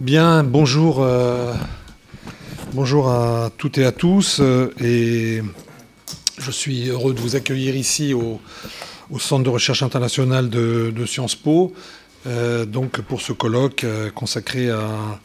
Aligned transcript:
Bien, 0.00 0.44
bonjour, 0.44 1.02
euh, 1.02 1.52
bonjour 2.72 3.10
à 3.10 3.50
toutes 3.58 3.78
et 3.78 3.84
à 3.84 3.90
tous. 3.90 4.38
euh, 4.38 4.72
et 4.80 5.42
je 6.38 6.50
suis 6.52 6.88
heureux 6.88 7.14
de 7.14 7.18
vous 7.18 7.34
accueillir 7.34 7.74
ici 7.74 8.14
au, 8.14 8.40
Centre 9.18 9.42
de 9.42 9.48
recherche 9.48 9.82
internationale 9.82 10.50
de, 10.50 11.04
Sciences 11.04 11.34
Po, 11.34 11.74
euh, 12.28 12.64
donc 12.64 13.00
pour 13.00 13.20
ce 13.22 13.32
colloque 13.32 13.84
consacré 14.14 14.70
à 14.70 15.18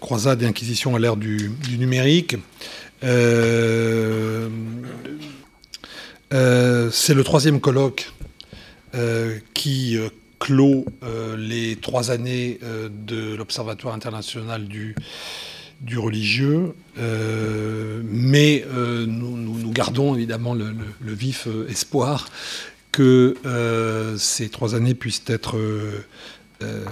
croisade 0.00 0.42
et 0.42 0.46
inquisition 0.46 0.96
à 0.96 0.98
l'ère 0.98 1.16
du, 1.16 1.52
numérique. 1.78 2.36
C'est 3.02 3.08
le 6.32 7.22
troisième 7.22 7.60
colloque 7.60 8.12
qui 9.54 9.96
clôt 10.38 10.84
euh, 11.02 11.36
les 11.36 11.76
trois 11.76 12.10
années 12.10 12.58
euh, 12.62 12.88
de 12.90 13.34
l'Observatoire 13.34 13.94
international 13.94 14.66
du, 14.68 14.94
du 15.80 15.98
religieux, 15.98 16.74
Euh, 16.98 18.00
mais 18.04 18.64
nous, 19.06 19.36
nous- 19.36 19.70
gardons 19.72 20.14
évidemment 20.14 20.54
le, 20.54 20.74
vif 21.12 21.46
espoir 21.68 22.30
que 22.90 23.34
ces 24.16 24.48
trois 24.48 24.74
années 24.74 24.94
puissent 24.94 25.24
être 25.26 25.58
euh, 26.62 26.84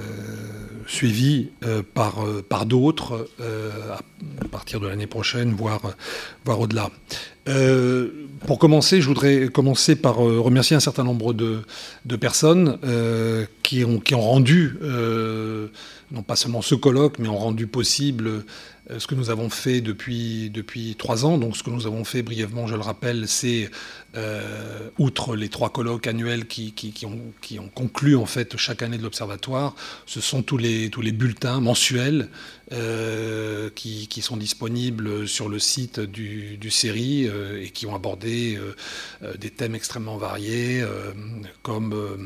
suivies 0.86 1.48
euh, 1.64 1.82
par, 1.94 2.22
euh, 2.22 2.44
par 2.46 2.66
d'autres 2.66 3.30
à 3.40 4.48
partir 4.48 4.78
de 4.78 4.86
l'année 4.86 5.06
prochaine, 5.06 5.54
voire, 5.54 5.80
voire 6.44 6.60
au-delà. 6.60 6.90
Pour 8.46 8.58
commencer, 8.58 9.00
je 9.00 9.08
voudrais 9.08 9.48
commencer 9.48 9.96
par 9.96 10.16
remercier 10.16 10.76
un 10.76 10.80
certain 10.80 11.04
nombre 11.04 11.32
de, 11.32 11.62
de 12.04 12.16
personnes 12.16 12.78
qui, 13.62 13.84
ont, 13.84 13.98
qui 13.98 14.14
ont 14.14 14.20
rendu, 14.20 14.78
non 16.12 16.22
pas 16.22 16.36
seulement 16.36 16.62
ce 16.62 16.74
colloque, 16.74 17.18
mais 17.18 17.28
ont 17.28 17.38
rendu 17.38 17.66
possible 17.66 18.44
ce 18.98 19.06
que 19.06 19.14
nous 19.14 19.30
avons 19.30 19.50
fait 19.50 19.80
depuis, 19.80 20.50
depuis 20.50 20.94
trois 20.96 21.24
ans. 21.24 21.38
Donc 21.38 21.56
ce 21.56 21.62
que 21.62 21.70
nous 21.70 21.86
avons 21.86 22.04
fait 22.04 22.22
brièvement, 22.22 22.66
je 22.66 22.74
le 22.74 22.82
rappelle, 22.82 23.28
c'est, 23.28 23.70
euh, 24.16 24.90
outre 24.98 25.34
les 25.34 25.48
trois 25.48 25.70
colloques 25.70 26.06
annuels 26.06 26.46
qui, 26.46 26.72
qui, 26.72 27.06
ont, 27.06 27.18
qui 27.40 27.58
ont 27.58 27.68
conclu 27.68 28.14
en 28.16 28.26
fait 28.26 28.56
chaque 28.56 28.82
année 28.82 28.98
de 28.98 29.02
l'Observatoire, 29.02 29.74
ce 30.06 30.20
sont 30.20 30.42
tous 30.42 30.56
les, 30.56 30.90
tous 30.90 31.00
les 31.00 31.12
bulletins 31.12 31.60
mensuels 31.60 32.28
euh, 32.72 33.70
qui, 33.74 34.06
qui 34.08 34.22
sont 34.22 34.36
disponibles 34.36 35.26
sur 35.26 35.48
le 35.48 35.58
site 35.58 35.98
du, 36.00 36.56
du 36.58 36.70
CERI 36.70 37.26
euh, 37.26 37.62
et 37.62 37.70
qui 37.70 37.86
ont 37.86 37.94
abordé 37.94 38.56
euh, 38.56 38.74
euh, 39.22 39.34
des 39.36 39.50
thèmes 39.50 39.74
extrêmement 39.74 40.16
variés 40.16 40.80
euh, 40.82 41.12
comme 41.62 41.92
euh, 41.92 42.16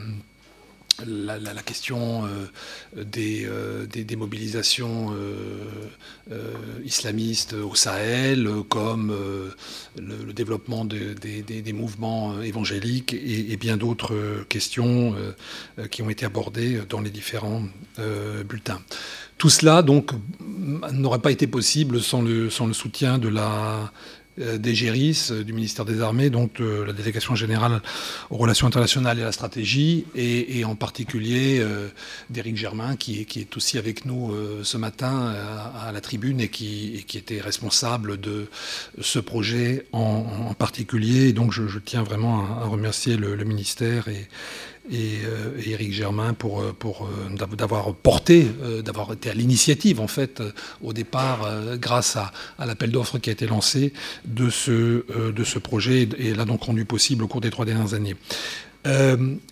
la, 1.07 1.63
question 1.63 2.27
euh, 2.27 3.05
des, 3.05 3.47
euh, 3.47 3.87
des, 3.87 4.05
des 4.05 4.17
mobilisations 4.17 5.13
euh, 5.13 6.35
islamistes 6.85 7.53
au 7.55 7.75
Sahel, 7.75 8.49
comme 8.69 9.15
le, 9.97 10.33
développement 10.33 10.85
de- 10.85 11.15
des, 11.15 11.43
des- 11.43 11.73
mouvements 11.73 12.41
évangéliques 12.43 13.13
et, 13.15 13.53
et 13.53 13.57
bien 13.57 13.77
d'autres 13.77 14.45
questions 14.49 15.15
qui 15.91 16.03
ont 16.03 16.11
été 16.11 16.25
abordées 16.27 16.81
dans 16.89 17.01
les 17.01 17.11
différents 17.11 17.63
bulletins. 18.49 18.81
Tout 19.39 19.51
cela, 19.51 19.83
donc, 19.83 20.11
n'aurait 20.93 21.21
pas 21.21 21.31
été 21.31 21.47
possible 21.47 22.01
sans 22.03 22.23
le, 22.23 22.51
sans 22.51 22.67
le 22.67 22.73
soutien 22.73 23.19
de 23.19 23.29
la 23.29 23.93
des 24.39 24.75
GERIS, 24.75 25.31
euh, 25.31 25.45
du 25.45 25.53
ministère 25.53 25.85
des 25.85 26.01
Armées, 26.01 26.31
donc 26.31 26.55
de 26.61 26.83
la 26.83 26.93
délégation 26.93 27.35
générale 27.35 27.83
aux 28.31 28.37
relations 28.37 28.67
internationales 28.67 29.19
et 29.19 29.23
à 29.23 29.27
la 29.27 29.33
stratégie, 29.33 30.05
et, 30.15 30.65
en 30.65 30.75
particulier 30.75 31.59
euh, 31.61 31.89
d'Éric 32.31 32.57
Germain, 32.57 32.97
qui 32.97 33.21
est, 33.21 33.57
aussi 33.57 33.79
avec 33.79 34.05
nous 34.05 34.33
euh, 34.33 34.61
ce 34.63 34.77
matin 34.77 35.35
à, 35.75 35.91
la 35.93 36.01
tribune 36.01 36.41
et 36.41 36.49
qui, 36.49 37.05
était 37.15 37.41
responsable 37.41 38.21
de 38.21 38.49
ce 39.01 39.19
projet 39.19 39.87
en, 39.93 40.55
particulier. 40.55 41.33
Donc 41.33 41.53
je, 41.53 41.79
tiens 41.79 42.03
vraiment 42.03 42.45
à, 42.61 42.67
remercier 42.67 43.17
le 43.17 43.45
ministère 43.45 44.09
et, 44.09 44.29
et, 44.91 45.19
euh, 45.25 45.61
et 45.65 45.71
Éric 45.71 45.93
Germain 45.93 46.35
pour, 46.35 46.61
euh, 46.61 46.75
pour 46.79 47.07
euh, 47.07 47.37
d'av- 47.37 47.57
d'avoir 47.57 47.95
porté, 47.95 48.47
d'avoir 48.85 49.13
été 49.13 49.31
à 49.31 49.35
l'initiative 49.35 50.01
en 50.01 50.09
fait 50.09 50.43
au 50.83 50.93
départ 50.93 51.41
grâce 51.79 52.17
à, 52.17 52.33
à 52.59 52.67
l'appel 52.67 52.91
d'offres 52.91 53.19
qui 53.19 53.31
a 53.31 53.33
été 53.33 53.47
lancé 53.47 53.93
de 54.25 54.51
ce, 54.51 55.05
de 55.33 55.45
ce 55.45 55.59
projet 55.59 56.09
et 56.19 56.35
l'a 56.35 56.45
donc 56.45 56.63
rendu 56.63 56.85
possible 56.85 57.25
au 57.25 57.29
cours 57.29 57.41
des 57.41 57.51
trois 57.51 57.65
dernières 57.65 57.95
années. 57.95 58.17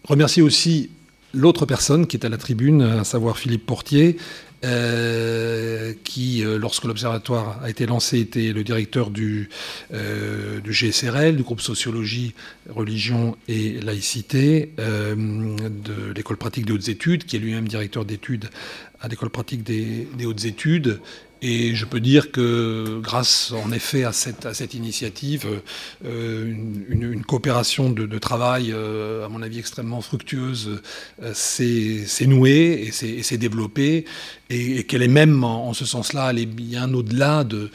Remercier 0.05 0.43
aussi 0.43 0.91
l'autre 1.35 1.67
personne 1.67 2.07
qui 2.07 2.17
est 2.17 2.25
à 2.25 2.29
la 2.29 2.39
tribune, 2.39 2.83
à 2.83 3.05
savoir 3.05 3.37
Philippe 3.37 3.67
Portier, 3.67 4.17
euh, 4.65 5.93
qui, 6.03 6.43
euh, 6.43 6.59
lorsque 6.59 6.85
l'Observatoire 6.85 7.61
a 7.63 7.69
été 7.69 7.85
lancé, 7.87 8.19
était 8.19 8.53
le 8.53 8.65
directeur 8.65 9.11
du, 9.11 9.51
euh, 9.93 10.61
GSRL, 10.65 11.37
du 11.37 11.43
groupe 11.43 11.61
Sociologie, 11.61 12.35
Religion 12.69 13.37
et 13.49 13.81
Laïcité, 13.81 14.73
de 14.79 16.13
l'école 16.15 16.37
pratique 16.37 16.67
des 16.67 16.73
hautes 16.73 16.89
études, 16.89 17.25
qui 17.25 17.37
est 17.37 17.39
lui-même 17.39 17.69
directeur 17.69 18.05
d'études 18.05 18.49
à 19.01 19.09
l'école 19.09 19.31
pratique 19.31 19.63
des 19.63 20.07
hautes 20.25 20.45
études. 20.45 21.01
Et 21.43 21.75
je 21.75 21.85
peux 21.85 22.01
dire 22.01 22.33
que 22.33 22.99
grâce 23.03 23.53
en 23.53 23.71
effet 23.71 24.05
à 24.05 24.13
cette, 24.13 24.73
initiative, 24.75 25.47
euh, 26.05 26.55
une, 26.89 27.25
coopération 27.25 27.91
de, 27.91 28.19
travail, 28.19 28.73
euh, 28.73 29.27
à 29.27 29.29
mon 29.29 29.43
avis 29.43 29.59
extrêmement 29.59 30.01
fructueuse, 30.01 30.81
euh, 31.23 31.33
s'est 31.35 32.27
nouée 32.27 32.87
et 32.87 33.23
s'est 33.23 33.39
développée, 33.39 34.07
et, 34.49 34.85
qu'elle 34.85 35.03
est 35.03 35.09
même 35.09 35.45
en, 35.45 35.75
ce 35.75 35.85
sens-là 35.85 36.25
allée 36.25 36.47
bien 36.47 36.93
au-delà 36.95 37.45
de, 37.45 37.71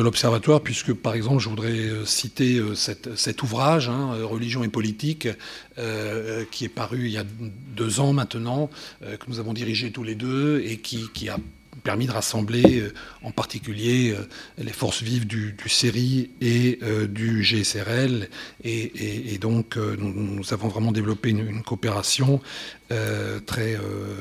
l'Observatoire, 0.00 0.60
puisque 0.60 0.92
par 0.92 1.14
exemple 1.14 1.42
je 1.42 1.48
voudrais 1.48 1.88
citer 2.04 2.62
cet 2.76 3.42
ouvrage, 3.42 3.88
hein, 3.88 4.14
Religion 4.22 4.62
et 4.62 4.68
politique, 4.68 5.26
qui 6.52 6.64
est 6.64 6.68
paru 6.68 7.06
il 7.06 7.12
y 7.12 7.18
a 7.18 7.24
deux 7.76 7.98
ans 7.98 8.12
maintenant, 8.12 8.70
que 9.00 9.26
nous 9.28 9.40
avons 9.40 9.52
dirigé 9.52 9.90
tous 9.90 10.04
les 10.04 10.14
deux, 10.14 10.62
et 10.64 10.78
qui 10.78 11.28
a 11.28 11.38
permis 11.82 12.06
de 12.06 12.12
rassembler 12.12 12.80
euh, 12.80 12.92
en 13.22 13.30
particulier 13.30 14.14
euh, 14.16 14.26
les 14.58 14.72
forces 14.72 15.02
vives 15.02 15.26
du, 15.26 15.52
du 15.52 15.68
CERI 15.68 16.30
et 16.40 16.78
euh, 16.82 17.06
du 17.06 17.42
GSRL. 17.42 18.28
Et, 18.62 19.38
donc, 19.40 19.76
nous, 19.76 20.52
avons 20.52 20.68
vraiment 20.68 20.92
développé 20.92 21.30
une, 21.30 21.62
coopération 21.62 22.40
très, 22.88 23.78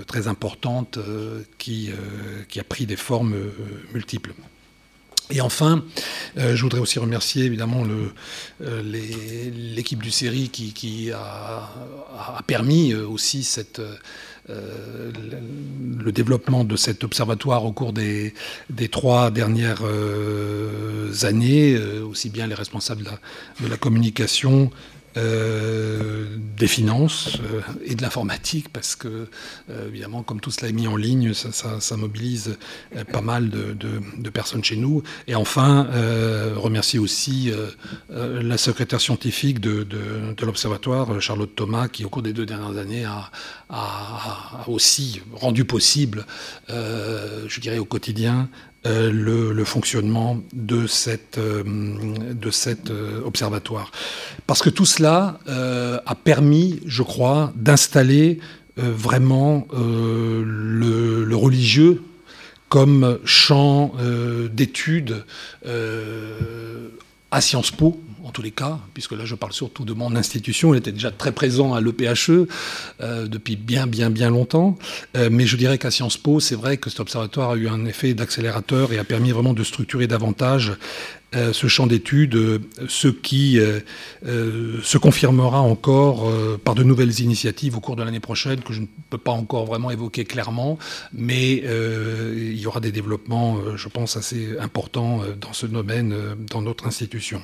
très 0.07 0.27
importante 0.27 0.99
qui, 1.57 1.91
qui 2.49 2.59
a 2.59 2.63
pris 2.63 2.85
des 2.85 2.95
formes 2.95 3.35
multiples. 3.93 4.33
Et 5.29 5.39
enfin, 5.39 5.85
je 6.35 6.61
voudrais 6.61 6.81
aussi 6.81 6.99
remercier 6.99 7.45
évidemment 7.45 7.85
l'équipe 8.59 10.03
du 10.03 10.11
série 10.11 10.49
qui, 10.49 11.11
a, 11.11 11.69
a 12.37 12.43
permis 12.45 12.93
aussi 12.93 13.43
cette, 13.43 13.81
euh, 14.49 15.11
le, 16.03 16.11
développement 16.11 16.65
de 16.65 16.75
cet 16.75 17.05
observatoire 17.05 17.63
au 17.63 17.71
cours 17.71 17.93
des, 17.93 18.33
trois 18.91 19.31
dernières 19.31 19.83
euh, 19.85 21.13
années, 21.23 21.75
euh, 21.75 22.05
aussi 22.05 22.29
bien 22.29 22.45
les 22.45 22.53
responsables 22.53 23.05
de 23.61 23.67
la 23.67 23.77
communication, 23.77 24.69
euh, 25.15 26.25
des 26.57 26.67
finances 26.67 27.37
euh, 27.43 27.61
et 27.85 27.93
de 27.93 28.01
l'informatique, 28.01 28.69
parce 28.73 28.95
que, 28.95 29.27
euh, 29.69 29.87
évidemment, 29.87 30.23
comme 30.23 30.39
tout 30.39 30.49
cela 30.49 30.69
est 30.69 30.73
mis 30.73 30.87
en 30.87 30.95
ligne, 30.95 31.33
ça, 31.33 31.97
mobilise 31.97 32.57
pas 33.11 33.21
mal 33.21 33.49
de, 33.49 34.29
personnes 34.29 34.63
chez 34.63 34.75
nous. 34.75 35.03
Et 35.27 35.35
enfin, 35.35 35.87
remercier 36.55 36.99
aussi 36.99 37.51
la 38.09 38.57
secrétaire 38.57 38.99
scientifique 38.99 39.59
de, 39.59 39.85
l'Observatoire, 40.41 41.21
Charlotte 41.21 41.53
Thomas, 41.55 41.87
qui, 41.87 42.05
au 42.05 42.09
cours 42.09 42.23
des 42.23 42.33
deux 42.33 42.45
dernières 42.45 42.77
années, 42.77 43.05
a, 43.05 43.29
aussi 44.67 45.21
rendu 45.33 45.65
possible, 45.65 46.25
je 46.69 47.59
dirais, 47.59 47.79
au 47.79 47.85
quotidien, 47.85 48.49
euh, 48.85 49.11
le, 49.11 49.53
le 49.53 49.63
fonctionnement 49.63 50.41
de 50.51 50.87
cette, 50.87 51.37
euh, 51.37 51.63
de 52.33 52.51
cet 52.51 52.89
euh, 52.89 53.21
observatoire. 53.23 53.91
Parce 54.45 54.61
que 54.61 54.69
tout 54.69 54.85
cela 54.85 55.39
a 55.45 56.15
permis, 56.15 56.81
je 56.85 57.01
crois, 57.01 57.53
d'installer 57.55 58.39
vraiment 58.75 59.65
le, 59.71 61.23
le 61.23 61.35
religieux 61.35 62.01
comme 62.67 63.19
champ 63.23 63.93
d'études 64.51 65.23
à 67.31 67.41
Sciences 67.41 67.71
Po 67.71 68.01
tous 68.33 68.41
les 68.41 68.51
cas, 68.51 68.79
puisque 68.93 69.13
là 69.13 69.25
je 69.25 69.35
parle 69.35 69.53
surtout 69.53 69.85
de 69.85 69.93
mon 69.93 70.15
institution, 70.15 70.73
il 70.73 70.77
était 70.77 70.91
déjà 70.91 71.11
très 71.11 71.31
présent 71.31 71.73
à 71.73 71.81
l'EPHE 71.81 72.47
depuis 72.99 73.55
bien, 73.55 73.87
bien, 73.87 74.09
bien 74.09 74.29
longtemps. 74.29 74.77
mais 75.15 75.45
je 75.45 75.55
dirais 75.57 75.77
qu'à 75.77 75.91
Sciences 75.91 76.17
Po, 76.17 76.39
c'est 76.39 76.55
vrai 76.55 76.77
que 76.77 76.89
cet 76.89 76.99
observatoire 76.99 77.51
a 77.51 77.55
eu 77.55 77.67
un 77.67 77.85
effet 77.85 78.13
d'accélérateur 78.13 78.91
et 78.91 78.99
a 78.99 79.03
permis 79.03 79.31
vraiment 79.31 79.53
de 79.53 79.63
structurer 79.63 80.07
davantage 80.07 80.73
euh, 81.35 81.51
ce 81.51 81.67
champ 81.67 81.87
d'études, 81.87 82.35
euh, 82.35 82.59
ce 82.87 83.07
qui 83.07 83.59
euh, 83.59 83.79
se 84.83 84.97
confirmera 84.97 85.61
encore 85.61 86.31
par 86.63 86.75
de 86.75 86.83
nouvelles 86.83 87.19
initiatives 87.21 87.75
au 87.75 87.79
cours 87.79 87.95
de 87.95 88.03
l'année 88.03 88.19
prochaine 88.19 88.61
que 88.61 88.73
je 88.73 88.81
ne 88.81 88.85
peux 89.09 89.17
pas 89.17 89.31
encore 89.31 89.65
vraiment 89.65 89.89
évoquer 89.89 90.25
clairement, 90.25 90.77
mais 91.13 91.55
il 91.55 92.59
y 92.59 92.67
aura 92.67 92.79
des 92.79 92.91
développements, 92.91 93.57
je 93.75 93.87
pense, 93.87 94.17
assez 94.17 94.57
importants 94.59 95.21
dans 95.39 95.53
ce 95.53 95.65
domaine 95.65 96.15
dans 96.49 96.61
notre 96.61 96.87
institution. 96.87 97.41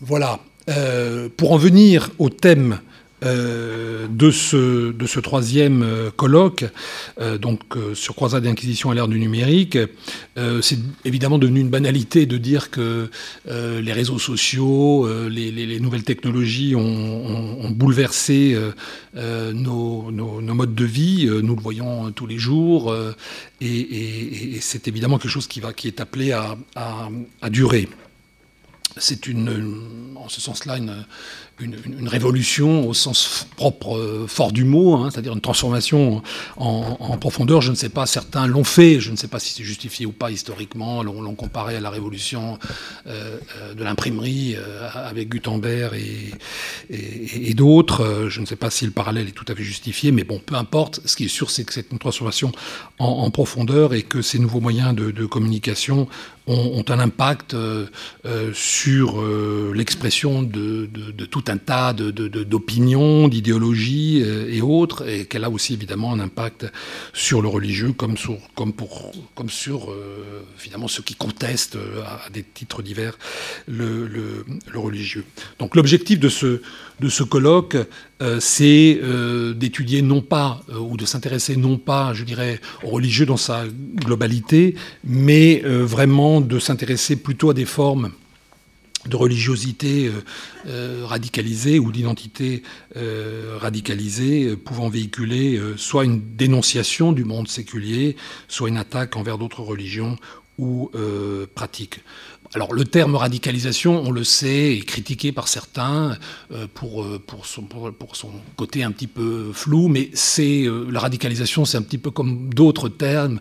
Voilà. 0.00 0.40
pour 1.36 1.52
en 1.52 1.56
venir 1.56 2.10
au 2.18 2.28
thème 2.28 2.78
euh, 3.22 4.06
de, 4.08 4.30
ce, 4.30 5.20
troisième 5.20 5.82
euh, 5.82 6.10
colloque, 6.10 6.64
euh, 7.20 7.36
donc 7.36 7.60
sur 7.94 8.14
croisade 8.14 8.44
d'inquisition 8.44 8.90
à 8.90 8.94
l'ère 8.94 9.08
du 9.08 9.18
numérique, 9.18 9.76
c'est 10.62 10.78
évidemment 11.04 11.36
devenu 11.36 11.60
une 11.60 11.68
banalité 11.68 12.24
de 12.24 12.38
dire 12.38 12.70
que 12.70 13.10
les 13.46 13.92
réseaux 13.92 14.18
sociaux, 14.18 15.06
les, 15.28 15.80
nouvelles 15.80 16.02
technologies 16.02 16.74
ont, 16.74 17.70
bouleversé 17.70 18.56
nos, 19.14 20.10
modes 20.10 20.74
de 20.74 20.84
vie. 20.84 21.26
Nous 21.26 21.54
le 21.54 21.60
voyons 21.60 22.10
tous 22.12 22.26
les 22.26 22.38
jours, 22.38 22.94
et, 23.60 24.58
c'est 24.60 24.88
évidemment 24.88 25.18
quelque 25.18 25.30
chose 25.30 25.46
qui, 25.46 25.60
va, 25.60 25.74
qui 25.74 25.88
est 25.88 26.00
appelé 26.00 26.32
à 26.32 27.50
durer. 27.50 27.88
C'est 28.96 29.26
une, 29.26 30.16
en 30.16 30.28
ce 30.28 30.40
sens-là, 30.40 30.76
une, 30.76 31.04
une, 31.60 32.08
révolution 32.08 32.88
au 32.88 32.94
sens 32.94 33.46
propre, 33.56 33.96
euh, 33.96 34.26
fort 34.26 34.52
du 34.52 34.64
mot, 34.64 34.94
hein, 34.94 35.10
c'est-à-dire 35.10 35.32
une 35.32 35.40
transformation 35.40 36.22
en, 36.56 37.16
profondeur. 37.18 37.60
Je 37.60 37.70
ne 37.70 37.76
sais 37.76 37.88
pas, 37.88 38.06
certains 38.06 38.46
l'ont 38.46 38.64
fait, 38.64 39.00
je 39.00 39.10
ne 39.10 39.16
sais 39.16 39.28
pas 39.28 39.38
si 39.38 39.52
c'est 39.52 39.64
justifié 39.64 40.06
ou 40.06 40.12
pas 40.12 40.30
historiquement, 40.30 41.02
l'ont 41.02 41.34
comparé 41.34 41.76
à 41.76 41.80
la 41.80 41.90
révolution 41.90 42.58
euh, 43.06 43.38
euh, 43.56 43.74
de 43.74 43.84
l'imprimerie 43.84 44.56
avec 44.94 45.28
Gutenberg 45.28 45.94
et, 46.90 47.54
d'autres. 47.54 48.26
Je 48.28 48.40
ne 48.40 48.46
sais 48.46 48.56
pas 48.56 48.70
si 48.70 48.86
le 48.86 48.92
parallèle 48.92 49.28
est 49.28 49.32
tout 49.32 49.44
à 49.48 49.54
fait 49.54 49.62
justifié, 49.62 50.12
mais 50.12 50.24
bon, 50.24 50.40
peu 50.44 50.54
importe. 50.54 51.00
Ce 51.04 51.16
qui 51.16 51.24
est 51.24 51.28
sûr, 51.28 51.50
c'est 51.50 51.64
que 51.64 51.72
c'est 51.74 51.90
une 51.92 51.98
transformation 51.98 52.52
en, 52.98 53.30
profondeur 53.30 53.92
et 53.92 54.02
que 54.02 54.22
ces 54.22 54.38
nouveaux 54.38 54.60
moyens 54.60 54.94
de, 54.94 55.26
communication 55.26 56.08
ont, 56.46 56.84
un 56.88 56.98
impact 56.98 57.54
sur 58.54 59.22
l'expression 59.74 60.42
de, 60.42 60.88
de, 60.92 61.10
de 61.10 61.24
tout 61.26 61.44
un 61.50 61.58
tas 61.58 61.92
d'opinions, 61.92 63.28
d'idéologies 63.28 64.22
euh, 64.24 64.52
et 64.52 64.62
autres, 64.62 65.08
et 65.08 65.26
qu'elle 65.26 65.44
a 65.44 65.50
aussi 65.50 65.74
évidemment 65.74 66.12
un 66.12 66.20
impact 66.20 66.66
sur 67.12 67.42
le 67.42 67.48
religieux 67.48 67.92
comme 67.92 68.16
sur, 68.16 68.38
comme 68.54 68.72
pour, 68.72 69.12
comme 69.34 69.50
sur 69.50 69.90
euh, 69.90 70.44
finalement 70.56 70.88
ceux 70.88 71.02
qui 71.02 71.14
contestent 71.14 71.76
euh, 71.76 72.02
à, 72.02 72.30
des 72.30 72.42
titres 72.42 72.82
divers 72.82 73.18
le, 73.66 74.06
le, 74.06 74.44
religieux. 74.78 75.24
Donc 75.58 75.76
l'objectif 75.76 76.18
de 76.18 76.28
ce, 76.28 76.62
de 77.00 77.08
ce 77.08 77.22
colloque, 77.22 77.76
c'est 78.38 79.00
d'étudier 79.54 80.00
non 80.02 80.22
pas, 80.22 80.62
ou 80.78 80.96
de 80.96 81.04
s'intéresser 81.04 81.56
non 81.56 81.76
pas, 81.76 82.14
je 82.14 82.24
dirais, 82.24 82.60
au 82.82 82.88
religieux 82.88 83.26
dans 83.26 83.36
sa 83.36 83.64
globalité, 83.96 84.74
mais 85.04 85.60
vraiment 85.64 86.40
de 86.40 86.58
s'intéresser 86.58 87.16
plutôt 87.16 87.50
à 87.50 87.54
des 87.54 87.66
formes 87.66 88.10
de 89.06 89.16
religiosité 89.16 90.08
euh, 90.08 90.24
euh, 90.66 91.02
radicalisée 91.06 91.78
ou 91.78 91.90
d'identité 91.92 92.62
euh, 92.96 93.56
radicalisée 93.58 94.56
pouvant 94.56 94.88
véhiculer 94.88 95.60
soit 95.76 96.04
une 96.04 96.20
dénonciation 96.36 97.12
du 97.12 97.24
monde 97.24 97.48
séculier, 97.48 98.16
soit 98.48 98.68
une 98.68 98.76
attaque 98.76 99.16
envers 99.16 99.38
d'autres 99.38 99.62
religions 99.62 100.16
ou 100.58 100.90
pratiques. 101.54 102.00
Alors 102.54 102.72
le 102.72 102.84
terme 102.84 103.14
radicalisation, 103.14 104.02
on 104.04 104.10
le 104.10 104.24
sait, 104.24 104.76
est 104.76 104.84
critiqué 104.84 105.30
par 105.30 105.46
certains 105.46 106.16
pour, 106.74 107.06
pour, 107.20 107.46
son, 107.46 107.62
pour, 107.62 108.16
son, 108.16 108.30
côté 108.56 108.82
un 108.82 108.90
petit 108.90 109.06
peu 109.06 109.52
flou, 109.52 109.86
mais 109.86 110.10
c'est 110.14 110.66
la 110.90 110.98
radicalisation, 110.98 111.64
c'est 111.64 111.78
un 111.78 111.82
petit 111.82 111.98
peu 111.98 112.10
comme 112.10 112.52
d'autres 112.52 112.88
termes 112.88 113.38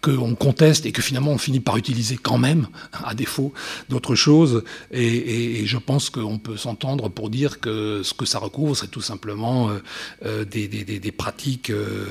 qu'on 0.00 0.34
conteste 0.34 0.86
et 0.86 0.92
que 0.92 1.02
finalement 1.02 1.32
on 1.32 1.38
finit 1.38 1.60
par 1.60 1.76
utiliser 1.76 2.16
quand 2.16 2.38
même, 2.38 2.68
à 3.04 3.14
défaut 3.14 3.52
d'autres 3.88 4.14
choses. 4.14 4.64
Et, 4.90 5.66
je 5.66 5.76
pense 5.76 6.10
qu'on 6.10 6.38
peut 6.38 6.56
s'entendre 6.56 7.08
pour 7.08 7.30
dire 7.30 7.60
que 7.60 8.02
ce 8.02 8.14
que 8.14 8.24
ça 8.24 8.38
recouvre, 8.38 8.76
c'est 8.76 8.90
tout 8.90 9.02
simplement 9.02 9.70
euh, 9.70 9.82
euh, 10.24 10.44
des, 10.44 10.68
des, 10.68 11.12
pratiques, 11.12 11.70
euh, 11.70 12.06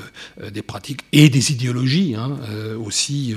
des 0.50 0.62
pratiques 0.62 1.00
et 1.12 1.28
des 1.28 1.52
idéologies 1.52 2.14
hein, 2.16 2.38
aussi 2.84 3.34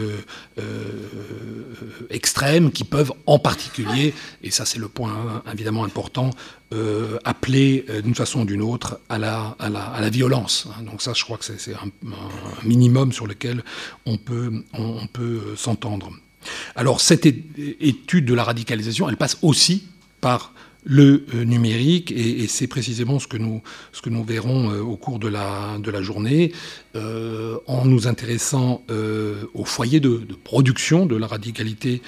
extrêmes 2.09 2.71
qui 2.71 2.83
peuvent 2.83 3.02
en 3.25 3.39
particulier, 3.39 4.13
et 4.43 4.51
ça 4.51 4.65
c'est 4.65 4.79
le 4.79 4.87
point 4.87 5.43
évidemment 5.51 5.83
important, 5.83 6.31
euh, 6.73 7.19
appeler 7.23 7.85
euh, 7.89 8.01
d'une 8.01 8.15
façon 8.15 8.41
ou 8.41 8.45
d'une 8.45 8.61
autre 8.61 8.99
à 9.09 9.19
la, 9.19 9.55
à, 9.59 9.69
la, 9.69 10.09
violence. 10.09 10.67
Hein. 10.69 10.83
Donc 10.83 11.01
ça, 11.01 11.13
je 11.13 11.23
crois 11.23 11.37
que 11.37 11.45
c'est 11.45 11.73
un, 11.73 11.91
minimum 12.63 13.11
sur 13.11 13.27
lequel 13.27 13.63
on 14.05 14.17
peut, 14.17 14.63
on 14.73 15.05
peut 15.07 15.55
s'entendre. 15.55 16.09
Alors 16.75 16.99
cette 16.99 17.25
étude 17.25 18.25
de 18.25 18.33
la 18.33 18.43
radicalisation, 18.43 19.07
elle 19.07 19.17
passe 19.17 19.37
aussi 19.41 19.87
par 20.19 20.53
le 20.83 21.25
euh, 21.33 21.43
numérique, 21.45 22.11
et, 22.11 22.47
c'est 22.47 22.67
précisément 22.67 23.19
ce 23.19 23.27
que 23.27 23.37
nous, 23.37 23.61
ce 23.91 24.01
que 24.01 24.09
nous 24.09 24.23
verrons 24.23 24.71
euh, 24.71 24.81
au 24.81 24.97
cours 24.97 25.19
de 25.19 25.27
la, 25.27 25.77
de 25.79 25.91
la 25.91 26.01
journée, 26.01 26.51
euh, 26.95 27.57
en 27.67 27.85
nous 27.85 28.07
intéressant 28.07 28.83
au 29.53 29.65
foyer 29.65 29.99
de, 29.99 30.21
production 30.43 31.05
de 31.05 31.15
la 31.15 31.27
radicalité 31.27 32.01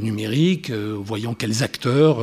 numérique, 0.00 0.70
voyant 0.70 1.34
quels 1.34 1.62
acteurs 1.62 2.18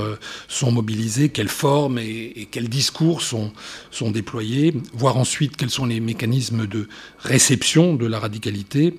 sont 0.48 0.72
mobilisés, 0.72 1.30
quelles 1.30 1.50
formes 1.50 2.00
et, 2.00 2.34
et, 2.36 2.46
quels 2.50 2.70
discours 2.70 3.22
sont, 3.22 3.52
sont 3.92 4.12
déployés, 4.12 4.74
voir 4.94 5.18
ensuite 5.18 5.58
quels 5.58 5.70
sont 5.70 5.86
les 5.86 6.00
mécanismes 6.00 6.68
de 6.68 6.88
réception 7.20 7.96
de 7.96 8.06
la 8.06 8.20
radicalité 8.20 8.94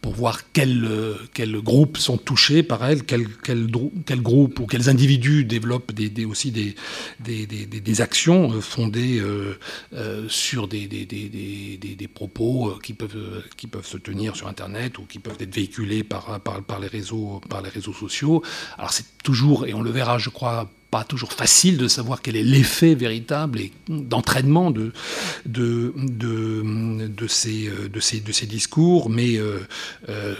pour 0.00 0.14
voir 0.14 0.52
quels, 0.52 0.84
euh, 0.84 1.14
quels 1.34 1.60
groupes 1.60 1.98
sont 1.98 2.18
touchés 2.18 2.62
par 2.62 2.84
elle, 2.84 3.04
quels 3.04 3.28
quel, 3.42 3.68
quel 4.06 4.20
groupes 4.22 4.60
ou 4.60 4.66
quels 4.66 4.88
individus 4.88 5.44
développent 5.44 5.92
des, 5.92 6.24
aussi 6.24 6.50
des, 6.50 6.74
des, 7.20 7.46
des, 7.46 8.00
actions 8.00 8.52
euh, 8.52 8.60
fondées 8.60 9.20
euh, 9.20 10.28
sur 10.28 10.68
des, 10.68 10.86
des, 10.86 12.08
propos 12.08 12.78
qui 12.82 12.94
peuvent, 12.94 13.42
qui 13.56 13.66
peuvent 13.66 13.86
se 13.86 13.98
tenir 13.98 14.36
sur 14.36 14.48
Internet 14.48 14.98
ou 14.98 15.02
qui 15.02 15.18
peuvent 15.18 15.36
être 15.40 15.54
véhiculés 15.54 16.04
par, 16.04 16.40
par, 16.40 16.62
par, 16.62 16.80
les, 16.80 16.88
réseaux, 16.88 17.40
par 17.48 17.62
les 17.62 17.68
réseaux 17.68 17.92
sociaux. 17.92 18.42
Alors 18.76 18.92
c'est 18.92 19.18
toujours, 19.22 19.66
et 19.66 19.74
on 19.74 19.82
le 19.82 19.90
verra 19.90 20.18
je 20.18 20.30
crois 20.30 20.70
pas 20.90 21.04
toujours 21.04 21.32
facile 21.32 21.76
de 21.76 21.86
savoir 21.86 22.22
quel 22.22 22.36
est 22.36 22.42
l'effet 22.42 22.94
véritable 22.94 23.60
et 23.60 23.72
d'entraînement 23.88 24.70
de, 24.70 24.92
de, 25.44 25.92
de, 25.96 27.26
ces, 27.26 27.70
de, 27.92 28.00
ces, 28.00 28.20
de 28.20 28.32
ces 28.32 28.46
discours, 28.46 29.10
mais 29.10 29.36
euh, 29.36 29.58
euh, 30.08 30.34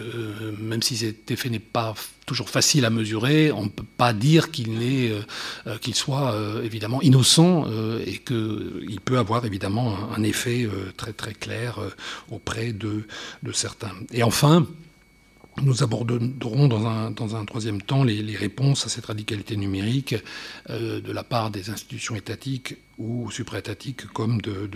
même 0.59 0.83
si 0.83 0.97
cet 0.97 1.31
effet 1.31 1.51
n'est 1.51 1.59
pas 1.59 1.95
toujours 2.25 2.49
facile 2.51 2.85
à 2.85 2.91
mesurer, 2.91 3.53
on 3.53 3.65
ne 3.65 3.69
peut 3.69 3.85
pas 3.97 4.13
dire 4.13 4.51
qu'il 4.51 4.69
euh, 4.81 5.23
qu'il 5.81 5.95
soit 5.95 6.35
évidemment 6.63 7.01
innocent 7.03 7.67
et 8.07 8.19
qu'il 8.19 9.01
peut 9.05 9.19
avoir 9.19 9.45
évidemment 9.45 9.97
un, 10.17 10.23
effet 10.23 10.69
très 10.97 11.13
très 11.13 11.33
clair 11.33 11.79
auprès 12.31 12.73
de, 12.73 13.05
de 13.43 13.53
certains. 13.53 13.93
Et 14.13 14.23
enfin, 14.23 14.67
nous 15.63 15.83
aborderons 15.83 16.69
dans 16.69 16.87
un, 17.37 17.45
troisième 17.45 17.83
temps 17.83 18.05
les, 18.05 18.37
réponses 18.37 18.87
à 18.87 18.89
cette 18.89 19.07
radicalité 19.07 19.57
numérique 19.57 20.15
euh, 20.71 21.01
de 21.01 21.13
la 21.13 21.25
part 21.25 21.51
des 21.51 21.71
institutions 21.71 22.15
étatiques 22.15 22.77
ou 22.99 23.31
suprétatiques 23.31 24.07
comme 24.07 24.41
de, 24.41 24.69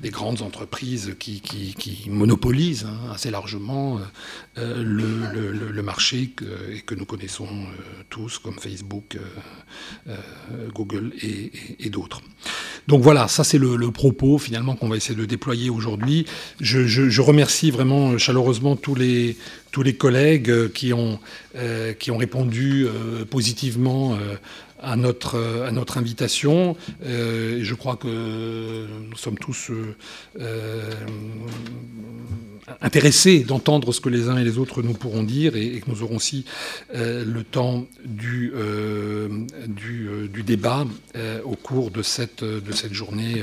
des 0.00 0.10
grandes 0.10 0.42
entreprises 0.42 1.16
qui, 1.18 2.06
monopolisent 2.10 2.84
hein, 2.84 3.12
assez 3.14 3.30
largement 3.30 3.98
euh, 4.58 4.82
le, 4.84 5.82
marché 5.82 6.30
que, 6.36 6.44
et 6.72 6.80
que 6.80 6.94
nous 6.94 7.06
connaissons 7.06 7.46
euh, 7.46 8.02
tous 8.10 8.38
comme 8.38 8.58
Facebook, 8.58 9.18
Google 10.74 11.12
et, 11.20 11.90
d'autres. 11.90 12.20
Donc 12.86 13.02
voilà, 13.02 13.28
ça 13.28 13.44
c'est 13.44 13.58
le, 13.58 13.90
propos 13.90 14.38
finalement 14.38 14.76
qu'on 14.76 14.88
va 14.88 14.96
essayer 14.96 15.18
de 15.18 15.24
déployer 15.24 15.70
aujourd'hui. 15.70 16.26
Je 16.60 17.20
remercie 17.20 17.70
vraiment 17.70 18.18
chaleureusement 18.18 18.76
tous 18.76 18.94
les 18.94 19.36
tous 19.74 19.82
les 19.82 19.96
collègues 19.96 20.50
euh, 20.50 20.68
qui 20.68 20.92
ont, 20.92 21.18
euh, 21.56 21.94
qui 21.94 22.12
ont 22.12 22.16
répondu 22.16 22.86
euh, 22.86 23.24
positivement 23.24 24.16
à 24.80 24.94
notre, 24.94 25.64
à 25.66 25.72
notre 25.72 25.98
invitation. 25.98 26.76
je 27.02 27.74
crois 27.74 27.96
que 27.96 28.86
nous 29.10 29.16
sommes 29.16 29.38
tous 29.38 29.70
intéressés 32.82 33.40
d'entendre 33.40 33.92
ce 33.92 34.00
que 34.00 34.10
les 34.10 34.28
uns 34.28 34.36
et 34.36 34.44
les 34.44 34.58
autres 34.58 34.82
nous 34.82 34.92
pourront 34.92 35.22
dire 35.22 35.56
et, 35.56 35.80
que 35.80 35.90
nous 35.90 36.02
aurons 36.02 36.16
aussi 36.16 36.44
le 36.92 37.42
temps 37.42 37.86
du, 38.04 38.52
du, 39.68 40.42
débat 40.42 40.86
au 41.44 41.56
cours 41.56 41.90
de 41.90 42.02
cette, 42.02 42.44
de 42.44 42.72
cette 42.72 42.92
journée 42.92 43.42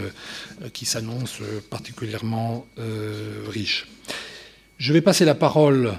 qui 0.73 0.85
s'annonce 0.85 1.39
particulièrement 1.71 2.67
riche. 3.49 3.87
Je 4.77 4.93
vais 4.93 5.01
passer 5.01 5.25
la 5.25 5.35
parole 5.35 5.93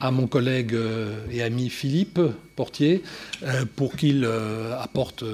à 0.00 0.10
mon 0.10 0.26
collègue 0.26 0.74
euh, 0.74 1.26
et 1.30 1.42
ami 1.42 1.70
Philippe 1.70 2.20
Portier 2.54 3.02
euh, 3.42 3.64
pour 3.76 3.96
qu'il 3.96 4.24
euh, 4.24 4.78
apporte 4.80 5.24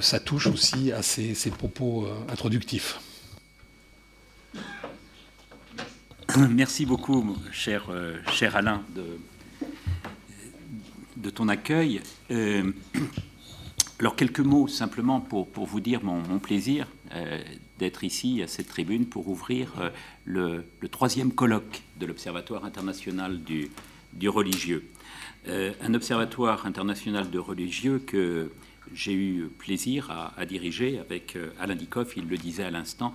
sa 0.00 0.20
touche 0.20 0.46
aussi 0.46 0.92
à 0.92 1.02
ces, 1.02 1.34
propos 1.50 2.06
introductifs. 2.28 3.00
Merci 6.50 6.86
beaucoup, 6.86 7.36
cher, 7.50 7.90
cher 8.32 8.54
Alain, 8.56 8.84
de, 8.94 9.18
de 11.16 11.30
ton 11.30 11.48
accueil. 11.48 12.00
alors, 13.98 14.16
quelques 14.16 14.40
mots 14.40 14.68
simplement 14.68 15.20
pour, 15.20 15.48
pour 15.48 15.66
vous 15.66 15.80
dire 15.80 16.04
mon 16.04 16.38
plaisir 16.38 16.86
d'être 17.80 18.04
ici 18.04 18.42
à 18.42 18.46
cette 18.46 18.68
tribune 18.68 19.06
pour 19.06 19.28
ouvrir 19.28 19.72
euh, 19.80 19.90
le, 20.26 20.88
troisième 20.88 21.32
colloque 21.32 21.82
de 21.98 22.06
l'Observatoire 22.06 22.64
international 22.64 23.42
du, 23.42 23.70
du 24.12 24.28
religieux. 24.28 24.84
Euh, 25.48 25.72
un 25.80 25.94
observatoire 25.94 26.66
international 26.66 27.30
de 27.30 27.38
religieux 27.38 27.98
que 27.98 28.52
j'ai 28.92 29.14
eu 29.14 29.48
plaisir 29.58 30.10
à, 30.36 30.44
diriger 30.44 30.98
avec 30.98 31.36
euh, 31.36 31.50
Alain 31.58 31.74
Dikoff, 31.74 32.16
il 32.16 32.28
le 32.28 32.36
disait 32.36 32.64
à 32.64 32.70
l'instant. 32.70 33.14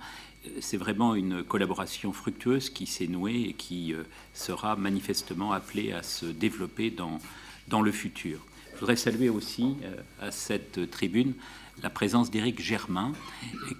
C'est 0.60 0.76
vraiment 0.76 1.14
une 1.14 1.42
collaboration 1.44 2.12
fructueuse 2.12 2.70
qui 2.70 2.86
s'est 2.86 3.08
nouée 3.08 3.48
et 3.48 3.52
qui 3.52 3.92
sera 4.32 4.76
manifestement 4.76 5.52
appelée 5.52 5.90
à 5.90 6.04
se 6.04 6.26
développer 6.26 6.90
dans, 6.90 7.18
dans 7.66 7.82
le 7.82 7.90
futur. 7.90 8.38
Je 8.74 8.78
voudrais 8.78 8.94
saluer 8.94 9.28
aussi 9.28 9.74
à 10.20 10.30
cette 10.30 10.88
tribune 10.88 11.34
la 11.82 11.90
présence 11.90 12.30
d'Éric 12.30 12.60
Germain, 12.60 13.12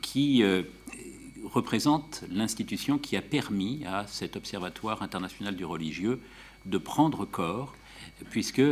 qui 0.03 0.43
euh, 0.43 0.63
représente 1.45 2.25
l'institution 2.31 2.99
qui 2.99 3.17
a 3.17 3.23
permis 3.23 3.85
à 3.87 4.07
cet 4.07 4.37
Observatoire 4.37 5.03
international 5.03 5.57
du 5.57 5.65
religieux 5.65 6.21
de 6.67 6.79
prendre 6.79 7.25
corps, 7.25 7.75
puisque 8.31 8.63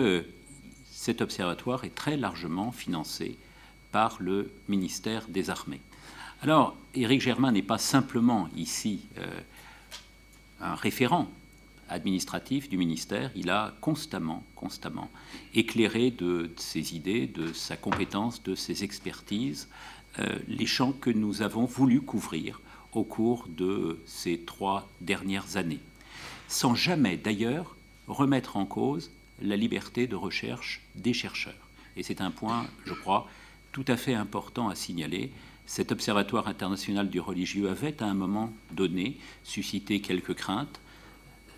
cet 0.90 1.20
observatoire 1.20 1.84
est 1.84 1.94
très 1.94 2.16
largement 2.16 2.72
financé 2.72 3.36
par 3.92 4.16
le 4.20 4.50
ministère 4.68 5.28
des 5.28 5.50
Armées. 5.50 5.80
Alors, 6.42 6.76
Éric 6.94 7.20
Germain 7.20 7.52
n'est 7.52 7.62
pas 7.62 7.78
simplement 7.78 8.48
ici 8.56 9.00
euh, 9.18 9.26
un 10.60 10.74
référent 10.74 11.28
administratif 11.88 12.68
du 12.68 12.76
ministère, 12.76 13.30
il 13.34 13.50
a 13.50 13.74
constamment, 13.80 14.42
constamment 14.54 15.10
éclairé 15.54 16.10
de, 16.10 16.50
ses 16.56 16.94
idées, 16.94 17.26
de 17.26 17.52
sa 17.52 17.76
compétence, 17.76 18.42
de 18.42 18.54
ses 18.54 18.84
expertises, 18.84 19.68
euh, 20.18 20.38
les 20.48 20.66
champs 20.66 20.92
que 20.92 21.10
nous 21.10 21.42
avons 21.42 21.64
voulu 21.64 22.00
couvrir 22.00 22.60
au 22.92 23.04
cours 23.04 23.46
de 23.48 23.98
ces 24.06 24.38
trois 24.38 24.88
dernières 25.00 25.56
années, 25.56 25.80
sans 26.48 26.74
jamais 26.74 27.16
d'ailleurs 27.16 27.76
remettre 28.06 28.56
en 28.56 28.66
cause 28.66 29.10
la 29.42 29.56
liberté 29.56 30.06
de 30.06 30.14
recherche 30.14 30.82
des 30.94 31.12
chercheurs. 31.12 31.68
Et 31.96 32.02
c'est 32.02 32.20
un 32.20 32.30
point, 32.30 32.66
je 32.84 32.94
crois, 32.94 33.28
tout 33.72 33.84
à 33.88 33.96
fait 33.96 34.14
important 34.14 34.68
à 34.68 34.74
signaler. 34.74 35.32
Cet 35.66 35.90
observatoire 35.90 36.46
international 36.46 37.08
du 37.08 37.20
religieux 37.20 37.68
avait 37.68 38.02
à 38.02 38.06
un 38.06 38.14
moment 38.14 38.52
donné 38.72 39.16
suscité 39.42 40.00
quelques 40.00 40.34
craintes, 40.34 40.80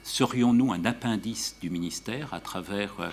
Serions-nous 0.07 0.73
un 0.73 0.85
appendice 0.85 1.57
du 1.61 1.69
ministère 1.69 2.33
à 2.33 2.39
travers 2.39 3.01
euh, 3.01 3.11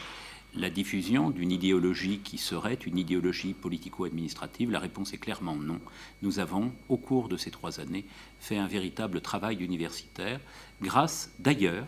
la 0.54 0.70
diffusion 0.70 1.32
d'une 1.32 1.52
idéologie 1.52 2.20
qui 2.20 2.38
serait 2.38 2.76
une 2.86 3.00
idéologie 3.00 3.56
politico-administrative? 3.56 4.70
La 4.70 4.78
réponse 4.78 5.12
est 5.12 5.18
clairement 5.18 5.56
non. 5.56 5.80
Nous 6.22 6.38
avons, 6.38 6.72
au 6.90 6.98
cours 6.98 7.30
de 7.30 7.36
ces 7.36 7.50
trois 7.50 7.80
années, 7.80 8.06
fait 8.40 8.58
un 8.58 8.68
véritable 8.68 9.22
travail 9.22 9.56
universitaire, 9.64 10.40
grâce 10.84 11.32
d'ailleurs 11.40 11.88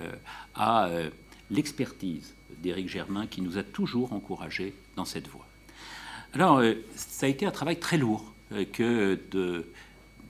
euh, 0.00 0.10
à 0.54 0.86
euh, 0.86 1.10
l'expertise 1.50 2.34
d'Éric 2.62 2.88
Germain 2.88 3.26
qui 3.26 3.42
nous 3.42 3.58
a 3.58 3.62
toujours 3.62 4.14
encouragés 4.14 4.72
dans 4.96 5.04
cette 5.04 5.28
voie. 5.28 5.46
Alors, 6.32 6.62
ça 6.94 7.26
a 7.26 7.28
été 7.28 7.44
un 7.44 7.50
travail 7.50 7.78
très 7.78 7.98
lourd 7.98 8.32
que 8.72 9.20
de 9.30 9.66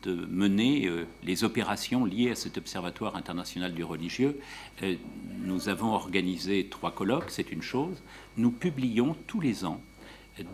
de 0.03 0.15
mener 0.26 0.87
euh, 0.87 1.07
les 1.23 1.45
opérations 1.45 2.05
liées 2.05 2.31
à 2.31 2.35
cet 2.35 2.59
observatoire 2.59 3.17
international 3.17 3.75
du 3.75 3.85
religieux. 3.85 4.41
Euh, 4.83 4.97
nous 5.45 5.69
avons 5.69 5.93
organisé 5.93 6.67
trois 6.69 6.93
colloques, 6.93 7.31
c'est 7.31 7.53
une 7.53 7.62
chose. 7.62 8.03
Nous 8.37 8.50
publions 8.50 9.17
tous 9.26 9.41
les 9.41 9.65
ans 9.65 9.81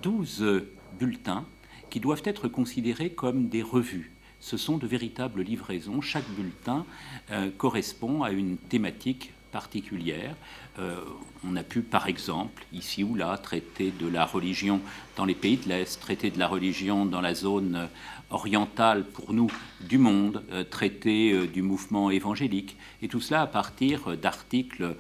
12 0.03 0.65
bulletins 0.99 1.45
qui 1.91 2.01
doivent 2.01 2.23
être 2.25 2.49
considérés 2.49 3.11
comme 3.11 3.49
des 3.49 3.63
revues. 3.63 4.13
Ce 4.41 4.57
sont 4.57 4.77
de 4.77 4.87
véritables 4.87 5.43
livraisons. 5.43 6.01
Chaque 6.01 6.29
bulletin 6.31 6.85
euh, 7.31 7.51
correspond 7.57 8.23
à 8.23 8.31
une 8.31 8.57
thématique 8.57 9.33
particulière. 9.53 10.35
On 10.79 11.57
a 11.57 11.63
pu, 11.63 11.83
par 11.83 12.07
exemple, 12.07 12.65
ici 12.73 13.05
ou 13.05 13.15
là, 13.15 13.37
traiter 13.37 13.93
de 13.93 14.07
la 14.07 14.25
religion 14.25 14.81
dans 15.17 15.25
les 15.25 15.35
pays 15.35 15.57
de 15.57 15.69
l'Est, 15.69 16.01
traiter 16.01 16.31
de 16.31 16.39
la 16.39 16.49
religion 16.49 17.05
dans 17.05 17.21
la 17.21 17.35
zone 17.35 17.89
orientale 18.33 19.05
pour 19.05 19.33
nous 19.33 19.51
du 19.81 19.99
monde, 19.99 20.43
euh, 20.51 20.65
traité 20.65 21.33
euh, 21.33 21.47
du 21.47 21.63
mouvement 21.63 22.11
évangélique, 22.11 22.77
et 23.03 23.09
tout 23.09 23.21
cela 23.21 23.43
à 23.43 23.47
partir 23.47 24.17
d'articles 24.17 24.83
euh, 24.83 24.95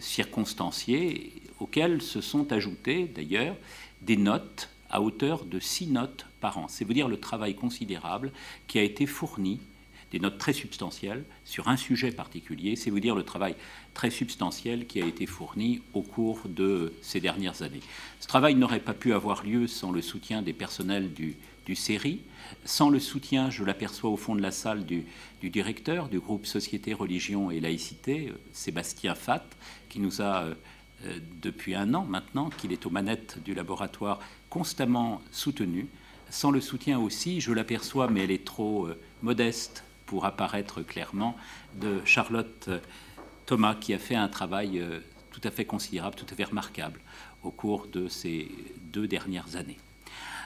circonstanciés 0.00 1.32
auxquels 1.58 2.02
se 2.02 2.20
sont 2.20 2.52
ajoutés 2.52 3.10
d'ailleurs 3.14 3.56
des 4.02 4.16
notes 4.16 4.70
à 4.88 5.00
hauteur 5.02 5.44
de 5.44 5.60
six 5.60 5.86
notes 5.86 6.26
par 6.40 6.58
an. 6.58 6.66
C'est 6.68 6.84
vous 6.84 6.94
dire 6.94 7.08
le 7.08 7.20
travail 7.20 7.54
considérable 7.54 8.32
qui 8.66 8.78
a 8.78 8.82
été 8.82 9.06
fourni, 9.06 9.60
des 10.12 10.18
notes 10.18 10.38
très 10.38 10.52
substantielles 10.52 11.24
sur 11.44 11.68
un 11.68 11.76
sujet 11.76 12.10
particulier, 12.10 12.76
c'est 12.76 12.90
vous 12.90 13.00
dire 13.00 13.14
le 13.14 13.22
travail 13.22 13.54
très 13.94 14.10
substantiel 14.10 14.86
qui 14.86 15.00
a 15.00 15.06
été 15.06 15.26
fourni 15.26 15.82
au 15.94 16.02
cours 16.02 16.40
de 16.46 16.92
ces 17.02 17.20
dernières 17.20 17.62
années. 17.62 17.80
Ce 18.20 18.26
travail 18.26 18.54
n'aurait 18.54 18.80
pas 18.80 18.94
pu 18.94 19.12
avoir 19.12 19.44
lieu 19.44 19.66
sans 19.66 19.92
le 19.92 20.02
soutien 20.02 20.42
des 20.42 20.52
personnels 20.52 21.12
du, 21.12 21.36
du 21.66 21.76
CERI, 21.76 22.20
sans 22.64 22.90
le 22.90 22.98
soutien, 22.98 23.50
je 23.50 23.64
l'aperçois 23.64 24.10
au 24.10 24.16
fond 24.16 24.34
de 24.34 24.42
la 24.42 24.50
salle, 24.50 24.84
du, 24.84 25.04
directeur 25.42 26.08
du 26.08 26.20
groupe 26.20 26.46
Société, 26.46 26.94
Religion 26.94 27.50
et 27.50 27.60
Laïcité, 27.60 28.28
euh, 28.30 28.38
Sébastien 28.52 29.14
Fatt, 29.14 29.44
qui 29.88 30.00
nous 30.00 30.20
a, 30.20 30.42
euh, 30.42 30.54
euh, 31.04 31.18
depuis 31.40 31.74
un 31.74 31.94
an 31.94 32.04
maintenant, 32.04 32.50
qu'il 32.50 32.72
est 32.72 32.86
aux 32.86 32.90
manettes 32.90 33.38
du 33.44 33.54
laboratoire, 33.54 34.20
constamment 34.48 35.22
soutenu. 35.30 35.86
Sans 36.28 36.50
le 36.50 36.60
soutien 36.60 36.98
aussi, 36.98 37.40
je 37.40 37.52
l'aperçois, 37.52 38.08
mais 38.08 38.24
elle 38.24 38.30
est 38.30 38.44
trop 38.44 38.88
modeste 39.22 39.84
pour 40.10 40.24
apparaître 40.24 40.82
clairement, 40.82 41.36
de 41.80 42.00
Charlotte 42.04 42.68
Thomas, 43.46 43.76
qui 43.76 43.94
a 43.94 43.98
fait 43.98 44.16
un 44.16 44.26
travail 44.26 44.82
tout 45.30 45.40
à 45.44 45.52
fait 45.52 45.64
considérable, 45.64 46.16
tout 46.16 46.26
à 46.28 46.34
fait 46.34 46.42
remarquable 46.42 46.98
au 47.44 47.52
cours 47.52 47.86
de 47.86 48.08
ces 48.08 48.50
deux 48.92 49.06
dernières 49.06 49.54
années. 49.54 49.78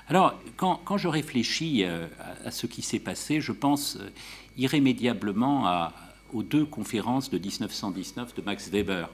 Alors, 0.09 0.38
quand, 0.56 0.99
je 0.99 1.09
réfléchis 1.09 1.85
euh, 1.85 2.06
à, 2.44 2.50
ce 2.50 2.66
qui 2.66 2.83
s'est 2.83 2.99
passé, 2.99 3.40
je 3.40 3.52
pense 3.52 3.97
euh, 3.97 4.11
irrémédiablement 4.59 5.88
aux 6.35 6.42
deux 6.42 6.66
conférences 6.66 7.30
de 7.30 7.38
1919 7.38 8.35
de 8.35 8.42
Max 8.42 8.68
Weber, 8.68 9.09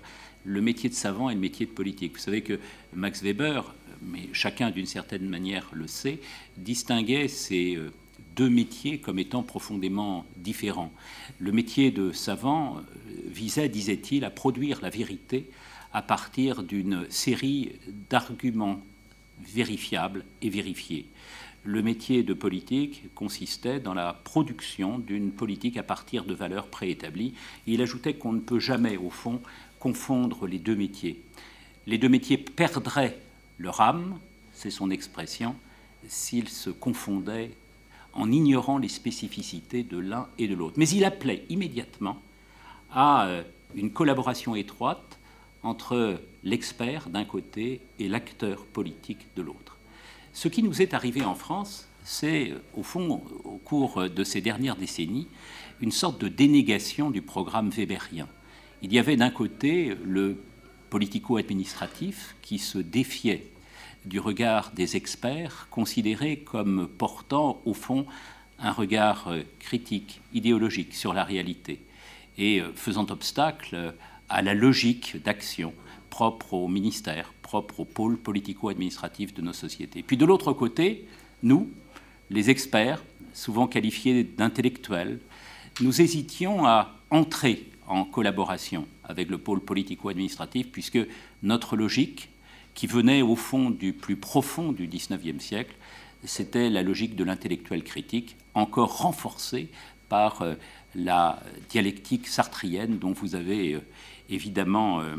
le 0.44 0.60
métier 0.60 0.90
de 0.90 0.94
savant 0.94 1.30
et 1.30 1.34
le 1.34 1.40
métier 1.40 1.66
de 1.66 1.70
politique. 1.70 2.14
Vous 2.14 2.18
savez 2.18 2.42
que 2.42 2.58
Max 2.92 3.22
Weber, 3.22 3.72
mais 4.02 4.28
chacun 4.32 4.70
d'une 4.70 4.86
certaine 4.86 5.28
manière 5.28 5.68
le 5.72 5.86
sait, 5.86 6.18
distinguait 6.56 7.28
ces 7.28 7.76
euh, 7.76 7.92
deux 8.36 8.48
métiers 8.48 8.98
comme 8.98 9.18
étant 9.18 9.42
profondément 9.42 10.24
différents. 10.36 10.92
Le 11.38 11.52
métier 11.52 11.90
de 11.90 12.12
savant 12.12 12.78
visait, 13.26 13.68
disait-il, 13.68 14.24
à 14.24 14.30
produire 14.30 14.80
la 14.82 14.90
vérité 14.90 15.50
à 15.92 16.02
partir 16.02 16.62
d'une 16.62 17.06
série 17.10 17.72
d'arguments 18.08 18.80
vérifiable 19.40 20.24
et 20.42 20.50
vérifié. 20.50 21.06
Le 21.64 21.82
métier 21.82 22.22
de 22.22 22.32
politique 22.32 23.14
consistait 23.14 23.80
dans 23.80 23.92
la 23.92 24.14
production 24.14 24.98
d'une 24.98 25.30
politique 25.30 25.76
à 25.76 25.82
partir 25.82 26.24
de 26.24 26.34
valeurs 26.34 26.68
préétablies. 26.68 27.34
il 27.66 27.82
ajoutait 27.82 28.14
qu'on 28.14 28.32
ne 28.32 28.40
peut 28.40 28.60
jamais, 28.60 28.96
au 28.96 29.10
fond, 29.10 29.40
confondre 29.78 30.46
les 30.46 30.58
deux 30.58 30.76
métiers. 30.76 31.20
Les 31.86 31.98
deux 31.98 32.08
métiers 32.08 32.38
perdraient 32.38 33.18
leur 33.58 33.80
âme, 33.80 34.18
c'est 34.54 34.70
son 34.70 34.90
expression, 34.90 35.54
s'ils 36.08 36.48
se 36.48 36.70
confondaient 36.70 37.50
en 38.12 38.30
ignorant 38.30 38.78
les 38.78 38.88
spécificités 38.88 39.82
de 39.82 39.98
l'un 39.98 40.28
et 40.38 40.48
de 40.48 40.54
l'autre. 40.54 40.74
Mais 40.76 40.88
il 40.88 41.04
appelait 41.04 41.44
immédiatement 41.48 42.20
à 42.90 43.26
euh, 43.26 43.42
une 43.74 43.92
collaboration 43.92 44.54
étroite 44.54 45.18
entre 45.62 46.20
l'expert 46.42 47.08
d'un 47.10 47.24
côté 47.24 47.80
et 47.98 48.08
l'acteur 48.08 48.64
politique 48.64 49.26
de 49.36 49.42
l'autre. 49.42 49.76
Ce 50.32 50.48
qui 50.48 50.62
nous 50.62 50.80
est 50.80 50.94
arrivé 50.94 51.22
en 51.24 51.34
France 51.34 51.90
c'est 52.04 52.54
au 52.74 52.82
fond, 52.82 53.22
au 53.44 53.58
cours 53.58 54.08
de 54.08 54.24
ces 54.24 54.40
dernières 54.40 54.76
décennies, 54.76 55.28
une 55.80 55.92
sorte 55.92 56.20
de 56.20 56.28
dénégation 56.28 57.10
du 57.10 57.22
programme 57.22 57.70
weberien. 57.70 58.28
Il 58.82 58.92
y 58.92 58.98
avait 58.98 59.16
d'un 59.16 59.30
côté 59.30 59.94
le 60.04 60.42
politico-administratif 60.88 62.36
qui 62.42 62.58
se 62.58 62.78
défiait 62.78 63.46
du 64.04 64.20
regard 64.20 64.72
des 64.72 64.96
experts, 64.96 65.68
considérés 65.70 66.38
comme 66.38 66.88
portant 66.88 67.60
au 67.64 67.74
fond 67.74 68.06
un 68.58 68.72
regard 68.72 69.28
euh, 69.28 69.42
critique, 69.58 70.20
idéologique 70.34 70.94
sur 70.94 71.12
la 71.14 71.24
réalité, 71.24 71.80
et 72.38 72.60
euh, 72.60 72.72
faisant 72.74 73.06
obstacle 73.10 73.94
à 74.28 74.42
la 74.42 74.54
logique 74.54 75.22
d'action 75.22 75.72
propre 76.08 76.54
au 76.54 76.68
ministère, 76.68 77.32
propre 77.42 77.80
au 77.80 77.84
pôle 77.84 78.18
politico-administratif 78.18 79.34
de 79.34 79.42
nos 79.42 79.52
sociétés. 79.52 80.02
Puis 80.02 80.16
de 80.16 80.24
l'autre 80.24 80.52
côté, 80.52 81.06
nous, 81.42 81.70
les 82.30 82.50
experts, 82.50 83.02
souvent 83.32 83.66
qualifiés 83.66 84.24
d'intellectuels, 84.24 85.20
nous 85.80 86.00
hésitions 86.00 86.66
à 86.66 86.94
entrer 87.10 87.66
en 87.86 88.04
collaboration 88.04 88.86
avec 89.04 89.28
le 89.30 89.38
pôle 89.38 89.60
politico-administratif, 89.60 90.68
puisque 90.70 90.98
notre 91.42 91.76
logique, 91.76 92.29
qui 92.74 92.86
venait 92.86 93.22
au 93.22 93.36
fond 93.36 93.70
du 93.70 93.92
plus 93.92 94.16
profond 94.16 94.72
du 94.72 94.86
XIXe 94.86 95.42
siècle, 95.42 95.74
c'était 96.24 96.70
la 96.70 96.82
logique 96.82 97.16
de 97.16 97.24
l'intellectuel 97.24 97.82
critique, 97.82 98.36
encore 98.54 98.98
renforcée 98.98 99.68
par 100.08 100.42
euh, 100.42 100.54
la 100.94 101.42
dialectique 101.70 102.26
sartrienne 102.26 102.98
dont 102.98 103.12
vous 103.12 103.34
avez 103.34 103.74
euh, 103.74 103.80
évidemment 104.28 105.00
euh, 105.00 105.16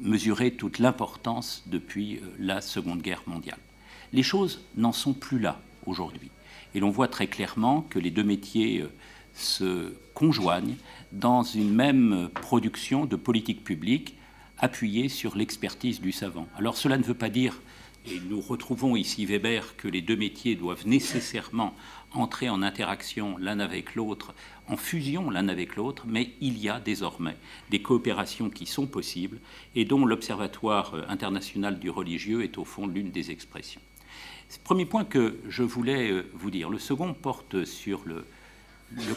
mesuré 0.00 0.52
toute 0.52 0.78
l'importance 0.78 1.64
depuis 1.66 2.20
la 2.38 2.60
Seconde 2.60 3.02
Guerre 3.02 3.22
mondiale. 3.26 3.58
Les 4.12 4.22
choses 4.22 4.60
n'en 4.76 4.92
sont 4.92 5.12
plus 5.12 5.38
là 5.38 5.60
aujourd'hui. 5.86 6.30
Et 6.74 6.80
l'on 6.80 6.90
voit 6.90 7.08
très 7.08 7.26
clairement 7.26 7.82
que 7.82 7.98
les 7.98 8.10
deux 8.10 8.24
métiers 8.24 8.84
se 9.34 9.94
conjoignent 10.12 10.76
dans 11.12 11.42
une 11.42 11.72
même 11.72 12.28
production 12.34 13.06
de 13.06 13.16
politique 13.16 13.64
publique 13.64 14.16
appuyée 14.64 15.10
sur 15.10 15.36
l'expertise 15.36 16.00
du 16.00 16.10
savant. 16.10 16.48
Alors 16.56 16.76
cela 16.76 16.96
ne 16.96 17.02
veut 17.02 17.14
pas 17.14 17.28
dire, 17.28 17.60
et 18.06 18.18
nous 18.30 18.40
retrouvons 18.40 18.96
ici 18.96 19.26
Weber, 19.26 19.76
que 19.76 19.88
les 19.88 20.00
deux 20.00 20.16
métiers 20.16 20.54
doivent 20.54 20.86
nécessairement 20.86 21.74
entrer 22.12 22.48
en 22.48 22.62
interaction 22.62 23.36
l'un 23.38 23.60
avec 23.60 23.94
l'autre, 23.94 24.34
en 24.68 24.78
fusion 24.78 25.30
l'un 25.30 25.48
avec 25.48 25.76
l'autre, 25.76 26.04
mais 26.06 26.30
il 26.40 26.58
y 26.58 26.70
a 26.70 26.80
désormais 26.80 27.36
des 27.70 27.82
coopérations 27.82 28.48
qui 28.48 28.64
sont 28.64 28.86
possibles 28.86 29.38
et 29.74 29.84
dont 29.84 30.06
l'Observatoire 30.06 30.94
international 31.08 31.78
du 31.78 31.90
religieux 31.90 32.42
est 32.42 32.56
au 32.56 32.64
fond 32.64 32.86
l'une 32.86 33.10
des 33.10 33.30
expressions. 33.30 33.82
Premier 34.62 34.86
point 34.86 35.04
que 35.04 35.36
je 35.48 35.62
voulais 35.62 36.10
euh, 36.10 36.30
vous 36.34 36.50
dire. 36.50 36.70
Le 36.70 36.78
second 36.78 37.12
porte 37.12 37.64
sur 37.64 38.02
le 38.06 38.24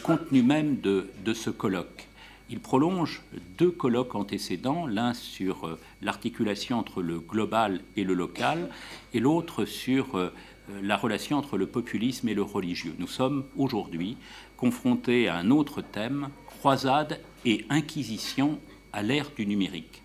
contenu 0.01 0.41
même 0.41 0.79
de, 0.81 1.07
ce 1.33 1.51
colloque. 1.51 2.06
Il 2.49 2.59
prolonge 2.59 3.23
deux 3.57 3.71
colloques 3.71 4.15
antécédents, 4.15 4.87
l'un 4.87 5.13
sur 5.13 5.67
euh, 5.67 5.79
l'articulation 6.01 6.79
entre 6.79 7.01
le 7.01 7.19
global 7.19 7.81
et 7.97 8.05
le 8.05 8.13
local, 8.13 8.69
et 9.13 9.19
l'autre 9.19 9.65
sur 9.65 10.15
euh, 10.15 10.33
la 10.81 10.95
relation 10.95 11.37
entre 11.37 11.57
le 11.57 11.67
populisme 11.67 12.29
et 12.29 12.33
le 12.33 12.41
religieux. 12.41 12.93
Nous 12.99 13.07
sommes 13.07 13.43
aujourd'hui 13.57 14.17
confrontés 14.55 15.27
à 15.27 15.35
un 15.35 15.51
autre 15.51 15.81
thème, 15.81 16.29
croisade 16.45 17.19
et 17.45 17.65
inquisition 17.69 18.59
à 18.93 19.03
l'ère 19.03 19.31
du 19.35 19.45
numérique. 19.45 20.03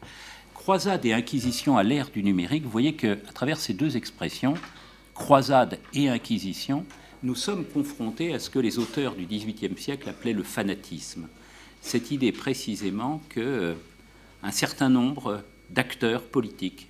Croisade 0.54 1.04
et 1.06 1.12
inquisition 1.12 1.76
à 1.76 1.82
l'ère 1.82 2.10
du 2.10 2.22
numérique, 2.22 2.64
vous 2.64 2.70
voyez 2.70 2.94
qu'à 2.94 3.16
travers 3.16 3.58
ces 3.58 3.72
deux 3.72 3.96
expressions, 3.96 4.54
croisade 5.14 5.78
et 5.94 6.08
inquisition, 6.08 6.84
nous 7.22 7.34
sommes 7.34 7.64
confrontés 7.64 8.34
à 8.34 8.38
ce 8.38 8.50
que 8.50 8.58
les 8.58 8.78
auteurs 8.78 9.14
du 9.14 9.26
XVIIIe 9.26 9.76
siècle 9.78 10.08
appelaient 10.08 10.32
le 10.32 10.42
fanatisme. 10.42 11.28
Cette 11.82 12.12
idée 12.12 12.32
précisément 12.32 13.20
que 13.28 13.40
euh, 13.40 13.74
un 14.42 14.52
certain 14.52 14.88
nombre 14.88 15.42
d'acteurs 15.68 16.22
politiques 16.22 16.86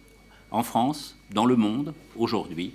en 0.51 0.63
France, 0.63 1.17
dans 1.33 1.47
le 1.47 1.57
monde 1.57 1.95
aujourd'hui, 2.15 2.73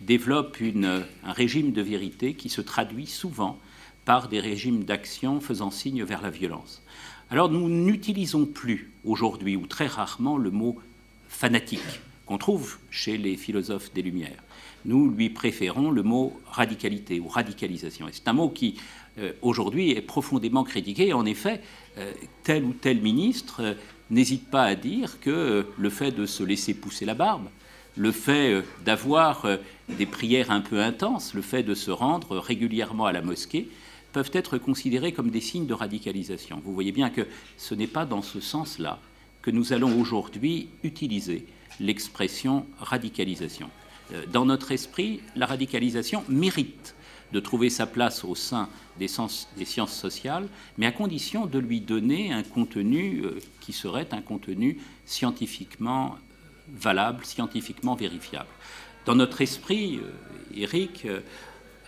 développent 0.00 0.58
un 0.60 1.32
régime 1.32 1.72
de 1.72 1.80
vérité 1.80 2.34
qui 2.34 2.48
se 2.48 2.60
traduit 2.60 3.06
souvent 3.06 3.58
par 4.04 4.28
des 4.28 4.40
régimes 4.40 4.82
d'action 4.82 5.40
faisant 5.40 5.70
signe 5.70 6.02
vers 6.02 6.20
la 6.20 6.30
violence. 6.30 6.82
Alors 7.30 7.48
nous 7.48 7.68
n'utilisons 7.68 8.44
plus 8.44 8.90
aujourd'hui 9.04 9.54
ou 9.54 9.66
très 9.66 9.86
rarement 9.86 10.36
le 10.36 10.50
mot 10.50 10.80
fanatique 11.28 12.00
qu'on 12.26 12.38
trouve 12.38 12.78
chez 12.90 13.16
les 13.16 13.36
philosophes 13.36 13.92
des 13.92 14.02
Lumières 14.02 14.42
nous 14.84 15.10
lui 15.10 15.30
préférons 15.30 15.90
le 15.90 16.02
mot 16.02 16.40
radicalité 16.46 17.20
ou 17.20 17.28
radicalisation. 17.28 18.08
Et 18.08 18.12
c'est 18.12 18.28
un 18.28 18.32
mot 18.32 18.48
qui, 18.48 18.76
aujourd'hui, 19.42 19.90
est 19.90 20.02
profondément 20.02 20.64
critiqué. 20.64 21.12
En 21.12 21.24
effet, 21.24 21.60
euh, 21.98 22.12
tel 22.42 22.64
ou 22.64 22.72
tel 22.72 23.00
ministre 23.00 23.62
euh, 23.62 23.74
n'hésite 24.10 24.50
pas 24.50 24.64
à 24.64 24.74
dire 24.74 25.20
que 25.20 25.66
le 25.76 25.90
fait 25.90 26.10
de 26.10 26.26
se 26.26 26.42
laisser 26.42 26.74
pousser 26.74 27.04
la 27.04 27.14
barbe, 27.14 27.48
le 27.96 28.12
fait 28.12 28.62
d'avoir 28.86 29.46
des 29.90 30.06
prières 30.06 30.50
un 30.50 30.62
peu 30.62 30.80
intenses, 30.80 31.34
le 31.34 31.42
fait 31.42 31.62
de 31.62 31.74
se 31.74 31.90
rendre 31.90 32.38
régulièrement 32.38 33.04
à 33.04 33.12
la 33.12 33.20
mosquée, 33.20 33.68
peuvent 34.12 34.30
être 34.32 34.58
considérés 34.58 35.12
comme 35.12 35.30
des 35.30 35.40
signes 35.40 35.66
de 35.66 35.74
radicalisation. 35.74 36.60
Vous 36.64 36.72
voyez 36.74 36.92
bien 36.92 37.10
que 37.10 37.26
ce 37.56 37.74
n'est 37.74 37.86
pas 37.86 38.06
dans 38.06 38.22
ce 38.22 38.40
sens-là 38.40 38.98
que 39.42 39.50
nous 39.50 39.72
allons 39.72 39.98
aujourd'hui 40.00 40.68
utiliser 40.84 41.44
l'expression 41.80 42.66
radicalisation. 42.78 43.68
Euh, 44.12 44.24
dans 44.32 44.44
notre 44.44 44.72
esprit, 44.72 45.20
la 45.36 45.46
radicalisation 45.46 46.24
mérite 46.28 46.94
de 47.32 47.40
trouver 47.40 47.70
sa 47.70 47.86
place 47.86 48.24
au 48.24 48.34
sein 48.34 48.68
des, 48.98 49.08
sciences 49.08 49.48
sociales, 49.86 50.48
mais 50.78 50.86
à 50.86 50.92
condition 50.92 51.46
de 51.46 51.58
lui 51.58 51.80
donner 51.80 52.32
un 52.32 52.42
contenu 52.42 53.22
euh, 53.24 53.38
qui 53.60 53.72
serait 53.72 54.08
un 54.12 54.20
contenu 54.20 54.78
scientifiquement 55.06 56.16
valable, 56.68 57.24
scientifiquement 57.24 57.94
vérifiable. 57.94 58.48
Dans 59.06 59.14
notre 59.14 59.40
esprit, 59.40 60.00
Eric, 60.54 61.06
euh, 61.06 61.20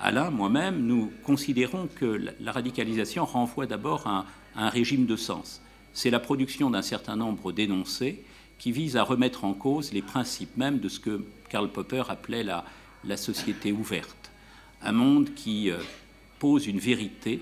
Alain, 0.00 0.30
moi-même, 0.30 0.84
nous 0.84 1.12
considérons 1.22 1.88
que 1.94 2.20
la 2.40 2.52
radicalisation 2.52 3.24
renvoie 3.24 3.66
d'abord 3.66 4.06
à 4.06 4.26
un 4.56 4.68
régime 4.68 5.06
de 5.06 5.16
sens. 5.16 5.60
C'est 5.92 6.10
la 6.10 6.20
production 6.20 6.70
d'un 6.70 6.82
certain 6.82 7.16
nombre 7.16 7.52
d'énoncés 7.52 8.22
qui 8.58 8.72
vise 8.72 8.96
à 8.96 9.02
remettre 9.02 9.44
en 9.44 9.54
cause 9.54 9.92
les 9.92 10.02
principes 10.02 10.56
même 10.56 10.78
de 10.80 10.88
ce 10.88 10.98
que 10.98 11.24
Karl 11.48 11.70
Popper 11.70 12.02
appelait 12.08 12.42
la, 12.42 12.64
la 13.04 13.16
société 13.16 13.72
ouverte. 13.72 14.23
Un 14.84 14.92
monde 14.92 15.32
qui 15.34 15.70
euh, 15.70 15.78
pose 16.38 16.66
une 16.66 16.78
vérité, 16.78 17.40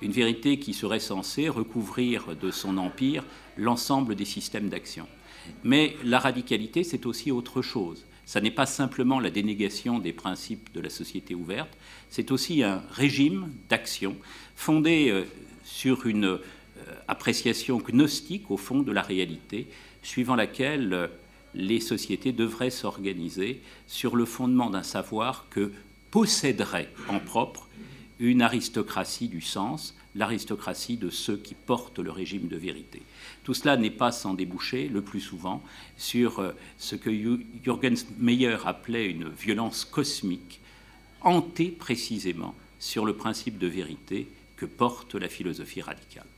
une 0.00 0.12
vérité 0.12 0.60
qui 0.60 0.72
serait 0.72 1.00
censée 1.00 1.48
recouvrir 1.48 2.36
de 2.36 2.52
son 2.52 2.78
empire 2.78 3.24
l'ensemble 3.56 4.14
des 4.14 4.24
systèmes 4.24 4.68
d'action. 4.68 5.08
Mais 5.64 5.96
la 6.04 6.20
radicalité, 6.20 6.84
c'est 6.84 7.04
aussi 7.04 7.32
autre 7.32 7.62
chose. 7.62 8.06
Ça 8.26 8.40
n'est 8.40 8.52
pas 8.52 8.66
simplement 8.66 9.18
la 9.18 9.30
dénégation 9.30 9.98
des 9.98 10.12
principes 10.12 10.72
de 10.72 10.80
la 10.80 10.88
société 10.88 11.34
ouverte, 11.34 11.76
c'est 12.10 12.30
aussi 12.30 12.62
un 12.62 12.82
régime 12.92 13.52
d'action 13.68 14.16
fondé 14.54 15.10
euh, 15.10 15.24
sur 15.64 16.06
une 16.06 16.24
euh, 16.26 16.38
appréciation 17.08 17.78
gnostique 17.78 18.52
au 18.52 18.56
fond 18.56 18.82
de 18.82 18.92
la 18.92 19.02
réalité, 19.02 19.66
suivant 20.02 20.36
laquelle 20.36 21.10
les 21.54 21.80
sociétés 21.80 22.32
devraient 22.32 22.70
s'organiser 22.70 23.60
sur 23.86 24.16
le 24.16 24.24
fondement 24.24 24.70
d'un 24.70 24.82
savoir 24.82 25.46
que 25.50 25.72
posséderait 26.14 26.90
en 27.08 27.18
propre 27.18 27.66
une 28.20 28.40
aristocratie 28.40 29.26
du 29.26 29.40
sens, 29.40 29.96
l'aristocratie 30.14 30.96
de 30.96 31.10
ceux 31.10 31.36
qui 31.36 31.56
portent 31.56 31.98
le 31.98 32.12
régime 32.12 32.46
de 32.46 32.56
vérité. 32.56 33.02
Tout 33.42 33.52
cela 33.52 33.76
n'est 33.76 33.90
pas 33.90 34.12
sans 34.12 34.32
déboucher, 34.32 34.86
le 34.86 35.02
plus 35.02 35.20
souvent, 35.20 35.60
sur 35.96 36.38
euh, 36.38 36.52
ce 36.78 36.94
que 36.94 37.10
Jürgens 37.10 38.06
Meyer 38.16 38.58
appelait 38.64 39.10
une 39.10 39.28
violence 39.28 39.84
cosmique, 39.84 40.60
hantée 41.20 41.70
précisément 41.70 42.54
sur 42.78 43.04
le 43.04 43.16
principe 43.16 43.58
de 43.58 43.66
vérité 43.66 44.28
que 44.54 44.66
porte 44.66 45.16
la 45.16 45.28
philosophie 45.28 45.82
radicale. 45.82 46.28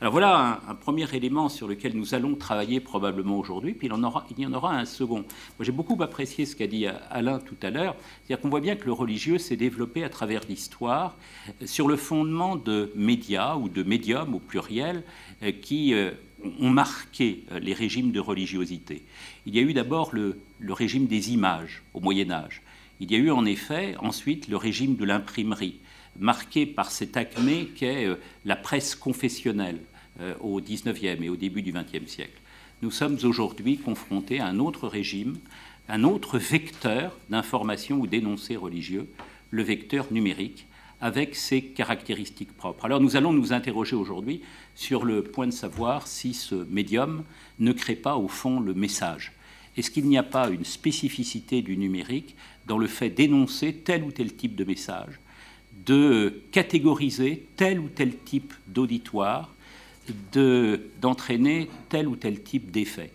Alors 0.00 0.12
voilà 0.12 0.60
un, 0.68 0.74
premier 0.74 1.06
élément 1.14 1.48
sur 1.48 1.68
lequel 1.68 1.96
nous 1.96 2.14
allons 2.14 2.34
travailler 2.34 2.80
probablement 2.80 3.38
aujourd'hui, 3.38 3.74
puis 3.74 3.86
il, 3.86 3.92
en 3.92 4.02
aura, 4.02 4.26
il 4.30 4.42
y 4.42 4.46
en 4.46 4.52
aura 4.52 4.76
un 4.76 4.84
second. 4.84 5.18
Moi 5.18 5.60
j'ai 5.60 5.72
beaucoup 5.72 6.00
apprécié 6.02 6.46
ce 6.46 6.56
qu'a 6.56 6.66
dit 6.66 6.86
Alain 7.10 7.38
tout 7.38 7.56
à 7.62 7.70
l'heure, 7.70 7.94
c'est-à-dire 8.24 8.42
qu'on 8.42 8.48
voit 8.48 8.60
bien 8.60 8.74
que 8.74 8.86
le 8.86 8.92
religieux 8.92 9.38
s'est 9.38 9.56
développé 9.56 10.02
à 10.02 10.08
travers 10.08 10.42
l'histoire 10.48 11.16
sur 11.64 11.86
le 11.86 11.96
fondement 11.96 12.56
de 12.56 12.92
médias 12.96 13.56
ou 13.56 13.68
de 13.68 13.82
médiums 13.84 14.34
au 14.34 14.40
pluriel 14.40 15.04
euh, 15.42 15.52
qui 15.52 15.94
euh, 15.94 16.10
ont 16.60 16.70
marqué 16.70 17.44
euh, 17.52 17.60
les 17.60 17.72
régimes 17.72 18.10
de 18.10 18.20
religiosité. 18.20 19.02
Il 19.46 19.54
y 19.54 19.58
a 19.60 19.62
eu 19.62 19.74
d'abord 19.74 20.12
le 20.14 20.36
régime 20.72 21.06
des 21.06 21.32
images 21.32 21.82
au 21.94 22.00
Moyen 22.00 22.30
Âge. 22.30 22.62
Il 23.00 23.10
y 23.12 23.14
a 23.14 23.18
eu 23.18 23.30
en 23.30 23.44
effet 23.44 23.96
ensuite 24.00 24.48
le 24.48 24.56
régime 24.56 24.96
de 24.96 25.04
l'imprimerie 25.04 25.78
marqué 26.18 26.66
par 26.66 26.90
cette 26.90 27.16
acmé 27.16 27.66
qu'est 27.74 28.06
euh, 28.06 28.16
la 28.44 28.56
presse 28.56 28.94
confessionnelle 28.94 29.80
euh, 30.20 30.34
au 30.40 30.60
XIXe 30.60 31.22
et 31.22 31.28
au 31.28 31.36
début 31.36 31.62
du 31.62 31.72
XXe 31.72 32.10
siècle. 32.10 32.40
Nous 32.82 32.90
sommes 32.90 33.18
aujourd'hui 33.24 33.78
confrontés 33.78 34.40
à 34.40 34.46
un 34.46 34.58
autre 34.58 34.88
régime 34.88 35.36
un 35.88 36.04
autre 36.04 36.38
vecteur 36.38 37.16
d'information 37.28 37.98
ou 37.98 38.06
d'énoncé 38.06 38.56
religieux, 38.56 39.08
le 39.50 39.62
vecteur 39.62 40.06
numérique, 40.12 40.66
avec 41.00 41.34
ses 41.34 41.62
caractéristiques 41.62 42.56
propres. 42.56 42.86
Alors 42.86 43.00
nous 43.00 43.16
allons 43.16 43.32
nous 43.32 43.52
interroger 43.52 43.94
aujourd'hui 43.94 44.40
sur 44.74 45.04
le 45.04 45.22
point 45.22 45.46
de 45.46 45.52
savoir 45.52 46.06
si 46.06 46.32
ce 46.32 46.54
médium 46.54 47.24
ne 47.58 47.72
crée 47.72 47.96
pas 47.96 48.16
au 48.16 48.28
fond 48.28 48.60
le 48.60 48.72
message. 48.72 49.32
Est-ce 49.76 49.90
qu'il 49.90 50.06
n'y 50.06 50.16
a 50.16 50.22
pas 50.22 50.48
une 50.48 50.64
spécificité 50.64 51.60
du 51.60 51.76
numérique 51.76 52.36
dans 52.66 52.78
le 52.78 52.86
fait 52.86 53.10
d'énoncer 53.10 53.74
tel 53.74 54.04
ou 54.04 54.12
tel 54.12 54.34
type 54.34 54.54
de 54.54 54.64
message, 54.64 55.20
de 55.86 56.42
catégoriser 56.52 57.46
tel 57.56 57.78
ou 57.78 57.88
tel 57.88 58.16
type 58.16 58.54
d'auditoire, 58.66 59.54
d'entraîner 61.00 61.70
tel 61.88 62.08
ou 62.08 62.16
tel 62.16 62.42
type 62.42 62.70
d'effet 62.70 63.10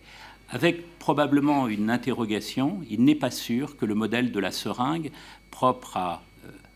avec 0.50 0.98
probablement 0.98 1.68
une 1.68 1.90
interrogation, 1.90 2.80
il 2.90 3.04
n'est 3.04 3.14
pas 3.14 3.30
sûr 3.30 3.76
que 3.76 3.86
le 3.86 3.94
modèle 3.94 4.32
de 4.32 4.40
la 4.40 4.50
seringue 4.50 5.10
propre 5.50 5.96
à, 5.96 6.22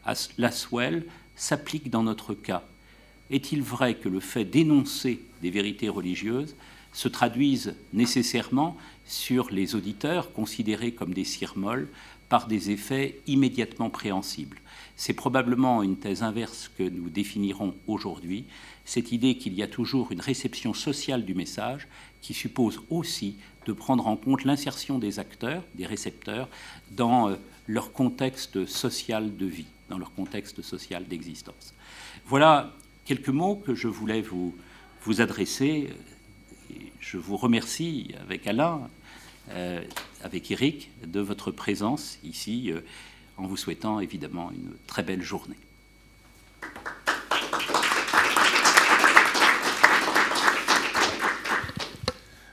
euh, 0.08 0.14
la 0.38 0.50
swell 0.50 1.04
s'applique 1.36 1.90
dans 1.90 2.04
notre 2.04 2.34
cas. 2.34 2.62
Est-il 3.30 3.62
vrai 3.62 3.94
que 3.94 4.08
le 4.08 4.20
fait 4.20 4.44
d'énoncer 4.44 5.20
des 5.42 5.50
vérités 5.50 5.88
religieuses 5.88 6.54
se 6.92 7.08
traduise 7.08 7.74
nécessairement 7.92 8.76
sur 9.06 9.50
les 9.50 9.74
auditeurs 9.74 10.32
considérés 10.32 10.92
comme 10.92 11.12
des 11.12 11.26
molles 11.56 11.88
par 12.28 12.46
des 12.46 12.70
effets 12.70 13.18
immédiatement 13.26 13.90
préhensibles? 13.90 14.60
C'est 14.96 15.12
probablement 15.12 15.82
une 15.82 15.96
thèse 15.96 16.22
inverse 16.22 16.70
que 16.78 16.84
nous 16.84 17.08
définirons 17.08 17.74
aujourd'hui, 17.86 18.44
cette 18.84 19.12
idée 19.12 19.36
qu'il 19.36 19.54
y 19.54 19.62
a 19.62 19.66
toujours 19.66 20.12
une 20.12 20.20
réception 20.20 20.74
sociale 20.74 21.24
du 21.24 21.34
message 21.34 21.88
qui 22.20 22.34
suppose 22.34 22.80
aussi 22.90 23.36
de 23.66 23.72
prendre 23.72 24.06
en 24.06 24.16
compte 24.16 24.44
l'insertion 24.44 24.98
des 24.98 25.18
acteurs, 25.18 25.62
des 25.74 25.86
récepteurs, 25.86 26.48
dans 26.90 27.28
euh, 27.28 27.36
leur 27.66 27.92
contexte 27.92 28.66
social 28.66 29.36
de 29.36 29.46
vie, 29.46 29.66
dans 29.88 29.98
leur 29.98 30.12
contexte 30.14 30.62
social 30.62 31.06
d'existence. 31.06 31.74
Voilà 32.26 32.72
quelques 33.04 33.28
mots 33.28 33.56
que 33.56 33.74
je 33.74 33.88
voulais 33.88 34.22
vous, 34.22 34.54
vous 35.02 35.20
adresser. 35.20 35.90
Je 37.00 37.18
vous 37.18 37.36
remercie 37.36 38.14
avec 38.20 38.46
Alain, 38.46 38.88
euh, 39.50 39.82
avec 40.22 40.50
Eric, 40.50 40.90
de 41.06 41.20
votre 41.20 41.50
présence 41.50 42.18
ici, 42.24 42.70
euh, 42.70 42.80
en 43.36 43.46
vous 43.46 43.56
souhaitant 43.56 44.00
évidemment 44.00 44.50
une 44.52 44.72
très 44.86 45.02
belle 45.02 45.22
journée. 45.22 45.56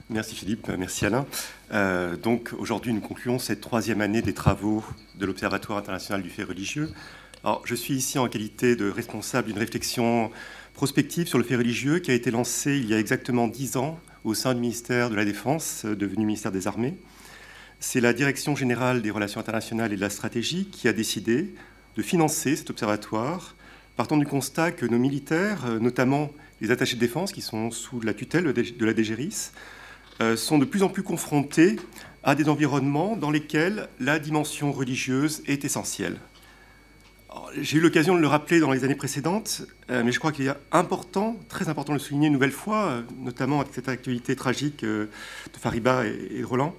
Merci 0.10 0.36
Philippe, 0.36 0.68
merci 0.78 1.06
Alain. 1.06 1.26
Euh, 1.72 2.18
donc 2.18 2.52
aujourd'hui, 2.58 2.92
nous 2.92 3.00
concluons 3.00 3.40
cette 3.40 3.62
troisième 3.62 4.02
année 4.02 4.22
des 4.22 4.34
travaux 4.34 4.84
de 5.16 5.26
l'Observatoire 5.26 5.78
international 5.78 6.22
du 6.22 6.30
fait 6.30 6.44
religieux. 6.44 6.90
Alors, 7.46 7.62
je 7.66 7.76
suis 7.76 7.94
ici 7.94 8.20
en 8.20 8.28
qualité 8.28 8.76
de 8.76 8.90
responsable 8.90 9.48
d'une 9.48 9.58
réflexion 9.58 10.30
prospective 10.74 11.28
sur 11.28 11.38
le 11.38 11.46
fait 11.46 11.56
religieux 11.56 12.00
qui 12.00 12.12
a 12.12 12.14
été 12.14 12.30
lancée 12.30 12.78
il 12.78 12.90
y 12.90 12.94
a 12.94 13.00
exactement 13.00 13.48
dix 13.48 13.78
ans 13.78 14.00
au 14.26 14.34
sein 14.34 14.54
du 14.54 14.60
ministère 14.60 15.10
de 15.10 15.16
la 15.16 15.24
Défense, 15.24 15.84
euh, 15.86 15.96
devenu 15.96 16.26
ministère 16.26 16.52
des 16.52 16.68
Armées. 16.68 16.96
C'est 17.84 18.00
la 18.00 18.14
Direction 18.14 18.56
générale 18.56 19.02
des 19.02 19.10
relations 19.10 19.40
internationales 19.40 19.92
et 19.92 19.96
de 19.96 20.02
la 20.02 20.12
stratégie 20.12 20.66
qui 20.66 20.88
a 20.88 20.94
décidé 20.94 21.56
de 21.98 22.04
financer 22.04 22.56
cet 22.56 22.70
observatoire, 22.70 23.56
partant 23.98 24.18
du 24.18 24.26
constat 24.28 24.72
que 24.72 24.86
nos 24.86 25.00
militaires, 25.00 25.66
euh, 25.66 25.80
notamment 25.80 26.30
les 26.62 26.70
attachés 26.70 26.96
de 26.96 27.02
défense 27.02 27.32
qui 27.32 27.42
sont 27.42 27.72
sous 27.72 28.00
la 28.00 28.14
tutelle 28.14 28.54
de 28.54 28.86
la 28.86 28.94
DGRIS, 28.94 29.52
euh, 30.22 30.38
sont 30.38 30.60
de 30.60 30.66
plus 30.66 30.84
en 30.84 30.90
plus 30.90 31.02
confrontés 31.02 31.78
à 32.24 32.36
des 32.36 32.50
environnements 32.50 33.18
dans 33.18 33.32
lesquels 33.32 33.90
la 34.00 34.20
dimension 34.20 34.72
religieuse 34.72 35.42
est 35.48 35.66
essentielle. 35.66 36.20
J'ai 37.60 37.80
eu 37.80 37.82
l'occasion 37.82 38.14
de 38.14 38.22
le 38.22 38.28
rappeler 38.28 38.60
dans 38.60 38.72
les 38.72 38.84
années 38.84 38.94
précédentes, 38.94 39.64
euh, 39.90 40.04
mais 40.06 40.12
je 40.12 40.20
crois 40.20 40.32
qu'il 40.32 40.46
est 40.46 40.54
important, 40.72 41.36
très 41.50 41.68
important 41.68 41.94
de 41.94 41.98
le 41.98 42.04
souligner 42.04 42.28
une 42.28 42.34
nouvelle 42.34 42.52
fois, 42.52 43.02
notamment 43.18 43.60
avec 43.60 43.74
cette 43.74 43.90
actualité 43.90 44.36
tragique 44.36 44.82
de 44.86 45.10
Fariba 45.60 46.06
et 46.06 46.44
Roland, 46.44 46.76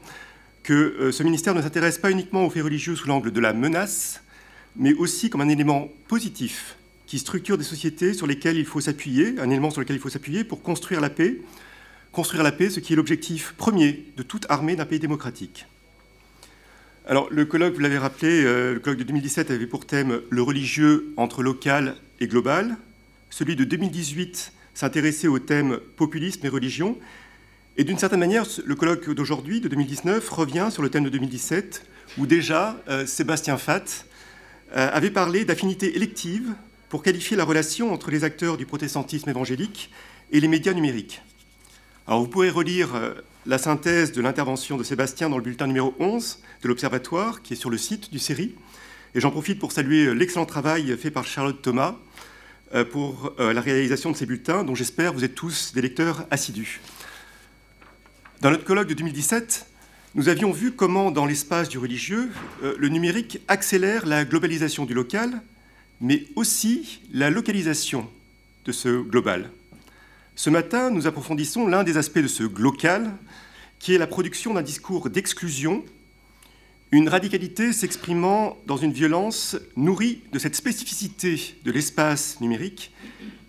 que 0.62 1.10
ce 1.10 1.22
ministère 1.22 1.54
ne 1.54 1.62
s'intéresse 1.62 1.98
pas 1.98 2.10
uniquement 2.10 2.46
aux 2.46 2.50
faits 2.50 2.62
religieux 2.62 2.94
sous 2.94 3.08
l'angle 3.08 3.32
de 3.32 3.40
la 3.40 3.52
menace, 3.52 4.22
mais 4.76 4.94
aussi 4.94 5.28
comme 5.30 5.40
un 5.40 5.48
élément 5.48 5.88
positif 6.08 6.76
qui 7.06 7.18
structure 7.18 7.58
des 7.58 7.64
sociétés 7.64 8.14
sur 8.14 8.26
lesquelles 8.26 8.56
il 8.56 8.64
faut 8.64 8.80
s'appuyer, 8.80 9.34
un 9.38 9.50
élément 9.50 9.70
sur 9.70 9.80
lequel 9.80 9.96
il 9.96 9.98
faut 9.98 10.08
s'appuyer 10.08 10.44
pour 10.44 10.62
construire 10.62 11.00
la 11.00 11.10
paix, 11.10 11.42
construire 12.10 12.42
la 12.42 12.52
paix, 12.52 12.70
ce 12.70 12.80
qui 12.80 12.92
est 12.94 12.96
l'objectif 12.96 13.54
premier 13.58 14.06
de 14.16 14.22
toute 14.22 14.46
armée 14.48 14.76
d'un 14.76 14.86
pays 14.86 14.98
démocratique. 14.98 15.66
Alors, 17.04 17.28
le 17.30 17.44
colloque, 17.44 17.74
vous 17.74 17.80
l'avez 17.80 17.98
rappelé, 17.98 18.44
euh, 18.44 18.74
le 18.74 18.80
colloque 18.80 19.00
de 19.00 19.04
2017 19.04 19.50
avait 19.50 19.66
pour 19.66 19.86
thème 19.86 20.20
le 20.30 20.42
religieux 20.42 21.12
entre 21.16 21.42
local 21.42 21.96
et 22.20 22.28
global. 22.28 22.76
Celui 23.28 23.56
de 23.56 23.64
2018 23.64 24.52
s'intéressait 24.72 25.28
au 25.28 25.38
thème 25.38 25.80
populisme 25.96 26.46
et 26.46 26.48
religion. 26.48 26.96
Et 27.78 27.84
d'une 27.84 27.96
certaine 27.96 28.20
manière, 28.20 28.44
le 28.66 28.74
colloque 28.74 29.08
d'aujourd'hui, 29.14 29.62
de 29.62 29.68
2019, 29.68 30.28
revient 30.28 30.68
sur 30.70 30.82
le 30.82 30.90
thème 30.90 31.04
de 31.04 31.08
2017, 31.08 31.86
où 32.18 32.26
déjà 32.26 32.76
euh, 32.88 33.06
Sébastien 33.06 33.56
Fatt 33.56 34.04
euh, 34.76 34.90
avait 34.92 35.10
parlé 35.10 35.46
d'affinité 35.46 35.96
élective 35.96 36.52
pour 36.90 37.02
qualifier 37.02 37.34
la 37.34 37.44
relation 37.44 37.90
entre 37.90 38.10
les 38.10 38.24
acteurs 38.24 38.58
du 38.58 38.66
protestantisme 38.66 39.30
évangélique 39.30 39.90
et 40.32 40.40
les 40.40 40.48
médias 40.48 40.74
numériques. 40.74 41.22
Alors 42.06 42.20
vous 42.20 42.28
pourrez 42.28 42.50
relire 42.50 42.94
euh, 42.94 43.14
la 43.46 43.56
synthèse 43.56 44.12
de 44.12 44.20
l'intervention 44.20 44.76
de 44.76 44.82
Sébastien 44.82 45.30
dans 45.30 45.38
le 45.38 45.42
bulletin 45.42 45.66
numéro 45.66 45.94
11 45.98 46.40
de 46.62 46.68
l'Observatoire, 46.68 47.40
qui 47.40 47.54
est 47.54 47.56
sur 47.56 47.70
le 47.70 47.78
site 47.78 48.12
du 48.12 48.18
série. 48.18 48.54
Et 49.14 49.20
j'en 49.20 49.30
profite 49.30 49.58
pour 49.58 49.72
saluer 49.72 50.14
l'excellent 50.14 50.44
travail 50.44 50.94
fait 50.98 51.10
par 51.10 51.24
Charlotte 51.24 51.62
Thomas 51.62 51.96
pour 52.90 53.34
la 53.38 53.60
réalisation 53.60 54.10
de 54.10 54.16
ces 54.16 54.24
bulletins, 54.24 54.64
dont 54.64 54.74
j'espère 54.74 55.12
vous 55.12 55.22
êtes 55.22 55.34
tous 55.34 55.74
des 55.74 55.82
lecteurs 55.82 56.26
assidus. 56.30 56.80
Dans 58.42 58.50
notre 58.50 58.64
colloque 58.64 58.88
de 58.88 58.94
2017, 58.94 59.66
nous 60.16 60.28
avions 60.28 60.50
vu 60.50 60.72
comment, 60.72 61.12
dans 61.12 61.26
l'espace 61.26 61.68
du 61.68 61.78
religieux, 61.78 62.28
le 62.60 62.88
numérique 62.88 63.38
accélère 63.46 64.04
la 64.04 64.24
globalisation 64.24 64.84
du 64.84 64.94
local, 64.94 65.40
mais 66.00 66.24
aussi 66.34 67.02
la 67.12 67.30
localisation 67.30 68.10
de 68.64 68.72
ce 68.72 69.00
global. 69.00 69.48
Ce 70.34 70.50
matin, 70.50 70.90
nous 70.90 71.06
approfondissons 71.06 71.68
l'un 71.68 71.84
des 71.84 71.96
aspects 71.96 72.18
de 72.18 72.26
ce 72.26 72.42
glocal, 72.42 73.12
qui 73.78 73.94
est 73.94 73.98
la 73.98 74.08
production 74.08 74.54
d'un 74.54 74.62
discours 74.62 75.08
d'exclusion, 75.08 75.84
une 76.90 77.08
radicalité 77.08 77.72
s'exprimant 77.72 78.58
dans 78.66 78.76
une 78.76 78.92
violence 78.92 79.56
nourrie 79.76 80.20
de 80.32 80.40
cette 80.40 80.56
spécificité 80.56 81.54
de 81.64 81.70
l'espace 81.70 82.40
numérique 82.40 82.92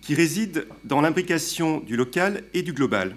qui 0.02 0.14
réside 0.14 0.68
dans 0.84 1.00
l'imbrication 1.00 1.80
du 1.80 1.96
local 1.96 2.44
et 2.54 2.62
du 2.62 2.72
global. 2.72 3.16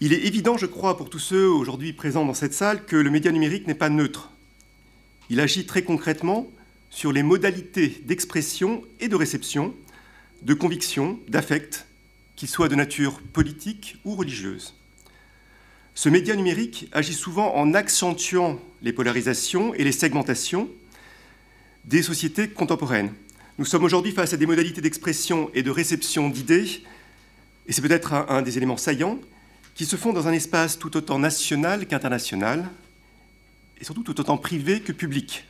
Il 0.00 0.12
est 0.12 0.26
évident, 0.26 0.58
je 0.58 0.66
crois, 0.66 0.98
pour 0.98 1.08
tous 1.08 1.18
ceux 1.18 1.48
aujourd'hui 1.48 1.94
présents 1.94 2.26
dans 2.26 2.34
cette 2.34 2.52
salle, 2.52 2.84
que 2.84 2.96
le 2.96 3.08
média 3.08 3.32
numérique 3.32 3.66
n'est 3.66 3.74
pas 3.74 3.88
neutre. 3.88 4.30
Il 5.30 5.40
agit 5.40 5.64
très 5.64 5.82
concrètement 5.82 6.50
sur 6.90 7.12
les 7.12 7.22
modalités 7.22 8.02
d'expression 8.04 8.82
et 9.00 9.08
de 9.08 9.16
réception 9.16 9.74
de 10.42 10.52
convictions, 10.52 11.18
d'affects, 11.28 11.86
qu'ils 12.36 12.48
soient 12.48 12.68
de 12.68 12.74
nature 12.74 13.20
politique 13.32 13.96
ou 14.04 14.14
religieuse. 14.14 14.74
Ce 15.94 16.10
média 16.10 16.36
numérique 16.36 16.90
agit 16.92 17.14
souvent 17.14 17.54
en 17.54 17.72
accentuant 17.72 18.60
les 18.82 18.92
polarisations 18.92 19.72
et 19.72 19.82
les 19.82 19.92
segmentations 19.92 20.68
des 21.86 22.02
sociétés 22.02 22.50
contemporaines. 22.50 23.14
Nous 23.56 23.64
sommes 23.64 23.84
aujourd'hui 23.84 24.12
face 24.12 24.34
à 24.34 24.36
des 24.36 24.44
modalités 24.44 24.82
d'expression 24.82 25.50
et 25.54 25.62
de 25.62 25.70
réception 25.70 26.28
d'idées, 26.28 26.82
et 27.66 27.72
c'est 27.72 27.80
peut-être 27.80 28.12
un, 28.12 28.42
des 28.42 28.58
éléments 28.58 28.76
saillants, 28.76 29.18
qui 29.76 29.84
se 29.84 29.96
font 29.96 30.14
dans 30.14 30.26
un 30.26 30.32
espace 30.32 30.78
tout 30.78 30.96
autant 30.96 31.18
national 31.18 31.86
qu'international, 31.86 32.68
et 33.78 33.84
surtout 33.84 34.02
tout 34.02 34.18
autant 34.18 34.38
privé 34.38 34.80
que 34.80 34.90
public, 34.90 35.44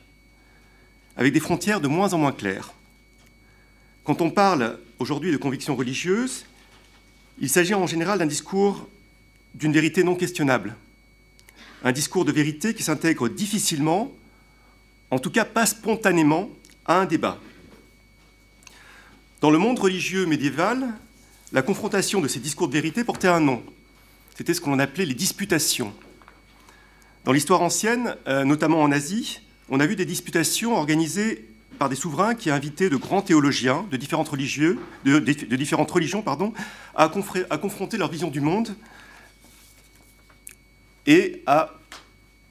avec 1.17 1.33
des 1.33 1.39
frontières 1.39 1.81
de 1.81 1.87
moins 1.87 2.13
en 2.13 2.19
moins 2.19 2.33
claires. 2.33 2.75
Quand 4.03 4.21
on 4.21 4.31
parle 4.33 4.81
aujourd'hui 4.99 5.31
de 5.31 5.37
convictions 5.37 5.77
religieuses, 5.77 6.45
il 7.39 7.49
s'agit 7.49 7.75
en 7.75 7.87
général 7.87 8.19
d'un 8.19 8.27
discours 8.27 8.89
d'une 9.55 9.73
vérité 9.73 10.03
non 10.03 10.17
questionnable, 10.17 10.75
un 11.85 11.93
discours 11.93 12.25
de 12.25 12.33
vérité 12.33 12.75
qui 12.75 12.83
s'intègre 12.83 13.29
difficilement, 13.29 14.13
en 15.13 15.21
tout 15.21 15.31
cas 15.31 15.45
pas 15.45 15.67
spontanément, 15.67 16.51
à 16.85 16.99
un 16.99 17.05
débat. 17.05 17.39
Dans 19.41 19.51
le 19.51 19.59
monde 19.59 19.79
religieux 19.79 20.27
médiéval, 20.27 20.89
la 21.53 21.63
confrontation 21.63 22.21
de 22.21 22.27
ces 22.27 22.41
discours 22.41 22.67
de 22.67 22.73
vérité 22.73 23.05
portait 23.05 23.29
un 23.29 23.39
nom. 23.39 23.63
C'était 24.37 24.53
ce 24.53 24.61
qu'on 24.61 24.79
appelait 24.79 25.07
les 25.07 25.15
disputations. 25.15 25.95
Dans 27.25 27.33
l'histoire 27.33 27.63
ancienne, 27.63 28.17
euh, 28.29 28.45
notamment 28.45 28.83
en 28.83 28.93
Asie, 28.93 29.41
on 29.71 29.81
a 29.81 29.87
vu 29.87 29.97
des 29.97 30.05
disputations 30.05 30.77
organisées 30.77 31.49
par 31.79 31.89
des 31.89 31.97
souverains 31.97 32.35
qui 32.35 32.51
invitaient 32.51 32.91
de 32.91 32.97
grands 32.97 33.23
théologiens 33.23 33.87
de 33.91 33.97
différentes, 33.97 34.29
religions 34.29 36.23
pardon, 36.23 36.53
à, 36.95 37.09
confronter 37.09 37.97
leur 37.97 38.11
vision 38.11 38.29
du 38.29 38.43
monde 38.43 38.77
et 41.07 41.43
à 41.47 41.73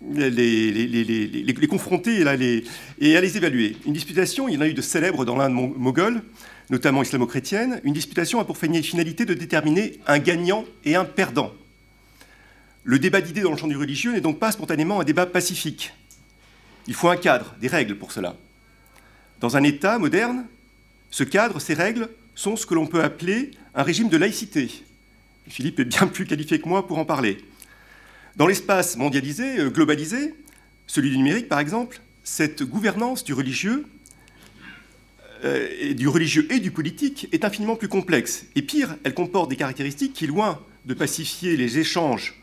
les, 0.02 1.68
confronter 1.70 2.22
et 2.22 3.16
à 3.18 3.22
les 3.22 3.38
évaluer. 3.38 3.78
Une 3.86 3.94
disputation, 3.94 4.48
il 4.48 4.56
y 4.56 4.58
en 4.58 4.62
a 4.62 4.68
eu 4.68 4.74
de 4.74 4.82
célèbres 4.82 5.24
dans 5.24 5.36
l'Inde 5.36 5.54
moghole, 5.54 6.24
notamment 6.72 7.04
islamo-chrétienne. 7.04 7.80
Une 7.84 7.94
disputation 7.94 8.40
a 8.40 8.46
pour 8.46 8.58
finalité 8.58 9.26
de 9.26 9.34
déterminer 9.36 10.00
un 10.08 10.18
gagnant 10.20 10.66
et 10.84 10.96
un 10.96 11.06
perdant. 11.06 11.54
Le 12.88 13.00
débat 13.00 13.20
d'idées 13.20 13.42
dans 13.42 13.50
le 13.50 13.58
champ 13.58 13.68
du 13.68 13.76
religieux 13.76 14.12
n'est 14.14 14.22
donc 14.22 14.38
pas 14.38 14.52
spontanément 14.52 15.02
un 15.02 15.04
débat 15.04 15.26
pacifique. 15.26 15.92
Il 16.86 16.94
faut 16.94 17.10
un 17.10 17.18
cadre, 17.18 17.56
des 17.60 17.68
règles 17.68 17.96
pour 17.96 18.12
cela. 18.12 18.38
Dans 19.40 19.58
un 19.58 19.64
État 19.64 19.98
moderne, 19.98 20.46
ce 21.10 21.24
cadre, 21.24 21.60
ces 21.60 21.74
règles, 21.74 22.10
sont 22.36 22.56
ce 22.56 22.68
que 22.68 22.76
l'on 22.76 22.86
peut 22.86 23.04
appeler 23.04 23.50
un 23.74 23.82
régime 23.82 24.08
de 24.08 24.18
laïcité. 24.18 24.70
Philippe 25.48 25.80
est 25.80 25.86
bien 25.86 26.06
plus 26.06 26.28
qualifié 26.28 26.62
que 26.62 26.70
moi 26.70 26.86
pour 26.86 27.00
en 27.00 27.06
parler. 27.06 27.44
Dans 28.36 28.46
l'espace 28.46 28.98
mondialisé, 28.98 29.62
euh, 29.62 29.72
globalisé, 29.72 30.36
celui 30.86 31.10
du 31.10 31.18
numérique 31.18 31.50
par 31.50 31.60
exemple, 31.60 32.02
cette 32.24 32.62
gouvernance 32.62 33.24
du 33.24 33.34
religieux, 33.34 33.88
euh, 35.44 35.94
du 35.96 36.08
religieux 36.08 36.48
et 36.52 36.60
du 36.60 36.70
politique 36.70 37.30
est 37.32 37.46
infiniment 37.46 37.78
plus 37.78 37.88
complexe. 37.88 38.46
Et 38.56 38.62
pire, 38.62 38.96
elle 39.04 39.16
comporte 39.16 39.50
des 39.50 39.56
caractéristiques 39.56 40.14
qui, 40.14 40.28
loin 40.28 40.62
de 40.86 40.94
pacifier 40.94 41.58
les 41.58 41.80
échanges 41.80 42.36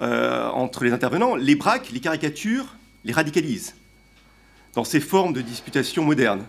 euh, 0.00 0.48
entre 0.50 0.84
les 0.84 0.92
intervenants, 0.92 1.34
les 1.34 1.54
braquent, 1.54 1.90
les 1.90 2.00
caricaturent, 2.00 2.76
les 3.04 3.12
radicalisent 3.12 3.74
dans 4.74 4.84
ces 4.84 5.00
formes 5.00 5.32
de 5.32 5.40
disputation 5.40 6.04
modernes. 6.04 6.44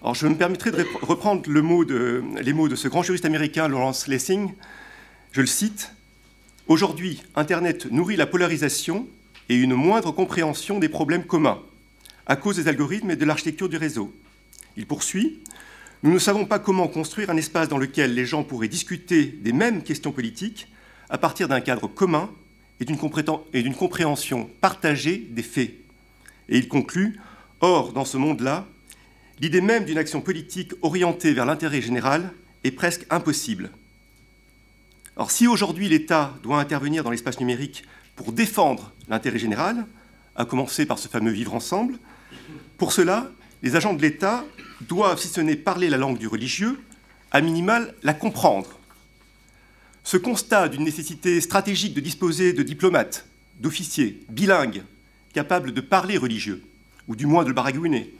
Alors 0.00 0.14
je 0.14 0.26
me 0.26 0.34
permettrai 0.34 0.70
de 0.70 0.86
reprendre 1.02 1.42
les 1.50 1.62
mots 1.62 1.84
de 1.84 2.74
ce 2.74 2.88
grand 2.88 3.02
juriste 3.02 3.24
américain, 3.24 3.68
Lawrence 3.68 4.08
Lessing. 4.08 4.52
Je 5.32 5.40
le 5.40 5.46
cite 5.46 5.92
Aujourd'hui, 6.68 7.22
Internet 7.34 7.86
nourrit 7.90 8.16
la 8.16 8.26
polarisation 8.26 9.06
et 9.48 9.56
une 9.56 9.74
moindre 9.74 10.12
compréhension 10.12 10.78
des 10.78 10.88
problèmes 10.88 11.24
communs 11.24 11.58
à 12.26 12.36
cause 12.36 12.56
des 12.56 12.68
algorithmes 12.68 13.10
et 13.10 13.16
de 13.16 13.24
l'architecture 13.24 13.68
du 13.68 13.76
réseau. 13.76 14.14
Il 14.76 14.86
poursuit 14.86 15.40
Nous 16.02 16.12
ne 16.12 16.18
savons 16.18 16.46
pas 16.46 16.58
comment 16.58 16.88
construire 16.88 17.30
un 17.30 17.36
espace 17.36 17.68
dans 17.68 17.78
lequel 17.78 18.14
les 18.14 18.24
gens 18.24 18.44
pourraient 18.44 18.68
discuter 18.68 19.26
des 19.26 19.52
mêmes 19.52 19.82
questions 19.82 20.12
politiques 20.12 20.68
à 21.10 21.18
partir 21.18 21.48
d'un 21.48 21.60
cadre 21.60 21.88
commun 21.88 22.30
et 22.80 22.84
d'une 22.84 23.74
compréhension 23.74 24.50
partagée 24.60 25.26
des 25.30 25.42
faits. 25.42 25.74
Et 26.48 26.58
il 26.58 26.68
conclut 26.68 27.18
Or, 27.60 27.92
dans 27.92 28.04
ce 28.04 28.16
monde-là, 28.16 28.66
l'idée 29.40 29.60
même 29.60 29.84
d'une 29.84 29.98
action 29.98 30.20
politique 30.20 30.72
orientée 30.82 31.32
vers 31.32 31.46
l'intérêt 31.46 31.80
général 31.80 32.32
est 32.64 32.72
presque 32.72 33.06
impossible. 33.08 33.70
Or, 35.14 35.30
si 35.30 35.46
aujourd'hui 35.46 35.88
l'État 35.88 36.34
doit 36.42 36.58
intervenir 36.58 37.04
dans 37.04 37.10
l'espace 37.10 37.38
numérique 37.38 37.84
pour 38.16 38.32
défendre 38.32 38.92
l'intérêt 39.08 39.38
général, 39.38 39.86
à 40.34 40.44
commencer 40.44 40.86
par 40.86 40.98
ce 40.98 41.06
fameux 41.06 41.30
vivre 41.30 41.54
ensemble, 41.54 41.98
pour 42.78 42.92
cela, 42.92 43.30
les 43.62 43.76
agents 43.76 43.94
de 43.94 44.02
l'État 44.02 44.44
doivent, 44.80 45.20
si 45.20 45.28
ce 45.28 45.40
n'est 45.40 45.54
parler 45.54 45.88
la 45.88 45.98
langue 45.98 46.18
du 46.18 46.26
religieux, 46.26 46.80
à 47.30 47.40
minimal 47.40 47.94
la 48.02 48.14
comprendre. 48.14 48.78
Ce 50.04 50.16
constat 50.16 50.68
d'une 50.68 50.84
nécessité 50.84 51.40
stratégique 51.40 51.94
de 51.94 52.00
disposer 52.00 52.52
de 52.52 52.62
diplomates, 52.62 53.26
d'officiers 53.60 54.20
bilingues, 54.28 54.82
capables 55.32 55.72
de 55.72 55.80
parler 55.80 56.18
religieux, 56.18 56.62
ou 57.08 57.16
du 57.16 57.26
moins 57.26 57.44
de 57.44 57.48
le 57.48 57.54
baragouiner, 57.54 58.12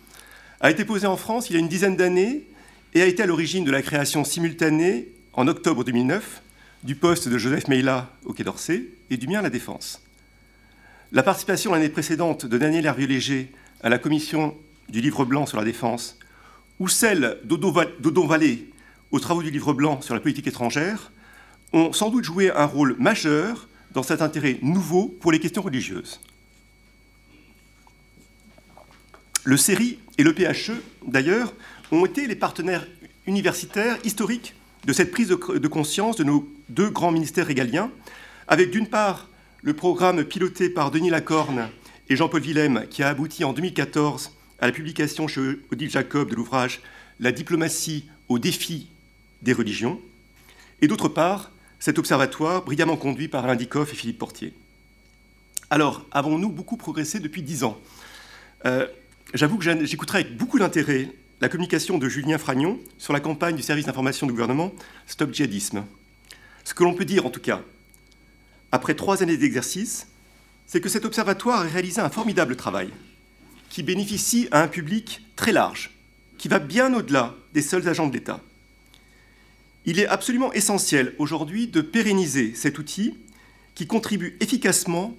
a 0.61 0.71
été 0.71 0.85
posé 0.85 1.07
en 1.07 1.17
France 1.17 1.51
il 1.51 1.55
y 1.55 1.57
a 1.57 1.59
une 1.59 1.69
dizaine 1.69 1.97
d'années 1.97 2.45
et 2.95 3.03
a 3.03 3.07
été 3.07 3.23
à 3.23 3.27
l'origine 3.27 3.65
de 3.65 3.71
la 3.71 3.83
création 3.83 4.25
simultanée, 4.25 5.09
en 5.33 5.49
octobre 5.49 5.83
2009, 5.83 6.43
du 6.85 6.95
poste 6.95 7.29
de 7.29 7.39
Joseph 7.39 7.69
Meila 7.69 8.13
au 8.25 8.33
Quai 8.33 8.45
d'Orsay 8.45 8.89
et 9.11 9.17
du 9.17 9.27
mien 9.27 9.41
à 9.41 9.43
la 9.43 9.51
Défense. 9.51 10.03
La 11.11 11.23
participation 11.23 11.73
l'année 11.73 11.89
précédente 11.89 12.47
de 12.47 12.59
Daniel 12.59 12.87
Hervieux-Léger 12.87 13.53
à 13.83 13.89
la 13.89 13.99
commission 13.99 14.57
du 14.89 15.01
livre 15.01 15.25
blanc 15.25 15.47
sur 15.47 15.59
la 15.59 15.65
défense, 15.65 16.19
ou 16.79 16.89
celle 16.89 17.39
d'Odon 17.45 18.27
Vallée 18.27 18.71
aux 19.11 19.21
travaux 19.21 19.43
du 19.43 19.51
livre 19.51 19.75
blanc 19.75 20.01
sur 20.01 20.15
la 20.15 20.21
politique 20.21 20.47
étrangère, 20.47 21.13
ont 21.73 21.93
sans 21.93 22.11
doute 22.11 22.25
joué 22.25 22.51
un 22.51 22.67
rôle 22.67 22.97
majeur 22.99 23.69
dans 23.93 24.03
cet 24.03 24.23
intérêt 24.23 24.59
nouveau 24.63 25.09
pour 25.21 25.33
les 25.33 25.41
questions 25.41 25.63
religieuses. 25.63 26.21
Le 29.45 29.57
CERI 29.57 29.99
et 30.19 30.23
le 30.23 30.33
PHE, 30.33 30.73
d'ailleurs, 31.07 31.53
ont 31.91 32.07
été 32.07 32.27
les 32.27 32.37
partenaires 32.37 32.87
universitaires 33.27 33.99
historiques 34.05 34.55
de 34.85 34.93
cette 34.93 35.11
prise 35.11 35.29
de 35.29 35.69
conscience 35.69 36.17
de 36.17 36.25
nos 36.25 36.49
deux 36.69 36.91
grands 36.91 37.13
ministères 37.13 37.47
régaliens, 37.47 37.91
avec 38.49 38.71
d'une 38.71 38.87
part 38.87 39.29
le 39.63 39.75
programme 39.75 40.25
piloté 40.25 40.69
par 40.69 40.91
Denis 40.91 41.11
Lacorne 41.11 41.69
et 42.09 42.17
Jean-Paul 42.17 42.43
Willem, 42.43 42.87
qui 42.91 43.03
a 43.03 43.09
abouti 43.09 43.45
en 43.45 43.53
2014 43.53 44.33
à 44.61 44.67
la 44.67 44.73
publication 44.73 45.29
chez 45.29 45.59
Odile 45.71 45.91
Jacob 45.91 46.31
de 46.31 46.35
l'ouvrage 46.35 46.81
La 47.21 47.33
diplomatie 47.33 48.09
au 48.29 48.39
défi 48.39 48.89
des 49.43 49.53
religions, 49.53 50.01
et 50.81 50.89
d'autre 50.89 51.09
part 51.09 51.53
cet 51.83 51.99
observatoire 51.99 52.63
brillamment 52.63 52.97
conduit 52.97 53.27
par 53.27 53.43
Alain 53.43 53.57
Dicoff 53.57 53.93
et 53.93 53.97
Philippe 53.97 54.21
Portier. 54.21 54.55
Alors, 55.69 56.07
avons-nous 56.13 56.49
beaucoup 56.49 56.77
progressé 56.77 57.19
depuis 57.19 57.43
dix 57.43 57.65
ans? 57.65 57.77
Euh, 58.67 58.87
J'avoue 59.35 59.59
que 59.59 59.85
j'écouterai 59.85 60.21
avec 60.21 60.37
beaucoup 60.37 60.61
d'intérêt 60.61 61.09
la 61.41 61.49
communication 61.49 61.99
de 61.99 62.09
Julien 62.09 62.39
Fragnon 62.39 62.79
sur 62.99 63.13
la 63.13 63.19
campagne 63.19 63.57
du 63.57 63.63
service 63.63 63.87
d'information 63.87 64.29
du 64.29 64.33
gouvernement 64.33 64.73
Stop 65.09 65.35
Djihadisme. 65.35 65.85
Ce 66.63 66.73
que 66.73 66.85
l'on 66.85 66.95
peut 66.95 67.05
dire, 67.05 67.27
en 67.27 67.31
tout 67.31 67.41
cas, 67.41 67.63
après 68.71 68.95
trois 68.95 69.25
années 69.25 69.37
d'exercice, 69.37 70.07
c'est 70.69 70.81
que 70.81 70.89
cet 70.89 71.05
observatoire 71.05 71.63
a 71.63 71.65
réalisé 71.65 72.01
un 72.01 72.11
formidable 72.11 72.55
travail 72.55 72.91
qui 73.71 73.83
bénéficie 73.83 74.47
à 74.53 74.63
un 74.63 74.69
public 74.69 75.27
très 75.35 75.51
large, 75.51 75.91
qui 76.39 76.47
va 76.47 76.61
bien 76.61 76.95
au-delà 76.95 77.35
des 77.55 77.63
seuls 77.63 77.89
agents 77.89 78.07
de 78.07 78.13
l'État. 78.13 78.39
Il 79.85 79.99
est 79.99 80.07
absolument 80.07 80.53
essentiel 80.53 81.15
aujourd'hui 81.19 81.67
de 81.67 81.81
pérenniser 81.81 82.55
cet 82.55 82.79
outil 82.79 83.15
qui 83.75 83.87
contribue 83.87 84.37
efficacement 84.41 85.17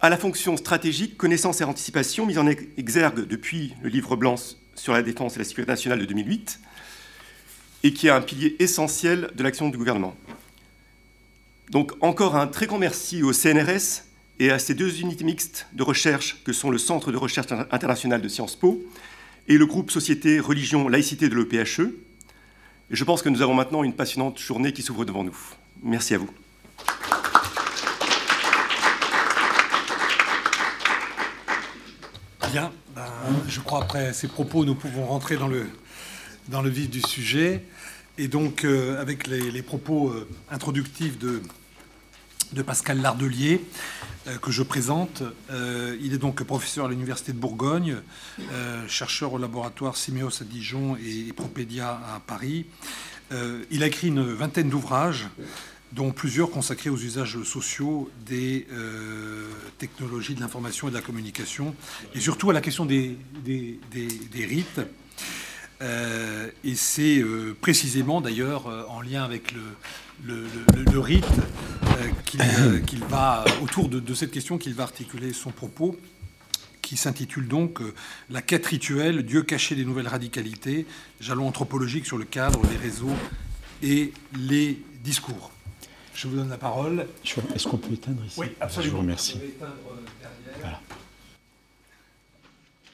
à 0.00 0.10
la 0.10 0.18
fonction 0.18 0.56
stratégique 0.56 1.16
connaissance 1.16 1.60
et 1.60 1.64
anticipation 1.64 2.26
mise 2.26 2.38
en 2.38 2.46
exergue 2.46 3.26
depuis 3.26 3.74
le 3.82 3.88
livre 3.88 4.16
blanc 4.16 4.36
sur 4.74 4.92
la 4.92 5.02
défense 5.02 5.36
et 5.36 5.38
la 5.38 5.44
sécurité 5.44 5.72
nationale 5.72 6.00
de 6.00 6.04
2008 6.04 6.60
et 7.84 7.92
qui 7.92 8.08
est 8.08 8.10
un 8.10 8.20
pilier 8.20 8.56
essentiel 8.58 9.30
de 9.34 9.42
l'action 9.42 9.70
du 9.70 9.78
gouvernement. 9.78 10.14
Donc 11.70 11.92
encore 12.00 12.36
un 12.36 12.46
très 12.46 12.66
grand 12.66 12.78
merci 12.78 13.22
au 13.22 13.32
CNRS 13.32 14.04
et 14.38 14.50
à 14.50 14.58
ces 14.58 14.74
deux 14.74 15.00
unités 15.00 15.24
mixtes 15.24 15.66
de 15.72 15.82
recherche 15.82 16.42
que 16.44 16.52
sont 16.52 16.70
le 16.70 16.78
Centre 16.78 17.10
de 17.10 17.16
recherche 17.16 17.50
internationale 17.70 18.20
de 18.20 18.28
Sciences 18.28 18.56
Po 18.56 18.84
et 19.48 19.56
le 19.56 19.66
groupe 19.66 19.90
Société, 19.90 20.38
Religion, 20.38 20.88
Laïcité 20.88 21.28
de 21.28 21.34
l'EPHE. 21.34 21.92
Et 22.90 22.94
je 22.94 23.02
pense 23.02 23.20
que 23.20 23.28
nous 23.28 23.42
avons 23.42 23.54
maintenant 23.54 23.82
une 23.82 23.94
passionnante 23.94 24.38
journée 24.38 24.72
qui 24.72 24.82
s'ouvre 24.82 25.04
devant 25.04 25.24
nous. 25.24 25.36
Merci 25.82 26.14
à 26.14 26.18
vous. 26.18 26.30
Bien, 32.52 32.72
ben, 32.94 33.02
je 33.48 33.60
crois 33.60 33.82
après 33.82 34.12
ces 34.12 34.28
propos, 34.28 34.64
nous 34.64 34.76
pouvons 34.76 35.04
rentrer 35.04 35.36
dans 35.36 35.48
le, 35.48 35.68
dans 36.48 36.62
le 36.62 36.70
vif 36.70 36.88
du 36.88 37.00
sujet. 37.02 37.64
Et 38.18 38.28
donc, 38.28 38.64
euh, 38.64 39.00
avec 39.00 39.26
les, 39.26 39.62
propos 39.62 40.10
euh, 40.10 40.28
introductifs 40.50 41.18
de, 41.18 41.42
de 42.52 42.62
Pascal 42.62 43.00
Lardelier, 43.00 43.64
euh, 44.26 44.38
que 44.38 44.50
je 44.50 44.62
présente. 44.62 45.22
il 45.50 46.12
est 46.12 46.18
donc 46.18 46.42
professeur 46.44 46.86
à 46.86 46.88
l'Université 46.88 47.32
de 47.32 47.38
Bourgogne, 47.38 47.96
chercheur 48.88 49.32
au 49.32 49.38
laboratoire 49.38 49.96
Siméos 49.96 50.42
à 50.42 50.44
Dijon 50.44 50.96
et 50.96 51.32
Propédia 51.32 52.00
à 52.14 52.20
Paris. 52.20 52.66
il 53.70 53.82
a 53.82 53.86
écrit 53.86 54.08
une 54.08 54.22
vingtaine 54.22 54.68
d'ouvrages, 54.68 55.28
dont 55.92 56.12
plusieurs 56.12 56.50
consacrés 56.50 56.90
aux 56.90 56.98
usages 56.98 57.42
sociaux 57.42 58.10
des 58.26 58.66
technologies 59.78 60.34
de 60.34 60.40
l'information 60.40 60.88
et 60.88 60.90
de 60.90 60.96
la 60.96 61.02
communication, 61.02 61.74
et 62.14 62.20
surtout 62.20 62.50
à 62.50 62.52
la 62.52 62.60
question 62.60 62.86
des, 62.86 63.16
rites. 64.34 64.80
Euh, 65.82 66.50
et 66.64 66.74
c'est 66.74 67.18
euh, 67.18 67.54
précisément 67.60 68.22
d'ailleurs 68.22 68.66
euh, 68.66 68.84
en 68.88 69.02
lien 69.02 69.22
avec 69.24 69.52
le, 69.52 69.60
rite 70.98 71.26
qu'il 72.86 73.04
va, 73.04 73.44
autour 73.62 73.88
de, 73.88 74.14
cette 74.14 74.30
question 74.30 74.58
qu'il 74.58 74.74
va 74.74 74.84
articuler 74.84 75.32
son 75.32 75.50
propos, 75.50 75.96
qui 76.82 76.96
s'intitule 76.96 77.48
donc 77.48 77.80
La 78.30 78.42
quête 78.42 78.66
rituelle, 78.66 79.24
Dieu 79.24 79.42
caché 79.42 79.74
des 79.74 79.84
nouvelles 79.84 80.08
radicalités, 80.08 80.86
jalon 81.20 81.48
anthropologique 81.48 82.06
sur 82.06 82.18
le 82.18 82.24
cadre, 82.24 82.60
les 82.70 82.76
réseaux 82.76 83.16
et 83.82 84.12
les 84.38 84.80
discours. 85.02 85.50
Je 86.14 86.28
vous 86.28 86.36
donne 86.36 86.48
la 86.48 86.56
parole. 86.56 87.06
Est-ce 87.54 87.68
qu'on 87.68 87.76
peut 87.76 87.92
éteindre 87.92 88.24
ici? 88.24 88.40
Oui, 88.40 88.46
absolument. 88.60 88.90
Je 88.90 88.96
vous 88.96 89.02
remercie. 89.02 89.40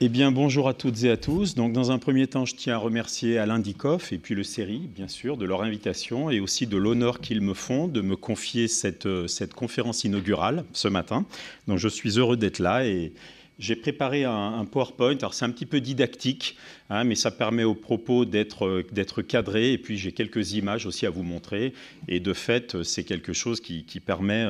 Eh 0.05 0.09
bien, 0.09 0.33
bonjour 0.33 0.69
à 0.69 0.75
toutes 0.75 1.05
et 1.05 1.11
à 1.13 1.17
tous. 1.17 1.55
Donc, 1.55 1.73
dans 1.73 1.93
un 1.93 1.99
premier 2.01 2.27
temps, 2.27 2.45
je 2.45 2.57
tiens 2.57 2.75
à 2.75 2.79
remercier 2.79 3.39
Alain 3.39 3.61
Dikoff 3.61 4.13
et 4.13 4.19
puis 4.19 4.35
le 4.35 4.43
CERI, 4.43 4.91
bien 4.93 5.07
sûr, 5.07 5.37
de 5.37 5.45
leur 5.45 5.63
invitation 5.63 6.29
et 6.29 6.41
aussi 6.41 6.67
de 6.67 6.77
l'honneur 6.77 7.21
qu'ils 7.21 7.41
me 7.41 7.55
font 7.55 7.87
de 7.87 8.01
me 8.01 8.17
confier 8.17 8.67
cette, 8.67 9.07
euh, 9.07 9.29
cette 9.29 9.55
conférence 9.55 10.03
inaugurale 10.03 10.65
ce 10.73 10.89
matin. 10.89 11.25
Donc, 11.69 11.79
je 11.79 11.87
suis 11.87 12.19
heureux 12.19 12.37
d'être 12.37 12.59
là 12.59 12.85
et 12.85 13.13
j'ai 13.61 13.77
préparé 13.77 14.25
un, 14.25 14.55
un 14.59 14.65
PowerPoint. 14.65 15.17
Alors, 15.19 15.35
c'est 15.35 15.45
un 15.45 15.51
petit 15.51 15.67
peu 15.67 15.81
didactique. 15.81 16.57
Hein, 16.93 17.05
mais 17.05 17.15
ça 17.15 17.31
permet 17.31 17.65
aux 17.65 17.75
propos 17.75 18.25
euh, 18.25 18.83
d'être 18.93 19.23
cadrés. 19.23 19.73
Et 19.73 19.79
puis 19.79 19.97
j'ai 19.97 20.13
quelques 20.13 20.53
images 20.53 20.85
aussi 20.85 21.07
à 21.07 21.11
vous 21.11 21.23
montrer. 21.23 21.73
Et 22.07 22.21
de 22.21 22.35
fait, 22.35 22.83
c'est 22.83 23.05
quelque 23.05 23.33
chose 23.33 23.63
qui, 23.63 23.83
permet, 24.05 24.47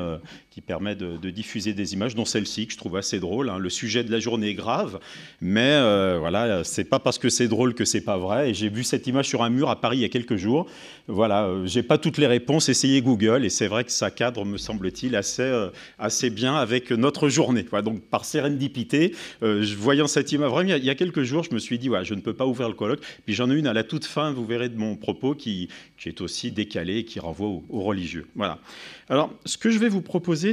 qui 0.51 0.61
permet 0.61 1.01
euh, 1.01 1.19
de, 1.19 1.31
diffuser 1.31 1.73
des 1.73 1.93
images, 1.93 2.17
dont 2.17 2.25
celle-ci 2.25 2.67
que 2.67 2.73
je 2.73 2.79
trouve 2.79 2.97
assez 2.97 3.21
drôle. 3.21 3.49
Hein. 3.49 3.59
Le 3.59 3.71
sujet 3.71 4.03
de 4.03 4.11
la 4.11 4.19
journée 4.19 4.49
est 4.49 4.55
grave, 4.55 4.99
mais 5.41 5.61
euh, 5.61 6.17
voilà, 6.19 6.65
c'est 6.65 6.83
pas 6.83 6.99
parce 6.99 7.19
que 7.19 7.29
c'est 7.29 7.47
drôle 7.47 7.75
que 7.75 7.85
c'est 7.85 8.01
pas 8.01 8.19
vrai. 8.19 8.51
Et 8.51 8.55
j'ai 8.55 8.69
vu 8.69 8.83
cette 8.83 9.07
image 9.07 9.29
sur 9.29 9.45
un 9.45 9.51
mur 9.51 9.71
à 9.71 9.81
Paris 9.81 9.99
il 9.99 10.01
y 10.01 10.05
a 10.05 10.09
quelques 10.09 10.37
jours. 10.37 10.67
Voilà, 11.07 11.49
j'ai 11.65 11.85
pas 11.85 11.97
toutes 11.97 12.19
les 12.19 12.27
réponses. 12.27 12.69
Essayez 12.69 13.03
Google, 13.03 13.45
et 13.45 13.51
c'est 13.51 13.69
vrai 13.69 13.85
que 13.85 13.93
ça 13.93 14.11
cadre, 14.11 14.45
me 14.45 14.57
semble-t-il, 14.57 15.15
assez, 15.15 15.69
assez 15.99 16.31
bien 16.31 16.57
avec 16.57 16.91
notre 16.91 17.29
journée. 17.29 17.65
donc 17.85 18.03
par 18.03 18.25
sérendipité, 18.25 19.15
voyant 19.41 20.09
cette 20.09 20.33
image, 20.33 20.51
il 20.67 20.85
y 20.85 20.91
a 20.91 20.95
quelques 20.97 21.23
jours, 21.23 21.45
je 21.45 21.55
me 21.55 21.61
suis 21.61 21.79
dit, 21.79 21.89
ouais, 21.89 22.05
je 22.05 22.15
ne 22.15 22.21
peux 22.21 22.32
pas 22.33 22.47
ouvrir 22.47 22.69
le 22.69 22.75
colloque. 22.75 23.01
Puis 23.25 23.35
j'en 23.35 23.51
ai 23.51 23.55
une 23.55 23.67
à 23.67 23.73
la 23.73 23.85
toute 23.85 24.05
fin, 24.05 24.33
vous 24.33 24.45
verrez 24.45 24.69
de 24.69 24.77
mon 24.77 24.97
propos, 24.97 25.35
qui, 25.35 25.69
qui 25.99 26.09
est 26.09 26.21
aussi 26.21 26.51
décalé 26.51 26.99
et 26.99 27.05
qui 27.05 27.21
renvoie 27.21 27.49
aux, 27.49 27.81
religieux. 27.81 28.27
Voilà. 28.35 28.59
Alors, 29.09 29.33
ce 29.45 29.59
que 29.59 29.71
je 29.71 29.79
vais 29.79 29.89
vous 29.89 30.01
proposer 30.01 30.53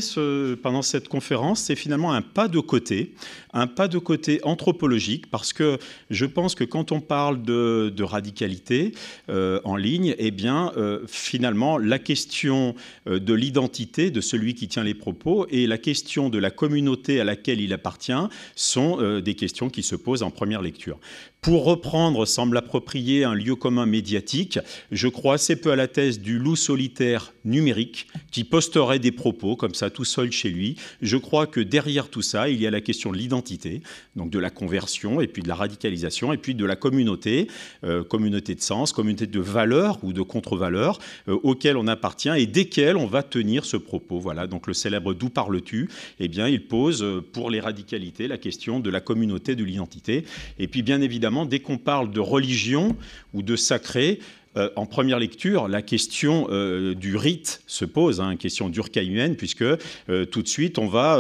pendant 0.62 0.82
cette 0.82 1.08
conférence, 1.08 1.62
c'est 1.62 1.76
finalement 1.76 2.14
un 2.14 2.22
pas 2.22 2.48
de 2.48 2.60
côté, 2.60 3.14
un 3.54 3.68
pas 3.68 3.88
de 3.88 3.98
côté 3.98 4.40
anthropologique, 4.44 5.30
parce 5.30 5.54
que 5.54 5.80
je 6.10 6.26
pense 6.26 6.56
que 6.56 6.64
quand 6.64 6.92
on 6.92 7.02
parle 7.02 7.42
de, 7.42 8.04
radicalité 8.04 8.94
euh, 9.30 9.60
en 9.64 9.76
ligne, 9.76 10.16
eh 10.18 10.32
bien, 10.32 10.72
euh, 10.78 11.02
finalement, 11.08 11.78
la 11.78 12.00
question 12.00 12.76
euh, 13.08 13.20
de 13.20 13.34
l'identité 13.34 14.12
de 14.12 14.22
celui 14.22 14.56
qui 14.56 14.68
tient 14.68 14.84
les 14.84 14.94
propos 14.94 15.48
et 15.50 15.68
la 15.68 15.78
question 15.78 16.30
de 16.30 16.38
la 16.38 16.52
communauté 16.52 17.20
à 17.20 17.24
laquelle 17.24 17.62
il 17.62 17.74
appartient 17.74 18.12
sont 18.56 19.20
des 19.22 19.36
questions 19.36 19.70
qui 19.70 19.84
se 19.84 19.96
posent 19.96 20.24
en 20.24 20.32
première 20.32 20.62
lecture. 20.62 21.00
Pour 21.42 21.64
reprendre, 21.64 22.26
semble 22.26 22.58
approprier 22.58 23.24
un 23.24 23.34
lieu 23.34 23.56
commun 23.56 23.86
médiatique, 23.86 24.60
je 24.92 25.08
crois 25.08 25.36
assez 25.36 25.56
peu 25.56 25.72
à 25.72 25.78
la 25.78 25.88
thèse 25.88 26.20
du 26.20 26.38
loup 26.38 26.58
solitaire 26.58 27.34
numérique 27.50 28.08
qui 28.32 28.44
posterait 28.44 29.00
des 29.00 29.12
propos 29.12 29.56
comme 29.56 29.74
ça 29.74 29.90
tout 29.90 30.06
seul 30.06 30.32
chez 30.32 30.50
lui. 30.50 30.76
Je 31.02 31.18
crois 31.18 31.48
que 31.48 31.60
derrière 31.60 32.10
tout 32.10 32.22
ça, 32.22 32.50
il 32.50 32.62
y 32.62 32.68
a 32.68 32.72
la 32.72 32.82
question 32.82 33.12
de 33.12 33.18
l'identité, 33.18 33.82
donc 34.16 34.30
de 34.30 34.40
la 34.40 34.50
conversion 34.50 35.22
et 35.22 35.28
puis 35.28 35.42
de 35.42 35.48
la 35.48 35.56
radicalisation 35.56 36.32
et 36.34 36.38
puis 36.38 36.56
de 36.56 36.66
la 36.66 36.76
communauté, 36.76 37.48
euh, 37.84 38.04
communauté 38.04 38.56
de 38.56 38.62
sens, 38.62 38.94
communauté 38.94 39.28
de 39.28 39.40
valeurs 39.40 40.00
ou 40.04 40.14
de 40.14 40.22
contre-valeurs 40.22 41.00
euh, 41.28 41.38
auxquelles 41.44 41.78
on 41.78 41.88
appartient 41.88 42.30
et 42.30 42.48
desquelles 42.48 42.98
on 42.98 43.08
va 43.08 43.24
tenir 43.24 43.66
ce 43.66 43.78
propos. 43.78 44.20
Voilà, 44.20 44.48
donc 44.48 44.68
le 44.68 44.74
célèbre 44.74 45.14
D'où 45.14 45.30
parles-tu? 45.30 45.90
Eh 46.20 46.28
bien, 46.28 46.48
il 46.48 46.66
pose 46.66 47.04
euh, 47.04 47.22
pour 47.22 47.50
les 47.50 47.60
radicalités 47.60 48.28
la 48.28 48.38
question 48.38 48.80
de 48.80 48.90
la 48.90 49.02
communauté, 49.02 49.56
de 49.56 49.64
l'identité. 49.64 50.26
Et 50.58 50.68
puis, 50.68 50.84
bien 50.84 51.02
évidemment, 51.02 51.46
dès 51.46 51.60
qu'on 51.60 51.78
parle 51.78 52.12
de 52.12 52.20
religion 52.20 52.96
ou 53.34 53.42
de 53.42 53.56
sacré, 53.56 54.20
euh, 54.60 54.70
en 54.76 54.86
première 54.86 55.20
lecture, 55.20 55.68
la 55.68 55.82
question 55.82 56.48
euh, 56.52 56.94
du 56.94 57.16
rite 57.16 57.62
se 57.68 57.86
pose, 57.86 58.22
hein, 58.22 58.36
question 58.36 58.70
durkheimienne, 58.70 59.36
puisque 59.36 59.64
euh, 59.64 60.26
tout 60.26 60.42
de 60.42 60.48
suite, 60.48 60.78
on 60.78 60.88
va, 60.88 61.18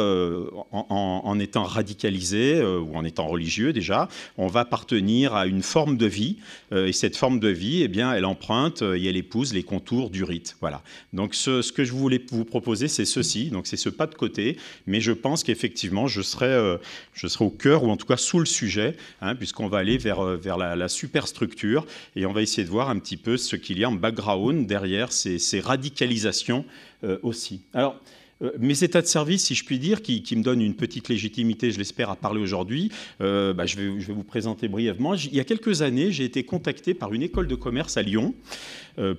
en, 0.71 1.39
étant 1.39 1.63
radicalisé 1.63 2.62
ou 2.62 2.95
en 2.95 3.06
étant 3.06 3.28
religieux 3.28 3.71
déjà, 3.71 4.10
on 4.38 4.47
va 4.47 4.62
appartenir 4.62 5.34
à 5.34 5.47
une 5.47 5.62
forme 5.62 5.97
de 5.97 6.06
vie, 6.06 6.38
et 6.75 6.91
cette 6.91 7.15
forme 7.15 7.39
de 7.39 7.47
vie, 7.47 7.84
eh 7.84 7.88
bien, 7.88 8.13
elle 8.13 8.25
emprunte 8.25 8.82
et 8.82 9.06
elle 9.06 9.15
épouse 9.15 9.54
les 9.54 9.63
contours 9.63 10.10
du 10.10 10.23
rite. 10.23 10.58
Voilà. 10.60 10.82
Donc, 11.13 11.36
ce, 11.36 11.71
que 11.71 11.84
je 11.84 11.93
voulais 11.93 12.21
vous 12.32 12.45
proposer, 12.45 12.88
c'est 12.88 13.06
ceci. 13.06 13.49
Donc, 13.49 13.67
c'est 13.67 13.78
ce 13.78 13.89
pas 13.89 14.08
de 14.08 14.15
côté, 14.15 14.58
mais 14.86 14.99
je 14.99 15.12
pense 15.12 15.43
qu'effectivement, 15.43 16.08
je 16.08 16.21
serai, 16.21 16.78
je 17.13 17.28
serai 17.28 17.45
au 17.45 17.49
cœur 17.49 17.84
ou 17.84 17.89
en 17.89 17.97
tout 17.97 18.08
cas 18.08 18.17
sous 18.17 18.39
le 18.39 18.45
sujet, 18.45 18.97
hein, 19.21 19.36
puisqu'on 19.36 19.67
va 19.67 19.78
aller 19.78 19.97
vers, 19.97 20.23
vers 20.23 20.58
la 20.58 20.89
superstructure 20.89 21.86
et 22.15 22.25
on 22.25 22.34
va 22.34 22.41
essayer 22.41 22.63
de 22.63 22.69
voir 22.69 22.89
un 22.89 22.99
petit 22.99 23.17
peu 23.17 23.28
ce 23.37 23.55
qu'il 23.55 23.79
y 23.79 23.83
a 23.83 23.89
en 23.89 23.93
background 23.93 24.67
derrière 24.67 25.11
ces, 25.11 25.59
radicalisations 25.59 26.65
euh, 27.03 27.17
aussi. 27.23 27.61
Alors, 27.73 27.99
euh, 28.41 28.51
mes 28.59 28.83
états 28.83 29.01
de 29.01 29.07
service, 29.07 29.45
si 29.45 29.55
je 29.55 29.65
puis 29.65 29.79
dire, 29.79 30.01
qui, 30.01 30.23
me 30.35 30.43
donnent 30.43 30.61
une 30.61 30.75
petite 30.75 31.09
légitimité, 31.09 31.71
je 31.71 31.77
l'espère, 31.77 32.09
à 32.09 32.15
parler 32.15 32.41
aujourd'hui, 32.41 32.91
euh, 33.21 33.53
bah, 33.53 33.65
je, 33.65 33.75
vais, 33.75 33.89
vous 33.89 34.23
présenter 34.23 34.67
brièvement. 34.67 35.13
Il 35.15 35.35
y 35.35 35.39
a 35.39 35.43
quelques 35.43 35.81
années, 35.81 36.11
j'ai 36.11 36.23
été 36.23 36.43
contacté 36.43 36.93
par 36.93 37.13
une 37.13 37.23
école 37.23 37.47
de 37.47 37.55
commerce 37.55 37.97
à 37.97 38.01
Lyon 38.01 38.33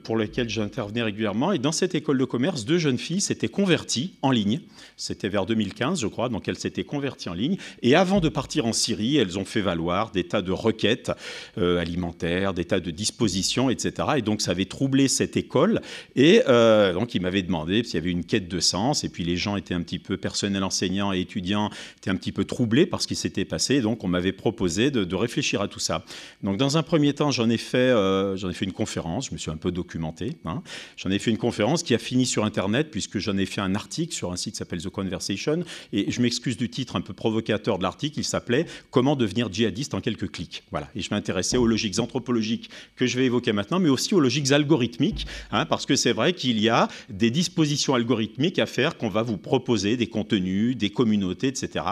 pour 0.04 0.16
lesquelles 0.16 0.48
j'intervenais 0.48 1.02
régulièrement. 1.02 1.52
Et 1.52 1.58
dans 1.58 1.72
cette 1.72 1.94
école 1.94 2.18
de 2.18 2.24
commerce, 2.24 2.64
deux 2.64 2.78
jeunes 2.78 2.98
filles 2.98 3.20
s'étaient 3.20 3.48
converties 3.48 4.14
en 4.22 4.30
ligne. 4.30 4.60
C'était 4.96 5.28
vers 5.28 5.46
2015, 5.46 6.00
je 6.00 6.06
crois, 6.06 6.28
donc 6.28 6.46
elles 6.48 6.58
s'étaient 6.58 6.84
converties 6.84 7.28
en 7.28 7.34
ligne. 7.34 7.56
Et 7.82 7.94
avant 7.94 8.20
de 8.20 8.28
partir 8.28 8.66
en 8.66 8.72
Syrie, 8.72 9.16
elles 9.16 9.38
ont 9.38 9.44
fait 9.44 9.60
valoir 9.60 10.10
des 10.10 10.24
tas 10.24 10.42
de 10.42 10.52
requêtes 10.52 11.10
euh, 11.58 11.78
alimentaires, 11.78 12.52
des 12.52 12.64
tas 12.64 12.80
de 12.80 12.90
dispositions, 12.90 13.70
etc. 13.70 14.08
Et 14.18 14.22
donc 14.22 14.40
ça 14.40 14.50
avait 14.50 14.66
troublé 14.66 15.08
cette 15.08 15.36
école. 15.36 15.80
Et 16.16 16.42
euh, 16.48 16.92
donc 16.92 17.14
ils 17.14 17.22
m'avaient 17.22 17.42
demandé 17.42 17.82
s'il 17.82 17.94
y 17.94 17.98
avait 17.98 18.10
une 18.10 18.24
quête 18.24 18.48
de 18.48 18.60
sens. 18.60 19.04
Et 19.04 19.08
puis 19.08 19.24
les 19.24 19.36
gens 19.36 19.56
étaient 19.56 19.74
un 19.74 19.82
petit 19.82 19.98
peu, 19.98 20.16
personnel 20.16 20.64
enseignants 20.64 21.12
et 21.12 21.20
étudiants, 21.20 21.70
étaient 21.96 22.10
un 22.10 22.16
petit 22.16 22.32
peu 22.32 22.44
troublés 22.44 22.86
par 22.86 23.00
ce 23.00 23.06
qui 23.06 23.16
s'était 23.16 23.44
passé. 23.44 23.80
donc 23.80 24.04
on 24.04 24.08
m'avait 24.08 24.32
proposé 24.32 24.90
de, 24.90 25.14
réfléchir 25.14 25.60
à 25.60 25.68
tout 25.68 25.80
ça. 25.80 26.04
Donc 26.42 26.56
dans 26.56 26.76
un 26.76 26.82
premier 26.82 27.12
temps, 27.12 27.30
j'en 27.30 27.50
ai 27.50 27.58
fait, 27.58 27.90
ai 27.90 28.52
fait 28.52 28.64
une 28.64 28.72
conférence. 28.72 29.28
Je 29.28 29.32
me 29.32 29.38
suis 29.38 29.50
un 29.50 29.56
peu 29.56 29.69
documenté. 29.70 30.36
Hein. 30.44 30.62
J'en 30.96 31.10
ai 31.10 31.18
fait 31.18 31.30
une 31.30 31.38
conférence 31.38 31.82
qui 31.82 31.94
a 31.94 31.98
fini 31.98 32.26
sur 32.26 32.44
Internet, 32.44 32.90
puisque 32.90 33.18
j'en 33.18 33.36
ai 33.36 33.46
fait 33.46 33.60
un 33.60 33.74
article 33.74 34.14
sur 34.14 34.32
un 34.32 34.36
site 34.36 34.54
qui 34.54 34.58
s'appelle 34.58 34.82
The 34.82 34.88
Conversation. 34.88 35.64
Et 35.92 36.10
je 36.10 36.20
m'excuse 36.20 36.56
du 36.56 36.68
titre 36.68 36.96
un 36.96 37.00
peu 37.00 37.12
provocateur 37.12 37.78
de 37.78 37.82
l'article. 37.82 38.18
Il 38.18 38.24
s'appelait 38.24 38.66
Comment 38.90 39.16
devenir 39.16 39.52
djihadiste 39.52 39.94
en 39.94 40.00
quelques 40.00 40.30
clics. 40.30 40.62
Voilà. 40.70 40.88
Et 40.94 41.00
je 41.00 41.08
m'intéressais 41.10 41.56
aux 41.56 41.66
logiques 41.66 41.98
anthropologiques 41.98 42.70
que 42.96 43.06
je 43.06 43.18
vais 43.18 43.26
évoquer 43.26 43.52
maintenant, 43.52 43.80
mais 43.80 43.88
aussi 43.88 44.14
aux 44.14 44.20
logiques 44.20 44.52
algorithmiques, 44.52 45.26
hein, 45.50 45.66
parce 45.66 45.86
que 45.86 45.96
c'est 45.96 46.12
vrai 46.12 46.32
qu'il 46.32 46.58
y 46.60 46.68
a 46.68 46.88
des 47.08 47.30
dispositions 47.30 47.94
algorithmiques 47.94 48.58
à 48.58 48.66
faire 48.66 48.96
qu'on 48.96 49.08
va 49.08 49.22
vous 49.22 49.36
proposer, 49.36 49.96
des 49.96 50.06
contenus, 50.06 50.76
des 50.76 50.90
communautés, 50.90 51.48
etc., 51.48 51.84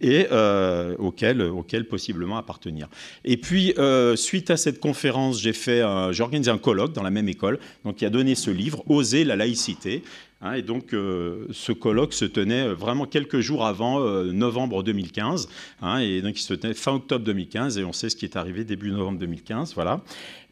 et 0.00 0.26
euh, 0.32 0.96
auxquels 0.98 1.86
possiblement 1.88 2.36
appartenir. 2.36 2.88
Et 3.24 3.36
puis, 3.36 3.74
euh, 3.78 4.16
suite 4.16 4.50
à 4.50 4.56
cette 4.56 4.80
conférence, 4.80 5.40
j'ai 5.40 5.52
j'ai 5.54 6.22
organisé 6.22 6.50
un 6.50 6.58
colloque 6.58 6.92
dans 6.92 7.02
la 7.02 7.10
même 7.14 7.28
école, 7.28 7.58
donc 7.84 7.96
qui 7.96 8.04
a 8.04 8.10
donné 8.10 8.34
ce 8.34 8.50
livre, 8.50 8.82
Oser 8.88 9.24
la 9.24 9.36
laïcité, 9.36 10.02
Hein, 10.44 10.54
et 10.54 10.62
donc, 10.62 10.92
euh, 10.92 11.46
ce 11.52 11.72
colloque 11.72 12.12
se 12.12 12.26
tenait 12.26 12.66
euh, 12.66 12.74
vraiment 12.74 13.06
quelques 13.06 13.40
jours 13.40 13.64
avant 13.64 14.00
euh, 14.00 14.30
novembre 14.30 14.82
2015. 14.82 15.48
Hein, 15.80 16.00
et 16.00 16.20
donc, 16.20 16.38
il 16.38 16.42
se 16.42 16.52
tenait 16.52 16.74
fin 16.74 16.92
octobre 16.92 17.24
2015. 17.24 17.78
Et 17.78 17.84
on 17.84 17.94
sait 17.94 18.10
ce 18.10 18.16
qui 18.16 18.26
est 18.26 18.36
arrivé 18.36 18.62
début 18.64 18.90
novembre 18.90 19.18
2015. 19.20 19.74
Voilà. 19.74 20.02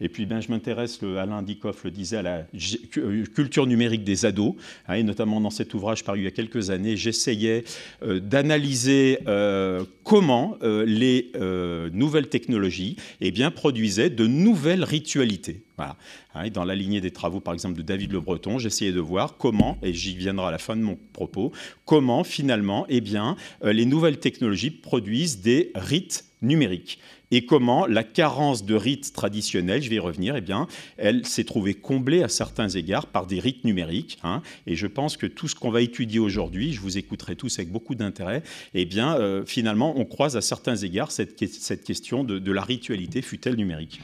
Et 0.00 0.08
puis, 0.08 0.24
ben, 0.24 0.40
je 0.40 0.48
m'intéresse, 0.48 0.98
Alain 1.02 1.42
Dikoff 1.42 1.84
le 1.84 1.90
disait, 1.90 2.16
à 2.16 2.22
la 2.22 2.46
culture 3.34 3.66
numérique 3.66 4.02
des 4.02 4.24
ados. 4.24 4.54
Hein, 4.88 4.94
et 4.94 5.02
notamment 5.02 5.42
dans 5.42 5.50
cet 5.50 5.74
ouvrage 5.74 6.04
paru 6.04 6.20
il 6.20 6.24
y 6.24 6.26
a 6.26 6.30
quelques 6.30 6.70
années, 6.70 6.96
j'essayais 6.96 7.64
d'analyser 8.02 9.18
comment 10.02 10.58
les 10.62 11.30
nouvelles 11.92 12.28
technologies 12.28 12.96
eh 13.20 13.30
bien, 13.30 13.50
produisaient 13.50 14.10
de 14.10 14.26
nouvelles 14.26 14.84
ritualités. 14.84 15.62
Hein, 16.34 16.48
dans 16.50 16.64
la 16.64 16.74
lignée 16.74 17.00
des 17.00 17.10
travaux, 17.10 17.40
par 17.40 17.54
exemple, 17.54 17.76
de 17.76 17.82
David 17.82 18.12
Le 18.12 18.20
Breton, 18.20 18.58
j'essayais 18.58 18.92
de 18.92 19.00
voir 19.00 19.36
comment, 19.36 19.78
et 19.82 19.92
j'y 19.92 20.16
viendrai 20.16 20.46
à 20.46 20.50
la 20.50 20.58
fin 20.58 20.76
de 20.76 20.82
mon 20.82 20.98
propos, 21.12 21.52
comment 21.84 22.24
finalement, 22.24 22.86
eh 22.88 23.00
bien, 23.00 23.36
euh, 23.64 23.72
les 23.72 23.86
nouvelles 23.86 24.18
technologies 24.18 24.70
produisent 24.70 25.40
des 25.40 25.70
rites 25.74 26.24
numériques 26.40 26.98
et 27.32 27.46
comment 27.46 27.86
la 27.86 28.04
carence 28.04 28.64
de 28.64 28.74
rites 28.74 29.12
traditionnels, 29.14 29.82
je 29.82 29.88
vais 29.88 29.96
y 29.96 29.98
revenir, 29.98 30.36
eh 30.36 30.40
bien, 30.42 30.68
elle 30.98 31.26
s'est 31.26 31.44
trouvée 31.44 31.74
comblée 31.74 32.22
à 32.22 32.28
certains 32.28 32.68
égards 32.68 33.06
par 33.06 33.26
des 33.26 33.40
rites 33.40 33.64
numériques. 33.64 34.18
Hein. 34.22 34.42
et 34.66 34.76
je 34.76 34.86
pense 34.86 35.16
que 35.16 35.26
tout 35.26 35.48
ce 35.48 35.54
qu'on 35.54 35.70
va 35.70 35.80
étudier 35.80 36.18
aujourd'hui, 36.18 36.72
je 36.74 36.80
vous 36.80 36.98
écouterai 36.98 37.34
tous 37.34 37.58
avec 37.58 37.72
beaucoup 37.72 37.94
d'intérêt, 37.94 38.42
eh 38.74 38.84
bien, 38.84 39.16
euh, 39.16 39.44
finalement, 39.46 39.94
on 39.96 40.04
croise 40.04 40.36
à 40.36 40.42
certains 40.42 40.76
égards 40.76 41.10
cette, 41.10 41.34
question 41.84 42.22
de 42.22 42.52
la 42.52 42.62
ritualité 42.62 43.22
fut-elle 43.22 43.56
numérique. 43.56 44.00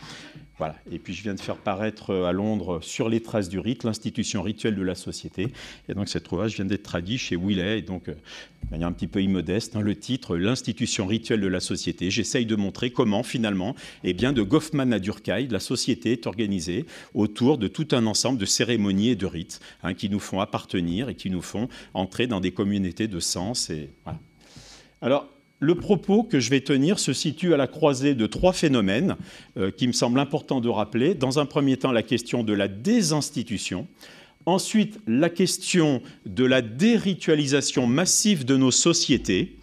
Voilà. 0.58 0.74
Et 0.90 0.98
puis 0.98 1.14
je 1.14 1.22
viens 1.22 1.34
de 1.34 1.40
faire 1.40 1.56
paraître 1.56 2.10
euh, 2.10 2.26
à 2.26 2.32
Londres 2.32 2.80
Sur 2.82 3.08
les 3.08 3.20
traces 3.20 3.48
du 3.48 3.60
rite, 3.60 3.84
l'institution 3.84 4.42
rituelle 4.42 4.74
de 4.74 4.82
la 4.82 4.96
société. 4.96 5.48
Et 5.88 5.94
donc 5.94 6.08
cet 6.08 6.30
ouvrage 6.32 6.56
vient 6.56 6.64
d'être 6.64 6.82
traduit 6.82 7.16
chez 7.16 7.36
Willet, 7.36 7.78
et 7.78 7.82
donc 7.82 8.08
euh, 8.08 8.14
de 8.14 8.70
manière 8.72 8.88
un 8.88 8.92
petit 8.92 9.06
peu 9.06 9.22
immodeste, 9.22 9.76
hein, 9.76 9.80
le 9.80 9.94
titre 9.94 10.36
L'institution 10.36 11.06
rituelle 11.06 11.40
de 11.40 11.46
la 11.46 11.60
société. 11.60 12.10
J'essaye 12.10 12.44
de 12.44 12.56
montrer 12.56 12.90
comment 12.90 13.22
finalement, 13.22 13.76
eh 14.02 14.12
bien, 14.14 14.32
de 14.32 14.42
Goffman 14.42 14.92
à 14.92 14.98
Durkheim, 14.98 15.46
la 15.50 15.60
société 15.60 16.12
est 16.12 16.26
organisée 16.26 16.86
autour 17.14 17.58
de 17.58 17.68
tout 17.68 17.88
un 17.92 18.06
ensemble 18.06 18.38
de 18.38 18.46
cérémonies 18.46 19.10
et 19.10 19.16
de 19.16 19.26
rites 19.26 19.60
hein, 19.84 19.94
qui 19.94 20.10
nous 20.10 20.20
font 20.20 20.40
appartenir 20.40 21.08
et 21.08 21.14
qui 21.14 21.30
nous 21.30 21.42
font 21.42 21.68
entrer 21.94 22.26
dans 22.26 22.40
des 22.40 22.50
communautés 22.50 23.06
de 23.06 23.20
sens. 23.20 23.70
Et, 23.70 23.90
voilà. 24.04 24.18
Alors, 25.00 25.28
le 25.60 25.74
propos 25.74 26.22
que 26.22 26.40
je 26.40 26.50
vais 26.50 26.60
tenir 26.60 26.98
se 26.98 27.12
situe 27.12 27.54
à 27.54 27.56
la 27.56 27.66
croisée 27.66 28.14
de 28.14 28.26
trois 28.26 28.52
phénomènes 28.52 29.16
euh, 29.56 29.70
qui 29.70 29.86
me 29.86 29.92
semblent 29.92 30.20
importants 30.20 30.60
de 30.60 30.68
rappeler. 30.68 31.14
Dans 31.14 31.38
un 31.38 31.46
premier 31.46 31.76
temps, 31.76 31.92
la 31.92 32.02
question 32.02 32.44
de 32.44 32.52
la 32.52 32.68
désinstitution. 32.68 33.86
Ensuite, 34.46 34.98
la 35.06 35.28
question 35.28 36.00
de 36.26 36.44
la 36.44 36.62
déritualisation 36.62 37.86
massive 37.86 38.44
de 38.44 38.56
nos 38.56 38.70
sociétés. 38.70 39.58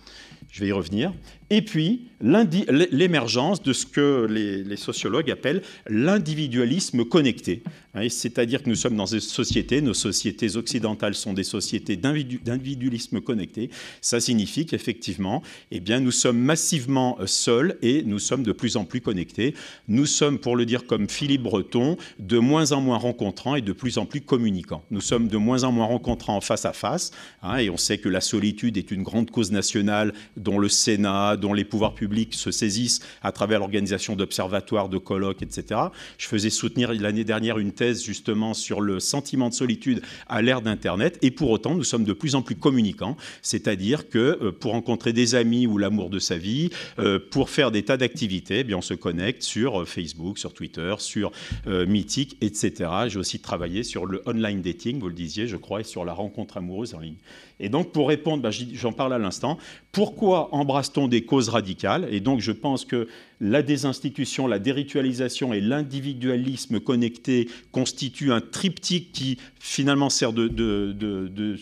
Je 0.52 0.62
vais 0.62 0.68
y 0.68 0.72
revenir. 0.72 1.14
Et 1.52 1.62
puis, 1.62 2.10
l'émergence 2.22 3.62
de 3.62 3.72
ce 3.72 3.86
que 3.86 4.26
les, 4.30 4.76
sociologues 4.78 5.30
appellent 5.30 5.62
l'individualisme 5.88 7.06
connecté. 7.06 7.62
C'est-à-dire 8.10 8.64
que 8.64 8.70
nous 8.70 8.76
sommes 8.76 8.96
dans 8.96 9.06
des 9.06 9.20
sociétés, 9.20 9.82
nos 9.82 9.94
sociétés 9.94 10.58
occidentales 10.58 11.16
sont 11.16 11.34
des 11.34 11.44
sociétés 11.44 11.96
d'individualisme 11.96 13.22
connecté. 13.22 13.70
Ça 14.02 14.20
signifie 14.20 14.66
qu'effectivement, 14.66 15.44
eh 15.72 15.80
bien, 15.80 16.00
nous 16.00 16.12
sommes 16.12 16.40
massivement 16.40 17.18
euh, 17.20 17.28
seuls 17.28 17.78
et 17.82 18.04
nous 18.04 18.20
sommes 18.20 18.44
de 18.44 18.52
plus 18.52 18.76
en 18.76 18.84
plus 18.84 19.02
connectés. 19.02 19.54
Nous 19.88 20.06
sommes, 20.06 20.40
pour 20.40 20.56
le 20.56 20.66
dire 20.66 20.86
comme 20.86 21.10
Philippe 21.10 21.44
Breton, 21.44 21.98
de 22.20 22.38
moins 22.38 22.72
en 22.72 22.82
moins 22.82 22.98
rencontrants 22.98 23.56
et 23.56 23.62
de 23.62 23.72
plus 23.72 23.98
en 23.98 24.06
plus 24.06 24.22
communicants. 24.22 24.84
Nous 24.92 25.02
sommes 25.02 25.28
de 25.28 25.38
moins 25.38 25.64
en 25.64 25.72
moins 25.72 25.86
rencontrants 25.86 26.36
en 26.36 26.42
face 26.42 26.66
à 26.66 26.74
face, 26.74 27.12
hein, 27.44 27.58
et 27.58 27.70
on 27.70 27.78
sait 27.78 27.98
que 27.98 28.10
la 28.10 28.22
solitude 28.22 28.78
est 28.78 28.92
une 28.92 29.04
grande 29.04 29.32
cause 29.32 29.52
nationale 29.52 30.14
dont 30.36 30.60
le 30.60 30.70
Sénat, 30.70 31.35
dont 31.38 31.54
les 31.54 31.66
pouvoirs 31.66 31.94
publics 31.94 32.34
se 32.34 32.52
saisissent 32.52 33.02
à 33.22 33.32
travers 33.32 33.60
l'organisation 33.60 34.16
d'observatoires, 34.16 34.90
de 34.90 34.98
colloques, 34.98 35.42
etc. 35.42 35.80
Je 36.18 36.28
faisais 36.28 36.50
soutenir 36.50 36.94
l'année 36.94 37.24
dernière 37.24 37.58
une 37.58 37.72
thèse 37.72 38.04
justement 38.04 38.54
sur 38.54 38.82
le 38.82 39.00
sentiment 39.00 39.50
de 39.50 39.54
solitude 39.54 40.02
à 40.28 40.42
l'ère 40.42 40.62
d'Internet, 40.62 41.18
et 41.22 41.32
pour 41.32 41.50
autant, 41.50 41.76
nous 41.76 41.84
sommes 41.84 42.04
de 42.04 42.14
plus 42.14 42.36
en 42.36 42.42
plus 42.42 42.56
communicants, 42.56 43.18
c'est-à-dire 43.42 44.10
que 44.10 44.40
euh, 44.42 44.52
pour 44.52 44.72
rencontrer 44.72 45.14
des 45.14 45.36
amis 45.36 45.68
ou 45.68 45.78
l'amour 45.78 46.10
de 46.10 46.20
sa 46.20 46.38
vie, 46.38 46.70
euh, 47.00 47.20
pour 47.20 47.50
faire 47.50 47.72
des 47.72 47.84
tas 47.84 47.98
d'activités, 47.98 48.66
eh 48.68 48.74
on 48.74 48.82
se 48.82 48.94
connecte 48.94 49.44
sur 49.44 49.82
euh, 49.82 49.86
Facebook, 49.86 50.38
sur 50.38 50.54
Twitter, 50.54 50.96
sur 51.00 51.32
Mythic, 51.66 52.38
etc. 52.42 52.90
J'ai 53.08 53.20
aussi 53.20 53.40
travaillé 53.40 53.84
sur 53.84 54.06
le 54.06 54.22
online 54.26 54.62
dating, 54.62 55.00
vous 55.00 55.08
le 55.08 55.14
disiez, 55.14 55.48
je 55.48 55.58
crois, 55.58 55.82
et 55.82 55.84
sur 55.84 56.06
la 56.06 56.14
rencontre 56.14 56.58
amoureuse 56.58 56.94
en 56.94 57.00
ligne. 57.00 57.16
Et 57.60 57.70
donc, 57.70 57.92
pour 57.92 58.10
répondre, 58.10 58.44
bah, 58.44 58.50
j'en 58.52 58.92
parle 58.92 59.14
à 59.14 59.18
l'instant, 59.18 59.58
pourquoi 59.92 60.54
embrasse-t-on 60.54 61.08
des 61.08 61.24
causes 61.24 61.50
radicales? 61.50 62.08
Et 62.12 62.20
donc, 62.20 62.42
je 62.42 62.52
pense 62.52 62.84
que 62.84 63.08
la 63.40 63.62
désinstitution, 63.62 64.48
la 64.48 64.60
déritualisation 64.60 65.54
et 65.54 65.62
l'individualisme 65.62 66.80
connecté 66.80 67.50
constituent 67.72 68.34
un 68.34 68.42
triptyque 68.42 69.12
qui, 69.14 69.38
finalement, 69.60 70.10
sert 70.10 70.34
de, 70.34 70.48
de 70.48 71.56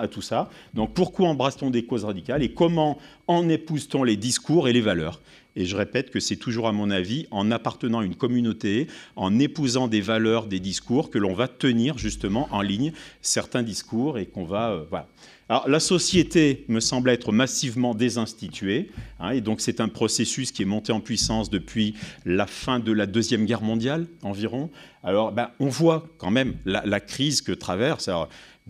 à 0.00 0.08
tout 0.08 0.22
ça. 0.22 0.50
Donc, 0.74 0.94
pourquoi 0.94 1.28
embrasse-t-on 1.28 1.70
des 1.70 1.84
causes 1.84 2.04
radicales? 2.04 2.42
Et 2.42 2.52
comment 2.52 2.98
en 3.28 3.48
épouse-t-on 3.48 4.02
les 4.02 4.16
discours 4.16 4.68
et 4.68 4.72
les 4.72 4.80
valeurs? 4.80 5.20
Et 5.56 5.66
je 5.66 5.76
répète 5.76 6.10
que 6.10 6.20
c'est 6.20 6.36
toujours, 6.36 6.68
à 6.68 6.72
mon 6.72 6.90
avis, 6.90 7.26
en 7.30 7.50
appartenant 7.50 8.00
à 8.00 8.04
une 8.04 8.14
communauté, 8.14 8.86
en 9.16 9.38
épousant 9.38 9.88
des 9.88 10.00
valeurs, 10.00 10.46
des 10.46 10.60
discours, 10.60 11.10
que 11.10 11.18
l'on 11.18 11.34
va 11.34 11.48
tenir 11.48 11.98
justement 11.98 12.48
en 12.52 12.62
ligne 12.62 12.92
certains 13.20 13.62
discours 13.62 14.18
et 14.18 14.26
qu'on 14.26 14.44
va. 14.44 14.70
Euh, 14.70 14.84
voilà. 14.88 15.08
Alors, 15.48 15.68
la 15.68 15.80
société 15.80 16.64
me 16.68 16.80
semble 16.80 17.10
être 17.10 17.30
massivement 17.30 17.94
désinstituée, 17.94 18.90
hein, 19.20 19.32
et 19.32 19.42
donc 19.42 19.60
c'est 19.60 19.80
un 19.80 19.88
processus 19.88 20.50
qui 20.50 20.62
est 20.62 20.66
monté 20.66 20.92
en 20.92 21.00
puissance 21.00 21.50
depuis 21.50 21.94
la 22.24 22.46
fin 22.46 22.78
de 22.78 22.90
la 22.90 23.04
Deuxième 23.04 23.44
Guerre 23.44 23.60
mondiale 23.60 24.06
environ. 24.22 24.70
Alors, 25.02 25.32
ben, 25.32 25.50
on 25.60 25.66
voit 25.66 26.06
quand 26.16 26.30
même 26.30 26.54
la, 26.64 27.00
crise 27.00 27.42
que 27.42 27.52
traverse. 27.52 28.08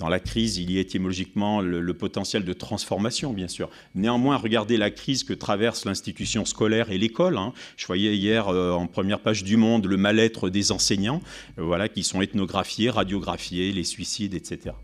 Dans 0.02 0.08
la 0.08 0.18
crise, 0.18 0.58
il 0.58 0.72
y 0.72 0.78
a 0.78 0.80
étymologiquement 0.80 1.60
le, 1.60 1.94
potentiel 1.94 2.44
de 2.44 2.52
transformation, 2.52 3.32
bien 3.32 3.46
sûr. 3.46 3.70
Néanmoins, 3.94 4.36
regardez 4.36 4.76
la 4.76 4.90
crise 4.90 5.22
que 5.22 5.32
traverse 5.32 5.84
l'institution 5.84 6.44
scolaire 6.44 6.90
et 6.90 6.98
l'école. 6.98 7.36
Hein. 7.36 7.52
Je 7.76 7.86
voyais 7.86 8.16
hier 8.16 8.48
euh, 8.48 8.72
en 8.72 8.88
première 8.88 9.20
page 9.20 9.44
du 9.44 9.56
Monde 9.56 9.86
le 9.86 9.96
mal-être 9.96 10.50
des 10.50 10.72
enseignants, 10.72 11.22
euh, 11.60 11.62
voilà, 11.62 11.88
qui 11.88 12.02
sont 12.02 12.20
ethnographiés, 12.20 12.90
radiographiés, 12.90 13.70
les 13.72 13.84
suicides, 13.84 14.34
etc 14.34 14.74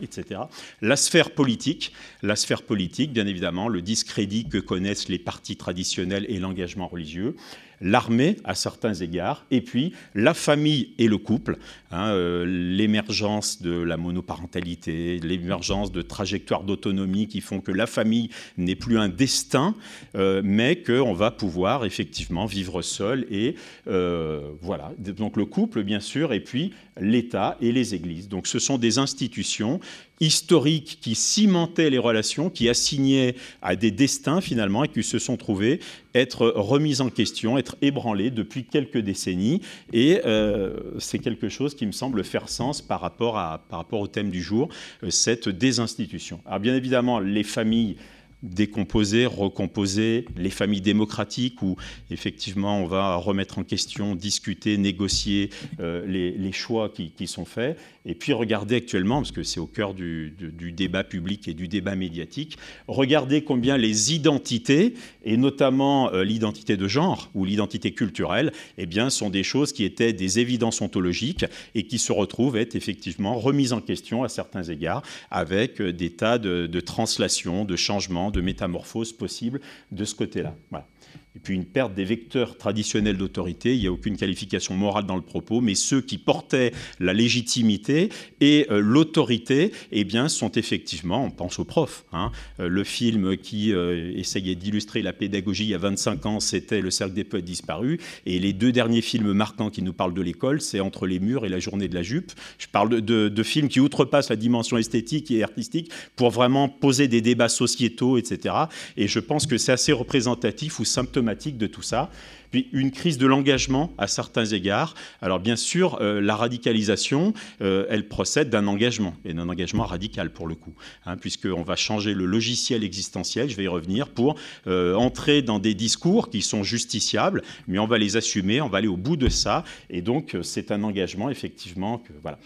etc. 0.00 0.40
La 0.80 0.96
sphère 0.96 1.32
politique, 1.32 1.92
la 2.22 2.34
sphère 2.34 2.62
politique, 2.62 3.12
bien 3.12 3.26
évidemment, 3.26 3.68
le 3.68 3.82
discrédit 3.82 4.48
que 4.48 4.58
connaissent 4.58 5.08
les 5.08 5.18
partis 5.18 5.56
traditionnels 5.56 6.24
et 6.28 6.38
l'engagement 6.38 6.88
religieux, 6.88 7.36
l'armée 7.82 8.36
à 8.44 8.54
certains 8.54 8.94
égards, 8.94 9.44
et 9.50 9.60
puis 9.60 9.92
la 10.14 10.34
famille 10.34 10.94
et 10.98 11.08
le 11.08 11.18
couple, 11.18 11.58
hein, 11.90 12.08
euh, 12.08 12.46
l'émergence 12.46 13.60
de 13.60 13.72
la 13.72 13.96
monoparentalité, 13.96 15.18
l'émergence 15.18 15.92
de 15.92 16.00
trajectoires 16.00 16.62
d'autonomie 16.62 17.26
qui 17.26 17.40
font 17.40 17.60
que 17.60 17.72
la 17.72 17.86
famille 17.86 18.30
n'est 18.56 18.76
plus 18.76 18.98
un 18.98 19.08
destin, 19.08 19.74
euh, 20.14 20.40
mais 20.44 20.76
qu'on 20.82 21.12
va 21.12 21.30
pouvoir 21.30 21.84
effectivement 21.84 22.46
vivre 22.46 22.82
seul. 22.82 23.26
Et 23.30 23.56
euh, 23.88 24.52
voilà, 24.60 24.92
donc 24.98 25.36
le 25.36 25.44
couple, 25.44 25.82
bien 25.82 26.00
sûr, 26.00 26.32
et 26.32 26.40
puis 26.40 26.72
l'État 27.00 27.56
et 27.60 27.72
les 27.72 27.94
églises. 27.94 28.28
Donc 28.28 28.46
ce 28.46 28.58
sont 28.58 28.78
des 28.78 28.98
institutions 28.98 29.80
historiques 30.22 30.98
qui 31.00 31.16
cimentaient 31.16 31.90
les 31.90 31.98
relations, 31.98 32.48
qui 32.48 32.68
assignaient 32.68 33.34
à 33.60 33.74
des 33.74 33.90
destins 33.90 34.40
finalement 34.40 34.84
et 34.84 34.88
qui 34.88 35.02
se 35.02 35.18
sont 35.18 35.36
trouvés 35.36 35.80
être 36.14 36.46
remises 36.46 37.00
en 37.00 37.10
question, 37.10 37.58
être 37.58 37.76
ébranlées 37.82 38.30
depuis 38.30 38.64
quelques 38.64 38.98
décennies. 38.98 39.60
Et 39.92 40.20
euh, 40.24 40.76
c'est 40.98 41.18
quelque 41.18 41.48
chose 41.48 41.74
qui 41.74 41.86
me 41.86 41.92
semble 41.92 42.22
faire 42.22 42.48
sens 42.48 42.80
par 42.80 43.00
rapport, 43.00 43.36
à, 43.36 43.64
par 43.68 43.80
rapport 43.80 44.00
au 44.00 44.06
thème 44.06 44.30
du 44.30 44.42
jour, 44.42 44.68
euh, 45.02 45.10
cette 45.10 45.48
désinstitution. 45.48 46.40
Alors 46.46 46.60
bien 46.60 46.76
évidemment, 46.76 47.18
les 47.18 47.42
familles 47.42 47.96
décomposer, 48.42 49.26
recomposer, 49.26 50.26
les 50.36 50.50
familles 50.50 50.80
démocratiques 50.80 51.62
où 51.62 51.76
effectivement 52.10 52.78
on 52.78 52.86
va 52.86 53.16
remettre 53.16 53.58
en 53.58 53.64
question, 53.64 54.14
discuter, 54.14 54.76
négocier 54.78 55.50
euh, 55.80 56.04
les, 56.06 56.52
choix 56.52 56.90
qui, 56.90 57.26
sont 57.26 57.44
faits, 57.44 57.78
et 58.04 58.14
puis 58.14 58.32
regarder 58.32 58.76
actuellement, 58.76 59.16
parce 59.16 59.32
que 59.32 59.42
c'est 59.42 59.60
au 59.60 59.66
cœur 59.66 59.94
du, 59.94 60.34
débat 60.76 61.04
public 61.04 61.48
et 61.48 61.54
du 61.54 61.68
débat 61.68 61.94
médiatique, 61.94 62.58
regarder 62.88 63.42
combien 63.44 63.76
les 63.76 64.14
identités, 64.14 64.94
et 65.24 65.36
notamment 65.36 66.12
euh, 66.12 66.24
l'identité 66.24 66.76
de 66.76 66.88
genre 66.88 67.30
ou 67.34 67.44
l'identité 67.44 67.92
culturelle, 67.92 68.52
eh 68.78 68.86
bien, 68.86 69.10
sont 69.10 69.30
des 69.30 69.42
choses 69.42 69.72
qui 69.72 69.84
étaient 69.84 70.12
des 70.12 70.38
évidences 70.38 70.80
ontologiques 70.80 71.44
et 71.74 71.86
qui 71.86 71.98
se 71.98 72.12
retrouvent 72.12 72.56
être 72.56 72.74
effectivement 72.74 73.38
remises 73.38 73.72
en 73.72 73.80
question 73.80 74.24
à 74.24 74.28
certains 74.28 74.64
égards 74.64 75.02
avec 75.30 75.80
euh, 75.80 75.92
des 75.92 76.10
tas 76.10 76.38
de, 76.38 76.66
de 76.66 76.80
translations, 76.80 77.64
de 77.64 77.76
changements, 77.76 78.30
de 78.30 78.40
métamorphose 78.40 79.12
possible 79.12 79.60
de 79.90 80.04
ce 80.04 80.14
côté-là. 80.14 80.56
Voilà 80.70 80.86
et 81.34 81.38
puis 81.38 81.54
une 81.54 81.64
perte 81.64 81.94
des 81.94 82.04
vecteurs 82.04 82.58
traditionnels 82.58 83.16
d'autorité. 83.16 83.74
Il 83.74 83.80
n'y 83.80 83.86
a 83.86 83.92
aucune 83.92 84.16
qualification 84.16 84.74
morale 84.74 85.06
dans 85.06 85.16
le 85.16 85.22
propos, 85.22 85.60
mais 85.60 85.74
ceux 85.74 86.02
qui 86.02 86.18
portaient 86.18 86.72
la 87.00 87.14
légitimité 87.14 88.10
et 88.40 88.66
euh, 88.70 88.80
l'autorité, 88.80 89.72
eh 89.92 90.04
bien, 90.04 90.28
sont 90.28 90.52
effectivement, 90.52 91.24
on 91.24 91.30
pense 91.30 91.58
aux 91.58 91.64
profs. 91.64 92.04
Hein. 92.12 92.32
Euh, 92.60 92.68
le 92.68 92.84
film 92.84 93.36
qui 93.38 93.72
euh, 93.72 94.12
essayait 94.14 94.54
d'illustrer 94.54 95.00
la 95.00 95.12
pédagogie 95.12 95.64
il 95.64 95.70
y 95.70 95.74
a 95.74 95.78
25 95.78 96.26
ans, 96.26 96.40
c'était 96.40 96.80
Le 96.80 96.90
Cercle 96.90 97.14
des 97.14 97.24
poètes 97.24 97.44
disparus. 97.44 97.98
Et 98.26 98.38
les 98.38 98.52
deux 98.52 98.72
derniers 98.72 99.02
films 99.02 99.32
marquants 99.32 99.70
qui 99.70 99.82
nous 99.82 99.94
parlent 99.94 100.14
de 100.14 100.22
l'école, 100.22 100.60
c'est 100.60 100.80
Entre 100.80 101.06
les 101.06 101.18
murs 101.18 101.46
et 101.46 101.48
La 101.48 101.60
journée 101.60 101.88
de 101.88 101.94
la 101.94 102.02
jupe. 102.02 102.32
Je 102.58 102.66
parle 102.66 103.00
de, 103.00 103.28
de 103.28 103.42
films 103.42 103.68
qui 103.68 103.80
outrepassent 103.80 104.28
la 104.28 104.36
dimension 104.36 104.76
esthétique 104.76 105.30
et 105.30 105.42
artistique 105.42 105.90
pour 106.14 106.30
vraiment 106.30 106.68
poser 106.68 107.08
des 107.08 107.22
débats 107.22 107.48
sociétaux, 107.48 108.18
etc. 108.18 108.54
Et 108.96 109.08
je 109.08 109.18
pense 109.18 109.46
que 109.46 109.56
c'est 109.56 109.72
assez 109.72 109.92
représentatif 109.92 110.78
ou 110.78 110.84
symptomatique 110.84 111.21
de 111.22 111.66
tout 111.66 111.82
ça. 111.82 112.10
Puis 112.50 112.68
une 112.72 112.90
crise 112.90 113.16
de 113.16 113.26
l'engagement 113.26 113.94
à 113.96 114.06
certains 114.06 114.44
égards. 114.44 114.94
Alors 115.22 115.40
bien 115.40 115.56
sûr, 115.56 115.98
euh, 116.00 116.20
la 116.20 116.36
radicalisation, 116.36 117.32
euh, 117.62 117.86
elle 117.88 118.08
procède 118.08 118.50
d'un 118.50 118.66
engagement, 118.66 119.14
et 119.24 119.32
d'un 119.32 119.48
engagement 119.48 119.84
radical 119.84 120.30
pour 120.30 120.46
le 120.46 120.54
coup, 120.54 120.74
hein, 121.06 121.16
puisqu'on 121.16 121.62
va 121.62 121.76
changer 121.76 122.12
le 122.12 122.26
logiciel 122.26 122.84
existentiel, 122.84 123.48
je 123.48 123.56
vais 123.56 123.64
y 123.64 123.68
revenir, 123.68 124.10
pour 124.10 124.36
euh, 124.66 124.94
entrer 124.94 125.40
dans 125.40 125.58
des 125.58 125.74
discours 125.74 126.28
qui 126.28 126.42
sont 126.42 126.62
justiciables, 126.62 127.42
mais 127.68 127.78
on 127.78 127.86
va 127.86 127.96
les 127.96 128.16
assumer, 128.16 128.60
on 128.60 128.68
va 128.68 128.78
aller 128.78 128.88
au 128.88 128.98
bout 128.98 129.16
de 129.16 129.30
ça, 129.30 129.64
et 129.88 130.02
donc 130.02 130.36
c'est 130.42 130.70
un 130.70 130.82
engagement 130.82 131.30
effectivement 131.30 131.98
que 131.98 132.12
voilà 132.20 132.38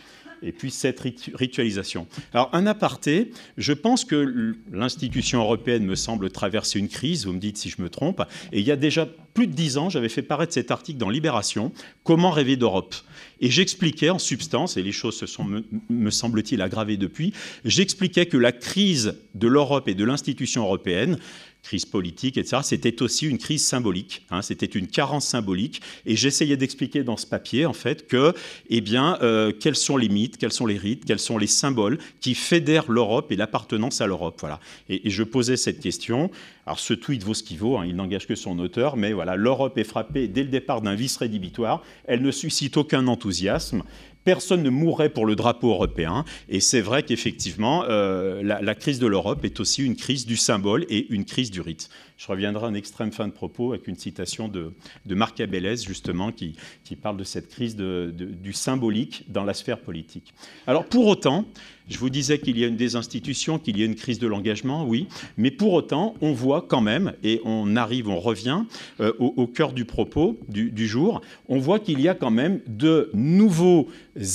et 0.43 0.53
puis 0.53 0.71
cette 0.71 1.01
ritualisation. 1.01 2.07
Alors 2.33 2.51
un 2.53 2.67
aparté, 2.67 3.33
je 3.57 3.73
pense 3.73 4.05
que 4.05 4.55
l'institution 4.73 5.41
européenne 5.41 5.85
me 5.85 5.95
semble 5.95 6.31
traverser 6.31 6.79
une 6.79 6.89
crise, 6.89 7.27
vous 7.27 7.33
me 7.33 7.39
dites 7.39 7.57
si 7.57 7.71
je 7.71 7.81
me 7.83 7.89
trompe, 7.89 8.23
et 8.53 8.61
il 8.61 8.67
y 8.67 8.73
a 8.73 8.77
déjà 8.77 9.09
plus 9.35 9.47
de 9.47 9.53
dix 9.53 9.77
ans, 9.77 9.91
j'avais 9.91 10.09
fait 10.09 10.23
paraître 10.23 10.55
cet 10.55 10.71
article 10.71 10.99
dans 10.99 11.11
Libération, 11.11 11.73
Comment 12.05 12.31
rêver 12.31 12.57
d'Europe 12.57 12.95
Et 13.41 13.51
j'expliquais 13.51 14.11
en 14.11 14.19
substance, 14.19 14.77
et 14.77 14.83
les 14.83 14.93
choses 14.93 15.17
se 15.19 15.27
sont, 15.27 15.45
me, 15.45 15.65
me 15.91 16.11
semble-t-il, 16.11 16.63
aggravées 16.63 16.97
depuis, 16.97 17.33
j'expliquais 17.65 18.27
que 18.27 18.39
la 18.39 18.53
crise 18.53 19.17
de 19.35 19.47
l'Europe 19.47 19.89
et 19.89 19.95
de 19.95 20.05
l'institution 20.05 20.63
européenne 20.63 21.19
crise 21.67 21.85
politique, 21.85 22.39
etc. 22.39 22.59
C'était 22.63 23.03
aussi 23.03 23.27
une 23.27 23.39
crise 23.39 23.67
symbolique, 23.67 24.23
hein, 24.31 24.41
c'était 24.41 24.67
une 24.67 24.87
carence 24.87 25.27
symbolique. 25.27 25.83
Et 26.07 26.15
j'essayais 26.15 26.57
d'expliquer 26.57 27.03
dans 27.03 27.17
ce 27.17 27.27
papier, 27.27 27.67
en 27.67 27.73
fait, 27.73 28.07
que, 28.07 28.33
eh 28.71 28.81
bien, 28.81 29.19
euh, 29.23 29.53
quels 29.53 29.75
sont 29.75 29.97
les 29.97 30.09
mythes, 30.09 30.39
quels 30.39 30.53
sont 30.53 30.67
les 30.67 30.79
rites, 30.79 31.05
quels 31.05 31.19
sont 31.19 31.39
les 31.39 31.49
symboles 31.49 31.99
qui 32.21 32.35
fédèrent 32.35 32.91
l'Europe 32.91 33.33
et 33.33 33.37
l'appartenance 33.37 34.01
à 34.01 34.07
l'Europe. 34.07 34.37
Voilà. 34.41 34.61
Et, 34.89 35.11
je 35.11 35.23
posais 35.25 35.57
cette 35.57 35.81
question. 35.81 36.31
Alors, 36.67 36.79
ce 36.79 36.95
tweet 36.95 37.25
vaut 37.25 37.35
ce 37.35 37.43
qu'il 37.43 37.59
vaut, 37.59 37.79
hein, 37.79 37.85
il 37.87 37.97
n'engage 37.97 38.27
que 38.27 38.35
son 38.35 38.59
auteur, 38.59 38.97
mais 38.97 39.13
voilà, 39.13 39.35
l'Europe 39.37 39.77
est 39.79 39.85
frappée 39.85 40.29
dès 40.29 40.43
le 40.43 40.49
départ 40.49 40.83
d'un 40.83 40.95
vice 40.95 41.17
rédhibitoire. 41.17 41.83
Elle 42.05 42.23
ne 42.23 42.31
suscite 42.31 42.77
aucun 42.77 43.07
enthousiasme 43.09 43.83
personne 44.27 44.65
ne 44.65 44.71
mourrait 44.71 45.09
pour 45.09 45.25
le 45.25 45.37
drapeau 45.37 45.71
européen. 45.71 46.25
Et 46.49 46.59
c'est 46.59 46.81
vrai 46.81 47.05
qu'effectivement, 47.05 47.85
euh, 47.85 48.43
la, 48.43 48.75
crise 48.75 48.99
de 48.99 49.07
l'Europe 49.07 49.45
est 49.45 49.61
aussi 49.61 49.87
une 49.87 49.95
crise 49.95 50.27
du 50.27 50.37
symbole 50.37 50.85
et 50.91 51.07
une 51.15 51.25
crise 51.25 51.53
du 51.53 51.61
rite. 51.61 51.89
Je 52.19 52.27
reviendrai 52.27 52.67
en 52.67 52.75
extrême 52.75 53.13
fin 53.13 53.29
de 53.29 53.33
propos 53.33 53.73
avec 53.73 53.87
une 53.87 53.95
citation 53.95 54.49
de, 54.49 54.73
Marc 55.07 55.41
Abélès, 55.41 55.87
justement, 55.87 56.33
qui, 56.33 56.57
parle 57.01 57.17
de 57.17 57.25
cette 57.25 57.49
crise 57.49 57.77
du 57.77 58.53
symbolique 58.53 59.25
dans 59.29 59.45
la 59.45 59.55
sphère 59.55 59.79
politique. 59.79 60.35
Alors, 60.67 60.87
pour 60.87 61.07
autant, 61.07 61.45
je 61.89 61.99
vous 61.99 62.11
disais 62.11 62.39
qu'il 62.39 62.59
y 62.59 62.65
a 62.65 62.67
une 62.67 62.77
désinstitution, 62.77 63.59
qu'il 63.59 63.79
y 63.79 63.83
a 63.83 63.87
une 63.87 63.95
crise 63.95 64.19
de 64.19 64.27
l'engagement, 64.27 64.87
oui, 64.87 65.07
mais 65.37 65.51
pour 65.51 65.73
autant, 65.73 66.15
on 66.21 66.33
voit 66.33 66.65
quand 66.69 66.81
même, 66.81 67.13
et 67.23 67.41
on 67.45 67.77
arrive, 67.77 68.09
on 68.09 68.19
revient 68.19 68.63
euh, 69.01 69.13
au, 69.19 69.47
cœur 69.47 69.73
du 69.73 69.85
propos 69.85 70.39
du, 70.49 70.87
jour, 70.87 71.21
on 71.49 71.59
voit 71.59 71.79
qu'il 71.79 72.01
y 72.01 72.09
a 72.09 72.15
quand 72.15 72.31
même 72.31 72.61
de 72.67 73.11
nouveaux 73.15 73.89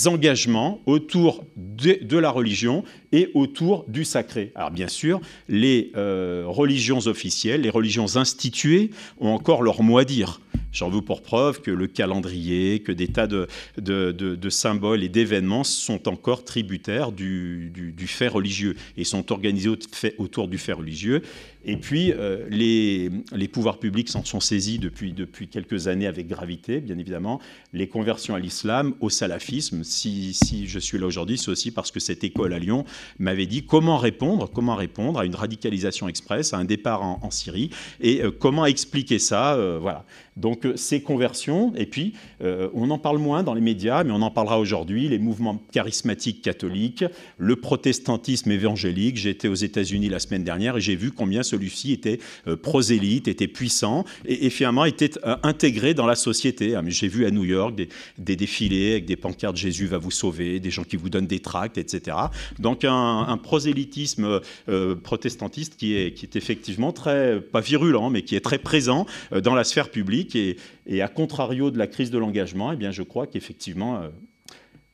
engagements 0.05 0.79
autour 0.85 1.43
de, 1.57 2.17
la 2.17 2.29
religion 2.29 2.83
et 3.11 3.29
autour 3.33 3.85
du 3.87 4.05
sacré. 4.05 4.51
Alors 4.55 4.71
bien 4.71 4.87
sûr, 4.87 5.21
les 5.49 5.91
euh, 5.95 6.43
religions 6.47 6.99
officielles, 6.99 7.61
les 7.61 7.69
religions 7.69 8.15
instituées 8.15 8.91
ont 9.19 9.29
encore 9.29 9.63
leur 9.63 9.83
mot 9.83 9.97
à 9.97 10.05
dire. 10.05 10.39
J'en 10.71 10.89
veux 10.89 11.01
pour 11.01 11.21
preuve 11.21 11.61
que 11.61 11.71
le 11.71 11.87
calendrier, 11.87 12.79
que 12.79 12.93
des 12.93 13.09
tas 13.09 13.27
de, 13.27 14.49
symboles 14.49 15.03
et 15.03 15.09
d'événements 15.09 15.65
sont 15.65 16.07
encore 16.07 16.45
tributaires 16.45 17.11
du, 17.11 17.71
du, 17.73 18.07
fait 18.07 18.29
religieux 18.29 18.75
et 18.95 19.03
sont 19.03 19.31
organisés 19.31 19.69
autour 20.17 20.47
du 20.47 20.57
fait 20.57 20.73
religieux. 20.73 21.23
Et 21.63 21.77
puis, 21.77 22.11
euh, 22.11 22.45
les, 22.49 23.47
pouvoirs 23.47 23.77
publics 23.77 24.09
s'en 24.09 24.23
sont 24.23 24.39
saisis 24.39 24.79
depuis, 24.79 25.13
depuis 25.13 25.47
quelques 25.47 25.87
années 25.87 26.07
avec 26.07 26.27
gravité, 26.27 26.79
bien 26.79 26.97
évidemment. 26.97 27.39
Les 27.73 27.87
conversions 27.87 28.33
à 28.33 28.39
l'islam, 28.39 28.93
au 28.99 29.09
salafisme, 29.09 29.83
si, 29.83 30.33
si 30.33 30.67
je 30.67 30.79
suis 30.79 30.97
là 30.97 31.05
aujourd'hui, 31.05 31.37
c'est 31.37 31.51
aussi 31.51 31.71
parce 31.71 31.91
que 31.91 31.99
cette 31.99 32.23
école 32.23 32.53
à 32.53 32.59
Lyon 32.59 32.85
m'avait 33.19 33.45
dit 33.45 33.65
comment 33.65 33.97
répondre, 33.97 34.49
comment 34.51 34.75
répondre 34.75 35.19
à 35.19 35.25
une 35.25 35.35
radicalisation 35.35 36.07
express, 36.07 36.53
à 36.53 36.57
un 36.57 36.65
départ 36.65 37.03
en, 37.03 37.31
Syrie, 37.31 37.69
et 37.99 38.23
euh, 38.23 38.31
comment 38.31 38.65
expliquer 38.65 39.19
ça. 39.19 39.53
Euh, 39.55 39.77
voilà. 39.79 40.05
Donc, 40.37 40.67
ces 40.75 41.01
conversions, 41.01 41.73
et 41.75 41.85
puis, 41.85 42.13
on 42.41 42.89
en 42.89 42.97
parle 42.97 43.17
moins 43.17 43.43
dans 43.43 43.53
les 43.53 43.61
médias, 43.61 44.03
mais 44.03 44.11
on 44.11 44.21
en 44.21 44.31
parlera 44.31 44.59
aujourd'hui, 44.59 45.07
les 45.07 45.19
mouvements 45.19 45.61
charismatiques 45.71 46.41
catholiques, 46.41 47.03
le 47.37 47.55
protestantisme 47.55 48.51
évangélique. 48.51 49.17
J'étais 49.17 49.47
aux 49.47 49.55
États-Unis 49.55 50.09
la 50.09 50.19
semaine 50.19 50.43
dernière 50.43 50.77
et 50.77 50.81
j'ai 50.81 50.95
vu 50.95 51.11
combien 51.11 51.43
celui-ci 51.43 51.91
était 51.91 52.19
euh, 52.47 52.55
prosélyte, 52.55 53.27
était 53.27 53.47
puissant 53.47 54.05
et, 54.25 54.49
finalement 54.49 54.85
était 54.85 55.11
euh, 55.25 55.35
intégré 55.43 55.93
dans 55.93 56.05
la 56.05 56.15
société. 56.15 56.75
Ah, 56.75 56.81
j'ai 56.87 57.07
vu 57.07 57.25
à 57.25 57.31
New 57.31 57.43
York 57.43 57.75
des, 57.75 58.35
défilés 58.35 58.91
avec 58.91 59.05
des 59.05 59.15
pancartes 59.15 59.57
Jésus 59.57 59.85
va 59.85 59.97
vous 59.97 60.11
sauver, 60.11 60.59
des 60.59 60.71
gens 60.71 60.83
qui 60.83 60.95
vous 60.95 61.09
donnent 61.09 61.27
des 61.27 61.39
tracts, 61.39 61.77
etc. 61.77 62.17
Donc 62.59 62.85
un, 62.85 63.37
prosélytisme 63.41 64.39
euh, 64.69 64.95
protestantiste 64.95 65.75
qui 65.75 65.95
est, 65.95 66.13
qui 66.13 66.25
est 66.25 66.35
effectivement 66.35 66.91
très, 66.91 67.41
pas 67.41 67.61
virulent, 67.61 68.09
mais 68.09 68.21
qui 68.21 68.35
est 68.35 68.41
très 68.41 68.57
présent 68.57 69.05
dans 69.31 69.55
la 69.55 69.63
sphère 69.63 69.89
publique 69.89 70.20
et, 70.35 71.01
à 71.01 71.07
contrario 71.07 71.71
de 71.71 71.77
la 71.77 71.87
crise 71.87 72.11
de 72.11 72.17
l'engagement, 72.17 72.71
eh 72.71 72.75
bien 72.75 72.91
je 72.91 73.03
crois 73.03 73.27
qu'effectivement 73.27 74.03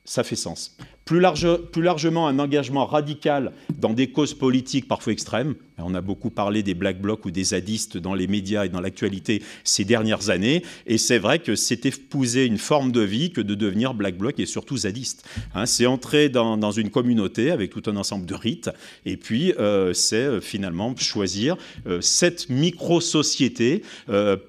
ça 0.08 0.24
fait 0.24 0.36
sens. 0.36 0.74
Plus, 1.04 1.20
largement, 1.20 2.28
un 2.28 2.38
engagement 2.38 2.86
radical 2.86 3.52
dans 3.78 3.92
des 3.92 4.10
causes 4.10 4.34
politiques 4.34 4.88
parfois 4.88 5.12
extrêmes. 5.12 5.54
On 5.78 5.94
a 5.94 6.00
beaucoup 6.00 6.30
parlé 6.30 6.62
des 6.62 6.74
Black 6.74 7.00
Blocs 7.00 7.24
ou 7.24 7.30
des 7.30 7.44
zadistes 7.44 7.96
dans 7.96 8.14
les 8.14 8.26
médias 8.26 8.64
et 8.64 8.68
dans 8.68 8.80
l'actualité 8.80 9.42
ces 9.64 9.84
dernières 9.84 10.30
années. 10.30 10.62
Et 10.86 10.98
c'est 10.98 11.18
vrai 11.18 11.38
que 11.38 11.56
c'est 11.56 11.86
épouser 11.86 12.46
une 12.46 12.58
forme 12.58 12.90
de 12.90 13.00
vie 13.00 13.32
que 13.32 13.40
de 13.40 13.54
devenir 13.54 13.94
Black 13.94 14.16
Bloc 14.16 14.38
et 14.38 14.46
surtout 14.46 14.78
zadiste. 14.78 15.26
Hein, 15.54 15.66
c'est 15.66 15.86
entrer 15.86 16.28
dans, 16.30 16.72
une 16.72 16.90
communauté 16.90 17.50
avec 17.50 17.70
tout 17.70 17.82
un 17.86 17.96
ensemble 17.96 18.26
de 18.26 18.34
rites. 18.34 18.70
Et 19.06 19.16
puis, 19.16 19.52
euh, 19.58 19.92
c'est 19.92 20.16
euh, 20.16 20.40
finalement 20.40 20.94
choisir 20.96 21.56
euh, 21.86 22.00
cette 22.00 22.48
micro-société 22.48 23.82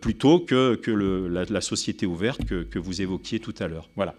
plutôt 0.02 0.40
que, 0.40 0.80
la, 1.50 1.62
société 1.62 2.06
ouverte 2.06 2.46
que, 2.46 2.64
que 2.64 2.80
vous 2.80 3.02
évoquiez 3.02 3.40
tout 3.40 3.56
à 3.60 3.68
l'heure. 3.68 3.90
Voilà. 3.96 4.16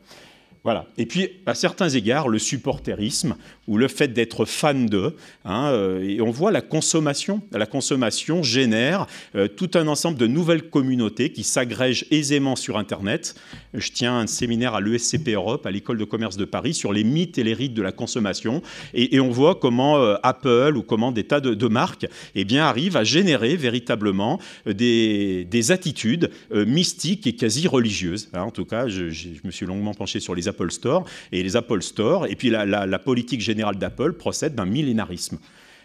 Voilà. 0.63 0.87
Et 0.99 1.07
puis, 1.07 1.29
à 1.47 1.55
certains 1.55 1.89
égards, 1.89 2.29
le 2.29 2.39
supporterisme 2.39 3.37
ou 3.67 3.79
le 3.79 3.89
fait 3.89 4.09
d'être 4.09 4.45
fan 4.45 4.87
d'eux. 4.87 5.17
Hein, 5.47 5.69
euh, 5.69 6.03
et 6.03 6.21
on 6.21 6.31
voit 6.31 6.51
la 6.51 6.61
consommation. 6.61 7.41
La 7.53 7.65
consommation 7.65 8.43
génère 8.43 9.07
euh, 9.37 9.49
tout 9.49 9.71
un 9.75 9.87
ensemble 9.87 10.19
de 10.19 10.27
nouvelles 10.27 10.69
communautés 10.69 11.33
qui 11.33 11.45
s'agrègent 11.45 12.05
aisément 12.11 12.57
sur 12.57 12.77
Internet. 12.77 13.37
Je 13.73 13.91
tiens 13.91 14.19
un 14.19 14.27
séminaire 14.27 14.75
à 14.75 14.83
l'ESCP 14.83 15.29
Europe, 15.29 15.65
à 15.65 15.71
l'école 15.71 15.97
de 15.97 16.05
commerce 16.05 16.37
de 16.37 16.45
Paris, 16.45 16.75
sur 16.75 16.93
les 16.93 17.05
mythes 17.05 17.39
et 17.39 17.45
les 17.45 17.55
rites 17.55 17.75
de 17.75 17.83
la 17.83 17.93
consommation. 17.93 18.61
Et, 18.93 19.19
on 19.21 19.31
voit 19.31 19.55
comment 19.55 19.99
euh, 19.99 20.17
Apple 20.23 20.77
ou 20.77 20.83
comment 20.83 21.13
des 21.13 21.25
tas 21.25 21.41
de, 21.41 21.69
marques 21.69 22.07
eh 22.35 22.45
bien, 22.45 22.65
arrivent 22.65 22.97
à 22.97 23.05
générer 23.05 23.57
véritablement 23.57 24.41
des, 24.67 25.47
attitudes 25.71 26.31
mystiques 26.51 27.27
et 27.27 27.35
quasi 27.35 27.69
religieuses. 27.69 28.31
Hein, 28.33 28.43
en 28.43 28.51
tout 28.51 28.65
cas, 28.65 28.89
je, 28.89 29.11
je 29.11 29.29
me 29.45 29.51
suis 29.51 29.67
longuement 29.67 29.95
penché 29.95 30.21
sur 30.21 30.35
les 30.35 30.49
Apple 30.51 30.71
Store 30.71 31.05
et 31.33 31.43
les 31.43 31.57
Apple 31.57 31.83
Store, 31.83 32.27
et 32.27 32.37
puis 32.37 32.51
la, 32.51 32.99
politique 32.99 33.41
générale 33.41 33.77
d'Apple 33.77 34.13
procède 34.13 34.55
d'un 34.55 34.67
millénarisme. 34.67 35.39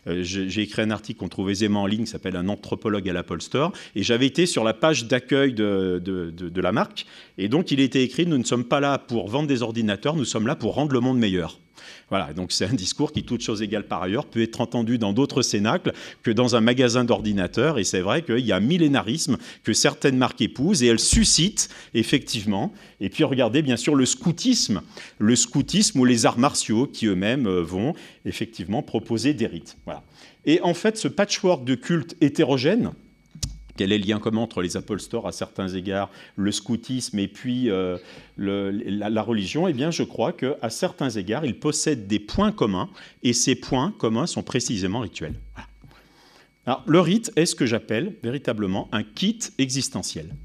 Euh, 0.08 0.22
j'ai 0.22 0.62
écrit 0.62 0.82
un 0.84 0.92
article 0.92 1.20
qu'on 1.20 1.30
trouve 1.30 1.50
aisément 1.50 1.84
en 1.84 1.88
ligne 1.88 2.04
qui 2.04 2.12
s'appelle 2.12 2.36
Un 2.36 2.48
anthropologue 2.48 3.10
à 3.10 3.14
l'Apple 3.14 3.42
Store. 3.42 3.72
Et 3.96 4.04
j'avais 4.04 4.28
été 4.28 4.46
sur 4.46 4.64
la 4.64 4.74
page 4.74 5.06
d'accueil 5.06 5.54
de, 5.54 6.00
de, 6.04 6.62
la 6.62 6.72
marque. 6.72 7.06
Et 7.38 7.48
donc, 7.48 7.72
il 7.72 7.80
était 7.80 8.04
écrit 8.04 8.28
Nous 8.28 8.38
ne 8.38 8.44
sommes 8.44 8.66
pas 8.66 8.80
là 8.80 9.00
pour 9.00 9.30
vendre 9.30 9.48
des 9.48 9.64
ordinateurs, 9.64 10.16
nous 10.16 10.26
sommes 10.26 10.48
là 10.48 10.56
pour 10.56 10.76
rendre 10.76 10.94
le 10.94 11.00
monde 11.00 11.18
meilleur. 11.18 11.60
Voilà, 12.10 12.34
donc 12.34 12.52
c'est 12.52 12.66
un 12.66 12.74
discours 12.74 13.12
qui, 13.12 13.24
toute 13.24 13.42
chose 13.42 13.62
égale 13.62 13.88
par 13.88 14.04
ailleurs, 14.04 14.26
peut 14.26 14.42
être 14.42 14.62
entendu 14.62 14.98
dans 14.98 15.14
d'autres 15.14 15.42
cénacles 15.42 15.94
que 16.24 16.32
dans 16.32 16.56
un 16.56 16.62
magasin 16.62 17.04
d'ordinateurs. 17.04 17.80
Et 17.80 17.84
c'est 17.84 18.02
vrai 18.02 18.22
qu'il 18.24 18.46
y 18.46 18.52
a 18.52 18.58
un 18.58 18.62
millénarisme 18.62 19.38
que 19.64 19.74
certaines 19.74 20.18
marques 20.18 20.42
épousent 20.42 20.84
et 20.84 20.88
elles 20.88 21.00
suscitent 21.00 21.70
effectivement. 21.94 22.74
Et 23.00 23.10
puis 23.10 23.24
regardez 23.24 23.62
bien 23.62 23.78
sûr 23.78 23.96
le 23.96 24.06
scoutisme, 24.06 24.82
le 25.20 25.36
scoutisme 25.36 26.00
ou 26.00 26.06
les 26.06 26.26
arts 26.26 26.40
martiaux 26.40 26.88
qui 26.88 27.08
eux-mêmes 27.08 27.48
euh, 27.48 27.62
vont 27.62 27.94
effectivement 28.26 28.82
proposer 28.82 29.34
des 29.34 29.48
rites. 29.48 29.78
Et 30.46 30.62
en 30.62 30.74
fait, 30.74 30.98
ce 30.98 31.08
patchwork 31.08 31.66
de 31.66 31.76
culte 31.76 32.16
hétérogène, 32.22 32.92
quel 33.78 33.92
est 33.92 33.98
le 33.98 34.06
lien 34.06 34.20
commun 34.20 34.42
entre 34.42 34.62
les 34.62 34.78
Apple 34.78 35.00
Store 35.00 35.28
à 35.28 35.32
certains 35.32 35.68
égards, 35.68 36.10
le 36.36 36.52
scoutisme 36.52 37.20
et 37.20 37.28
puis 37.28 37.70
euh, 37.70 37.98
la, 38.38 39.22
religion 39.22 39.68
Eh 39.68 39.74
bien, 39.74 39.92
je 39.92 40.04
crois 40.04 40.34
qu'à 40.34 40.70
certains 40.70 41.10
égards, 41.10 41.46
ils 41.46 41.60
possèdent 41.60 42.08
des 42.08 42.20
points 42.20 42.52
communs, 42.52 42.90
et 43.24 43.34
ces 43.34 43.56
points 43.56 43.94
communs 43.98 44.28
sont 44.28 44.44
précisément 44.44 45.00
rituels. 45.00 45.36
Alors, 46.66 46.84
le 46.88 47.00
rite 47.00 47.32
est 47.36 47.46
ce 47.46 47.56
que 47.56 47.66
j'appelle 47.66 48.16
véritablement 48.24 48.90
un 48.92 49.04
kit 49.04 49.40
existentiel. 49.60 50.36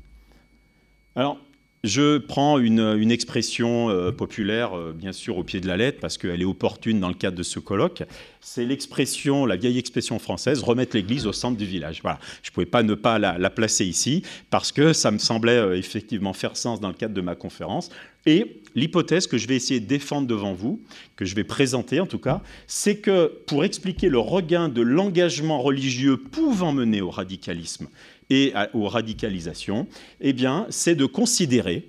Alors, 1.16 1.38
je 1.82 2.18
prends 2.18 2.58
une, 2.58 3.10
expression 3.10 3.88
euh, 3.88 4.12
populaire, 4.12 4.76
euh, 4.76 4.92
bien 4.92 5.12
sûr, 5.12 5.38
au 5.38 5.44
pied 5.44 5.60
de 5.60 5.66
la 5.66 5.78
lettre, 5.78 5.98
parce 5.98 6.18
qu'elle 6.18 6.42
est 6.42 6.46
opportune 6.46 7.00
dans 7.00 7.08
le 7.08 7.14
cadre 7.14 7.38
de 7.38 7.42
ce 7.42 7.58
colloque. 7.58 8.02
C'est 8.42 8.64
l'expression, 8.64 9.44
la 9.44 9.56
vieille 9.56 9.78
expression 9.78 10.18
française, 10.18 10.62
remettre 10.62 10.96
l'église 10.96 11.26
au 11.26 11.32
centre 11.32 11.58
du 11.58 11.66
village. 11.66 12.00
Voilà. 12.02 12.18
Je 12.42 12.50
ne 12.50 12.54
pouvais 12.54 12.66
pas 12.66 12.82
ne 12.82 12.94
pas 12.94 13.18
la, 13.18 13.50
placer 13.50 13.84
ici, 13.84 14.22
parce 14.48 14.72
que 14.72 14.94
ça 14.94 15.10
me 15.10 15.18
semblait 15.18 15.58
euh, 15.58 15.76
effectivement 15.76 16.32
faire 16.32 16.56
sens 16.56 16.80
dans 16.80 16.88
le 16.88 16.94
cadre 16.94 17.14
de 17.14 17.20
ma 17.20 17.34
conférence. 17.34 17.90
Et 18.24 18.62
l'hypothèse 18.74 19.26
que 19.26 19.36
je 19.36 19.46
vais 19.46 19.56
essayer 19.56 19.80
de 19.80 19.86
défendre 19.86 20.26
devant 20.26 20.54
vous, 20.54 20.80
que 21.16 21.26
je 21.26 21.34
vais 21.34 21.44
présenter 21.44 22.00
en 22.00 22.06
tout 22.06 22.18
cas, 22.18 22.42
c'est 22.66 22.96
que 22.96 23.26
pour 23.46 23.62
expliquer 23.64 24.08
le 24.08 24.18
regain 24.18 24.68
de 24.70 24.80
l'engagement 24.80 25.60
religieux 25.60 26.16
pouvant 26.16 26.72
mener 26.72 27.02
au 27.02 27.10
radicalisme 27.10 27.88
et 28.30 28.54
aux 28.72 28.88
radicalisations, 28.88 29.86
eh 30.20 30.32
bien, 30.32 30.66
c'est 30.70 30.94
de 30.94 31.04
considérer, 31.04 31.88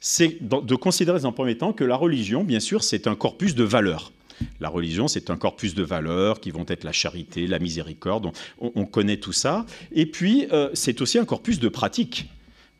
c'est 0.00 0.38
de 0.40 0.74
considérer 0.74 1.24
en 1.24 1.32
premier 1.32 1.56
temps 1.56 1.72
que 1.72 1.84
la 1.84 1.96
religion, 1.96 2.42
bien 2.42 2.60
sûr, 2.60 2.82
c'est 2.82 3.06
un 3.06 3.14
corpus 3.14 3.54
de 3.54 3.64
valeurs. 3.64 4.12
La 4.60 4.68
religion, 4.68 5.08
c'est 5.08 5.30
un 5.30 5.36
corpus 5.36 5.74
de 5.74 5.82
valeurs 5.82 6.40
qui 6.40 6.50
vont 6.50 6.64
être 6.68 6.84
la 6.84 6.92
charité, 6.92 7.46
la 7.46 7.58
miséricorde, 7.58 8.32
on, 8.58 8.86
connaît 8.86 9.18
tout 9.18 9.32
ça. 9.32 9.66
Et 9.92 10.06
puis, 10.06 10.46
euh, 10.52 10.70
c'est 10.74 11.00
aussi 11.00 11.18
un 11.18 11.24
corpus 11.24 11.60
de 11.60 11.68
pratiques. 11.68 12.28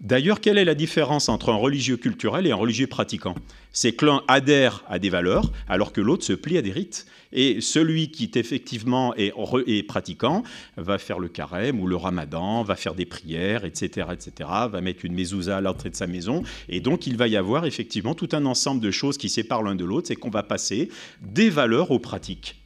D'ailleurs, 0.01 0.40
quelle 0.40 0.57
est 0.57 0.64
la 0.64 0.74
différence 0.74 1.28
entre 1.28 1.51
un 1.51 1.57
religieux 1.57 1.98
culturel 1.98 2.46
et 2.46 2.53
un 2.53 2.57
religieux 2.57 2.86
pratiquant? 2.86 3.34
C'est 3.70 3.92
que 3.92 4.07
l'un 4.07 4.22
adhère 4.28 4.82
à 4.88 4.98
des 4.98 5.11
valeurs 5.11 5.53
alors 5.68 5.92
que 5.92 6.01
l'autre 6.01 6.24
se 6.24 6.32
plie 6.32 6.57
à 6.57 6.62
des 6.62 6.72
rites. 6.72 7.07
Et 7.32 7.61
celui 7.61 8.11
qui 8.11 8.30
effectivement 8.34 9.14
est, 9.16 9.34
est, 9.66 9.82
pratiquant 9.82 10.42
va 10.78 10.96
faire 10.96 11.18
le 11.18 11.28
carême 11.28 11.80
ou 11.80 11.86
le 11.86 11.96
ramadan, 11.96 12.62
va 12.62 12.76
faire 12.76 12.94
des 12.94 13.05
prières, 13.05 13.66
etc., 13.66 14.09
etc., 14.11 14.48
va 14.70 14.80
mettre 14.80 15.05
une 15.05 15.14
mezouza 15.14 15.59
à 15.59 15.61
l'entrée 15.61 15.90
de 15.90 15.96
sa 15.96 16.07
maison. 16.07 16.42
Et 16.70 16.80
donc, 16.80 17.07
il 17.07 17.18
va 17.18 17.28
y 17.28 17.36
avoir 17.36 17.66
effectivement 17.66 18.14
tout 18.14 18.30
un 18.32 18.46
ensemble 18.46 18.80
de 18.80 18.90
choses 18.90 19.18
qui 19.18 19.28
séparent 19.28 19.62
l'un 19.62 19.74
de 19.74 19.84
l'autre. 19.84 20.09
C'est 20.09 20.16
qu'on 20.16 20.30
va 20.30 20.42
passer 20.42 20.88
des 21.20 21.51
valeurs 21.51 21.90
aux 21.90 21.98
pratiques. 21.98 22.57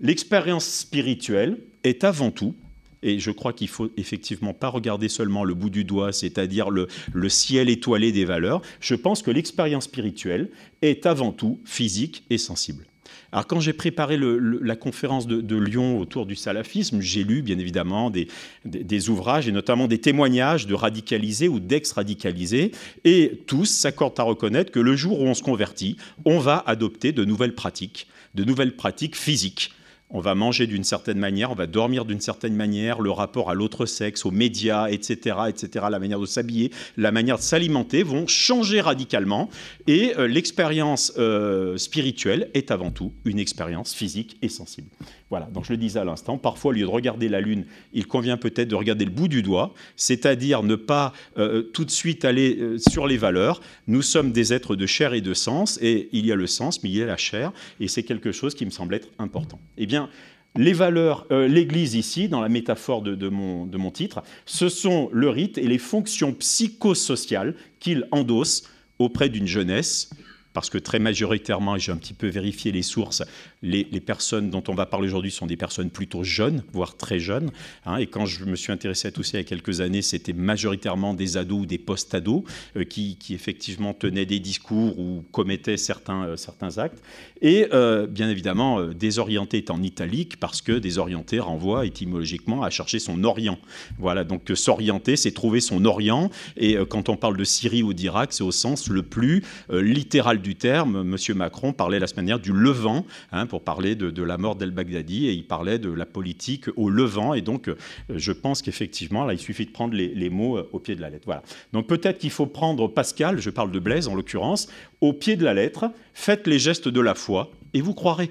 L'expérience 0.00 0.66
spirituelle 0.66 1.58
est 1.84 2.02
avant 2.02 2.32
tout 2.32 2.56
et 3.02 3.18
je 3.18 3.30
crois 3.30 3.52
qu'il 3.52 3.68
faut 3.68 3.90
effectivement 3.96 4.54
pas 4.54 4.68
regarder 4.68 5.08
seulement 5.08 5.44
le 5.44 5.54
bout 5.54 5.70
du 5.70 5.84
doigt, 5.84 6.12
c'est-à-dire 6.12 6.70
le, 6.70 6.88
ciel 7.28 7.68
étoilé 7.68 8.12
des 8.12 8.24
valeurs. 8.24 8.62
Je 8.80 8.94
pense 8.94 9.22
que 9.22 9.30
l'expérience 9.30 9.84
spirituelle 9.84 10.50
est 10.82 11.06
avant 11.06 11.32
tout 11.32 11.60
physique 11.64 12.24
et 12.30 12.38
sensible. 12.38 12.84
Alors 13.30 13.46
quand 13.46 13.60
j'ai 13.60 13.74
préparé 13.74 14.18
la 14.18 14.76
conférence 14.76 15.26
de, 15.26 15.56
Lyon 15.56 15.98
autour 15.98 16.24
du 16.24 16.34
salafisme, 16.34 17.00
j'ai 17.00 17.24
lu 17.24 17.42
bien 17.42 17.58
évidemment 17.58 18.08
des, 18.08 18.28
des, 18.64 19.10
ouvrages 19.10 19.48
et 19.48 19.52
notamment 19.52 19.86
des 19.86 19.98
témoignages 19.98 20.66
de 20.66 20.74
radicalisés 20.74 21.48
ou 21.48 21.60
d'ex-radicalisés, 21.60 22.72
et 23.04 23.42
tous 23.46 23.66
s'accordent 23.66 24.18
à 24.18 24.22
reconnaître 24.22 24.72
que 24.72 24.80
le 24.80 24.96
jour 24.96 25.20
où 25.20 25.24
on 25.24 25.34
se 25.34 25.42
convertit, 25.42 25.98
on 26.24 26.38
va 26.38 26.64
adopter 26.66 27.12
de 27.12 27.24
nouvelles 27.24 27.54
pratiques, 27.54 28.06
de 28.34 28.44
nouvelles 28.44 28.76
pratiques 28.76 29.16
physiques 29.16 29.72
on 30.10 30.20
va 30.20 30.34
manger 30.34 30.66
d'une 30.66 30.84
certaine 30.84 31.18
manière, 31.18 31.50
on 31.50 31.54
va 31.54 31.66
dormir 31.66 32.04
d'une 32.04 32.20
certaine 32.20 32.54
manière, 32.54 33.00
le 33.00 33.10
rapport 33.10 33.50
à 33.50 33.54
l'autre 33.54 33.86
sexe, 33.86 34.24
aux 34.24 34.30
médias, 34.30 34.88
etc., 34.88 35.36
etc., 35.48 35.86
la 35.90 35.98
manière 35.98 36.20
de 36.20 36.26
s'habiller, 36.26 36.70
la 36.96 37.12
manière 37.12 37.36
de 37.36 37.42
s'alimenter 37.42 38.02
vont 38.02 38.26
changer 38.26 38.80
radicalement. 38.80 39.50
Et 39.86 40.14
euh, 40.18 40.26
l'expérience 40.26 41.12
euh, 41.18 41.76
spirituelle 41.76 42.50
est 42.54 42.70
avant 42.70 42.90
tout 42.90 43.12
une 43.24 43.38
expérience 43.38 43.94
physique 43.94 44.38
et 44.42 44.48
sensible. 44.48 44.88
Voilà, 45.30 45.46
donc 45.46 45.64
je 45.66 45.72
le 45.72 45.76
disais 45.76 45.98
à 45.98 46.04
l'instant, 46.04 46.38
parfois 46.38 46.70
au 46.70 46.72
lieu 46.72 46.82
de 46.82 46.86
regarder 46.86 47.28
la 47.28 47.40
Lune, 47.40 47.66
il 47.92 48.06
convient 48.06 48.38
peut-être 48.38 48.68
de 48.68 48.74
regarder 48.74 49.04
le 49.04 49.10
bout 49.10 49.28
du 49.28 49.42
doigt, 49.42 49.74
c'est-à-dire 49.96 50.62
ne 50.62 50.74
pas 50.74 51.12
euh, 51.36 51.62
tout 51.62 51.84
de 51.84 51.90
suite 51.90 52.24
aller 52.24 52.78
sur 52.78 53.06
les 53.06 53.18
valeurs. 53.18 53.60
Nous 53.86 54.00
sommes 54.00 54.32
des 54.32 54.54
êtres 54.54 54.74
de 54.74 54.86
chair 54.86 55.12
et 55.12 55.20
de 55.20 55.34
sens, 55.34 55.78
et 55.82 56.08
il 56.12 56.24
y 56.24 56.32
a 56.32 56.34
le 56.36 56.46
sens, 56.46 56.82
mais 56.82 56.88
il 56.88 56.96
y 56.96 57.02
a 57.02 57.06
la 57.06 57.18
chair, 57.18 57.52
et 57.78 57.88
c'est 57.88 58.04
quelque 58.04 58.32
chose 58.32 58.54
qui 58.54 58.64
me 58.64 58.70
semble 58.70 58.94
être 58.94 59.08
important. 59.18 59.60
Eh 59.76 59.86
bien, 59.86 60.08
les 60.56 60.72
valeurs, 60.72 61.26
euh, 61.30 61.46
l'Église 61.46 61.94
ici, 61.94 62.28
dans 62.28 62.40
la 62.40 62.48
métaphore 62.48 63.02
de, 63.02 63.28
mon, 63.28 63.66
de 63.66 63.78
mon 63.78 63.90
titre, 63.90 64.22
ce 64.46 64.68
sont 64.68 65.08
le 65.12 65.28
rite 65.28 65.58
et 65.58 65.66
les 65.68 65.78
fonctions 65.78 66.32
psychosociales 66.32 67.54
qu'il 67.78 68.08
endosse 68.10 68.64
auprès 68.98 69.28
d'une 69.28 69.46
jeunesse 69.46 70.10
parce 70.52 70.70
que 70.70 70.78
très 70.78 70.98
majoritairement, 70.98 71.76
et 71.76 71.78
j'ai 71.78 71.92
un 71.92 71.96
petit 71.96 72.14
peu 72.14 72.26
vérifié 72.26 72.72
les 72.72 72.82
sources, 72.82 73.22
les, 73.62 73.84
personnes 74.00 74.50
dont 74.50 74.62
on 74.68 74.74
va 74.74 74.86
parler 74.86 75.08
aujourd'hui 75.08 75.30
sont 75.30 75.46
des 75.46 75.56
personnes 75.56 75.90
plutôt 75.90 76.24
jeunes, 76.24 76.62
voire 76.72 76.96
très 76.96 77.18
jeunes. 77.18 77.50
Hein. 77.84 77.96
et 77.98 78.06
quand 78.06 78.26
je 78.26 78.44
me 78.44 78.56
suis 78.56 78.72
intéressé 78.72 79.08
à 79.08 79.10
tout 79.10 79.22
ça 79.22 79.38
il 79.38 79.40
y 79.42 79.44
a 79.44 79.44
quelques 79.44 79.80
années, 79.80 80.02
c'était 80.02 80.32
majoritairement 80.32 81.14
des 81.14 81.36
ados 81.36 81.62
ou 81.62 81.66
des 81.66 81.78
post-ados 81.78 82.44
euh, 82.76 82.84
qui, 82.84 83.18
effectivement 83.30 83.92
tenaient 83.92 84.26
des 84.26 84.40
discours 84.40 84.98
ou 84.98 85.24
commettaient 85.32 85.76
certains, 85.76 86.24
euh, 86.24 86.36
certains 86.36 86.78
actes. 86.78 87.02
Et 87.42 87.66
euh, 87.72 88.06
bien 88.06 88.30
évidemment, 88.30 88.82
désorienté 88.82 89.58
est 89.58 89.70
en 89.70 89.82
italique 89.82 90.38
parce 90.40 90.62
que 90.62 90.72
désorienté 90.72 91.38
renvoie 91.38 91.86
étymologiquement 91.86 92.62
à 92.62 92.70
chercher 92.70 92.98
son 92.98 93.22
orient. 93.24 93.58
Voilà, 93.98 94.24
donc 94.24 94.50
s'orienter, 94.54 95.16
c'est 95.16 95.32
trouver 95.32 95.60
son 95.60 95.84
orient. 95.84 96.30
Et 96.56 96.76
quand 96.88 97.08
on 97.08 97.16
parle 97.16 97.36
de 97.36 97.44
Syrie 97.44 97.82
ou 97.82 97.92
d'Irak, 97.92 98.32
c'est 98.32 98.42
au 98.42 98.50
sens 98.50 98.88
le 98.88 99.02
plus 99.02 99.44
littéral 99.70 100.37
du 100.38 100.56
terme. 100.56 101.02
Monsieur 101.02 101.34
Macron 101.34 101.72
parlait 101.72 101.98
la 101.98 102.06
semaine 102.06 102.26
dernière 102.26 102.42
du 102.42 102.52
Levant. 102.52 103.04
Hein, 103.32 103.46
pour 103.46 103.62
parler 103.62 103.94
de, 103.94 104.22
la 104.22 104.38
mort 104.38 104.56
d'El-Baghdadi 104.56 105.26
et 105.26 105.32
il 105.32 105.46
parlait 105.46 105.78
de 105.78 105.90
la 105.90 106.06
politique 106.06 106.66
au 106.76 106.90
Levant. 106.90 107.34
Et 107.34 107.42
donc, 107.42 107.68
euh, 107.68 107.76
je 108.14 108.32
pense 108.32 108.62
qu'effectivement, 108.62 109.24
là, 109.24 109.34
il 109.34 109.38
suffit 109.38 109.66
de 109.66 109.70
prendre 109.70 109.94
les, 109.94 110.30
mots 110.30 110.58
euh, 110.58 110.68
au 110.72 110.78
pied 110.78 110.94
de 110.94 111.00
la 111.00 111.10
lettre. 111.10 111.24
Voilà. 111.26 111.42
Donc, 111.72 111.86
peut-être 111.86 112.18
qu'il 112.18 112.30
faut 112.30 112.46
prendre 112.46 112.88
Pascal, 112.88 113.40
je 113.40 113.50
parle 113.50 113.70
de 113.70 113.78
Blaise 113.78 114.08
en 114.08 114.14
l'occurrence, 114.14 114.68
au 115.00 115.12
pied 115.12 115.36
de 115.36 115.44
la 115.44 115.54
lettre, 115.54 115.90
faites 116.14 116.46
les 116.46 116.58
gestes 116.58 116.88
de 116.88 117.00
la 117.00 117.14
foi 117.14 117.50
et 117.74 117.80
vous 117.80 117.94
croirez. 117.94 118.30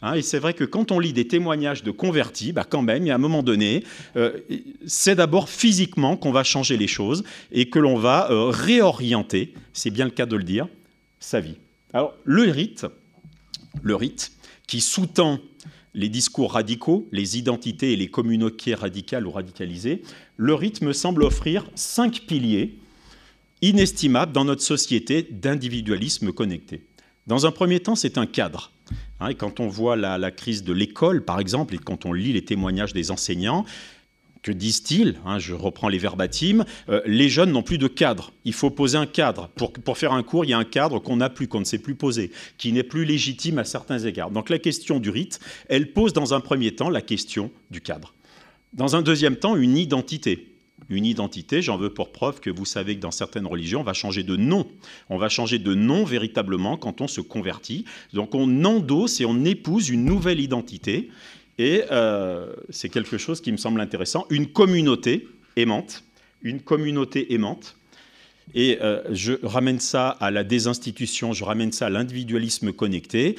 Hein, 0.00 0.14
et 0.14 0.22
c'est 0.22 0.38
vrai 0.38 0.54
que 0.54 0.62
quand 0.62 0.92
on 0.92 1.00
lit 1.00 1.12
des 1.12 1.26
témoignages 1.26 1.82
de 1.82 1.90
convertis, 1.90 2.52
bah 2.52 2.64
quand 2.68 2.82
même, 2.82 3.04
il 3.04 3.08
y 3.08 3.10
a 3.10 3.16
un 3.16 3.18
moment 3.18 3.42
donné, 3.42 3.82
euh, 4.16 4.38
c'est 4.86 5.16
d'abord 5.16 5.48
physiquement 5.48 6.16
qu'on 6.16 6.30
va 6.30 6.44
changer 6.44 6.76
les 6.76 6.86
choses 6.86 7.24
et 7.50 7.68
que 7.68 7.80
l'on 7.80 7.96
va 7.96 8.28
réorienter, 8.30 9.54
c'est 9.72 9.90
bien 9.90 10.04
le 10.04 10.12
cas 10.12 10.26
de 10.26 10.36
le 10.36 10.44
dire, 10.44 10.68
sa 11.20 11.40
vie. 11.40 11.56
Alors, 11.92 12.14
le 12.24 12.42
rite, 12.50 12.86
le 13.82 13.94
rite, 13.94 14.32
qui 14.66 14.80
sous-tend 14.80 15.40
les 15.94 16.08
discours 16.08 16.52
radicaux, 16.52 17.08
les 17.12 17.38
identités 17.38 17.92
et 17.92 17.96
les 17.96 18.08
communautés 18.08 18.74
radicales 18.74 19.26
ou 19.26 19.30
radicalisées, 19.30 20.02
le 20.36 20.54
rythme 20.54 20.92
semble 20.92 21.22
offrir 21.22 21.68
cinq 21.74 22.22
piliers 22.26 22.78
inestimables 23.62 24.32
dans 24.32 24.44
notre 24.44 24.62
société 24.62 25.22
d'individualisme 25.22 26.32
connecté. 26.32 26.84
Dans 27.26 27.46
un 27.46 27.50
premier 27.50 27.80
temps, 27.80 27.96
c'est 27.96 28.18
un 28.18 28.26
cadre. 28.26 28.72
Hein, 29.20 29.28
et 29.28 29.34
quand 29.34 29.60
on 29.60 29.68
voit 29.68 29.96
la 29.96 30.30
crise 30.30 30.62
de 30.62 30.72
l'école, 30.72 31.24
par 31.24 31.40
exemple, 31.40 31.74
et 31.74 31.78
quand 31.78 32.06
on 32.06 32.12
lit 32.12 32.32
les 32.32 32.44
témoignages 32.44 32.92
des 32.92 33.10
enseignants, 33.10 33.64
disent-ils 34.52 35.16
hein, 35.24 35.38
Je 35.38 35.54
reprends 35.54 35.88
les 35.88 35.98
verbatims. 35.98 36.64
Euh, 36.88 37.00
les 37.06 37.28
jeunes 37.28 37.52
n'ont 37.52 37.62
plus 37.62 37.78
de 37.78 37.88
cadre. 37.88 38.32
Il 38.44 38.52
faut 38.52 38.70
poser 38.70 38.98
un 38.98 39.06
cadre. 39.06 39.48
Pour, 39.56 39.72
pour 39.72 39.98
faire 39.98 40.12
un 40.12 40.22
cours, 40.22 40.44
il 40.44 40.50
y 40.50 40.54
a 40.54 40.58
un 40.58 40.64
cadre 40.64 40.98
qu'on 40.98 41.16
n'a 41.16 41.30
plus, 41.30 41.48
qu'on 41.48 41.60
ne 41.60 41.64
sait 41.64 41.78
plus 41.78 41.94
poser, 41.94 42.30
qui 42.56 42.72
n'est 42.72 42.82
plus 42.82 43.04
légitime 43.04 43.58
à 43.58 43.64
certains 43.64 43.98
égards. 43.98 44.30
Donc 44.30 44.50
la 44.50 44.58
question 44.58 45.00
du 45.00 45.10
rite, 45.10 45.40
elle 45.68 45.92
pose 45.92 46.12
dans 46.12 46.34
un 46.34 46.40
premier 46.40 46.74
temps 46.74 46.90
la 46.90 47.02
question 47.02 47.50
du 47.70 47.80
cadre. 47.80 48.14
Dans 48.72 48.96
un 48.96 49.02
deuxième 49.02 49.36
temps, 49.36 49.56
une 49.56 49.76
identité. 49.76 50.54
Une 50.90 51.04
identité, 51.04 51.60
j'en 51.60 51.76
veux 51.76 51.92
pour 51.92 52.12
preuve 52.12 52.40
que 52.40 52.50
vous 52.50 52.64
savez 52.64 52.96
que 52.96 53.00
dans 53.00 53.10
certaines 53.10 53.46
religions, 53.46 53.80
on 53.80 53.84
va 53.84 53.92
changer 53.92 54.22
de 54.22 54.36
nom. 54.36 54.66
On 55.10 55.18
va 55.18 55.28
changer 55.28 55.58
de 55.58 55.74
nom 55.74 56.04
véritablement 56.04 56.76
quand 56.76 57.00
on 57.00 57.08
se 57.08 57.20
convertit. 57.20 57.84
Donc 58.14 58.34
on 58.34 58.64
endosse 58.64 59.20
et 59.20 59.26
on 59.26 59.44
épouse 59.44 59.90
une 59.90 60.04
nouvelle 60.04 60.40
identité. 60.40 61.10
Et 61.58 61.82
euh, 61.90 62.52
c'est 62.70 62.88
quelque 62.88 63.18
chose 63.18 63.40
qui 63.40 63.50
me 63.52 63.56
semble 63.56 63.80
intéressant. 63.80 64.26
Une 64.30 64.46
communauté 64.46 65.28
aimante, 65.56 66.04
une 66.42 66.60
communauté 66.60 67.34
aimante. 67.34 67.76
Et 68.54 68.78
euh, 68.80 69.02
je 69.10 69.34
ramène 69.42 69.80
ça 69.80 70.08
à 70.08 70.30
la 70.30 70.44
désinstitution, 70.44 71.32
je 71.32 71.44
ramène 71.44 71.72
ça 71.72 71.86
à 71.86 71.90
l'individualisme 71.90 72.72
connecté. 72.72 73.36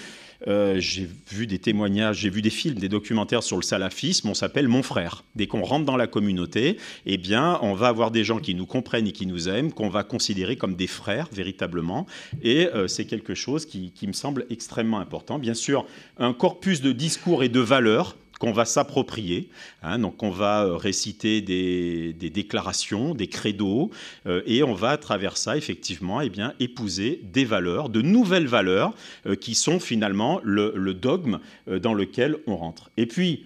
Euh, 0.48 0.80
j'ai 0.80 1.10
vu 1.32 1.48
des 1.48 1.60
témoignages, 1.60 2.20
j'ai 2.20 2.30
vu 2.30 2.42
des 2.42 2.50
films, 2.50 2.80
des 2.80 2.90
documentaires 2.90 3.44
sur 3.44 3.58
le 3.58 3.62
salafisme. 3.62 4.30
On 4.30 4.34
s'appelle 4.34 4.68
mon 4.68 4.84
frère. 4.84 5.24
Dès 5.36 5.48
qu'on 5.48 5.64
rentre 5.64 5.86
dans 5.86 5.98
la 5.98 6.08
communauté, 6.08 6.78
eh 7.06 7.18
bien, 7.18 7.60
on 7.62 7.74
va 7.74 7.88
avoir 7.88 8.12
des 8.12 8.24
gens 8.24 8.40
qui 8.40 8.56
nous 8.56 8.66
comprennent 8.66 9.08
et 9.08 9.12
qui 9.12 9.26
nous 9.26 9.50
aiment, 9.50 9.72
qu'on 9.72 9.90
va 9.90 10.04
considérer 10.04 10.56
comme 10.56 10.76
des 10.76 10.88
frères 10.88 11.28
véritablement. 11.32 12.06
Et 12.42 12.68
c'est 12.88 13.06
quelque 13.06 13.36
chose 13.36 13.66
qui 13.66 14.08
me 14.08 14.14
semble 14.14 14.46
extrêmement 14.50 15.00
important. 15.00 15.40
Bien 15.40 15.54
sûr, 15.54 15.86
un 16.18 16.34
corpus 16.34 16.82
de 16.82 16.92
discours 16.92 17.44
et 17.44 17.50
de 17.50 17.60
valeurs 17.60 18.16
qu'on 18.40 18.54
va 18.54 18.66
s'approprier. 18.66 19.50
Hein, 19.84 20.00
donc 20.00 20.24
on 20.24 20.32
va 20.32 20.64
euh, 20.64 20.76
réciter 20.76 21.42
des, 21.42 22.14
déclarations, 22.14 23.14
des 23.14 23.28
credos, 23.28 23.92
euh, 24.26 24.42
et 24.46 24.64
on 24.64 24.74
va 24.74 24.92
à 24.92 24.98
travers 24.98 25.38
ça 25.38 25.58
effectivement 25.58 26.22
eh 26.22 26.30
bien, 26.30 26.54
épouser 26.60 27.22
des 27.24 27.46
valeurs, 27.46 27.90
de 27.90 28.02
nouvelles 28.02 28.48
valeurs 28.48 28.94
euh, 29.28 29.36
qui 29.36 29.54
sont 29.54 29.80
finalement 29.80 30.40
le, 30.44 30.70
dogme 30.94 31.40
dans 31.68 31.94
lequel 31.94 32.38
on 32.48 32.56
rentre. 32.58 32.90
Et 32.98 33.06
puis 33.06 33.46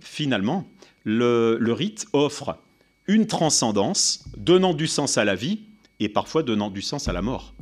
finalement, 0.00 0.66
le, 1.04 1.58
le 1.60 1.72
rite 1.74 2.06
offre 2.14 2.56
une 3.06 3.26
transcendance 3.26 4.24
donnant 4.38 4.72
du 4.72 4.86
sens 4.86 5.18
à 5.18 5.24
la 5.24 5.34
vie 5.34 5.60
et 6.00 6.08
parfois 6.08 6.42
donnant 6.42 6.70
du 6.70 6.80
sens 6.80 7.08
à 7.08 7.12
la 7.12 7.20
mort. 7.20 7.52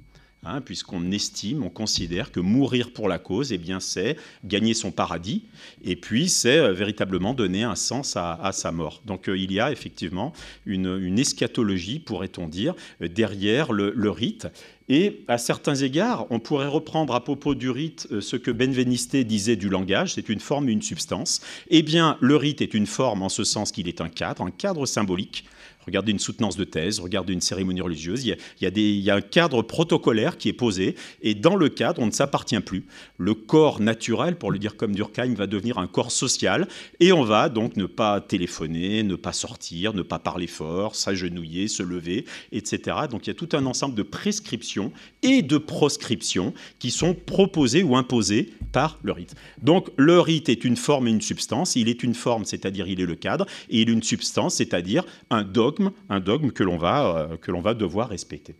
Hein, 0.42 0.62
puisqu'on 0.62 1.10
estime, 1.10 1.62
on 1.62 1.68
considère 1.68 2.32
que 2.32 2.40
mourir 2.40 2.94
pour 2.94 3.08
la 3.08 3.18
cause, 3.18 3.52
eh 3.52 3.58
bien, 3.58 3.78
c'est 3.78 4.16
gagner 4.42 4.72
son 4.72 4.90
paradis, 4.90 5.42
et 5.84 5.96
puis 5.96 6.30
c'est 6.30 6.56
euh, 6.56 6.72
véritablement 6.72 7.34
donner 7.34 7.62
un 7.62 7.74
sens 7.74 8.16
à, 8.16 8.50
sa 8.54 8.72
mort. 8.72 9.02
Donc 9.04 9.28
euh, 9.28 9.36
il 9.36 9.52
y 9.52 9.60
a 9.60 9.70
effectivement 9.70 10.32
une, 10.64 11.18
eschatologie, 11.18 11.98
pourrait-on 11.98 12.48
dire, 12.48 12.74
euh, 13.02 13.08
derrière 13.08 13.70
le, 13.74 14.10
rite. 14.10 14.46
Et 14.88 15.24
à 15.28 15.36
certains 15.36 15.74
égards, 15.74 16.26
on 16.30 16.40
pourrait 16.40 16.68
reprendre 16.68 17.14
à 17.14 17.22
propos 17.22 17.54
du 17.54 17.68
rite 17.68 18.08
ce 18.20 18.36
que 18.36 18.50
Benveniste 18.50 19.16
disait 19.16 19.56
du 19.56 19.68
langage, 19.68 20.14
c'est 20.14 20.30
une 20.30 20.40
forme 20.40 20.70
une 20.70 20.80
substance. 20.80 21.42
Eh 21.68 21.82
bien, 21.82 22.16
le 22.20 22.36
rite 22.36 22.62
est 22.62 22.72
une 22.72 22.86
forme 22.86 23.22
en 23.22 23.28
ce 23.28 23.44
sens 23.44 23.72
qu'il 23.72 23.88
est 23.88 24.00
un 24.00 24.08
cadre, 24.08 24.42
un 24.42 24.50
cadre 24.50 24.86
symbolique 24.86 25.44
Regardez 25.86 26.12
une 26.12 26.18
soutenance 26.18 26.56
de 26.56 26.64
thèse, 26.64 27.00
regardez 27.00 27.32
une 27.32 27.40
cérémonie 27.40 27.80
religieuse. 27.80 28.24
Il 28.24 28.36
y, 28.60 29.10
a, 29.10 29.14
un 29.14 29.20
cadre 29.20 29.62
protocolaire 29.62 30.36
qui 30.36 30.48
est 30.48 30.54
posé, 30.54 30.94
et 31.22 31.34
dans 31.34 31.56
le 31.56 31.68
cadre, 31.68 32.02
on 32.02 32.06
ne 32.06 32.10
s'appartient 32.10 32.60
plus. 32.60 32.86
Le 33.16 33.34
corps 33.34 33.80
naturel, 33.80 34.36
pour 34.36 34.50
le 34.50 34.58
dire 34.58 34.76
comme 34.76 34.94
Durkheim, 34.94 35.34
va 35.34 35.46
devenir 35.46 35.78
un 35.78 35.86
corps 35.86 36.12
social, 36.12 36.68
et 37.00 37.12
on 37.12 37.24
va 37.24 37.48
donc 37.48 37.76
ne 37.76 37.86
pas 37.86 38.20
téléphoner, 38.20 39.02
ne 39.02 39.16
pas 39.16 39.32
sortir, 39.32 39.94
ne 39.94 40.02
pas 40.02 40.18
parler 40.18 40.46
fort, 40.46 40.94
s'agenouiller, 40.94 41.66
se 41.68 41.82
lever, 41.82 42.24
etc. 42.52 42.98
Donc 43.10 43.26
il 43.26 43.30
y 43.30 43.32
a 43.32 43.34
tout 43.34 43.48
un 43.52 43.64
ensemble 43.66 43.94
de 43.94 44.02
prescriptions 44.02 44.92
et 45.22 45.42
de 45.42 45.58
proscriptions 45.58 46.52
qui 46.78 46.90
sont 46.90 47.14
proposées 47.14 47.82
ou 47.82 47.96
imposées 47.96 48.50
par 48.72 48.98
le 49.02 49.12
rite. 49.12 49.34
Donc 49.62 49.90
le 49.96 50.20
rite 50.20 50.48
est 50.48 50.64
une 50.64 50.76
forme 50.76 51.08
et 51.08 51.10
une 51.10 51.20
substance. 51.20 51.76
Il 51.76 51.88
est 51.88 52.02
une 52.02 52.14
forme, 52.14 52.44
c'est-à-dire 52.44 52.86
il 52.86 53.00
est 53.00 53.06
le 53.06 53.14
cadre, 53.14 53.46
et 53.68 53.80
il 53.80 53.88
est 53.88 53.92
une 53.92 54.02
substance, 54.02 54.56
c'est-à-dire 54.56 55.04
un 55.30 55.42
dogme, 55.42 55.69
un 56.08 56.20
dogme 56.20 56.50
que 56.50 56.64
l'on 56.64 56.76
va, 56.78 57.28
euh, 57.30 57.60
va 57.60 57.74
devoir 57.74 58.08
respecter. 58.08 58.54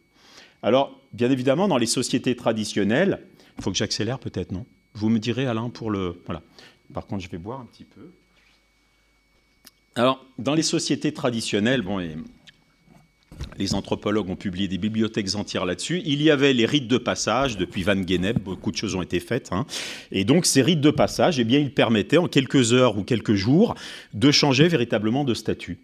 Alors, 0.63 1.01
bien 1.13 1.31
évidemment, 1.31 1.69
dans 1.69 1.79
les 1.79 1.87
sociétés 1.87 2.37
traditionnelles, 2.37 3.21
il 3.59 3.65
faut 3.65 3.71
que 3.71 3.77
j'accélère 3.77 4.19
peut-être, 4.19 4.53
non? 4.53 4.67
Vous 4.95 5.09
me 5.09 5.19
direz, 5.19 5.47
Alain, 5.47 5.71
pour 5.71 5.91
le... 5.91 6.21
Voilà. 6.27 6.43
Par 6.93 7.07
contre, 7.07 7.25
je 7.25 7.31
vais 7.31 7.39
boire 7.39 7.61
un 7.61 7.67
petit 7.67 7.85
peu. 7.85 8.11
Alors, 9.95 10.25
dans 10.39 10.55
les 10.55 10.63
sociétés 10.63 11.13
traditionnelles, 11.13 11.83
bon, 11.83 12.01
les 13.59 13.75
anthropologues 13.75 14.29
ont 14.29 14.37
publié 14.37 14.69
des 14.69 14.79
bibliothèques 14.79 15.35
entières 15.35 15.65
là-dessus. 15.65 16.03
Il 16.05 16.23
y 16.23 16.31
avait 16.31 16.53
les 16.53 16.67
rites 16.67 16.89
de 16.89 16.99
passage, 16.99 17.57
depuis 17.57 17.83
Van 17.83 18.01
Gennep, 18.07 18.39
beaucoup 18.39 18.71
de 18.71 18.77
choses 18.77 18.95
ont 18.95 19.03
été 19.03 19.21
faites. 19.21 19.49
Hein. 19.53 19.67
Et 20.13 20.25
donc 20.25 20.47
ces 20.47 20.63
rites 20.63 20.81
de 20.81 20.91
passage, 20.91 21.39
eh 21.39 21.45
bien, 21.45 21.59
ils 21.59 21.73
permettaient 21.73 22.19
en 22.19 22.29
quelques 22.29 22.73
heures 22.73 22.99
ou 22.99 23.05
quelques 23.05 23.35
jours 23.35 23.75
de 24.15 24.31
changer 24.31 24.69
véritablement 24.69 25.25
de 25.25 25.35
statut. 25.35 25.79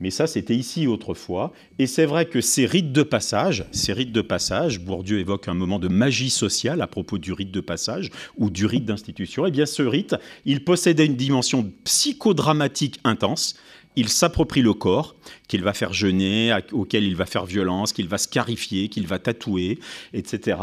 Mais 0.00 0.10
ça, 0.10 0.26
c'était 0.26 0.54
ici 0.54 0.86
autrefois. 0.86 1.52
Et 1.78 1.86
c'est 1.86 2.06
vrai 2.06 2.26
que 2.26 2.40
ces 2.40 2.66
rites 2.66 2.92
de 2.92 3.02
passage, 3.02 3.64
ces 3.72 3.92
rites 3.92 4.12
de 4.12 4.20
passage, 4.20 4.80
Bourdieu 4.80 5.18
évoque 5.18 5.48
un 5.48 5.54
moment 5.54 5.78
de 5.78 5.88
magie 5.88 6.30
sociale 6.30 6.80
à 6.82 6.86
propos 6.86 7.18
du 7.18 7.32
rite 7.32 7.50
de 7.50 7.60
passage 7.60 8.10
ou 8.36 8.50
du 8.50 8.66
rite 8.66 8.84
d'institution. 8.84 9.46
Eh 9.46 9.50
bien, 9.50 9.66
ce 9.66 9.82
rite, 9.82 10.14
il 10.44 10.64
possédait 10.64 11.06
une 11.06 11.16
dimension 11.16 11.70
psychodramatique 11.84 13.00
intense 13.04 13.56
il 13.98 14.08
s'approprie 14.08 14.62
le 14.62 14.74
corps, 14.74 15.16
qu'il 15.48 15.64
va 15.64 15.72
faire 15.72 15.92
jeûner, 15.92 16.56
auquel 16.70 17.02
il 17.02 17.16
va 17.16 17.26
faire 17.26 17.46
violence, 17.46 17.92
qu'il 17.92 18.06
va 18.06 18.16
scarifier, 18.16 18.88
qu'il 18.88 19.08
va 19.08 19.18
tatouer, 19.18 19.80
etc. 20.14 20.58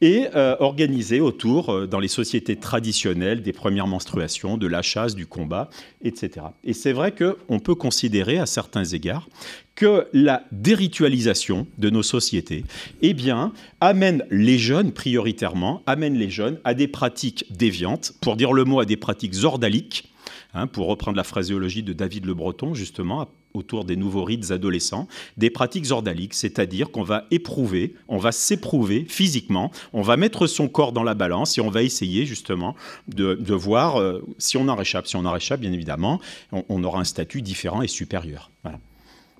Et 0.00 0.26
euh, 0.34 0.56
organiser 0.58 1.20
autour, 1.20 1.70
euh, 1.70 1.86
dans 1.86 2.00
les 2.00 2.08
sociétés 2.08 2.56
traditionnelles, 2.56 3.42
des 3.42 3.52
premières 3.52 3.86
menstruations, 3.86 4.56
de 4.56 4.66
la 4.66 4.82
chasse, 4.82 5.14
du 5.14 5.26
combat, 5.26 5.70
etc. 6.02 6.46
Et 6.64 6.72
c'est 6.72 6.92
vrai 6.92 7.14
qu'on 7.14 7.60
peut 7.60 7.76
considérer, 7.76 8.38
à 8.38 8.46
certains 8.46 8.84
égards, 8.84 9.28
que 9.76 10.08
la 10.12 10.42
déritualisation 10.50 11.68
de 11.78 11.90
nos 11.90 12.02
sociétés 12.02 12.64
eh 13.02 13.14
bien, 13.14 13.52
amène 13.80 14.24
les 14.30 14.58
jeunes, 14.58 14.90
prioritairement, 14.90 15.84
amène 15.86 16.14
les 16.14 16.28
jeunes 16.28 16.58
à 16.64 16.74
des 16.74 16.88
pratiques 16.88 17.44
déviantes, 17.50 18.14
pour 18.20 18.34
dire 18.34 18.52
le 18.52 18.64
mot, 18.64 18.80
à 18.80 18.84
des 18.84 18.96
pratiques 18.96 19.34
zordaliques, 19.34 20.10
Hein, 20.52 20.66
pour 20.66 20.88
reprendre 20.88 21.16
la 21.16 21.22
phraséologie 21.22 21.84
de 21.84 21.92
David 21.92 22.26
Le 22.26 22.34
Breton, 22.34 22.74
justement, 22.74 23.28
autour 23.54 23.84
des 23.84 23.94
nouveaux 23.94 24.24
rites 24.24 24.50
adolescents, 24.50 25.06
des 25.36 25.48
pratiques 25.48 25.90
ordaliques, 25.90 26.34
c'est-à-dire 26.34 26.90
qu'on 26.90 27.04
va 27.04 27.26
éprouver, 27.30 27.94
on 28.08 28.18
va 28.18 28.32
s'éprouver 28.32 29.06
physiquement, 29.08 29.70
on 29.92 30.02
va 30.02 30.16
mettre 30.16 30.48
son 30.48 30.68
corps 30.68 30.92
dans 30.92 31.04
la 31.04 31.14
balance 31.14 31.56
et 31.56 31.60
on 31.60 31.70
va 31.70 31.82
essayer 31.82 32.26
justement 32.26 32.74
de, 33.06 33.36
voir 33.54 34.00
euh, 34.00 34.24
si 34.38 34.56
on 34.56 34.66
en 34.68 34.74
réchappe. 34.74 35.06
Si 35.06 35.16
on 35.16 35.24
en 35.24 35.32
réchappe, 35.32 35.60
bien 35.60 35.72
évidemment, 35.72 36.20
on, 36.52 36.82
aura 36.82 37.00
un 37.00 37.04
statut 37.04 37.42
différent 37.42 37.82
et 37.82 37.88
supérieur. 37.88 38.50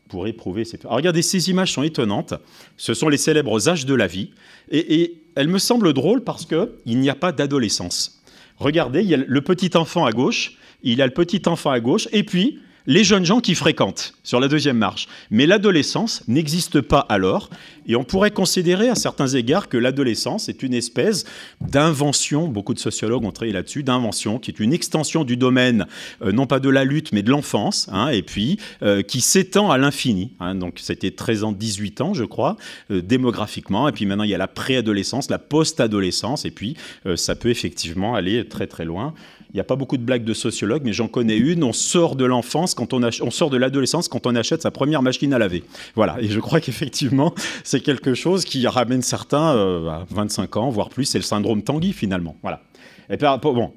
Pour 0.09 0.27
éprouver 0.27 0.65
ces... 0.65 0.79
Alors 0.83 0.97
regardez, 0.97 1.23
ces 1.23 1.51
images 1.51 1.73
sont 1.73 1.85
étonnantes. 1.85 2.35
Ce 2.77 2.95
sont 2.95 3.09
les 3.09 3.17
célèbres 3.17 3.69
âges 3.69 3.87
de 3.87 3.95
la 3.95 4.09
vie. 4.09 4.31
Et, 4.71 5.03
et 5.03 5.23
elles 5.37 5.49
me 5.49 5.59
semblent 5.59 5.93
drôles 5.93 6.25
parce 6.25 6.47
qu'il 6.47 6.99
n'y 6.99 7.11
a 7.11 7.15
pas 7.15 7.33
d'adolescence. 7.33 8.23
Regardez, 8.59 9.03
il 9.03 9.09
y 9.09 9.15
a 9.15 9.17
le 9.17 9.41
petit 9.41 9.77
enfant 9.77 10.05
à 10.05 10.11
gauche 10.11 10.59
il 10.83 11.03
a 11.03 11.07
le 11.07 11.13
petit 11.13 11.43
enfant 11.47 11.71
à 11.71 11.81
gauche, 11.81 12.09
et 12.13 12.23
puis 12.23 12.59
les 12.87 13.05
jeunes 13.05 13.25
gens 13.25 13.41
qui 13.41 13.55
fréquentent 13.55 14.15
sur 14.23 14.41
la 14.41 14.49
deuxième 14.49 14.79
marche. 14.79 15.07
Mais 15.31 15.47
l'adolescence 15.47 16.25
n'existe 16.29 16.81
pas 16.81 17.01
alors, 17.09 17.51
et 17.87 17.97
on 17.97 18.05
pourrait 18.05 18.31
considérer 18.31 18.89
à 18.89 18.95
certains 18.95 19.29
égards 19.29 19.69
que 19.69 19.77
l'adolescence 19.77 20.49
est 20.49 20.63
une 20.63 20.75
espèce 20.75 21.25
d'invention, 21.61 22.49
beaucoup 22.49 22.75
de 22.75 22.79
sociologues 22.79 23.25
ont 23.25 23.33
travaillé 23.33 23.53
là-dessus, 23.53 23.83
d'invention, 23.83 24.39
qui 24.39 24.51
est 24.51 24.61
une 24.61 24.73
extension 24.73 25.25
du 25.25 25.37
domaine, 25.37 25.87
euh, 26.23 26.33
non 26.33 26.47
pas 26.47 26.61
de 26.61 26.69
la 26.69 26.85
lutte, 26.85 27.13
mais 27.13 27.23
de 27.23 27.31
l'enfance, 27.31 27.89
hein, 27.93 28.09
et 28.09 28.23
puis 28.23 28.59
euh, 28.83 29.03
qui 29.03 29.21
s'étend 29.21 29.71
à 29.71 29.79
l'infini. 29.79 30.33
Hein. 30.41 30.55
donc 30.55 30.79
c'était 30.81 31.11
13 31.11 31.45
ans, 31.45 31.53
18 31.53 32.01
ans, 32.01 32.15
je 32.15 32.25
crois, 32.25 32.57
euh, 32.91 33.03
démographiquement, 33.03 33.89
et 33.89 33.93
puis 33.93 34.07
maintenant 34.07 34.25
il 34.25 34.31
y 34.31 34.35
a 34.35 34.39
la 34.39 34.49
préadolescence, 34.49 35.31
la 35.31 35.39
post-adolescence, 35.39 36.45
et 36.45 36.51
puis 36.51 36.77
ça 37.17 37.35
peut 37.35 37.51
effectivement 37.51 38.15
aller 38.15 38.47
très 38.47 38.67
très 38.67 38.85
loin. 38.85 39.15
Il 39.53 39.57
n'y 39.57 39.61
a 39.61 39.65
pas 39.65 39.77
beaucoup 39.77 39.97
de 39.97 40.03
blagues 40.03 40.25
de 40.25 40.35
sociologues, 40.35 40.83
mais 40.85 40.93
j'en 40.93 41.09
connais 41.09 41.37
une. 41.37 41.65
On 41.65 41.73
sort 41.73 42.15
de 42.15 42.25
l'enfance 42.25 42.75
quand 42.75 42.93
on, 42.93 43.03
on 43.03 43.31
sort 43.31 43.51
de 43.51 43.57
l'adolescence 43.57 44.07
quand 44.07 44.27
on 44.27 44.37
achète 44.37 44.63
sa 44.63 44.71
première 44.71 45.03
machine 45.03 45.33
à 45.35 45.39
laver. 45.39 45.65
Voilà. 45.97 46.17
Et 46.21 46.29
je 46.29 46.39
crois 46.39 46.61
qu'effectivement, 46.61 47.35
c'est 47.65 47.81
quelque 47.81 48.15
chose 48.15 48.45
qui 48.45 48.67
ramène 48.67 49.03
certains 49.03 49.57
euh, 49.57 49.89
à 49.89 50.07
25 50.11 50.57
ans, 50.57 50.71
voire 50.71 50.89
plus. 50.89 51.05
C'est 51.05 51.19
le 51.19 51.25
syndrome 51.25 51.63
Tanguy 51.63 51.93
finalement. 51.93 52.37
Voilà. 52.43 52.63
Et 53.11 53.17
puis, 53.17 53.27
bon, 53.43 53.73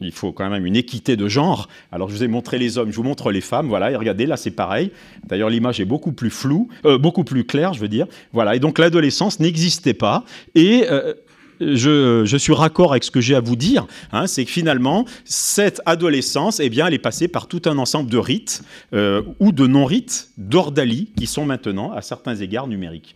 il 0.00 0.12
faut 0.12 0.32
quand 0.32 0.48
même 0.48 0.66
une 0.66 0.76
équité 0.76 1.16
de 1.16 1.28
genre. 1.28 1.68
Alors, 1.92 2.08
je 2.08 2.14
vous 2.14 2.24
ai 2.24 2.28
montré 2.28 2.58
les 2.58 2.78
hommes, 2.78 2.90
je 2.90 2.96
vous 2.96 3.02
montre 3.02 3.30
les 3.30 3.40
femmes. 3.40 3.68
Voilà, 3.68 3.90
et 3.90 3.96
regardez, 3.96 4.26
là, 4.26 4.36
c'est 4.36 4.50
pareil. 4.50 4.92
D'ailleurs, 5.26 5.50
l'image 5.50 5.80
est 5.80 5.84
beaucoup 5.84 6.12
plus 6.12 6.30
floue, 6.30 6.68
euh, 6.84 6.98
beaucoup 6.98 7.24
plus 7.24 7.44
claire, 7.44 7.74
je 7.74 7.80
veux 7.80 7.88
dire. 7.88 8.06
Voilà, 8.32 8.56
et 8.56 8.60
donc 8.60 8.78
l'adolescence 8.78 9.40
n'existait 9.40 9.94
pas. 9.94 10.24
Et 10.54 10.86
euh, 10.90 11.14
je, 11.60 12.36
suis 12.38 12.52
raccord 12.52 12.92
avec 12.92 13.04
ce 13.04 13.10
que 13.10 13.20
j'ai 13.20 13.34
à 13.34 13.40
vous 13.40 13.56
dire, 13.56 13.86
hein, 14.12 14.26
c'est 14.26 14.44
que 14.44 14.50
finalement, 14.50 15.04
cette 15.24 15.80
adolescence, 15.86 16.60
eh 16.60 16.68
bien, 16.68 16.86
elle 16.86 16.94
est 16.94 16.98
passée 16.98 17.28
par 17.28 17.46
tout 17.46 17.62
un 17.66 17.78
ensemble 17.78 18.10
de 18.10 18.18
rites 18.18 18.62
euh, 18.92 19.22
ou 19.40 19.52
de 19.52 19.66
non-rites, 19.66 20.30
d'ordalie, 20.36 21.10
qui 21.16 21.26
sont 21.26 21.44
maintenant, 21.44 21.92
à 21.92 22.02
certains 22.02 22.36
égards, 22.36 22.68
numériques. 22.68 23.14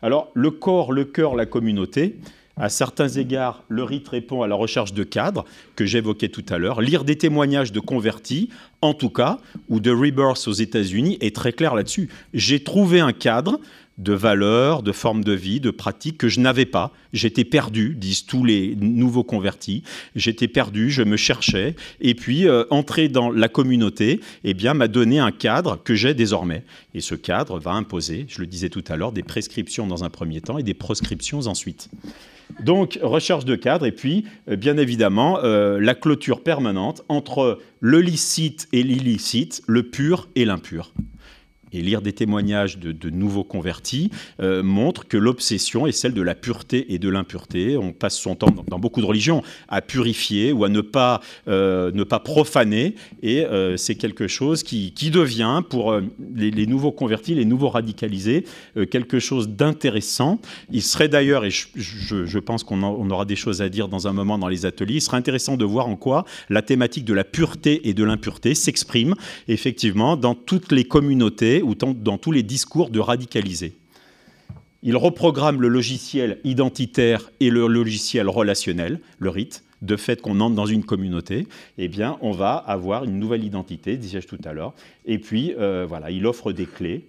Alors, 0.00 0.30
le 0.34 0.50
corps, 0.50 0.92
le 0.92 1.04
cœur, 1.04 1.34
la 1.34 1.46
communauté, 1.46 2.16
à 2.56 2.68
certains 2.68 3.08
égards, 3.08 3.64
le 3.68 3.82
rite 3.82 4.08
répond 4.08 4.42
à 4.42 4.46
la 4.46 4.54
recherche 4.54 4.92
de 4.92 5.04
cadres 5.04 5.44
que 5.74 5.86
j'évoquais 5.86 6.28
tout 6.28 6.44
à 6.50 6.58
l'heure. 6.58 6.82
Lire 6.82 7.04
des 7.04 7.16
témoignages 7.16 7.72
de 7.72 7.80
convertis, 7.80 8.50
en 8.82 8.92
tout 8.92 9.08
cas, 9.08 9.38
ou 9.68 9.80
de 9.80 9.90
rebirth 9.90 10.46
aux 10.46 10.52
États-Unis, 10.52 11.16
est 11.20 11.34
très 11.34 11.52
clair 11.52 11.74
là-dessus. 11.74 12.10
J'ai 12.34 12.62
trouvé 12.62 13.00
un 13.00 13.12
cadre 13.12 13.58
de 14.02 14.12
valeurs, 14.12 14.82
de 14.82 14.92
formes 14.92 15.24
de 15.24 15.32
vie, 15.32 15.60
de 15.60 15.70
pratiques 15.70 16.18
que 16.18 16.28
je 16.28 16.40
n'avais 16.40 16.66
pas. 16.66 16.92
J'étais 17.12 17.44
perdu, 17.44 17.94
disent 17.94 18.26
tous 18.26 18.44
les 18.44 18.74
nouveaux 18.76 19.24
convertis. 19.24 19.82
J'étais 20.16 20.48
perdu, 20.48 20.90
je 20.90 21.02
me 21.02 21.16
cherchais. 21.16 21.76
Et 22.00 22.14
puis, 22.14 22.48
euh, 22.48 22.64
entrer 22.70 23.08
dans 23.08 23.30
la 23.30 23.48
communauté 23.48 24.20
eh 24.44 24.54
bien, 24.54 24.74
m'a 24.74 24.88
donné 24.88 25.18
un 25.18 25.30
cadre 25.30 25.80
que 25.82 25.94
j'ai 25.94 26.14
désormais. 26.14 26.64
Et 26.94 27.00
ce 27.00 27.14
cadre 27.14 27.58
va 27.58 27.72
imposer, 27.72 28.26
je 28.28 28.40
le 28.40 28.46
disais 28.46 28.68
tout 28.68 28.84
à 28.88 28.96
l'heure, 28.96 29.12
des 29.12 29.22
prescriptions 29.22 29.86
dans 29.86 30.04
un 30.04 30.10
premier 30.10 30.40
temps 30.40 30.58
et 30.58 30.62
des 30.62 30.74
proscriptions 30.74 31.46
ensuite. 31.46 31.88
Donc, 32.60 32.98
recherche 33.02 33.44
de 33.44 33.56
cadre 33.56 33.86
et 33.86 33.92
puis, 33.92 34.24
euh, 34.48 34.56
bien 34.56 34.76
évidemment, 34.76 35.38
euh, 35.42 35.80
la 35.80 35.94
clôture 35.94 36.42
permanente 36.42 37.02
entre 37.08 37.60
le 37.80 38.00
licite 38.00 38.68
et 38.72 38.82
l'illicite, 38.82 39.62
le 39.66 39.84
pur 39.84 40.28
et 40.34 40.44
l'impur 40.44 40.92
et 41.72 41.80
lire 41.80 42.02
des 42.02 42.12
témoignages 42.12 42.78
de, 42.78 43.10
nouveaux 43.10 43.44
convertis 43.44 44.10
euh, 44.40 44.62
montre 44.62 45.06
que 45.06 45.16
l'obsession 45.16 45.86
est 45.86 45.92
celle 45.92 46.14
de 46.14 46.22
la 46.22 46.34
pureté 46.34 46.92
et 46.92 46.98
de 46.98 47.08
l'impureté. 47.08 47.76
On 47.76 47.92
passe 47.92 48.16
son 48.16 48.34
temps 48.34 48.54
dans, 48.66 48.78
beaucoup 48.78 49.00
de 49.00 49.06
religions 49.06 49.42
à 49.68 49.82
purifier 49.82 50.52
ou 50.52 50.64
à 50.64 50.68
ne 50.68 50.80
pas, 50.80 51.20
euh, 51.48 51.90
ne 51.92 52.04
pas 52.04 52.20
profaner, 52.20 52.94
et 53.22 53.44
euh, 53.44 53.76
c'est 53.76 53.94
quelque 53.94 54.28
chose 54.28 54.62
qui, 54.62 54.92
qui 54.92 55.10
devient 55.10 55.62
pour 55.68 56.00
les, 56.34 56.66
nouveaux 56.66 56.92
convertis, 56.92 57.34
les 57.34 57.44
nouveaux 57.44 57.68
radicalisés, 57.68 58.44
quelque 58.90 59.18
chose 59.18 59.48
d'intéressant. 59.48 60.40
Il 60.70 60.82
serait 60.82 61.08
d'ailleurs, 61.08 61.44
et 61.44 61.50
je, 61.50 61.66
je, 61.76 62.38
pense 62.38 62.64
qu'on 62.64 62.82
on 62.82 63.10
aura 63.10 63.24
des 63.24 63.36
choses 63.36 63.62
à 63.62 63.68
dire 63.68 63.88
dans 63.88 64.06
un 64.08 64.12
moment 64.12 64.38
dans 64.38 64.48
les 64.48 64.66
ateliers, 64.66 64.94
il 64.96 65.00
serait 65.00 65.16
intéressant 65.16 65.56
de 65.56 65.64
voir 65.64 65.88
en 65.88 65.96
quoi 65.96 66.24
la 66.48 66.62
thématique 66.62 67.04
de 67.04 67.14
la 67.14 67.24
pureté 67.24 67.88
et 67.88 67.94
de 67.94 68.04
l'impureté 68.04 68.54
s'exprime 68.54 69.14
effectivement 69.48 70.16
dans 70.16 70.34
toutes 70.34 70.72
les 70.72 70.84
communautés 70.84 71.61
ou 71.62 71.74
dans 71.74 72.18
tous 72.18 72.32
les 72.32 72.42
discours 72.42 72.90
de 72.90 73.00
radicalisés. 73.00 73.74
Il 74.82 74.96
reprogramme 74.96 75.62
le 75.62 75.68
logiciel 75.68 76.38
identitaire 76.42 77.30
et 77.38 77.50
le 77.50 77.66
logiciel 77.68 78.28
relationnel, 78.28 79.00
le 79.18 79.30
rite, 79.30 79.62
de 79.80 79.96
fait 79.96 80.22
qu'on 80.22 80.40
entre 80.40 80.54
dans 80.54 80.66
une 80.66 80.84
communauté, 80.84 81.46
eh 81.76 81.88
bien, 81.88 82.16
on 82.20 82.30
va 82.30 82.54
avoir 82.54 83.04
une 83.04 83.18
nouvelle 83.18 83.44
identité, 83.44 83.96
disais-je 83.96 84.28
tout 84.28 84.38
à 84.44 84.52
l'heure. 84.52 84.74
Et 85.06 85.18
puis, 85.18 85.54
euh, 85.58 85.86
voilà, 85.88 86.10
il 86.10 86.26
offre 86.26 86.52
des 86.52 86.66
clés. 86.66 87.06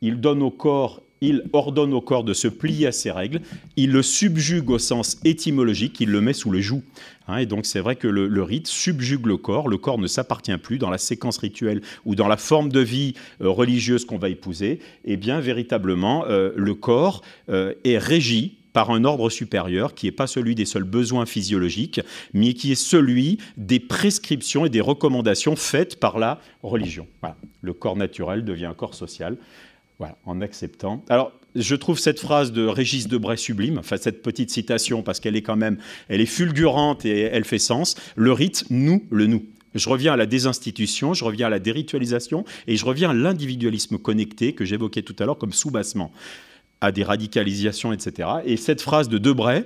Il 0.00 0.20
donne 0.20 0.42
au 0.42 0.50
corps 0.50 1.02
il 1.24 1.44
ordonne 1.52 1.94
au 1.94 2.00
corps 2.00 2.24
de 2.24 2.34
se 2.34 2.48
plier 2.48 2.86
à 2.86 2.92
ses 2.92 3.10
règles, 3.10 3.40
il 3.76 3.90
le 3.92 4.02
subjugue 4.02 4.70
au 4.70 4.78
sens 4.78 5.18
étymologique, 5.24 6.00
il 6.00 6.10
le 6.10 6.20
met 6.20 6.32
sous 6.32 6.50
le 6.50 6.60
joug. 6.60 6.82
Hein, 7.26 7.38
et 7.38 7.46
donc 7.46 7.66
c'est 7.66 7.80
vrai 7.80 7.96
que 7.96 8.06
le, 8.06 8.42
rite 8.42 8.66
subjugue 8.66 9.26
le 9.26 9.36
corps, 9.36 9.68
le 9.68 9.78
corps 9.78 9.98
ne 9.98 10.06
s'appartient 10.06 10.56
plus 10.58 10.78
dans 10.78 10.90
la 10.90 10.98
séquence 10.98 11.38
rituelle 11.38 11.80
ou 12.04 12.14
dans 12.14 12.28
la 12.28 12.36
forme 12.36 12.70
de 12.70 12.80
vie 12.80 13.14
euh, 13.40 13.48
religieuse 13.48 14.04
qu'on 14.04 14.18
va 14.18 14.28
épouser, 14.28 14.72
et 14.72 14.80
eh 15.14 15.16
bien 15.16 15.40
véritablement 15.40 16.24
euh, 16.26 16.52
le 16.56 16.74
corps 16.74 17.22
euh, 17.48 17.72
est 17.84 17.98
régi 17.98 18.58
par 18.74 18.90
un 18.90 19.04
ordre 19.04 19.30
supérieur 19.30 19.94
qui 19.94 20.06
n'est 20.06 20.12
pas 20.12 20.26
celui 20.26 20.54
des 20.54 20.66
seuls 20.66 20.84
besoins 20.84 21.26
physiologiques, 21.26 22.00
mais 22.34 22.52
qui 22.52 22.72
est 22.72 22.74
celui 22.74 23.38
des 23.56 23.78
prescriptions 23.78 24.66
et 24.66 24.68
des 24.68 24.80
recommandations 24.80 25.56
faites 25.56 25.98
par 25.98 26.18
la 26.18 26.40
religion. 26.62 27.06
Le 27.62 27.72
corps 27.72 27.96
naturel 27.96 28.44
devient 28.44 28.66
un 28.66 28.74
corps 28.74 28.94
social. 28.94 29.36
Voilà, 29.98 30.16
en 30.26 30.40
acceptant. 30.40 31.04
Alors, 31.08 31.32
je 31.54 31.76
trouve 31.76 31.98
cette 31.98 32.18
phrase 32.18 32.52
de 32.52 32.66
Régis 32.66 33.06
Debray 33.06 33.36
sublime, 33.36 33.78
enfin 33.78 33.96
cette 33.96 34.22
petite 34.22 34.50
citation, 34.50 35.02
parce 35.02 35.20
qu'elle 35.20 35.36
est 35.36 35.42
quand 35.42 35.56
même, 35.56 35.78
elle 36.08 36.20
est 36.20 36.26
fulgurante 36.26 37.04
et 37.04 37.20
elle 37.20 37.44
fait 37.44 37.58
sens. 37.58 37.94
Le 38.16 38.32
rite, 38.32 38.64
nous, 38.70 39.04
le 39.10 39.26
nous. 39.26 39.44
Je 39.74 39.88
reviens 39.88 40.12
à 40.12 40.16
la 40.16 40.26
désinstitution, 40.26 41.14
je 41.14 41.24
reviens 41.24 41.48
à 41.48 41.50
la 41.50 41.58
déritualisation 41.58 42.44
et 42.66 42.76
je 42.76 42.84
reviens 42.84 43.10
à 43.10 43.14
l'individualisme 43.14 43.98
connecté 43.98 44.52
que 44.52 44.64
j'évoquais 44.64 45.02
tout 45.02 45.16
à 45.18 45.24
l'heure 45.26 45.38
comme 45.38 45.52
sous-bassement, 45.52 46.12
à 46.80 46.92
des 46.92 47.02
radicalisations, 47.02 47.92
etc. 47.92 48.28
Et 48.44 48.56
cette 48.56 48.80
phrase 48.80 49.08
de 49.08 49.18
Debray, 49.18 49.64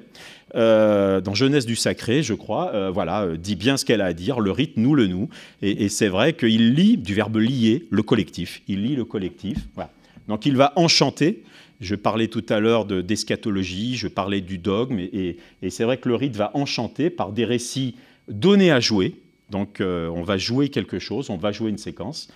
euh, 0.55 1.21
dans 1.21 1.35
Jeunesse 1.35 1.67
du 1.67 1.77
Sacré, 1.77 2.23
je 2.23 2.33
crois, 2.33 2.73
euh, 2.75 2.91
voilà, 2.91 3.23
euh, 3.23 3.37
dit 3.37 3.57
bien 3.57 3.77
ce 3.77 3.85
qu'elle 3.85 4.01
a 4.01 4.07
à 4.07 4.13
dire, 4.15 4.41
le 4.41 4.51
rite, 4.51 4.77
nous, 4.77 4.95
le 4.95 5.07
nous. 5.07 5.29
Et, 5.61 5.85
et 5.85 5.89
c'est 5.91 6.09
vrai 6.09 6.33
qu'il 6.33 6.75
lie, 6.75 6.97
du 6.97 7.15
verbe 7.15 7.37
lier, 7.37 7.87
le 7.91 8.03
collectif. 8.03 8.63
Il 8.67 8.85
lie 8.85 8.97
le 8.97 9.05
collectif. 9.05 9.59
Voilà. 9.75 9.91
Donc 10.29 10.47
il 10.47 10.57
va 10.57 10.73
enchanter. 10.77 11.43
Je 11.81 11.95
parlais 11.95 12.29
tout 12.29 12.45
à 12.49 12.61
l'heure 12.61 12.85
d'eschatologie, 12.85 13.97
je 13.97 14.09
parlais 14.09 14.41
du 14.41 14.59
dogme, 14.59 14.99
et, 14.99 15.39
c'est 15.71 15.85
vrai 15.85 15.99
que 15.99 16.09
le 16.09 16.17
rite 16.17 16.35
va 16.35 16.51
enchanter 16.55 17.09
par 17.09 17.33
des 17.33 17.45
récits 17.45 17.95
donnés 18.29 18.73
à 18.73 18.81
jouer. 18.81 19.15
Donc 19.51 19.81
euh, 19.81 20.09
on 20.09 20.23
va 20.23 20.39
jouer 20.39 20.69
quelque 20.69 20.99
chose, 20.99 21.31
on 21.31 21.37
va 21.37 21.53
jouer 21.53 21.71
une 21.71 21.79
séquence. 21.79 22.29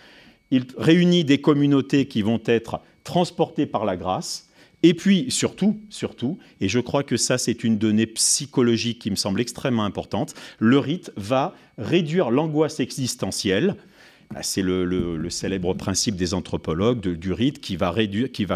Il 0.52 0.64
réunit 0.78 1.24
des 1.24 1.40
communautés 1.40 2.06
qui 2.06 2.22
vont 2.22 2.40
être 2.46 2.80
transportées 3.04 3.66
par 3.66 3.84
la 3.84 3.96
grâce. 3.96 4.48
Et 4.84 4.94
puis, 4.94 5.26
surtout, 5.30 5.78
surtout, 5.90 6.38
et 6.60 6.68
je 6.68 6.80
crois 6.80 7.04
que 7.04 7.16
ça, 7.16 7.38
c'est 7.38 7.62
une 7.62 7.78
donnée 7.78 8.06
psychologique 8.06 8.98
qui 8.98 9.10
me 9.10 9.16
semble 9.16 9.40
extrêmement 9.40 9.84
importante, 9.84 10.34
le 10.58 10.78
rite 10.78 11.12
va 11.16 11.54
réduire 11.78 12.30
l'angoisse 12.30 12.80
existentielle, 12.80 13.76
c'est 14.40 14.62
le, 14.62 15.30
célèbre 15.30 15.74
principe 15.74 16.16
des 16.16 16.34
anthropologues 16.34 17.00
du 17.00 17.32
rite 17.32 17.60
qui 17.60 17.76
va, 17.76 17.92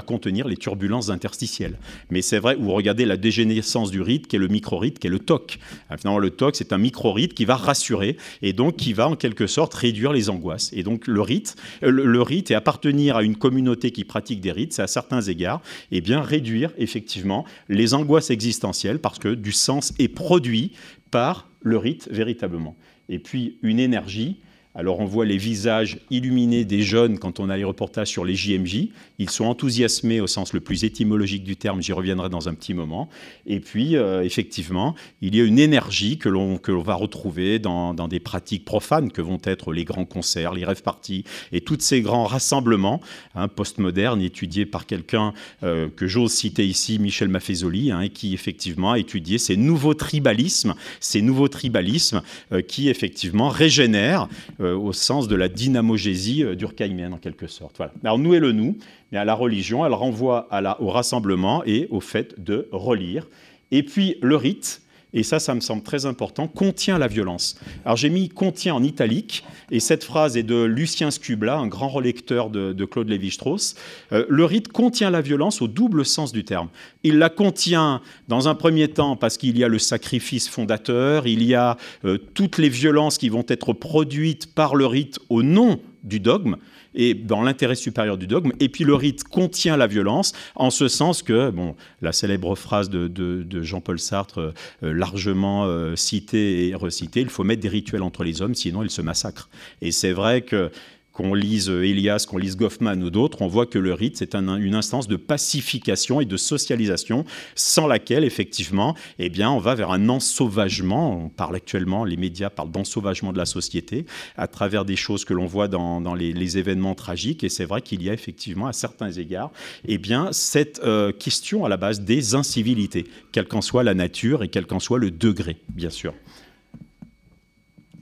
contenir 0.00 0.48
les 0.48 0.56
turbulences 0.56 1.10
interstitielles. 1.10 1.78
Mais 2.10 2.22
c'est 2.22 2.38
vrai, 2.38 2.56
vous 2.56 2.72
regardez 2.72 3.04
la 3.04 3.16
dégénérescence 3.16 3.90
du 3.90 4.00
rite, 4.00 4.26
qui 4.26 4.36
est 4.36 4.38
le 4.38 4.48
micro-rite, 4.48 4.98
qui 4.98 5.06
est 5.06 5.10
le 5.10 5.18
TOC. 5.18 5.58
Ah, 5.90 5.96
finalement, 5.96 6.18
le 6.18 6.30
TOC, 6.30 6.56
c'est 6.56 6.72
un 6.72 6.78
micro-rite 6.78 7.34
qui 7.34 7.44
va 7.44 7.56
rassurer 7.56 8.16
et 8.42 8.52
donc 8.52 8.76
qui 8.76 8.92
va 8.92 9.08
en 9.08 9.16
quelque 9.16 9.46
sorte 9.46 9.74
réduire 9.74 10.12
les 10.12 10.30
angoisses. 10.30 10.70
Et 10.72 10.82
donc 10.82 11.06
le 11.06 11.20
rite, 11.20 11.56
euh, 11.82 11.90
le, 11.90 12.22
rite 12.22 12.50
et 12.50 12.54
appartenir 12.54 13.16
à 13.16 13.22
une 13.22 13.36
communauté 13.36 13.90
qui 13.90 14.04
pratique 14.04 14.40
des 14.40 14.52
rites, 14.52 14.72
c'est 14.72 14.82
à 14.82 14.86
certains 14.86 15.22
égards, 15.22 15.60
eh 15.92 16.00
bien 16.00 16.20
réduire 16.20 16.72
effectivement 16.78 17.44
les 17.68 17.94
angoisses 17.94 18.30
existentielles 18.30 18.98
parce 18.98 19.18
que 19.18 19.34
du 19.34 19.52
sens 19.52 19.92
est 19.98 20.08
produit 20.08 20.72
par 21.10 21.48
le 21.60 21.76
rite 21.76 22.08
véritablement. 22.10 22.76
Et 23.08 23.18
puis 23.18 23.58
une 23.62 23.78
énergie 23.78 24.38
alors 24.76 25.00
on 25.00 25.06
voit 25.06 25.24
les 25.24 25.38
visages 25.38 25.98
illuminés 26.10 26.66
des 26.66 26.82
jeunes 26.82 27.18
quand 27.18 27.40
on 27.40 27.48
a 27.48 27.56
les 27.56 27.64
reportages 27.64 28.08
sur 28.08 28.26
les 28.26 28.34
JMJ. 28.34 28.88
Ils 29.18 29.30
sont 29.30 29.46
enthousiasmés 29.46 30.20
au 30.20 30.26
sens 30.26 30.52
le 30.52 30.60
plus 30.60 30.84
étymologique 30.84 31.44
du 31.44 31.56
terme, 31.56 31.80
j'y 31.80 31.94
reviendrai 31.94 32.28
dans 32.28 32.50
un 32.50 32.54
petit 32.54 32.74
moment. 32.74 33.08
Et 33.46 33.60
puis 33.60 33.96
euh, 33.96 34.22
effectivement, 34.22 34.94
il 35.22 35.34
y 35.34 35.40
a 35.40 35.44
une 35.44 35.58
énergie 35.58 36.18
que 36.18 36.28
l'on 36.28 36.60
va 36.82 36.94
retrouver 36.94 37.58
dans, 37.58 37.94
des 37.94 38.20
pratiques 38.20 38.66
profanes 38.66 39.10
que 39.10 39.22
vont 39.22 39.40
être 39.44 39.72
les 39.72 39.84
grands 39.84 40.04
concerts, 40.04 40.52
les 40.52 40.64
rêves 40.66 40.82
parties 40.82 41.24
et 41.52 41.62
tous 41.62 41.78
ces 41.80 42.02
grands 42.02 42.26
rassemblements 42.26 43.00
hein, 43.34 43.48
postmodernes 43.48 44.20
étudiés 44.20 44.66
par 44.66 44.84
quelqu'un 44.84 45.32
euh, 45.62 45.88
que 45.88 46.06
j'ose 46.06 46.32
citer 46.32 46.66
ici, 46.66 46.98
Michel 46.98 47.28
Maffezoli, 47.28 47.90
hein, 47.90 48.08
qui 48.08 48.34
effectivement 48.34 48.92
a 48.92 48.98
étudié 48.98 49.38
ces 49.38 49.56
nouveaux 49.56 49.94
tribalismes, 49.94 50.74
ces 51.00 51.22
nouveaux 51.22 51.48
tribalismes 51.48 52.20
euh, 52.52 52.60
qui 52.60 52.90
effectivement 52.90 53.48
régénèrent 53.48 54.28
au 54.74 54.92
sens 54.92 55.28
de 55.28 55.36
la 55.36 55.48
dynamogésie 55.48 56.44
euh, 56.44 56.54
durkheimienne 56.54 57.12
en 57.12 57.18
quelque 57.18 57.46
sorte. 57.46 57.76
Voilà. 57.76 57.92
Alors 58.02 58.18
nous 58.18 58.34
et 58.34 58.40
le 58.40 58.52
nous, 58.52 58.76
mais 59.12 59.18
à 59.18 59.24
la 59.24 59.34
religion, 59.34 59.84
elle 59.84 59.92
renvoie 59.92 60.48
au 60.80 60.88
rassemblement 60.88 61.62
et 61.64 61.86
au 61.90 62.00
fait 62.00 62.42
de 62.42 62.68
relire. 62.72 63.28
Et 63.70 63.82
puis 63.82 64.16
le 64.22 64.36
rite, 64.36 64.82
et 65.16 65.22
ça, 65.22 65.38
ça 65.40 65.54
me 65.54 65.60
semble 65.60 65.82
très 65.82 66.04
important, 66.04 66.46
contient 66.46 66.98
la 66.98 67.08
violence. 67.08 67.58
Alors 67.86 67.96
j'ai 67.96 68.10
mis 68.10 68.28
contient 68.28 68.74
en 68.74 68.82
italique, 68.82 69.44
et 69.70 69.80
cette 69.80 70.04
phrase 70.04 70.36
est 70.36 70.42
de 70.42 70.62
Lucien 70.62 71.10
Scubla, 71.10 71.56
un 71.56 71.66
grand 71.66 71.88
relecteur 71.88 72.50
de, 72.50 72.84
Claude 72.84 73.08
Lévi-Strauss. 73.08 73.76
Euh, 74.12 74.26
le 74.28 74.44
rite 74.44 74.68
contient 74.68 75.10
la 75.10 75.22
violence 75.22 75.62
au 75.62 75.68
double 75.68 76.04
sens 76.04 76.32
du 76.32 76.44
terme. 76.44 76.68
Il 77.02 77.16
la 77.16 77.30
contient 77.30 78.02
dans 78.28 78.46
un 78.46 78.54
premier 78.54 78.88
temps 78.88 79.16
parce 79.16 79.38
qu'il 79.38 79.56
y 79.56 79.64
a 79.64 79.68
le 79.68 79.78
sacrifice 79.78 80.50
fondateur, 80.50 81.26
il 81.26 81.42
y 81.42 81.54
a 81.54 81.78
euh, 82.04 82.18
toutes 82.34 82.58
les 82.58 82.68
violences 82.68 83.16
qui 83.16 83.30
vont 83.30 83.44
être 83.48 83.72
produites 83.72 84.54
par 84.54 84.76
le 84.76 84.84
rite 84.84 85.18
au 85.30 85.42
nom 85.42 85.80
du 86.06 86.20
dogme 86.20 86.56
et 86.94 87.14
dans 87.14 87.42
l'intérêt 87.42 87.74
supérieur 87.74 88.16
du 88.16 88.26
dogme. 88.26 88.52
Et 88.58 88.68
puis 88.68 88.84
le 88.84 88.94
rite 88.94 89.24
contient 89.24 89.76
la 89.76 89.86
violence, 89.86 90.32
en 90.54 90.70
ce 90.70 90.88
sens 90.88 91.22
que, 91.22 91.50
bon, 91.50 91.76
la 92.00 92.12
célèbre 92.12 92.54
phrase 92.54 92.88
de, 92.88 93.62
Jean-Paul 93.62 93.98
Sartre, 93.98 94.54
euh, 94.82 94.92
largement 94.92 95.64
euh, 95.64 95.94
citée 95.96 96.68
et 96.68 96.74
recitée, 96.74 97.20
il 97.20 97.28
faut 97.28 97.44
mettre 97.44 97.60
des 97.60 97.68
rituels 97.68 98.02
entre 98.02 98.24
les 98.24 98.42
hommes, 98.42 98.54
sinon 98.54 98.82
ils 98.82 98.90
se 98.90 99.02
massacrent. 99.02 99.48
Et 99.82 99.92
c'est 99.92 100.12
vrai 100.12 100.42
que 100.42 100.70
qu'on 101.16 101.32
lise 101.32 101.70
Elias, 101.70 102.26
qu'on 102.28 102.36
lise 102.36 102.58
Goffman 102.58 103.00
ou 103.02 103.08
d'autres, 103.08 103.40
on 103.40 103.46
voit 103.46 103.64
que 103.64 103.78
le 103.78 103.94
rite, 103.94 104.18
c'est 104.18 104.34
une 104.34 104.74
instance 104.74 105.08
de 105.08 105.16
pacification 105.16 106.20
et 106.20 106.26
de 106.26 106.36
socialisation, 106.36 107.24
sans 107.54 107.86
laquelle, 107.86 108.22
effectivement, 108.22 108.94
eh 109.18 109.30
on 109.46 109.58
va 109.58 109.74
vers 109.74 109.92
un 109.92 110.10
ensauvagement. 110.10 111.24
On 111.24 111.28
parle 111.30 111.56
actuellement, 111.56 112.04
les 112.04 112.18
médias 112.18 112.50
parlent 112.50 112.70
d'ensauvagement 112.70 113.32
de 113.32 113.38
la 113.38 113.46
société, 113.46 114.04
à 114.36 114.46
travers 114.46 114.84
des 114.84 114.96
choses 114.96 115.24
que 115.24 115.32
l'on 115.32 115.46
voit 115.46 115.68
dans, 115.68 116.14
les, 116.14 116.58
événements 116.58 116.94
tragiques. 116.94 117.44
Et 117.44 117.48
c'est 117.48 117.64
vrai 117.64 117.80
qu'il 117.80 118.02
y 118.02 118.10
a 118.10 118.12
effectivement, 118.12 118.66
à 118.66 118.74
certains 118.74 119.10
égards, 119.10 119.52
eh 119.86 119.96
bien, 119.96 120.32
cette 120.32 120.80
euh, 120.84 121.12
question 121.12 121.64
à 121.64 121.70
la 121.70 121.78
base 121.78 122.02
des 122.02 122.34
incivilités, 122.34 123.06
quelle 123.32 123.48
qu'en 123.48 123.62
soit 123.62 123.84
la 123.84 123.94
nature 123.94 124.42
et 124.42 124.48
quel 124.48 124.66
qu'en 124.66 124.80
soit 124.80 124.98
le 124.98 125.10
degré, 125.10 125.56
bien 125.70 125.90
sûr. 125.90 126.12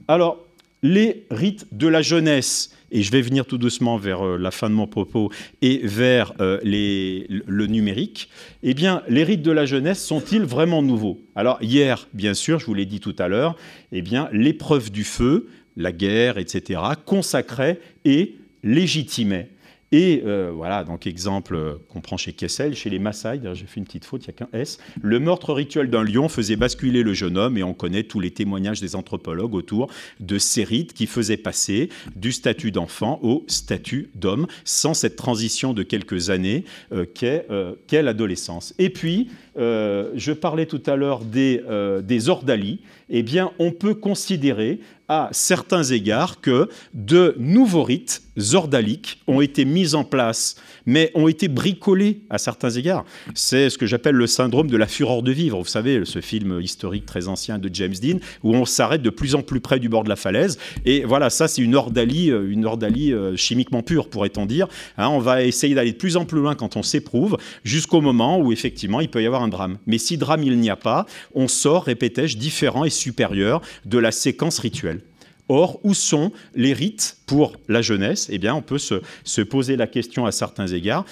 Alors, 0.09 0.45
les 0.83 1.25
rites 1.31 1.65
de 1.71 1.87
la 1.87 2.01
jeunesse, 2.01 2.71
et 2.95 3.03
je 3.03 3.11
vais 3.11 3.21
venir 3.21 3.45
tout 3.45 3.57
doucement 3.57 3.97
vers 3.97 4.25
euh, 4.25 4.37
la 4.37 4.51
fin 4.51 4.69
de 4.69 4.73
mon 4.73 4.87
propos 4.87 5.29
et 5.61 5.81
vers 5.83 6.31
euh, 6.39 6.59
le 6.63 7.65
numérique, 7.67 8.29
eh 8.63 8.73
bien, 8.73 9.03
les 9.09 9.25
rites 9.25 9.41
de 9.41 9.51
la 9.51 9.65
jeunesse 9.65 10.01
sont-ils 10.01 10.43
vraiment 10.43 10.81
nouveaux? 10.81 11.19
Alors, 11.35 11.61
hier, 11.61 12.07
bien 12.13 12.33
sûr, 12.33 12.57
je 12.57 12.65
vous 12.65 12.73
l'ai 12.73 12.85
dit 12.85 13.01
tout 13.01 13.15
à 13.19 13.27
l'heure, 13.27 13.57
eh 13.91 14.01
bien, 14.01 14.29
l'épreuve 14.31 14.91
du 14.91 15.03
feu, 15.03 15.49
la 15.75 15.91
guerre, 15.91 16.37
etc., 16.37 16.79
consacrait 17.05 17.81
et 18.05 18.35
légitimait 18.63 19.49
et 19.91 20.23
euh, 20.25 20.51
voilà, 20.53 20.83
donc 20.83 21.05
exemple 21.05 21.55
euh, 21.55 21.75
qu'on 21.89 22.01
prend 22.01 22.17
chez 22.17 22.33
Kessel, 22.33 22.75
chez 22.75 22.89
les 22.89 22.97
Maasai, 22.97 23.39
j'ai 23.53 23.65
fait 23.65 23.79
une 23.79 23.85
petite 23.85 24.05
faute, 24.05 24.25
il 24.25 24.29
n'y 24.29 24.35
a 24.35 24.45
qu'un 24.45 24.57
S. 24.57 24.79
Le 25.01 25.19
meurtre 25.19 25.53
rituel 25.53 25.89
d'un 25.89 26.03
lion 26.03 26.27
faisait 26.27 26.55
basculer 26.55 27.03
le 27.03 27.13
jeune 27.13 27.37
homme, 27.37 27.57
et 27.57 27.63
on 27.63 27.73
connaît 27.73 28.03
tous 28.03 28.19
les 28.19 28.31
témoignages 28.31 28.81
des 28.81 28.95
anthropologues 28.95 29.53
autour 29.53 29.89
de 30.19 30.39
ces 30.39 30.63
rites 30.63 30.93
qui 30.93 31.05
faisaient 31.05 31.37
passer 31.37 31.89
du 32.15 32.31
statut 32.31 32.71
d'enfant 32.71 33.19
au 33.21 33.43
statut 33.47 34.09
d'homme, 34.15 34.47
sans 34.63 34.95
cette 34.95 35.15
transition 35.15 35.73
de 35.73 35.83
quelques 35.83 36.31
années 36.31 36.65
euh, 36.91 37.05
qu'est 37.05 38.01
l'adolescence. 38.01 38.73
Et 38.79 38.89
puis, 38.89 39.29
je 39.55 40.31
parlais 40.33 40.65
tout 40.65 40.81
à 40.85 40.97
l'heure 40.97 41.23
des, 41.23 41.61
des 42.03 42.29
ordalies, 42.29 42.81
eh 43.09 43.23
bien, 43.23 43.51
on 43.59 43.71
peut 43.71 43.93
considérer 43.95 44.79
à 45.07 45.29
certains 45.31 45.83
égards 45.83 46.41
que 46.41 46.67
de 46.93 47.35
nouveaux 47.39 47.83
rites 47.83 48.24
ordaliques 48.53 49.21
ont 49.27 49.41
été 49.41 49.65
mis 49.65 49.95
en 49.95 50.03
place, 50.03 50.55
mais 50.85 51.11
ont 51.15 51.27
été 51.27 51.47
bricolés 51.47 52.21
à 52.29 52.37
certains 52.37 52.69
égards. 52.69 53.05
C'est 53.33 53.69
ce 53.69 53.77
que 53.77 53.85
j'appelle 53.85 54.15
le 54.15 54.27
syndrome 54.27 54.69
de 54.69 54.77
la 54.77 54.87
fureur 54.87 55.23
de 55.23 55.31
vivre. 55.31 55.59
Vous 55.59 55.65
savez, 55.65 56.03
ce 56.05 56.21
film 56.21 56.61
historique 56.61 57.05
très 57.05 57.27
ancien 57.27 57.57
de 57.59 57.69
James 57.73 57.93
Dean, 58.01 58.19
où 58.43 58.53
on 58.53 58.65
s'arrête 58.65 59.01
de 59.01 59.09
plus 59.09 59.35
en 59.35 59.41
plus 59.41 59.59
près 59.59 59.79
du 59.79 59.89
bord 59.89 60.03
de 60.03 60.09
la 60.09 60.15
falaise. 60.15 60.57
Et 60.85 61.03
voilà, 61.03 61.29
ça, 61.29 61.47
c'est 61.47 61.61
une 61.61 61.75
ordalie, 61.75 62.31
euh, 62.31 62.51
une 62.51 62.65
ordalie 62.65 63.13
euh, 63.13 63.35
chimiquement 63.35 63.81
pure, 63.81 64.09
pourrait-on 64.09 64.45
dire. 64.45 64.67
Hein, 64.97 65.09
on 65.09 65.19
va 65.19 65.43
essayer 65.43 65.75
d'aller 65.75 65.93
de 65.93 65.97
plus 65.97 66.17
en 66.17 66.25
plus 66.25 66.39
loin 66.39 66.55
quand 66.55 66.75
on 66.75 66.83
s'éprouve, 66.83 67.37
jusqu'au 67.63 68.01
moment 68.01 68.39
où, 68.39 68.51
effectivement, 68.51 69.01
il 69.01 69.09
peut 69.09 69.23
y 69.23 69.25
avoir 69.25 69.43
un 69.43 69.47
drame. 69.47 69.77
Mais 69.87 69.97
si 69.97 70.17
drame 70.17 70.43
il 70.43 70.57
n'y 70.59 70.69
a 70.69 70.75
pas, 70.75 71.05
on 71.33 71.47
sort, 71.47 71.85
répétais-je, 71.85 72.37
différent 72.37 72.85
et 72.85 72.89
supérieur 72.89 73.61
de 73.85 73.97
la 73.97 74.11
séquence 74.11 74.59
rituelle. 74.59 75.01
Or, 75.47 75.79
où 75.83 75.93
sont 75.93 76.31
les 76.55 76.73
rites 76.73 77.17
pour 77.25 77.53
la 77.67 77.81
jeunesse? 77.81 78.27
Eh 78.31 78.37
bien, 78.37 78.55
on 78.55 78.61
peut 78.61 78.79
se, 78.79 79.41
poser 79.41 79.75
la 79.75 79.87
question 79.87 80.25
à 80.25 80.31
certains 80.31 80.67
égards. 80.67 81.05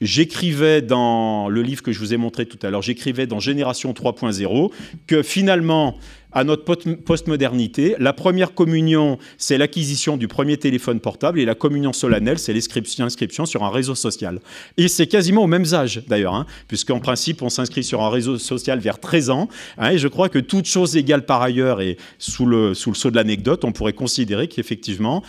j'écrivais 0.00 0.82
dans 0.82 1.48
le 1.48 1.62
livre 1.62 1.82
que 1.82 1.92
je 1.92 1.98
vous 1.98 2.12
ai 2.14 2.16
montré 2.16 2.46
tout 2.46 2.58
à 2.62 2.70
l'heure, 2.70 2.82
j'écrivais 2.82 3.26
dans 3.26 3.40
Génération 3.40 3.92
3.0 3.92 4.70
que 5.06 5.22
finalement, 5.22 5.98
à 6.32 6.44
notre 6.44 6.64
postmodernité, 6.94 7.96
la 7.98 8.12
première 8.12 8.54
communion, 8.54 9.18
c'est 9.38 9.58
l'acquisition 9.58 10.16
du 10.16 10.28
premier 10.28 10.56
téléphone 10.56 11.00
portable 11.00 11.40
et 11.40 11.44
la 11.44 11.54
communion 11.54 11.92
solennelle, 11.92 12.38
c'est 12.38 12.52
l'inscription 12.52 13.46
sur 13.46 13.64
un 13.64 13.70
réseau 13.70 13.94
social. 13.94 14.40
Et 14.76 14.88
c'est 14.88 15.06
quasiment 15.06 15.44
aux 15.44 15.48
mêmes 15.48 15.74
âges 15.74 16.02
d'ailleurs, 16.06 16.34
hein, 16.34 16.46
puisqu'en 16.68 17.00
principe, 17.00 17.42
on 17.42 17.48
s'inscrit 17.48 17.84
sur 17.84 18.02
un 18.02 18.10
réseau 18.10 18.38
social 18.38 18.78
vers 18.78 18.98
13 18.98 19.30
ans. 19.30 19.48
Hein, 19.78 19.90
et 19.90 19.98
je 19.98 20.08
crois 20.08 20.28
que 20.28 20.38
toute 20.38 20.66
chose 20.66 20.96
égale 20.96 21.24
par 21.24 21.42
ailleurs 21.42 21.80
et 21.80 21.96
sous 22.18 22.46
le, 22.46 22.74
sous 22.74 22.90
le 22.90 22.96
sceau 22.96 23.10
de 23.10 23.16
l'anecdote, 23.16 23.64
on 23.64 23.72
pourrait 23.72 23.92
considérer 23.92 24.48
qu'effectivement, 24.48 25.22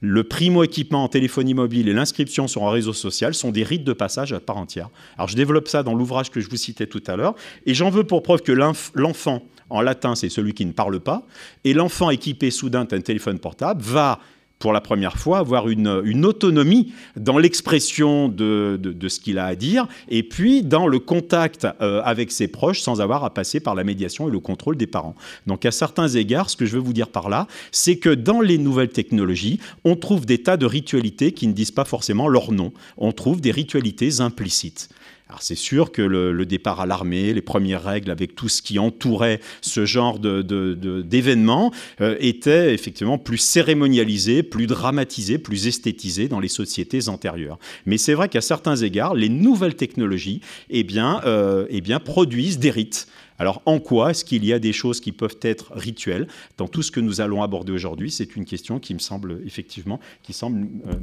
le 0.00 0.22
primo-équipement 0.22 1.02
en 1.04 1.08
téléphonie 1.08 1.54
mobile 1.54 1.88
et 1.88 1.92
l'inscription 1.92 2.46
sur 2.46 2.64
un 2.64 2.70
réseau 2.70 2.92
social 2.92 3.34
sont 3.34 3.50
des 3.50 3.64
rites 3.64 3.84
de 3.84 3.92
passage 3.92 4.32
à 4.32 4.38
part 4.38 4.56
entière. 4.56 4.90
Alors 5.16 5.28
je 5.28 5.34
développe 5.34 5.68
ça 5.68 5.82
dans 5.82 5.94
l'ouvrage 5.94 6.30
que 6.30 6.40
je 6.40 6.48
vous 6.48 6.56
citais 6.56 6.86
tout 6.86 7.02
à 7.06 7.16
l'heure, 7.16 7.34
et 7.66 7.74
j'en 7.74 7.90
veux 7.90 8.04
pour 8.04 8.22
preuve 8.22 8.42
que 8.42 8.52
l'enfant, 8.52 9.42
en 9.70 9.80
latin 9.80 10.14
c'est 10.14 10.28
celui 10.28 10.54
qui 10.54 10.66
ne 10.66 10.72
parle 10.72 11.00
pas, 11.00 11.26
et 11.64 11.74
l'enfant 11.74 12.10
équipé 12.10 12.50
soudain 12.50 12.84
d'un 12.84 13.00
téléphone 13.00 13.38
portable 13.38 13.82
va 13.82 14.20
pour 14.58 14.72
la 14.72 14.80
première 14.80 15.16
fois, 15.16 15.38
avoir 15.38 15.68
une, 15.68 15.88
autonomie 16.24 16.92
dans 17.16 17.38
l'expression 17.38 18.28
de, 18.28 18.78
ce 19.08 19.20
qu'il 19.20 19.38
a 19.38 19.46
à 19.46 19.54
dire, 19.54 19.86
et 20.08 20.22
puis 20.22 20.62
dans 20.62 20.86
le 20.86 20.98
contact 20.98 21.66
euh, 21.80 22.02
avec 22.04 22.32
ses 22.32 22.48
proches 22.48 22.80
sans 22.80 23.00
avoir 23.00 23.24
à 23.24 23.32
passer 23.32 23.60
par 23.60 23.74
la 23.74 23.84
médiation 23.84 24.28
et 24.28 24.32
le 24.32 24.40
contrôle 24.40 24.76
des 24.76 24.86
parents. 24.86 25.14
Donc 25.46 25.64
à 25.64 25.70
certains 25.70 26.08
égards, 26.08 26.50
ce 26.50 26.56
que 26.56 26.66
je 26.66 26.72
veux 26.72 26.82
vous 26.82 26.92
dire 26.92 27.08
par 27.08 27.28
là, 27.28 27.46
c'est 27.70 27.96
que 27.96 28.10
dans 28.10 28.40
les 28.40 28.58
nouvelles 28.58 28.90
technologies, 28.90 29.60
on 29.84 29.96
trouve 29.96 30.26
des 30.26 30.38
tas 30.42 30.56
de 30.56 30.66
ritualités 30.66 31.32
qui 31.32 31.46
ne 31.46 31.52
disent 31.52 31.70
pas 31.70 31.84
forcément 31.84 32.28
leur 32.28 32.52
nom. 32.52 32.72
On 32.96 33.12
trouve 33.12 33.40
des 33.40 33.52
ritualités 33.52 34.20
implicites. 34.20 34.88
Alors 35.28 35.42
c'est 35.42 35.54
sûr 35.54 35.92
que 35.92 36.00
le, 36.00 36.46
départ 36.46 36.80
à 36.80 36.86
l'armée, 36.86 37.34
les 37.34 37.42
premières 37.42 37.82
règles 37.82 38.10
avec 38.10 38.34
tout 38.34 38.48
ce 38.48 38.62
qui 38.62 38.78
entourait 38.78 39.40
ce 39.60 39.84
genre 39.84 40.18
d'événements 40.18 41.70
euh, 42.00 42.16
étaient 42.18 42.72
effectivement 42.72 43.18
plus 43.18 43.36
cérémonialisés, 43.36 44.42
plus 44.42 44.66
dramatisés, 44.66 45.38
plus 45.38 45.66
esthétisés 45.66 46.28
dans 46.28 46.40
les 46.40 46.48
sociétés 46.48 47.08
antérieures. 47.08 47.58
Mais 47.84 47.98
c'est 47.98 48.14
vrai 48.14 48.30
qu'à 48.30 48.40
certains 48.40 48.76
égards, 48.76 49.14
les 49.14 49.28
nouvelles 49.28 49.76
technologies 49.76 50.40
eh 50.70 50.82
bien, 50.82 51.20
euh, 51.26 51.66
eh 51.68 51.82
bien, 51.82 52.00
produisent 52.00 52.58
des 52.58 52.70
rites. 52.70 53.06
Alors 53.38 53.62
en 53.66 53.78
quoi 53.78 54.10
est-ce 54.10 54.24
qu'il 54.24 54.44
y 54.44 54.52
a 54.52 54.58
des 54.58 54.72
choses 54.72 55.00
qui 55.00 55.12
peuvent 55.12 55.38
être 55.42 55.72
rituelles? 55.72 56.26
Dans 56.56 56.68
tout 56.68 56.82
ce 56.82 56.90
que 56.90 57.00
nous 57.00 57.20
allons 57.20 57.42
aborder 57.42 57.72
aujourd'hui, 57.72 58.10
c'est 58.10 58.34
une 58.34 58.44
question 58.44 58.80
qui 58.80 58.94
me 58.94 58.98
semble 58.98 59.40
effectivement, 59.46 60.00
qui 60.22 60.32
semble 60.32 60.66
euh, 60.88 60.94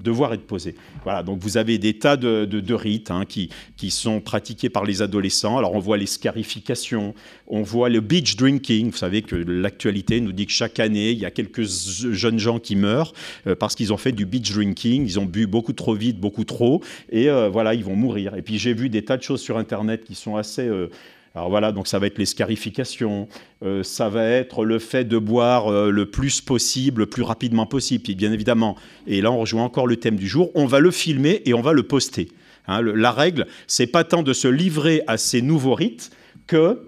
devoir 0.00 0.32
être 0.34 0.46
posé. 0.46 0.74
Voilà, 1.04 1.22
donc 1.22 1.38
vous 1.40 1.56
avez 1.56 1.78
des 1.78 1.94
tas 1.94 2.16
de, 2.16 2.74
rites 2.74 3.10
hein, 3.10 3.24
qui, 3.26 3.50
qui 3.76 3.90
sont 3.90 4.20
pratiqués 4.20 4.68
par 4.68 4.84
les 4.84 5.02
adolescents. 5.02 5.58
Alors 5.58 5.74
on 5.74 5.78
voit 5.78 5.96
les 5.96 6.06
scarifications, 6.06 7.14
on 7.46 7.62
voit 7.62 7.88
le 7.88 8.00
beach 8.00 8.36
drinking. 8.36 8.90
Vous 8.90 8.96
savez 8.96 9.22
que 9.22 9.36
l'actualité 9.36 10.20
nous 10.20 10.32
dit 10.32 10.46
que 10.46 10.52
chaque 10.52 10.80
année, 10.80 11.10
il 11.10 11.18
y 11.18 11.24
a 11.24 11.30
quelques 11.30 11.64
jeunes 11.64 12.38
gens 12.38 12.58
qui 12.58 12.76
meurent 12.76 13.12
euh, 13.46 13.54
parce 13.54 13.74
qu'ils 13.74 13.92
ont 13.92 13.96
fait 13.96 14.12
du 14.12 14.26
beach 14.26 14.52
drinking, 14.52 15.04
ils 15.04 15.20
ont 15.20 15.26
bu 15.26 15.46
beaucoup 15.46 15.72
trop 15.72 15.94
vite, 15.94 16.18
beaucoup 16.18 16.44
trop, 16.44 16.82
et 17.10 17.28
euh, 17.28 17.48
voilà, 17.48 17.74
ils 17.74 17.84
vont 17.84 17.96
mourir. 17.96 18.34
Et 18.34 18.42
puis 18.42 18.58
j'ai 18.58 18.74
vu 18.74 18.88
des 18.88 19.04
tas 19.04 19.16
de 19.16 19.22
choses 19.22 19.40
sur 19.40 19.58
Internet 19.58 20.04
qui 20.04 20.14
sont 20.14 20.36
assez... 20.36 20.66
Euh, 20.66 20.88
alors 21.34 21.48
voilà, 21.48 21.72
donc 21.72 21.88
ça 21.88 21.98
va 21.98 22.06
être 22.06 22.18
les 22.18 22.26
scarifications, 22.26 23.26
euh, 23.64 23.82
ça 23.82 24.10
va 24.10 24.24
être 24.26 24.64
le 24.66 24.78
fait 24.78 25.04
de 25.04 25.16
boire 25.16 25.72
euh, 25.72 25.90
le 25.90 26.06
plus 26.06 26.42
possible, 26.42 27.02
le 27.02 27.06
plus 27.06 27.22
rapidement 27.22 27.64
possible. 27.64 28.04
Puis 28.04 28.14
bien 28.14 28.32
évidemment, 28.32 28.76
et 29.06 29.22
là 29.22 29.32
on 29.32 29.38
rejoint 29.38 29.64
encore 29.64 29.86
le 29.86 29.96
thème 29.96 30.16
du 30.16 30.28
jour, 30.28 30.50
on 30.54 30.66
va 30.66 30.80
le 30.80 30.90
filmer 30.90 31.40
et 31.46 31.54
on 31.54 31.62
va 31.62 31.72
le 31.72 31.84
poster. 31.84 32.28
Hein. 32.68 32.82
la 32.82 33.10
règle, 33.10 33.46
c'est 33.66 33.86
pas 33.86 34.04
tant 34.04 34.22
de 34.22 34.32
se 34.32 34.46
livrer 34.46 35.02
à 35.06 35.16
ces 35.16 35.42
nouveaux 35.42 35.74
rites 35.74 36.10
que 36.46 36.82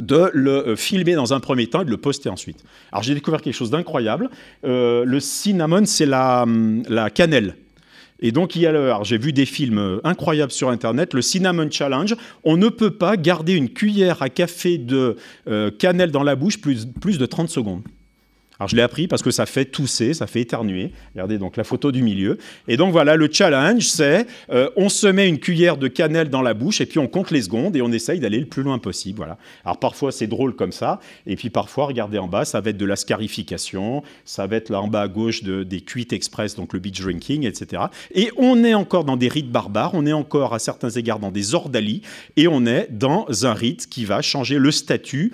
de 0.00 0.30
le 0.34 0.68
euh, 0.68 0.76
filmer 0.76 1.14
dans 1.14 1.32
un 1.32 1.40
premier 1.40 1.66
temps 1.66 1.80
et 1.80 1.84
de 1.86 1.90
le 1.90 1.96
poster 1.96 2.28
ensuite. 2.28 2.62
Alors 2.92 3.02
j'ai 3.02 3.14
découvert 3.14 3.40
quelque 3.40 3.54
chose 3.54 3.70
d'incroyable. 3.70 4.28
le 4.64 5.18
cinnamon, 5.18 5.86
c'est 5.86 6.06
la, 6.06 6.42
hum, 6.42 6.82
la 6.88 7.08
cannelle. 7.08 7.56
Et 8.22 8.30
donc, 8.30 8.56
il 8.56 8.62
y 8.62 8.66
a 8.66 8.70
alors 8.70 9.04
j'ai 9.04 9.18
vu 9.18 9.32
des 9.32 9.44
films 9.44 9.78
euh, 9.78 10.00
incroyables 10.04 10.52
sur 10.52 10.70
Internet, 10.70 11.12
le 11.12 11.20
Cinnamon 11.20 11.68
Challenge. 11.70 12.14
On 12.44 12.56
ne 12.56 12.68
peut 12.68 12.92
pas 12.92 13.16
garder 13.16 13.54
une 13.54 13.68
cuillère 13.68 14.22
à 14.22 14.28
café 14.28 14.78
de 14.78 15.16
euh, 15.48 15.70
cannelle 15.70 16.12
dans 16.12 16.22
la 16.22 16.36
bouche 16.36 16.60
plus, 16.60 16.86
plus 16.86 17.18
de 17.18 17.26
30 17.26 17.48
secondes. 17.50 17.82
Alors 18.62 18.68
je 18.68 18.76
l'ai 18.76 18.82
appris 18.82 19.08
parce 19.08 19.22
que 19.22 19.32
ça 19.32 19.44
fait 19.44 19.64
tousser, 19.64 20.14
ça 20.14 20.28
fait 20.28 20.40
éternuer. 20.40 20.92
Regardez 21.14 21.36
donc 21.36 21.56
la 21.56 21.64
photo 21.64 21.90
du 21.90 22.00
milieu. 22.00 22.38
Et 22.68 22.76
donc 22.76 22.92
voilà, 22.92 23.16
le 23.16 23.28
challenge, 23.28 23.88
c'est 23.88 24.24
euh, 24.50 24.70
on 24.76 24.88
se 24.88 25.08
met 25.08 25.28
une 25.28 25.40
cuillère 25.40 25.76
de 25.76 25.88
cannelle 25.88 26.30
dans 26.30 26.42
la 26.42 26.54
bouche 26.54 26.80
et 26.80 26.86
puis 26.86 27.00
on 27.00 27.08
compte 27.08 27.32
les 27.32 27.42
secondes 27.42 27.74
et 27.74 27.82
on 27.82 27.90
essaye 27.90 28.20
d'aller 28.20 28.38
le 28.38 28.46
plus 28.46 28.62
loin 28.62 28.78
possible. 28.78 29.16
Voilà. 29.16 29.36
Alors 29.64 29.80
parfois 29.80 30.12
c'est 30.12 30.28
drôle 30.28 30.54
comme 30.54 30.70
ça, 30.70 31.00
et 31.26 31.34
puis 31.34 31.50
parfois, 31.50 31.86
regardez 31.86 32.18
en 32.18 32.28
bas, 32.28 32.44
ça 32.44 32.60
va 32.60 32.70
être 32.70 32.76
de 32.76 32.86
la 32.86 32.94
scarification, 32.94 34.04
ça 34.24 34.46
va 34.46 34.54
être 34.54 34.70
là 34.70 34.80
en 34.80 34.86
bas 34.86 35.02
à 35.02 35.08
gauche 35.08 35.42
de, 35.42 35.64
des 35.64 35.80
cuites 35.80 36.12
express, 36.12 36.54
donc 36.54 36.72
le 36.72 36.78
beach 36.78 37.00
drinking, 37.00 37.44
etc. 37.44 37.82
Et 38.14 38.30
on 38.36 38.62
est 38.62 38.74
encore 38.74 39.02
dans 39.02 39.16
des 39.16 39.26
rites 39.26 39.50
barbares, 39.50 39.90
on 39.94 40.06
est 40.06 40.12
encore 40.12 40.54
à 40.54 40.60
certains 40.60 40.90
égards 40.90 41.18
dans 41.18 41.32
des 41.32 41.56
ordalies, 41.56 42.02
et 42.36 42.46
on 42.46 42.64
est 42.66 42.86
dans 42.92 43.26
un 43.44 43.54
rite 43.54 43.88
qui 43.88 44.04
va 44.04 44.22
changer 44.22 44.58
le 44.58 44.70
statut 44.70 45.32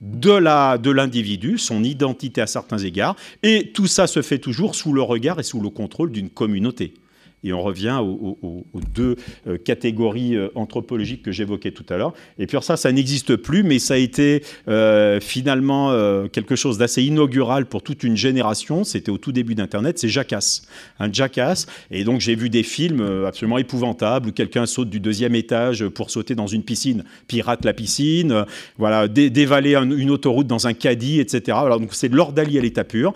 de 0.00 0.90
l'individu, 0.90 1.52
de 1.52 1.56
son 1.56 1.82
identité 1.82 2.40
à 2.40 2.46
certains 2.46 2.78
égards, 2.78 3.16
et 3.42 3.72
tout 3.72 3.86
ça 3.86 4.06
se 4.06 4.22
fait 4.22 4.38
toujours 4.38 4.74
sous 4.74 4.92
le 4.92 5.02
regard 5.02 5.40
et 5.40 5.42
sous 5.42 5.60
le 5.60 5.70
contrôle 5.70 6.12
d'une 6.12 6.30
communauté. 6.30 6.94
Et 7.44 7.52
on 7.52 7.62
revient 7.62 8.00
aux, 8.02 8.66
deux 8.94 9.16
euh, 9.46 9.58
catégories 9.58 10.34
euh, 10.34 10.48
anthropologiques 10.54 11.22
que 11.22 11.30
j'évoquais 11.30 11.70
tout 11.70 11.84
à 11.88 11.96
l'heure. 11.96 12.12
Et 12.38 12.46
puis 12.46 12.58
ça, 12.60 12.76
ça 12.76 12.90
n'existe 12.90 13.36
plus, 13.36 13.62
mais 13.62 13.78
ça 13.78 13.94
a 13.94 13.96
été 13.96 14.42
euh, 14.66 15.20
finalement 15.20 15.68
quelque 16.32 16.56
chose 16.56 16.78
d'assez 16.78 17.02
inaugural 17.04 17.66
pour 17.66 17.82
toute 17.82 18.02
une 18.02 18.16
génération. 18.16 18.84
C'était 18.84 19.10
au 19.10 19.18
tout 19.18 19.32
début 19.32 19.54
d'Internet, 19.54 19.98
c'est 19.98 20.08
Jackass. 20.08 20.62
Un 20.98 21.12
Jackass. 21.12 21.66
Et 21.90 22.04
donc 22.04 22.20
j'ai 22.20 22.34
vu 22.34 22.50
des 22.50 22.62
films 22.62 23.24
absolument 23.26 23.58
épouvantables 23.58 24.28
où 24.28 24.32
quelqu'un 24.32 24.66
saute 24.66 24.90
du 24.90 25.00
deuxième 25.00 25.34
étage 25.34 25.86
pour 25.88 26.10
sauter 26.10 26.34
dans 26.34 26.46
une 26.46 26.62
piscine, 26.62 27.04
pirate 27.28 27.64
la 27.64 27.72
piscine, 27.72 28.44
voilà, 28.78 29.06
dévaler 29.08 29.74
une 29.74 30.10
autoroute 30.10 30.46
dans 30.46 30.66
un 30.66 30.74
caddie, 30.74 31.20
etc. 31.20 31.56
Alors 31.60 31.80
donc 31.80 31.94
c'est 31.94 32.08
de 32.08 32.16
l'ordalie 32.16 32.58
à 32.58 32.62
l'état 32.62 32.84
pur. 32.84 33.12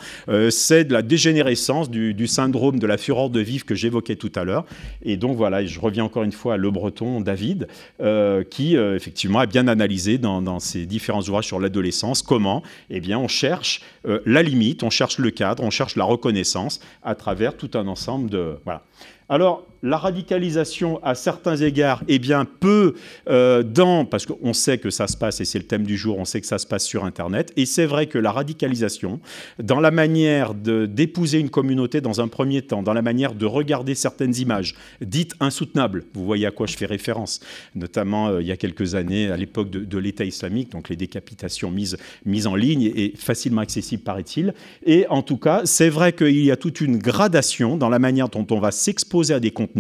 c'est 0.51 0.85
de 0.85 0.93
la 0.93 1.03
dégénérescence 1.03 1.91
du, 1.91 2.15
du 2.15 2.27
syndrome 2.27 2.79
de 2.79 2.87
la 2.87 2.99
fureur 2.99 3.31
de 3.31 3.41
vivre 3.41 3.65
que 3.65 3.75
j'évoquais 3.75 4.12
tout 4.17 4.33
à 4.35 4.45
l'heure. 4.45 4.65
Et 5.03 5.17
donc 5.17 5.37
voilà, 5.37 5.65
je 5.65 5.81
reviens 5.81 6.05
encore 6.05 6.23
une 6.23 6.33
fois 6.33 6.55
à 6.55 6.57
Le 6.57 6.71
Breton, 6.71 7.21
David, 7.21 7.69
euh, 8.01 8.45
qui 8.45 8.77
euh, 8.77 8.97
effectivement 8.97 9.39
a 9.39 9.47
bien 9.47 9.69
analysé 9.69 10.19
dans, 10.19 10.59
ses 10.59 10.87
différents 10.87 11.23
ouvrages 11.23 11.47
sur 11.47 11.61
l'adolescence 11.61 12.23
comment 12.23 12.63
eh 12.91 13.01
bien, 13.01 13.19
on 13.19 13.29
cherche 13.29 13.83
euh, 14.07 14.21
la 14.27 14.43
limite, 14.43 14.83
on 14.83 14.91
cherche 14.91 15.19
le 15.19 15.31
cadre, 15.31 15.63
on 15.63 15.71
cherche 15.71 15.97
la 15.97 16.05
reconnaissance 16.05 16.81
à 17.03 17.15
travers 17.15 17.57
tout 17.57 17.71
un 17.75 17.87
ensemble 17.87 18.31
de... 18.31 18.57
Voilà. 18.65 18.83
Alors, 19.29 19.67
la 19.83 19.99
radicalisation, 19.99 21.03
à 21.03 21.15
certains 21.15 21.57
égards, 21.57 22.05
est 22.07 22.21
bien, 22.21 22.45
peu 22.45 22.95
euh, 23.29 23.65
dans, 23.65 24.05
parce 24.05 24.27
qu'on 24.27 24.53
sait 24.53 24.79
que 24.79 24.91
ça 24.91 25.09
se 25.09 25.17
passe, 25.17 25.41
et 25.41 25.45
c'est 25.45 25.59
le 25.59 25.65
thème 25.65 25.83
du 25.83 25.97
jour, 25.97 26.19
on 26.19 26.25
sait 26.25 26.41
que 26.41 26.47
ça 26.47 26.59
se 26.59 26.67
passe 26.67 26.85
sur 26.85 27.05
Internet, 27.05 27.53
et 27.57 27.67
c'est 27.67 27.87
vrai 27.87 28.07
que 28.07 28.19
la 28.19 28.31
radicalisation, 28.31 29.21
dans 29.59 29.81
la 29.81 29.91
manière 29.91 30.55
d'épouser 30.55 31.41
une 31.41 31.51
communauté 31.51 32.01
dans 32.01 32.21
un 32.21 32.29
premier 32.29 32.63
temps, 32.63 32.83
dans 32.83 32.93
la 32.93 33.03
manière 33.03 33.35
de 33.35 33.45
regarder 33.45 33.95
certaines 33.95 34.37
images 34.37 34.77
dites 35.01 35.35
insoutenables, 35.41 36.05
vous 36.15 36.25
voyez 36.25 36.47
à 36.47 36.53
quoi 36.53 36.67
je 36.67 36.77
fais 36.77 36.87
référence, 36.87 37.41
notamment 37.75 38.29
euh, 38.29 38.41
il 38.41 38.47
y 38.47 38.53
a 38.53 38.57
quelques 38.57 38.95
années, 38.95 39.31
à 39.31 39.37
l'époque 39.37 39.71
de, 39.71 39.99
l'État 39.99 40.25
islamique, 40.25 40.71
donc 40.71 40.89
les 40.89 40.97
décapitations 40.97 41.71
mises, 41.71 41.97
mises 42.25 42.47
en 42.47 42.55
ligne 42.55 42.83
et 42.95 43.15
facilement 43.17 43.61
accessibles, 43.61 44.03
paraît-il, 44.03 44.55
et 44.85 45.07
en 45.09 45.23
tout 45.23 45.37
cas, 45.37 45.63
c'est 45.65 45.89
vrai 45.89 46.13
qu'il 46.13 46.45
y 46.45 46.51
a 46.51 46.57
toute 46.57 46.81
une 46.81 46.99
gradation 46.99 47.77
dans 47.77 47.89
la 47.89 47.99
manière 47.99 48.29
dont 48.29 48.47
on 48.51 48.61
va 48.61 48.71
s'exposer 48.71 49.35
à 49.35 49.41
des 49.41 49.51
contenus 49.51 49.72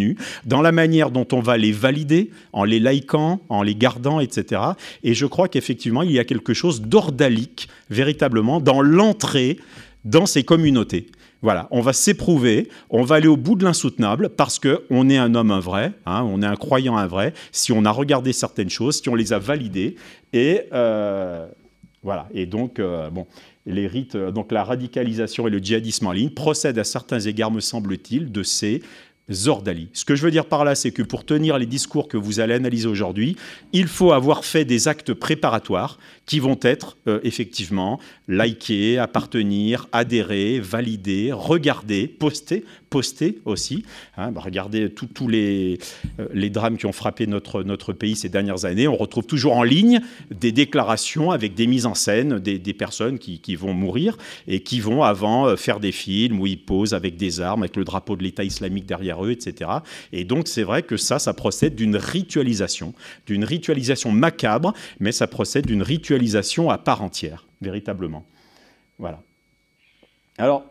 dans 0.45 0.63
la 0.63 0.73
manière 0.73 1.11
dont 1.11 1.27
on 1.33 1.41
va 1.41 1.57
les 1.57 1.73
valider, 1.73 2.31
en 2.53 2.65
les 2.65 2.81
likant, 2.81 3.41
en 3.49 3.63
les 3.63 3.75
gardant, 3.75 4.21
etc. 4.21 4.63
Et 5.03 5.15
je 5.15 5.27
crois 5.27 5.49
qu'effectivement, 5.49 6.03
il 6.03 6.13
y 6.13 6.19
a 6.19 6.25
quelque 6.25 6.55
chose 6.55 6.83
d'ordalique, 6.83 7.69
véritablement, 7.91 8.61
dans 8.61 8.83
l'entrée 8.83 9.59
dans 10.05 10.27
ces 10.27 10.43
communautés. 10.43 11.07
Voilà, 11.43 11.67
on 11.73 11.81
va 11.81 11.93
s'éprouver, 11.93 12.69
on 12.89 13.03
va 13.03 13.17
aller 13.17 13.27
au 13.27 13.37
bout 13.37 13.57
de 13.57 13.65
l'insoutenable 13.65 14.29
parce 14.29 14.61
qu'on 14.61 15.11
est 15.11 15.17
un 15.17 15.35
homme 15.35 15.51
un 15.51 15.59
vrai, 15.59 15.93
hein, 16.07 16.23
on 16.25 16.41
est 16.41 16.47
un 16.47 16.55
croyant 16.55 16.97
un 16.97 17.09
vrai, 17.09 17.35
si 17.51 17.73
on 17.73 17.85
a 17.85 17.91
regardé 17.91 18.33
certaines 18.33 18.71
choses, 18.71 19.03
si 19.03 19.09
on 19.09 19.17
les 19.17 19.33
a 19.33 19.41
validées. 19.41 19.97
Et 20.33 20.63
euh, 20.73 21.49
voilà, 22.05 22.29
et 22.33 22.47
donc, 22.47 22.79
euh, 22.79 23.11
bon, 23.11 23.27
les 23.67 23.89
rites, 23.89 24.17
donc 24.17 24.53
la 24.53 24.63
radicalisation 24.63 25.49
et 25.49 25.51
le 25.51 25.59
djihadisme 25.59 26.07
en 26.07 26.13
ligne 26.13 26.31
procèdent 26.31 26.79
à 26.79 26.85
certains 26.85 27.21
égards, 27.21 27.51
me 27.51 27.61
semble-t-il, 27.61 28.31
de 28.31 28.43
ces 28.45 28.81
Zordali. 29.33 29.89
Ce 29.93 30.05
que 30.05 30.15
je 30.15 30.23
veux 30.23 30.31
dire 30.31 30.47
par 30.47 30.65
là, 30.65 30.75
c'est 30.75 30.91
que 30.91 31.03
pour 31.03 31.25
tenir 31.25 31.59
les 31.59 31.67
discours 31.67 32.09
que 32.09 32.17
vous 32.17 32.41
allez 32.41 32.55
analyser 32.55 32.89
aujourd'hui, 32.89 33.37
il 33.73 33.87
faut 33.87 34.13
avoir 34.13 34.45
fait 34.45 34.65
des 34.65 34.89
actes 34.89 35.15
préparatoires 35.15 35.99
qui 36.27 36.39
vont 36.39 36.59
être 36.63 36.97
euh, 37.09 37.21
effectivement 37.25 37.99
likés, 38.29 38.99
appartenir, 38.99 39.89
adhérer, 39.93 40.61
valider, 40.61 41.33
regarder, 41.33 42.07
poster, 42.07 42.65
poster 42.93 43.39
aussi. 43.47 43.85
Hein, 44.19 44.33
bah, 44.33 44.43
regardez 44.45 44.91
tous 44.91 45.27
les, 45.27 45.79
euh, 46.21 46.29
les 46.35 46.51
drames 46.51 46.77
qui 46.77 46.85
ont 46.85 46.93
frappé 46.93 47.27
notre, 47.27 47.93
pays 47.95 48.17
ces 48.17 48.29
dernières 48.29 48.67
années. 48.67 48.87
On 48.87 48.97
retrouve 48.97 49.25
toujours 49.25 49.57
en 49.57 49.63
ligne 49.63 50.01
des 50.31 50.53
déclarations 50.53 51.31
avec 51.31 51.55
des 51.55 51.67
mises 51.67 51.87
en 51.87 51.95
scène 51.95 52.39
des, 52.39 52.75
personnes 52.75 53.19
qui, 53.19 53.41
qui, 53.41 53.57
vont 53.57 53.73
mourir 53.73 54.19
et 54.47 54.61
qui 54.61 54.79
vont 54.81 55.03
avant 55.03 55.47
euh, 55.47 55.57
faire 55.57 55.81
des 55.81 55.91
films 55.91 56.39
où 56.39 56.47
ils 56.47 56.63
posent 56.63 56.93
avec 56.93 57.17
des 57.17 57.41
armes, 57.41 57.63
avec 57.63 57.77
le 57.77 57.85
drapeau 57.85 58.15
de 58.15 58.23
l'État 58.23 58.45
islamique 58.45 58.85
derrière 58.85 59.25
eux, 59.25 59.31
etc. 59.31 59.71
Et 60.13 60.25
donc 60.25 60.47
c'est 60.47 60.63
vrai 60.63 60.83
que 60.83 60.99
ça, 60.99 61.19
ça 61.19 61.33
procède 61.33 61.75
d'une 61.75 61.97
ritualisation, 61.97 62.93
d'une 63.27 63.45
ritualisation 63.45 64.13
macabre, 64.13 64.75
mais 65.01 65.13
ça 65.13 65.27
procède 65.27 65.65
d'une 65.65 65.83
ritualisation 65.83 66.69
à 66.69 66.77
part 66.77 67.03
entière, 67.03 67.47
véritablement. 67.63 68.27
Voilà. 68.99 69.23
Alors, 70.37 70.65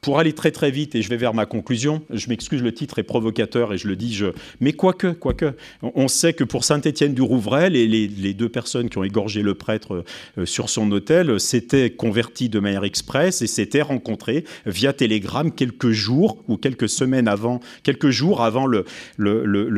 pour 0.00 0.18
aller 0.18 0.32
très 0.32 0.50
très 0.50 0.70
vite, 0.70 0.94
et 0.94 1.02
je 1.02 1.08
vais 1.08 1.16
vers 1.16 1.34
ma 1.34 1.46
conclusion, 1.46 2.02
je 2.10 2.28
m'excuse, 2.28 2.62
le 2.62 2.72
titre 2.72 2.98
est 2.98 3.02
provocateur 3.02 3.72
et 3.72 3.78
je 3.78 3.88
le 3.88 3.96
dis, 3.96 4.14
je... 4.14 4.26
mais 4.60 4.72
quoique, 4.72 5.08
quoique, 5.08 5.54
on 5.82 6.08
sait 6.08 6.32
que 6.32 6.44
pour 6.44 6.64
Saint-Étienne 6.64 7.14
du 7.14 7.22
Rouvray, 7.22 7.70
les, 7.70 8.34
deux 8.34 8.48
personnes 8.48 8.88
qui 8.88 8.98
ont 8.98 9.04
égorgé 9.04 9.42
le 9.42 9.54
prêtre 9.54 10.04
euh, 10.38 10.46
sur 10.46 10.68
son 10.68 10.90
hôtel 10.92 11.40
s'étaient 11.40 11.90
convertis 11.90 12.48
de 12.48 12.60
manière 12.60 12.84
express 12.84 13.42
et 13.42 13.46
s'étaient 13.46 13.82
rencontrés 13.82 14.44
via 14.66 14.92
télégramme 14.92 15.52
quelques 15.52 15.90
jours 15.90 16.44
ou 16.48 16.56
quelques 16.56 16.88
semaines 16.88 17.28
avant, 17.28 17.60
quelques 17.82 18.10
jours 18.10 18.42
avant 18.42 18.66
le, 18.66 18.84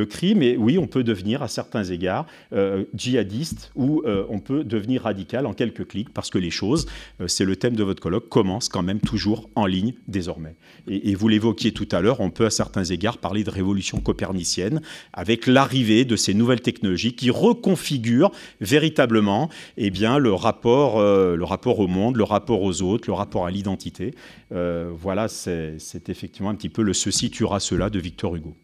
crime. 0.07 0.43
Et 0.43 0.57
oui, 0.57 0.79
on 0.79 0.87
peut 0.87 1.05
devenir 1.05 1.43
à 1.43 1.49
certains 1.49 1.85
égards 1.85 2.27
euh, 2.53 2.85
djihadiste 2.95 3.71
ou 3.77 4.03
euh, 4.07 4.25
on 4.29 4.41
peut 4.41 4.64
devenir 4.64 5.03
radical 5.03 5.47
en 5.47 5.53
quelques 5.53 5.87
clics 5.87 6.12
parce 6.12 6.31
que 6.31 6.39
les 6.39 6.51
choses, 6.51 6.87
c'est 7.27 7.45
le 7.45 7.57
thème 7.57 7.77
de 7.77 7.85
votre 7.85 8.03
colloque, 8.03 8.29
commencent 8.29 8.69
quand 8.69 8.83
même 8.83 9.01
toujours 9.01 9.49
en 9.55 9.66
ligne 9.66 9.95
désormais. 10.09 10.56
Et, 10.88 11.14
vous 11.14 11.28
l'évoquiez 11.28 11.72
tout 11.72 11.88
à 11.92 12.00
l'heure, 12.00 12.20
on 12.20 12.30
peut 12.30 12.46
à 12.46 12.50
certains 12.50 12.84
égards 12.84 13.18
parler 13.18 13.44
de 13.44 13.50
révolution 13.50 14.00
copernicienne 14.00 14.80
avec 15.12 15.46
l'arrivée 15.46 16.04
de 16.04 16.16
ces 16.16 16.34
nouvelles 16.34 16.62
technologies 16.62 17.14
qui 17.14 17.30
reconfigurent 17.30 18.32
véritablement 18.61 19.50
eh 19.76 19.90
bien, 19.90 20.18
le, 20.18 20.32
rapport, 20.32 20.98
euh, 20.98 21.36
le 21.36 21.44
rapport 21.44 21.78
au 21.78 21.86
monde, 21.86 22.16
le 22.16 22.24
rapport 22.24 22.62
aux 22.62 22.82
autres, 22.82 23.04
le 23.09 23.12
rapport 23.12 23.46
à 23.46 23.50
l'identité. 23.50 24.14
Euh, 24.52 24.90
voilà, 24.94 25.28
c'est 25.28 26.09
effectivement 26.09 26.48
un 26.48 26.54
petit 26.54 26.70
peu 26.70 26.82
le 26.82 26.94
ceci 26.94 27.30
tuera 27.30 27.61
cela 27.61 27.90
de 27.90 27.98
Victor 27.98 28.34
Hugo. 28.34 28.56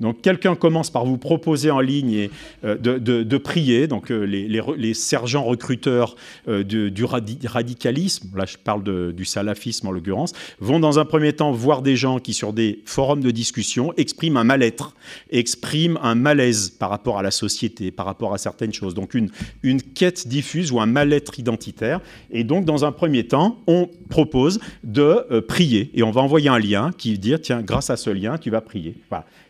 Donc 0.00 0.22
quelqu'un 0.22 0.54
commence 0.54 0.90
par 0.90 1.04
vous 1.04 1.18
proposer 1.18 1.70
en 1.70 1.80
ligne 1.80 2.30
euh, 2.64 2.76
de, 2.78 3.36
prier, 3.36 3.86
donc 3.86 4.08
les, 4.08 4.94
sergents 4.94 5.44
recruteurs 5.44 6.16
du 6.46 7.04
radicalisme, 7.04 8.30
là 8.36 8.46
je 8.46 8.56
parle 8.56 9.12
du 9.12 9.24
salafisme 9.24 9.88
en 9.88 9.90
l'occurrence, 9.90 10.32
dans 10.78 10.98
un 10.98 11.04
premier 11.04 11.32
temps 11.32 11.50
voir 11.52 11.82
des 11.82 11.96
gens 11.96 12.18
qui, 12.18 12.34
sur 12.34 12.52
des 12.52 12.82
forums 12.84 13.22
de 13.22 13.30
discussion, 13.30 13.92
expriment 13.96 14.36
un 14.36 14.44
mal-être, 14.44 14.94
expriment 15.30 15.98
un 16.02 16.14
malaise 16.14 16.70
par 16.70 16.90
rapport 16.90 17.18
à 17.18 17.22
la 17.22 17.30
société, 17.30 17.90
par 17.90 18.06
rapport 18.06 18.34
à 18.34 18.38
certaines 18.38 18.72
choses. 18.72 18.94
Donc 18.94 19.14
une, 19.14 19.30
quête 19.94 20.28
diffuse 20.28 20.70
ou 20.70 20.80
un 20.80 20.86
mal-être 20.86 21.38
identitaire. 21.38 22.00
Et 22.30 22.44
donc, 22.44 22.64
dans 22.64 22.84
un 22.84 22.92
premier 22.92 23.26
temps, 23.26 23.62
on 23.66 23.88
propose 24.08 24.60
de 24.84 25.24
euh, 25.30 25.40
prier. 25.40 25.90
Et 25.94 26.02
on 26.02 26.10
va 26.10 26.20
envoyer 26.20 26.48
un 26.48 26.58
lien 26.58 26.90
qui 26.96 27.18
dit, 27.18 27.34
tiens, 27.40 27.62
grâce 27.62 27.90
à 27.90 27.96
ce 27.96 28.10
lien, 28.10 28.38
tu 28.38 28.50
vas 28.50 28.60
prier. 28.60 28.96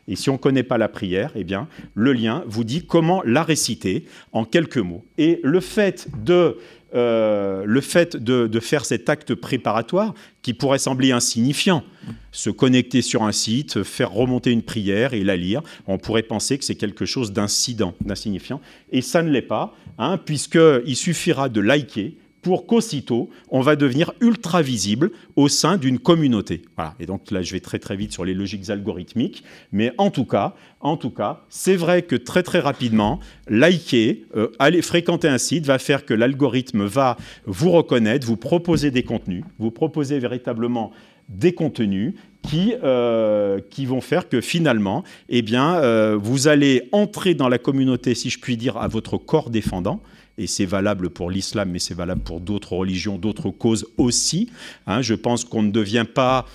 Et 0.08 0.16
si 0.16 0.28
on 0.28 0.34
ne 0.34 0.38
connaît 0.38 0.62
pas 0.62 0.78
la 0.78 0.88
prière, 0.88 1.32
eh 1.36 1.44
bien, 1.44 1.68
le 1.94 2.12
lien 2.12 2.42
vous 2.46 2.64
dit 2.64 2.84
comment 2.84 3.22
la 3.24 3.42
réciter 3.42 4.04
en 4.32 4.44
quelques 4.44 4.78
mots. 4.78 5.04
Et 5.18 5.40
le 5.42 5.60
fait 5.60 6.08
de 6.24 6.56
euh, 6.94 7.64
le 7.66 7.80
fait 7.80 8.16
de, 8.16 8.60
faire 8.60 8.84
cet 8.84 9.08
acte 9.08 9.34
préparatoire 9.34 10.14
qui 10.42 10.54
pourrait 10.54 10.78
sembler 10.78 11.12
insignifiant, 11.12 11.84
se 12.32 12.50
connecter 12.50 13.02
sur 13.02 13.22
un 13.22 13.32
site, 13.32 13.82
faire 13.82 14.10
remonter 14.10 14.50
une 14.50 14.62
prière 14.62 15.14
et 15.14 15.22
la 15.22 15.36
lire, 15.36 15.62
on 15.86 15.98
pourrait 15.98 16.22
penser 16.22 16.58
que 16.58 16.64
c'est 16.64 16.74
quelque 16.74 17.04
chose 17.04 17.32
d'incident, 17.32 17.94
d'insignifiant. 18.00 18.60
Et 18.90 19.02
ça 19.02 19.22
ne 19.22 19.30
l'est 19.30 19.42
pas, 19.42 19.74
hein, 19.98 20.18
puisqu'il 20.18 20.96
suffira 20.96 21.48
de 21.48 21.60
liker 21.60 22.16
pour 22.42 22.66
qu'aussitôt, 22.66 23.28
on 23.50 23.60
va 23.60 23.76
devenir 23.76 24.12
ultra 24.20 24.62
visible 24.62 25.10
au 25.36 25.48
sein 25.48 25.76
d'une 25.76 25.98
communauté. 25.98 26.62
Et 26.98 27.06
donc 27.06 27.30
là, 27.30 27.42
je 27.42 27.52
vais 27.52 27.60
très 27.60 27.78
très 27.78 27.96
vite 27.96 28.12
sur 28.12 28.24
les 28.24 28.34
logiques 28.34 28.70
algorithmiques, 28.70 29.44
mais 29.72 29.92
en 29.98 30.10
tout 30.10 30.24
cas, 30.24 30.54
en 30.80 30.96
tout 30.96 31.10
cas, 31.10 31.42
c'est 31.48 31.76
vrai 31.76 32.02
que 32.02 32.16
très 32.16 32.42
très 32.42 32.60
rapidement, 32.60 33.20
liker, 33.48 34.24
euh, 34.36 34.48
aller 34.58 34.80
fréquenter 34.82 35.28
un 35.28 35.38
site 35.38 35.66
va 35.66 35.78
faire 35.78 36.06
que 36.06 36.14
l'algorithme 36.14 36.84
va 36.84 37.16
vous 37.44 37.70
reconnaître, 37.70 38.26
vous 38.26 38.36
proposer 38.36 38.90
des 38.90 39.02
contenus, 39.02 39.44
vous 39.58 39.70
proposer 39.70 40.18
véritablement 40.18 40.92
des 41.28 41.52
contenus 41.52 42.14
qui, 42.42 42.74
euh, 42.82 43.60
vont 43.86 44.00
faire 44.00 44.28
que 44.28 44.40
finalement, 44.40 45.04
eh 45.28 45.42
bien, 45.42 45.76
euh, 45.76 46.18
vous 46.20 46.48
allez 46.48 46.88
entrer 46.92 47.34
dans 47.34 47.48
la 47.48 47.58
communauté, 47.58 48.14
si 48.14 48.30
je 48.30 48.38
puis 48.38 48.56
dire, 48.56 48.76
à 48.76 48.88
votre 48.88 49.16
corps 49.16 49.50
défendant 49.50 50.00
et 50.40 50.46
c'est 50.46 50.64
valable 50.64 51.10
pour 51.10 51.30
l'islam, 51.30 51.70
mais 51.70 51.78
c'est 51.78 51.94
valable 51.94 52.22
pour 52.22 52.40
d'autres 52.40 52.72
religions, 52.72 53.18
d'autres 53.18 53.50
causes 53.50 53.86
aussi. 53.98 54.50
Hein. 54.86 55.02
je 55.02 55.14
pense 55.14 55.44
qu'on 55.44 55.62
ne 55.62 55.70
devient 55.70 56.06
pas 56.12 56.46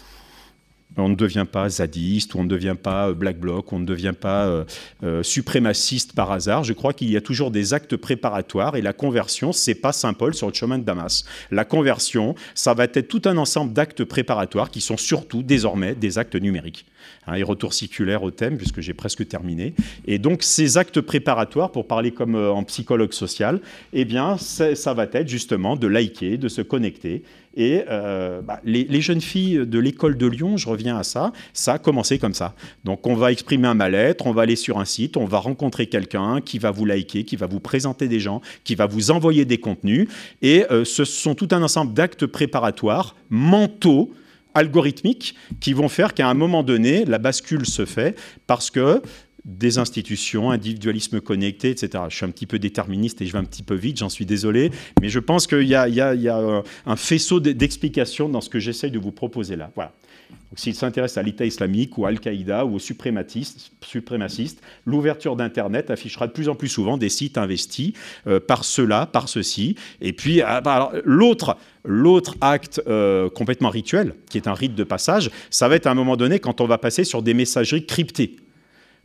on 0.97 1.09
ne 1.09 1.15
devient 1.15 1.45
pas 1.49 1.67
zadiste, 1.67 2.35
ou 2.35 2.39
on 2.39 2.43
ne 2.43 2.49
devient 2.49 2.75
pas 2.81 3.09
euh, 3.09 3.13
black 3.13 3.37
bloc, 3.37 3.73
on 3.73 3.79
ne 3.79 3.85
devient 3.85 4.13
pas 4.19 4.45
euh, 4.45 4.63
euh, 5.03 5.23
suprémaciste 5.23 6.13
par 6.13 6.31
hasard. 6.31 6.63
Je 6.63 6.73
crois 6.73 6.93
qu'il 6.93 7.09
y 7.09 7.17
a 7.17 7.21
toujours 7.21 7.51
des 7.51 7.73
actes 7.73 7.97
préparatoires 7.97 8.77
et 8.77 8.81
la 8.81 8.93
conversion, 8.93 9.51
c'est 9.51 9.75
pas 9.75 9.91
Saint 9.91 10.13
Paul 10.13 10.33
sur 10.33 10.47
le 10.47 10.53
chemin 10.53 10.77
de 10.77 10.83
Damas. 10.83 11.25
La 11.51 11.65
conversion, 11.65 12.35
ça 12.53 12.73
va 12.73 12.85
être 12.85 13.09
tout 13.09 13.21
un 13.25 13.35
ensemble 13.35 13.73
d'actes 13.73 14.05
préparatoires 14.05 14.71
qui 14.71 14.79
sont 14.79 14.95
surtout 14.97 15.43
désormais 15.43 15.95
des 15.95 16.17
actes 16.17 16.35
numériques. 16.35 16.85
Hein, 17.27 17.35
et 17.35 17.43
retour 17.43 17.73
circulaire 17.73 18.23
au 18.23 18.31
thème, 18.31 18.57
puisque 18.57 18.81
j'ai 18.81 18.93
presque 18.93 19.27
terminé. 19.27 19.73
Et 20.05 20.19
donc, 20.19 20.43
ces 20.43 20.77
actes 20.77 21.01
préparatoires, 21.01 21.71
pour 21.71 21.87
parler 21.87 22.11
comme 22.11 22.35
euh, 22.35 22.51
en 22.51 22.63
psychologue 22.63 23.13
social, 23.13 23.61
eh 23.93 24.05
bien, 24.05 24.37
ça 24.37 24.93
va 24.93 25.07
être 25.11 25.27
justement 25.27 25.75
de 25.75 25.87
liker, 25.87 26.37
de 26.37 26.47
se 26.47 26.61
connecter. 26.61 27.23
Et 27.55 27.83
euh, 27.89 28.41
bah, 28.41 28.59
les, 28.65 29.01
jeunes 29.01 29.21
filles 29.21 29.65
de 29.65 29.79
l'école 29.79 30.17
de 30.17 30.27
Lyon, 30.27 30.57
je 30.57 30.67
reviens 30.67 30.97
à 30.97 31.03
ça, 31.03 31.31
ça 31.53 31.73
a 31.73 31.79
commencé 31.79 32.19
comme 32.19 32.33
ça. 32.33 32.53
Donc 32.83 33.07
on 33.07 33.15
va 33.15 33.31
exprimer 33.31 33.67
un 33.67 33.73
mal-être, 33.73 34.27
on 34.27 34.33
va 34.33 34.41
aller 34.41 34.57
sur 34.57 34.77
un 34.77 34.85
site, 34.85 35.15
on 35.15 35.25
va 35.25 35.39
rencontrer 35.39 35.87
quelqu'un 35.87 36.41
qui 36.41 36.59
va 36.59 36.71
vous 36.71 36.85
liker, 36.85 37.23
qui 37.23 37.37
va 37.37 37.47
vous 37.47 37.61
présenter 37.61 38.07
des 38.07 38.19
gens, 38.19 38.41
qui 38.65 38.75
va 38.75 38.87
vous 38.87 39.11
envoyer 39.11 39.45
des 39.45 39.57
contenus. 39.57 40.09
Et 40.41 40.65
euh, 40.69 40.83
ce 40.83 41.05
sont 41.05 41.33
tout 41.33 41.47
un 41.51 41.63
ensemble 41.63 41.93
d'actes 41.93 42.25
préparatoires 42.25 43.15
mentaux 43.29 44.11
algorithmiques 44.55 45.35
qui 45.59 45.73
vont 45.73 45.89
faire 45.89 46.13
qu'à 46.13 46.27
un 46.27 46.33
moment 46.33 46.63
donné, 46.63 47.05
la 47.05 47.17
bascule 47.17 47.65
se 47.65 47.85
fait 47.85 48.17
parce 48.47 48.71
que 48.71 49.01
des 49.45 49.77
institutions, 49.77 50.49
individualisme 50.49 51.21
connecté, 51.21 51.69
etc. 51.69 52.03
Je 52.09 52.15
suis 52.15 52.25
un 52.25 52.31
petit 52.31 52.47
peu 52.47 52.57
déterministe 52.57 53.21
et 53.21 53.27
je 53.27 53.31
vais 53.31 53.37
un 53.37 53.43
petit 53.43 53.61
peu 53.61 53.75
vite, 53.75 53.97
j'en 53.97 54.09
suis 54.09 54.25
désolé, 54.25 54.71
mais 55.01 55.09
je 55.09 55.19
pense 55.19 55.45
qu'il 55.45 55.67
y, 55.67 55.75
a 55.75 55.85
euh, 55.85 56.61
un 56.87 56.95
faisceau 56.95 57.39
d'explications 57.39 58.27
dans 58.27 58.41
ce 58.41 58.49
que 58.49 58.59
j'essaye 58.59 58.89
de 58.89 58.97
vous 58.97 59.11
proposer 59.11 59.55
là. 59.55 59.71
Voilà. 59.75 59.93
S'il 60.55 60.73
s'intéresse 60.73 61.17
à 61.17 61.23
l'État 61.23 61.45
islamique 61.45 61.97
ou 61.97 62.05
à 62.05 62.09
Al-Qaïda 62.09 62.65
ou 62.65 62.75
aux 62.75 62.79
suprématistes, 62.79 63.71
suprémacistes 63.81 64.61
l'ouverture 64.85 65.35
d'Internet 65.35 65.91
affichera 65.91 66.27
de 66.27 66.31
plus 66.31 66.49
en 66.49 66.55
plus 66.55 66.69
souvent 66.69 66.97
des 66.97 67.09
sites 67.09 67.37
investis 67.37 67.93
euh, 68.25 68.39
par 68.39 68.63
cela, 68.63 69.05
par 69.05 69.27
ceci. 69.27 69.75
Et 70.01 70.13
puis, 70.13 70.41
ah, 70.41 70.61
bah, 70.61 70.93
l'autre 71.03 71.57
L'autre 71.85 72.35
acte 72.41 72.81
euh, 72.87 73.29
complètement 73.29 73.69
rituel, 73.69 74.15
qui 74.29 74.37
est 74.37 74.47
un 74.47 74.53
rite 74.53 74.75
de 74.75 74.83
passage, 74.83 75.29
ça 75.49 75.67
va 75.67 75.75
être 75.75 75.87
à 75.87 75.91
un 75.91 75.95
moment 75.95 76.17
donné 76.17 76.39
quand 76.39 76.61
on 76.61 76.67
va 76.67 76.77
passer 76.77 77.03
sur 77.03 77.21
des 77.21 77.33
messageries 77.33 77.85
cryptées. 77.85 78.37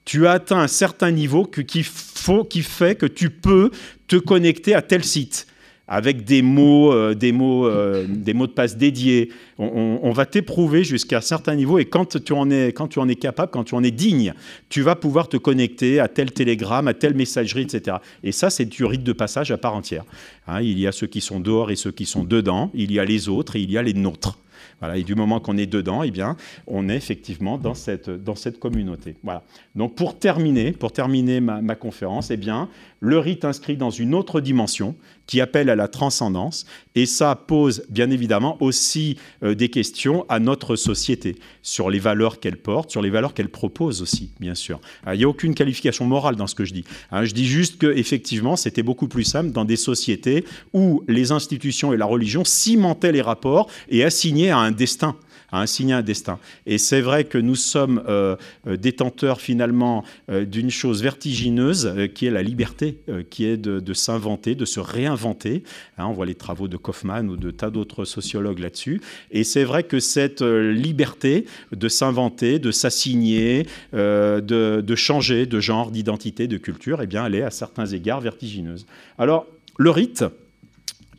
Tu 0.05 0.27
as 0.27 0.33
atteint 0.33 0.59
un 0.59 0.69
certain 0.69 1.11
niveau 1.11 1.45
qui, 1.45 1.83
fait 1.83 2.95
que 2.95 3.07
tu 3.07 3.31
peux 3.31 3.71
te 4.09 4.17
connecter 4.17 4.75
à 4.75 4.83
tel 4.83 5.05
site 5.05 5.47
avec 5.91 6.25
des 6.25 6.41
mots, 6.41 6.93
euh, 6.93 7.15
des 7.15 7.33
mots, 7.33 7.67
euh, 7.67 8.07
des 8.09 8.33
mots 8.33 8.47
de 8.47 8.53
passe 8.53 8.77
dédiés. 8.77 9.31
On, 9.59 10.13
va 10.13 10.25
t'éprouver 10.25 10.85
jusqu'à 10.85 11.19
un 11.19 11.21
certain 11.21 11.55
niveau 11.55 11.79
et 11.79 11.85
quand 11.85 12.23
tu, 12.25 12.33
en 12.33 12.49
es, 12.51 12.73
quand 12.73 12.89
tu 12.89 12.99
en 12.99 13.09
es 13.09 13.17
capable, 13.17 13.51
quand 13.51 13.65
tu 13.65 13.75
en 13.75 13.83
es 13.83 13.91
digne, 13.91 14.33
tu 14.71 14.81
vas 14.81 14.95
pouvoir 14.95 15.29
te 15.29 15.37
connecter 15.37 16.01
à 16.01 16.09
tel 16.09 16.31
télégramme, 16.33 16.89
à 16.89 16.95
telle 16.95 17.15
messagerie, 17.15 17.63
etc. 17.63 17.99
Et 18.23 18.33
ça, 18.33 18.49
c'est 18.49 18.65
du 18.65 18.85
rite 18.85 19.03
de 19.03 19.13
passage 19.13 19.51
à 19.51 19.59
part 19.59 19.75
entière. 19.75 20.05
Hein, 20.47 20.63
il 20.63 20.79
y 20.79 20.87
a 20.87 20.93
ceux 20.93 21.09
qui 21.09 21.21
sont 21.21 21.41
dehors 21.41 21.71
et 21.71 21.77
ceux 21.77 21.91
qui 21.91 22.07
sont 22.07 22.25
dedans, 22.25 22.71
il 22.73 22.91
y 22.93 22.99
a 22.99 23.05
les 23.05 23.29
autres 23.29 23.57
et 23.57 23.61
il 23.61 23.71
y 23.71 23.77
a 23.77 23.83
les 23.83 23.93
nôtres. 23.93 24.39
Voilà, 24.81 24.97
et 24.97 25.03
du 25.03 25.15
moment 25.15 25.41
qu'on 25.41 25.59
est 25.59 25.67
dedans, 25.67 26.03
eh 26.03 26.11
bien, 26.11 26.37
on 26.67 26.89
est 26.89 26.97
effectivement 26.97 27.59
dans 27.59 27.75
cette, 27.75 28.09
dans 28.09 28.35
cette 28.35 28.59
communauté. 28.59 29.17
Voilà. 29.23 29.43
Donc 29.75 29.95
pour 29.95 30.19
terminer, 30.19 30.73
pour 30.73 30.93
terminer 30.93 31.41
ma, 31.41 31.61
ma 31.61 31.75
conférence, 31.75 32.31
eh 32.31 32.39
bien, 32.39 32.69
le 33.01 33.19
rite 33.19 33.45
inscrit 33.45 33.77
dans 33.77 33.91
une 33.91 34.15
autre 34.15 34.41
dimension 34.41 34.95
qui 35.27 35.41
appelle 35.41 35.71
à 35.71 35.77
la 35.77 35.89
transcendance, 35.89 36.67
et 36.95 37.07
ça 37.07 37.37
pose 37.37 37.85
bien 37.89 38.11
évidemment 38.11 38.57
aussi 38.61 39.17
euh, 39.43 39.55
des 39.55 39.69
questions 39.69 40.27
à 40.29 40.41
notre 40.41 40.77
société 40.77 41.37
sur 41.63 41.89
les 41.89 42.01
valeurs 42.01 42.41
qu'elle 42.41 42.57
porte, 42.57 42.91
sur 42.91 43.01
les 43.01 43.11
valeurs 43.11 43.33
qu'elle 43.33 43.49
propose 43.49 44.03
aussi, 44.03 44.31
bien 44.41 44.55
sûr. 44.55 44.81
Il 45.07 45.19
n'y 45.19 45.25
a 45.25 45.29
aucune 45.29 45.55
qualification 45.55 46.05
morale 46.05 46.37
dans 46.37 46.49
ce 46.49 46.55
que 46.55 46.65
je 46.65 46.73
dis. 46.73 46.85
Hein. 47.13 47.25
je 47.25 47.33
dis 47.33 47.47
juste 47.47 47.79
qu'effectivement, 47.79 48.57
c'était 48.57 48.83
beaucoup 48.83 49.09
plus 49.09 49.25
simple 49.25 49.53
dans 49.53 49.65
des 49.65 49.77
sociétés 49.77 50.45
où 50.73 51.05
les 51.07 51.31
institutions 51.31 51.93
et 51.93 51.97
la 51.97 52.07
religion 52.07 52.45
cimentaient 52.45 53.13
les 53.13 53.23
rapports 53.23 53.71
et 53.89 54.05
assignaient 54.05 54.51
à 54.51 54.59
un 54.59 54.73
destin 54.73 55.17
à 55.53 55.61
un 55.61 55.67
signe 55.67 55.93
un 55.93 56.03
destin. 56.03 56.39
Et 56.67 56.79
c'est 56.79 57.01
vrai 57.01 57.25
que 57.25 57.39
nous 57.39 57.55
sommes 57.55 58.03
euh, 58.09 58.37
euh, 58.67 58.77
détenteurs 58.77 59.41
finalement 59.41 60.05
euh, 60.31 60.45
d'une 60.45 60.71
chose 60.71 61.03
vertigineuse 61.03 61.95
qui 62.15 62.27
est 62.27 62.31
la 62.31 62.43
liberté, 62.43 62.99
qui 63.31 63.45
est 63.45 63.57
de, 63.57 63.95
s'inventer, 63.95 64.55
de 64.55 64.65
se 64.65 64.81
réinventer. 64.81 65.63
Hein, 65.99 66.07
on 66.07 66.13
voit 66.13 66.27
les 66.27 66.35
travaux 66.35 66.69
de 66.69 66.77
Kaufmann 66.77 67.29
ou 67.29 67.37
de 67.37 67.51
tas 67.51 67.71
d'autres 67.71 68.05
sociologues 68.05 68.59
là-dessus. 68.59 69.01
Et 69.31 69.45
c'est 69.45 69.65
vrai 69.65 69.83
que 69.83 70.01
cette 70.01 70.43
liberté 70.43 71.47
de 71.73 71.89
s'inventer, 71.89 72.59
de 72.59 72.71
s'assigner, 72.71 73.67
de, 73.93 74.41
de, 74.81 74.95
changer 74.95 75.47
de 75.47 75.61
genre, 75.61 75.91
d'identité, 75.91 76.47
de 76.47 76.57
culture, 76.57 77.03
eh 77.03 77.07
bien, 77.07 77.27
elle 77.27 77.35
est 77.35 77.43
à 77.43 77.51
certains 77.51 77.87
égards 77.87 78.21
vertigineuse. 78.21 78.87
Alors, 79.19 79.47
le 79.79 79.91
rite, 79.91 80.25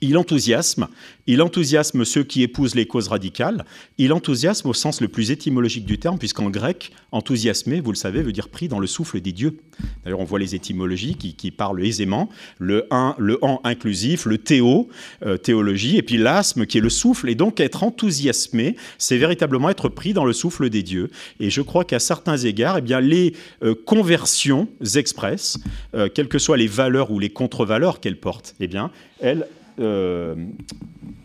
il 0.01 0.17
enthousiasme, 0.17 0.87
il 1.27 1.41
enthousiasme 1.41 2.03
ceux 2.05 2.23
qui 2.23 2.41
épousent 2.41 2.73
les 2.73 2.87
causes 2.87 3.07
radicales, 3.07 3.65
il 3.99 4.13
enthousiasme 4.13 4.67
au 4.69 4.73
sens 4.73 4.99
le 4.99 5.07
plus 5.07 5.29
étymologique 5.29 5.85
du 5.85 5.99
terme, 5.99 6.17
puisqu'en 6.17 6.49
grec, 6.49 6.91
enthousiasmer, 7.11 7.81
vous 7.81 7.91
le 7.91 7.97
savez, 7.97 8.23
veut 8.23 8.31
dire 8.31 8.49
pris 8.49 8.67
dans 8.67 8.79
le 8.79 8.87
souffle 8.87 9.21
des 9.21 9.31
dieux. 9.31 9.57
D'ailleurs, 10.03 10.19
on 10.19 10.25
voit 10.25 10.39
les 10.39 10.55
étymologies 10.55 11.15
qui, 11.15 11.51
parlent 11.51 11.85
aisément, 11.85 12.29
le 12.57 12.87
un, 12.91 13.15
le 13.19 13.37
en 13.43 13.61
inclusif, 13.63 14.25
le 14.25 14.37
théo, 14.37 14.89
euh, 15.23 15.37
théologie, 15.37 15.97
et 15.97 16.01
puis 16.01 16.17
l'asme 16.17 16.65
qui 16.65 16.79
est 16.79 16.81
le 16.81 16.89
souffle, 16.89 17.29
et 17.29 17.35
donc 17.35 17.59
être 17.59 17.83
enthousiasmé, 17.83 18.75
c'est 18.97 19.17
véritablement 19.17 19.69
être 19.69 19.89
pris 19.89 20.13
dans 20.13 20.25
le 20.25 20.33
souffle 20.33 20.69
des 20.69 20.83
dieux. 20.83 21.11
Et 21.39 21.49
je 21.49 21.61
crois 21.61 21.85
qu'à 21.85 21.99
certains 21.99 22.37
égards, 22.37 22.79
eh 22.79 22.81
bien, 22.81 22.99
les 22.99 23.35
euh, 23.63 23.75
conversions 23.85 24.67
express, 24.95 25.59
euh, 25.93 26.09
quelles 26.13 26.27
que 26.27 26.39
soient 26.39 26.57
les 26.57 26.67
valeurs 26.67 27.11
ou 27.11 27.19
les 27.19 27.29
contre-valeurs 27.29 27.99
qu'elles 27.99 28.19
portent, 28.19 28.55
eh 28.59 28.67
bien, 28.67 28.91
elles 29.19 29.45
euh, 29.79 30.35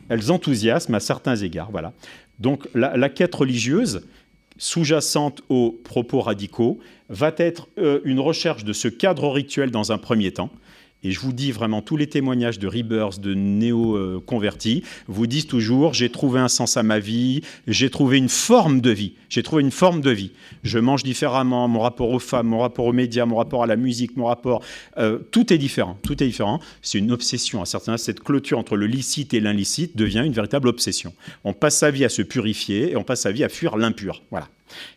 elles 0.09 0.31
enthousiasment 0.31 0.97
à 0.97 1.01
certains 1.01 1.37
égards. 1.37 1.71
Voilà. 1.71 1.93
Donc 2.39 2.69
la, 2.75 3.09
quête 3.09 3.35
religieuse, 3.35 4.07
sous-jacente 4.59 5.43
aux 5.49 5.73
propos 5.85 6.21
radicaux, 6.21 6.79
va 7.09 7.33
être 7.37 7.69
euh, 7.79 8.01
une 8.05 8.21
recherche 8.21 8.65
de 8.65 8.73
ce 8.73 8.89
cadre 8.89 9.29
rituel 9.29 9.71
dans 9.71 9.93
un 9.93 9.99
premier 9.99 10.33
temps, 10.33 10.51
et 11.03 11.13
je 11.13 11.21
vous 11.21 11.33
dis 11.33 11.53
vraiment, 11.53 11.83
tous 11.83 11.97
les 11.97 12.09
témoignages 12.09 12.59
de 12.59 12.67
rebirths, 12.67 13.21
de 13.21 13.35
néo-convertis, 13.35 14.83
vous 15.07 15.27
disent 15.27 15.47
toujours, 15.47 15.95
j'ai 15.95 16.11
trouvé 16.11 16.41
un 16.41 16.49
sens 16.49 16.77
à 16.77 16.83
ma 16.83 16.99
vie, 16.99 17.43
j'ai 17.69 17.91
trouvé 17.91 18.19
une 18.19 18.29
forme 18.29 18.81
de 18.81 18.91
vie, 18.91 19.13
j'ai 19.29 19.43
trouvé 19.43 19.63
une 19.63 19.71
forme 19.71 20.01
de 20.01 20.11
vie. 20.11 20.33
Je 20.65 20.79
mange 20.79 21.05
différemment, 21.05 21.69
mon 21.69 21.81
rapport 21.81 22.11
aux 22.11 22.19
femmes, 22.19 22.49
mon 22.49 22.59
rapport 22.59 22.87
aux 22.87 22.93
médias, 22.93 23.27
mon 23.27 23.37
rapport 23.37 23.63
à 23.63 23.67
la 23.67 23.77
musique, 23.77 24.17
mon 24.17 24.25
rapport... 24.25 24.63
Euh, 24.99 25.19
tout 25.31 25.53
est 25.53 25.59
différent, 25.59 25.99
tout 26.03 26.21
est 26.23 26.27
différent. 26.27 26.61
C'est 26.83 26.99
une 26.99 27.13
obsession. 27.13 27.63
À 27.63 27.67
certains 27.67 27.97
cette 27.99 28.21
clôture 28.21 28.59
entre 28.59 28.77
le 28.77 28.87
licite 28.87 29.35
et 29.35 29.41
l'inlicite 29.41 29.97
devient 29.97 30.23
une 30.25 30.33
véritable 30.33 30.69
obsession. 30.69 31.13
On 31.45 31.53
passe 31.53 31.79
sa 31.79 31.91
vie 31.91 32.05
à 32.05 32.09
se 32.09 32.23
purifier 32.23 32.93
et 32.93 32.97
on 32.97 33.05
passe 33.05 33.21
sa 33.23 33.33
vie 33.33 33.45
à 33.45 33.49
fuir 33.49 33.77
l'impur. 33.77 34.23
Voilà. 34.31 34.49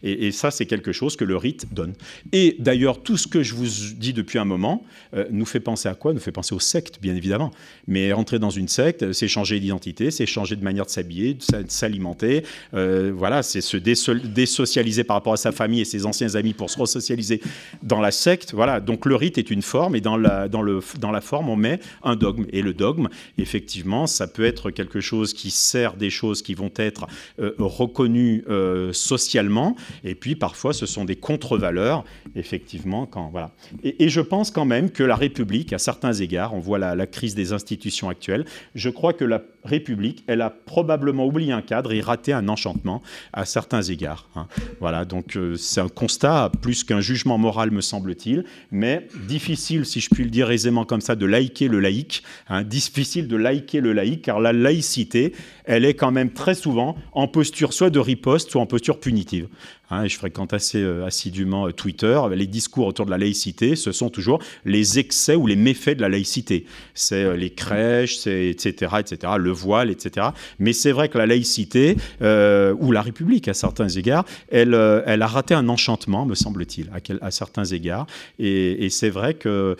Et, 0.04 0.32
ça, 0.32 0.52
c'est 0.52 0.66
quelque 0.66 0.92
chose 0.92 1.16
que 1.16 1.26
le 1.26 1.38
rite 1.38 1.74
donne. 1.74 1.94
Et 2.32 2.56
d'ailleurs, 2.60 3.02
tout 3.02 3.18
ce 3.18 3.28
que 3.28 3.44
je 3.44 3.54
vous 3.56 3.68
dis 3.96 4.14
depuis 4.14 4.40
un 4.40 4.46
moment 4.46 4.84
euh, 5.14 5.26
nous 5.32 5.46
fait 5.46 5.60
penser 5.60 5.90
à 5.90 5.96
quoi? 5.96 6.14
Nous 6.14 6.20
fait 6.20 6.32
penser 6.32 6.56
aux 6.56 6.60
sectes, 6.60 7.00
bien 7.02 7.16
évidemment. 7.16 7.52
Mais 7.88 8.14
entrer 8.14 8.40
dans 8.40 8.50
une 8.50 8.68
secte, 8.68 9.12
c'est 9.12 9.28
changer 9.28 9.60
d'identité, 9.60 10.12
c'est 10.12 10.26
changer 10.26 10.56
de 10.56 10.64
manière 10.64 10.86
de 10.86 10.92
s'habiller, 10.92 11.34
de 11.34 11.44
s'alimenter. 11.68 12.44
Euh, 12.74 13.12
voilà, 13.16 13.44
c'est 13.44 13.62
se 13.62 13.78
désocialiser 13.78 15.04
par 15.04 15.16
rapport 15.16 15.34
à 15.34 15.38
sa 15.38 15.52
famille 15.52 15.82
et 15.82 15.86
ses 15.86 16.06
anciens 16.06 16.36
amis 16.36 16.54
pour 16.54 16.70
se 16.70 16.80
resocialiser 16.80 17.42
dans 17.84 18.02
la 18.02 18.12
secte. 18.12 18.54
Voilà, 18.54 18.80
donc 18.80 19.06
le 19.06 19.16
rite 19.16 19.38
est 19.38 19.52
une 19.52 19.62
forme 19.62 19.96
et 19.96 20.02
dans 20.02 20.18
la, 20.18 20.48
dans 20.48 20.62
le, 20.62 20.80
dans 21.00 21.12
la 21.12 21.22
forme, 21.22 21.50
on 21.50 21.56
met 21.56 21.80
un 22.04 22.16
dogme. 22.16 22.46
Et 22.52 22.62
le 22.62 22.74
dogme, 22.74 23.08
effectivement, 23.38 24.08
ça 24.08 24.28
peut 24.28 24.46
être 24.46 24.72
quelque 24.72 25.02
chose 25.02 25.34
qui 25.34 25.52
sert 25.52 25.96
des 25.96 26.10
choses 26.10 26.42
qui 26.42 26.54
vont 26.54 26.72
être 26.78 27.08
euh, 27.40 27.54
reconnues 27.58 28.44
socialement 28.92 29.59
et 30.04 30.16
puis 30.16 30.36
parfois 30.36 30.74
ce 30.74 30.86
sont 30.86 31.06
des 31.06 31.16
contre-valeurs, 31.16 32.04
effectivement. 32.36 33.06
Quand, 33.06 33.30
voilà. 33.30 33.52
Et, 33.84 34.10
je 34.10 34.22
pense 34.22 34.52
quand 34.52 34.66
même 34.66 34.90
que 34.92 35.04
la 35.04 35.16
République, 35.16 35.74
à 35.74 35.78
certains 35.78 36.14
égards, 36.14 36.54
on 36.54 36.60
voit 36.60 36.80
la, 36.80 37.08
crise 37.08 37.36
des 37.36 37.54
institutions 37.54 38.10
actuelles, 38.10 38.46
je 38.76 38.90
crois 38.90 39.14
que 39.14 39.26
la 39.26 39.42
République, 39.64 40.24
elle 40.28 40.42
a 40.42 40.50
probablement 40.50 41.26
oublié 41.26 41.52
un 41.52 41.62
cadre 41.62 41.92
et 41.92 42.02
raté 42.02 42.34
un 42.34 42.48
enchantement 42.48 43.02
à 43.34 43.46
certains 43.46 43.82
égards. 43.82 44.28
Hein. 44.36 44.48
Voilà, 44.80 45.06
donc 45.06 45.36
euh, 45.36 45.56
c'est 45.56 45.82
un 45.82 45.90
constat 45.90 46.52
plus 46.62 46.84
qu'un 46.84 47.02
jugement 47.02 47.38
moral, 47.38 47.72
me 47.72 47.82
semble-t-il, 47.82 48.46
mais 48.72 49.08
difficile, 49.28 49.86
si 49.86 50.00
je 50.00 50.10
puis 50.10 50.24
le 50.24 50.30
dire 50.30 50.52
aisément 50.52 50.86
comme 50.86 51.02
ça, 51.02 51.16
de 51.16 51.26
laïquer 51.26 51.68
le 51.68 51.80
laïc. 51.80 52.24
Hein. 52.48 52.64
difficile 52.64 53.28
de 53.28 53.36
laïquer 53.36 53.82
le 53.82 53.94
laïc, 53.94 54.24
car 54.24 54.40
la 54.40 54.54
laïcité, 54.54 55.34
elle 55.66 55.86
est 55.86 55.94
quand 55.94 56.12
même 56.12 56.32
très 56.32 56.56
souvent 56.56 56.96
en 57.12 57.28
posture 57.28 57.74
soit 57.74 57.90
de 57.90 58.00
riposte, 58.00 58.52
soit 58.52 58.62
en 58.62 58.66
posture 58.66 59.00
punitive. 59.00 59.48
Hein, 59.92 60.06
je 60.06 60.16
fréquente 60.18 60.54
assez 60.54 60.84
euh, 60.84 61.06
assidûment 61.06 61.68
euh, 61.68 61.72
Twitter. 61.72 62.20
Les 62.36 62.46
discours 62.46 62.86
autour 62.86 63.06
de 63.08 63.12
la 63.12 63.18
laïcité, 63.18 63.76
ce 63.76 63.92
sont 63.92 64.10
toujours 64.10 64.40
les 64.64 65.00
excès 65.00 65.36
ou 65.36 65.48
les 65.48 65.56
méfaits 65.56 65.98
de 65.98 66.02
la 66.02 66.10
laïcité. 66.10 66.66
C'est 66.94 67.24
euh, 67.24 67.36
les 67.36 67.50
crèches, 67.50 68.18
c'est 68.18 68.50
etc., 68.50 68.98
etc., 69.00 69.34
le 69.40 69.52
voile, 69.52 69.90
etc. 69.90 70.28
Mais 70.60 70.74
c'est 70.74 70.92
vrai 70.92 71.10
que 71.10 71.18
la 71.18 71.26
laïcité, 71.26 71.98
ou 72.22 72.92
la 72.92 73.02
République 73.02 73.48
à 73.48 73.54
certains 73.54 73.90
égards, 73.90 74.26
elle, 74.50 74.74
a 74.74 75.28
raté 75.28 75.54
un 75.54 75.68
enchantement, 75.70 76.26
me 76.26 76.36
semble-t-il, 76.36 76.90
à, 77.22 77.32
certains 77.32 77.66
égards. 77.66 78.06
Et, 78.38 78.90
c'est 78.90 79.10
vrai 79.10 79.34
que 79.34 79.76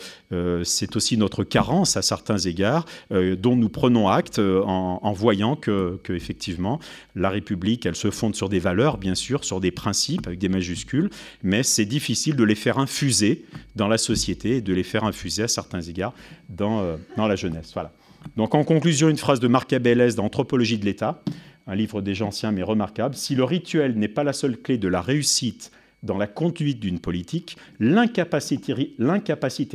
c'est 0.64 0.96
aussi 0.96 1.16
notre 1.16 1.44
carence 1.44 1.96
à 1.96 2.02
certains 2.02 2.38
égards, 2.38 2.86
dont 3.10 3.56
nous 3.56 3.68
prenons 3.68 4.08
acte 4.08 4.38
en, 4.38 5.00
en 5.02 5.12
voyant 5.12 5.56
que, 5.56 5.98
que, 6.02 6.12
effectivement, 6.12 6.80
la 7.14 7.30
République, 7.30 7.86
elle 7.86 7.96
se 7.96 8.10
fonde 8.10 8.34
sur 8.34 8.48
des 8.48 8.58
valeurs, 8.58 8.98
bien 8.98 9.14
sûr, 9.14 9.44
sur 9.44 9.60
des 9.60 9.70
principes 9.70 9.99
avec 10.26 10.38
des 10.38 10.48
majuscules, 10.48 11.10
mais 11.42 11.62
c'est 11.62 11.84
difficile 11.84 12.36
de 12.36 12.44
les 12.44 12.54
faire 12.54 12.78
infuser 12.78 13.44
dans 13.76 13.88
la 13.88 13.98
société 13.98 14.56
et 14.56 14.60
de 14.60 14.72
les 14.72 14.82
faire 14.82 15.04
infuser 15.04 15.44
à 15.44 15.48
certains 15.48 15.80
égards 15.80 16.14
dans, 16.48 16.80
euh, 16.80 16.96
dans 17.16 17.26
la 17.26 17.36
jeunesse. 17.36 17.70
Voilà. 17.74 17.92
Donc 18.36 18.54
en 18.54 18.64
conclusion, 18.64 19.08
une 19.08 19.16
phrase 19.16 19.40
de 19.40 19.48
Marc 19.48 19.72
Abélès 19.72 20.14
d'Anthropologie 20.14 20.78
de 20.78 20.84
l'État, 20.84 21.22
un 21.66 21.74
livre 21.74 22.02
déjà 22.02 22.24
ancien 22.24 22.52
mais 22.52 22.62
remarquable. 22.62 23.14
Si 23.14 23.34
le 23.34 23.44
rituel 23.44 23.94
n'est 23.96 24.08
pas 24.08 24.24
la 24.24 24.32
seule 24.32 24.56
clé 24.56 24.78
de 24.78 24.88
la 24.88 25.00
réussite 25.00 25.70
dans 26.02 26.16
la 26.16 26.26
conduite 26.26 26.80
d'une 26.80 26.98
politique, 26.98 27.56
l'incapacité 27.78 28.72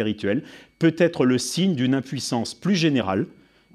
rituelle 0.04 0.44
peut 0.80 0.96
être 0.98 1.26
le 1.26 1.38
signe 1.38 1.76
d'une 1.76 1.94
impuissance 1.94 2.54
plus 2.54 2.76
générale 2.76 3.28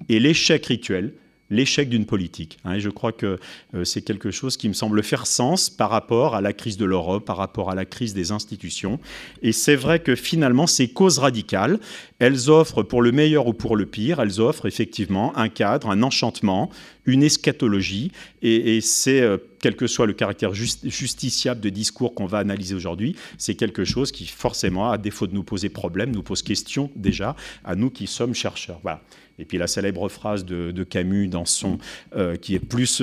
et 0.09 0.19
l'échec 0.19 0.65
rituel 0.65 1.13
l'échec 1.51 1.89
d'une 1.89 2.05
politique. 2.05 2.57
Hein, 2.63 2.73
et 2.73 2.79
je 2.79 2.89
crois 2.89 3.11
que 3.11 3.37
euh, 3.75 3.83
c'est 3.83 4.01
quelque 4.01 4.31
chose 4.31 4.57
qui 4.57 4.67
me 4.67 4.73
semble 4.73 5.03
faire 5.03 5.27
sens 5.27 5.69
par 5.69 5.91
rapport 5.91 6.33
à 6.33 6.41
la 6.41 6.53
crise 6.53 6.77
de 6.77 6.85
l'Europe, 6.85 7.25
par 7.25 7.37
rapport 7.37 7.69
à 7.69 7.75
la 7.75 7.85
crise 7.85 8.15
des 8.15 8.31
institutions. 8.31 8.99
Et 9.43 9.51
c'est 9.51 9.75
vrai 9.75 9.99
que 9.99 10.15
finalement, 10.15 10.65
ces 10.65 10.87
causes 10.87 11.19
radicales, 11.19 11.79
elles 12.19 12.49
offrent, 12.49 12.83
pour 12.83 13.01
le 13.01 13.11
meilleur 13.11 13.47
ou 13.47 13.53
pour 13.53 13.75
le 13.75 13.85
pire, 13.85 14.19
elles 14.21 14.39
offrent 14.39 14.65
effectivement 14.65 15.37
un 15.37 15.49
cadre, 15.49 15.89
un 15.89 16.01
enchantement, 16.01 16.71
une 17.05 17.23
eschatologie. 17.23 18.11
Et, 18.41 18.79
c'est, 18.81 19.21
euh, 19.21 19.37
quel 19.59 19.75
que 19.75 19.87
soit 19.87 20.07
le 20.07 20.13
caractère 20.13 20.53
justiciable 20.53 21.59
de 21.59 21.69
discours 21.69 22.15
qu'on 22.15 22.25
va 22.25 22.39
analyser 22.39 22.75
aujourd'hui, 22.75 23.15
c'est 23.37 23.55
quelque 23.55 23.83
chose 23.83 24.11
qui, 24.11 24.25
forcément, 24.25 24.89
à 24.89 24.97
défaut 24.97 25.27
de 25.27 25.33
nous 25.33 25.43
poser 25.43 25.69
problème, 25.69 26.11
nous 26.11 26.23
pose 26.23 26.41
question 26.41 26.89
déjà 26.95 27.35
à 27.63 27.75
nous 27.75 27.89
qui 27.89 28.07
sommes 28.07 28.33
chercheurs. 28.33 28.79
Voilà. 28.83 29.01
Et 29.41 29.45
puis 29.45 29.57
la 29.57 29.67
célèbre 29.67 30.07
phrase 30.07 30.45
de, 30.45 30.83
Camus, 30.83 31.27
dans 31.27 31.45
son, 31.45 31.79
euh, 32.15 32.35
qui 32.35 32.53
est 32.53 32.59
plus, 32.59 33.01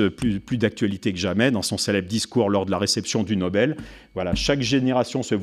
d'actualité 0.52 1.12
que 1.12 1.18
jamais, 1.18 1.50
dans 1.50 1.62
son 1.62 1.76
célèbre 1.76 2.08
discours 2.08 2.48
lors 2.48 2.64
de 2.64 2.70
la 2.70 2.78
réception 2.78 3.24
du 3.24 3.36
Nobel, 3.36 3.76
voilà, 4.14 4.34
chaque 4.34 4.62
génération 4.62 5.22
se, 5.22 5.34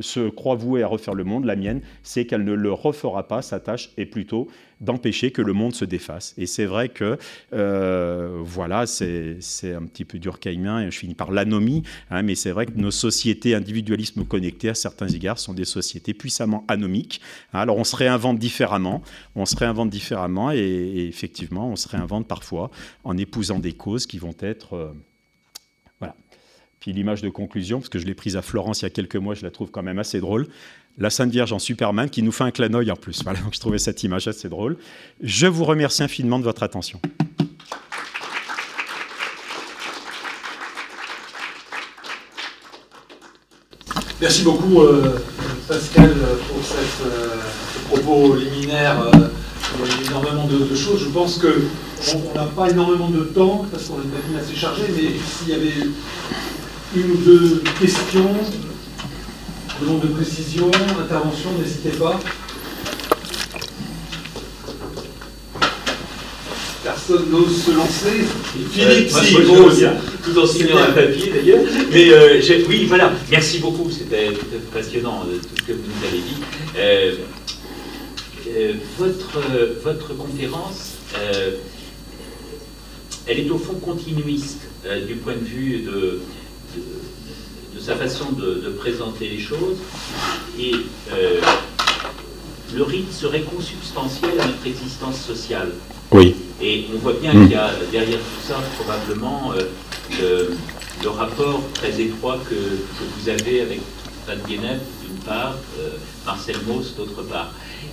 se 0.00 0.28
croit 0.28 0.54
vouée 0.54 0.82
à 0.82 0.86
refaire 0.86 1.14
le 1.14 1.24
monde. 1.24 1.46
La 1.46 1.56
mienne, 1.56 1.80
c'est 2.02 2.26
qu'elle 2.26 2.44
ne 2.44 2.52
le 2.52 2.72
refera 2.72 3.26
pas. 3.26 3.42
Sa 3.42 3.58
tâche 3.58 3.90
est 3.96 4.06
plutôt 4.06 4.48
d'empêcher 4.80 5.30
que 5.30 5.42
le 5.42 5.52
monde 5.52 5.74
se 5.74 5.84
défasse. 5.84 6.34
Et 6.38 6.46
c'est 6.46 6.66
vrai 6.66 6.88
que, 6.88 7.18
euh, 7.52 8.40
voilà, 8.42 8.86
c'est 8.86 9.38
un 9.74 9.84
petit 9.86 10.04
peu 10.04 10.18
durkheimien, 10.18 10.80
et 10.80 10.90
je 10.90 10.98
finis 10.98 11.14
par 11.14 11.30
l'anomie, 11.30 11.82
hein, 12.10 12.22
mais 12.22 12.34
c'est 12.34 12.50
vrai 12.50 12.66
que 12.66 12.72
nos 12.72 12.90
sociétés 12.90 13.54
individualisme 13.54 14.24
connecté, 14.24 14.68
à 14.68 14.74
certains 14.74 15.08
égards, 15.08 15.38
sont 15.38 15.54
des 15.54 15.64
sociétés 15.64 16.14
puissamment 16.14 16.64
anomiques. 16.68 17.20
Alors 17.52 17.76
on 17.76 17.84
se 17.84 17.96
réinvente 17.96 18.38
différemment, 18.38 19.02
on 19.34 19.46
se 19.46 19.56
réinvente 19.56 19.90
différemment, 19.90 20.50
et, 20.52 21.06
effectivement, 21.08 21.68
on 21.68 21.76
se 21.76 21.88
réinvente 21.88 22.26
parfois 22.26 22.70
en 23.04 23.16
épousant 23.16 23.58
des 23.58 23.72
causes 23.72 24.06
qui 24.06 24.18
vont 24.18 24.36
être... 24.40 24.74
Euh, 24.74 24.92
voilà. 26.00 26.16
Puis 26.80 26.92
l'image 26.92 27.22
de 27.22 27.30
conclusion, 27.30 27.78
parce 27.78 27.88
que 27.88 27.98
je 27.98 28.06
l'ai 28.06 28.14
prise 28.14 28.36
à 28.36 28.42
Florence 28.42 28.82
il 28.82 28.84
y 28.84 28.86
a 28.86 28.90
quelques 28.90 29.16
mois, 29.16 29.34
je 29.34 29.42
la 29.42 29.50
trouve 29.50 29.70
quand 29.70 29.82
même 29.82 29.98
assez 29.98 30.20
drôle 30.20 30.48
la 30.98 31.10
Sainte 31.10 31.30
Vierge 31.30 31.52
en 31.52 31.58
Superman 31.58 32.08
qui 32.08 32.22
nous 32.22 32.32
fait 32.32 32.44
un 32.44 32.50
clin 32.50 32.68
d'œil 32.68 32.90
en 32.90 32.96
plus. 32.96 33.22
Voilà, 33.24 33.40
donc 33.40 33.54
je 33.54 33.60
trouvais 33.60 33.78
cette 33.78 34.02
image 34.02 34.28
assez 34.28 34.48
drôle. 34.48 34.76
Je 35.22 35.46
vous 35.46 35.64
remercie 35.64 36.02
infiniment 36.02 36.38
de 36.38 36.44
votre 36.44 36.62
attention. 36.62 37.00
Merci 44.20 44.42
beaucoup 44.42 44.80
euh, 44.80 45.18
Pascal 45.68 46.14
pour 46.48 46.64
cette, 46.64 47.06
euh, 47.06 47.40
ce 47.74 47.78
propos 47.88 48.36
liminaire. 48.36 49.10
Euh, 49.14 49.28
énormément 50.06 50.46
de, 50.46 50.74
choses. 50.74 51.00
Je 51.00 51.08
pense 51.08 51.38
qu'on 51.38 52.34
n'a 52.34 52.46
pas 52.46 52.70
énormément 52.70 53.10
de 53.10 53.24
temps 53.24 53.66
parce 53.70 53.84
qu'on 53.84 53.96
est 53.98 54.40
assez 54.40 54.54
chargé, 54.54 54.84
mais 54.94 55.10
s'il 55.18 55.48
y 55.48 55.54
avait 55.54 55.88
une 56.96 57.10
ou 57.10 57.16
deux 57.16 57.62
questions, 57.80 58.30
Demande 59.80 60.02
de 60.02 60.06
précision, 60.06 60.70
intervention, 61.00 61.50
n'hésitez 61.58 61.90
pas. 61.98 62.20
Personne 66.84 67.30
n'ose 67.30 67.64
se 67.64 67.70
lancer. 67.72 68.24
Philippe, 68.70 69.12
euh, 69.12 69.22
si, 69.24 69.34
bon, 69.42 69.68
tout 70.22 70.38
en 70.38 70.46
signant 70.46 70.78
un 70.78 70.92
papier 70.92 71.32
d'ailleurs. 71.32 71.64
Mais 71.90 72.08
euh, 72.12 72.40
oui, 72.68 72.84
voilà, 72.86 73.12
merci 73.30 73.58
beaucoup, 73.58 73.90
c'était 73.90 74.30
passionnant 74.72 75.24
euh, 75.26 75.38
tout 75.38 75.56
ce 75.58 75.62
que 75.62 75.72
vous 75.72 75.82
nous 75.82 76.06
avez 76.06 76.18
dit. 76.18 76.36
votre, 78.96 79.40
votre 79.82 80.14
conférence, 80.16 80.98
elle 83.26 83.40
est 83.40 83.50
au 83.50 83.58
fond 83.58 83.74
continuiste 83.74 84.68
du 85.08 85.14
point 85.16 85.34
de 85.34 85.44
vue 85.44 85.78
de 85.80 86.20
sa 87.84 87.96
façon 87.96 88.32
de, 88.32 88.70
présenter 88.78 89.28
les 89.28 89.40
choses. 89.40 89.76
Et 90.58 90.72
euh, 91.12 91.40
le 92.74 92.82
rite 92.82 93.12
serait 93.12 93.42
consubstantiel 93.42 94.40
à 94.40 94.46
notre 94.46 94.66
existence 94.66 95.20
sociale. 95.20 95.72
Oui. 96.10 96.34
Et 96.62 96.86
on 96.94 96.98
voit 96.98 97.12
bien 97.14 97.32
qu'il 97.32 97.50
y 97.50 97.54
a 97.54 97.72
derrière 97.92 98.18
tout 98.18 98.46
ça 98.46 98.56
probablement 98.78 99.52
euh, 99.52 100.50
le, 101.02 101.08
rapport 101.10 101.60
très 101.74 102.00
étroit 102.00 102.38
que, 102.48 102.54
vous 102.54 103.28
avez 103.28 103.60
avec 103.60 103.80
Van 104.26 104.48
Guenep 104.48 104.80
d'une 105.02 105.18
part, 105.24 105.56
euh, 105.78 105.90
Marcel 106.24 106.56
Mauss 106.66 106.94
d'autre 106.96 107.22
part. 107.22 107.52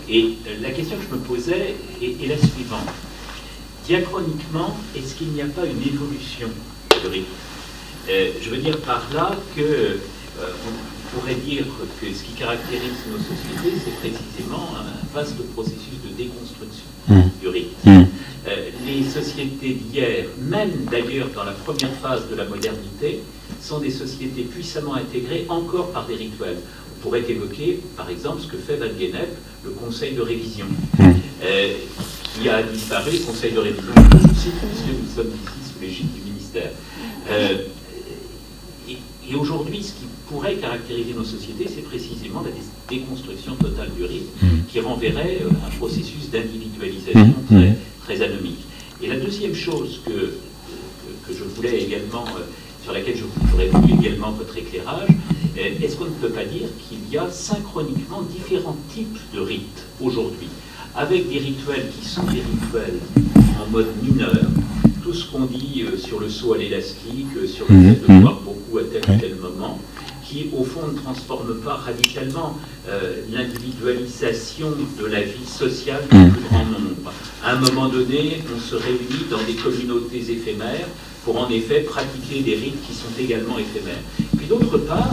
Et 0.10 0.38
la 0.62 0.72
question 0.72 0.96
que 0.98 1.04
je 1.04 1.16
me 1.16 1.22
posais 1.22 1.76
est, 2.02 2.24
est 2.24 2.28
la 2.28 2.38
suivante. 2.38 2.88
Diachroniquement, 3.86 4.78
est-ce 4.96 5.16
qu'il 5.16 5.30
n'y 5.30 5.42
a 5.42 5.48
pas 5.48 5.66
une 5.66 5.82
évolution 5.82 6.48
du 7.02 7.08
rite? 7.08 7.28
Euh, 8.10 8.32
je 8.42 8.50
veux 8.50 8.58
dire 8.58 8.78
par 8.80 9.04
là 9.14 9.32
que 9.56 9.62
euh, 9.62 9.98
on 10.40 11.20
pourrait 11.20 11.36
dire 11.36 11.66
que 12.00 12.08
ce 12.08 12.24
qui 12.24 12.34
caractérise 12.34 12.92
nos 13.12 13.18
sociétés, 13.18 13.78
c'est 13.84 13.96
précisément 14.00 14.70
un 14.76 15.16
vaste 15.16 15.38
processus 15.54 16.00
de 16.04 16.16
déconstruction 16.18 16.86
mmh. 17.08 17.22
du 17.42 17.48
rythme. 17.48 17.90
Mmh. 17.90 18.06
Euh, 18.48 18.70
les 18.86 19.04
sociétés 19.08 19.74
d'hier, 19.74 20.26
même 20.40 20.72
d'ailleurs 20.90 21.28
dans 21.36 21.44
la 21.44 21.52
première 21.52 21.92
phase 22.02 22.28
de 22.30 22.36
la 22.36 22.46
modernité, 22.46 23.20
sont 23.62 23.80
des 23.80 23.92
sociétés 23.92 24.44
puissamment 24.44 24.96
intégrées 24.96 25.46
encore 25.48 25.92
par 25.92 26.08
des 26.08 26.16
rituels. 26.16 26.58
On 26.98 27.04
pourrait 27.04 27.30
évoquer, 27.30 27.80
par 27.96 28.10
exemple, 28.10 28.42
ce 28.42 28.48
que 28.48 28.58
fait 28.58 28.78
Van 28.78 28.86
Genep, 28.98 29.30
le 29.64 29.72
Conseil 29.72 30.16
de 30.16 30.22
révision, 30.22 30.66
mmh. 30.98 31.12
qui 32.34 32.50
a 32.50 32.64
disparu, 32.64 33.12
le 33.12 33.26
Conseil 33.26 33.52
de 33.52 33.60
révision, 33.60 33.94
puisque 33.94 34.48
nous 34.88 35.16
sommes 35.16 35.28
ici 35.28 35.72
sous 35.72 35.82
l'égide 35.82 36.14
du 36.14 36.22
ministère. 36.22 36.72
Et 39.32 39.36
aujourd'hui, 39.36 39.82
ce 39.82 39.94
qui 39.94 40.06
pourrait 40.28 40.56
caractériser 40.56 41.14
nos 41.14 41.24
sociétés, 41.24 41.66
c'est 41.74 41.84
précisément 41.84 42.42
la 42.42 42.50
déconstruction 42.90 43.56
totale 43.56 43.90
du 43.96 44.04
rythme, 44.04 44.28
mmh. 44.42 44.48
qui 44.68 44.82
renverrait 44.82 45.40
euh, 45.44 45.50
un 45.66 45.70
processus 45.78 46.30
d'individualisation 46.30 47.28
mmh. 47.28 47.46
très, 47.48 47.78
très 48.04 48.26
anomique. 48.26 48.60
Et 49.02 49.08
la 49.08 49.16
deuxième 49.16 49.56
chose 49.56 50.02
que, 50.06 50.12
que, 50.12 51.34
je 51.34 51.46
voulais 51.46 51.82
également, 51.82 52.26
euh, 52.38 52.44
sur 52.84 52.92
laquelle 52.92 53.16
je 53.16 53.24
voudrais 53.24 53.68
également 53.68 54.32
votre 54.32 54.58
éclairage, 54.58 55.08
euh, 55.58 55.82
est-ce 55.82 55.96
qu'on 55.96 56.06
ne 56.06 56.10
peut 56.10 56.30
pas 56.30 56.44
dire 56.44 56.68
qu'il 56.90 57.00
y 57.10 57.18
a 57.18 57.30
synchroniquement 57.30 58.24
différents 58.24 58.78
types 58.94 59.18
de 59.34 59.40
rites 59.40 59.86
aujourd'hui, 60.02 60.50
avec 60.94 61.30
des 61.30 61.40
rituels 61.40 61.90
qui 61.98 62.06
sont 62.06 62.24
des 62.24 62.42
rituels 62.42 63.00
en 63.66 63.72
mode 63.72 63.88
mineur, 64.04 64.42
tout 65.04 65.14
ce 65.14 65.26
qu'on 65.26 65.46
dit 65.46 65.84
euh, 65.84 65.98
sur 65.98 66.20
le 66.20 66.30
saut 66.30 66.54
à 66.54 66.58
l'élastique, 66.58 67.28
euh, 67.38 67.48
sur 67.48 67.66
le 67.70 67.76
mhm, 67.76 67.96
fait 67.96 68.08
de 68.08 68.14
mhm. 68.14 68.22
boire 68.22 68.40
beaucoup 68.42 68.78
à 68.78 68.84
tel 68.84 69.02
ou 69.02 69.20
tel 69.20 69.36
moment, 69.36 69.80
qui 70.24 70.50
au 70.58 70.64
fond 70.64 70.88
ne 70.92 70.98
transforme 70.98 71.56
pas 71.62 71.76
radicalement 71.76 72.58
euh, 72.88 73.22
l'individualisation 73.32 74.70
de 75.00 75.06
la 75.06 75.22
vie 75.22 75.46
sociale 75.46 76.02
du 76.10 76.18
mhm. 76.18 76.32
plus 76.32 76.44
grand 76.44 76.66
nombre. 76.66 77.12
À 77.44 77.54
un 77.54 77.60
moment 77.60 77.88
donné, 77.88 78.42
on 78.56 78.60
se 78.60 78.76
réunit 78.76 79.26
dans 79.30 79.44
des 79.44 79.56
communautés 79.56 80.32
éphémères 80.32 80.88
pour 81.26 81.38
en 81.38 81.50
effet 81.50 81.82
pratiquer 81.82 82.42
des 82.42 82.56
rites 82.56 82.82
qui 82.88 82.94
sont 82.94 83.20
également 83.20 83.58
éphémères. 83.60 84.02
Puis 84.38 84.48
d'autre 84.48 84.78
part, 84.80 85.12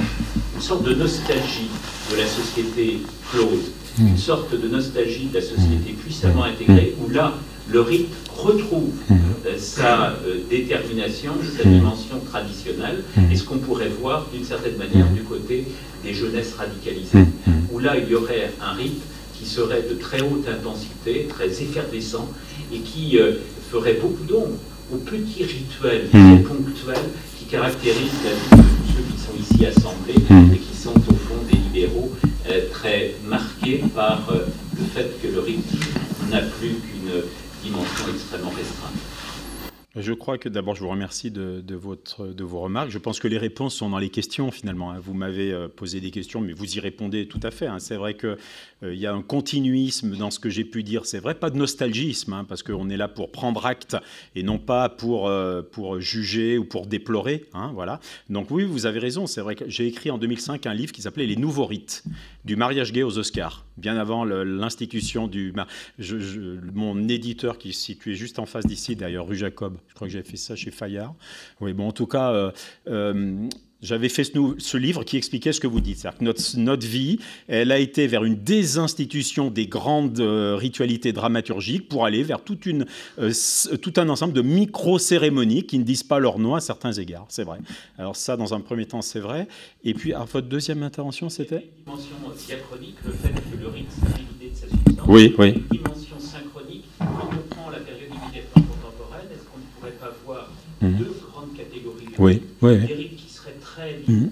une 0.54 0.62
sorte 0.62 0.84
de 0.84 0.94
nostalgie 0.94 1.68
de 2.10 2.16
la 2.16 2.26
société 2.26 3.00
close, 3.30 3.72
une 3.98 4.16
sorte 4.16 4.58
de 4.58 4.68
nostalgie 4.68 5.26
de 5.26 5.34
la 5.34 5.42
société 5.42 5.92
puissamment 6.00 6.44
intégrée, 6.44 6.94
où 7.04 7.10
là, 7.10 7.34
le 7.70 7.80
rite 7.80 8.08
retrouve 8.36 8.90
mmh. 9.08 9.14
euh, 9.46 9.58
sa 9.58 10.10
euh, 10.10 10.40
détermination, 10.48 11.32
sa 11.56 11.68
mmh. 11.68 11.72
dimension 11.72 12.20
traditionnelle, 12.20 13.02
mmh. 13.16 13.32
et 13.32 13.36
ce 13.36 13.44
qu'on 13.44 13.58
pourrait 13.58 13.90
voir 14.00 14.26
d'une 14.32 14.44
certaine 14.44 14.76
manière 14.76 15.08
du 15.10 15.22
côté 15.22 15.66
des 16.04 16.14
jeunesses 16.14 16.54
radicalisées, 16.56 17.26
où 17.72 17.78
là 17.78 17.96
il 17.96 18.08
y 18.08 18.14
aurait 18.14 18.52
un 18.62 18.72
rite 18.72 19.02
qui 19.34 19.46
serait 19.46 19.82
de 19.82 19.94
très 19.94 20.20
haute 20.20 20.46
intensité, 20.48 21.26
très 21.28 21.48
effervescent, 21.48 22.28
et 22.72 22.78
qui 22.78 23.18
euh, 23.18 23.32
ferait 23.70 23.98
beaucoup 24.00 24.24
d'ombre 24.24 24.56
aux 24.92 24.98
petits 24.98 25.44
rituels 25.44 26.08
très 26.10 26.38
ponctuels 26.38 27.10
qui 27.38 27.44
caractérisent 27.44 28.24
la 28.24 28.56
vie 28.56 28.62
de 28.62 28.68
tous 28.68 28.92
ceux 28.96 29.02
qui 29.12 29.20
sont 29.20 29.54
ici 29.54 29.66
assemblés 29.66 30.14
et 30.54 30.58
qui 30.58 30.74
sont 30.74 30.96
au 30.96 31.14
fond 31.14 31.36
des 31.50 31.58
libéraux 31.58 32.10
très 32.72 33.14
marqués 33.28 33.82
par 33.94 34.32
le 34.32 34.84
fait 34.94 35.10
que 35.22 35.28
le 35.28 35.40
rite 35.40 35.70
n'a 36.30 36.40
plus 36.40 36.70
qu'une 36.70 37.22
extrêmement. 38.14 38.52
Je 39.96 40.12
crois 40.12 40.38
que 40.38 40.48
d'abord, 40.48 40.76
je 40.76 40.82
vous 40.82 40.90
remercie 40.90 41.30
de, 41.30 41.74
votre, 41.74 42.28
de 42.28 42.44
vos 42.44 42.60
remarques. 42.60 42.90
Je 42.90 42.98
pense 42.98 43.18
que 43.18 43.26
les 43.26 43.38
réponses 43.38 43.74
sont 43.74 43.90
dans 43.90 43.98
les 43.98 44.10
questions, 44.10 44.50
finalement. 44.50 44.92
Hein. 44.92 45.00
Vous 45.00 45.14
m'avez 45.14 45.50
euh, 45.52 45.66
posé 45.68 46.00
des 46.00 46.10
questions, 46.10 46.40
mais 46.40 46.52
vous 46.52 46.76
y 46.76 46.80
répondez 46.80 47.26
tout 47.26 47.40
à 47.42 47.50
fait. 47.50 47.66
Hein. 47.66 47.78
C'est 47.78 47.96
vrai 47.96 48.14
qu'il 48.14 48.36
euh, 48.82 48.94
y 48.94 49.06
a 49.06 49.12
un 49.12 49.22
continuisme 49.22 50.16
dans 50.16 50.30
ce 50.30 50.38
que 50.38 50.50
j'ai 50.50 50.64
pu 50.64 50.82
dire. 50.82 51.06
C'est 51.06 51.18
vrai, 51.18 51.34
pas 51.34 51.50
de 51.50 51.56
nostalgisme, 51.56 52.32
hein, 52.32 52.44
parce 52.48 52.62
qu'on 52.62 52.88
est 52.90 52.96
là 52.96 53.08
pour 53.08 53.32
prendre 53.32 53.66
acte 53.66 53.96
et 54.34 54.42
non 54.42 54.58
pas 54.58 54.88
pour, 54.88 55.28
euh, 55.28 55.62
pour 55.62 56.00
juger 56.00 56.58
ou 56.58 56.64
pour 56.64 56.86
déplorer. 56.86 57.44
voilà. 57.74 58.00
Donc 58.30 58.50
oui, 58.50 58.64
vous 58.64 58.86
avez 58.86 58.98
raison. 58.98 59.26
C'est 59.26 59.40
vrai 59.40 59.54
que 59.54 59.68
j'ai 59.68 59.86
écrit 59.86 60.10
en 60.10 60.18
2005 60.18 60.66
un 60.66 60.74
livre 60.74 60.92
qui 60.92 61.02
s'appelait 61.02 61.26
Les 61.26 61.36
nouveaux 61.36 61.66
rites, 61.66 62.04
du 62.44 62.56
mariage 62.56 62.92
gay 62.92 63.02
aux 63.02 63.18
Oscars, 63.18 63.64
bien 63.76 63.96
avant 63.96 64.24
l'institution 64.24 65.26
du... 65.26 65.52
mon 66.74 67.08
éditeur 67.08 67.58
qui 67.58 67.72
se 67.72 67.80
situait 67.80 68.14
juste 68.14 68.38
en 68.38 68.46
face 68.46 68.66
d'ici, 68.66 68.96
d'ailleurs, 68.96 69.26
rue 69.26 69.36
Jacob, 69.36 69.78
je 69.88 69.94
crois 69.94 70.06
que 70.06 70.12
j'avais 70.12 70.28
fait 70.28 70.36
ça 70.36 70.56
chez 70.56 70.70
Fayard. 70.70 71.14
Oui, 71.60 71.72
bon, 71.72 71.88
en 71.88 71.92
tout 71.92 72.06
cas, 72.06 72.32
euh, 72.86 73.48
j'avais 73.82 74.08
fait 74.08 74.24
ce, 74.24 74.32
ce, 74.58 74.76
livre 74.76 75.04
qui 75.04 75.16
expliquait 75.16 75.52
ce 75.52 75.60
que 75.60 75.66
vous 75.66 75.80
dites. 75.80 75.98
C'est-à-dire 75.98 76.18
que 76.18 76.24
notre, 76.24 76.58
notre, 76.58 76.86
vie, 76.86 77.18
elle 77.46 77.72
a 77.72 77.78
été 77.78 78.06
vers 78.06 78.24
une 78.24 78.36
désinstitution 78.36 79.50
des 79.50 79.66
grandes 79.66 80.20
euh, 80.20 80.56
ritualités 80.56 81.12
dramaturgiques 81.12 81.88
pour 81.88 82.04
aller 82.04 82.22
vers 82.22 82.42
toute 82.42 82.66
une, 82.66 82.86
tout 83.82 83.92
un 83.96 84.08
ensemble 84.08 84.32
de 84.32 84.42
micro-cérémonies 84.42 85.64
qui 85.64 85.78
ne 85.78 85.84
disent 85.84 86.02
pas 86.02 86.18
leur 86.18 86.38
nom 86.38 86.54
à 86.54 86.60
certains 86.60 86.92
égards. 86.92 87.26
C'est 87.28 87.44
vrai. 87.44 87.58
Alors 87.98 88.16
ça, 88.16 88.36
dans 88.36 88.54
un 88.54 88.60
premier 88.60 88.86
temps, 88.86 89.02
c'est 89.02 89.20
vrai. 89.20 89.48
Et 89.84 89.94
puis, 89.94 90.12
à 90.12 90.24
votre 90.24 90.48
deuxième 90.48 90.82
intervention, 90.82 91.28
c'était? 91.28 91.70
Dimension 91.84 92.16
diachronique, 92.46 92.96
le 93.04 93.12
fait 93.12 93.28
que 93.28 93.60
le 93.60 93.68
rite 93.68 93.90
s'est 93.90 94.48
de 94.48 94.54
sa 94.54 94.68
substance. 94.68 95.06
Oui, 95.08 95.34
oui. 95.38 95.62
Dimension 95.70 96.18
synchronique, 96.18 96.84
Mhm. 100.80 100.96
deux 100.96 101.14
grandes 101.32 101.56
catégories 101.56 102.06
de 102.06 102.22
oui, 102.22 102.42
oui, 102.62 103.17
Mhm. 104.08 104.30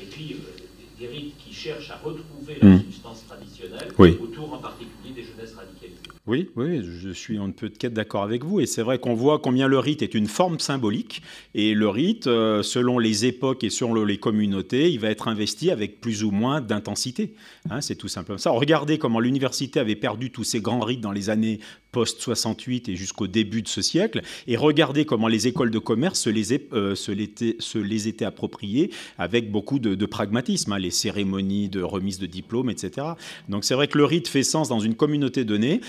et 0.00 0.04
puis 0.06 0.34
euh, 0.34 1.00
des 1.00 1.06
rites 1.08 1.34
qui 1.38 1.52
cherchent 1.52 1.90
à 1.90 1.96
retrouver 1.96 2.58
mhm. 2.62 2.72
la 2.72 2.78
substance 2.78 3.24
traditionnelle, 3.26 3.88
en 3.98 4.58
particulier 4.58 5.14
des 5.14 5.24
jeunesses 5.24 5.54
radicalisées. 5.54 6.06
Oui, 6.26 6.50
oui, 6.56 6.82
je 6.82 7.10
suis 7.10 7.38
en 7.38 7.52
peu 7.52 7.68
de 7.68 7.76
quête 7.78 7.94
d'accord 7.94 8.24
avec 8.24 8.42
vous. 8.42 8.58
Et 8.58 8.66
c'est 8.66 8.82
vrai 8.82 8.98
qu'on 8.98 9.14
voit 9.14 9.38
combien 9.38 9.68
le 9.68 9.78
rite 9.78 10.02
est 10.02 10.12
une 10.12 10.26
forme 10.26 10.58
symbolique. 10.58 11.22
Et 11.54 11.72
le 11.72 11.88
rite, 11.88 12.26
euh, 12.26 12.64
selon 12.64 12.98
les 12.98 13.26
époques 13.26 13.62
et 13.62 13.70
selon 13.70 14.04
les 14.04 14.18
communautés, 14.18 14.90
il 14.90 14.98
va 14.98 15.08
être 15.10 15.28
investi 15.28 15.70
avec 15.70 16.00
plus 16.00 16.24
ou 16.24 16.32
moins 16.32 16.60
d'intensité. 16.60 17.34
Hein, 17.70 17.80
c'est 17.80 17.94
tout 17.94 18.08
simplement 18.08 18.38
ça. 18.38 18.50
Regardez 18.50 18.98
comment 18.98 19.20
l'université 19.20 19.78
avait 19.78 19.94
perdu 19.94 20.32
tous 20.32 20.42
ses 20.42 20.60
grands 20.60 20.80
rites 20.80 21.00
dans 21.00 21.12
les 21.12 21.30
années 21.30 21.60
post-68 21.92 22.90
et 22.90 22.96
jusqu'au 22.96 23.26
début 23.26 23.62
de 23.62 23.68
ce 23.68 23.80
siècle. 23.80 24.20
Et 24.46 24.56
regardez 24.56 25.06
comment 25.06 25.28
les 25.28 25.46
écoles 25.46 25.70
de 25.70 25.78
commerce 25.78 26.20
se 26.20 26.30
les, 26.30 26.52
euh, 26.74 28.08
étaient 28.08 28.24
appropriées 28.24 28.90
avec 29.16 29.50
beaucoup 29.50 29.78
de, 29.78 30.06
pragmatisme. 30.06 30.72
Hein, 30.72 30.78
les 30.78 30.90
cérémonies 30.90 31.68
de 31.68 31.82
remise 31.82 32.18
de 32.18 32.26
diplômes, 32.26 32.68
etc. 32.68 33.06
Donc 33.48 33.64
c'est 33.64 33.74
vrai 33.74 33.88
que 33.88 33.96
le 33.96 34.04
rite 34.04 34.28
fait 34.28 34.42
sens 34.42 34.68
dans 34.68 34.80
une 34.80 34.94
communauté 34.94 35.44
donnée. 35.44 35.80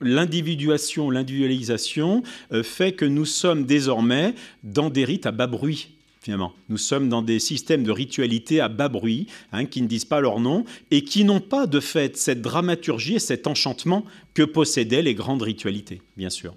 L'individuation, 0.00 1.10
l'individualisation 1.10 2.22
euh, 2.52 2.62
fait 2.62 2.92
que 2.92 3.04
nous 3.04 3.24
sommes 3.24 3.64
désormais 3.64 4.34
dans 4.62 4.90
des 4.90 5.04
rites 5.04 5.26
à 5.26 5.32
bas 5.32 5.46
bruit. 5.46 5.90
Finalement. 6.20 6.54
Nous 6.70 6.78
sommes 6.78 7.10
dans 7.10 7.20
des 7.20 7.38
systèmes 7.38 7.84
de 7.84 7.90
ritualité 7.90 8.58
à 8.58 8.70
bas 8.70 8.88
bruit, 8.88 9.26
hein, 9.52 9.66
qui 9.66 9.82
ne 9.82 9.86
disent 9.86 10.06
pas 10.06 10.22
leur 10.22 10.40
nom, 10.40 10.64
et 10.90 11.04
qui 11.04 11.22
n'ont 11.22 11.40
pas 11.40 11.66
de 11.66 11.80
fait 11.80 12.16
cette 12.16 12.40
dramaturgie 12.40 13.16
et 13.16 13.18
cet 13.18 13.46
enchantement 13.46 14.06
que 14.32 14.42
possédaient 14.42 15.02
les 15.02 15.14
grandes 15.14 15.42
ritualités, 15.42 16.00
bien 16.16 16.30
sûr. 16.30 16.56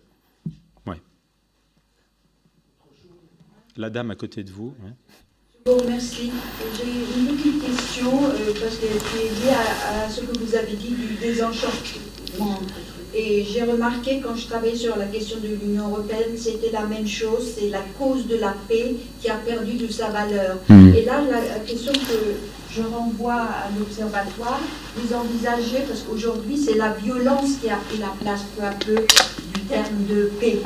Ouais. 0.85 1.01
La 3.75 3.89
dame 3.89 4.09
à 4.09 4.15
côté 4.15 4.45
de 4.45 4.51
vous. 4.51 4.73
Bon, 5.65 5.77
merci. 5.85 6.31
J'ai 6.77 7.19
une 7.19 7.35
petite 7.35 7.61
question, 7.61 8.23
euh, 8.23 8.53
parce 8.61 8.77
qu'elle 8.77 8.91
est 8.91 9.43
liée 9.43 9.51
à, 9.51 10.09
ce 10.09 10.21
que 10.21 10.39
vous 10.39 10.55
avez 10.55 10.77
dit 10.77 10.95
du 10.95 11.15
désenchantement 11.15 12.16
et 13.13 13.45
j'ai 13.51 13.63
remarqué 13.63 14.21
quand 14.23 14.35
je 14.35 14.47
travaillais 14.47 14.75
sur 14.75 14.95
la 14.97 15.05
question 15.05 15.37
de 15.39 15.47
l'Union 15.47 15.87
européenne, 15.87 16.35
c'était 16.37 16.71
la 16.71 16.83
même 16.83 17.07
chose, 17.07 17.53
c'est 17.57 17.69
la 17.69 17.81
cause 17.97 18.27
de 18.27 18.35
la 18.35 18.53
paix 18.67 18.95
qui 19.21 19.29
a 19.29 19.35
perdu 19.35 19.73
de 19.73 19.87
sa 19.91 20.09
valeur. 20.09 20.57
Hmm. 20.69 20.93
Et 20.93 21.03
là, 21.03 21.21
la, 21.29 21.59
question 21.59 21.93
que 21.93 22.35
je 22.75 22.81
renvoie 22.83 23.41
à 23.41 23.69
l'Observatoire, 23.77 24.59
vous 24.97 25.15
envisagez, 25.15 25.79
parce 25.87 26.01
qu'aujourd'hui 26.01 26.57
c'est 26.57 26.75
la 26.75 26.91
violence 26.93 27.57
qui 27.61 27.69
a 27.69 27.77
pris 27.77 27.97
la 27.97 28.13
place 28.21 28.43
peu 28.55 28.63
à 28.63 28.71
peu 28.71 28.95
du 29.53 29.61
terme 29.61 30.05
de 30.07 30.29
paix. 30.39 30.59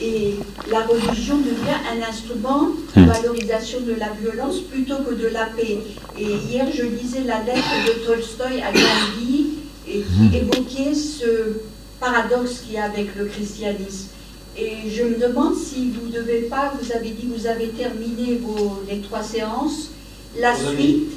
Et 0.00 0.36
la 0.70 0.80
religion 0.80 1.36
devient 1.38 1.78
un 1.92 2.08
instrument 2.08 2.68
de 2.96 3.02
hmm. 3.02 3.06
valorisation 3.06 3.80
de 3.80 3.94
la 3.94 4.08
violence 4.20 4.60
plutôt 4.60 4.98
que 4.98 5.14
de 5.14 5.26
la 5.26 5.46
paix. 5.46 5.78
Et 6.18 6.24
hier, 6.48 6.66
je 6.72 6.84
lisais 6.84 7.24
la 7.24 7.42
lettre 7.42 7.74
de 7.86 8.06
Tolstoï 8.06 8.62
à 8.62 8.72
Gandhi 8.72 9.61
et 9.92 10.02
qui 10.02 10.36
évoquait 10.36 10.94
ce 10.94 11.60
paradoxe 12.00 12.60
qu'il 12.60 12.74
y 12.74 12.78
a 12.78 12.84
avec 12.84 13.14
le 13.16 13.26
christianisme. 13.26 14.08
Et 14.56 14.90
je 14.90 15.04
me 15.04 15.18
demande 15.18 15.54
si 15.54 15.90
vous 15.90 16.08
ne 16.08 16.12
devez 16.12 16.42
pas, 16.42 16.72
vous 16.80 16.92
avez 16.92 17.10
dit 17.10 17.26
que 17.26 17.38
vous 17.38 17.46
avez 17.46 17.68
terminé 17.68 18.38
vos, 18.42 18.82
les 18.88 19.00
trois 19.00 19.22
séances, 19.22 19.90
la 20.38 20.54
suite 20.54 21.12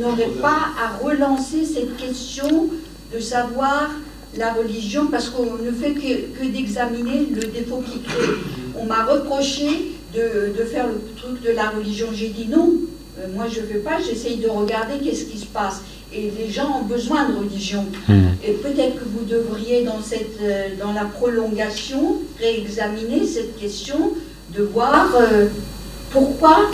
n'aurait 0.00 0.32
pas 0.40 0.68
à 0.82 0.96
relancer 1.04 1.64
cette 1.64 1.96
question 1.96 2.68
de 3.14 3.20
savoir 3.20 3.90
la 4.36 4.54
religion, 4.54 5.08
parce 5.08 5.28
qu'on 5.28 5.56
ne 5.56 5.70
fait 5.70 5.92
que, 5.92 6.46
d'examiner 6.46 7.28
le 7.34 7.42
défaut 7.48 7.82
qui 7.86 8.00
crée. 8.00 8.30
On 8.78 8.86
m'a 8.86 9.04
reproché 9.04 9.92
de, 10.14 10.58
de, 10.58 10.64
faire 10.64 10.86
le 10.86 11.00
truc 11.16 11.42
de 11.42 11.50
la 11.50 11.68
religion. 11.68 12.08
J'ai 12.14 12.30
dit 12.30 12.46
non, 12.48 12.72
euh, 13.18 13.26
moi 13.34 13.46
je 13.48 13.60
ne 13.60 13.66
fais 13.66 13.78
pas, 13.78 13.98
j'essaye 14.00 14.38
de 14.38 14.48
regarder 14.48 14.98
qu'est-ce 14.98 15.26
qui 15.26 15.38
se 15.38 15.46
passe 15.46 15.82
et 16.14 16.30
les 16.38 16.50
gens 16.50 16.80
ont 16.80 16.84
besoin 16.84 17.28
de 17.28 17.36
religion. 17.36 17.86
Hmm. 18.08 18.28
Et 18.44 18.52
peut-être 18.52 18.96
que 18.96 19.04
vous 19.04 19.24
devriez, 19.24 19.84
dans, 19.84 20.00
cette, 20.00 20.40
euh, 20.42 20.68
dans 20.78 20.92
la 20.92 21.04
prolongation, 21.04 22.18
réexaminer 22.38 23.26
cette 23.26 23.58
question 23.58 24.12
de 24.56 24.62
voir 24.62 25.08
euh, 25.14 25.46
pourquoi 26.10 26.70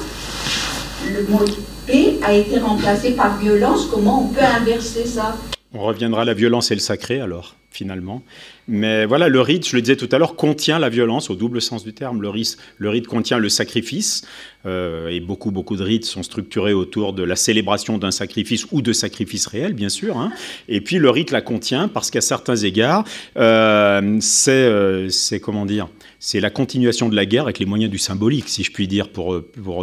le 1.06 1.26
mot 1.30 1.44
paix 1.86 2.16
a 2.22 2.32
été 2.32 2.58
remplacé 2.58 3.12
par 3.12 3.38
violence, 3.38 3.86
comment 3.86 4.24
on 4.24 4.28
peut 4.28 4.42
inverser 4.42 5.06
ça. 5.06 5.36
On 5.72 5.82
reviendra 5.82 6.22
à 6.22 6.24
la 6.24 6.34
violence 6.34 6.70
et 6.70 6.74
le 6.74 6.80
sacré 6.80 7.20
alors, 7.20 7.54
finalement. 7.70 8.22
Mais 8.68 9.04
voilà, 9.04 9.28
le 9.28 9.40
rite, 9.40 9.68
je 9.68 9.76
le 9.76 9.82
disais 9.82 9.96
tout 9.96 10.08
à 10.12 10.18
l'heure, 10.18 10.34
contient 10.34 10.78
la 10.78 10.88
violence 10.88 11.30
au 11.30 11.34
double 11.34 11.60
sens 11.60 11.84
du 11.84 11.92
terme. 11.92 12.22
Le 12.22 12.30
rite, 12.30 12.56
le 12.78 12.88
rite 12.88 13.06
contient 13.06 13.38
le 13.38 13.48
sacrifice, 13.48 14.24
euh, 14.66 15.08
et 15.08 15.20
beaucoup, 15.20 15.52
beaucoup 15.52 15.76
de 15.76 15.82
rites 15.84 16.04
sont 16.04 16.24
structurés 16.24 16.72
autour 16.72 17.12
de 17.12 17.22
la 17.22 17.36
célébration 17.36 17.96
d'un 17.96 18.10
sacrifice 18.10 18.66
ou 18.72 18.82
de 18.82 18.92
sacrifices 18.92 19.46
réels, 19.46 19.72
bien 19.72 19.88
sûr. 19.88 20.16
Hein. 20.18 20.32
Et 20.68 20.80
puis 20.80 20.98
le 20.98 21.10
rite 21.10 21.30
la 21.30 21.40
contient 21.40 21.86
parce 21.86 22.10
qu'à 22.10 22.20
certains 22.20 22.56
égards, 22.56 23.04
euh, 23.36 24.18
euh, 24.48 25.08
c'est, 25.10 25.40
comment 25.40 25.64
dire, 25.64 25.88
c'est 26.18 26.40
la 26.40 26.50
continuation 26.50 27.08
de 27.08 27.14
la 27.14 27.24
guerre 27.24 27.44
avec 27.44 27.60
les 27.60 27.66
moyens 27.66 27.90
du 27.90 27.98
symbolique, 27.98 28.48
si 28.48 28.64
je 28.64 28.72
puis 28.72 28.88
dire, 28.88 29.10
pour, 29.10 29.40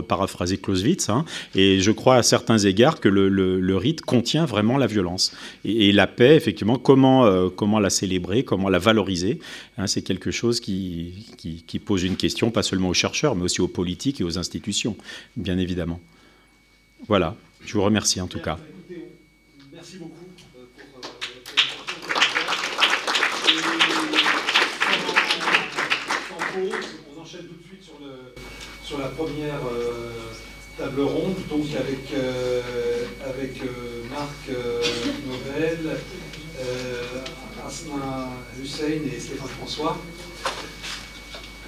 paraphraser 0.07 0.57
Clausewitz. 0.57 1.09
Hein. 1.09 1.23
Et 1.55 1.79
je 1.79 1.91
crois 1.91 2.17
à 2.17 2.23
certains 2.23 2.57
égards 2.57 2.99
que 2.99 3.07
le, 3.07 3.75
rite 3.77 4.01
contient 4.01 4.45
vraiment 4.45 4.77
la 4.77 4.87
violence. 4.87 5.35
Et, 5.63 5.91
la 5.91 6.07
paix, 6.07 6.35
effectivement, 6.35 6.77
comment, 6.77 7.49
comment 7.49 7.79
la 7.79 7.89
célébrer, 7.89 8.43
comment 8.43 8.69
la 8.69 8.79
valoriser, 8.79 9.39
hein, 9.77 9.87
c'est 9.87 10.01
quelque 10.01 10.31
chose 10.31 10.59
qui, 10.59 11.25
pose 11.85 12.03
une 12.03 12.17
question, 12.17 12.51
pas 12.51 12.63
seulement 12.63 12.89
aux 12.89 12.93
chercheurs, 12.93 13.35
mais 13.35 13.43
aussi 13.43 13.61
aux 13.61 13.67
politiques 13.67 14.21
et 14.21 14.23
aux 14.23 14.37
institutions 14.37 14.97
bien 15.35 15.57
évidemment. 15.57 15.99
Voilà, 17.07 17.35
je 17.65 17.73
vous 17.73 17.83
remercie 17.83 18.21
en 18.21 18.27
tout 18.27 18.39
cas. 18.39 18.57
Merci 19.71 19.97
beaucoup. 19.97 20.25
On 26.57 27.21
enchaîne 27.21 27.47
tout 27.47 27.55
de 27.55 27.63
suite 27.67 27.83
sur, 28.83 28.97
la 28.97 29.09
première 29.09 29.59
euh, 29.69 30.31
table 30.77 31.01
ronde, 31.01 31.35
donc 31.49 31.65
avec, 31.77 32.13
euh, 32.13 32.61
euh, 33.25 34.03
Marc 34.09 34.47
Nobel, 35.27 35.97
Asma 37.67 38.29
Hussein 38.61 38.85
et 38.87 39.19
Stéphane 39.19 39.47
François. 39.57 39.97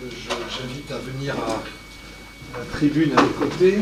J'invite 0.03 0.91
à 0.91 0.99
venir 0.99 1.35
à 1.35 2.59
la 2.59 2.65
tribune 2.65 3.13
à 3.17 3.23
côté. 3.39 3.79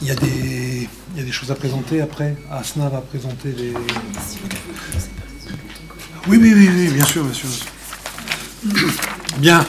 Il 0.00 0.08
y, 0.08 0.10
a 0.10 0.14
des, 0.14 0.88
il 1.12 1.18
y 1.18 1.20
a 1.20 1.24
des 1.24 1.32
choses 1.32 1.50
à 1.50 1.54
présenter 1.54 2.00
après? 2.00 2.36
Asna 2.50 2.88
va 2.88 3.02
présenter 3.02 3.52
les. 3.52 3.74
Oui, 6.26 6.38
oui, 6.40 6.52
oui, 6.54 6.70
oui, 6.72 6.88
bien 6.88 7.04
sûr, 7.04 7.22
bien 7.22 7.34
sûr. 7.34 7.48
Bien. 9.36 9.66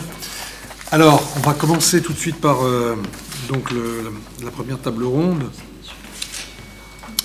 Alors, 0.90 1.22
on 1.36 1.40
va 1.42 1.54
commencer 1.54 2.02
tout 2.02 2.14
de 2.14 2.18
suite 2.18 2.40
par 2.40 2.66
euh, 2.66 2.96
donc 3.50 3.72
la 4.42 4.52
première 4.52 4.80
table 4.80 5.04
ronde 5.04 5.52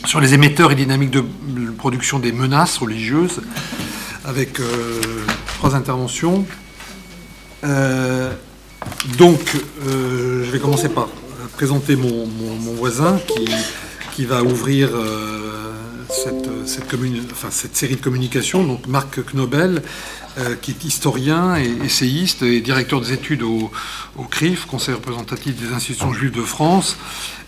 sur 0.07 0.20
les 0.20 0.35
émetteurs 0.35 0.73
et 0.73 0.77
dynamiques 0.77 1.11
de 1.11 1.24
production 1.77 2.19
des 2.19 2.33
menaces 2.33 2.78
religieuses, 2.78 3.41
avec 4.24 4.61
euh, 4.61 5.01
trois 5.59 5.74
interventions. 5.74 6.47
Euh, 7.65 8.33
donc, 9.19 9.41
euh, 9.85 10.45
je 10.45 10.51
vais 10.51 10.61
commencer 10.61 10.89
par 10.89 11.09
présenter 11.57 11.97
mon, 11.97 12.27
voisin 12.77 13.19
qui, 14.12 14.24
va 14.24 14.43
ouvrir 14.43 14.91
cette, 16.09 16.66
série 17.73 17.97
de 17.97 18.01
communications. 18.01 18.65
Donc, 18.65 18.87
Marc 18.87 19.24
Knobel, 19.33 19.83
qui 20.61 20.73
est 20.73 20.85
historien 20.85 21.57
et 21.57 21.70
essayiste 21.85 22.43
et 22.43 22.61
directeur 22.61 23.01
des 23.01 23.12
études 23.12 23.43
au 23.43 23.70
CRIF, 24.31 24.66
Conseil 24.66 24.95
représentatif 24.95 25.57
des 25.57 25.73
institutions 25.73 26.12
juives 26.12 26.33
de 26.33 26.43
France, 26.43 26.99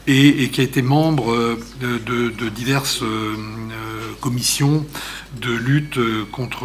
et, 0.08 0.48
qui 0.48 0.60
a 0.60 0.64
été 0.64 0.82
membre 0.82 1.32
euh, 1.32 1.58
de, 1.82 2.48
diverses 2.48 3.02
euh, 3.02 3.36
commissions 4.20 4.86
de 5.40 5.52
lutte 5.52 5.98
contre 6.32 6.64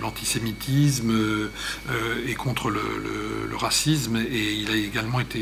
l'antisémitisme 0.00 1.10
euh, 1.10 1.48
et 2.28 2.34
contre 2.34 2.70
le, 2.70 2.80
racisme. 3.56 4.18
Et 4.18 4.52
il 4.52 4.70
a 4.70 4.76
également 4.76 5.18
été 5.18 5.40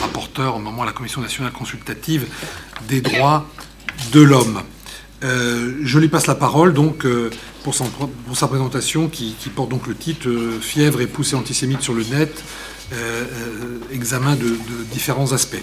rapporteur 0.00 0.56
au 0.56 0.58
moment 0.58 0.84
à 0.84 0.86
la 0.86 0.92
Commission 0.92 1.20
nationale 1.20 1.52
consultative 1.52 2.26
des 2.88 3.02
droits 3.02 3.46
de 4.12 4.22
l'homme. 4.22 4.62
je 5.20 5.98
lui 5.98 6.08
passe 6.08 6.26
la 6.26 6.34
parole 6.34 6.72
donc 6.72 7.06
pour, 7.62 7.74
pour 8.26 8.36
sa 8.36 8.48
présentation 8.48 9.08
qui, 9.08 9.36
porte 9.54 9.68
donc 9.68 9.86
le 9.86 9.94
titre 9.94 10.30
Fièvre 10.62 11.02
et 11.02 11.06
poussée 11.06 11.36
antisémite 11.36 11.82
sur 11.82 11.92
le 11.92 12.04
net, 12.04 12.42
examen 13.92 14.34
de 14.34 14.56
différents 14.90 15.32
aspects. 15.32 15.62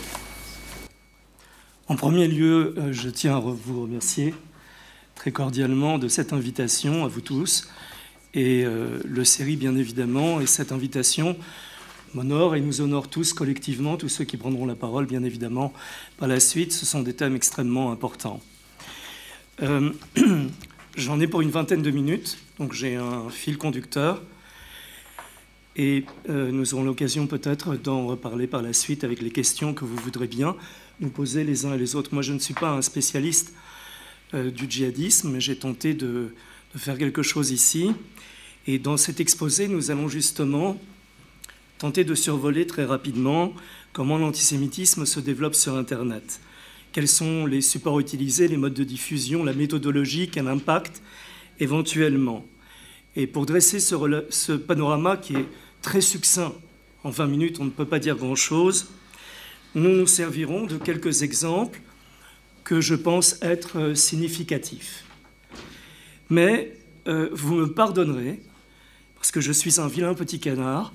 En 1.90 1.96
premier 1.96 2.28
lieu, 2.28 2.76
euh, 2.78 2.94
je 2.94 3.10
tiens 3.10 3.38
à 3.38 3.40
vous 3.40 3.82
remercier 3.82 4.36
très 5.16 5.32
cordialement 5.32 5.98
de 5.98 6.08
cette 6.08 6.34
invitation 6.34 7.04
à 7.04 7.08
vous 7.08 7.22
tous 7.22 7.68
et 8.36 8.64
euh, 8.64 9.00
le 9.04 9.26
série 9.26 9.56
bien 9.56 9.76
évidemment. 9.76 10.40
Et 10.40 10.46
cette 10.46 10.72
invitation 10.72 11.36
m'honore 12.14 12.56
et 12.56 12.62
nous 12.62 12.82
honore 12.82 13.08
tous 13.08 13.34
collectivement, 13.34 13.98
tous 13.98 14.08
ceux 14.08 14.24
qui 14.24 14.38
prendront 14.38 14.68
la 14.68 14.76
parole 14.76 15.08
bien 15.08 15.24
évidemment 15.24 15.74
par 16.18 16.28
la 16.28 16.40
suite. 16.40 16.74
Ce 16.74 16.86
sont 16.86 17.02
des 17.02 17.16
thèmes 17.16 17.36
extrêmement 17.36 17.92
importants. 17.92 18.40
Euh, 19.64 19.90
J'en 20.96 21.20
ai 21.20 21.26
pour 21.26 21.42
une 21.42 21.50
vingtaine 21.50 21.82
de 21.82 21.92
minutes, 21.92 22.38
donc 22.60 22.74
j'ai 22.74 22.98
un 22.98 23.30
fil 23.30 23.58
conducteur. 23.58 24.22
Et 25.76 26.04
nous 26.28 26.74
aurons 26.74 26.84
l'occasion 26.84 27.26
peut-être 27.26 27.78
d'en 27.78 28.06
reparler 28.06 28.48
par 28.48 28.62
la 28.62 28.74
suite 28.74 29.06
avec 29.06 29.22
les 29.22 29.30
questions 29.30 29.74
que 29.74 29.86
vous 29.86 29.96
voudrez 29.96 30.28
bien 30.28 30.58
nous 31.00 31.10
poser 31.10 31.44
les 31.44 31.66
uns 31.66 31.74
et 31.74 31.78
les 31.78 31.96
autres. 31.96 32.14
Moi, 32.14 32.24
je 32.24 32.34
ne 32.34 32.40
suis 32.40 32.54
pas 32.54 32.70
un 32.70 32.82
spécialiste 32.82 33.54
euh, 34.34 34.52
du 34.52 34.70
djihadisme, 34.70 35.32
mais 35.32 35.42
j'ai 35.42 35.58
tenté 35.58 35.94
de, 35.94 36.34
faire 36.76 36.98
quelque 36.98 37.24
chose 37.24 37.52
ici. 37.52 37.92
Et 38.68 38.80
dans 38.80 38.98
cet 38.98 39.20
exposé, 39.20 39.68
nous 39.68 39.92
allons 39.92 40.08
justement 40.08 40.80
tenter 41.78 42.04
de 42.04 42.14
survoler 42.14 42.68
très 42.68 42.86
rapidement 42.86 43.54
comment 43.94 44.18
l'antisémitisme 44.18 45.06
se 45.06 45.20
développe 45.20 45.56
sur 45.56 45.76
Internet. 45.76 46.42
Quels 46.92 47.08
sont 47.08 47.46
les 47.46 47.62
supports 47.62 48.00
utilisés, 48.00 48.48
les 48.48 48.58
modes 48.58 48.74
de 48.74 48.84
diffusion, 48.84 49.44
la 49.44 49.54
méthodologie, 49.54 50.30
quel 50.30 50.48
impact 50.48 51.02
éventuellement. 51.60 52.46
Et 53.16 53.28
pour 53.28 53.46
dresser 53.46 53.80
ce 53.80 54.52
panorama 54.54 55.18
qui 55.18 55.36
est 55.36 55.46
très 55.82 56.02
succinct, 56.02 56.54
en 57.04 57.10
20 57.10 57.28
minutes 57.28 57.60
on 57.60 57.66
ne 57.66 57.70
peut 57.70 57.86
pas 57.86 58.00
dire 58.00 58.16
grand-chose, 58.16 58.90
nous 59.76 59.96
nous 59.96 60.08
servirons 60.08 60.66
de 60.66 60.78
quelques 60.78 61.22
exemples 61.22 61.82
que 62.64 62.82
je 62.82 62.96
pense 62.96 63.38
être 63.42 63.94
significatifs. 63.96 65.04
Mais 66.30 66.74
euh, 67.08 67.30
vous 67.32 67.56
me 67.56 67.66
pardonnerez, 67.74 68.40
parce 69.16 69.32
que 69.32 69.42
je 69.42 69.52
suis 69.52 69.80
un 69.80 69.88
vilain 69.88 70.14
petit 70.14 70.40
canard, 70.40 70.94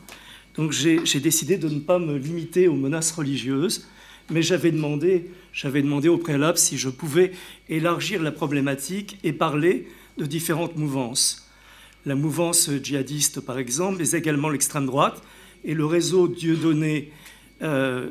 donc 0.55 0.71
j'ai 0.73 1.21
décidé 1.21 1.57
de 1.57 1.69
ne 1.69 1.81
pas 1.81 1.99
me 1.99 2.17
limiter 2.17 2.69
aux 2.69 2.77
menaces 2.77 3.11
religieuses, 3.13 3.89
mais 4.31 4.43
j'avais 4.43 4.71
demandé, 4.71 5.31
demandé 5.65 6.09
au 6.09 6.17
préalable 6.17 6.59
si 6.59 6.79
je 6.79 6.89
pouvais 6.89 7.33
élargir 7.69 8.23
la 8.23 8.31
problématique 8.31 9.19
et 9.25 9.33
parler 9.33 9.89
de 10.17 10.27
différentes 10.27 10.77
mouvances. 10.77 11.51
La 12.07 12.15
mouvance 12.15 12.71
djihadiste, 12.71 13.41
par 13.41 13.59
exemple, 13.59 13.99
mais 13.99 14.11
également 14.13 14.49
l'extrême 14.49 14.87
droite, 14.87 15.23
et 15.65 15.75
le 15.75 15.87
réseau 15.87 16.29
Dieudonné 16.29 17.11
euh, 17.11 17.24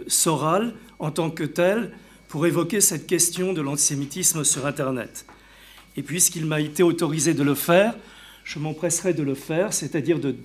Soral 0.07 0.73
en 0.99 1.11
tant 1.11 1.29
que 1.29 1.43
tel, 1.43 1.91
pour 2.27 2.47
évoquer 2.47 2.81
cette 2.81 3.05
question 3.05 3.53
de 3.53 3.61
l'antisémitisme 3.61 4.43
sur 4.43 4.65
Internet. 4.65 5.25
Et 5.95 6.01
puisqu'il 6.01 6.45
m'a 6.45 6.61
été 6.61 6.81
autorisé 6.81 7.33
de 7.33 7.43
le 7.43 7.53
faire, 7.53 7.95
je 8.43 8.57
m'empresserai 8.57 9.13
de 9.13 9.21
le 9.21 9.35
faire, 9.35 9.73
c'est-à-dire 9.73 10.19
de, 10.19 10.35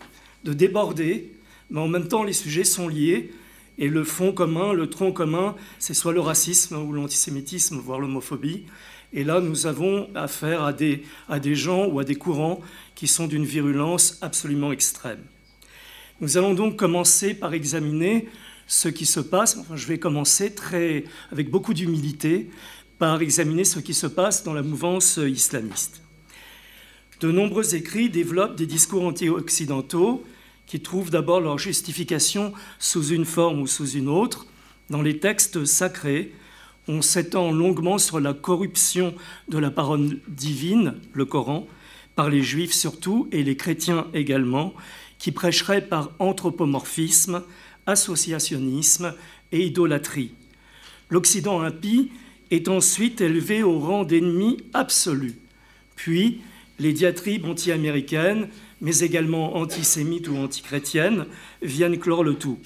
de 0.45 0.53
déborder, 0.53 1.33
mais 1.71 1.81
en 1.81 1.89
même 1.89 2.09
temps 2.09 2.25
les 2.25 2.33
sujets 2.35 2.65
sont 2.65 2.89
liés, 2.89 3.33
et 3.79 3.89
le 3.89 4.05
fond 4.05 4.33
commun, 4.33 4.73
le 4.73 4.91
tronc 4.91 5.13
commun, 5.13 5.55
c'est 5.79 5.95
soit 5.95 6.13
le 6.13 6.21
racisme 6.21 6.77
ou 6.77 6.93
l'antisémitisme, 6.93 7.79
voire 7.79 8.01
l'homophobie. 8.01 8.65
Et 9.13 9.25
là, 9.25 9.41
nous 9.41 9.67
avons 9.67 10.11
affaire 10.15 10.65
à 10.65 10.73
des, 10.73 11.05
à 11.29 11.39
des 11.39 11.55
gens 11.55 11.87
ou 11.87 12.01
à 12.01 12.05
des 12.05 12.17
courants 12.17 12.61
qui 12.95 13.07
sont 13.07 13.29
d'une 13.29 13.45
virulence 13.45 14.19
absolument 14.21 14.73
extrême. 14.73 15.23
Nous 16.21 16.37
allons 16.37 16.55
donc 16.55 16.77
commencer 16.77 17.33
par 17.33 17.55
examiner 17.55 18.29
ce 18.69 18.89
qui 18.89 19.07
se 19.07 19.19
passe. 19.19 19.57
Enfin, 19.57 19.75
je 19.75 19.89
vais 19.89 19.99
commencer 19.99 20.55
très, 20.55 21.03
avec 21.33 21.51
beaucoup 21.51 21.75
d'humilité 21.75 22.49
par 23.01 23.21
examiner 23.21 23.65
ce 23.65 23.81
qui 23.81 23.95
se 23.95 24.07
passe 24.07 24.45
dans 24.45 24.53
la 24.53 24.63
mouvance 24.63 25.17
islamiste. 25.17 26.03
De 27.21 27.33
nombreux 27.33 27.75
écrits 27.75 28.11
développent 28.11 28.55
des 28.55 28.67
discours 28.67 29.05
anti-occidentaux 29.05 30.25
qui 30.67 30.81
trouvent 30.81 31.11
d'abord 31.11 31.41
leur 31.41 31.59
justification 31.59 32.53
sous 32.79 33.09
une 33.09 33.25
forme 33.25 33.63
ou 33.63 33.67
sous 33.67 33.91
une 33.91 34.09
autre 34.09 34.47
dans 34.91 35.03
les 35.03 35.19
textes 35.19 35.65
sacrés. 35.65 36.33
On 36.87 37.03
s'étend 37.03 37.51
longuement 37.51 37.99
sur 37.99 38.21
la 38.21 38.35
corruption 38.35 39.15
de 39.49 39.59
la 39.59 39.71
parole 39.71 40.21
divine, 40.29 40.95
le 41.13 41.25
Coran, 41.25 41.67
par 42.15 42.29
les 42.29 42.43
juifs 42.43 42.73
surtout 42.73 43.29
et 43.33 43.43
les 43.43 43.57
chrétiens 43.57 44.07
également, 44.13 44.75
qui 45.19 45.33
prêcheraient 45.33 45.87
par 45.87 46.13
anthropomorphisme, 46.19 47.43
associationnisme 47.89 49.15
et 49.51 49.67
idolâtrie. 49.67 50.33
L'Occident 51.11 51.61
impie 51.61 52.11
est 52.51 52.69
ensuite 52.69 53.21
élevé 53.21 53.63
au 53.63 53.79
rang 53.81 54.05
d'ennemi 54.05 54.59
absolu. 54.75 55.35
Puis, 55.97 56.41
les 56.79 56.93
diatribes 56.93 57.47
anti-américaines 57.47 58.49
mais 58.81 59.01
également 59.01 59.57
antisémites 59.57 60.29
ou 60.29 60.37
antichrétiennes, 60.37 61.27
viennent 61.63 61.99
clore 61.99 62.25
le 62.25 62.35
tout. 62.35 62.59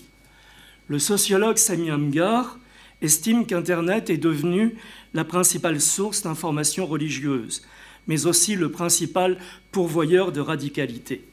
Le 0.89 0.99
sociologue 0.99 1.57
Sami 1.57 1.91
Amgar 1.91 2.59
estime 3.01 3.47
qu'Internet 3.47 4.11
est 4.11 4.19
devenu 4.19 4.77
la 5.15 5.25
principale 5.25 5.81
source 5.81 6.23
d'informations 6.23 6.87
religieuses, 6.87 7.63
mais 8.07 8.27
aussi 8.27 8.57
le 8.57 8.71
principal 8.71 9.39
pourvoyeur 9.71 10.33
de 10.33 10.41
radicalité. 10.41 11.25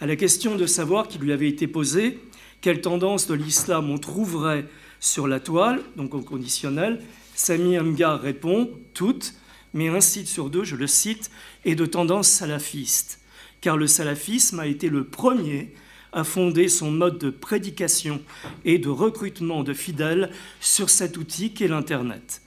À 0.00 0.06
la 0.06 0.16
question 0.16 0.56
de 0.56 0.66
savoir 0.66 1.08
qui 1.08 1.18
lui 1.18 1.32
avait 1.32 1.48
été 1.48 1.66
posée, 1.66 2.18
quelle 2.62 2.80
tendance 2.80 3.26
de 3.26 3.34
l'islam 3.34 3.90
on 3.90 3.98
trouverait 3.98 4.64
sur 5.00 5.28
la 5.28 5.40
toile, 5.40 5.82
donc 5.96 6.14
au 6.14 6.22
conditionnel, 6.22 7.02
Sami 7.34 7.76
Amgar 7.76 8.20
répond 8.20 8.70
toutes, 8.94 9.34
mais 9.74 9.88
un 9.88 10.00
site 10.00 10.28
sur 10.28 10.48
deux, 10.48 10.64
je 10.64 10.76
le 10.76 10.86
cite, 10.86 11.30
est 11.66 11.74
de 11.74 11.84
tendance 11.84 12.28
salafiste 12.28 13.18
car 13.62 13.78
le 13.78 13.86
salafisme 13.86 14.60
a 14.60 14.66
été 14.66 14.90
le 14.90 15.04
premier 15.04 15.72
à 16.12 16.24
fonder 16.24 16.68
son 16.68 16.90
mode 16.90 17.16
de 17.16 17.30
prédication 17.30 18.20
et 18.66 18.78
de 18.78 18.90
recrutement 18.90 19.62
de 19.62 19.72
fidèles 19.72 20.30
sur 20.60 20.90
cet 20.90 21.16
outil 21.16 21.54
qu'est 21.54 21.68
l'Internet. 21.68 22.41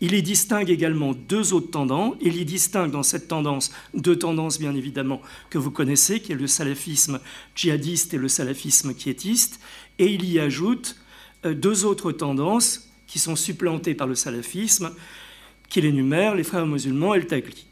Il 0.00 0.14
y 0.14 0.22
distingue 0.22 0.70
également 0.70 1.12
deux 1.12 1.52
autres 1.52 1.70
tendances. 1.70 2.14
Il 2.20 2.36
y 2.36 2.44
distingue 2.44 2.90
dans 2.90 3.02
cette 3.02 3.28
tendance 3.28 3.72
deux 3.94 4.16
tendances, 4.16 4.58
bien 4.58 4.74
évidemment, 4.74 5.20
que 5.50 5.58
vous 5.58 5.72
connaissez, 5.72 6.20
qui 6.20 6.32
est 6.32 6.36
le 6.36 6.46
salafisme 6.46 7.20
djihadiste 7.56 8.14
et 8.14 8.18
le 8.18 8.28
salafisme 8.28 8.94
quiétiste. 8.94 9.60
Et 9.98 10.06
il 10.06 10.24
y 10.24 10.38
ajoute 10.38 10.96
euh, 11.44 11.54
deux 11.54 11.84
autres 11.84 12.12
tendances 12.12 12.90
qui 13.06 13.18
sont 13.18 13.36
supplantées 13.36 13.94
par 13.94 14.06
le 14.06 14.14
salafisme, 14.14 14.92
qu'il 15.68 15.84
énumère, 15.84 16.34
les 16.34 16.44
frères 16.44 16.66
musulmans 16.66 17.14
et 17.14 17.18
le 17.18 17.26
tagli. 17.26 17.66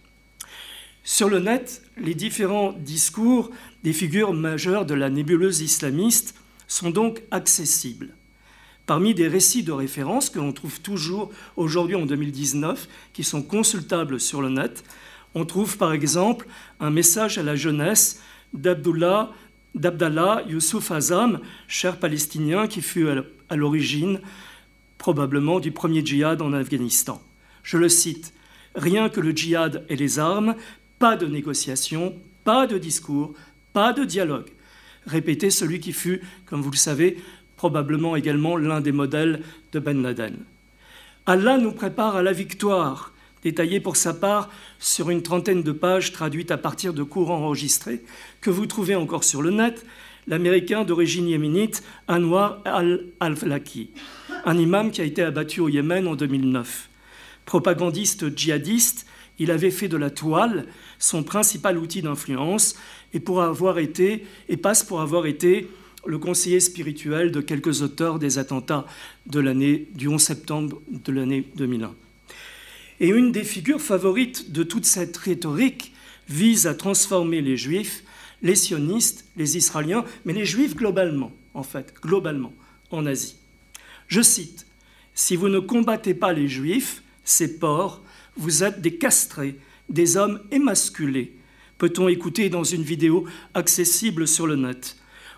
Sur 1.05 1.29
le 1.29 1.39
net, 1.39 1.83
les 1.97 2.15
différents 2.15 2.73
discours 2.73 3.51
des 3.85 3.93
figures 3.93 4.33
majeures 4.33 4.87
de 4.87 4.95
la 4.95 5.09
nébuleuse 5.09 5.61
islamiste 5.61 6.35
sont 6.67 6.91
donc 6.91 7.23
accessibles. 7.31 8.15
Parmi 8.87 9.15
des 9.15 9.29
récits 9.29 9.65
de 9.65 9.73
référence 9.73 10.31
que 10.31 10.39
l'on 10.39 10.53
trouve 10.53 10.81
toujours 10.81 11.31
aujourd'hui 11.57 11.97
en 11.97 12.07
2019, 12.07 12.89
qui 13.13 13.25
sont 13.25 13.43
consultables 13.43 14.21
sur 14.21 14.41
le 14.41 14.49
net, 14.49 14.85
on 15.35 15.45
trouve 15.45 15.77
par 15.77 15.93
exemple 15.93 16.47
un 16.81 16.91
message 16.91 17.37
à 17.37 17.43
la 17.43 17.57
jeunesse 17.57 18.23
d'Abdallah 18.55 19.33
Youssouf 20.49 20.91
Azam, 20.93 21.41
cher 21.67 21.99
palestinien 21.99 22.69
qui 22.69 22.81
fut 22.81 23.09
à 23.49 23.57
l'origine 23.57 24.21
probablement 24.99 25.61
du 25.61 25.73
premier 25.73 26.05
djihad 26.05 26.41
en 26.41 26.53
Afghanistan. 26.53 27.21
Je 27.63 27.77
le 27.79 27.89
cite 27.89 28.33
Rien 28.75 29.09
que 29.09 29.21
le 29.21 29.31
djihad 29.31 29.85
et 29.89 29.97
les 29.97 30.19
armes 30.19 30.55
pas 30.99 31.17
de 31.17 31.27
négociation, 31.27 32.15
pas 32.45 32.67
de 32.67 32.79
discours, 32.79 33.35
pas 33.73 33.93
de 33.93 34.05
dialogue. 34.05 34.51
Répétait 35.07 35.51
celui 35.51 35.81
qui 35.81 35.93
fut, 35.93 36.23
comme 36.47 36.63
vous 36.63 36.71
le 36.71 36.77
savez, 36.77 37.19
probablement 37.57 38.17
également 38.17 38.57
l'un 38.57 38.81
des 38.81 38.93
modèles 38.93 39.43
de 39.73 39.79
Ben 39.79 40.03
Laden. 40.03 40.37
Allah 41.27 41.59
nous 41.59 41.73
prépare 41.73 42.17
à 42.17 42.23
la 42.23 42.33
victoire, 42.33 43.13
détaillé 43.43 43.81
pour 43.81 43.97
sa 43.97 44.15
part 44.15 44.49
sur 44.79 45.11
une 45.11 45.23
trentaine 45.23 45.63
de 45.63 45.73
pages 45.73 46.13
traduites 46.13 46.51
à 46.51 46.59
partir 46.59 46.93
de 46.93 47.03
cours 47.03 47.31
enregistrés 47.31 48.03
que 48.41 48.51
vous 48.51 48.67
trouvez 48.67 48.95
encore 48.95 49.25
sur 49.25 49.43
le 49.43 49.51
net, 49.51 49.85
l'Américain 50.27 50.85
d'origine 50.85 51.29
yéménite 51.29 51.83
Anwar 52.09 52.63
al-Flaki, 53.21 53.91
un 54.45 54.59
imam 54.59 54.91
qui 54.91 55.01
a 55.01 55.05
été 55.05 55.23
abattu 55.23 55.61
au 55.61 55.69
Yémen 55.69 56.07
en 56.07 56.17
2009. 56.17 56.89
Propagandiste 57.45 58.37
djihadiste, 58.37 59.07
il 59.39 59.51
avait 59.51 59.71
fait 59.71 59.89
de 59.89 59.97
la 59.97 60.11
toile 60.11 60.67
son 60.99 61.23
principal 61.23 61.79
outil 61.79 62.03
d'influence 62.03 62.77
et 63.13 63.21
pour 63.21 63.43
avoir 63.43 63.79
été 63.79 64.27
et 64.49 64.57
passe 64.57 64.83
pour 64.83 65.01
avoir 65.01 65.27
été 65.27 65.69
le 66.07 66.19
conseiller 66.19 66.61
spirituel 66.61 67.33
de 67.33 67.41
quelques 67.41 67.83
auteurs 67.83 68.19
des 68.19 68.39
attentats 68.39 68.87
de 69.27 69.41
l'année 69.41 69.89
du 69.95 70.09
11 70.09 70.21
septembre 70.21 70.81
de 70.89 71.13
l'année 71.13 71.45
2001. 71.57 71.95
Et 73.01 73.09
une 73.09 73.33
des 73.33 73.45
figures 73.45 73.81
favorites 73.81 74.53
de 74.53 74.63
toute 74.63 74.87
cette 74.87 75.17
rhétorique 75.17 75.93
vise 76.29 76.67
à 76.67 76.75
transformer 76.75 77.41
les 77.41 77.57
juifs, 77.57 78.05
les 78.43 78.55
sionistes, 78.55 79.27
les 79.37 79.57
israéliens, 79.57 80.05
mais 80.25 80.33
les 80.33 80.45
juifs 80.45 80.75
globalement, 80.75 81.33
en 81.55 81.63
fait, 81.63 81.95
globalement, 82.03 82.53
en 82.91 83.07
Asie. 83.07 83.37
Je 84.09 84.23
cite, 84.23 84.67
Si 85.15 85.37
vous 85.37 85.49
ne 85.49 85.59
combattez 85.59 86.15
pas 86.15 86.33
les 86.33 86.49
juifs, 86.49 87.03
ces 87.25 87.59
porcs, 87.59 88.03
vous 88.37 88.63
êtes 88.63 88.81
des 88.81 88.97
castrés, 88.97 89.59
des 89.89 90.17
hommes 90.17 90.41
émasculés, 90.51 91.33
peut-on 91.79 92.09
écouter 92.09 92.49
dans 92.49 92.65
une 92.65 92.83
vidéo 92.83 93.27
accessible 93.55 94.27
sur 94.27 94.47
le 94.47 94.57
net, 94.57 94.97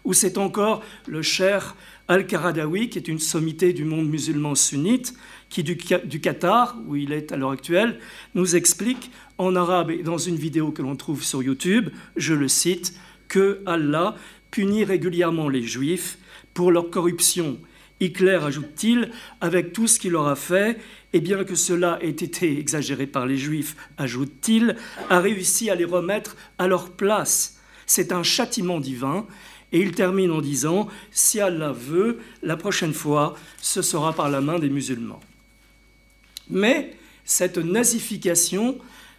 ou 0.08 0.14
c'est 0.14 0.38
encore 0.38 0.82
le 1.06 1.20
cher 1.20 1.76
Al-Qaradawi, 2.08 2.88
qui 2.88 2.98
est 2.98 3.08
une 3.08 3.18
sommité 3.18 3.74
du 3.74 3.84
monde 3.84 4.08
musulman 4.08 4.54
sunnite, 4.54 5.14
qui 5.50 5.62
du, 5.62 5.76
Qatar, 5.76 6.78
où 6.86 6.96
il 6.96 7.12
est 7.12 7.30
à 7.30 7.36
l'heure 7.36 7.50
actuelle, 7.50 8.00
nous 8.34 8.56
explique 8.56 9.10
en 9.36 9.54
arabe 9.54 9.90
et 9.90 10.02
dans 10.02 10.16
une 10.16 10.36
vidéo 10.36 10.72
que 10.72 10.80
l'on 10.80 10.96
trouve 10.96 11.22
sur 11.22 11.42
YouTube, 11.42 11.90
je 12.16 12.32
le 12.32 12.48
cite, 12.48 12.94
que 13.28 13.60
Allah 13.66 14.16
punit 14.50 14.82
régulièrement 14.82 15.50
les 15.50 15.62
juifs 15.62 16.16
pour 16.54 16.72
leur 16.72 16.88
corruption. 16.88 17.58
Hitler, 18.00 18.38
ajoute-t-il, 18.42 19.10
avec 19.42 19.74
tout 19.74 19.86
ce 19.86 19.98
qu'il 19.98 20.12
leur 20.12 20.28
a 20.28 20.36
fait, 20.36 20.78
et 21.12 21.20
bien 21.20 21.44
que 21.44 21.54
cela 21.54 21.98
ait 22.00 22.08
été 22.08 22.58
exagéré 22.58 23.06
par 23.06 23.26
les 23.26 23.36
juifs, 23.36 23.76
ajoute-t-il, 23.98 24.74
a 25.10 25.20
réussi 25.20 25.68
à 25.68 25.74
les 25.74 25.84
remettre 25.84 26.34
à 26.56 26.66
leur 26.66 26.92
place. 26.92 27.58
C'est 27.84 28.12
un 28.12 28.22
châtiment 28.22 28.80
divin. 28.80 29.26
Et 29.72 29.80
il 29.80 29.92
termine 29.92 30.30
en 30.30 30.40
disant, 30.40 30.88
si 31.10 31.40
Allah 31.40 31.72
veut, 31.72 32.18
la 32.42 32.56
prochaine 32.56 32.94
fois, 32.94 33.36
ce 33.60 33.82
sera 33.82 34.12
par 34.12 34.30
la 34.30 34.40
main 34.40 34.58
des 34.58 34.70
musulmans. 34.70 35.20
Mais 36.50 36.96
cette 37.24 37.58
nazification 37.58 38.78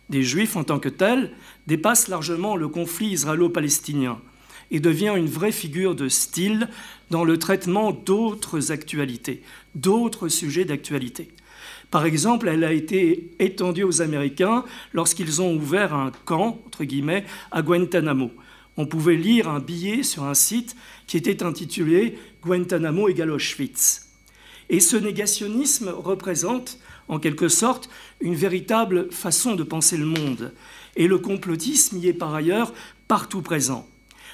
des 0.09 0.23
juifs 0.23 0.55
en 0.55 0.63
tant 0.63 0.79
que 0.79 0.89
tels 0.89 1.31
dépasse 1.67 2.07
largement 2.07 2.55
le 2.55 2.67
conflit 2.67 3.09
israélo-palestinien 3.09 4.19
et 4.71 4.79
devient 4.79 5.13
une 5.15 5.27
vraie 5.27 5.51
figure 5.51 5.95
de 5.95 6.09
style 6.09 6.67
dans 7.09 7.23
le 7.23 7.37
traitement 7.37 7.91
d'autres 7.91 8.71
actualités, 8.71 9.41
d'autres 9.75 10.27
sujets 10.29 10.65
d'actualité. 10.65 11.29
Par 11.91 12.05
exemple, 12.05 12.47
elle 12.47 12.63
a 12.63 12.71
été 12.71 13.31
étendue 13.39 13.83
aux 13.83 14.01
Américains 14.01 14.63
lorsqu'ils 14.93 15.41
ont 15.41 15.55
ouvert 15.55 15.93
un 15.93 16.11
camp, 16.25 16.59
entre 16.67 16.83
guillemets, 16.83 17.25
à 17.51 17.61
Guantanamo. 17.61 18.31
On 18.79 18.85
pouvait 18.85 19.17
lire 19.17 19.49
un 19.49 19.59
billet 19.59 20.03
sur 20.03 20.23
un 20.23 20.33
site 20.33 20.73
qui 21.05 21.17
était 21.17 21.43
intitulé 21.43 22.17
Guantanamo 22.41 23.09
égale 23.09 23.31
Auschwitz. 23.31 24.07
Et 24.69 24.79
ce 24.79 24.95
négationnisme 24.95 25.89
représente, 25.89 26.79
en 27.09 27.19
quelque 27.19 27.49
sorte, 27.49 27.89
une 28.21 28.35
véritable 28.35 29.11
façon 29.11 29.55
de 29.55 29.63
penser 29.63 29.97
le 29.97 30.05
monde. 30.05 30.53
Et 30.95 31.07
le 31.07 31.17
complotisme 31.17 31.97
y 31.97 32.07
est 32.07 32.13
par 32.13 32.33
ailleurs 32.33 32.73
partout 33.09 33.41
présent. 33.41 33.85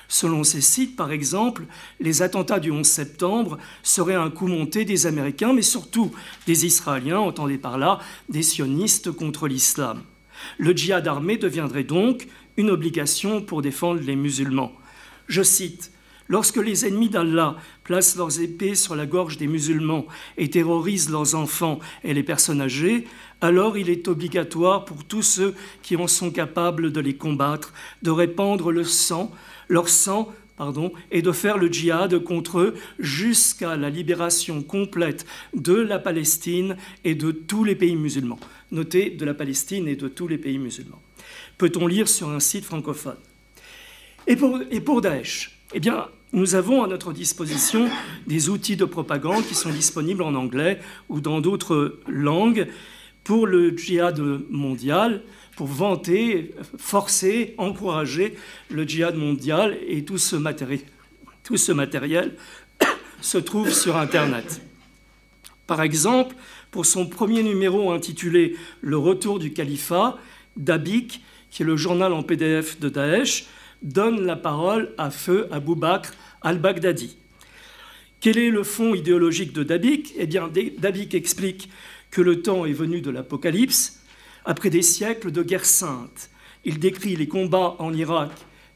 Selon 0.09 0.43
ces 0.43 0.61
sites, 0.61 0.95
par 0.95 1.11
exemple, 1.11 1.63
les 1.99 2.21
attentats 2.21 2.59
du 2.59 2.69
11 2.69 2.85
septembre 2.85 3.57
seraient 3.81 4.13
un 4.13 4.29
coup 4.29 4.45
monté 4.45 4.85
des 4.85 5.07
Américains, 5.07 5.53
mais 5.53 5.63
surtout 5.63 6.11
des 6.45 6.67
Israéliens, 6.67 7.17
entendez 7.17 7.57
par 7.57 7.79
là 7.79 7.97
des 8.29 8.43
sionistes 8.43 9.09
contre 9.09 9.47
l'islam. 9.47 10.03
Le 10.59 10.75
djihad 10.75 11.07
armé 11.07 11.37
deviendrait 11.37 11.83
donc 11.83 12.27
une 12.57 12.69
obligation 12.69 13.41
pour 13.41 13.61
défendre 13.61 14.01
les 14.01 14.15
musulmans. 14.15 14.73
Je 15.27 15.43
cite 15.43 15.91
Lorsque 16.27 16.57
les 16.57 16.87
ennemis 16.87 17.09
d'Allah 17.09 17.55
placent 17.83 18.15
leurs 18.15 18.41
épées 18.41 18.73
sur 18.73 18.95
la 18.95 19.05
gorge 19.05 19.37
des 19.37 19.45
musulmans 19.45 20.07
et 20.37 20.49
terrorisent 20.49 21.11
leurs 21.11 21.35
enfants 21.35 21.79
et 22.03 22.15
les 22.15 22.23
personnes 22.23 22.61
âgées, 22.61 23.05
alors 23.41 23.77
il 23.77 23.91
est 23.91 24.07
obligatoire 24.07 24.85
pour 24.85 25.03
tous 25.03 25.21
ceux 25.21 25.53
qui 25.83 25.95
en 25.95 26.07
sont 26.07 26.31
capables 26.31 26.91
de 26.91 26.99
les 26.99 27.15
combattre 27.15 27.73
de 28.01 28.09
répandre 28.09 28.71
le 28.71 28.83
sang 28.83 29.31
leur 29.67 29.87
sang 29.87 30.33
pardon, 30.57 30.93
et 31.11 31.21
de 31.21 31.31
faire 31.31 31.57
le 31.57 31.67
djihad 31.67 32.17
contre 32.19 32.59
eux 32.59 32.75
jusqu'à 32.97 33.75
la 33.75 33.89
libération 33.89 34.63
complète 34.63 35.25
de 35.53 35.73
la 35.73 35.99
Palestine 35.99 36.77
et 37.03 37.13
de 37.13 37.31
tous 37.31 37.63
les 37.63 37.75
pays 37.75 37.95
musulmans. 37.95 38.39
Notez 38.71 39.09
de 39.09 39.25
la 39.25 39.33
Palestine 39.33 39.87
et 39.87 39.95
de 39.95 40.07
tous 40.07 40.27
les 40.27 40.37
pays 40.37 40.57
musulmans. 40.57 41.01
Peut-on 41.57 41.87
lire 41.87 42.09
sur 42.09 42.29
un 42.29 42.39
site 42.39 42.65
francophone 42.65 43.17
et 44.27 44.35
pour, 44.81 45.01
Daesh, 45.01 45.59
eh 45.73 45.79
bien, 45.79 46.07
nous 46.33 46.55
avons 46.55 46.83
à 46.83 46.87
notre 46.87 47.13
disposition 47.13 47.89
des 48.25 48.49
outils 48.49 48.75
de 48.75 48.85
propagande 48.85 49.45
qui 49.45 49.53
sont 49.53 49.69
disponibles 49.69 50.23
en 50.23 50.33
anglais 50.33 50.79
ou 51.09 51.21
dans 51.21 51.41
d'autres 51.41 51.99
langues 52.07 52.67
pour 53.23 53.45
le 53.45 53.77
djihad 53.77 54.19
mondial, 54.49 55.21
pour 55.55 55.67
vanter, 55.67 56.55
forcer, 56.77 57.53
encourager 57.59 58.35
le 58.71 58.83
djihad 58.83 59.15
mondial 59.15 59.77
et 59.87 60.03
tout 60.03 60.17
ce 60.17 60.35
tout 61.43 61.57
ce 61.57 61.71
matériel 61.71 62.35
se 63.21 63.37
trouve 63.37 63.71
sur 63.71 63.95
Internet. 63.95 64.61
Par 65.67 65.83
exemple, 65.83 66.35
pour 66.71 66.85
son 66.87 67.07
premier 67.07 67.43
numéro 67.43 67.91
intitulé 67.91 68.55
Le 68.81 68.97
retour 68.97 69.37
du 69.37 69.53
califat, 69.53 70.17
Dabik, 70.57 71.21
qui 71.55 71.61
est 71.61 71.65
le 71.65 71.77
journal 71.77 72.11
en 72.11 72.21
PDF 72.21 72.81
de 72.81 72.89
Daesh, 72.89 73.45
donne 73.81 74.25
la 74.25 74.35
parole 74.35 74.93
à 74.97 75.09
feu 75.09 75.47
Abou 75.51 75.75
Bakr 75.75 76.11
al-Baghdadi. 76.41 77.15
Quel 78.19 78.37
est 78.37 78.49
le 78.49 78.63
fond 78.63 78.93
idéologique 78.93 79.53
de 79.53 79.63
Dabik 79.63 80.13
Eh 80.17 80.27
bien, 80.27 80.49
Dabik 80.49 81.15
explique 81.15 81.69
que 82.11 82.19
le 82.19 82.41
temps 82.41 82.65
est 82.65 82.73
venu 82.73 82.99
de 82.99 83.09
l'Apocalypse, 83.09 84.01
après 84.43 84.69
des 84.69 84.81
siècles 84.81 85.31
de 85.31 85.43
guerre 85.43 85.63
sainte, 85.63 86.29
il 86.65 86.77
décrit 86.77 87.15
les 87.15 87.29
combats 87.29 87.77
en 87.79 87.93
Irak 87.93 88.31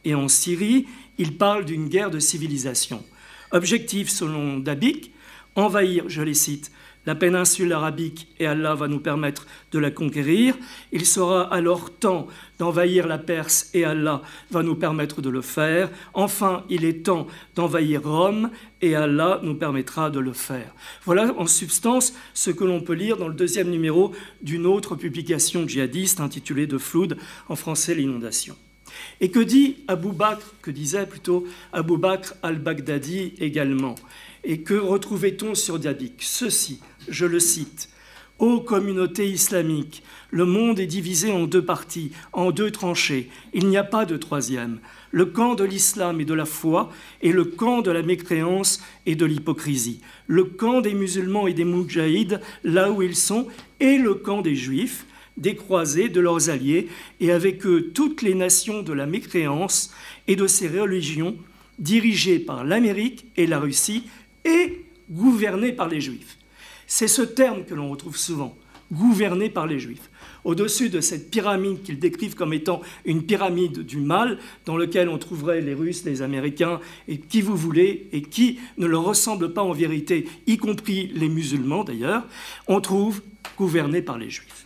et 0.05 0.15
en 0.15 0.29
Syrie, 0.29 0.87
il 1.17 1.35
parle 1.35 1.65
d'une 1.65 1.89
guerre 1.89 2.11
de 2.11 2.19
civilisation. 2.19 3.03
Objectif, 3.51 4.07
selon 4.07 4.57
Dabik, 4.57 5.11
envahir, 5.55 6.05
je 6.07 6.21
les 6.21 6.33
cite, 6.33 6.71
la 7.05 7.15
péninsule 7.15 7.73
arabique 7.73 8.27
et 8.39 8.45
Allah 8.45 8.75
va 8.75 8.87
nous 8.87 8.99
permettre 8.99 9.47
de 9.71 9.79
la 9.79 9.89
conquérir. 9.89 10.55
Il 10.91 11.05
sera 11.05 11.41
alors 11.53 11.91
temps 11.91 12.27
d'envahir 12.59 13.07
la 13.07 13.17
Perse 13.17 13.69
et 13.73 13.85
Allah 13.85 14.21
va 14.51 14.63
nous 14.63 14.75
permettre 14.75 15.21
de 15.21 15.29
le 15.29 15.41
faire. 15.41 15.89
Enfin, 16.13 16.63
il 16.69 16.85
est 16.85 17.05
temps 17.05 17.27
d'envahir 17.55 18.03
Rome 18.03 18.49
et 18.81 18.95
Allah 18.95 19.39
nous 19.43 19.55
permettra 19.55 20.09
de 20.09 20.19
le 20.19 20.33
faire. 20.33 20.73
Voilà 21.05 21.33
en 21.37 21.47
substance 21.47 22.13
ce 22.33 22.51
que 22.51 22.63
l'on 22.63 22.81
peut 22.81 22.93
lire 22.93 23.17
dans 23.17 23.27
le 23.27 23.33
deuxième 23.33 23.69
numéro 23.69 24.13
d'une 24.41 24.65
autre 24.65 24.95
publication 24.95 25.67
djihadiste 25.67 26.19
intitulée 26.19 26.67
De 26.67 26.77
Floud, 26.77 27.17
en 27.47 27.55
français 27.55 27.95
l'inondation. 27.95 28.55
Et 29.21 29.29
que 29.29 29.39
dit 29.39 29.77
Abou 29.87 30.11
Bakr, 30.11 30.53
que 30.61 30.71
disait 30.71 31.05
plutôt 31.05 31.47
Abou 31.71 31.97
Bakr 31.97 32.33
al-Baghdadi 32.43 33.33
également? 33.39 33.95
Et 34.43 34.61
que 34.61 34.73
retrouvait-on 34.73 35.53
sur 35.55 35.79
Dabik 35.79 36.15
Ceci, 36.19 36.79
je 37.09 37.25
le 37.25 37.39
cite. 37.39 37.89
Ô 38.39 38.61
communauté 38.61 39.27
islamique, 39.29 40.01
le 40.31 40.45
monde 40.45 40.79
est 40.79 40.85
divisé 40.85 41.29
en 41.29 41.45
deux 41.45 41.63
parties, 41.63 42.11
en 42.31 42.51
deux 42.51 42.71
tranchées. 42.71 43.29
Il 43.53 43.67
n'y 43.67 43.75
a 43.75 43.83
pas 43.83 44.05
de 44.05 44.15
troisième. 44.15 44.79
Le 45.11 45.25
camp 45.25 45.55
de 45.55 45.65
l'islam 45.65 46.21
et 46.21 46.25
de 46.25 46.33
la 46.33 46.45
foi 46.45 46.89
et 47.21 47.33
le 47.33 47.43
camp 47.43 47.81
de 47.81 47.91
la 47.91 48.01
mécréance 48.01 48.81
et 49.05 49.15
de 49.15 49.25
l'hypocrisie. 49.25 49.99
Le 50.27 50.45
camp 50.45 50.79
des 50.79 50.93
musulmans 50.93 51.47
et 51.47 51.53
des 51.53 51.65
moudjahides, 51.65 52.39
là 52.63 52.91
où 52.91 53.01
ils 53.01 53.17
sont, 53.17 53.47
et 53.81 53.97
le 53.97 54.13
camp 54.13 54.41
des 54.41 54.55
juifs, 54.55 55.05
des 55.35 55.55
croisés, 55.55 56.07
de 56.07 56.21
leurs 56.21 56.49
alliés, 56.49 56.87
et 57.19 57.33
avec 57.33 57.65
eux 57.65 57.91
toutes 57.93 58.21
les 58.21 58.35
nations 58.35 58.83
de 58.83 58.93
la 58.93 59.05
mécréance 59.05 59.93
et 60.27 60.37
de 60.37 60.47
ces 60.47 60.69
religions 60.69 61.35
dirigées 61.77 62.39
par 62.39 62.63
l'Amérique 62.63 63.25
et 63.35 63.47
la 63.47 63.59
Russie 63.59 64.03
et 64.45 64.85
gouvernées 65.09 65.73
par 65.73 65.89
les 65.89 65.99
juifs. 65.99 66.38
C'est 66.91 67.07
ce 67.07 67.21
terme 67.21 67.65
que 67.65 67.75
l'on 67.75 67.91
retrouve 67.91 68.17
souvent, 68.17 68.57
gouverné 68.91 69.51
par 69.51 69.67
les 69.67 69.79
juifs. 69.79 70.09
Au-dessus 70.43 70.89
de 70.89 71.01
cette 71.01 71.29
pyramide 71.29 71.83
qu'ils 71.83 71.99
décrivent 71.99 72.33
comme 72.33 72.51
étant 72.51 72.81
une 73.05 73.21
pyramide 73.23 73.81
du 73.81 73.97
mal, 73.97 74.39
dans 74.65 74.75
laquelle 74.75 75.07
on 75.07 75.19
trouverait 75.19 75.61
les 75.61 75.75
Russes, 75.75 76.03
les 76.03 76.23
Américains, 76.23 76.79
et 77.07 77.19
qui 77.19 77.41
vous 77.41 77.55
voulez, 77.55 78.07
et 78.11 78.23
qui 78.23 78.57
ne 78.79 78.87
leur 78.87 79.03
ressemble 79.03 79.53
pas 79.53 79.61
en 79.61 79.71
vérité, 79.71 80.27
y 80.47 80.57
compris 80.57 81.11
les 81.13 81.29
musulmans 81.29 81.83
d'ailleurs, 81.83 82.23
on 82.67 82.81
trouve 82.81 83.21
gouverné 83.55 84.01
par 84.01 84.17
les 84.17 84.31
juifs. 84.31 84.65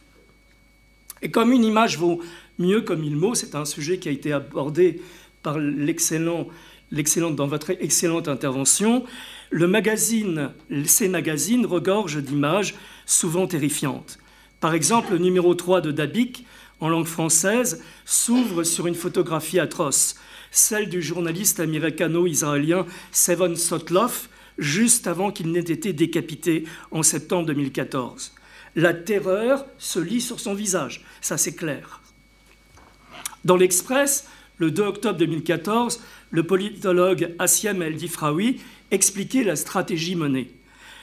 Et 1.22 1.30
comme 1.30 1.52
une 1.52 1.66
image 1.66 1.98
vaut 1.98 2.22
mieux 2.58 2.82
comme 2.82 3.02
mille 3.02 3.18
mots, 3.18 3.36
c'est 3.36 3.54
un 3.54 3.66
sujet 3.66 3.98
qui 3.98 4.08
a 4.08 4.14
été 4.14 4.32
abordé 4.32 5.02
par 5.42 5.60
l'excellent, 5.60 6.48
l'excellente 6.90 7.36
dans 7.36 7.48
votre 7.48 7.72
excellente 7.72 8.30
intervention. 8.30 9.04
Le 9.54 9.68
magazine, 9.68 10.50
ces 10.84 11.08
magazines 11.08 11.68
regorgent 11.68 12.24
d'images 12.24 12.74
souvent 13.06 13.46
terrifiantes. 13.46 14.18
Par 14.60 14.74
exemple, 14.74 15.12
le 15.12 15.20
numéro 15.20 15.54
3 15.54 15.80
de 15.82 15.92
Dabik, 15.92 16.48
en 16.80 16.90
langue 16.90 17.06
française, 17.06 17.84
s'ouvre 18.04 18.64
sur 18.64 18.88
une 18.88 18.96
photographie 18.96 19.60
atroce, 19.60 20.16
celle 20.50 20.90
du 20.90 21.04
journaliste 21.04 21.60
américano-israélien 21.60 22.88
Sevon 23.12 23.56
Sotloff, 23.56 24.28
juste 24.58 25.06
avant 25.06 25.30
qu'il 25.30 25.52
n'ait 25.52 25.60
été 25.60 25.94
décapité 25.94 26.64
en 26.90 27.04
septembre 27.04 27.46
2014. 27.46 28.34
La 28.76 28.96
terreur 28.96 29.68
se 29.78 30.00
lit 30.00 30.22
sur 30.22 30.40
son 30.40 30.56
visage, 30.56 31.06
ça 31.22 31.38
c'est 31.38 31.54
clair. 31.54 32.02
Dans 33.46 33.56
l'Express, 33.56 34.26
le 34.58 34.72
2 34.72 34.82
octobre 34.82 35.20
2014, 35.20 36.02
le 36.32 36.42
politologue 36.42 37.36
Assiem 37.38 37.84
El-Difraoui 37.84 38.60
expliquer 38.94 39.44
la 39.44 39.56
stratégie 39.56 40.16
menée. 40.16 40.52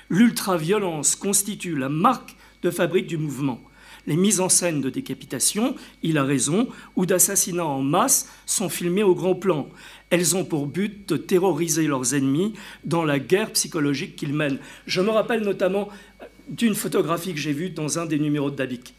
L'ultraviolence 0.08 1.16
constitue 1.16 1.76
la 1.76 1.88
marque 1.88 2.36
de 2.62 2.70
fabrique 2.70 3.06
du 3.06 3.18
mouvement. 3.18 3.60
Les 4.06 4.16
mises 4.16 4.40
en 4.40 4.48
scène 4.48 4.80
de 4.80 4.90
décapitation, 4.90 5.74
il 6.02 6.16
a 6.16 6.24
raison, 6.24 6.68
ou 6.96 7.04
d'assassinats 7.04 7.66
en 7.66 7.82
masse 7.82 8.28
sont 8.46 8.68
filmées 8.68 9.02
au 9.02 9.14
grand 9.14 9.34
plan. 9.34 9.68
Elles 10.08 10.36
ont 10.36 10.44
pour 10.44 10.66
but 10.66 11.08
de 11.08 11.16
terroriser 11.16 11.86
leurs 11.86 12.14
ennemis 12.14 12.54
dans 12.84 13.04
la 13.04 13.18
guerre 13.18 13.52
psychologique 13.52 14.16
qu'ils 14.16 14.32
mènent. 14.32 14.58
Je 14.86 15.00
me 15.00 15.10
rappelle 15.10 15.42
notamment 15.42 15.88
d'une 16.48 16.74
photographie 16.74 17.34
que 17.34 17.40
j'ai 17.40 17.52
vue 17.52 17.70
dans 17.70 17.98
un 17.98 18.06
des 18.06 18.18
numéros 18.18 18.50
de 18.50 18.56
Dabic. 18.56 18.94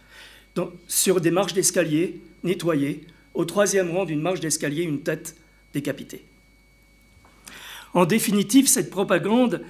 sur 0.88 1.22
des 1.22 1.31
marches 1.31 1.53
d'escalier 1.53 2.22
nettoyées, 2.43 3.05
au 3.34 3.45
troisième 3.45 3.91
rang 3.91 4.05
d'une 4.05 4.22
marche 4.22 4.41
d'escalier, 4.41 4.84
une 4.84 5.01
tête 5.01 5.35
décapitée. 5.73 6.26
En 7.93 8.05
définitive, 8.05 8.68
cette 8.68 8.89
propagande 8.89 9.61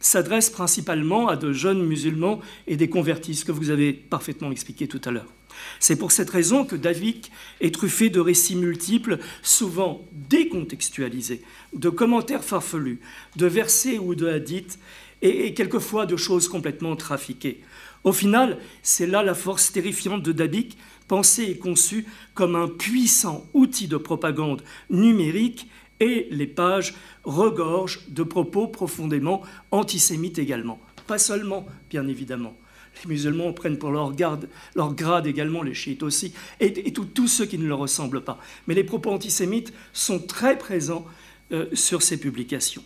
s'adresse 0.00 0.50
principalement 0.50 1.28
à 1.28 1.36
de 1.36 1.52
jeunes 1.52 1.84
musulmans 1.84 2.40
et 2.66 2.76
des 2.76 2.88
convertis, 2.88 3.34
ce 3.34 3.44
que 3.44 3.52
vous 3.52 3.70
avez 3.70 3.92
parfaitement 3.92 4.50
expliqué 4.52 4.86
tout 4.86 5.00
à 5.04 5.10
l'heure. 5.10 5.32
C'est 5.80 5.96
pour 5.96 6.12
cette 6.12 6.30
raison 6.30 6.64
que 6.64 6.76
David 6.76 7.26
est 7.60 7.74
truffé 7.74 8.10
de 8.10 8.20
récits 8.20 8.54
multiples, 8.54 9.18
souvent 9.42 10.04
décontextualisés, 10.12 11.42
de 11.72 11.88
commentaires 11.88 12.44
farfelus, 12.44 13.00
de 13.36 13.46
versets 13.46 13.98
ou 13.98 14.14
de 14.14 14.28
hadiths, 14.28 14.78
et, 15.20 15.52
quelquefois 15.54 16.06
de 16.06 16.16
choses 16.16 16.48
complètement 16.48 16.94
trafiquées. 16.94 17.60
Au 18.04 18.12
final, 18.12 18.58
c'est 18.82 19.08
là 19.08 19.24
la 19.24 19.34
force 19.34 19.72
terrifiante 19.72 20.22
de 20.22 20.30
David, 20.30 20.74
pensée 21.08 21.44
et 21.44 21.58
conçue 21.58 22.06
comme 22.34 22.54
un 22.54 22.68
puissant 22.68 23.46
outil 23.54 23.88
de 23.88 23.96
propagande 23.96 24.62
numérique 24.90 25.66
et 26.00 26.28
les 26.30 26.46
pages 26.46 26.94
regorgent 27.24 28.00
de 28.08 28.22
propos 28.22 28.68
profondément 28.68 29.42
antisémites 29.70 30.38
également. 30.38 30.78
Pas 31.06 31.18
seulement, 31.18 31.66
bien 31.90 32.06
évidemment. 32.06 32.56
Les 33.04 33.10
musulmans 33.10 33.52
prennent 33.52 33.78
pour 33.78 33.90
leur, 33.90 34.12
garde, 34.12 34.48
leur 34.74 34.94
grade 34.94 35.26
également, 35.26 35.62
les 35.62 35.74
chiites 35.74 36.02
aussi, 36.02 36.32
et, 36.60 36.92
tous 36.92 37.28
ceux 37.28 37.46
qui 37.46 37.58
ne 37.58 37.66
leur 37.66 37.78
ressemblent 37.78 38.22
pas. 38.22 38.38
Mais 38.66 38.74
les 38.74 38.84
propos 38.84 39.10
antisémites 39.10 39.72
sont 39.92 40.18
très 40.18 40.58
présents 40.58 41.06
euh, 41.52 41.66
sur 41.74 42.02
ces 42.02 42.18
publications. 42.18 42.84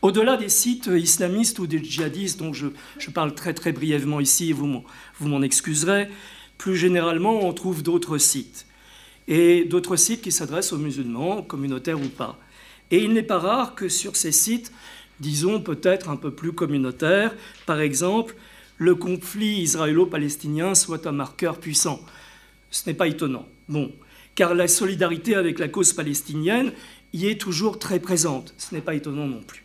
Au-delà 0.00 0.36
des 0.36 0.48
sites 0.48 0.86
islamistes 0.92 1.58
ou 1.60 1.66
des 1.66 1.82
djihadistes 1.82 2.38
dont 2.38 2.52
je, 2.52 2.66
parle 3.14 3.34
très 3.34 3.54
très 3.54 3.72
brièvement 3.72 4.18
ici, 4.18 4.52
vous 4.52 4.82
m'en 5.20 5.42
excuserez, 5.42 6.08
plus 6.58 6.76
généralement 6.76 7.46
on 7.46 7.52
trouve 7.52 7.82
d'autres 7.82 8.18
sites 8.18 8.66
et 9.28 9.64
d'autres 9.64 9.96
sites 9.96 10.22
qui 10.22 10.32
s'adressent 10.32 10.72
aux 10.72 10.78
musulmans, 10.78 11.42
communautaires 11.42 12.00
ou 12.00 12.08
pas. 12.08 12.38
Et 12.90 12.98
il 12.98 13.12
n'est 13.12 13.22
pas 13.22 13.38
rare 13.38 13.74
que 13.74 13.88
sur 13.88 14.16
ces 14.16 14.32
sites, 14.32 14.72
disons 15.20 15.60
peut-être 15.60 16.10
un 16.10 16.16
peu 16.16 16.30
plus 16.30 16.52
communautaires, 16.52 17.34
par 17.66 17.80
exemple, 17.80 18.36
le 18.78 18.94
conflit 18.94 19.60
israélo-palestinien 19.60 20.74
soit 20.74 21.06
un 21.06 21.12
marqueur 21.12 21.58
puissant. 21.58 22.00
Ce 22.70 22.88
n'est 22.88 22.94
pas 22.94 23.06
étonnant. 23.06 23.46
Bon, 23.68 23.92
car 24.34 24.54
la 24.54 24.68
solidarité 24.68 25.34
avec 25.34 25.58
la 25.58 25.68
cause 25.68 25.92
palestinienne 25.92 26.72
y 27.12 27.26
est 27.28 27.40
toujours 27.40 27.78
très 27.78 28.00
présente. 28.00 28.54
Ce 28.58 28.74
n'est 28.74 28.80
pas 28.80 28.94
étonnant 28.94 29.26
non 29.26 29.42
plus. 29.42 29.64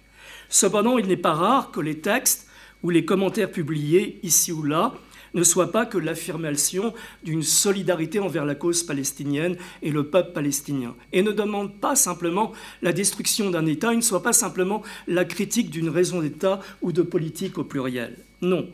Cependant, 0.50 0.98
il 0.98 1.08
n'est 1.08 1.18
pas 1.18 1.34
rare 1.34 1.72
que 1.72 1.80
les 1.80 2.00
textes 2.00 2.48
ou 2.84 2.90
les 2.90 3.06
commentaires 3.06 3.52
publiés 3.52 4.20
ici 4.24 4.52
ou 4.52 4.64
là 4.64 4.94
ne 5.34 5.44
soit 5.44 5.72
pas 5.72 5.86
que 5.86 5.98
l'affirmation 5.98 6.94
d'une 7.24 7.44
solidarité 7.44 8.20
envers 8.20 8.46
la 8.46 8.56
cause 8.56 8.84
palestinienne 8.84 9.58
et 9.82 9.92
le 9.92 10.08
peuple 10.08 10.34
palestinien, 10.34 10.96
et 11.14 11.22
ne 11.22 11.32
demande 11.32 11.80
pas 11.80 11.96
simplement 11.96 12.52
la 12.82 12.94
destruction 12.94 13.50
d'un 13.50 13.66
État, 13.66 13.94
il 13.94 13.98
ne 13.98 14.02
soit 14.02 14.24
pas 14.24 14.34
simplement 14.34 14.84
la 15.08 15.26
critique 15.26 15.70
d'une 15.70 15.90
raison 15.90 16.22
d'État 16.22 16.60
ou 16.82 16.92
de 16.92 17.02
politique 17.02 17.58
au 17.58 17.64
pluriel. 17.64 18.18
Non. 18.42 18.70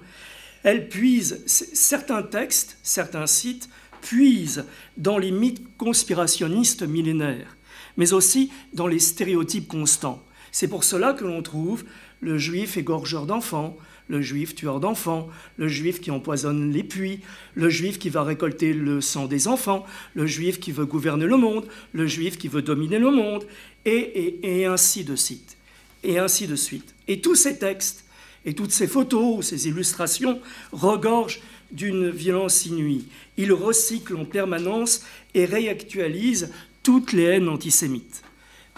Elle 0.64 0.88
puise, 0.88 1.44
certains 1.46 2.24
textes, 2.24 2.78
certains 2.84 3.28
sites 3.28 3.70
puisent 4.02 4.66
dans 4.98 5.18
les 5.18 5.32
mythes 5.32 5.64
conspirationnistes 5.78 6.84
millénaires, 6.84 7.58
mais 7.98 8.14
aussi 8.14 8.52
dans 8.74 8.88
les 8.88 9.00
stéréotypes 9.00 9.68
constants. 9.68 10.24
C'est 10.52 10.68
pour 10.68 10.84
cela 10.84 11.14
que 11.14 11.26
l'on 11.26 11.42
trouve 11.42 11.84
le 12.22 12.38
juif 12.38 12.78
égorgeur 12.78 13.26
d'enfants, 13.26 13.78
le 14.08 14.22
juif 14.22 14.56
tueur 14.56 14.80
d'enfants, 14.80 15.30
le 15.58 15.68
juif 15.68 16.02
qui 16.02 16.12
empoisonne 16.12 16.72
les 16.72 16.84
puits, 16.84 17.20
le 17.56 17.70
juif 17.70 18.00
qui 18.00 18.10
va 18.10 18.24
récolter 18.24 18.74
le 18.74 19.02
sang 19.02 19.26
des 19.28 19.48
enfants, 19.48 19.86
le 20.14 20.26
juif 20.26 20.60
qui 20.60 20.72
veut 20.72 20.86
gouverner 20.86 21.26
le 21.26 21.38
monde, 21.38 21.66
le 21.94 22.08
juif 22.08 22.38
qui 22.38 22.48
veut 22.48 22.62
dominer 22.62 23.00
le 23.00 23.12
monde, 23.12 23.46
et, 23.86 24.66
ainsi 24.66 25.04
de 25.04 25.16
suite. 25.16 25.58
Et 26.04 26.20
ainsi 26.20 26.48
de 26.48 26.56
suite. 26.56 26.94
Et 27.08 27.22
tous 27.22 27.36
ces 27.36 27.58
textes, 27.58 28.06
et 28.46 28.54
toutes 28.54 28.72
ces 28.72 28.88
photos, 28.88 29.46
ces 29.46 29.68
illustrations 29.68 30.40
regorgent 30.72 31.42
d'une 31.72 32.10
violence 32.10 32.66
inouïe. 32.66 33.06
Ils 33.38 33.54
recyclent 33.54 34.18
en 34.18 34.26
permanence 34.26 35.04
et 35.34 35.46
réactualisent 35.46 36.52
toutes 36.84 37.14
les 37.14 37.24
haines 37.24 37.50
antisémites. 37.50 38.22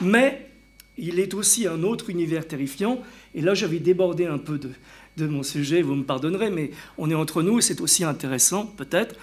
Mais 0.02 0.50
il 0.98 1.20
est 1.20 1.34
aussi 1.34 1.68
un 1.68 1.84
autre 1.84 2.10
univers 2.10 2.48
terrifiant, 2.48 3.02
et 3.34 3.42
là 3.42 3.54
j'avais 3.54 3.80
débordé 3.80 4.26
un 4.26 4.38
peu 4.38 4.58
de, 4.58 4.70
de 5.18 5.28
mon 5.28 5.44
sujet, 5.44 5.82
vous 5.82 5.96
me 5.96 6.04
pardonnerez, 6.04 6.50
mais 6.50 6.72
on 6.98 7.10
est 7.10 7.16
entre 7.16 7.42
nous 7.42 7.60
et 7.60 7.62
c'est 7.62 7.82
aussi 7.82 8.04
intéressant, 8.04 8.66
peut-être, 8.66 9.16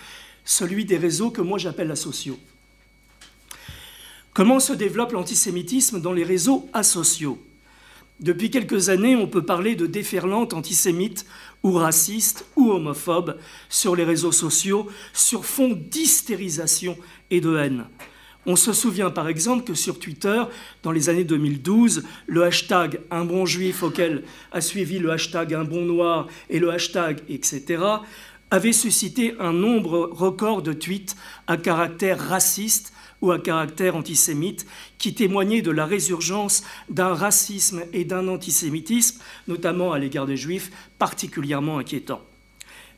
celui 0.45 0.85
des 0.85 0.97
réseaux 0.97 1.31
que 1.31 1.43
moi 1.43 1.59
j'appelle 1.59 1.91
asociaux. 1.91 2.39
Comment 4.33 4.61
se 4.61 4.73
développe 4.73 5.13
l'antisémitisme 5.13 6.01
dans 6.01 6.13
les 6.13 6.25
réseaux 6.25 6.69
asociaux? 6.73 7.39
Depuis 8.21 8.51
quelques 8.51 8.89
années, 8.89 9.17
on 9.17 9.27
peut 9.27 9.45
parler 9.45 9.75
de 9.75 9.87
déferlante 9.87 10.55
antisémite 10.55 11.27
ou 11.63 11.73
raciste 11.73 12.47
ou 12.57 12.71
homophobe 12.71 13.39
sur 13.69 13.97
les 13.97 14.05
réseaux 14.05 14.33
sociaux 14.33 14.89
sur 15.13 15.45
fond 15.45 15.71
d'hystérisation 15.71 16.97
et 17.31 17.41
de 17.41 17.57
haine. 17.57 17.85
On 18.45 18.57
se 18.57 18.73
souvient 18.73 19.11
par 19.11 19.29
exemple 19.29 19.65
que 19.65 19.75
sur 19.75 20.01
Twitter, 20.01 20.43
dans 20.83 20.91
les 20.91 21.09
années 21.09 21.25
2012, 21.25 22.03
le 22.27 22.43
hashtag 22.43 23.01
un 23.11 23.25
bon 23.25 23.47
juif 23.47 23.85
auquel 23.85 24.25
a 24.51 24.61
suivi 24.61 24.99
le 24.99 25.13
hashtag 25.13 25.55
un 25.55 25.65
bon 25.65 25.83
noir 25.83 26.27
et 26.51 26.59
le 26.59 26.71
hashtag 26.71 27.21
etc. 27.29 27.83
avait 28.51 28.73
suscité 28.73 29.35
un 29.39 29.53
nombre 29.53 30.11
record 30.13 30.63
de 30.63 30.73
tweets 30.73 31.15
à 31.47 31.57
caractère 31.57 32.19
raciste 32.19 32.93
ou 33.21 33.31
à 33.31 33.39
caractère 33.39 33.95
antisémite 33.95 34.67
qui 34.99 35.15
témoignaient 35.15 35.63
de 35.63 35.71
la 35.71 35.87
résurgence 35.87 36.65
d'un 36.91 37.15
racisme 37.15 37.85
et 37.93 38.05
d'un 38.05 38.27
antisémitisme, 38.27 39.21
notamment 39.47 39.93
à 39.93 40.01
l'égard 40.01 40.27
des 40.27 40.37
juifs, 40.37 40.73
particulièrement 40.99 41.79
inquiétant. 41.79 42.21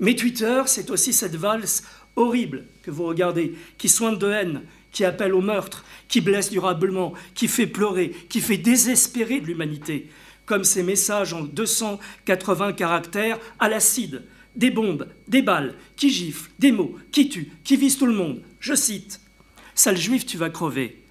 Mais 0.01 0.17
Twitter, 0.17 0.63
c'est 0.67 0.91
aussi 0.91 1.13
cette 1.13 1.37
valse 1.37 1.85
horrible 2.17 2.65
que 2.83 2.91
vous 2.91 3.05
regardez, 3.05 3.55
qui 3.77 3.91
soigne 3.91 4.19
de 4.19 4.31
haine, 4.31 4.63
qui 4.95 5.05
appelle 5.05 5.35
au 5.35 5.43
meurtre, 5.43 5.85
qui 6.09 6.23
blesse 6.23 6.51
durablement, 6.51 7.13
qui 7.35 7.49
fait 7.49 7.67
pleurer, 7.67 8.11
qui 8.31 8.41
fait 8.41 8.57
désespérer 8.57 9.41
l'humanité, 9.41 10.09
comme 10.47 10.65
ces 10.65 10.85
messages 10.85 11.35
en 11.35 11.43
280 11.43 12.73
caractères 12.75 13.39
à 13.59 13.69
l'acide, 13.69 14.23
des 14.55 14.71
bombes, 14.71 15.09
des 15.27 15.43
balles, 15.43 15.75
qui 15.97 16.11
giflent, 16.11 16.51
des 16.61 16.71
mots, 16.71 16.97
qui 17.11 17.29
tuent, 17.29 17.51
qui 17.65 17.77
visent 17.77 17.99
tout 17.99 18.07
le 18.07 18.15
monde. 18.15 18.41
Je 18.61 18.75
cite 18.75 19.21
Sale 19.75 19.97
juif, 19.97 20.25
tu 20.25 20.39
vas 20.39 20.51
crever. 20.51 21.03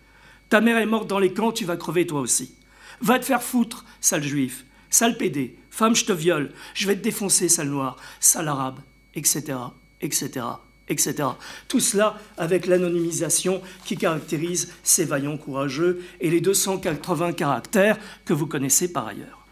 Ta 0.48 0.62
mère 0.62 0.78
est 0.78 0.86
morte 0.86 1.10
dans 1.10 1.20
les 1.20 1.34
camps, 1.34 1.52
tu 1.52 1.66
vas 1.66 1.76
crever 1.76 2.08
toi 2.08 2.22
aussi. 2.22 2.56
Va 3.02 3.20
te 3.20 3.26
faire 3.26 3.44
foutre, 3.44 3.84
sale 4.00 4.24
juif. 4.24 4.66
Sale 4.90 5.18
pédé. 5.18 5.58
Femme, 5.70 5.96
je 5.96 6.06
te 6.06 6.14
viole. 6.14 6.54
Je 6.74 6.88
vais 6.88 6.96
te 6.96 7.02
défoncer, 7.02 7.50
sale 7.50 7.68
noir. 7.68 7.98
Sale 8.22 8.48
arabe. 8.48 8.80
Etc. 9.16 9.58
Etc 10.00 10.42
etc. 10.90 11.30
Tout 11.68 11.80
cela 11.80 12.20
avec 12.38 12.68
l'anonymisation 12.68 13.62
qui 13.86 13.98
caractérise 13.98 14.74
ces 14.84 15.06
vaillants 15.06 15.38
courageux 15.38 16.04
et 16.20 16.30
les 16.30 16.42
280 16.42 17.34
caractères 17.34 17.98
que 18.26 18.34
vous 18.34 18.48
connaissez 18.48 18.92
par 18.92 19.08
ailleurs. 19.08 19.48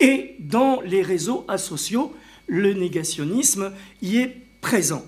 Et 0.00 0.36
dans 0.38 0.80
les 0.80 1.02
réseaux 1.02 1.44
asociaux, 1.48 2.14
le 2.46 2.72
négationnisme 2.72 3.72
y 4.02 4.18
est 4.18 4.36
présent. 4.60 5.04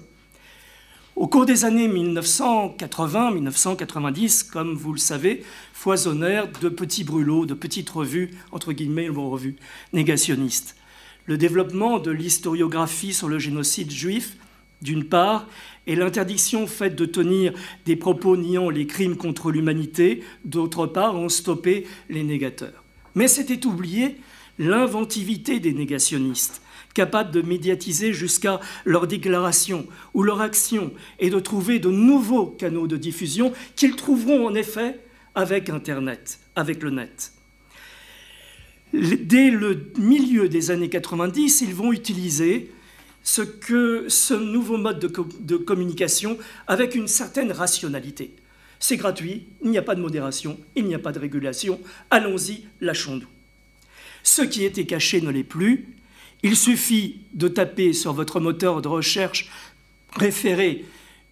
Au 1.15 1.27
cours 1.27 1.45
des 1.45 1.67
années 1.67 1.89
1980-1990, 1.89 4.51
comme 4.51 4.75
vous 4.75 4.95
le 4.95 4.99
savez, 4.99 5.45
foisonnèrent 5.75 6.49
de 6.61 6.71
petits 6.71 7.05
brûlots, 7.05 7.45
de 7.45 7.53
petites 7.55 7.91
revues, 7.91 8.31
entre 8.51 8.73
guillemets, 8.73 9.09
revues 9.09 9.57
négationnistes. 9.93 10.75
Le 11.27 11.37
développement 11.37 11.99
de 11.99 12.11
l'historiographie 12.11 13.13
sur 13.13 13.29
le 13.29 13.39
génocide 13.39 13.91
juif 13.91 14.39
d'une 14.83 15.05
part, 15.05 15.49
et 15.87 15.97
l'interdiction 15.97 16.67
faite 16.67 16.95
de 16.95 17.07
tenir 17.07 17.53
des 17.87 17.97
propos 17.97 18.37
niant 18.37 18.71
les 18.71 18.87
crimes 18.87 19.17
contre 19.17 19.51
l'humanité, 19.51 20.23
d'autre 20.45 20.87
part, 20.87 21.17
ont 21.17 21.29
stoppé 21.29 21.87
les 22.09 22.23
négateurs. 22.23 22.85
Mais 23.15 23.29
c'était 23.29 23.67
oublié 23.67 24.17
l'inventivité 24.59 25.61
des 25.61 25.73
négationnistes, 25.73 26.63
capables 26.95 27.31
de 27.31 27.43
médiatiser 27.43 28.13
jusqu'à 28.13 28.61
leur 28.85 29.07
déclaration 29.07 29.87
ou 30.15 30.23
leur 30.23 30.41
action 30.41 30.93
et 31.19 31.31
de 31.31 31.41
trouver 31.41 31.79
de 31.79 31.91
nouveaux 31.91 32.47
canaux 32.47 32.87
de 32.87 32.97
diffusion 32.97 33.53
qu'ils 33.77 33.97
trouveront 33.97 34.47
en 34.47 34.55
effet 34.55 35.01
avec 35.35 35.71
Internet, 35.71 36.39
avec 36.55 36.83
le 36.83 36.91
net. 36.91 37.33
Dès 38.93 39.51
le 39.51 39.91
milieu 39.97 40.51
des 40.51 40.71
années 40.71 40.91
90, 40.91 41.63
ils 41.63 41.75
vont 41.75 41.93
utiliser 41.93 42.71
ce, 43.23 43.43
que, 43.43 44.07
ce 44.09 44.35
nouveau 44.35 44.77
mode 44.77 44.99
de, 44.99 45.57
communication 45.57 46.39
avec 46.67 46.95
une 46.95 47.09
certaine 47.09 47.53
rationalité. 47.53 48.35
C'est 48.81 48.97
gratuit, 48.97 49.47
il 49.63 49.71
n'y 49.71 49.79
a 49.79 49.83
pas 49.83 49.95
de 49.95 50.01
modération, 50.01 50.59
il 50.75 50.87
n'y 50.87 50.95
a 50.95 50.99
pas 50.99 51.13
de 51.13 51.21
régulation, 51.21 51.81
allons-y, 52.11 52.65
lâchons-nous. 52.81 53.29
Ce 54.25 54.43
qui 54.43 54.65
était 54.65 54.87
caché 54.87 55.21
ne 55.21 55.31
l'est 55.31 55.45
plus. 55.45 55.89
Il 56.43 56.57
suffit 56.57 57.21
de 57.35 57.49
taper 57.49 57.93
sur 57.93 58.13
votre 58.13 58.41
moteur 58.41 58.83
de 58.83 58.89
recherche 58.89 59.51
préféré 60.09 60.85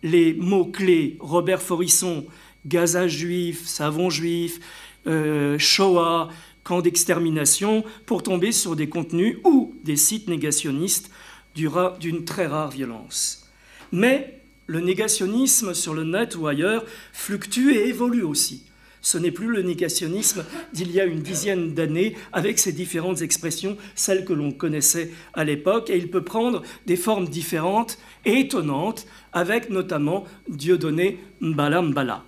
les 0.03 0.33
mots-clés 0.35 1.17
Robert 1.19 1.61
Forisson, 1.61 2.27
Gaza 2.67 3.09
juif, 3.09 3.67
savon 3.67 4.11
juif, 4.11 4.61
euh, 5.07 5.59
Shoah, 5.59 6.29
camp 6.63 6.83
d'extermination, 6.83 7.85
pour 8.07 8.23
tomber 8.23 8.53
sur 8.53 8.77
des 8.77 8.89
contenus 8.89 9.39
ou 9.45 9.75
des 9.83 9.97
sites 9.97 10.29
négationnistes 10.29 11.11
d'une 11.55 12.25
très 12.25 12.47
rare 12.47 12.71
violence. 12.71 13.49
Mais 13.93 14.41
le 14.67 14.81
négationnisme 14.81 15.75
sur 15.75 15.95
le 15.95 16.05
net 16.05 16.37
ou 16.37 16.47
ailleurs 16.47 16.85
fluctue 17.13 17.73
et 17.73 17.89
évolue 17.89 18.23
aussi. 18.23 18.65
Ce 19.03 19.19
n'est 19.19 19.31
plus 19.31 19.49
le 19.49 19.63
négationnisme 19.63 20.45
d'il 20.73 20.93
y 20.93 21.01
a 21.01 21.05
une 21.05 21.23
dizaine 21.23 21.75
d'années 21.75 22.17
avec 22.33 22.59
ses 22.59 22.73
différentes 22.73 23.23
expressions, 23.23 23.77
celles 23.95 24.25
que 24.25 24.35
l'on 24.35 24.53
connaissait 24.53 25.11
à 25.33 25.43
l'époque, 25.45 25.89
et 25.89 25.97
il 25.97 26.11
peut 26.11 26.23
prendre 26.23 26.63
des 26.87 26.97
formes 26.97 27.29
différentes 27.29 27.99
et 28.27 28.41
étonnantes, 28.41 29.07
avec 29.33 29.71
notamment 29.71 30.25
Dieudonné 30.49 31.19
Mbala 31.41 31.83
Mbala. 31.83 32.25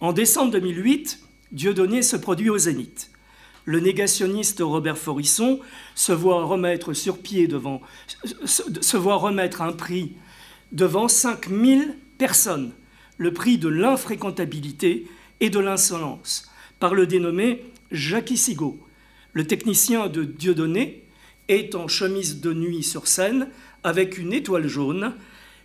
En 0.00 0.12
décembre 0.12 0.50
2008, 0.52 1.20
Dieudonné 1.52 2.02
se 2.02 2.16
produit 2.16 2.50
au 2.50 2.58
Zénith. 2.58 3.10
Le 3.64 3.80
négationniste 3.80 4.60
Robert 4.60 4.98
Forisson 4.98 5.60
se 5.94 6.12
voit 6.12 6.44
remettre 6.44 6.90
un 9.62 9.72
prix 9.72 10.12
devant 10.72 11.08
5000 11.08 11.96
personnes, 12.18 12.72
le 13.16 13.32
prix 13.32 13.58
de 13.58 13.68
l'infréquentabilité 13.68 15.06
et 15.40 15.50
de 15.50 15.58
l'insolence, 15.58 16.50
par 16.78 16.94
le 16.94 17.06
dénommé 17.06 17.64
Jackie 17.90 18.36
Sigaud. 18.36 18.78
Le 19.32 19.46
technicien 19.46 20.08
de 20.08 20.24
Dieudonné 20.24 21.04
est 21.48 21.74
en 21.74 21.88
chemise 21.88 22.40
de 22.40 22.52
nuit 22.52 22.82
sur 22.82 23.06
scène 23.06 23.48
avec 23.82 24.18
une 24.18 24.32
étoile 24.32 24.66
jaune, 24.66 25.14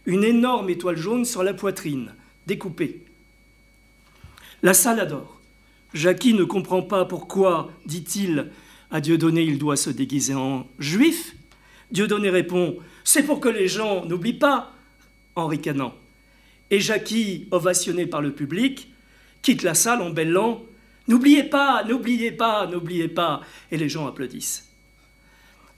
une 0.05 0.23
énorme 0.23 0.69
étoile 0.69 0.97
jaune 0.97 1.25
sur 1.25 1.43
la 1.43 1.53
poitrine, 1.53 2.13
découpée. 2.47 3.01
La 4.61 4.73
salle 4.73 4.99
adore. 4.99 5.38
Jackie 5.93 6.33
ne 6.33 6.43
comprend 6.43 6.81
pas 6.81 7.05
pourquoi, 7.05 7.71
dit-il, 7.85 8.51
à 8.91 9.01
Dieudonné 9.01 9.43
il 9.43 9.57
doit 9.57 9.77
se 9.77 9.89
déguiser 9.89 10.35
en 10.35 10.67
juif. 10.77 11.35
Dieudonné 11.91 12.29
répond 12.29 12.77
C'est 13.03 13.23
pour 13.23 13.39
que 13.39 13.49
les 13.49 13.67
gens 13.67 14.05
n'oublient 14.05 14.33
pas, 14.33 14.73
en 15.35 15.47
ricanant. 15.47 15.93
Et 16.71 16.79
Jackie, 16.79 17.47
ovationné 17.51 18.05
par 18.05 18.21
le 18.21 18.31
public, 18.31 18.89
quitte 19.41 19.63
la 19.63 19.73
salle 19.73 20.01
en 20.01 20.09
bêlant 20.09 20.63
N'oubliez 21.07 21.43
pas, 21.43 21.83
n'oubliez 21.85 22.31
pas, 22.31 22.67
n'oubliez 22.67 23.07
pas. 23.07 23.41
Et 23.71 23.77
les 23.77 23.89
gens 23.89 24.05
applaudissent. 24.05 24.69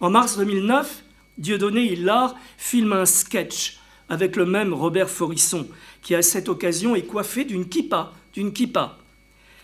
En 0.01 0.09
mars 0.09 0.38
2009, 0.38 1.05
Dieudonné 1.38 1.93
Hillard 1.93 2.35
filme 2.57 2.91
un 2.91 3.05
sketch 3.05 3.79
avec 4.09 4.35
le 4.35 4.45
même 4.45 4.73
Robert 4.73 5.09
Forisson, 5.09 5.69
qui 6.01 6.15
à 6.15 6.21
cette 6.21 6.49
occasion 6.49 6.95
est 6.95 7.03
coiffé 7.03 7.45
d'une 7.45 7.69
kippa, 7.69 8.11
d'une 8.33 8.51
kippa. 8.51 8.97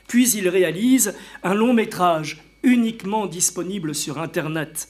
Puis 0.07 0.31
il 0.31 0.49
réalise 0.49 1.13
un 1.43 1.53
long 1.53 1.73
métrage 1.73 2.43
uniquement 2.63 3.27
disponible 3.27 3.93
sur 3.93 4.19
Internet. 4.19 4.89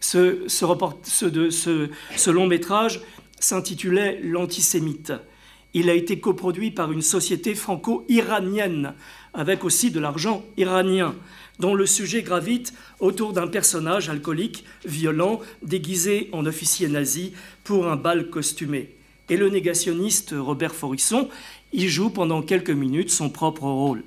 Ce, 0.00 2.30
long 2.30 2.46
métrage 2.46 3.00
s'intitulait 3.38 4.20
L'antisémite. 4.22 5.12
Il 5.74 5.88
a 5.88 5.94
été 5.94 6.20
coproduit 6.20 6.70
par 6.70 6.92
une 6.92 7.02
société 7.02 7.54
franco-iranienne, 7.54 8.94
avec 9.32 9.64
aussi 9.64 9.90
de 9.90 10.00
l'argent 10.00 10.44
iranien, 10.58 11.14
dont 11.58 11.74
le 11.74 11.86
sujet 11.86 12.22
gravite 12.22 12.74
autour 13.00 13.32
d'un 13.32 13.46
personnage 13.46 14.10
alcoolique, 14.10 14.64
violent, 14.84 15.40
déguisé 15.62 16.28
en 16.32 16.44
officier 16.44 16.88
nazi 16.88 17.32
pour 17.64 17.88
un 17.88 17.96
bal 17.96 18.28
costumé. 18.28 18.90
Et 19.30 19.36
le 19.36 19.48
négationniste 19.48 20.34
Robert 20.36 20.74
Forisson 20.74 21.28
y 21.72 21.88
joue 21.88 22.10
pendant 22.10 22.42
quelques 22.42 22.70
minutes 22.70 23.10
son 23.10 23.30
propre 23.30 23.62
rôle. 23.62 24.02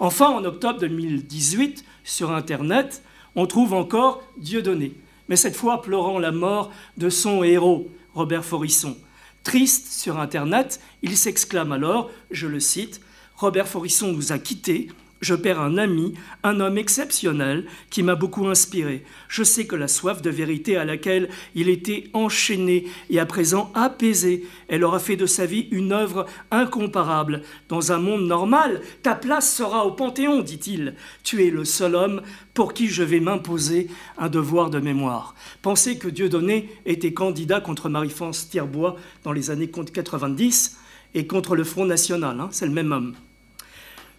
Enfin, 0.00 0.30
en 0.30 0.44
octobre 0.44 0.80
2018, 0.80 1.84
sur 2.02 2.32
Internet, 2.32 3.02
on 3.36 3.46
trouve 3.46 3.74
encore 3.74 4.22
Dieudonné, 4.38 4.92
mais 5.28 5.36
cette 5.36 5.56
fois 5.56 5.82
pleurant 5.82 6.18
la 6.18 6.32
mort 6.32 6.70
de 6.96 7.08
son 7.08 7.42
héros, 7.42 7.88
Robert 8.14 8.44
Forisson. 8.44 8.96
Triste 9.42 9.92
sur 9.92 10.18
Internet, 10.18 10.80
il 11.02 11.16
s'exclame 11.16 11.72
alors, 11.72 12.10
je 12.30 12.46
le 12.46 12.60
cite, 12.60 13.00
Robert 13.36 13.68
Forisson 13.68 14.12
nous 14.12 14.32
a 14.32 14.38
quittés, 14.38 14.88
je 15.24 15.34
perds 15.34 15.60
un 15.60 15.78
ami, 15.78 16.14
un 16.42 16.60
homme 16.60 16.78
exceptionnel 16.78 17.64
qui 17.90 18.02
m'a 18.02 18.14
beaucoup 18.14 18.46
inspiré. 18.46 19.04
Je 19.28 19.42
sais 19.42 19.66
que 19.66 19.74
la 19.74 19.88
soif 19.88 20.22
de 20.22 20.30
vérité 20.30 20.76
à 20.76 20.84
laquelle 20.84 21.28
il 21.54 21.68
était 21.68 22.10
enchaîné 22.12 22.86
et 23.10 23.18
à 23.18 23.26
présent 23.26 23.72
apaisé, 23.74 24.46
elle 24.68 24.84
aura 24.84 24.98
fait 24.98 25.16
de 25.16 25.26
sa 25.26 25.46
vie 25.46 25.68
une 25.70 25.92
œuvre 25.92 26.26
incomparable. 26.50 27.42
Dans 27.68 27.90
un 27.90 27.98
monde 27.98 28.26
normal, 28.26 28.80
ta 29.02 29.14
place 29.14 29.52
sera 29.52 29.86
au 29.86 29.92
Panthéon, 29.92 30.42
dit-il. 30.42 30.94
Tu 31.22 31.44
es 31.44 31.50
le 31.50 31.64
seul 31.64 31.94
homme 31.94 32.22
pour 32.52 32.74
qui 32.74 32.88
je 32.88 33.02
vais 33.02 33.20
m'imposer 33.20 33.88
un 34.18 34.28
devoir 34.28 34.70
de 34.70 34.78
mémoire. 34.78 35.34
Pensez 35.62 35.98
que 35.98 36.08
Dieudonné 36.08 36.70
était 36.86 37.12
candidat 37.12 37.60
contre 37.60 37.88
Marie-France 37.88 38.48
Thierbois 38.50 38.96
dans 39.24 39.32
les 39.32 39.50
années 39.50 39.70
90 39.70 40.78
et 41.14 41.26
contre 41.26 41.56
le 41.56 41.64
Front 41.64 41.86
National, 41.86 42.40
hein, 42.40 42.48
c'est 42.50 42.66
le 42.66 42.72
même 42.72 42.92
homme. 42.92 43.14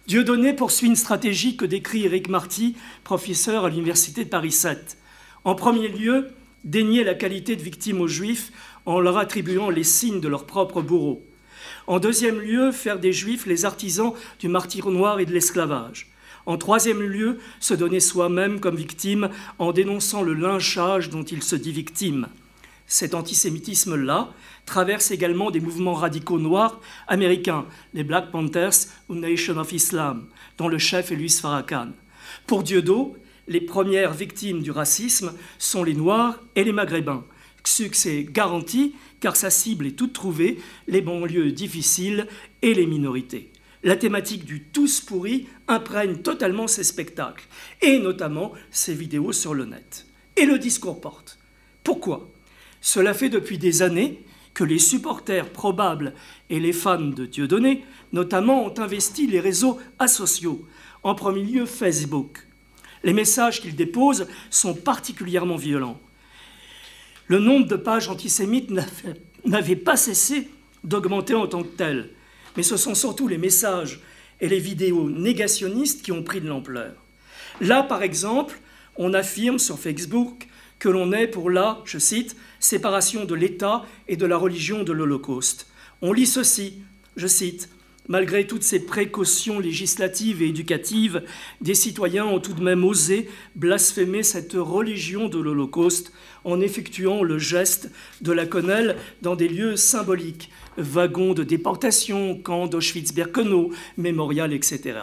Dieudonné 0.06 0.52
poursuit 0.52 0.86
une 0.86 0.94
stratégie 0.94 1.56
que 1.56 1.64
décrit 1.64 2.04
Éric 2.04 2.28
Marty, 2.28 2.76
professeur 3.02 3.64
à 3.64 3.70
l'Université 3.70 4.24
de 4.24 4.30
Paris 4.30 4.52
7. 4.52 4.98
En 5.42 5.56
premier 5.56 5.88
lieu, 5.88 6.28
dénier 6.62 7.02
la 7.02 7.14
qualité 7.14 7.56
de 7.56 7.62
victime 7.62 8.00
aux 8.00 8.06
Juifs 8.06 8.52
en 8.84 9.00
leur 9.00 9.18
attribuant 9.18 9.68
les 9.68 9.82
signes 9.82 10.20
de 10.20 10.28
leur 10.28 10.46
propre 10.46 10.80
bourreau. 10.80 11.26
En 11.88 11.98
deuxième 11.98 12.38
lieu, 12.38 12.70
faire 12.70 13.00
des 13.00 13.12
Juifs 13.12 13.46
les 13.46 13.64
artisans 13.64 14.12
du 14.38 14.46
martyr 14.46 14.88
noir 14.90 15.18
et 15.18 15.26
de 15.26 15.32
l'esclavage. 15.32 16.12
En 16.46 16.56
troisième 16.56 17.02
lieu, 17.02 17.40
se 17.58 17.74
donner 17.74 17.98
soi-même 17.98 18.60
comme 18.60 18.76
victime 18.76 19.30
en 19.58 19.72
dénonçant 19.72 20.22
le 20.22 20.34
lynchage 20.34 21.10
dont 21.10 21.24
il 21.24 21.42
se 21.42 21.56
dit 21.56 21.72
victime. 21.72 22.28
Cet 22.86 23.14
antisémitisme-là 23.14 24.32
traverse 24.66 25.10
également 25.12 25.50
des 25.50 25.60
mouvements 25.60 25.94
radicaux 25.94 26.38
noirs 26.38 26.80
américains, 27.08 27.64
les 27.94 28.04
Black 28.04 28.30
Panthers 28.30 28.88
ou 29.08 29.14
Nation 29.14 29.56
of 29.56 29.72
Islam, 29.72 30.26
dont 30.58 30.68
le 30.68 30.78
chef 30.78 31.10
est 31.10 31.16
Louis 31.16 31.30
Farrakhan. 31.30 31.92
Pour 32.46 32.62
Dieudo, 32.62 33.16
les 33.48 33.60
premières 33.60 34.12
victimes 34.12 34.62
du 34.62 34.72
racisme 34.72 35.32
sont 35.58 35.84
les 35.84 35.94
Noirs 35.94 36.40
et 36.56 36.64
les 36.64 36.72
Maghrébins. 36.72 37.24
Succès 37.64 38.26
garanti, 38.28 38.94
car 39.20 39.34
sa 39.34 39.50
cible 39.50 39.86
est 39.86 39.96
toute 39.96 40.12
trouvée, 40.12 40.58
les 40.86 41.00
banlieues 41.00 41.50
difficiles 41.50 42.28
et 42.62 42.74
les 42.74 42.86
minorités. 42.86 43.50
La 43.82 43.96
thématique 43.96 44.44
du 44.44 44.62
tous 44.62 45.00
pourri 45.00 45.46
imprègne 45.68 46.18
totalement 46.18 46.66
ses 46.66 46.84
spectacles, 46.84 47.46
et 47.82 47.98
notamment 47.98 48.52
ses 48.70 48.94
vidéos 48.94 49.32
sur 49.32 49.54
le 49.54 49.64
net. 49.64 50.06
Et 50.36 50.46
le 50.46 50.58
discours 50.58 51.00
porte. 51.00 51.38
Pourquoi? 51.82 52.30
Cela 52.80 53.14
fait 53.14 53.28
depuis 53.28 53.58
des 53.58 53.82
années 53.82 54.20
que 54.56 54.64
les 54.64 54.78
supporters 54.78 55.50
probables 55.50 56.14
et 56.48 56.60
les 56.60 56.72
fans 56.72 56.98
de 56.98 57.26
Dieudonné, 57.26 57.84
notamment, 58.14 58.64
ont 58.64 58.80
investi 58.80 59.26
les 59.26 59.38
réseaux 59.38 59.78
asociaux, 59.98 60.66
en 61.02 61.14
premier 61.14 61.42
lieu 61.42 61.66
Facebook. 61.66 62.38
Les 63.04 63.12
messages 63.12 63.60
qu'ils 63.60 63.76
déposent 63.76 64.26
sont 64.48 64.72
particulièrement 64.72 65.56
violents. 65.56 66.00
Le 67.26 67.38
nombre 67.38 67.66
de 67.66 67.76
pages 67.76 68.08
antisémites 68.08 68.72
n'avait 69.44 69.76
pas 69.76 69.98
cessé 69.98 70.48
d'augmenter 70.82 71.34
en 71.34 71.46
tant 71.46 71.62
que 71.62 71.76
tel, 71.76 72.08
mais 72.56 72.62
ce 72.62 72.78
sont 72.78 72.94
surtout 72.94 73.28
les 73.28 73.36
messages 73.36 74.00
et 74.40 74.48
les 74.48 74.58
vidéos 74.58 75.10
négationnistes 75.10 76.00
qui 76.00 76.12
ont 76.12 76.22
pris 76.22 76.40
de 76.40 76.48
l'ampleur. 76.48 76.94
Là, 77.60 77.82
par 77.82 78.02
exemple, 78.02 78.58
on 78.96 79.12
affirme 79.12 79.58
sur 79.58 79.78
Facebook 79.78 80.48
que 80.78 80.88
l'on 80.88 81.12
est 81.12 81.26
pour 81.26 81.50
la, 81.50 81.80
je 81.84 81.98
cite, 81.98 82.36
séparation 82.60 83.24
de 83.24 83.34
l'État 83.34 83.84
et 84.08 84.16
de 84.16 84.26
la 84.26 84.36
religion 84.36 84.82
de 84.82 84.92
l'Holocauste. 84.92 85.66
On 86.02 86.12
lit 86.12 86.26
ceci, 86.26 86.74
je 87.16 87.26
cite, 87.26 87.68
Malgré 88.08 88.46
toutes 88.46 88.62
ces 88.62 88.86
précautions 88.86 89.58
législatives 89.58 90.40
et 90.40 90.48
éducatives, 90.48 91.24
des 91.60 91.74
citoyens 91.74 92.24
ont 92.24 92.38
tout 92.38 92.52
de 92.52 92.62
même 92.62 92.84
osé 92.84 93.28
blasphémer 93.56 94.22
cette 94.22 94.52
religion 94.52 95.28
de 95.28 95.40
l'Holocauste 95.40 96.12
en 96.44 96.60
effectuant 96.60 97.24
le 97.24 97.38
geste 97.38 97.90
de 98.20 98.30
la 98.30 98.46
quenelle 98.46 98.96
dans 99.22 99.34
des 99.34 99.48
lieux 99.48 99.74
symboliques, 99.74 100.50
wagons 100.76 101.34
de 101.34 101.42
déportation, 101.42 102.38
camps 102.38 102.68
d'Auschwitz-Birkenau, 102.68 103.72
mémorial, 103.96 104.52
etc. 104.52 105.00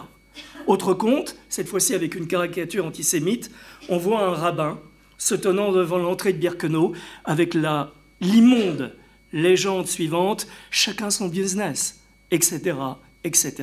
Autre 0.66 0.94
compte, 0.94 1.36
cette 1.50 1.68
fois-ci 1.68 1.94
avec 1.94 2.16
une 2.16 2.28
caricature 2.28 2.86
antisémite, 2.86 3.52
on 3.90 3.98
voit 3.98 4.22
un 4.22 4.34
rabbin 4.34 4.80
se 5.24 5.36
tenant 5.36 5.72
devant 5.72 6.00
l'entrée 6.00 6.34
de 6.34 6.38
Birkenau 6.38 6.94
avec 7.24 7.54
la 7.54 7.94
l'immonde 8.20 8.94
légende 9.32 9.88
suivante, 9.88 10.48
chacun 10.70 11.10
son 11.10 11.30
business, 11.30 12.02
etc., 12.30 12.76
etc., 13.24 13.54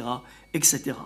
etc. 0.54 0.96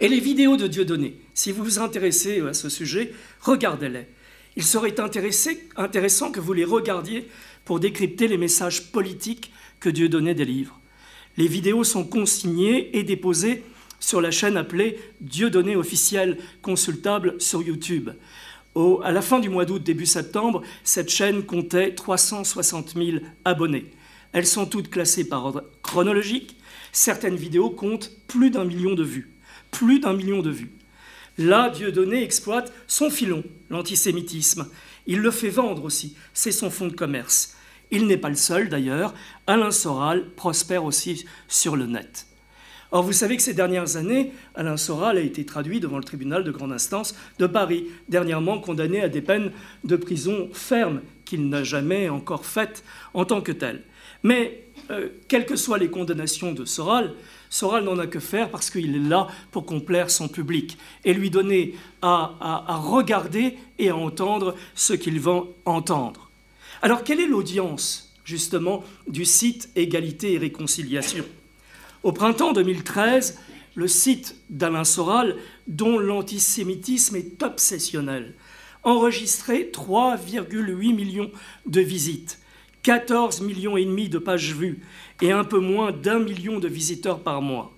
Et 0.00 0.08
les 0.08 0.20
vidéos 0.20 0.58
de 0.58 0.66
Dieudonné, 0.66 1.16
si 1.32 1.50
vous 1.50 1.64
vous 1.64 1.78
intéressez 1.78 2.40
à 2.40 2.52
ce 2.52 2.68
sujet, 2.68 3.14
regardez-les. 3.40 4.06
Il 4.54 4.64
serait 4.64 4.94
intéressant 5.00 6.30
que 6.30 6.40
vous 6.40 6.52
les 6.52 6.66
regardiez 6.66 7.26
pour 7.64 7.80
décrypter 7.80 8.28
les 8.28 8.38
messages 8.38 8.92
politiques 8.92 9.50
que 9.80 9.88
Dieudonné 9.88 10.34
délivre. 10.34 10.78
Les 11.38 11.48
vidéos 11.48 11.84
sont 11.84 12.04
consignées 12.04 12.94
et 12.96 13.02
déposées 13.02 13.64
sur 13.98 14.20
la 14.20 14.30
chaîne 14.30 14.58
appelée 14.58 14.98
Dieudonné 15.22 15.74
officiel 15.74 16.36
consultable 16.60 17.40
sur 17.40 17.62
YouTube. 17.62 18.10
À 19.02 19.10
la 19.10 19.22
fin 19.22 19.38
du 19.38 19.48
mois 19.48 19.64
d'août, 19.64 19.82
début 19.82 20.06
septembre, 20.06 20.62
cette 20.84 21.08
chaîne 21.08 21.44
comptait 21.44 21.94
360 21.94 22.94
000 22.94 23.18
abonnés. 23.44 23.90
Elles 24.32 24.46
sont 24.46 24.66
toutes 24.66 24.90
classées 24.90 25.28
par 25.28 25.46
ordre 25.46 25.64
chronologique. 25.82 26.56
Certaines 26.92 27.36
vidéos 27.36 27.70
comptent 27.70 28.12
plus 28.26 28.50
d'un 28.50 28.64
million 28.64 28.94
de 28.94 29.02
vues. 29.02 29.34
Plus 29.70 29.98
d'un 29.98 30.12
million 30.12 30.42
de 30.42 30.50
vues. 30.50 30.72
Là, 31.38 31.70
Dieudonné 31.70 32.22
exploite 32.22 32.72
son 32.86 33.10
filon, 33.10 33.44
l'antisémitisme. 33.70 34.68
Il 35.06 35.20
le 35.20 35.30
fait 35.30 35.50
vendre 35.50 35.84
aussi, 35.84 36.16
c'est 36.34 36.52
son 36.52 36.70
fonds 36.70 36.88
de 36.88 36.94
commerce. 36.94 37.56
Il 37.90 38.06
n'est 38.06 38.16
pas 38.16 38.30
le 38.30 38.36
seul 38.36 38.68
d'ailleurs, 38.68 39.14
Alain 39.46 39.70
Soral 39.70 40.30
prospère 40.34 40.84
aussi 40.84 41.24
sur 41.46 41.76
le 41.76 41.86
net. 41.86 42.25
Or, 42.92 43.02
vous 43.02 43.12
savez 43.12 43.36
que 43.36 43.42
ces 43.42 43.54
dernières 43.54 43.96
années, 43.96 44.32
Alain 44.54 44.76
Soral 44.76 45.18
a 45.18 45.20
été 45.20 45.44
traduit 45.44 45.80
devant 45.80 45.98
le 45.98 46.04
tribunal 46.04 46.44
de 46.44 46.50
grande 46.52 46.72
instance 46.72 47.16
de 47.38 47.46
Paris, 47.46 47.86
dernièrement 48.08 48.60
condamné 48.60 49.02
à 49.02 49.08
des 49.08 49.22
peines 49.22 49.50
de 49.84 49.96
prison 49.96 50.48
fermes 50.52 51.00
qu'il 51.24 51.48
n'a 51.48 51.64
jamais 51.64 52.08
encore 52.08 52.46
faites 52.46 52.84
en 53.12 53.24
tant 53.24 53.40
que 53.40 53.52
tel. 53.52 53.82
Mais, 54.22 54.62
euh, 54.90 55.08
quelles 55.28 55.46
que 55.46 55.56
soient 55.56 55.78
les 55.78 55.90
condamnations 55.90 56.52
de 56.52 56.64
Soral, 56.64 57.14
Soral 57.50 57.84
n'en 57.84 57.98
a 57.98 58.06
que 58.06 58.20
faire 58.20 58.50
parce 58.50 58.70
qu'il 58.70 58.94
est 58.94 59.08
là 59.08 59.26
pour 59.50 59.66
complaire 59.66 60.10
son 60.10 60.28
public 60.28 60.78
et 61.04 61.12
lui 61.12 61.30
donner 61.30 61.74
à, 62.02 62.34
à 62.40 62.76
regarder 62.76 63.56
et 63.78 63.90
à 63.90 63.96
entendre 63.96 64.54
ce 64.74 64.92
qu'il 64.92 65.20
va 65.20 65.42
entendre. 65.64 66.30
Alors, 66.82 67.02
quelle 67.02 67.20
est 67.20 67.26
l'audience, 67.26 68.14
justement, 68.24 68.84
du 69.08 69.24
site 69.24 69.70
Égalité 69.74 70.34
et 70.34 70.38
Réconciliation? 70.38 71.24
Au 72.06 72.12
printemps 72.12 72.52
2013, 72.52 73.36
le 73.74 73.88
site 73.88 74.36
d'Alain 74.48 74.84
Soral, 74.84 75.34
dont 75.66 75.98
l'antisémitisme 75.98 77.16
est 77.16 77.42
obsessionnel, 77.42 78.34
enregistrait 78.84 79.72
3,8 79.72 80.94
millions 80.94 81.32
de 81.66 81.80
visites, 81.80 82.38
14 82.84 83.40
millions 83.40 83.76
et 83.76 83.84
demi 83.84 84.08
de 84.08 84.18
pages 84.18 84.54
vues 84.54 84.78
et 85.20 85.32
un 85.32 85.42
peu 85.42 85.58
moins 85.58 85.90
d'un 85.90 86.20
million 86.20 86.60
de 86.60 86.68
visiteurs 86.68 87.24
par 87.24 87.42
mois. 87.42 87.76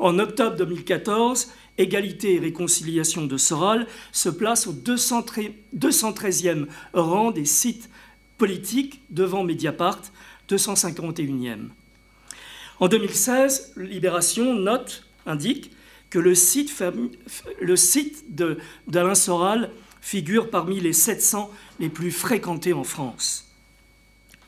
En 0.00 0.18
octobre 0.18 0.56
2014, 0.56 1.52
Égalité 1.78 2.34
et 2.34 2.40
réconciliation 2.40 3.26
de 3.26 3.36
Soral 3.36 3.86
se 4.10 4.28
place 4.28 4.66
au 4.66 4.72
213e 4.72 6.66
rang 6.94 7.30
des 7.30 7.44
sites 7.44 7.88
politiques 8.38 9.02
devant 9.10 9.44
Mediapart, 9.44 10.02
251e. 10.48 11.68
En 12.80 12.88
2016, 12.88 13.74
Libération 13.76 14.54
note, 14.54 15.04
indique 15.26 15.70
que 16.10 16.18
le 16.18 16.34
site, 16.34 16.72
le 17.60 17.76
site 17.76 18.24
d'Alain 18.86 19.14
Soral 19.14 19.70
figure 20.00 20.50
parmi 20.50 20.80
les 20.80 20.92
700 20.92 21.50
les 21.80 21.88
plus 21.88 22.10
fréquentés 22.10 22.72
en 22.72 22.84
France. 22.84 23.48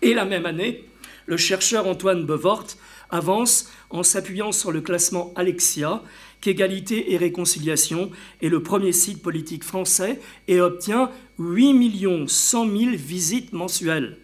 Et 0.02 0.14
la 0.14 0.24
même 0.24 0.46
année, 0.46 0.84
le 1.26 1.36
chercheur 1.36 1.86
Antoine 1.86 2.26
Bevort 2.26 2.66
avance 3.10 3.70
en 3.90 4.02
s'appuyant 4.02 4.52
sur 4.52 4.72
le 4.72 4.80
classement 4.80 5.32
Alexia 5.36 6.02
qu'Égalité 6.40 7.12
et 7.12 7.16
Réconciliation 7.16 8.10
est 8.42 8.48
le 8.48 8.62
premier 8.62 8.92
site 8.92 9.22
politique 9.22 9.64
français 9.64 10.20
et 10.48 10.60
obtient 10.60 11.10
8 11.38 12.28
100 12.28 12.68
000 12.68 12.90
visites 12.96 13.52
mensuelles. 13.52 14.18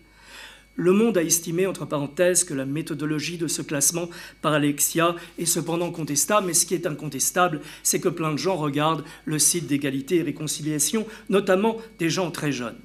Le 0.81 0.93
Monde 0.93 1.19
a 1.19 1.23
estimé, 1.23 1.67
entre 1.67 1.85
parenthèses, 1.85 2.43
que 2.43 2.55
la 2.55 2.65
méthodologie 2.65 3.37
de 3.37 3.49
ce 3.49 3.61
classement 3.61 4.09
par 4.41 4.55
Alexia 4.55 5.15
est 5.39 5.45
cependant 5.45 5.91
contestable, 5.91 6.47
mais 6.47 6.55
ce 6.55 6.65
qui 6.65 6.73
est 6.73 6.87
incontestable, 6.87 7.61
c'est 7.83 8.01
que 8.01 8.09
plein 8.09 8.33
de 8.33 8.39
gens 8.39 8.57
regardent 8.57 9.05
le 9.27 9.39
site 9.39 9.67
d'égalité 9.67 10.17
et 10.17 10.23
réconciliation, 10.23 11.07
notamment 11.29 11.77
des 11.99 12.09
gens 12.09 12.31
très 12.31 12.51
jeunes. 12.51 12.79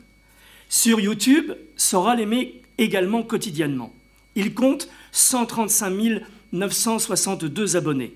Sur 0.68 1.00
YouTube, 1.00 1.54
Sora 1.78 2.18
l'aimé 2.18 2.62
également 2.78 3.24
quotidiennement. 3.24 3.94
Il 4.36 4.54
compte 4.54 4.90
135 5.14 6.22
962 6.52 7.78
abonnés. 7.78 8.14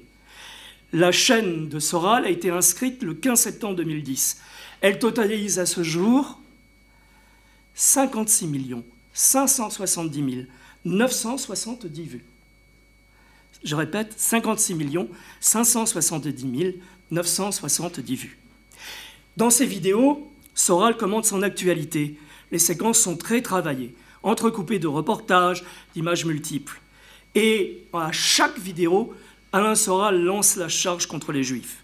La 0.92 1.14
chaîne 1.14 1.70
de 1.70 1.80
Soral 1.80 2.26
a 2.26 2.30
été 2.30 2.50
inscrite 2.50 3.02
le 3.02 3.14
15 3.14 3.40
septembre 3.40 3.78
2010. 3.78 4.42
Elle 4.82 5.00
totalise 5.00 5.58
à 5.58 5.66
ce 5.66 5.84
jour 5.84 6.38
56 7.76 8.46
570 9.14 10.48
970 10.86 12.04
vues. 12.04 12.26
Je 13.64 13.76
répète, 13.76 14.14
56 14.18 14.76
570 15.40 16.76
970 17.12 18.16
vues. 18.16 18.40
Dans 19.38 19.50
ces 19.50 19.66
vidéos, 19.66 20.32
Soral 20.54 20.98
commente 20.98 21.26
son 21.26 21.42
actualité. 21.42 22.18
Les 22.52 22.60
séquences 22.60 23.00
sont 23.00 23.18
très 23.18 23.42
travaillées 23.42 23.94
entrecoupé 24.24 24.80
de 24.80 24.88
reportages, 24.88 25.64
d'images 25.94 26.26
multiples. 26.26 26.80
Et 27.36 27.84
à 27.94 28.12
chaque 28.12 28.58
vidéo, 28.60 29.14
Alain 29.52 29.76
Soral 29.76 30.22
lance 30.22 30.56
la 30.56 30.70
charge 30.70 31.08
contre 31.08 31.32
les 31.32 31.44
Juifs. 31.44 31.84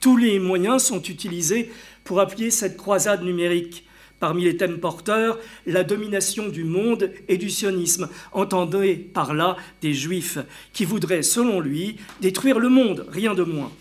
Tous 0.00 0.16
les 0.16 0.38
moyens 0.38 0.82
sont 0.82 1.02
utilisés 1.02 1.72
pour 2.04 2.20
appuyer 2.20 2.50
cette 2.50 2.76
croisade 2.76 3.22
numérique. 3.22 3.83
Parmi 4.20 4.44
les 4.44 4.56
thèmes 4.56 4.78
porteurs, 4.78 5.38
la 5.66 5.84
domination 5.84 6.48
du 6.48 6.64
monde 6.64 7.12
et 7.28 7.36
du 7.36 7.50
sionisme, 7.50 8.08
entendez 8.32 8.94
par 8.96 9.34
là 9.34 9.56
des 9.82 9.92
juifs 9.92 10.38
qui 10.72 10.84
voudraient, 10.84 11.22
selon 11.22 11.60
lui, 11.60 11.96
détruire 12.20 12.58
le 12.58 12.68
monde, 12.68 13.06
rien 13.08 13.34
de 13.34 13.42
moins. 13.42 13.72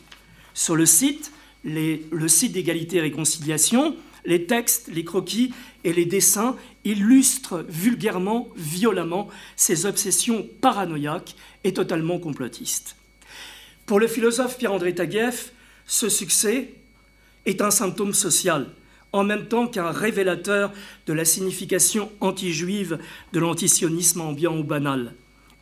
Sur 0.53 0.75
le 0.75 0.85
site, 0.85 1.31
le 1.63 2.27
site 2.27 2.51
d'égalité 2.51 2.97
et 2.97 3.01
réconciliation, 3.01 3.95
les 4.25 4.45
textes, 4.45 4.89
les 4.93 5.03
croquis 5.03 5.53
et 5.83 5.93
les 5.93 6.05
dessins 6.05 6.55
illustrent 6.85 7.65
vulgairement, 7.69 8.49
violemment, 8.55 9.29
ces 9.55 9.85
obsessions 9.85 10.47
paranoïaques 10.61 11.35
et 11.63 11.73
totalement 11.73 12.19
complotistes. 12.19 12.95
Pour 13.85 13.99
le 13.99 14.07
philosophe 14.07 14.57
Pierre-André 14.57 14.95
Taguieff, 14.95 15.51
ce 15.85 16.09
succès 16.09 16.73
est 17.45 17.61
un 17.61 17.71
symptôme 17.71 18.13
social, 18.13 18.69
en 19.13 19.23
même 19.23 19.45
temps 19.45 19.67
qu'un 19.67 19.91
révélateur 19.91 20.71
de 21.05 21.13
la 21.13 21.23
signification 21.23 22.11
anti-juive 22.19 22.99
de 23.31 23.39
l'antisionisme 23.39 24.21
ambiant 24.21 24.57
ou 24.57 24.63
banal. 24.63 25.13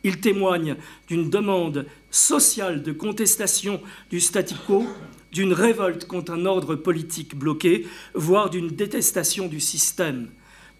Il 0.04 0.20
témoigne 0.20 0.76
d'une 1.06 1.30
demande 1.30 1.86
sociale 2.10 2.82
de 2.82 2.92
contestation 2.92 3.80
du 4.10 4.20
statu 4.20 4.54
quo 4.66 4.86
d'une 5.30 5.52
révolte 5.52 6.06
contre 6.06 6.32
un 6.32 6.44
ordre 6.44 6.74
politique 6.74 7.36
bloqué, 7.36 7.86
voire 8.14 8.50
d'une 8.50 8.68
détestation 8.68 9.46
du 9.48 9.60
système. 9.60 10.28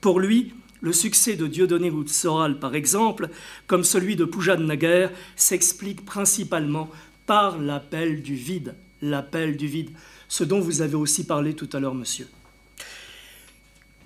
Pour 0.01 0.21
lui, 0.21 0.53
le 0.81 0.93
succès 0.93 1.37
de 1.37 1.47
Dieudonné 1.47 1.93
Soral, 2.07 2.59
par 2.59 2.75
exemple, 2.75 3.31
comme 3.67 3.85
celui 3.85 4.17
de 4.17 4.25
Poujade 4.25 4.61
Naguère, 4.61 5.11
s'explique 5.37 6.05
principalement 6.05 6.91
par 7.25 7.59
l'appel 7.59 8.23
du 8.23 8.35
vide, 8.35 8.75
l'appel 9.01 9.57
du 9.57 9.69
vide, 9.69 9.91
ce 10.29 10.45
dont 10.45 10.61
vous 10.61 10.83
avez 10.83 10.97
aussi 10.97 11.25
parlé 11.25 11.55
tout 11.55 11.69
à 11.73 11.81
l'heure, 11.81 11.95
monsieur. 11.95 12.27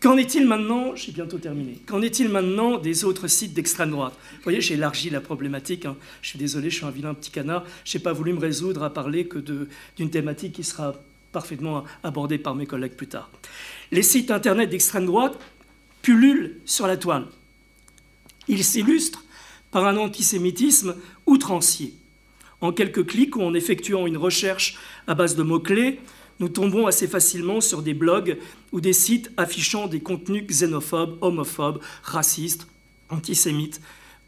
Qu'en 0.01 0.17
est-il 0.17 0.47
maintenant 0.47 0.95
J'ai 0.95 1.13
bientôt 1.13 1.39
terminé. 1.39 1.79
Qu'en 1.87 2.03
est-il 2.03 2.29
maintenant 2.29 2.79
des 2.79 3.05
autres 3.05 3.29
sites 3.29 3.55
d'extrême 3.55 3.91
droite 3.91 4.15
Vous 4.35 4.43
voyez, 4.45 4.61
j'ai 4.61 4.75
élargi 4.75 5.11
la 5.11 5.21
problématique. 5.21 5.87
Hein. 5.87 5.97
Je 6.23 6.31
suis 6.31 6.39
désolé, 6.39 6.71
je 6.71 6.77
suis 6.77 6.85
un 6.85 6.91
vilain 6.91 7.15
petit 7.15 7.31
canard. 7.31 7.65
Je 7.85 7.97
n'ai 7.97 8.03
pas 8.03 8.13
voulu 8.13 8.33
me 8.33 8.41
résoudre 8.41 8.83
à 8.83 8.93
parler 8.93 9.27
que 9.27 9.39
d'une 9.39 10.11
thématique 10.11 10.53
qui 10.53 10.65
sera 10.65 10.95
parfaitement 11.33 11.85
abordée 12.03 12.39
par 12.39 12.55
mes 12.55 12.67
collègues 12.67 12.95
plus 12.95 13.09
tard. 13.09 13.31
Les 13.91 14.03
sites 14.03 14.31
internet 14.31 14.71
d'extrême 14.71 15.07
droite 15.07 15.39
pullulent 16.03 16.61
sur 16.65 16.87
la 16.87 16.97
toile. 16.97 17.27
Ils 18.49 18.65
s'illustrent 18.65 19.25
par 19.71 19.87
un 19.87 19.97
antisémitisme 19.97 20.95
outrancier. 21.27 21.95
En 22.61 22.73
quelques 22.73 23.07
clics 23.07 23.37
ou 23.37 23.43
en 23.43 23.55
effectuant 23.55 24.07
une 24.07 24.17
recherche 24.17 24.79
à 25.07 25.15
base 25.15 25.37
de 25.37 25.43
mots-clés, 25.43 26.01
nous 26.41 26.49
tombons 26.49 26.87
assez 26.87 27.09
facilement 27.09 27.61
sur 27.61 27.83
des 27.83 27.95
blogs 27.95 28.39
ou 28.73 28.81
des 28.81 28.93
sites 28.93 29.31
affichant 29.37 29.87
des 29.87 30.01
contenus 30.01 30.47
xénophobes, 30.47 31.17
homophobes, 31.21 31.81
racistes, 32.03 32.67
antisémites 33.09 33.81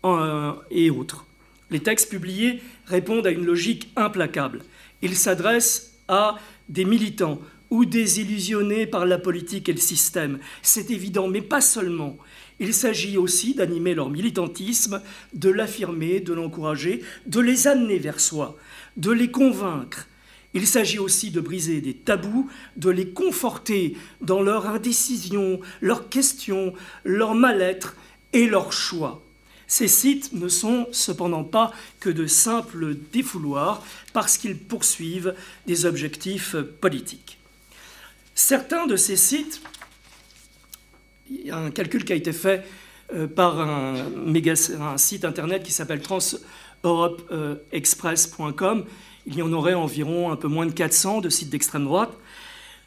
euh, 0.05 0.53
et 0.71 0.91
autres. 0.91 1.27
Les 1.71 1.81
textes 1.81 2.09
publiés 2.09 2.63
répondent 2.87 3.27
à 3.27 3.31
une 3.31 3.45
logique 3.45 3.93
implacable. 3.97 4.63
Ils 5.03 5.17
s'adressent 5.17 5.99
à 6.09 6.39
des 6.69 6.85
militants 6.85 7.41
ou 7.71 7.85
désillusionnés 7.85 8.87
par 8.87 9.05
la 9.05 9.19
politique 9.19 9.69
et 9.69 9.75
le 9.75 9.81
système. 9.81 10.39
C'est 10.63 10.91
évident, 10.91 11.29
mais 11.29 11.43
pas 11.43 11.61
seulement. 11.61 12.17
Il 12.61 12.73
s'agit 12.73 13.19
aussi 13.19 13.55
d'animer 13.55 13.95
leur 13.95 14.09
militantisme, 14.09 15.03
de 15.35 15.51
l'affirmer, 15.51 16.21
de 16.21 16.33
l'encourager, 16.33 17.03
de 17.27 17.41
les 17.41 17.69
amener 17.69 17.99
vers 17.99 18.21
soi, 18.21 18.57
de 18.97 19.13
les 19.13 19.31
convaincre. 19.31 20.09
Il 20.59 20.67
s'agit 20.67 20.99
aussi 20.99 21.31
de 21.31 21.41
briser 21.41 21.81
des 21.81 21.95
tabous, 21.95 22.51
de 22.77 22.91
les 22.91 23.11
conforter 23.11 23.97
dans 24.21 24.43
leur 24.43 24.67
indécision, 24.67 25.61
leurs 25.81 26.09
questions, 26.09 26.75
leur 27.05 27.37
mal-être 27.37 27.95
et 28.33 28.49
leur 28.49 28.73
choix. 28.73 29.23
Ces 29.69 29.87
sites 29.87 30.33
ne 30.33 30.49
sont 30.49 30.89
cependant 30.91 31.45
pas 31.45 31.73
que 32.01 32.11
de 32.11 32.27
simples 32.27 32.97
défouloirs 33.13 33.85
parce 34.13 34.37
qu'ils 34.37 34.59
poursuivent 34.59 35.37
des 35.69 35.87
objectifs 35.87 36.57
politiques. 36.81 37.39
Certains 38.35 38.89
de 38.89 38.97
ces 38.97 39.15
sites, 39.15 39.63
il 41.31 41.47
y 41.47 41.53
a 41.53 41.59
un 41.59 41.71
calcul 41.71 42.05
qui 42.05 42.13
a 42.13 42.17
été 42.17 42.33
fait 42.33 42.67
euh, 43.15 43.29
par 43.29 43.61
un, 43.61 43.95
site 44.97 45.25
internet 45.25 45.63
qui 45.63 45.71
s'appelle 45.71 46.03
transeuropeexpress.com, 46.03 48.87
il 49.29 49.37
y 49.37 49.43
en 49.43 49.53
aurait 49.53 49.75
environ 49.75 50.33
un 50.33 50.37
peu 50.37 50.49
moins 50.49 50.67
de 50.67 50.73
400 50.73 51.21
de 51.21 51.29
sites 51.29 51.51
d'extrême 51.51 51.85
droite, 51.85 52.13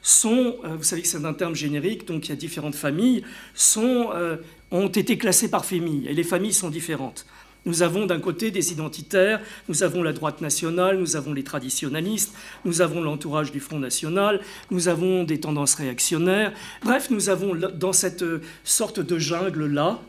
sont, 0.01 0.55
euh, 0.65 0.75
vous 0.75 0.83
savez 0.83 1.03
que 1.03 1.07
c'est 1.07 1.23
un 1.23 1.33
terme 1.33 1.55
générique, 1.55 2.07
donc 2.07 2.27
il 2.27 2.29
y 2.29 2.31
a 2.33 2.35
différentes 2.35 2.75
familles, 2.75 3.23
sont 3.53 4.09
euh, 4.13 4.37
ont 4.71 4.87
été 4.87 5.17
classés 5.17 5.49
par 5.49 5.65
famille, 5.65 6.07
et 6.07 6.13
les 6.13 6.23
familles 6.23 6.53
sont 6.53 6.69
différentes. 6.69 7.25
Nous 7.65 7.83
avons 7.83 8.07
d'un 8.07 8.19
côté 8.19 8.49
des 8.49 8.71
identitaires, 8.71 9.39
nous 9.69 9.83
avons 9.83 10.01
la 10.01 10.13
droite 10.13 10.41
nationale, 10.41 10.97
nous 10.97 11.15
avons 11.15 11.31
les 11.31 11.43
traditionalistes, 11.43 12.33
nous 12.65 12.81
avons 12.81 13.03
l'entourage 13.03 13.51
du 13.51 13.59
Front 13.59 13.77
National, 13.77 14.41
nous 14.71 14.87
avons 14.87 15.23
des 15.23 15.39
tendances 15.39 15.75
réactionnaires. 15.75 16.53
Bref, 16.83 17.11
nous 17.11 17.29
avons 17.29 17.53
dans 17.53 17.93
cette 17.93 18.25
sorte 18.63 18.99
de 18.99 19.19
jungle-là 19.19 19.99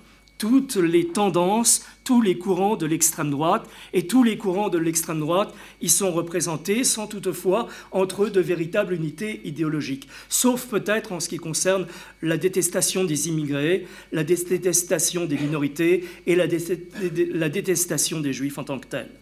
toutes 0.42 0.74
les 0.74 1.06
tendances, 1.06 1.86
tous 2.02 2.20
les 2.20 2.36
courants 2.36 2.74
de 2.74 2.84
l'extrême 2.84 3.30
droite, 3.30 3.70
et 3.92 4.08
tous 4.08 4.24
les 4.24 4.36
courants 4.36 4.70
de 4.70 4.78
l'extrême 4.78 5.20
droite 5.20 5.54
y 5.80 5.88
sont 5.88 6.10
représentés 6.10 6.82
sans 6.82 7.06
toutefois 7.06 7.68
entre 7.92 8.24
eux 8.24 8.30
de 8.30 8.40
véritables 8.40 8.92
unités 8.92 9.40
idéologiques, 9.44 10.08
sauf 10.28 10.66
peut-être 10.66 11.12
en 11.12 11.20
ce 11.20 11.28
qui 11.28 11.36
concerne 11.36 11.86
la 12.22 12.38
détestation 12.38 13.04
des 13.04 13.28
immigrés, 13.28 13.86
la 14.10 14.24
détestation 14.24 15.26
des 15.26 15.38
minorités 15.38 16.08
et 16.26 16.34
la, 16.34 16.48
détestation 16.48 18.18
des 18.18 18.32
juifs 18.32 18.58
en 18.58 18.64
tant 18.64 18.80
que 18.80 18.88
tels. 18.88 19.12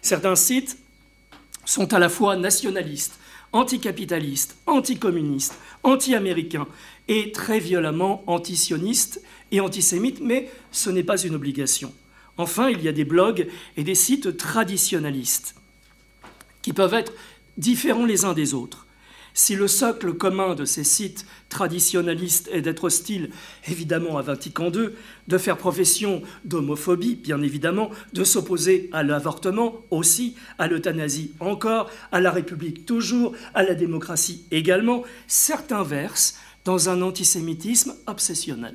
Certains 0.00 0.34
sites 0.34 0.78
sont 1.66 1.92
à 1.92 1.98
la 1.98 2.08
fois 2.08 2.36
nationalistes, 2.36 3.18
anticapitalistes, 3.52 4.56
anticommunistes, 4.64 5.58
anti-américains 5.82 6.66
et 7.08 7.32
très 7.32 7.58
violemment 7.58 8.22
antisionistes 8.26 9.22
et 9.50 9.60
antisémites, 9.60 10.20
mais 10.20 10.50
ce 10.70 10.90
n'est 10.90 11.02
pas 11.02 11.20
une 11.20 11.34
obligation. 11.34 11.92
Enfin, 12.36 12.68
il 12.68 12.82
y 12.82 12.88
a 12.88 12.92
des 12.92 13.04
blogs 13.04 13.48
et 13.76 13.82
des 13.82 13.94
sites 13.94 14.36
traditionnalistes 14.36 15.56
qui 16.62 16.72
peuvent 16.72 16.94
être 16.94 17.12
différents 17.56 18.04
les 18.04 18.24
uns 18.24 18.34
des 18.34 18.54
autres. 18.54 18.86
Si 19.34 19.54
le 19.54 19.68
socle 19.68 20.14
commun 20.14 20.56
de 20.56 20.64
ces 20.64 20.82
sites 20.82 21.24
traditionnalistes 21.48 22.48
est 22.52 22.60
d'être 22.60 22.84
hostile 22.84 23.30
évidemment 23.68 24.18
à 24.18 24.22
Vatican 24.22 24.72
II, 24.72 24.88
de 25.28 25.38
faire 25.38 25.56
profession 25.56 26.22
d'homophobie, 26.44 27.14
bien 27.14 27.40
évidemment, 27.42 27.90
de 28.14 28.24
s'opposer 28.24 28.90
à 28.92 29.04
l'avortement 29.04 29.76
aussi, 29.90 30.34
à 30.58 30.66
l'euthanasie 30.66 31.32
encore, 31.38 31.88
à 32.10 32.20
la 32.20 32.32
République 32.32 32.84
toujours, 32.84 33.32
à 33.54 33.62
la 33.62 33.74
démocratie 33.76 34.42
également, 34.50 35.04
certains 35.28 35.84
versent 35.84 36.36
dans 36.68 36.90
un 36.90 37.00
antisémitisme 37.00 37.94
obsessionnel. 38.06 38.74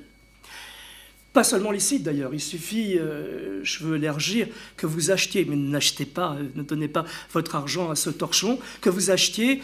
Pas 1.31 1.43
seulement 1.43 1.69
les 1.69 1.79
sites 1.79 2.01
d'ailleurs, 2.01 2.33
il 2.33 2.39
suffit, 2.39 2.97
euh, 2.97 3.59
je 3.63 3.83
veux 3.83 3.97
élargir, 3.97 4.47
que 4.77 4.87
vous 4.87 5.11
achetiez, 5.11 5.45
mais 5.45 5.55
n'achetez 5.55 6.05
pas, 6.05 6.33
euh, 6.33 6.47
ne 6.55 6.63
donnez 6.63 6.87
pas 6.87 7.05
votre 7.33 7.55
argent 7.55 7.91
à 7.91 7.95
ce 7.95 8.09
torchon, 8.09 8.57
que 8.81 8.89
vous 8.89 9.11
achetiez, 9.11 9.61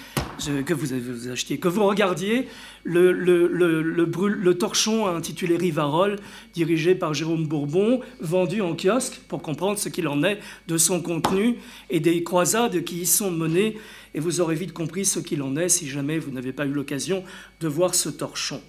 que 0.63 0.73
vous, 0.75 0.93
achetiez, 1.31 1.57
que 1.57 1.67
vous 1.67 1.83
regardiez 1.85 2.47
le, 2.83 3.11
le, 3.11 4.53
torchon 4.53 5.07
intitulé 5.07 5.57
Rivarol, 5.57 6.17
dirigé 6.53 6.93
par 6.93 7.15
Jérôme 7.15 7.47
Bourbon, 7.47 8.01
vendu 8.19 8.61
en 8.61 8.75
kiosque 8.75 9.21
pour 9.27 9.41
comprendre 9.41 9.79
ce 9.79 9.89
qu'il 9.89 10.07
en 10.07 10.23
est 10.23 10.39
de 10.67 10.77
son 10.77 11.01
contenu 11.01 11.55
et 11.89 11.99
des 11.99 12.21
croisades 12.23 12.83
qui 12.83 13.01
y 13.01 13.05
sont 13.07 13.31
menées, 13.31 13.75
et 14.13 14.19
vous 14.19 14.41
aurez 14.41 14.55
vite 14.55 14.73
compris 14.73 15.05
ce 15.05 15.19
qu'il 15.19 15.41
en 15.41 15.55
est 15.55 15.69
si 15.69 15.87
jamais 15.87 16.19
vous 16.19 16.31
n'avez 16.31 16.53
pas 16.53 16.65
eu 16.65 16.71
l'occasion 16.71 17.23
de 17.59 17.67
voir 17.67 17.95
ce 17.95 18.09
torchon. 18.09 18.61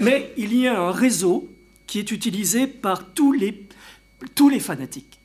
Mais 0.00 0.32
il 0.36 0.56
y 0.56 0.66
a 0.66 0.80
un 0.80 0.92
réseau 0.92 1.48
qui 1.86 1.98
est 1.98 2.10
utilisé 2.10 2.66
par 2.66 3.12
tous 3.12 3.32
les, 3.32 4.60
fanatiques, 4.60 5.20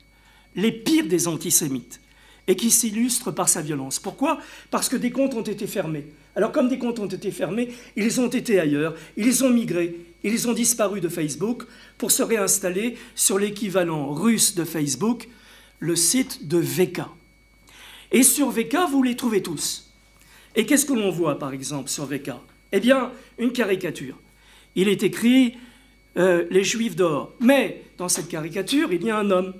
les 0.54 0.72
pires 0.72 1.06
des 1.06 1.28
antisémites, 1.28 2.00
et 2.46 2.56
qui 2.56 2.70
s'illustre 2.70 3.30
par 3.30 3.48
sa 3.48 3.62
violence. 3.62 3.98
Pourquoi? 3.98 4.40
Parce 4.70 4.88
que 4.88 4.96
des 4.96 5.10
comptes 5.10 5.34
ont 5.34 5.42
été 5.42 5.66
fermés. 5.66 6.06
Alors 6.34 6.50
comme 6.50 6.68
des 6.68 6.78
comptes 6.78 6.98
ont 6.98 7.06
été 7.06 7.30
fermés, 7.30 7.68
ils 7.96 8.20
ont 8.20 8.28
été 8.28 8.58
ailleurs, 8.58 8.94
ils 9.16 9.44
ont 9.44 9.50
migré, 9.50 9.96
ils 10.24 10.48
ont 10.48 10.52
disparu 10.52 11.00
de 11.00 11.08
Facebook 11.08 11.64
pour 11.98 12.10
se 12.10 12.22
réinstaller 12.22 12.96
sur 13.14 13.38
l'équivalent 13.38 14.12
russe 14.12 14.54
de 14.54 14.64
Facebook, 14.64 15.28
le 15.78 15.94
site 15.94 16.48
de 16.48 16.58
VK. 16.58 17.02
Et 18.12 18.22
sur 18.22 18.50
VK, 18.50 18.76
vous 18.90 19.02
les 19.02 19.16
trouvez 19.16 19.42
tous. 19.42 19.90
Et 20.54 20.66
qu'est-ce 20.66 20.84
que 20.84 20.92
l'on 20.92 21.10
voit 21.10 21.38
par 21.38 21.52
exemple 21.52 21.88
sur 21.88 22.04
VK 22.04 22.30
Eh 22.72 22.78
bien, 22.80 23.10
une 23.38 23.52
caricature. 23.52 24.18
Il 24.74 24.88
est 24.88 25.02
écrit 25.02 25.54
euh, 26.18 26.44
les 26.50 26.62
Juifs 26.62 26.94
d'or. 26.94 27.32
Mais 27.40 27.84
dans 27.96 28.10
cette 28.10 28.28
caricature, 28.28 28.92
il 28.92 29.02
y 29.02 29.10
a 29.10 29.18
un 29.18 29.30
homme. 29.30 29.54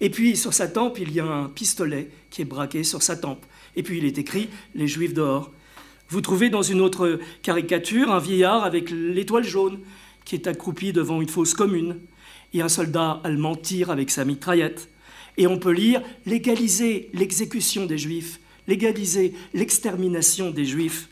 Et 0.00 0.10
puis 0.10 0.36
sur 0.36 0.52
sa 0.52 0.68
tempe, 0.68 0.98
il 1.00 1.12
y 1.12 1.20
a 1.20 1.24
un 1.24 1.48
pistolet 1.48 2.10
qui 2.30 2.42
est 2.42 2.44
braqué 2.44 2.84
sur 2.84 3.02
sa 3.02 3.16
tempe. 3.16 3.44
Et 3.74 3.82
puis 3.82 3.98
il 3.98 4.04
est 4.04 4.18
écrit 4.18 4.50
les 4.74 4.86
Juifs 4.86 5.14
d'or. 5.14 5.50
Vous 6.10 6.20
trouvez 6.20 6.50
dans 6.50 6.62
une 6.62 6.80
autre 6.80 7.18
caricature 7.42 8.12
un 8.12 8.18
vieillard 8.18 8.64
avec 8.64 8.90
l'étoile 8.90 9.44
jaune 9.44 9.80
qui 10.24 10.34
est 10.34 10.46
accroupi 10.46 10.92
devant 10.92 11.22
une 11.22 11.28
fosse 11.28 11.54
commune. 11.54 12.00
Et 12.52 12.60
un 12.60 12.68
soldat 12.68 13.20
allemand 13.24 13.56
tire 13.56 13.90
avec 13.90 14.10
sa 14.10 14.24
mitraillette. 14.24 14.88
Et 15.38 15.46
on 15.46 15.58
peut 15.58 15.72
lire 15.72 16.02
légaliser 16.26 17.08
l'exécution 17.14 17.86
des 17.86 17.96
Juifs, 17.96 18.40
légaliser 18.66 19.32
l'extermination 19.54 20.50
des 20.50 20.66
Juifs. 20.66 21.08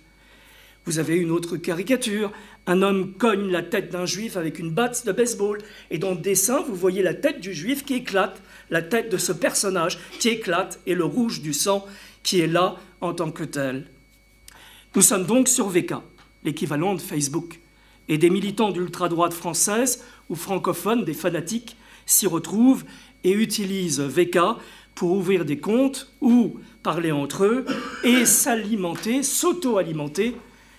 Vous 0.84 0.98
avez 0.98 1.16
une 1.16 1.30
autre 1.30 1.56
caricature 1.56 2.32
un 2.66 2.82
homme 2.82 3.12
cogne 3.12 3.50
la 3.50 3.62
tête 3.62 3.90
d'un 3.90 4.06
juif 4.06 4.36
avec 4.36 4.58
une 4.58 4.70
batte 4.70 5.06
de 5.06 5.12
baseball. 5.12 5.58
Et 5.90 5.98
dans 5.98 6.10
le 6.10 6.16
dessin, 6.16 6.62
vous 6.62 6.74
voyez 6.74 7.02
la 7.02 7.14
tête 7.14 7.40
du 7.40 7.54
juif 7.54 7.84
qui 7.84 7.94
éclate, 7.94 8.42
la 8.70 8.82
tête 8.82 9.10
de 9.10 9.16
ce 9.16 9.32
personnage 9.32 9.98
qui 10.18 10.30
éclate, 10.30 10.80
et 10.86 10.94
le 10.94 11.04
rouge 11.04 11.40
du 11.40 11.52
sang 11.52 11.86
qui 12.24 12.40
est 12.40 12.48
là 12.48 12.76
en 13.00 13.14
tant 13.14 13.30
que 13.30 13.44
tel. 13.44 13.86
Nous 14.96 15.02
sommes 15.02 15.26
donc 15.26 15.46
sur 15.46 15.68
VK, 15.68 15.94
l'équivalent 16.42 16.94
de 16.94 17.00
Facebook. 17.00 17.60
Et 18.08 18.18
des 18.18 18.30
militants 18.30 18.70
d'ultra-droite 18.70 19.34
française 19.34 20.04
ou 20.28 20.34
francophones, 20.34 21.04
des 21.04 21.14
fanatiques, 21.14 21.76
s'y 22.04 22.26
retrouvent 22.26 22.84
et 23.26 23.32
utilisent 23.32 24.00
VK 24.00 24.38
pour 24.94 25.12
ouvrir 25.12 25.44
des 25.44 25.58
comptes 25.58 26.10
ou 26.22 26.58
parler 26.82 27.12
entre 27.12 27.44
eux 27.44 27.66
et 28.04 28.24
s'alimenter, 28.24 29.22
s'auto-alimenter 29.22 30.34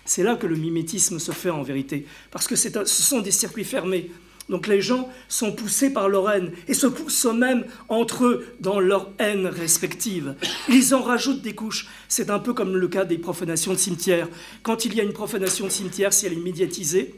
c'est 0.08 0.24
là 0.24 0.38
que 0.38 0.48
le 0.48 0.56
mimétisme 0.56 1.20
se 1.20 1.34
fait 1.34 1.50
en 1.50 1.64
vérité, 1.64 2.06
parce 2.32 2.48
que 2.48 2.56
ce 2.56 2.70
sont 2.86 3.20
des 3.20 3.32
circuits 3.32 3.66
fermés. 3.66 4.10
Donc 4.48 4.68
les 4.68 4.82
gens 4.82 5.10
sont 5.28 5.52
poussés 5.52 5.92
par 5.92 6.08
leur 6.08 6.32
haine 6.32 6.54
et 6.70 6.74
se 6.74 6.88
poussent 6.88 7.26
eux-mêmes 7.26 7.66
entre 7.90 8.24
eux 8.24 8.56
dans 8.62 8.80
leur 8.80 9.12
haine 9.20 9.46
respective. 9.46 10.36
Ils 10.70 10.96
en 10.96 11.02
rajoutent 11.02 11.42
des 11.42 11.54
couches. 11.54 11.90
C'est 12.08 12.30
un 12.30 12.40
peu 12.40 12.54
comme 12.54 12.78
le 12.78 12.88
cas 12.88 13.04
des 13.04 13.18
profanations 13.18 13.74
de 13.74 13.78
cimetières. 13.78 14.30
Quand 14.64 14.86
il 14.86 14.96
y 14.96 15.02
a 15.02 15.04
une 15.04 15.12
profanation 15.12 15.66
de 15.66 15.72
cimetière, 15.72 16.14
si 16.14 16.26
elle 16.26 16.34
est 16.34 16.38
médiatisée, 16.38 17.14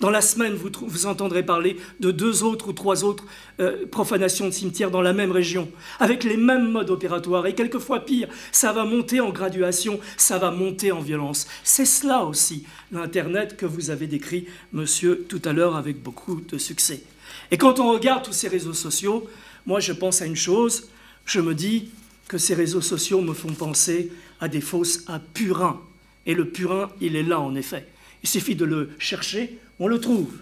dans 0.00 0.10
la 0.10 0.22
semaine, 0.22 0.54
vous, 0.54 1.06
entendrez 1.06 1.44
parler 1.44 1.76
de 2.00 2.10
deux 2.10 2.42
autres 2.42 2.68
ou 2.68 2.72
trois 2.72 3.04
autres 3.04 3.24
euh, 3.60 3.86
profanations 3.86 4.46
de 4.46 4.50
cimetières 4.50 4.90
dans 4.90 5.02
la 5.02 5.12
même 5.12 5.30
région, 5.30 5.70
avec 5.98 6.24
les 6.24 6.38
mêmes 6.38 6.70
modes 6.70 6.88
opératoires. 6.88 7.46
Et 7.46 7.54
quelquefois 7.54 8.00
pire, 8.00 8.28
ça 8.50 8.72
va 8.72 8.84
monter 8.86 9.20
en 9.20 9.28
graduation, 9.28 10.00
ça 10.16 10.38
va 10.38 10.50
monter 10.50 10.90
en 10.90 11.00
violence. 11.00 11.46
C'est 11.64 11.84
cela 11.84 12.24
aussi, 12.24 12.64
l'Internet 12.92 13.58
que 13.58 13.66
vous 13.66 13.90
avez 13.90 14.06
décrit, 14.06 14.46
monsieur, 14.72 15.26
tout 15.28 15.42
à 15.44 15.52
l'heure 15.52 15.76
avec 15.76 16.02
beaucoup 16.02 16.40
de 16.40 16.56
succès. 16.56 17.02
Et 17.50 17.58
quand 17.58 17.78
on 17.78 17.92
regarde 17.92 18.24
tous 18.24 18.32
ces 18.32 18.48
réseaux 18.48 18.72
sociaux, 18.72 19.28
moi 19.66 19.80
je 19.80 19.92
pense 19.92 20.22
à 20.22 20.26
une 20.26 20.36
chose, 20.36 20.88
je 21.26 21.40
me 21.40 21.54
dis 21.54 21.90
que 22.26 22.38
ces 22.38 22.54
réseaux 22.54 22.80
sociaux 22.80 23.20
me 23.20 23.34
font 23.34 23.52
penser 23.52 24.10
à 24.40 24.48
des 24.48 24.62
fausses 24.62 25.04
à 25.08 25.18
purin. 25.18 25.78
Et 26.24 26.34
le 26.34 26.48
purin, 26.48 26.90
il 27.02 27.16
est 27.16 27.22
là 27.22 27.38
en 27.40 27.54
effet. 27.54 27.86
Il 28.22 28.28
suffit 28.28 28.54
de 28.54 28.64
le 28.64 28.90
chercher, 28.98 29.58
on 29.78 29.88
le 29.88 30.00
trouve. 30.00 30.32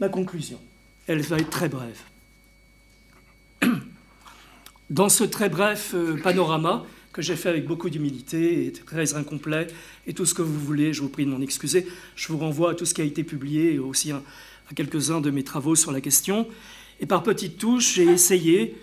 Ma 0.00 0.08
conclusion, 0.08 0.60
elle 1.06 1.22
va 1.22 1.38
être 1.38 1.50
très 1.50 1.68
brève. 1.68 2.00
Dans 4.90 5.08
ce 5.08 5.24
très 5.24 5.48
bref 5.48 5.92
euh, 5.94 6.16
panorama 6.22 6.84
que 7.12 7.22
j'ai 7.22 7.34
fait 7.34 7.48
avec 7.48 7.66
beaucoup 7.66 7.88
d'humilité 7.88 8.66
et 8.66 8.72
très 8.72 9.14
incomplet, 9.14 9.68
et 10.06 10.12
tout 10.12 10.26
ce 10.26 10.34
que 10.34 10.42
vous 10.42 10.60
voulez, 10.60 10.92
je 10.92 11.00
vous 11.00 11.08
prie 11.08 11.24
de 11.24 11.30
m'en 11.30 11.40
excuser. 11.40 11.86
Je 12.14 12.28
vous 12.28 12.36
renvoie 12.36 12.72
à 12.72 12.74
tout 12.74 12.84
ce 12.84 12.92
qui 12.92 13.00
a 13.00 13.04
été 13.04 13.24
publié 13.24 13.72
et 13.74 13.78
aussi 13.78 14.12
à 14.12 14.22
quelques-uns 14.74 15.22
de 15.22 15.30
mes 15.30 15.42
travaux 15.42 15.76
sur 15.76 15.92
la 15.92 16.02
question. 16.02 16.46
Et 17.00 17.06
par 17.06 17.22
petites 17.22 17.56
touches, 17.56 17.94
j'ai 17.94 18.04
essayé, 18.04 18.76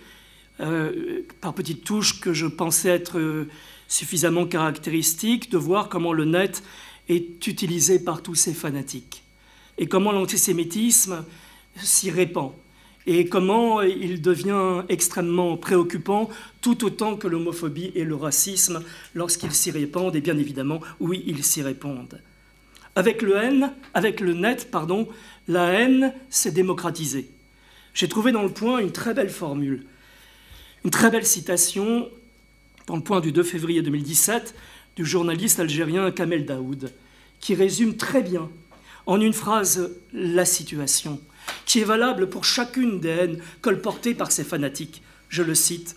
euh, 0.60 1.22
par 1.40 1.54
petites 1.54 1.84
touches 1.84 2.20
que 2.20 2.32
je 2.32 2.46
pensais 2.46 2.88
être 2.88 3.20
euh, 3.20 3.48
suffisamment 3.86 4.46
caractéristiques, 4.46 5.50
de 5.50 5.58
voir 5.58 5.88
comment 5.88 6.12
le 6.12 6.24
net 6.24 6.64
est 7.08 7.46
utilisé 7.46 7.98
par 7.98 8.22
tous 8.22 8.34
ces 8.34 8.54
fanatiques 8.54 9.22
et 9.78 9.86
comment 9.86 10.12
l'antisémitisme 10.12 11.24
s'y 11.76 12.10
répand 12.10 12.52
et 13.06 13.26
comment 13.26 13.82
il 13.82 14.22
devient 14.22 14.82
extrêmement 14.88 15.56
préoccupant 15.56 16.30
tout 16.62 16.84
autant 16.84 17.16
que 17.16 17.28
l'homophobie 17.28 17.92
et 17.94 18.04
le 18.04 18.14
racisme 18.14 18.82
lorsqu'ils 19.14 19.52
s'y 19.52 19.70
répandent, 19.70 20.16
et 20.16 20.22
bien 20.22 20.38
évidemment, 20.38 20.80
oui, 21.00 21.22
ils 21.26 21.44
s'y 21.44 21.60
répandent. 21.60 22.20
Avec 22.96 23.20
le, 23.20 23.36
haine, 23.36 23.72
avec 23.92 24.20
le 24.20 24.32
net, 24.32 24.70
pardon, 24.70 25.08
la 25.48 25.66
haine 25.66 26.14
s'est 26.30 26.52
démocratisée. 26.52 27.28
J'ai 27.92 28.08
trouvé 28.08 28.32
dans 28.32 28.42
le 28.42 28.48
point 28.48 28.78
une 28.78 28.92
très 28.92 29.12
belle 29.12 29.30
formule, 29.30 29.84
une 30.84 30.90
très 30.90 31.10
belle 31.10 31.26
citation 31.26 32.08
dans 32.86 32.96
le 32.96 33.02
point 33.02 33.20
du 33.20 33.32
2 33.32 33.42
février 33.42 33.82
2017 33.82 34.54
du 34.96 35.04
journaliste 35.04 35.60
algérien 35.60 36.10
Kamel 36.10 36.46
Daoud, 36.46 36.92
qui 37.40 37.54
résume 37.54 37.96
très 37.96 38.22
bien 38.22 38.48
en 39.06 39.20
une 39.20 39.32
phrase 39.32 39.90
la 40.12 40.44
situation 40.44 41.20
qui 41.66 41.80
est 41.80 41.84
valable 41.84 42.28
pour 42.28 42.44
chacune 42.44 43.00
des 43.00 43.08
haines 43.08 43.42
colportées 43.60 44.14
par 44.14 44.32
ces 44.32 44.44
fanatiques. 44.44 45.02
Je 45.28 45.42
le 45.42 45.54
cite 45.54 45.96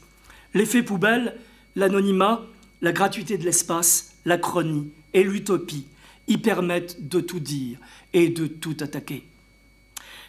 L'effet 0.53 0.83
poubelle, 0.83 1.35
l'anonymat, 1.75 2.45
la 2.81 2.91
gratuité 2.91 3.37
de 3.37 3.43
l'espace, 3.43 4.13
la 4.25 4.37
chronie 4.37 4.91
et 5.13 5.23
l'utopie 5.23 5.85
y 6.27 6.37
permettent 6.37 7.07
de 7.07 7.19
tout 7.19 7.39
dire 7.39 7.77
et 8.13 8.29
de 8.29 8.47
tout 8.47 8.75
attaquer. 8.81 9.23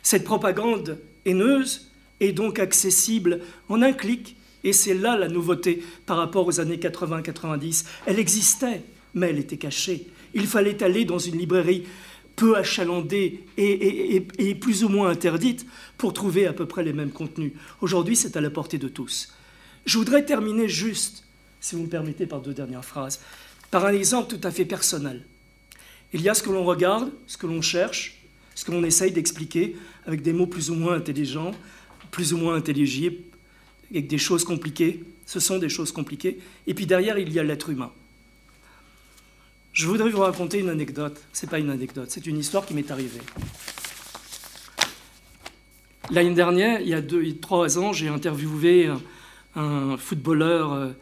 Cette 0.03 0.25
propagande 0.25 0.99
haineuse 1.25 1.91
est 2.21 2.33
donc 2.33 2.59
accessible 2.59 3.41
en 3.69 3.83
un 3.83 3.93
clic, 3.93 4.37
et 4.65 4.73
c'est 4.73 4.95
là 4.95 5.17
la 5.17 5.29
nouveauté 5.29 5.83
par 6.07 6.17
rapport 6.17 6.47
aux 6.47 6.61
années 6.61 6.77
80-90. 6.77 7.85
Elle 8.07 8.19
existait, 8.19 8.83
mais 9.15 9.31
elle 9.31 9.39
était 9.39 9.57
cachée. 9.57 10.07
Il 10.35 10.47
fallait 10.47 10.83
aller 10.83 11.05
dans 11.05 11.19
une 11.19 11.39
librairie 11.39 11.85
peu 12.37 12.57
achalandée 12.57 13.45
et, 13.57 14.55
plus 14.61 14.85
ou 14.85 14.89
moins 14.89 15.11
interdite 15.11 15.67
pour 15.97 16.13
trouver 16.13 16.47
à 16.47 16.53
peu 16.53 16.67
près 16.67 16.85
les 16.85 16.93
mêmes 16.93 17.11
contenus. 17.11 17.53
Aujourd'hui, 17.81 18.15
c'est 18.15 18.37
à 18.37 18.41
la 18.41 18.51
portée 18.51 18.79
de 18.79 18.89
tous. 18.89 19.35
Je 19.87 19.99
voudrais 19.99 20.25
terminer 20.25 20.69
juste, 20.69 21.25
si 21.61 21.75
vous 21.75 21.83
me 21.83 21.89
permettez, 21.89 22.27
par 22.27 22.41
deux 22.41 22.55
dernières 22.55 22.85
phrases, 22.85 23.21
par 23.71 23.85
un 23.87 23.93
exemple 23.93 24.37
tout 24.37 24.47
à 24.47 24.53
fait 24.53 24.65
personnel. 24.65 25.25
Il 26.13 26.23
y 26.23 26.29
a 26.29 26.35
ce 26.35 26.43
que 26.43 26.51
l'on 26.51 26.65
regarde, 26.65 27.11
ce 27.27 27.37
que 27.37 27.47
l'on 27.47 27.61
cherche, 27.61 28.23
ce 28.55 28.65
que 28.65 28.71
l'on 28.71 28.85
essaye 28.85 29.11
d'expliquer 29.13 29.77
avec 30.07 30.23
des 30.23 30.33
mots 30.33 30.47
plus 30.47 30.71
ou 30.71 30.75
moins 30.75 30.95
intelligents, 30.95 31.53
plus 32.11 32.33
ou 32.33 32.39
moins 32.39 32.55
intelligibles, 32.55 33.19
avec 33.91 34.09
des 34.09 34.19
choses 34.19 34.45
compliquées. 34.45 35.03
Ce 35.27 35.41
sont 35.41 35.59
des 35.59 35.69
choses 35.69 35.93
compliquées. 35.93 36.39
Et 36.67 36.75
puis 36.75 36.87
derrière, 36.87 37.19
il 37.19 37.33
y 37.33 37.39
a 37.39 37.43
l'être 37.43 37.71
humain. 37.71 37.93
Je 39.73 39.87
voudrais 39.87 40.11
vous 40.11 40.21
raconter 40.21 40.59
une 40.59 40.71
anecdote. 40.71 41.21
Ce 41.33 41.47
n'est 41.47 41.51
pas 41.51 41.59
une 41.59 41.71
anecdote, 41.71 42.11
c'est 42.11 42.27
une 42.27 42.39
histoire 42.39 42.67
qui 42.67 42.75
m'est 42.75 42.91
arrivée. 42.91 43.21
L'année 46.11 46.35
dernière, 46.35 46.81
il 46.81 46.89
y 46.89 46.95
a 46.95 47.03
deux, 47.03 47.37
trois 47.37 47.79
ans, 47.79 47.93
j'ai 47.93 48.09
interviewé 48.09 48.91
un, 49.55 49.97
footballeur 49.99 50.95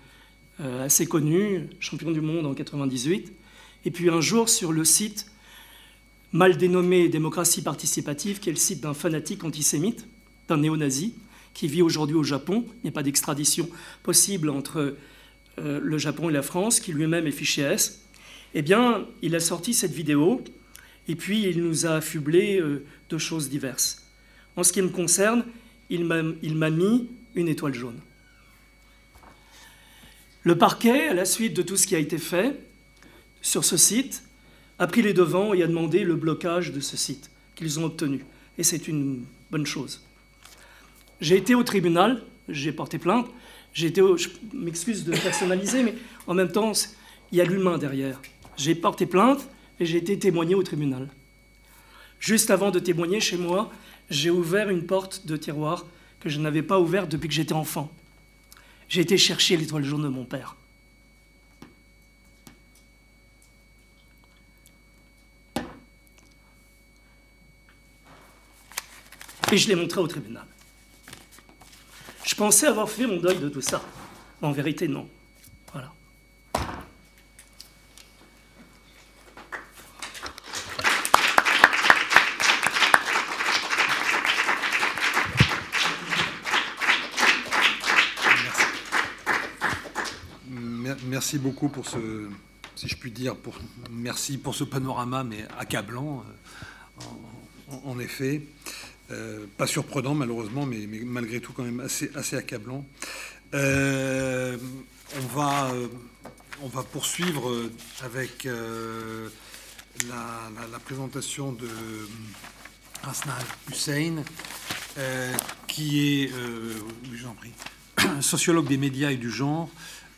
euh, 0.60 0.84
assez 0.84 1.06
connu, 1.06 1.68
champion 1.78 2.10
du 2.10 2.20
monde 2.20 2.44
en 2.44 2.54
98. 2.54 3.32
Et 3.84 3.90
puis 3.92 4.10
un 4.10 4.20
jour, 4.20 4.48
sur 4.48 4.72
le 4.72 4.84
site 4.84 5.26
mal 6.32 6.56
dénommé 6.56 7.08
Démocratie 7.08 7.62
participative, 7.62 8.40
qui 8.40 8.50
est 8.50 8.52
le 8.52 8.58
site 8.58 8.82
d'un 8.82 8.94
fanatique 8.94 9.44
antisémite, 9.44 10.06
d'un 10.48 10.58
néo-nazi, 10.58 11.14
qui 11.56 11.68
vit 11.68 11.80
aujourd'hui 11.80 12.16
au 12.16 12.22
Japon. 12.22 12.66
Il 12.76 12.80
n'y 12.84 12.90
a 12.90 12.92
pas 12.92 13.02
d'extradition 13.02 13.68
possible 14.02 14.50
entre 14.50 14.94
euh, 15.58 15.80
le 15.82 15.96
Japon 15.98 16.28
et 16.28 16.32
la 16.32 16.42
France, 16.42 16.80
qui 16.80 16.92
lui-même 16.92 17.26
est 17.26 17.32
fiché 17.32 17.62
S 17.62 18.02
eh 18.54 18.62
bien, 18.62 19.06
il 19.22 19.34
a 19.34 19.40
sorti 19.40 19.74
cette 19.74 19.92
vidéo 19.92 20.42
et 21.08 21.14
puis 21.14 21.42
il 21.42 21.62
nous 21.62 21.84
a 21.84 21.96
affublé 21.96 22.60
euh, 22.60 22.84
de 23.10 23.18
choses 23.18 23.48
diverses. 23.48 24.06
En 24.54 24.64
ce 24.64 24.72
qui 24.72 24.80
me 24.80 24.88
concerne, 24.88 25.44
il 25.90 26.04
m'a 26.04 26.70
mis 26.70 27.08
une 27.34 27.48
étoile 27.48 27.74
jaune. 27.74 27.98
Le 30.42 30.56
parquet, 30.56 31.08
à 31.08 31.14
la 31.14 31.24
suite 31.24 31.54
de 31.54 31.62
tout 31.62 31.76
ce 31.76 31.86
qui 31.86 31.94
a 31.94 31.98
été 31.98 32.18
fait 32.18 32.58
sur 33.42 33.64
ce 33.64 33.76
site, 33.76 34.22
a 34.78 34.86
pris 34.86 35.02
les 35.02 35.12
devants 35.12 35.52
et 35.54 35.62
a 35.62 35.66
demandé 35.66 36.04
le 36.04 36.16
blocage 36.16 36.72
de 36.72 36.80
ce 36.80 36.96
site 36.96 37.30
qu'ils 37.54 37.78
ont 37.78 37.84
obtenu. 37.84 38.24
Et 38.56 38.62
c'est 38.62 38.88
une 38.88 39.24
bonne 39.50 39.66
chose. 39.66 40.05
J'ai 41.20 41.36
été 41.36 41.54
au 41.54 41.62
tribunal, 41.62 42.22
j'ai 42.48 42.72
porté 42.72 42.98
plainte, 42.98 43.26
j'ai 43.72 43.88
été 43.88 44.02
je 44.16 44.28
m'excuse 44.52 45.04
de 45.04 45.12
personnaliser, 45.12 45.82
mais 45.82 45.94
en 46.26 46.34
même 46.34 46.50
temps, 46.50 46.72
il 47.32 47.38
y 47.38 47.40
a 47.40 47.44
l'humain 47.44 47.78
derrière. 47.78 48.20
J'ai 48.56 48.74
porté 48.74 49.06
plainte 49.06 49.46
et 49.80 49.86
j'ai 49.86 49.98
été 49.98 50.18
témoigné 50.18 50.54
au 50.54 50.62
tribunal. 50.62 51.08
Juste 52.20 52.50
avant 52.50 52.70
de 52.70 52.78
témoigner 52.78 53.20
chez 53.20 53.36
moi, 53.36 53.70
j'ai 54.10 54.30
ouvert 54.30 54.70
une 54.70 54.86
porte 54.86 55.26
de 55.26 55.36
tiroir 55.36 55.86
que 56.20 56.28
je 56.28 56.40
n'avais 56.40 56.62
pas 56.62 56.80
ouverte 56.80 57.10
depuis 57.10 57.28
que 57.28 57.34
j'étais 57.34 57.52
enfant. 57.52 57.92
J'ai 58.88 59.00
été 59.00 59.18
chercher 59.18 59.56
l'étoile 59.56 59.84
jaune 59.84 60.02
de 60.02 60.08
mon 60.08 60.24
père. 60.24 60.56
Et 69.52 69.58
je 69.58 69.68
l'ai 69.68 69.76
montré 69.76 70.00
au 70.00 70.06
tribunal. 70.06 70.46
Je 72.26 72.34
pensais 72.34 72.66
avoir 72.66 72.90
fait 72.90 73.06
mon 73.06 73.18
deuil 73.18 73.38
de 73.38 73.48
tout 73.48 73.60
ça. 73.60 73.80
En 74.42 74.50
vérité, 74.50 74.88
non. 74.88 75.08
Voilà. 75.72 75.92
merci 91.08 91.38
beaucoup 91.38 91.68
pour 91.68 91.86
ce, 91.86 92.28
si 92.74 92.88
je 92.88 92.96
puis 92.96 93.10
dire, 93.10 93.36
merci 93.90 94.36
pour 94.36 94.54
ce 94.54 94.64
panorama, 94.64 95.24
mais 95.24 95.46
accablant, 95.58 96.24
euh, 97.00 97.04
en, 97.84 97.98
effet. 97.98 98.42
Euh, 99.10 99.46
pas 99.56 99.66
surprenant 99.66 100.14
malheureusement, 100.14 100.66
mais, 100.66 100.86
malgré 101.04 101.40
tout 101.40 101.52
quand 101.52 101.62
même 101.62 101.80
assez, 101.80 102.36
accablant. 102.36 102.84
Euh, 103.54 104.56
on, 105.16 105.26
va, 105.36 105.72
on 106.62 106.68
va 106.68 106.82
poursuivre 106.82 107.70
avec 108.02 108.48
la, 110.08 110.78
présentation 110.84 111.52
de 111.52 111.68
Hasnal 113.04 113.44
Hussein, 113.70 114.24
qui 115.68 116.22
est, 116.22 116.32
prie, 117.36 117.52
sociologue 118.20 118.66
des 118.66 118.76
médias 118.76 119.10
et 119.10 119.16
du 119.16 119.30
genre, 119.30 119.70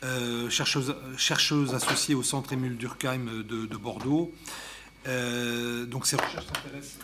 euh, 0.05 0.48
chercheuse, 0.48 1.74
associée 1.74 2.15
au 2.15 2.23
centre 2.23 2.52
Émile 2.52 2.77
Durkheim 2.77 3.43
de, 3.44 3.77
Bordeaux. 3.77 4.32
Euh, 5.06 5.86
donc 5.86 6.06
ses 6.06 6.16
recherches 6.16 6.47
s'intéressent 6.47 6.98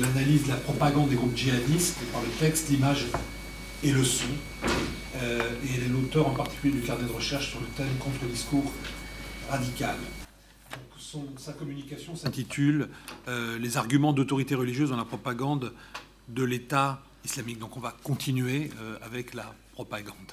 l'analyse 0.00 0.44
de 0.44 0.48
la 0.48 0.56
propagande 0.56 1.08
des 1.08 1.16
groupes 1.16 1.36
djihadistes 1.36 1.98
par 2.12 2.22
le 2.22 2.28
texte, 2.38 2.68
l'image 2.70 3.06
et 3.82 3.92
le 3.92 4.04
son. 4.04 4.26
Euh, 5.16 5.40
et 5.64 5.76
elle 5.76 5.84
est 5.84 5.88
l'auteur 5.88 6.26
en 6.26 6.34
particulier 6.34 6.74
du 6.74 6.80
carnet 6.80 7.04
de 7.04 7.12
recherche 7.12 7.50
sur 7.50 7.60
le 7.60 7.66
thème 7.76 7.94
contre-discours 7.98 8.72
radical. 9.48 9.96
sa 11.36 11.52
communication 11.52 12.16
s'intitule 12.16 12.88
Les 13.60 13.76
arguments 13.76 14.12
d'autorité 14.12 14.54
religieuse 14.54 14.90
dans 14.90 14.96
la 14.96 15.04
propagande 15.04 15.72
de 16.28 16.42
l'État 16.42 17.00
islamique. 17.24 17.58
Donc 17.58 17.76
on 17.76 17.80
va 17.80 17.94
continuer 18.02 18.70
avec 19.02 19.34
la 19.34 19.54
propagande. 19.74 20.32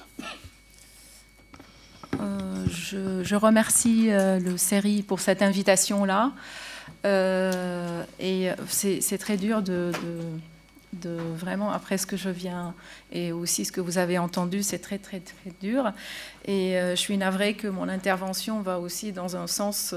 Euh, 2.20 3.22
je, 3.24 3.34
remercie 3.34 4.10
euh, 4.10 4.38
le 4.38 4.56
série 4.56 5.02
pour 5.02 5.20
cette 5.20 5.42
invitation-là. 5.42 6.32
Euh, 7.04 8.04
et 8.20 8.48
c'est 8.68 9.18
très 9.18 9.36
dur 9.36 9.62
de, 9.62 9.92
vraiment, 11.36 11.72
après 11.72 11.98
ce 11.98 12.06
que 12.06 12.16
je 12.16 12.28
viens 12.28 12.74
et 13.12 13.32
aussi 13.32 13.64
ce 13.64 13.72
que 13.72 13.80
vous 13.80 13.98
avez 13.98 14.18
entendu, 14.18 14.62
c'est 14.62 14.78
très, 14.78 14.98
très, 14.98 15.20
très 15.20 15.52
dur. 15.60 15.92
Et 16.46 16.76
je 16.90 16.96
suis 16.96 17.16
navrée 17.16 17.54
que 17.54 17.68
mon 17.68 17.88
intervention 17.88 18.60
va 18.60 18.78
aussi 18.78 19.12
dans 19.12 19.36
un 19.36 19.46
sens 19.46 19.94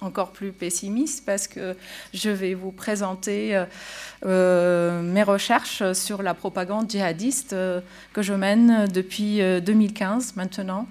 encore 0.00 0.30
plus 0.30 0.52
pessimiste 0.52 1.26
parce 1.26 1.46
que 1.46 1.76
je 2.14 2.30
vais 2.30 2.54
vous 2.54 2.72
présenter 2.72 3.62
mes 4.24 5.22
recherches 5.22 5.92
sur 5.92 6.22
la 6.22 6.32
propagande 6.32 6.90
djihadiste 6.90 7.54
que 8.12 8.22
je 8.22 8.32
mène 8.32 8.86
depuis 8.88 9.40
2015 9.60 10.36
maintenant. 10.36 10.86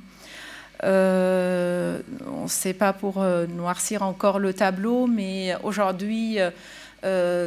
Euh, 0.84 2.00
on 2.28 2.44
ne 2.44 2.48
sait 2.48 2.74
pas 2.74 2.94
pour 2.94 3.22
euh, 3.22 3.48
noircir 3.48 4.02
encore 4.02 4.40
le 4.40 4.54
tableau, 4.54 5.08
mais 5.08 5.56
aujourd'hui, 5.64 6.38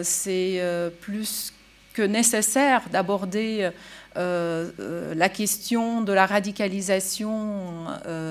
c'est 0.03 0.93
plus 1.01 1.53
que 1.95 2.03
nécessaire 2.03 2.83
d'aborder 2.91 3.71
la 4.17 5.29
question 5.29 6.01
de 6.03 6.13
la 6.13 6.27
radicalisation 6.27 7.87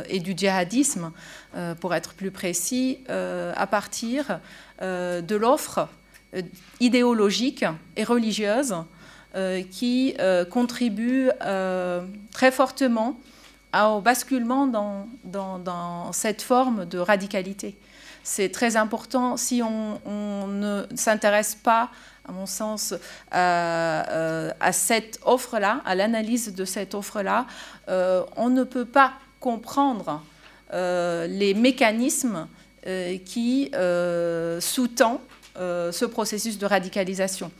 et 0.09 0.19
du 0.19 0.33
djihadisme, 0.35 1.11
pour 1.79 1.93
être 1.93 2.13
plus 2.13 2.31
précis, 2.31 2.99
à 3.07 3.67
partir 3.67 4.39
de 4.81 5.35
l'offre 5.35 5.87
idéologique 6.79 7.65
et 7.97 8.03
religieuse 8.03 8.75
qui 9.69 10.15
contribue 10.49 11.29
très 12.31 12.51
fortement 12.51 13.19
au 13.73 14.01
basculement 14.01 14.67
dans, 14.67 16.11
cette 16.13 16.41
forme 16.41 16.85
de 16.85 16.97
radicalité. 16.97 17.77
C'est 18.23 18.49
très 18.49 18.75
important 18.75 19.37
si 19.37 19.61
on, 19.63 20.47
ne 20.47 20.85
s'intéresse 20.95 21.55
pas, 21.55 21.89
à 22.27 22.31
mon 22.31 22.45
sens, 22.45 22.93
à, 23.31 24.51
à 24.59 24.71
cette 24.71 25.19
offre-là, 25.25 25.81
à 25.85 25.95
l'analyse 25.95 26.53
de 26.53 26.65
cette 26.65 26.93
offre-là, 26.93 27.47
euh, 27.89 28.23
on 28.35 28.49
ne 28.49 28.63
peut 28.63 28.85
pas 28.85 29.13
comprendre 29.39 30.23
euh, 30.73 31.27
les 31.27 31.53
mécanismes 31.53 32.47
euh, 32.87 33.17
qui 33.25 33.71
sous-tendent 34.59 35.19
euh, 35.57 35.91
ce 35.91 36.05
processus 36.05 36.57
de 36.57 36.65
radicalisation. 36.65 37.51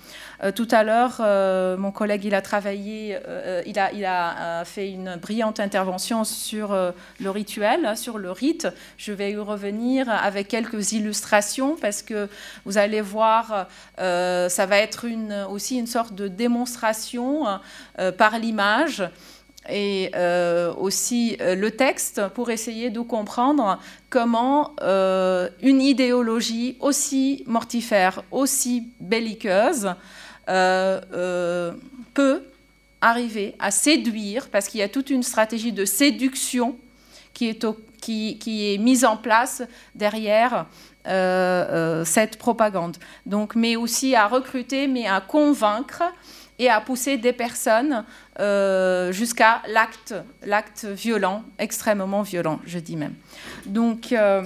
Euh, 0.44 0.54
tout 0.54 0.68
à 0.72 0.84
l'heure, 0.84 1.18
euh, 1.20 1.76
mon 1.76 1.92
collègue, 1.92 2.24
il 2.24 2.34
a 2.34 2.42
travaillé, 2.42 3.18
il 3.66 3.78
a, 3.78 4.64
fait 4.66 4.90
une 4.90 5.18
brillante 5.18 5.60
intervention 5.60 6.24
sur 6.24 6.74
le 7.20 7.30
rituel, 7.30 7.86
hein, 7.86 7.96
sur 7.96 8.18
le 8.18 8.32
rite. 8.32 8.68
Je 8.98 9.12
vais 9.12 9.32
y 9.32 9.36
revenir 9.36 10.10
avec 10.10 10.48
quelques 10.48 10.94
illustrations 10.94 11.76
parce 11.76 12.02
que 12.02 12.30
vous 12.66 12.78
allez 12.78 13.02
voir, 13.02 13.68
ça 13.98 14.66
va 14.66 14.78
être 14.78 15.06
aussi 15.50 15.78
une 15.78 15.88
sorte 15.88 16.16
de 16.16 16.28
démonstration 16.28 17.46
par 18.18 18.40
l'image 18.40 19.04
et 19.70 20.12
euh, 20.16 20.74
aussi 20.74 21.38
euh, 21.40 21.56
le 21.56 21.72
texte 21.72 22.22
pour 22.30 22.50
essayer 22.50 22.90
de 22.90 23.00
comprendre 23.00 23.80
comment 24.10 24.74
euh, 24.82 25.50
une 25.62 25.82
idéologie 25.82 26.78
aussi 26.80 27.44
mortifère, 27.46 28.24
aussi 28.32 28.88
belliqueuse, 29.00 29.94
peut 32.14 32.44
arriver 33.00 33.56
à 33.60 33.72
séduire, 33.72 34.50
parce 34.50 34.68
qu'il 34.68 34.82
y 34.82 34.84
a 34.84 34.90
toute 34.90 35.10
une 35.10 35.24
stratégie 35.24 35.72
de 35.72 35.86
séduction 35.86 36.76
qui 37.34 37.48
est, 37.48 37.66
qui, 38.02 38.74
est 38.74 38.78
mise 38.78 39.06
en 39.06 39.16
place 39.16 39.64
derrière 39.96 40.66
cette 41.06 42.38
propagande. 42.38 42.98
Donc, 43.26 43.56
mais 43.56 43.78
aussi 43.78 44.14
à 44.14 44.28
recruter, 44.28 44.88
mais 44.88 45.08
à 45.08 45.22
convaincre 45.22 46.04
et 46.62 46.70
à 46.70 46.80
pousser 46.80 47.18
des 47.18 47.34
personnes 47.34 48.06
euh, 48.40 49.12
jusqu'à 49.12 49.64
l'acte, 49.68 50.86
violent, 50.86 51.44
extrêmement 51.58 52.22
violent, 52.22 52.60
je 52.68 52.78
dis 52.78 52.96
même. 52.96 53.16
Donc, 53.66 54.14
euh, 54.14 54.44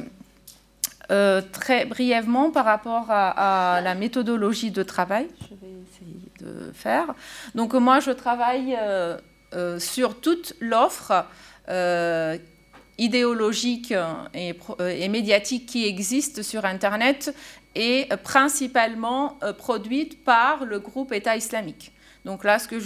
euh, 1.12 1.42
très 1.52 1.84
brièvement, 1.84 2.52
par 2.52 2.64
rapport 2.64 3.08
à, 3.10 3.82
la 3.84 3.96
méthodologie 3.96 4.72
de 4.72 4.82
travail, 4.82 5.28
je 5.42 5.56
vais 5.56 5.74
essayer 5.84 6.32
de 6.40 6.72
faire. 6.74 7.14
Donc, 7.54 7.74
moi, 7.74 8.00
je 8.00 8.12
travaille 8.12 8.78
sur 9.78 10.22
toute 10.22 10.54
l'offre 10.62 11.26
idéologique 12.98 13.94
et, 14.34 15.10
médiatique 15.10 15.66
qui 15.66 15.86
existe 15.86 16.44
sur 16.44 16.64
Internet 16.64 17.36
et 17.76 18.08
principalement 18.24 19.38
produite 19.58 20.24
par 20.24 20.64
le 20.64 20.80
groupe 20.80 21.12
État 21.12 21.36
islamique. 21.36 21.92
Donc 22.26 22.44
là, 22.44 22.58
ce 22.58 22.68
que, 22.68 22.80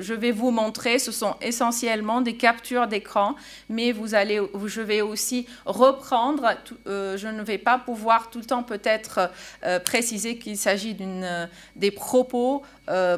je, 0.00 0.14
vais 0.14 0.30
vous 0.30 0.52
montrer, 0.52 1.00
ce 1.00 1.10
sont 1.10 1.34
essentiellement 1.40 2.20
des 2.20 2.36
captures 2.36 2.86
d'écran, 2.86 3.34
mais 3.68 3.92
je 3.92 4.80
vais 4.80 5.00
aussi 5.00 5.48
reprendre, 5.66 6.48
euh, 6.86 7.16
je 7.16 7.26
ne 7.26 7.42
vais 7.42 7.58
pas 7.58 7.78
pouvoir 7.78 8.30
tout 8.30 8.38
le 8.38 8.44
temps 8.44 8.62
peut-être 8.62 9.32
euh, 9.64 9.80
préciser 9.80 10.38
qu'il 10.38 10.56
s'agit 10.56 10.96
euh, 11.00 11.46
des 11.74 11.90
propos 11.90 12.62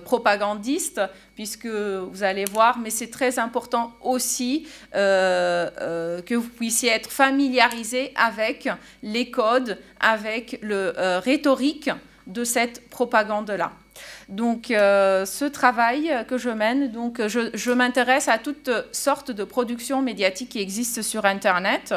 propagandistes, 0.04 1.00
puisque 1.34 1.66
vous 1.66 2.22
allez 2.22 2.44
voir, 2.44 2.78
mais 2.78 2.90
c'est 2.90 3.10
très 3.10 3.38
important 3.38 3.92
aussi 4.02 4.68
que 4.92 6.34
vous 6.34 6.48
puissiez 6.48 6.90
être 6.90 7.10
familiarisé 7.10 8.12
avec 8.14 8.68
les 9.02 9.30
codes, 9.30 9.78
avec 10.00 10.58
le 10.62 10.92
rhétorique 11.24 11.90
de 12.26 12.44
cette 12.44 12.88
propagande-là. 12.88 13.72
Donc, 14.28 14.70
euh, 14.70 15.24
ce 15.26 15.44
travail 15.44 16.24
que 16.28 16.38
je 16.38 16.50
mène, 16.50 16.90
donc, 16.90 17.20
je, 17.26 17.70
m'intéresse 17.72 18.28
à 18.28 18.38
toutes 18.38 18.70
sortes 18.92 19.30
de 19.30 19.44
productions 19.44 20.02
médiatiques 20.02 20.50
qui 20.50 20.60
existent 20.60 21.02
sur 21.02 21.24
Internet 21.24 21.94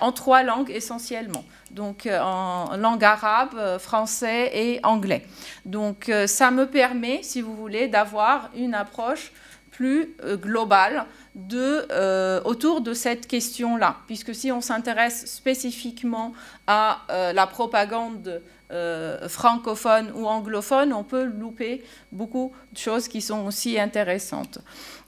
en 0.00 0.10
trois 0.10 0.42
langues 0.42 0.70
essentiellement, 0.70 1.44
donc 1.70 2.06
euh, 2.06 2.20
en 2.20 2.76
langue 2.76 3.04
arabe, 3.04 3.78
français 3.78 4.50
et 4.52 4.80
anglais. 4.82 5.24
Donc 5.66 6.08
euh, 6.08 6.26
ça 6.26 6.50
me 6.50 6.66
permet, 6.66 7.22
si 7.22 7.40
vous 7.40 7.54
voulez, 7.54 7.86
d'avoir 7.86 8.50
une 8.56 8.74
approche 8.74 9.32
plus 9.70 10.14
globale 10.40 11.04
de, 11.34 12.42
autour 12.44 12.80
de 12.80 12.94
cette 12.94 13.26
question-là, 13.26 13.96
puisque 14.06 14.34
si 14.34 14.52
on 14.52 14.60
s'intéresse 14.60 15.26
spécifiquement 15.26 16.32
à 16.66 17.00
la 17.34 17.46
propagande 17.46 18.40
euh, 18.74 19.28
francophone 19.28 20.10
ou 20.16 20.26
anglophone, 20.26 20.94
on 20.94 21.04
peut 21.04 21.24
louper 21.24 21.84
beaucoup 22.10 22.50
de 22.72 22.78
choses 22.78 23.08
qui 23.08 23.20
sont 23.20 23.46
aussi 23.46 23.78
intéressantes. 23.78 24.58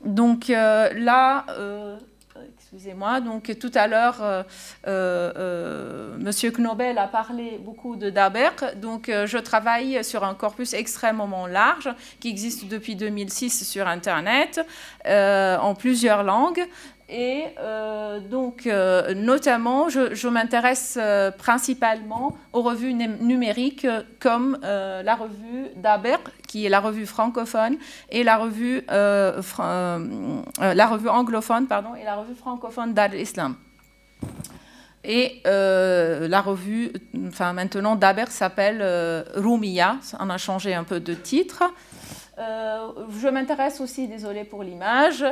Donc 0.04 0.50
euh, 0.50 0.92
là, 0.92 1.46
euh, 1.48 1.96
excusez-moi, 2.66 3.20
donc 3.20 3.56
tout 3.60 3.70
à 3.74 3.86
l'heure, 3.86 4.44
Monsieur 6.18 6.50
Knobel 6.50 6.98
a 6.98 7.06
parlé 7.06 7.60
beaucoup 7.62 7.94
de 7.94 8.10
Daberg. 8.10 8.80
Donc 8.80 9.06
je 9.06 9.38
travaille 9.38 10.02
sur 10.02 10.24
un 10.24 10.34
corpus 10.34 10.74
extrêmement 10.74 11.46
large 11.46 11.88
qui 12.18 12.28
existe 12.28 12.66
depuis 12.66 12.96
2006 12.96 13.70
sur 13.70 13.86
Internet 13.86 14.66
en 15.04 15.74
plusieurs 15.76 16.24
langues. 16.24 16.66
Et 17.08 17.44
euh, 17.60 18.18
donc, 18.18 18.66
euh, 18.66 19.14
notamment, 19.14 19.88
je, 19.88 20.28
m'intéresse 20.28 20.98
euh, 21.00 21.30
principalement 21.30 22.36
aux 22.52 22.62
revues 22.62 22.94
numériques 22.94 23.86
comme 24.18 24.58
la 24.62 25.14
revue 25.14 25.68
d'Aber, 25.76 26.16
qui 26.48 26.66
est 26.66 26.68
la 26.68 26.80
revue 26.80 27.06
francophone, 27.06 27.76
et 28.10 28.24
la 28.24 28.36
revue, 28.36 28.82
la 28.88 29.36
revue 30.58 31.08
anglophone, 31.08 31.66
pardon, 31.68 31.94
et 31.94 32.04
la 32.04 32.16
revue 32.16 32.34
francophone 32.34 32.92
d'Al-Islam. 32.92 33.54
Et 35.04 35.42
la 35.44 36.40
revue, 36.40 36.90
enfin 37.28 37.52
maintenant, 37.52 37.94
d'Aber 37.94 38.26
s'appelle 38.30 38.82
Rumia, 39.36 39.98
on 40.18 40.28
a 40.28 40.38
changé 40.38 40.74
un 40.74 40.82
peu 40.82 40.98
de 40.98 41.14
titre. 41.14 41.62
Euh, 42.38 42.88
je 43.18 43.28
m'intéresse 43.28 43.80
aussi, 43.80 44.08
désolé 44.08 44.44
pour 44.44 44.62
l'image, 44.62 45.24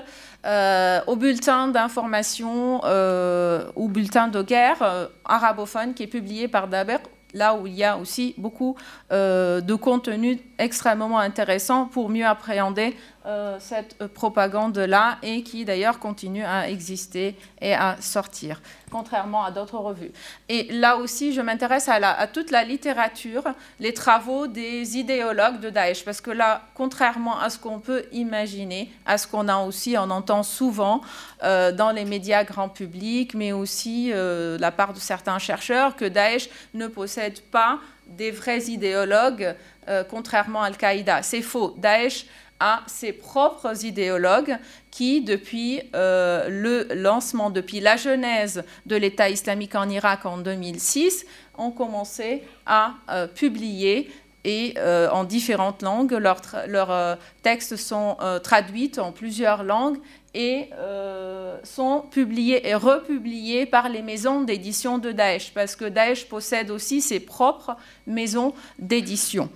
euh, 0.47 1.01
au 1.07 1.17
bulletin 1.17 1.69
d'information 1.69 2.81
euh, 2.85 3.67
ou 3.77 3.89
bulletin 3.89 4.29
de 4.29 4.43
guerre 4.43 5.11
arabophone 5.25 5.93
qui 5.93 6.05
est 6.05 6.09
publié 6.09 6.49
par 6.49 6.67
Daber, 6.67 6.99
là 7.35 7.57
où 7.57 7.67
il 7.67 7.75
y 7.75 7.85
a 7.85 7.99
aussi 7.99 8.35
beaucoup 8.39 8.77
de 9.11 9.75
contenu 9.75 10.41
extrêmement 10.59 11.19
intéressant 11.19 11.87
pour 11.87 12.09
mieux 12.09 12.27
appréhender 12.27 12.95
euh, 12.95 13.14
cette 13.59 14.07
propagande-là 14.09 15.19
et 15.23 15.43
qui 15.43 15.65
d'ailleurs 15.65 15.99
continue 15.99 16.45
à 16.45 16.69
exister 16.69 17.37
et 17.61 17.73
à 17.73 17.97
sortir, 18.01 18.61
contrairement 18.91 19.45
à 19.45 19.51
d'autres 19.51 19.79
revues. 19.79 20.13
Et 20.49 20.65
là 20.71 20.99
aussi, 20.99 21.33
je 21.33 21.41
m'intéresse 21.41 21.89
à, 21.89 22.27
toute 22.27 22.51
la 22.51 22.65
littérature, 22.65 23.45
les 23.81 23.95
travaux 23.95 24.47
des 24.47 24.99
idéologues 24.99 25.61
de 25.61 25.71
Daesh, 25.71 26.05
parce 26.05 26.21
que 26.21 26.31
là, 26.31 26.63
contrairement 26.75 27.39
à 27.39 27.49
ce 27.49 27.59
qu'on 27.59 27.81
peut 27.81 28.05
imaginer, 28.13 28.93
à 29.07 29.17
ce 29.17 29.27
qu'on 29.27 29.49
a 29.49 29.59
aussi, 29.59 29.97
on 29.99 30.11
entend 30.11 30.43
souvent 30.43 31.01
euh, 31.43 31.73
dans 31.73 31.91
les 31.91 32.05
médias 32.05 32.45
grand 32.45 32.69
public, 32.69 33.35
mais 33.35 33.53
aussi 33.53 34.11
euh, 34.13 34.59
la 34.59 34.71
part 34.71 34.93
de 34.93 34.99
certains 34.99 35.39
chercheurs, 35.39 35.97
que 35.97 36.05
Daesh 36.05 36.51
ne 36.75 36.87
possède 36.87 37.41
pas 37.41 37.79
des 38.07 38.31
vrais 38.31 38.65
idéologues, 38.65 39.55
contrairement 40.11 40.63
à 40.63 40.67
Al-Qaïda. 40.67 41.23
C'est 41.23 41.41
faux. 41.41 41.75
Daesh 41.79 42.27
à 42.61 42.83
ses 42.87 43.13
propres 43.13 43.85
idéologues 43.85 44.57
qui, 44.91 45.21
depuis 45.23 45.83
euh, 45.95 46.49
le 46.49 46.95
lancement, 46.95 47.51
depuis 47.51 47.81
la 47.81 47.97
genèse 47.97 48.63
de 48.87 48.97
l'État 48.97 49.29
islamique 49.29 49.75
en 49.75 49.89
Irak 49.89 50.25
en 50.25 50.39
2006, 50.39 51.27
ont 51.59 51.71
commencé 51.71 52.43
à 52.65 52.95
euh, 53.11 53.27
publier 53.27 54.11
et 54.45 54.75
euh, 54.77 55.09
en 55.11 55.25
différentes 55.25 55.83
langues. 55.83 56.13
Leurs, 56.13 57.19
textes 57.43 57.77
sont 57.77 58.17
traduits 58.43 58.93
en 58.99 59.11
plusieurs 59.11 59.65
langues 59.65 59.99
et 60.35 60.71
sont 61.63 62.05
publiés 62.11 62.69
et 62.69 62.75
republiés 62.75 63.67
par 63.67 63.89
les 63.89 64.03
maisons 64.03 64.43
d'édition 64.43 64.99
de 64.99 65.13
Daesh, 65.13 65.53
parce 65.55 65.77
que 65.77 65.87
Daesh 65.87 66.27
possède 66.27 66.71
aussi 66.71 67.01
ses 67.01 67.21
propres 67.21 67.77
maisons 68.07 68.53
d'édition. 68.79 69.49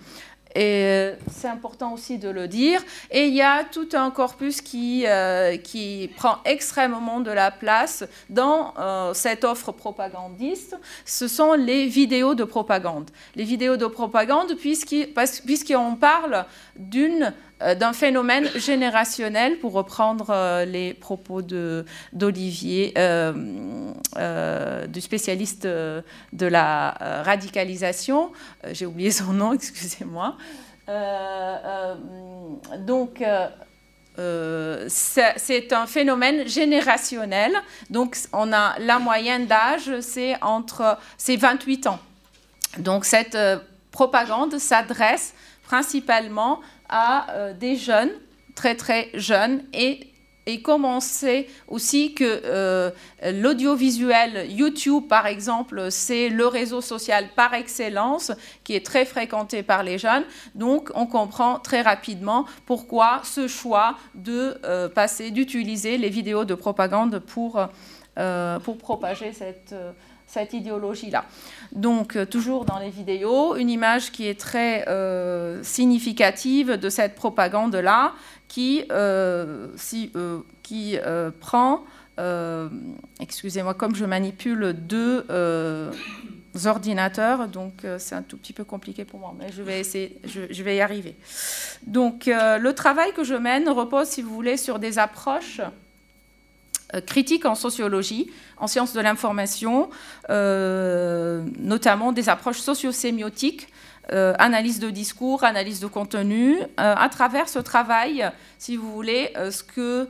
Et 0.59 0.83
euh, 0.83 1.15
c'est 1.31 1.47
important 1.47 1.93
aussi 1.93 2.19
de 2.19 2.29
le 2.29 2.49
dire. 2.49 2.83
Et 3.13 3.27
il 3.27 3.35
y 3.35 3.43
a 3.43 3.63
tout 3.63 3.91
un 3.93 4.11
corpus 4.11 4.61
qui, 4.61 5.05
euh, 5.07 5.57
qui 5.57 6.11
prend 6.17 6.39
extrêmement 6.45 7.21
de 7.21 7.31
la 7.31 7.53
place 7.53 8.05
dans 8.29 8.75
euh, 8.77 9.15
cette 9.15 9.45
offre 9.45 9.71
propagandiste. 9.71 10.77
Ce 11.05 11.29
sont 11.29 11.53
les 11.53 11.87
vidéos 11.87 12.35
de 12.35 12.43
propagande. 12.43 13.09
Les 13.37 13.45
vidéos 13.45 13.77
de 13.77 13.87
propagande, 13.87 14.57
puisqu'on 14.57 15.95
parle 15.95 16.45
d'une 16.77 17.33
d'un 17.61 17.93
phénomène 17.93 18.49
générationnel, 18.57 19.59
pour 19.59 19.73
reprendre 19.73 20.31
euh, 20.31 20.65
les 20.65 20.95
propos 20.95 21.43
d'Olivier, 22.13 22.95
euh, 22.97 24.87
du 24.87 25.01
spécialiste 25.01 25.67
de 25.67 26.03
la 26.47 27.23
radicalisation. 27.25 28.33
J'ai 28.73 28.87
oublié 28.87 29.11
son 29.11 29.33
nom, 29.33 29.53
excusez-moi. 29.55 30.37
donc, 32.79 33.25
c'est 34.89 35.73
un 35.73 35.87
phénomène 35.87 36.47
générationnel. 36.49 37.53
Donc, 37.91 38.17
on 38.33 38.53
a 38.53 38.79
la 38.79 38.99
moyenne 38.99 39.47
d'âge, 39.47 40.01
c'est 40.01 40.41
entre 40.43 40.99
c'est 41.17 41.37
28 41.37 41.89
ans. 41.89 41.99
Donc, 42.79 43.05
cette 43.05 43.37
propagande 43.91 44.59
s'adresse 44.59 45.35
principalement 45.65 46.61
à 46.89 47.31
euh, 47.31 47.55
des 47.55 47.77
jeunes, 47.77 48.11
très 48.55 48.75
très 48.75 49.11
jeunes, 49.15 49.63
et, 49.73 50.09
et 50.47 50.63
comme 50.63 50.85
on 50.85 51.01
sait 51.01 51.47
aussi 51.69 52.15
que 52.15 52.25
euh, 52.45 52.91
l'audiovisuel 53.23 54.51
YouTube, 54.51 55.07
par 55.09 55.27
exemple, 55.27 55.91
c'est 55.91 56.29
le 56.29 56.47
réseau 56.47 56.81
social 56.81 57.29
par 57.37 57.55
excellence 57.55 58.33
qui 58.65 58.75
est 58.75 58.85
très 58.85 59.05
fréquenté 59.05 59.63
par 59.63 59.83
les 59.83 59.99
jeunes, 59.99 60.25
donc 60.55 60.91
on 60.95 61.07
comprend 61.07 61.59
très 61.59 61.83
rapidement 61.83 62.47
pourquoi 62.67 63.21
ce 63.25 63.47
choix 63.47 63.97
de 64.15 64.59
euh, 64.65 64.89
passer, 64.89 65.31
d'utiliser 65.31 65.99
les 65.99 66.09
vidéos 66.09 66.45
de 66.45 66.55
propagande 66.55 67.19
pour, 67.21 67.61
pour 68.65 68.79
propager 68.79 69.33
cette 69.33 69.75
cette 70.29 70.53
idéologie-là. 70.53 71.25
Donc, 71.73 72.15
euh, 72.15 72.25
toujours 72.25 72.65
dans 72.65 72.79
les 72.79 72.91
vidéos, 72.91 73.57
une 73.57 73.71
image 73.71 74.13
qui 74.13 74.29
est 74.29 74.39
très 74.39 74.87
euh, 74.89 75.63
significative 75.65 76.73
de 76.73 76.89
cette 76.91 77.15
propagande-là, 77.15 78.13
qui, 78.47 78.85
euh, 78.93 79.69
si, 79.77 80.13
qui 80.63 80.97
prend, 81.41 81.85
excusez-moi, 83.21 83.75
comme 83.75 83.95
je 83.95 84.05
manipule 84.07 84.73
deux 84.73 85.25
ordinateurs, 86.65 87.49
donc 87.49 87.87
c'est 87.99 88.15
un 88.15 88.23
tout 88.23 88.39
petit 88.39 88.55
peu 88.55 88.65
compliqué 88.65 89.05
pour 89.05 89.21
moi, 89.21 89.35
mais 89.39 89.53
je 89.53 89.63
vais 89.63 89.81
essayer, 89.81 90.19
je, 90.25 90.41
je 90.51 90.63
vais 90.63 90.77
y 90.77 90.81
arriver. 90.81 91.15
Donc, 91.87 92.25
le 92.27 92.73
travail 92.73 93.13
que 93.13 93.23
je 93.23 93.35
mène 93.35 93.69
repose, 93.69 94.09
si 94.09 94.23
vous 94.23 94.35
voulez, 94.35 94.57
sur 94.57 94.79
des 94.79 94.99
approches 94.99 95.61
euh, 96.95 97.03
critique 97.03 97.45
en 97.45 97.55
sociologie, 97.55 98.31
en 98.57 98.67
sciences 98.67 98.95
de 98.95 99.01
l'information, 99.01 99.91
euh, 100.31 101.45
notamment 101.59 102.13
des 102.13 102.31
approches 102.31 102.61
sociosémiotiques, 102.61 103.69
euh, 104.11 104.33
analyse 104.39 104.81
de 104.81 104.89
discours, 104.89 105.45
analyse 105.45 105.81
de 105.81 105.87
contenu. 105.87 106.57
à 106.79 107.09
travers 107.11 107.51
ce 107.51 107.59
travail, 107.59 108.31
si 108.57 108.77
vous 108.77 108.91
voulez, 108.91 109.35
ce 109.51 109.63
que 109.63 110.09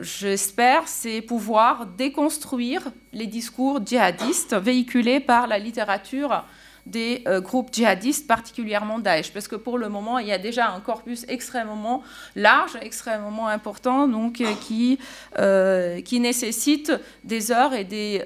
j'espère, 0.00 0.86
c'est 0.86 1.20
pouvoir 1.20 1.86
déconstruire 1.86 2.82
les 3.12 3.26
discours 3.26 3.84
djihadistes 3.84 4.54
véhiculés 4.54 5.18
par 5.18 5.48
la 5.48 5.58
littérature 5.58 6.44
des 6.86 7.22
euh, 7.26 7.40
groupes 7.40 7.70
djihadistes, 7.72 8.26
particulièrement 8.26 8.98
Daesh, 8.98 9.32
parce 9.32 9.48
que 9.48 9.56
pour 9.56 9.78
le 9.78 9.88
moment, 9.88 10.18
il 10.18 10.26
y 10.26 10.32
a 10.32 10.38
déjà 10.38 10.68
un 10.68 10.80
corpus 10.80 11.24
extrêmement 11.28 12.02
large, 12.36 12.76
extrêmement 12.82 13.48
important, 13.48 14.06
donc 14.06 14.40
euh, 14.40 14.52
qui, 14.60 14.98
euh, 15.38 16.00
qui 16.02 16.20
nécessite 16.20 16.92
des 17.24 17.52
heures 17.52 17.72
et, 17.74 17.84
des, 17.84 18.22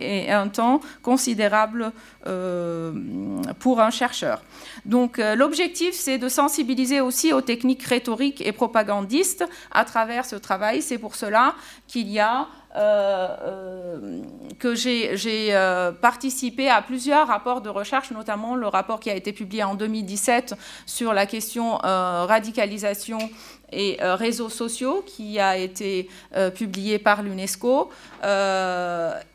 et, 0.00 0.30
un 0.30 0.48
temps 0.48 0.80
considérable 1.02 1.92
pour 3.58 3.80
un 3.80 3.90
chercheur. 3.90 4.42
Donc 4.84 5.18
l'objectif, 5.18 5.94
c'est 5.94 6.18
de 6.18 6.28
sensibiliser 6.28 7.00
aussi 7.00 7.32
aux 7.32 7.40
techniques 7.40 7.82
rhétoriques 7.84 8.42
et 8.46 8.52
propagandistes 8.52 9.44
à 9.72 9.84
travers 9.84 10.26
ce 10.26 10.36
travail. 10.36 10.82
C'est 10.82 10.98
pour 10.98 11.14
cela 11.14 11.54
qu'il 11.86 12.08
y 12.08 12.20
a 12.20 12.48
que 14.58 14.74
j'ai 14.74 15.54
euh, 15.54 15.92
participé 15.92 16.68
à 16.68 16.82
plusieurs 16.82 17.28
rapports 17.28 17.60
de 17.60 17.68
recherche, 17.68 18.10
notamment 18.10 18.54
le 18.54 18.66
rapport 18.66 19.00
qui 19.00 19.10
a 19.10 19.14
été 19.14 19.32
publié 19.32 19.62
en 19.64 19.74
2017 19.74 20.54
sur 20.86 21.12
la 21.12 21.26
question 21.26 21.76
radicalisation 21.78 23.18
et 23.72 23.98
réseaux 24.00 24.48
sociaux 24.48 25.04
qui 25.06 25.38
a 25.38 25.56
été 25.56 26.08
publié 26.54 26.98
par 26.98 27.22
l'UNESCO, 27.22 27.90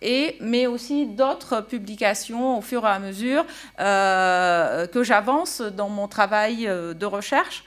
et, 0.01 0.37
mais 0.41 0.65
aussi 0.67 1.05
d'autres 1.05 1.61
publications 1.61 2.57
au 2.57 2.61
fur 2.61 2.83
et 2.85 2.89
à 2.89 2.99
mesure 2.99 3.45
que 3.77 5.03
j'avance 5.03 5.61
dans 5.61 5.89
mon 5.89 6.07
travail 6.07 6.65
de 6.65 7.05
recherche. 7.05 7.63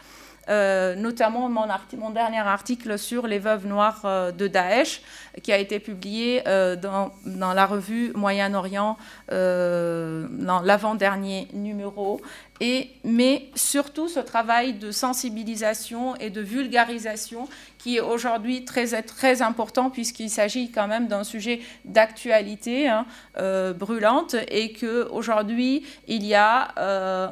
Euh, 0.48 0.94
notamment 0.94 1.48
mon, 1.48 2.10
dernier 2.10 2.38
article 2.38 3.00
sur 3.00 3.26
les 3.26 3.40
veuves 3.40 3.66
noires 3.66 4.02
euh, 4.04 4.30
de 4.30 4.46
Daesh, 4.46 5.02
qui 5.42 5.52
a 5.52 5.58
été 5.58 5.80
publié 5.80 6.42
euh, 6.46 6.76
dans, 6.76 7.10
dans, 7.24 7.52
la 7.52 7.66
revue 7.66 8.12
Moyen-Orient, 8.14 8.96
dans 9.28 10.60
l'avant-dernier 10.62 11.48
numéro, 11.52 12.20
et, 12.60 12.90
mais 13.02 13.48
surtout 13.54 14.08
ce 14.08 14.20
travail 14.20 14.74
de 14.74 14.92
sensibilisation 14.92 16.14
et 16.16 16.30
de 16.30 16.40
vulgarisation 16.40 17.48
qui 17.86 17.98
est 17.98 18.00
aujourd'hui 18.00 18.64
très, 18.64 19.00
très 19.02 19.42
important 19.42 19.90
puisqu'il 19.90 20.28
s'agit 20.28 20.72
quand 20.72 20.88
même 20.88 21.06
d'un 21.06 21.22
sujet 21.22 21.60
d'actualité 21.84 22.88
hein, 22.88 23.06
euh, 23.38 23.72
brûlante 23.72 24.34
et 24.48 24.72
qu'aujourd'hui 24.72 25.86
il 26.08 26.24
y 26.24 26.34
a 26.34 26.74
euh, 26.78 27.28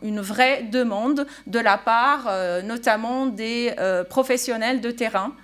une 0.00 0.22
vraie 0.22 0.62
demande 0.62 1.26
de 1.46 1.58
la 1.58 1.76
part 1.76 2.24
euh, 2.26 2.62
notamment 2.62 3.26
des 3.26 3.74
professionnels 4.08 4.80
de 4.80 4.90
terrain 4.90 5.34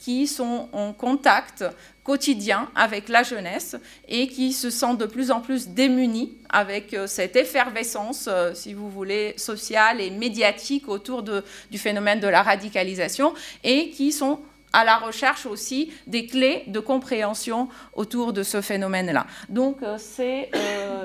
qui 0.00 0.26
sont 0.26 0.68
en 0.72 0.92
contact 0.92 1.64
quotidien 2.02 2.68
avec 2.74 3.08
la 3.08 3.22
jeunesse 3.22 3.76
et 4.08 4.26
qui 4.26 4.52
se 4.52 4.70
sentent 4.70 4.98
de 4.98 5.06
plus 5.06 5.30
en 5.30 5.40
plus 5.40 5.68
démunis 5.68 6.32
avec 6.48 6.94
euh, 6.94 7.06
cette 7.06 7.36
effervescence, 7.36 8.28
euh, 8.28 8.52
si 8.54 8.72
vous 8.72 8.88
voulez, 8.88 9.34
sociale 9.36 10.00
et 10.00 10.10
médiatique 10.10 10.88
autour 10.88 11.22
du 11.22 11.78
phénomène 11.78 12.18
de 12.18 12.28
la 12.28 12.42
radicalisation 12.42 13.34
et 13.62 13.90
qui 13.90 14.10
sont 14.10 14.40
à 14.72 14.84
la 14.84 14.96
recherche 14.96 15.46
aussi 15.46 15.92
des 16.06 16.26
clés 16.26 16.64
de 16.66 16.80
compréhension 16.80 17.68
autour 17.94 18.32
de 18.32 18.42
ce 18.42 18.60
phénomène-là. 18.60 19.26
Donc 19.48 19.82
euh, 19.82 19.96
c'est 19.98 20.50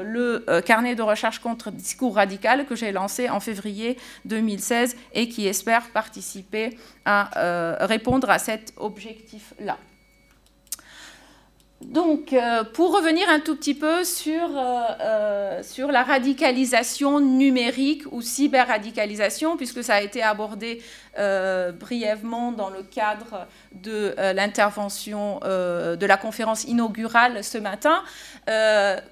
le 0.04 0.46
carnet 0.62 0.96
de 0.96 1.02
recherche 1.02 1.40
contre 1.40 1.72
discours 1.72 2.16
radical 2.16 2.66
que 2.66 2.76
j'ai 2.76 2.92
lancé 2.92 3.30
en 3.30 3.40
février 3.40 3.98
2016 4.26 4.96
et 5.14 5.30
qui 5.30 5.48
espère 5.48 5.90
participer 5.90 6.78
à 7.06 7.86
répondre 7.86 8.30
à 8.30 8.40
cet 8.40 8.74
objectif-là. 8.78 9.78
Donc, 11.82 12.34
euh, 12.34 12.64
pour 12.64 12.96
revenir 12.96 13.30
un 13.30 13.40
tout 13.40 13.56
petit 13.56 13.76
peu 13.76 14.04
sur, 14.04 14.58
euh, 14.58 14.82
euh, 15.02 15.64
sur 15.64 15.92
la 15.92 16.04
radicalisation 16.04 17.20
numérique 17.20 18.04
ou 18.12 18.22
cyberradicalisation, 18.22 19.58
puisque 19.58 19.84
ça 19.84 19.96
a 19.96 20.02
été 20.02 20.24
abordé 20.24 20.82
brièvement 21.18 22.52
dans 22.52 22.70
le 22.70 22.84
cadre 22.84 23.48
de 23.74 24.16
l'intervention 24.34 25.40
de 25.42 26.06
la 26.06 26.18
conférence 26.18 26.64
inaugurale 26.66 27.44
ce 27.44 27.58
matin, 27.58 28.04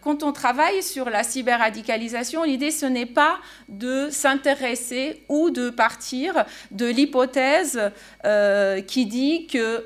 quand 0.02 0.24
on 0.24 0.32
travaille 0.32 0.84
sur 0.84 1.10
la 1.10 1.24
cyberradicalisation, 1.24 2.44
l'idée 2.44 2.72
ce 2.72 2.86
n'est 2.86 3.06
pas 3.06 3.38
de 3.70 4.10
s'intéresser 4.10 5.24
ou 5.30 5.50
de 5.50 5.70
partir 5.70 6.46
de 6.72 6.86
l'hypothèse 6.88 7.92
qui 8.88 9.06
dit 9.06 9.48
que 9.48 9.86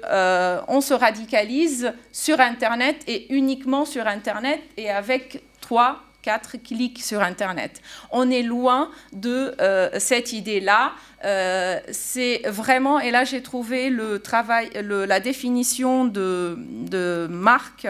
on 0.67 0.81
se 0.81 0.93
radicalise 0.93 1.93
sur 2.11 2.39
Internet 2.39 3.03
et 3.07 3.33
uniquement 3.33 3.85
sur 3.85 4.07
Internet 4.07 4.61
et 4.77 4.89
avec 4.89 5.43
trois, 5.61 6.06
quatre 6.27 6.57
sur 6.97 7.21
Internet. 7.21 7.81
On 8.11 8.29
est 8.29 8.43
loin 8.43 8.91
de 9.13 9.55
euh, 9.61 9.89
cette 9.97 10.33
idée-là. 10.33 10.91
Euh, 11.23 11.79
c'est 11.91 12.41
vraiment, 12.47 12.99
et 12.99 13.11
là 13.11 13.23
j'ai 13.23 13.41
trouvé 13.41 13.89
le 13.89 14.19
travail, 14.19 14.69
la 14.83 15.21
définition 15.21 16.03
de, 16.03 16.57
de 16.57 17.27
Mark 17.29 17.87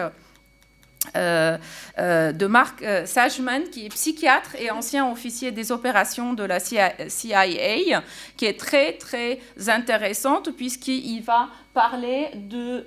Sajman, 3.06 3.64
qui 3.72 3.86
est 3.86 3.88
psychiatre 3.88 4.54
et 4.56 4.70
ancien 4.70 5.10
officier 5.10 5.50
des 5.50 5.72
opérations 5.72 6.32
de 6.32 6.44
la 6.44 6.60
CIA, 6.60 8.02
qui 8.36 8.44
est 8.44 8.58
très 8.58 8.92
très 8.92 9.40
intéressante 9.66 10.50
puisqu'il 10.56 11.22
va 11.22 11.48
parler 11.74 12.28
de 12.34 12.86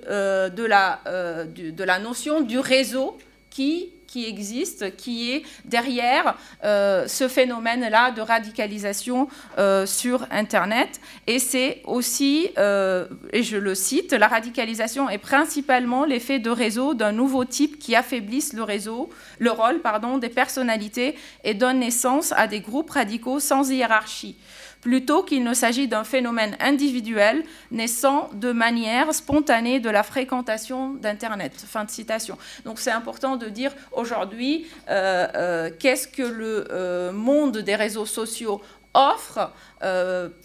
la 1.84 1.98
notion 1.98 2.40
du 2.40 2.58
réseau 2.58 3.18
qui 3.50 3.91
qui 4.12 4.26
existe, 4.26 4.94
qui 4.96 5.32
est 5.32 5.42
derrière 5.64 6.36
euh, 6.64 7.08
ce 7.08 7.28
phénomène-là 7.28 8.10
de 8.10 8.20
radicalisation 8.20 9.26
euh, 9.58 9.86
sur 9.86 10.26
Internet. 10.30 11.00
Et 11.26 11.38
c'est 11.38 11.80
aussi, 11.84 12.50
euh, 12.58 13.06
et 13.32 13.42
je 13.42 13.56
le 13.56 13.74
cite, 13.74 14.12
la 14.12 14.28
radicalisation 14.28 15.08
est 15.08 15.16
principalement 15.16 16.04
l'effet 16.04 16.40
de 16.40 16.50
réseau 16.50 16.92
d'un 16.92 17.12
nouveau 17.12 17.46
type 17.46 17.78
qui 17.78 17.96
affaiblisse 17.96 18.52
le 18.52 18.64
réseau, 18.64 19.08
le 19.38 19.50
rôle 19.50 19.80
pardon, 19.80 20.18
des 20.18 20.28
personnalités 20.28 21.16
et 21.42 21.54
donne 21.54 21.78
naissance 21.78 22.32
à 22.36 22.46
des 22.46 22.60
groupes 22.60 22.90
radicaux 22.90 23.40
sans 23.40 23.70
hiérarchie 23.70 24.36
plutôt 24.82 25.22
qu'il 25.22 25.44
ne 25.44 25.54
s'agit 25.54 25.88
d'un 25.88 26.04
phénomène 26.04 26.56
individuel 26.60 27.44
naissant 27.70 28.28
de 28.34 28.52
manière 28.52 29.14
spontanée 29.14 29.80
de 29.80 29.88
la 29.88 30.02
fréquentation 30.02 30.90
d'Internet. 30.94 31.52
Fin 31.56 31.84
de 31.84 31.90
citation. 31.90 32.36
Donc 32.66 32.78
c'est 32.78 32.90
important 32.90 33.36
de 33.36 33.48
dire 33.48 33.72
aujourd'hui 33.92 34.66
euh, 34.90 35.26
euh, 35.34 35.70
qu'est-ce 35.78 36.08
que 36.08 36.22
le 36.22 36.66
euh, 36.70 37.12
monde 37.12 37.58
des 37.58 37.76
réseaux 37.76 38.06
sociaux 38.06 38.60
offre 38.94 39.50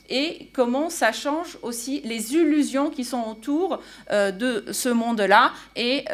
et 0.10 0.50
comment 0.54 0.90
ça 0.90 1.12
change 1.12 1.58
aussi 1.64 2.00
les 2.06 2.34
illusions 2.34 2.90
qui 2.90 3.04
sont 3.04 3.22
autour 3.30 3.82
de 4.10 4.66
ce 4.72 4.88
monde-là 4.88 5.52
et 5.76 6.06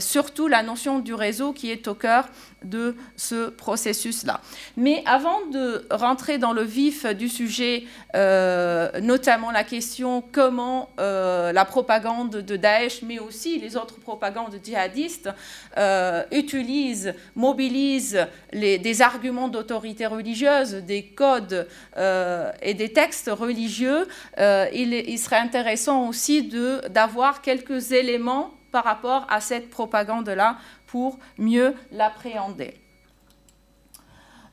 surtout 0.00 0.46
la 0.46 0.62
notion 0.62 1.00
du 1.00 1.14
réseau 1.14 1.52
qui 1.52 1.72
est 1.72 1.88
au 1.88 1.94
cœur 1.94 2.28
de 2.64 2.96
ce 3.16 3.50
processus-là. 3.50 4.40
Mais 4.76 5.02
avant 5.06 5.46
de 5.52 5.86
rentrer 5.90 6.38
dans 6.38 6.52
le 6.52 6.62
vif 6.62 7.06
du 7.06 7.28
sujet, 7.28 7.84
euh, 8.14 9.00
notamment 9.00 9.50
la 9.50 9.64
question 9.64 10.22
comment 10.32 10.90
euh, 10.98 11.52
la 11.52 11.64
propagande 11.64 12.30
de 12.30 12.56
Daesh, 12.56 13.02
mais 13.02 13.18
aussi 13.18 13.58
les 13.58 13.76
autres 13.76 14.00
propagandes 14.00 14.58
djihadistes, 14.62 15.30
euh, 15.76 16.24
utilisent, 16.32 17.14
mobilisent 17.36 18.26
des 18.52 19.02
arguments 19.02 19.48
d'autorité 19.48 20.06
religieuse, 20.06 20.74
des 20.74 21.04
codes 21.04 21.68
et 21.96 22.74
des 22.74 22.92
textes 22.92 23.30
religieux, 23.32 24.06
il, 24.38 24.92
il, 24.94 25.18
serait 25.18 25.38
intéressant 25.38 26.08
aussi 26.08 26.50
d'avoir 26.90 27.42
quelques 27.42 27.92
éléments 27.92 28.54
par 28.70 28.84
rapport 28.84 29.26
à 29.30 29.40
cette 29.40 29.70
propagande-là 29.70 30.56
pour 30.88 31.18
mieux 31.38 31.74
l'appréhender. 31.92 32.74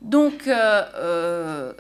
Donc, 0.02 0.48
euh, 0.48 0.84
euh, 0.96 1.74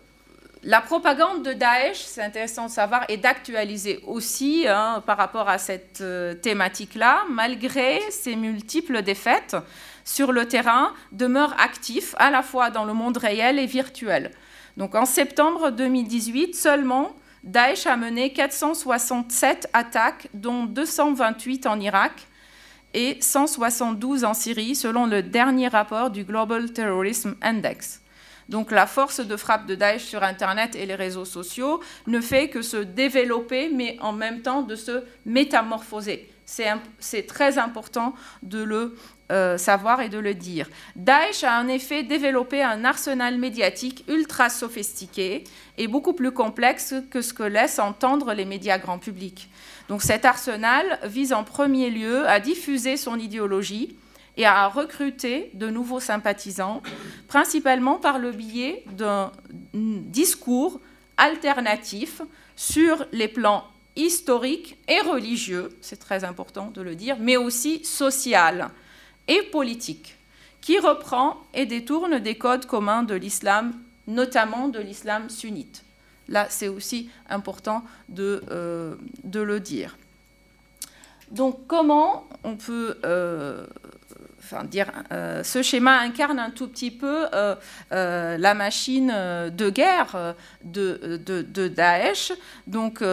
la 0.63 0.81
propagande 0.81 1.43
de 1.43 1.53
Daesh, 1.53 1.97
c'est 1.97 2.23
intéressant 2.23 2.65
de 2.65 2.71
savoir, 2.71 3.05
et 3.07 3.17
d'actualiser 3.17 3.99
aussi 4.07 4.65
hein, 4.67 5.03
par 5.05 5.17
rapport 5.17 5.47
à 5.47 5.59
cette 5.59 6.01
euh, 6.01 6.33
thématique-là, 6.33 7.25
malgré 7.29 8.01
ses 8.09 8.35
multiples 8.35 9.03
défaites 9.03 9.55
sur 10.03 10.31
le 10.31 10.47
terrain, 10.47 10.91
demeure 11.11 11.53
actif 11.59 12.15
à 12.17 12.31
la 12.31 12.41
fois 12.41 12.71
dans 12.71 12.85
le 12.85 12.93
monde 12.93 13.17
réel 13.17 13.59
et 13.59 13.67
virtuel. 13.67 14.31
Donc 14.75 14.95
en 14.95 15.05
septembre 15.05 15.69
2018 15.69 16.55
seulement, 16.55 17.11
Daesh 17.43 17.85
a 17.85 17.95
mené 17.95 18.33
467 18.33 19.69
attaques, 19.71 20.29
dont 20.33 20.65
228 20.65 21.67
en 21.67 21.79
Irak, 21.79 22.27
et 22.95 23.17
172 23.19 24.23
en 24.23 24.33
Syrie, 24.33 24.73
selon 24.73 25.05
le 25.05 25.21
dernier 25.21 25.67
rapport 25.67 26.09
du 26.09 26.23
Global 26.23 26.71
Terrorism 26.71 27.35
Index. 27.41 28.01
Donc 28.47 28.71
la 28.71 28.87
force 28.87 29.19
de 29.19 29.35
frappe 29.35 29.65
de 29.65 29.75
Daesh 29.75 30.03
sur 30.03 30.23
Internet 30.23 30.75
et 30.75 30.85
les 30.85 30.95
réseaux 30.95 31.25
sociaux 31.25 31.81
ne 32.07 32.21
fait 32.21 32.47
que 32.47 32.61
se 32.61 32.77
développer, 32.77 33.69
mais 33.69 33.97
en 33.99 34.13
même 34.13 34.41
temps 34.41 34.61
de 34.61 34.75
se 34.75 35.03
métamorphoser. 35.25 36.29
C'est 36.45 37.25
très 37.27 37.57
important 37.57 38.13
de 38.43 38.63
le 38.63 38.95
euh, 39.31 39.57
savoir 39.57 40.01
et 40.01 40.09
de 40.09 40.19
le 40.19 40.35
dire. 40.35 40.69
Daesh 40.95 41.43
a 41.43 41.59
en 41.59 41.67
effet 41.67 42.03
développé 42.03 42.61
un 42.61 42.85
arsenal 42.85 43.39
médiatique 43.39 44.05
ultra 44.07 44.49
sophistiqué 44.49 45.43
et 45.79 45.87
beaucoup 45.87 46.13
plus 46.13 46.31
complexe 46.31 46.93
que 47.09 47.21
ce 47.21 47.33
que 47.33 47.41
laissent 47.41 47.79
entendre 47.79 48.33
les 48.33 48.45
médias 48.45 48.77
grand 48.77 48.99
public. 48.99 49.49
Donc 49.89 50.01
cet 50.01 50.25
arsenal 50.25 50.99
vise 51.03 51.33
en 51.33 51.43
premier 51.43 51.89
lieu 51.89 52.27
à 52.27 52.39
diffuser 52.39 52.97
son 52.97 53.19
idéologie 53.19 53.95
et 54.37 54.45
à 54.45 54.67
recruter 54.67 55.51
de 55.53 55.69
nouveaux 55.69 55.99
sympathisants, 55.99 56.81
principalement 57.27 57.95
par 57.95 58.19
le 58.19 58.31
biais 58.31 58.83
d'un 58.91 59.31
discours 59.73 60.81
alternatif 61.17 62.21
sur 62.55 63.05
les 63.11 63.27
plans 63.27 63.63
historiques 63.95 64.77
et 64.89 64.99
religieux, 64.99 65.69
c'est 65.81 65.99
très 65.99 66.23
important 66.23 66.69
de 66.73 66.81
le 66.81 66.95
dire, 66.95 67.17
mais 67.19 67.37
aussi 67.37 67.85
social 67.85 68.69
et 69.27 69.41
politique, 69.43 70.17
qui 70.59 70.79
reprend 70.79 71.37
et 71.53 71.65
détourne 71.65 72.19
des 72.19 72.35
codes 72.35 72.65
communs 72.65 73.03
de 73.03 73.15
l'islam, 73.15 73.73
notamment 74.07 74.67
de 74.67 74.79
l'islam 74.79 75.29
sunnite. 75.29 75.84
Là, 76.27 76.47
c'est 76.49 76.67
aussi 76.67 77.09
important 77.29 77.83
de, 78.09 78.43
euh, 78.51 78.95
de, 79.23 79.39
le 79.39 79.59
dire. 79.59 79.97
Donc, 81.31 81.67
comment 81.67 82.27
on 82.43 82.55
peut 82.55 82.97
euh, 83.05 83.65
enfin, 84.45 84.63
dire, 84.63 84.91
euh, 85.11 85.43
ce 85.43 85.61
schéma 85.61 85.99
incarne 85.99 86.39
un 86.39 86.51
tout 86.51 86.67
petit 86.67 86.91
peu 86.91 87.25
la 87.91 88.53
machine 88.53 89.07
de 89.07 89.69
guerre 89.69 90.35
de, 90.63 91.67
Daesh. 91.67 92.31
Donc, 92.67 93.03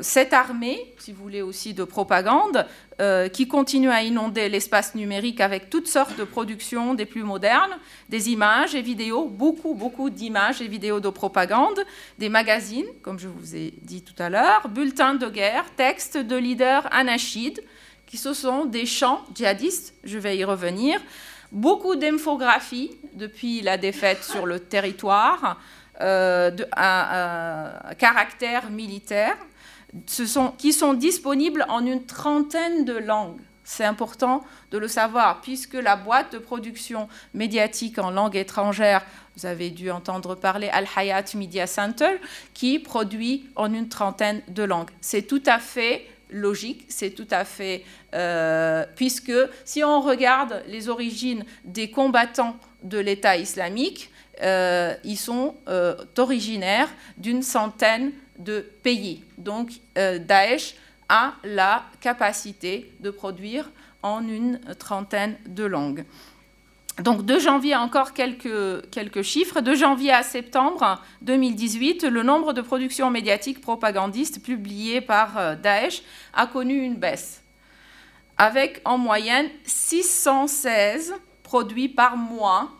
cette 0.00 0.32
armée, 0.32 0.94
si 0.98 1.12
vous 1.12 1.22
voulez 1.22 1.42
aussi 1.42 1.74
de 1.74 1.84
propagande, 1.84 2.64
euh, 3.00 3.28
qui 3.28 3.48
continue 3.48 3.90
à 3.90 4.02
inonder 4.02 4.48
l'espace 4.48 4.94
numérique 4.94 5.40
avec 5.40 5.68
toutes 5.68 5.88
sortes 5.88 6.16
de 6.16 6.22
productions 6.22 6.94
des 6.94 7.06
plus 7.06 7.24
modernes, 7.24 7.76
des 8.08 8.30
images 8.30 8.76
et 8.76 8.82
vidéos, 8.82 9.24
beaucoup, 9.24 9.74
beaucoup 9.74 10.10
d'images 10.10 10.62
et 10.62 10.68
vidéos 10.68 11.00
de 11.00 11.08
propagande, 11.08 11.80
des 12.20 12.28
magazines, 12.28 12.86
comme 13.02 13.18
je 13.18 13.26
vous 13.26 13.56
ai 13.56 13.74
dit 13.82 14.02
tout 14.02 14.14
à 14.22 14.28
l'heure, 14.28 14.68
bulletins 14.68 15.16
de 15.16 15.28
guerre, 15.28 15.64
textes 15.76 16.18
de 16.18 16.36
leaders 16.36 16.86
anachides, 16.92 17.60
ce 18.16 18.32
sont 18.34 18.64
des 18.64 18.86
chants 18.86 19.22
djihadistes, 19.34 19.94
je 20.04 20.18
vais 20.18 20.36
y 20.36 20.44
revenir, 20.44 21.00
beaucoup 21.52 21.96
d'infographies 21.96 22.96
depuis 23.14 23.60
la 23.60 23.76
défaite 23.76 24.24
sur 24.24 24.46
le 24.46 24.60
territoire, 24.60 25.58
euh, 26.00 26.50
de, 26.50 26.64
caractère 27.94 28.70
militaire, 28.70 29.36
qui 30.58 30.72
sont 30.72 30.94
disponibles 30.94 31.64
en 31.68 31.86
une 31.86 32.04
trentaine 32.04 32.84
de 32.84 32.94
langues. 32.94 33.40
C'est 33.62 33.84
important 33.84 34.44
de 34.72 34.78
le 34.78 34.88
savoir, 34.88 35.40
puisque 35.40 35.74
la 35.74 35.96
boîte 35.96 36.32
de 36.34 36.38
production 36.38 37.08
médiatique 37.32 37.98
en 37.98 38.10
langue 38.10 38.36
étrangère, 38.36 39.02
vous 39.36 39.46
avez 39.46 39.70
dû 39.70 39.90
entendre 39.90 40.34
parler 40.34 40.68
Al-Hayat 40.68 41.24
Media 41.34 41.66
Center, 41.66 42.20
qui 42.52 42.78
produit 42.78 43.48
en 43.56 43.72
une 43.72 43.88
trentaine 43.88 44.42
de 44.48 44.64
langues. 44.64 44.90
C'est 45.00 45.22
tout 45.22 45.42
à 45.46 45.58
fait 45.58 46.06
logique, 46.34 46.84
c'est 46.88 47.10
tout 47.10 47.28
à 47.30 47.44
fait... 47.44 47.84
Euh, 48.12 48.84
puisque 48.96 49.32
si 49.64 49.82
on 49.82 50.00
regarde 50.00 50.62
les 50.68 50.88
origines 50.88 51.44
des 51.64 51.90
combattants 51.90 52.56
de 52.82 52.98
l'État 52.98 53.36
islamique, 53.36 54.10
euh, 54.42 54.94
ils 55.04 55.16
sont 55.16 55.54
euh, 55.68 55.96
originaires 56.18 56.90
d'une 57.16 57.42
centaine 57.42 58.12
de 58.38 58.66
pays. 58.82 59.22
Donc 59.38 59.70
Daesh 59.94 60.74
a 61.08 61.34
la 61.44 61.84
capacité 62.00 62.90
de 63.00 63.10
produire 63.10 63.70
en 64.02 64.26
une 64.26 64.60
trentaine 64.78 65.36
de 65.46 65.64
langues. 65.64 66.04
Donc 67.00 67.26
de 67.26 67.40
janvier 67.40 67.74
encore 67.74 68.12
quelques, 68.12 69.22
chiffres. 69.22 69.60
De 69.60 69.74
janvier 69.74 70.12
à 70.12 70.22
septembre 70.22 71.02
2018, 71.22 72.04
le 72.04 72.22
nombre 72.22 72.52
de 72.52 72.60
productions 72.60 73.10
médiatiques 73.10 73.60
propagandistes 73.60 74.42
publiées 74.42 75.00
par 75.00 75.36
euh, 75.36 75.56
Daesh 75.56 76.02
a 76.32 76.46
connu 76.46 76.82
une 76.82 76.94
baisse, 76.94 77.42
avec 78.38 78.80
en 78.84 78.96
moyenne 78.96 79.48
616 79.64 81.14
produits 81.42 81.88
par 81.88 82.16
mois 82.16 82.70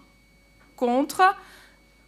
contre 0.76 1.22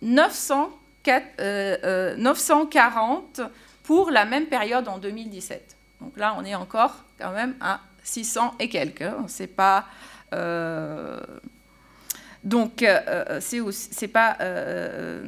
900 0.02 0.70
940 1.06 3.38
euh, 3.38 3.44
euh, 3.44 3.48
pour 3.82 4.10
la 4.10 4.24
même 4.24 4.46
période 4.46 4.88
en 4.88 4.98
2017. 4.98 5.76
Donc 6.00 6.16
là, 6.16 6.34
on 6.38 6.44
est 6.44 6.54
encore 6.54 7.04
quand 7.18 7.32
même 7.32 7.54
à 7.60 7.80
600 8.02 8.54
et 8.58 8.68
quelques. 8.68 9.02
Hein. 9.02 9.26
Pas. 9.56 9.86
Donc, 12.46 12.78
ce 12.78 14.00
n'est 14.00 14.08
pas 14.08 14.38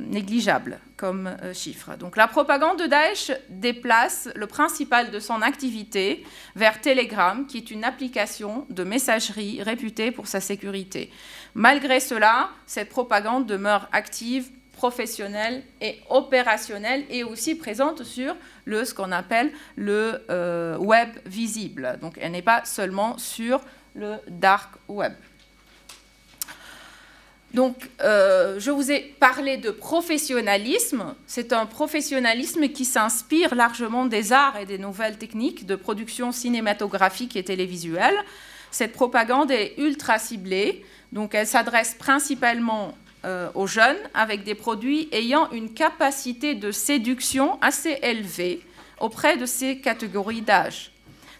négligeable 0.08 0.78
comme 0.96 1.36
chiffre. 1.52 1.96
Donc, 1.96 2.16
la 2.16 2.28
propagande 2.28 2.78
de 2.78 2.86
Daesh 2.86 3.32
déplace 3.48 4.28
le 4.36 4.46
principal 4.46 5.10
de 5.10 5.18
son 5.18 5.42
activité 5.42 6.24
vers 6.54 6.80
Telegram, 6.80 7.44
qui 7.46 7.58
est 7.58 7.72
une 7.72 7.82
application 7.82 8.66
de 8.70 8.84
messagerie 8.84 9.62
réputée 9.62 10.12
pour 10.12 10.28
sa 10.28 10.40
sécurité. 10.40 11.10
Malgré 11.54 11.98
cela, 11.98 12.50
cette 12.66 12.88
propagande 12.88 13.46
demeure 13.46 13.88
active 13.90 14.48
professionnelle 14.78 15.64
et 15.80 15.98
opérationnelle 16.08 17.04
et 17.10 17.24
aussi 17.24 17.56
présente 17.56 18.04
sur 18.04 18.36
le, 18.64 18.84
ce 18.84 18.94
qu'on 18.94 19.10
appelle 19.10 19.50
le 19.74 20.24
euh, 20.30 20.78
web 20.78 21.08
visible. 21.26 21.98
Donc 22.00 22.14
elle 22.20 22.30
n'est 22.30 22.42
pas 22.42 22.64
seulement 22.64 23.18
sur 23.18 23.60
le 23.96 24.14
dark 24.28 24.70
web. 24.86 25.12
Donc, 27.54 27.88
euh, 28.02 28.60
je 28.60 28.70
vous 28.70 28.90
ai 28.90 29.00
parlé 29.00 29.56
de 29.56 29.70
professionnalisme. 29.70 31.14
C'est 31.26 31.52
un 31.52 31.64
professionnalisme 31.64 32.68
qui 32.68 32.84
s'inspire 32.84 33.54
largement 33.54 34.04
des 34.04 34.32
arts 34.32 34.58
et 34.58 34.66
des 34.66 34.78
nouvelles 34.78 35.16
techniques 35.16 35.66
de 35.66 35.74
production 35.74 36.30
cinématographique 36.30 37.36
et 37.36 37.44
télévisuelle. 37.44 38.16
Cette 38.70 38.92
propagande 38.92 39.50
est 39.50 39.74
ultra 39.78 40.18
ciblée, 40.18 40.84
donc 41.12 41.34
elle 41.34 41.46
s'adresse 41.46 41.94
principalement 41.98 42.94
euh, 43.24 43.48
aux 43.54 43.66
jeunes 43.66 43.96
avec 44.12 44.44
des 44.44 44.54
produits 44.54 45.08
ayant 45.10 45.50
une 45.50 45.72
capacité 45.72 46.54
de 46.54 46.70
séduction 46.70 47.58
assez 47.62 47.98
élevée 48.02 48.60
auprès 49.00 49.38
de 49.38 49.46
ces 49.46 49.78
catégories 49.78 50.42
d'âge. 50.42 50.92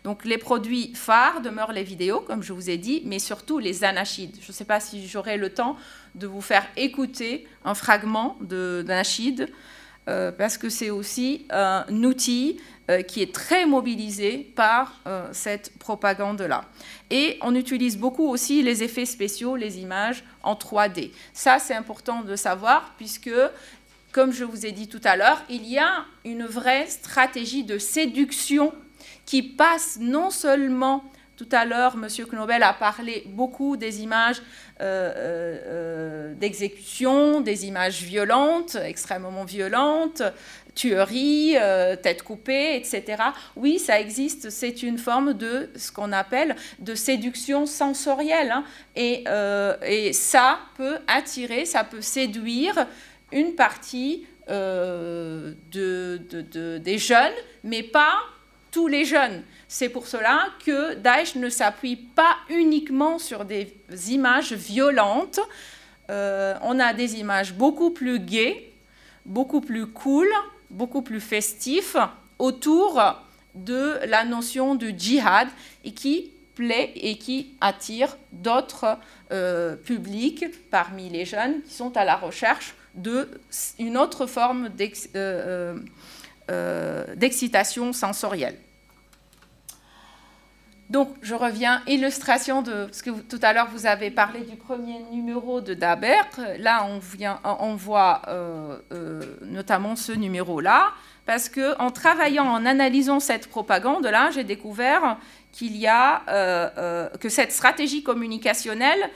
Donc 0.05 0.25
les 0.25 0.39
produits 0.39 0.93
phares 0.95 1.41
demeurent 1.41 1.73
les 1.73 1.83
vidéos, 1.83 2.21
comme 2.21 2.43
je 2.43 2.53
vous 2.53 2.71
ai 2.71 2.77
dit, 2.77 3.03
mais 3.05 3.19
surtout 3.19 3.59
les 3.59 3.85
anachides. 3.85 4.37
Je 4.41 4.49
ne 4.49 4.53
sais 4.53 4.65
pas 4.65 4.81
si 4.81 5.07
j'aurai 5.07 5.37
le 5.37 5.51
temps 5.51 5.77
de 6.15 6.27
vous 6.27 6.41
faire 6.41 6.67
écouter 6.77 7.47
un 7.65 7.75
fragment 7.75 8.37
d'anachide, 8.41 9.51
euh, 10.09 10.33
parce 10.33 10.57
que 10.57 10.71
c'est 10.71 10.91
aussi 10.91 11.47
un 11.51 11.85
outil 12.03 12.59
euh, 12.91 13.03
qui 13.03 13.21
est 13.21 13.35
très 13.35 13.67
mobilisé 13.67 14.51
par 14.57 14.99
euh, 15.07 15.29
cette 15.33 15.79
propagande-là. 15.79 16.65
Et 17.11 17.39
on 17.43 17.55
utilise 17.55 17.99
beaucoup 17.99 18.27
aussi 18.27 18.63
les 18.63 18.83
effets 18.83 19.05
spéciaux, 19.05 19.57
les 19.57 19.79
images 19.79 20.25
en 20.43 20.55
3D. 20.55 21.11
Ça, 21.35 21.59
c'est 21.59 21.75
important 21.75 22.23
de 22.23 22.35
savoir 22.35 22.95
puisque, 22.97 23.31
comme 24.11 24.33
je 24.33 24.45
vous 24.45 24.65
ai 24.65 24.73
dit 24.73 24.89
tout 24.89 25.03
à 25.05 25.17
l'heure, 25.17 25.43
il 25.51 25.67
y 25.67 25.79
a 25.79 26.07
une 26.25 26.47
vraie 26.47 26.87
stratégie 26.87 27.65
de 27.65 27.77
séduction 27.77 28.73
qui 29.29 29.43
passe 29.43 29.99
non 30.01 30.31
seulement 30.31 31.05
tout 31.37 31.51
à 31.53 31.67
l'heure, 31.67 31.97
M. 31.97 32.09
Knobel 32.33 32.63
a 32.63 32.73
parlé 32.73 33.25
beaucoup 33.27 33.77
des 33.77 34.01
images 34.01 34.41
euh, 34.81 36.33
d'exécution, 36.35 37.43
des 37.43 37.67
images 37.67 38.03
violentes, 38.03 38.77
extrêmement 38.77 39.45
violentes, 39.45 40.23
tuerie, 40.75 41.57
euh, 41.61 41.95
tête 41.95 42.23
coupée, 42.23 42.77
etc. 42.77 43.23
Oui, 43.55 43.79
ça 43.79 44.01
existe, 44.01 44.49
c'est 44.49 44.83
une 44.83 44.97
forme 44.97 45.35
de 45.35 45.69
ce 45.77 45.93
qu'on 45.93 46.13
appelle 46.13 46.57
de 46.79 46.95
séduction 46.95 47.67
sensorielle. 47.67 48.51
Hein. 48.51 48.65
Euh, 48.97 49.77
et, 49.85 50.15
ça 50.15 50.59
peut 50.79 50.97
attirer, 51.07 51.67
ça 51.67 51.85
peut 51.85 52.01
séduire 52.01 52.87
une 53.31 53.55
partie 53.57 54.27
euh, 54.49 55.53
des 55.71 56.99
jeunes, 56.99 57.39
mais 57.63 57.83
pas 57.83 58.15
tous 58.79 58.87
les 58.87 59.05
jeunes. 59.05 59.43
C'est 59.67 59.89
pour 59.89 60.07
cela 60.07 60.51
que 60.65 60.95
Daesh 60.95 61.35
ne 61.35 61.49
s'appuie 61.49 61.97
pas 61.97 62.37
uniquement 62.49 63.19
sur 63.19 63.45
des 63.45 63.75
images 64.09 64.53
violentes. 64.53 65.41
on 66.09 66.79
a 66.79 66.93
des 66.95 67.19
images 67.19 67.55
beaucoup 67.55 67.91
plus 67.91 68.21
gaies, 68.21 68.71
beaucoup 69.27 69.61
plus 69.61 69.89
cool, 69.89 70.29
beaucoup 70.71 71.03
plus 71.03 71.21
festif 71.21 71.97
autour 72.39 73.03
de 73.57 73.99
la 74.07 74.25
notion 74.25 74.77
du 74.77 74.95
djihad 74.97 75.49
et 75.83 75.91
qui 75.91 76.31
plaît 76.55 76.93
et 76.95 77.19
qui 77.19 77.57
attire 77.61 78.17
d'autres 78.31 78.97
euh, 79.33 79.75
publics 79.75 80.45
parmi 80.71 81.09
les 81.09 81.25
jeunes 81.25 81.63
qui 81.63 81.75
sont 81.75 81.97
à 81.97 82.05
la 82.05 82.15
recherche 82.15 82.77
d'une 82.95 83.99
autre 83.99 84.27
forme 84.27 84.71
euh, 85.17 85.77
euh, 86.49 87.15
d'excitation 87.17 87.93
sensorielle. 87.93 88.57
Donc, 90.91 91.11
je 91.21 91.35
reviens, 91.35 91.83
illustration 91.87 92.63
de 92.63 92.89
ce 92.93 93.03
que 93.03 93.11
tout 93.11 93.39
à 93.43 93.53
l'heure 93.53 93.69
vous 93.71 93.85
avez 93.85 94.11
parlé 94.11 94.41
du 94.41 94.57
premier 94.57 95.01
numéro 95.13 95.61
de 95.61 95.75
Daber. 95.75 96.23
Là, 96.59 96.89
on 97.61 97.75
voit 97.75 98.23
euh, 98.29 98.79
euh, 98.93 99.21
notamment 99.43 99.97
ce 99.97 100.13
numéro-là, 100.13 100.93
parce 101.27 101.51
qu'en 101.51 101.91
travaillant, 101.91 102.47
en 102.47 102.65
analysant 102.65 103.21
cette 103.21 103.49
propagande-là, 103.49 104.31
j'ai 104.31 104.45
découvert 104.45 105.19
qu'il 105.53 105.77
y 105.77 105.87
a 105.87 106.23
euh, 106.29 107.09
que 107.21 107.29
cette 107.29 107.53
stratégie 107.53 108.03
communicationnelle 108.03 109.11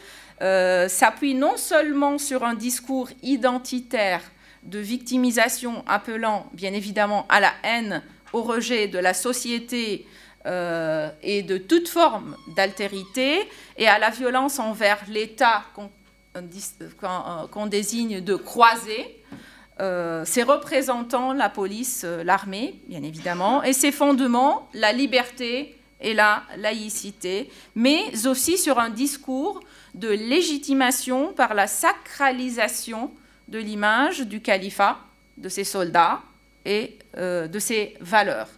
s'appuie 0.89 1.37
non 1.37 1.57
seulement 1.57 2.19
sur 2.19 2.43
un 2.43 2.55
discours 2.55 3.09
identitaire 3.23 4.21
de 4.65 4.81
victimisation 4.81 5.85
appelant 5.87 6.47
bien 6.53 6.73
évidemment 6.73 7.27
à 7.29 7.39
la 7.39 7.53
haine, 7.63 8.03
au 8.33 8.43
rejet 8.43 8.89
de 8.89 8.99
la 8.99 9.15
société, 9.15 10.05
euh, 10.45 11.11
et 11.23 11.43
de 11.43 11.57
toute 11.57 11.89
forme 11.89 12.37
d'altérité 12.57 13.49
et 13.77 13.87
à 13.87 14.01
la 14.01 14.11
violence 14.11 14.59
envers 14.59 14.99
l'État 15.09 15.63
qu'on 15.73 15.89
euh, 16.37 17.67
désigne 17.69 18.21
de 18.21 18.35
croisé, 18.35 19.23
euh, 19.81 20.25
ses 20.25 20.43
représentants, 20.43 21.33
la 21.33 21.49
police, 21.49 22.05
l'armée, 22.25 22.75
bien 22.89 23.05
évidemment, 23.05 23.63
et 23.63 23.73
ses 23.73 23.93
fondements, 23.93 24.69
la 24.75 24.93
liberté 24.93 25.77
et 26.01 26.13
la 26.13 26.43
laïcité, 26.57 27.49
mais 27.77 28.27
aussi 28.27 28.59
sur 28.59 28.81
un 28.81 28.91
discours 28.91 29.61
de 29.95 30.09
légitimation 30.09 31.33
par 31.33 31.55
la 31.55 31.69
sacralisation 31.69 33.13
de 33.47 33.61
l'image 33.61 34.21
du 34.23 34.41
califat, 34.41 34.99
de 35.37 35.49
ses 35.49 35.65
soldats 35.65 36.21
et 36.65 36.99
de 37.17 37.59
ses 37.59 37.97
valeurs. 38.01 38.49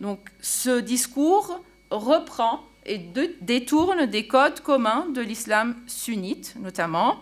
Donc 0.00 0.20
ce 0.40 0.80
discours 0.80 1.60
reprend 1.90 2.60
et 2.86 2.98
détourne 3.40 4.06
des 4.06 4.26
codes 4.26 4.60
communs 4.60 5.06
de 5.14 5.20
l'islam 5.20 5.76
sunnite 5.86 6.54
notamment. 6.58 7.18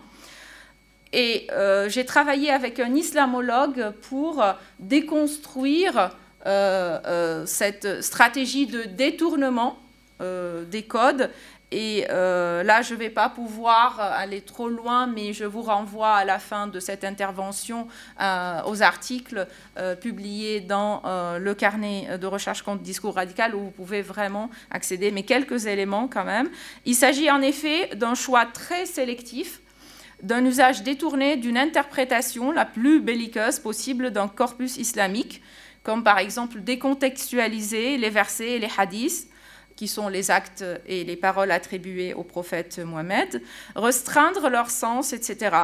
Et 1.11 1.47
euh, 1.51 1.89
j'ai 1.89 2.05
travaillé 2.05 2.51
avec 2.51 2.79
un 2.79 2.93
islamologue 2.93 3.91
pour 4.09 4.43
déconstruire 4.79 6.11
euh, 6.45 6.99
euh, 7.05 7.45
cette 7.45 8.01
stratégie 8.03 8.67
de 8.67 8.83
détournement 8.83 9.77
des 10.69 10.83
codes 10.83 11.29
et 11.71 12.07
euh, 12.09 12.63
là, 12.63 12.81
je 12.81 12.95
ne 12.95 12.99
vais 12.99 13.11
pas 13.11 13.29
pouvoir 13.29 13.99
aller 13.99 14.41
trop 14.41 14.69
loin, 14.69 15.05
mais 15.05 15.33
je 15.33 15.45
vous 15.45 15.61
renvoie 15.61 16.15
à 16.15 16.25
la 16.25 16.39
fin 16.39 16.65
de 16.65 16.79
cette 16.79 17.03
intervention 17.03 17.87
euh, 18.19 18.61
aux 18.65 18.81
articles 18.81 19.47
euh, 19.77 19.95
publiés 19.95 20.61
dans 20.61 21.01
le 21.39 21.53
carnet 21.53 22.17
de 22.17 22.27
recherche 22.27 22.63
contre 22.63 22.81
discours 22.81 23.15
radical 23.15 23.53
où 23.55 23.59
vous 23.59 23.71
pouvez 23.71 24.01
vraiment 24.01 24.49
accéder, 24.71 25.11
mais 25.11 25.23
quelques 25.23 25.67
éléments 25.67 26.07
quand 26.07 26.23
même. 26.23 26.49
Il 26.85 26.95
s'agit 26.95 27.29
en 27.29 27.41
effet 27.41 27.95
d'un 27.95 28.15
choix 28.15 28.45
très 28.45 28.85
sélectif 28.85 29.61
d'un 30.21 30.43
usage 30.43 30.83
détourné 30.83 31.37
d'une 31.37 31.57
interprétation 31.57 32.51
la 32.51 32.65
plus 32.65 32.99
belliqueuse 32.99 33.59
possible 33.59 34.11
d'un 34.11 34.27
corpus 34.27 34.75
islamique, 34.75 35.41
comme 35.81 36.03
par 36.03 36.17
exemple 36.17 36.59
décontextualiser 36.59 37.97
les 37.97 38.09
versets 38.09 38.51
et 38.51 38.59
les 38.59 38.67
hadiths, 38.77 39.29
qui 39.79 39.87
sont 39.87 40.09
les 40.09 40.29
actes 40.29 40.65
et 40.87 41.05
les 41.05 41.15
paroles 41.15 41.51
attribuées 41.51 42.13
au 42.13 42.23
prophète 42.23 42.79
Mohammed, 42.79 43.41
restreindre 43.77 44.49
leur 44.49 44.69
sens, 44.69 45.13
etc. 45.13 45.55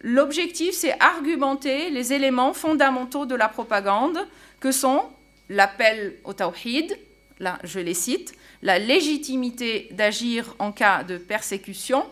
L'objectif, 0.00 0.74
c'est 0.74 0.96
argumenter 1.00 1.90
les 1.90 2.12
éléments 2.12 2.54
fondamentaux 2.54 3.26
de 3.26 3.34
la 3.34 3.48
propagande, 3.48 4.16
que 4.60 4.70
sont 4.70 5.02
l'appel 5.48 6.14
au 6.22 6.34
tawhid, 6.34 6.96
là 7.40 7.58
je 7.64 7.80
les 7.80 7.94
cite, 7.94 8.32
la 8.62 8.78
légitimité 8.78 9.88
d'agir 9.90 10.54
en 10.60 10.70
cas 10.70 11.02
de 11.02 11.18
persécution, 11.18 12.06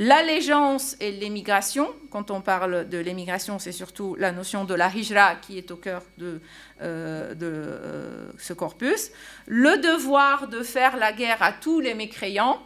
L'allégeance 0.00 0.94
et 1.00 1.10
l'émigration, 1.10 1.92
quand 2.12 2.30
on 2.30 2.40
parle 2.40 2.88
de 2.88 2.98
l'émigration, 2.98 3.58
c'est 3.58 3.72
surtout 3.72 4.14
la 4.16 4.30
notion 4.30 4.64
de 4.64 4.72
la 4.72 4.88
hijra 4.94 5.34
qui 5.34 5.58
est 5.58 5.72
au 5.72 5.76
cœur 5.76 6.02
de, 6.18 6.40
euh, 6.80 7.34
euh, 7.42 8.30
ce 8.38 8.52
corpus. 8.52 9.10
Le 9.46 9.76
devoir 9.78 10.46
de 10.46 10.62
faire 10.62 10.96
la 10.96 11.12
guerre 11.12 11.42
à 11.42 11.50
tous 11.52 11.80
les 11.80 11.94
mécréants, 11.94 12.62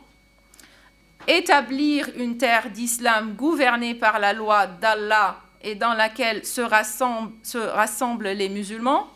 établir 1.27 2.11
une 2.17 2.37
terre 2.37 2.69
d'islam 2.69 3.33
gouvernée 3.33 3.95
par 3.95 4.19
la 4.19 4.35
loi 4.35 4.67
d'Allah 4.67 5.39
et 5.63 5.75
dans 5.75 5.95
laquelle 5.95 6.45
se 6.45 6.61
rassemblent, 6.61 7.33
se 7.43 7.57
rassemblent 7.57 8.29
les 8.29 8.51
musulmans, 8.51 9.09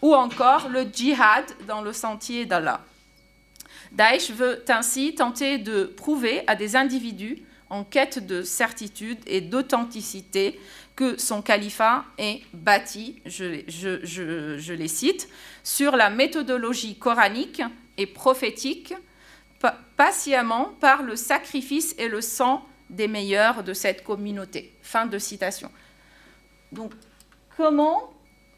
ou 0.00 0.14
encore 0.14 0.70
le 0.70 0.84
djihad 0.84 1.44
dans 1.68 1.82
le 1.82 1.92
sentier 1.92 2.46
d'Allah. 2.46 2.80
Daesh 3.90 4.30
veut 4.30 4.64
ainsi 4.68 5.14
tenter 5.14 5.58
de 5.58 5.84
prouver 5.84 6.42
à 6.46 6.54
des 6.54 6.76
individus 6.76 7.42
en 7.68 7.84
quête 7.84 8.26
de 8.26 8.42
certitude 8.42 9.18
et 9.26 9.40
d'authenticité 9.40 10.60
que 10.94 11.18
son 11.18 11.40
califat 11.40 12.04
est 12.18 12.42
bâti, 12.52 13.22
je, 13.24 14.72
les 14.72 14.88
cite, 14.88 15.28
sur 15.64 15.96
la 15.96 16.10
méthodologie 16.10 16.98
coranique 16.98 17.62
et 17.96 18.06
prophétique, 18.06 18.94
patiemment 19.96 20.74
par 20.80 21.02
le 21.02 21.16
sacrifice 21.16 21.94
et 21.96 22.08
le 22.08 22.20
sang 22.20 22.66
des 22.90 23.08
meilleurs 23.08 23.64
de 23.64 23.72
cette 23.72 24.04
communauté. 24.04 24.72
Fin 24.82 25.06
de 25.06 25.18
citation. 25.18 25.70
Donc, 26.72 26.92
comment 27.56 28.12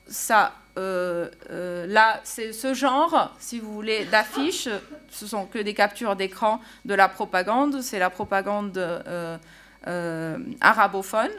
ça 0.08 0.54
euh, 0.76 1.28
euh, 1.50 1.86
là, 1.86 2.20
c'est 2.24 2.52
ce 2.52 2.74
genre, 2.74 3.34
si 3.38 3.60
vous 3.60 3.72
voulez, 3.72 4.04
d'affiches, 4.06 4.68
ce 5.10 5.26
sont 5.26 5.46
que 5.46 5.58
des 5.58 5.74
captures 5.74 6.16
d'écran 6.16 6.60
de 6.84 6.94
la 6.94 7.08
propagande, 7.08 7.80
c'est 7.80 7.98
la 7.98 8.10
propagande 8.10 8.76
euh, 9.86 10.38
arabophone. 10.60 11.30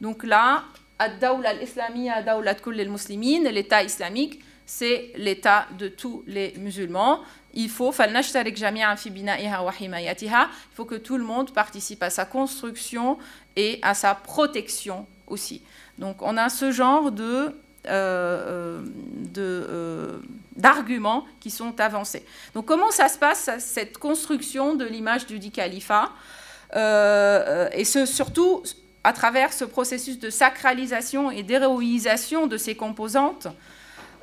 Donc 0.00 0.24
là, 0.24 0.64
l'État 3.50 3.82
islamique, 3.82 4.44
c'est 4.66 5.12
l'État 5.16 5.66
de 5.78 5.88
tous 5.88 6.22
les 6.26 6.54
musulmans. 6.58 7.20
Il 7.52 7.68
faut, 7.68 7.92
il 7.92 8.00
faut 10.74 10.84
que 10.84 10.94
tout 10.94 11.16
le 11.16 11.24
monde 11.24 11.52
participe 11.52 12.02
à 12.02 12.10
sa 12.10 12.24
construction 12.24 13.18
et 13.56 13.78
à 13.82 13.94
sa 13.94 14.14
protection 14.14 15.06
aussi. 15.26 15.62
Donc 15.98 16.22
on 16.22 16.36
a 16.36 16.48
ce 16.48 16.70
genre 16.72 17.10
de 17.12 17.24
euh, 17.24 17.50
euh, 17.50 17.62
d'arguments 20.56 21.26
qui 21.40 21.50
sont 21.50 21.78
avancés. 21.80 22.24
Donc 22.54 22.66
comment 22.66 22.90
ça 22.90 23.08
se 23.08 23.18
passe, 23.18 23.50
cette 23.58 23.98
construction 23.98 24.74
de 24.74 24.84
l'image 24.84 25.26
du 25.26 25.38
dit 25.38 25.50
califat 25.50 26.10
euh, 26.76 27.68
Et 27.72 27.84
ce, 27.84 28.06
surtout 28.06 28.62
à 29.02 29.12
travers 29.12 29.52
ce 29.52 29.64
processus 29.64 30.18
de 30.18 30.30
sacralisation 30.30 31.30
et 31.30 31.42
d'héroïsation 31.42 32.46
de 32.46 32.56
ces 32.56 32.74
composantes, 32.74 33.48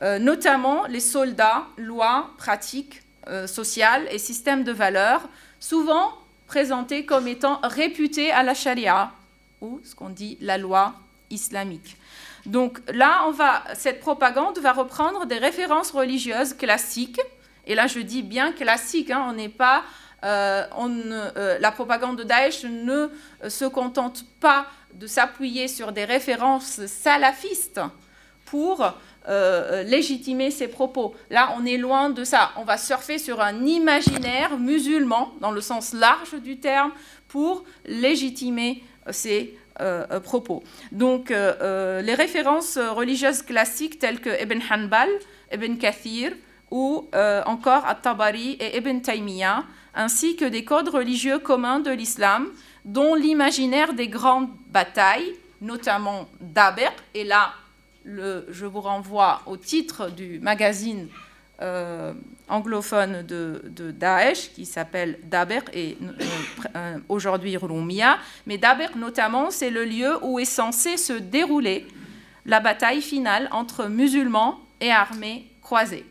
notamment 0.01 0.87
les 0.87 0.99
soldats, 0.99 1.67
lois, 1.77 2.31
pratiques 2.39 3.03
sociales 3.45 4.07
et 4.09 4.17
systèmes 4.17 4.63
de 4.63 4.71
valeurs, 4.71 5.21
souvent 5.59 6.13
présentés 6.51 7.05
comme 7.05 7.29
étant 7.29 7.61
réputés 7.63 8.29
à 8.29 8.43
la 8.43 8.53
charia, 8.53 9.13
ou 9.61 9.79
ce 9.85 9.95
qu'on 9.95 10.09
dit 10.09 10.37
la 10.41 10.57
loi 10.57 10.95
islamique. 11.29 11.95
Donc 12.45 12.79
là, 12.91 13.25
cette 13.75 13.99
propagande 13.99 14.57
va 14.59 14.73
reprendre 14.73 15.25
des 15.25 15.37
références 15.37 15.91
religieuses 15.91 16.53
classiques. 16.53 17.21
Et 17.67 17.75
là, 17.75 17.87
je 17.87 17.99
dis 17.99 18.23
bien 18.23 18.51
classiques, 18.51 19.11
hein, 19.11 19.25
on 19.29 19.33
n'est 19.33 19.49
pas, 19.49 19.83
euh, 20.23 20.63
euh, 20.77 21.59
la 21.59 21.71
propagande 21.71 22.17
de 22.17 22.23
Daesh 22.23 22.63
ne 22.63 23.09
se 23.47 23.65
contente 23.65 24.25
pas 24.39 24.65
de 24.93 25.07
s'appuyer 25.07 25.67
sur 25.67 25.91
des 25.91 26.05
références 26.05 26.85
salafistes 26.85 27.81
pour 28.45 28.85
euh, 29.29 29.83
légitimer 29.83 30.49
ses 30.49 30.67
propos. 30.67 31.15
Là, 31.29 31.53
on 31.57 31.65
est 31.65 31.77
loin 31.77 32.09
de 32.09 32.23
ça. 32.23 32.51
On 32.57 32.63
va 32.63 32.77
surfer 32.77 33.19
sur 33.19 33.39
un 33.39 33.65
imaginaire 33.65 34.57
musulman, 34.57 35.31
dans 35.39 35.51
le 35.51 35.61
sens 35.61 35.93
large 35.93 36.33
du 36.41 36.59
terme, 36.59 36.91
pour 37.27 37.63
légitimer 37.85 38.83
ses 39.11 39.57
euh, 39.79 40.05
euh, 40.11 40.19
propos. 40.19 40.63
Donc, 40.91 41.31
euh, 41.31 42.01
les 42.01 42.13
références 42.13 42.77
religieuses 42.77 43.41
classiques 43.41 43.99
telles 43.99 44.19
que 44.19 44.41
Ibn 44.43 44.59
Hanbal, 44.69 45.09
Ibn 45.53 45.77
Kathir 45.77 46.33
ou 46.69 47.09
encore 47.45 47.85
At-Tabari 47.85 48.57
et 48.59 48.77
Ibn 48.77 48.99
Taymiyyah, 48.99 49.63
ainsi 49.93 50.35
que 50.35 50.45
des 50.45 50.63
codes 50.63 50.89
religieux 50.89 51.39
communs 51.39 51.79
de 51.79 51.91
l'islam, 51.91 52.47
dont 52.85 53.15
l'imaginaire 53.15 53.93
des 53.93 54.07
grandes 54.07 54.49
batailles, 54.69 55.33
notamment 55.61 56.29
d'Aber, 56.39 56.91
et 57.13 57.23
là, 57.25 57.53
je 58.05 58.65
vous 58.65 58.81
renvoie 58.81 59.41
au 59.45 59.57
titre 59.57 60.09
du 60.09 60.39
magazine 60.39 61.07
euh, 61.61 62.13
anglophone 62.47 63.23
de, 63.23 63.91
Daesh 63.91 64.51
qui 64.53 64.65
s'appelle 64.65 65.19
Daber 65.23 65.61
et 65.73 65.95
euh, 66.01 66.11
euh, 66.75 66.97
aujourd'hui 67.07 67.55
Rumia. 67.55 68.17
Mais 68.47 68.57
Daber 68.57 68.87
notamment, 68.95 69.51
c'est 69.51 69.69
le 69.69 69.85
lieu 69.85 70.17
où 70.23 70.39
est 70.39 70.45
censé 70.45 70.97
se 70.97 71.13
dérouler 71.13 71.85
la 72.47 72.59
bataille 72.61 73.01
finale 73.01 73.47
entre 73.51 73.85
musulmans 73.85 74.59
et 74.81 74.91
armées 74.91 75.45
croisées. 75.61 76.03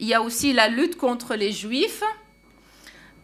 Il 0.00 0.08
y 0.08 0.14
a 0.14 0.22
aussi 0.22 0.52
la 0.52 0.68
lutte 0.68 0.96
contre 0.96 1.36
les 1.36 1.52
juifs. 1.52 2.02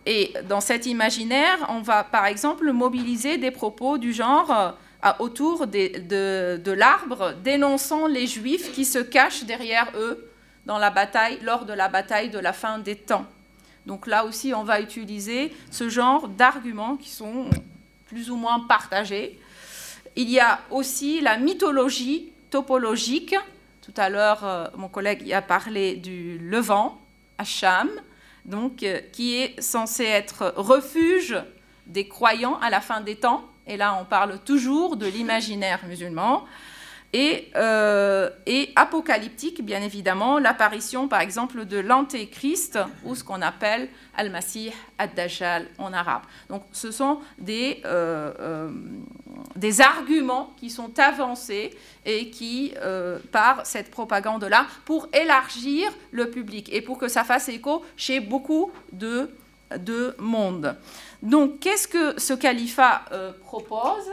Et 0.07 0.33
dans 0.49 0.61
cet 0.61 0.87
imaginaire, 0.87 1.59
on 1.69 1.81
va 1.81 2.05
par 2.05 2.27
exemple 2.27 2.71
mobiliser 2.73 3.39
des 3.39 3.51
propos 3.51 3.99
du 3.99 4.13
genre 4.13 4.79
autour 5.19 5.67
de 5.67 6.71
l'arbre 6.71 7.35
dénonçant 7.43 8.07
les 8.07 8.29
juifs 8.29 8.73
qui 8.73 8.85
se 8.85 9.01
cachent 9.01 9.45
derrière 9.45 9.91
eux 9.97 10.31
dans 10.67 10.79
la 10.79 10.91
bataille, 10.91 11.39
lors 11.43 11.65
de 11.65 11.73
la 11.73 11.89
bataille 11.89 12.29
de 12.29 12.39
la 12.39 12.53
fin 12.53 12.79
des 12.79 12.97
temps. 12.97 13.25
Donc 13.87 14.07
là 14.09 14.25
aussi, 14.25 14.53
on 14.53 14.65
va 14.65 14.81
utiliser 14.81 15.55
ce 15.71 15.89
genre 15.89 16.29
d'arguments 16.29 16.97
qui 16.97 17.09
sont 17.09 17.49
plus 18.09 18.31
ou 18.31 18.37
moins 18.37 18.61
partagés. 18.61 19.39
Il 20.17 20.29
y 20.29 20.41
a 20.41 20.61
aussi 20.71 21.21
la 21.21 21.39
mythologie 21.39 22.33
topologique. 22.51 23.37
Tout 23.83 23.95
à 23.97 24.09
l'heure, 24.09 24.45
euh, 24.45 24.67
mon 24.77 24.89
collègue 24.89 25.23
y 25.25 25.35
a 25.35 25.43
parlé 25.43 25.95
du 25.95 26.39
Levant, 26.39 27.01
Hacham, 27.39 27.89
donc, 28.45 28.83
euh, 28.83 29.01
qui 29.13 29.37
est 29.37 29.61
censé 29.61 30.05
être 30.05 30.53
refuge 30.57 31.37
des 31.87 32.09
croyants 32.09 32.59
à 32.61 32.71
la 32.71 32.81
fin 32.81 33.01
des 33.01 33.17
temps. 33.17 33.45
Et 33.69 33.77
là, 33.77 33.97
on 34.01 34.05
parle 34.05 34.39
toujours 34.41 34.97
de 34.97 35.07
l'imaginaire 35.07 35.85
musulman. 35.87 36.45
Euh, 37.55 38.31
et, 38.47 38.71
apocalyptique, 38.77 39.65
bien 39.65 39.81
évidemment, 39.83 40.39
l'apparition, 40.39 41.09
par 41.09 41.21
exemple, 41.21 41.65
de 41.65 41.79
l'antéchrist, 41.79 42.79
ou 43.05 43.15
ce 43.15 43.25
qu'on 43.25 43.43
appelle 43.43 43.89
Al-Masih 44.17 44.73
ad-Dajjal 44.99 45.67
en 45.79 45.93
arabe. 45.93 46.23
Donc, 46.49 46.65
ce 46.73 46.91
sont 46.91 47.21
des, 47.39 47.83
euh, 47.85 48.33
euh, 48.41 49.73
arguments 49.79 50.53
qui 50.57 50.71
sont 50.71 50.99
avancés 50.99 51.77
et 52.05 52.31
qui, 52.31 52.73
par 53.33 53.67
cette 53.67 53.91
propagande-là, 53.91 54.67
pour 54.85 55.09
élargir 55.13 55.93
le 56.13 56.31
public 56.31 56.73
et 56.73 56.81
pour 56.81 56.99
que 56.99 57.09
ça 57.09 57.25
fasse 57.25 57.49
écho 57.49 57.85
chez 57.97 58.21
beaucoup 58.21 58.71
de 58.93 59.29
monde. 60.19 60.77
Donc, 61.23 61.61
qu'est-ce 61.61 61.89
que 61.89 62.19
ce 62.19 62.33
califat 62.35 63.03
propose? 63.43 64.09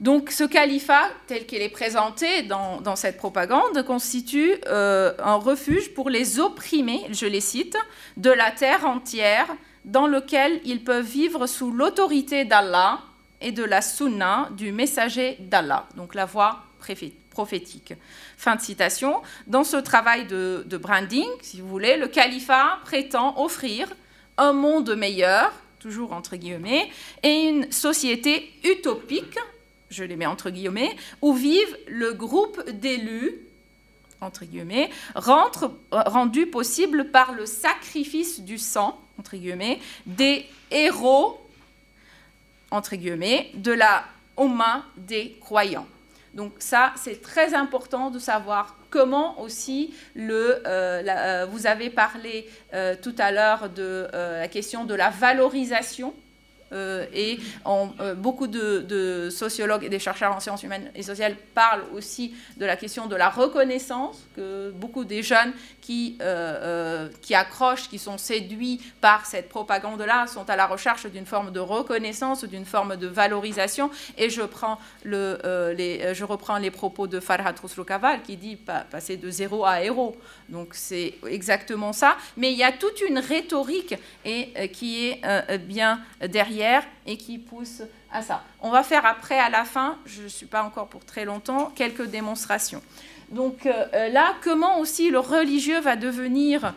Donc 0.00 0.30
ce 0.30 0.44
califat, 0.44 1.08
tel 1.26 1.46
qu'il 1.46 1.62
est 1.62 1.68
présenté 1.68 2.42
dans, 2.42 2.96
cette 2.96 3.16
propagande, 3.16 3.84
constitue 3.84 4.54
euh, 4.66 5.12
un 5.18 5.36
refuge 5.36 5.94
pour 5.94 6.10
les 6.10 6.40
opprimés, 6.40 7.02
je 7.10 7.26
les 7.26 7.40
cite, 7.40 7.76
de 8.16 8.30
la 8.30 8.50
terre 8.50 8.86
entière, 8.86 9.46
dans 9.84 10.06
lequel 10.06 10.60
ils 10.64 10.82
peuvent 10.82 11.04
vivre 11.04 11.46
sous 11.46 11.70
l'autorité 11.70 12.44
d'Allah 12.44 13.00
et 13.40 13.52
de 13.52 13.62
la 13.62 13.82
sunna 13.82 14.48
du 14.56 14.72
messager 14.72 15.36
d'Allah, 15.40 15.86
donc 15.96 16.14
la 16.14 16.24
voix 16.24 16.64
prophétique. 17.30 17.94
Fin 18.36 18.56
de 18.56 18.60
citation. 18.60 19.22
Dans 19.46 19.64
ce 19.64 19.76
travail 19.76 20.26
de, 20.26 20.64
de 20.66 20.76
branding, 20.76 21.28
si 21.40 21.60
vous 21.60 21.68
voulez, 21.68 21.96
le 21.96 22.08
califat 22.08 22.78
prétend 22.84 23.40
offrir 23.42 23.88
un 24.36 24.52
monde 24.52 24.94
meilleur, 24.96 25.52
toujours 25.78 26.12
entre 26.12 26.36
guillemets, 26.36 26.90
et 27.22 27.48
une 27.48 27.70
société 27.70 28.52
utopique 28.64 29.38
je 29.94 30.04
les 30.04 30.16
mets 30.16 30.26
entre 30.26 30.50
guillemets, 30.50 30.94
où 31.22 31.32
vivent 31.32 31.78
le 31.86 32.12
groupe 32.12 32.68
d'élus, 32.68 33.32
entre 34.20 34.44
guillemets, 34.44 34.90
rendu 35.14 36.46
possible 36.46 37.10
par 37.10 37.32
le 37.32 37.46
sacrifice 37.46 38.40
du 38.40 38.58
sang, 38.58 39.00
entre 39.18 39.36
guillemets, 39.36 39.80
des 40.06 40.46
héros, 40.70 41.40
entre 42.70 42.96
guillemets, 42.96 43.50
de 43.54 43.72
la 43.72 44.04
Oma 44.36 44.84
des 44.96 45.36
croyants. 45.40 45.86
Donc 46.34 46.54
ça, 46.58 46.92
c'est 46.96 47.22
très 47.22 47.54
important 47.54 48.10
de 48.10 48.18
savoir 48.18 48.76
comment 48.90 49.40
aussi 49.40 49.94
le, 50.14 50.62
euh, 50.66 51.02
euh, 51.06 51.46
vous 51.48 51.66
avez 51.66 51.90
parlé 51.90 52.48
euh, 52.72 52.96
tout 53.00 53.14
à 53.18 53.30
l'heure 53.30 53.68
de 53.68 54.08
la 54.12 54.48
question 54.48 54.84
de 54.84 54.94
la 54.94 55.10
valorisation 55.10 56.14
Euh, 56.72 57.06
et 57.12 57.38
euh, 57.66 58.14
beaucoup 58.14 58.46
de, 58.46 59.28
sociologues 59.30 59.84
et 59.84 59.88
des 59.88 59.98
chercheurs 59.98 60.34
en 60.34 60.40
sciences 60.40 60.62
humaines 60.62 60.90
et 60.94 61.02
sociales 61.02 61.36
parlent 61.54 61.84
aussi 61.94 62.34
de 62.56 62.66
la 62.66 62.76
question 62.76 63.06
de 63.06 63.16
la 63.16 63.28
reconnaissance, 63.28 64.18
que 64.34 64.70
beaucoup 64.70 65.04
des 65.04 65.22
jeunes 65.22 65.52
qui, 65.80 66.18
euh, 66.20 67.08
qui 67.20 67.34
accrochent, 67.34 67.88
qui 67.88 67.98
sont 67.98 68.18
séduits 68.18 68.80
par 69.00 69.26
cette 69.26 69.48
propagande-là, 69.48 70.26
sont 70.26 70.48
à 70.48 70.56
la 70.56 70.66
recherche 70.66 71.06
d'une 71.06 71.26
forme 71.26 71.52
de 71.52 71.60
reconnaissance, 71.60 72.44
d'une 72.44 72.64
forme 72.64 72.96
de 72.96 73.06
valorisation. 73.06 73.90
Et 74.16 74.30
je, 74.30 74.42
prends 74.42 74.78
le, 75.04 75.38
je 76.12 76.24
reprends 76.24 76.58
les 76.58 76.70
propos 76.70 77.06
de 77.06 77.20
Farhad 77.20 77.58
Khosrow-Kaval 77.60 78.22
qui 78.22 78.36
dit 78.36 78.56
passer 78.56 79.16
de 79.16 79.30
zéro 79.30 79.64
à 79.64 79.82
héros. 79.82 80.16
Donc 80.48 80.70
c'est 80.72 81.14
exactement 81.28 81.92
ça. 81.92 82.16
Mais 82.36 82.52
il 82.52 82.58
y 82.58 82.64
a 82.64 82.72
toute 82.72 83.00
une 83.02 83.18
rhétorique 83.18 83.94
qui 84.72 85.06
est 85.06 85.58
bien 85.58 86.00
derrière 86.26 86.53
et 87.06 87.16
qui 87.16 87.38
pousse 87.38 87.82
à 88.12 88.22
ça. 88.22 88.42
On 88.60 88.70
va 88.70 88.82
faire 88.82 89.06
après, 89.06 89.38
à 89.38 89.50
la 89.50 89.64
fin, 89.64 89.98
je 90.06 90.22
ne 90.22 90.28
suis 90.28 90.46
pas 90.46 90.62
encore 90.62 90.88
pour 90.88 91.04
très 91.04 91.24
longtemps, 91.24 91.72
quelques 91.74 92.06
démonstrations. 92.06 92.82
Donc 93.30 93.66
euh, 93.66 94.08
là, 94.08 94.34
comment 94.42 94.78
aussi 94.78 95.10
le 95.10 95.18
religieux 95.18 95.80
va 95.80 95.96
devenir 95.96 96.74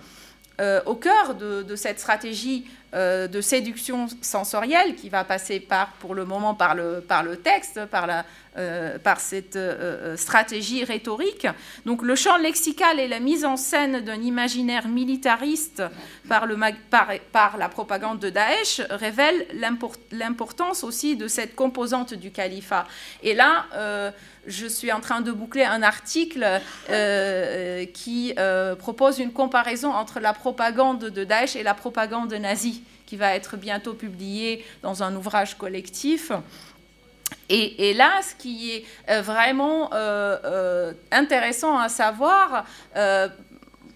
euh, 0.60 0.82
au 0.86 0.96
cœur 0.96 1.36
de, 1.36 1.76
cette 1.76 2.00
stratégie 2.00 2.66
euh, 2.98 3.28
de 3.28 3.42
séduction 3.42 4.08
sensorielle 4.22 4.96
qui 4.96 5.10
va 5.10 5.24
passer 5.24 5.60
par, 5.60 5.92
pour 6.00 6.16
le 6.16 6.26
moment 6.26 6.56
par 6.56 6.76
le, 6.76 7.04
texte, 7.38 7.86
par, 7.86 8.08
euh, 8.58 8.94
cette 9.18 9.60
stratégie 10.16 10.84
rhétorique. 10.84 11.48
Donc 11.86 12.02
le 12.02 12.16
champ 12.16 12.38
lexical 12.38 13.00
et 13.00 13.08
la 13.08 13.20
mise 13.20 13.46
en 13.46 13.56
scène 13.56 14.02
d'un 14.02 14.22
imaginaire 14.22 14.88
militariste 14.88 15.84
par, 16.28 16.48
par, 17.32 17.58
la 17.58 17.70
propagande 17.70 18.20
de 18.20 18.30
Daesh 18.30 18.82
révèlent 18.90 19.48
l'importance 20.12 20.84
aussi 20.84 21.16
de 21.16 21.28
cette 21.28 21.56
composante 21.56 22.14
du 22.14 22.32
califat. 22.32 22.86
Et 23.22 23.34
là, 23.34 23.66
je 24.48 24.66
suis 24.66 24.92
en 24.92 25.02
train 25.02 25.22
de 25.22 25.32
boucler 25.32 25.64
un 25.64 25.84
article 25.84 26.44
euh, 26.44 26.60
euh, 26.90 27.86
qui 27.86 28.34
euh, 28.40 28.76
propose 28.76 29.20
une 29.20 29.34
comparaison 29.34 29.92
entre 29.92 30.20
la 30.20 30.34
propagande 30.34 31.06
de 31.06 31.24
Daesh 31.24 31.56
et 31.56 31.64
la 31.64 31.74
propagande 31.74 32.34
nazie, 32.34 32.82
qui 33.08 33.18
va 33.18 33.34
être 33.34 33.58
bientôt 33.58 33.96
publié 33.96 34.64
dans 34.84 35.02
un 35.02 35.16
ouvrage 35.16 35.58
collectif. 35.58 36.32
Et, 37.50 37.94
là, 37.94 38.22
ce 38.22 38.36
qui 38.36 38.72
est 39.08 39.22
vraiment 39.22 39.90
intéressant 41.12 41.78
à 41.78 41.90
savoir, 41.90 42.66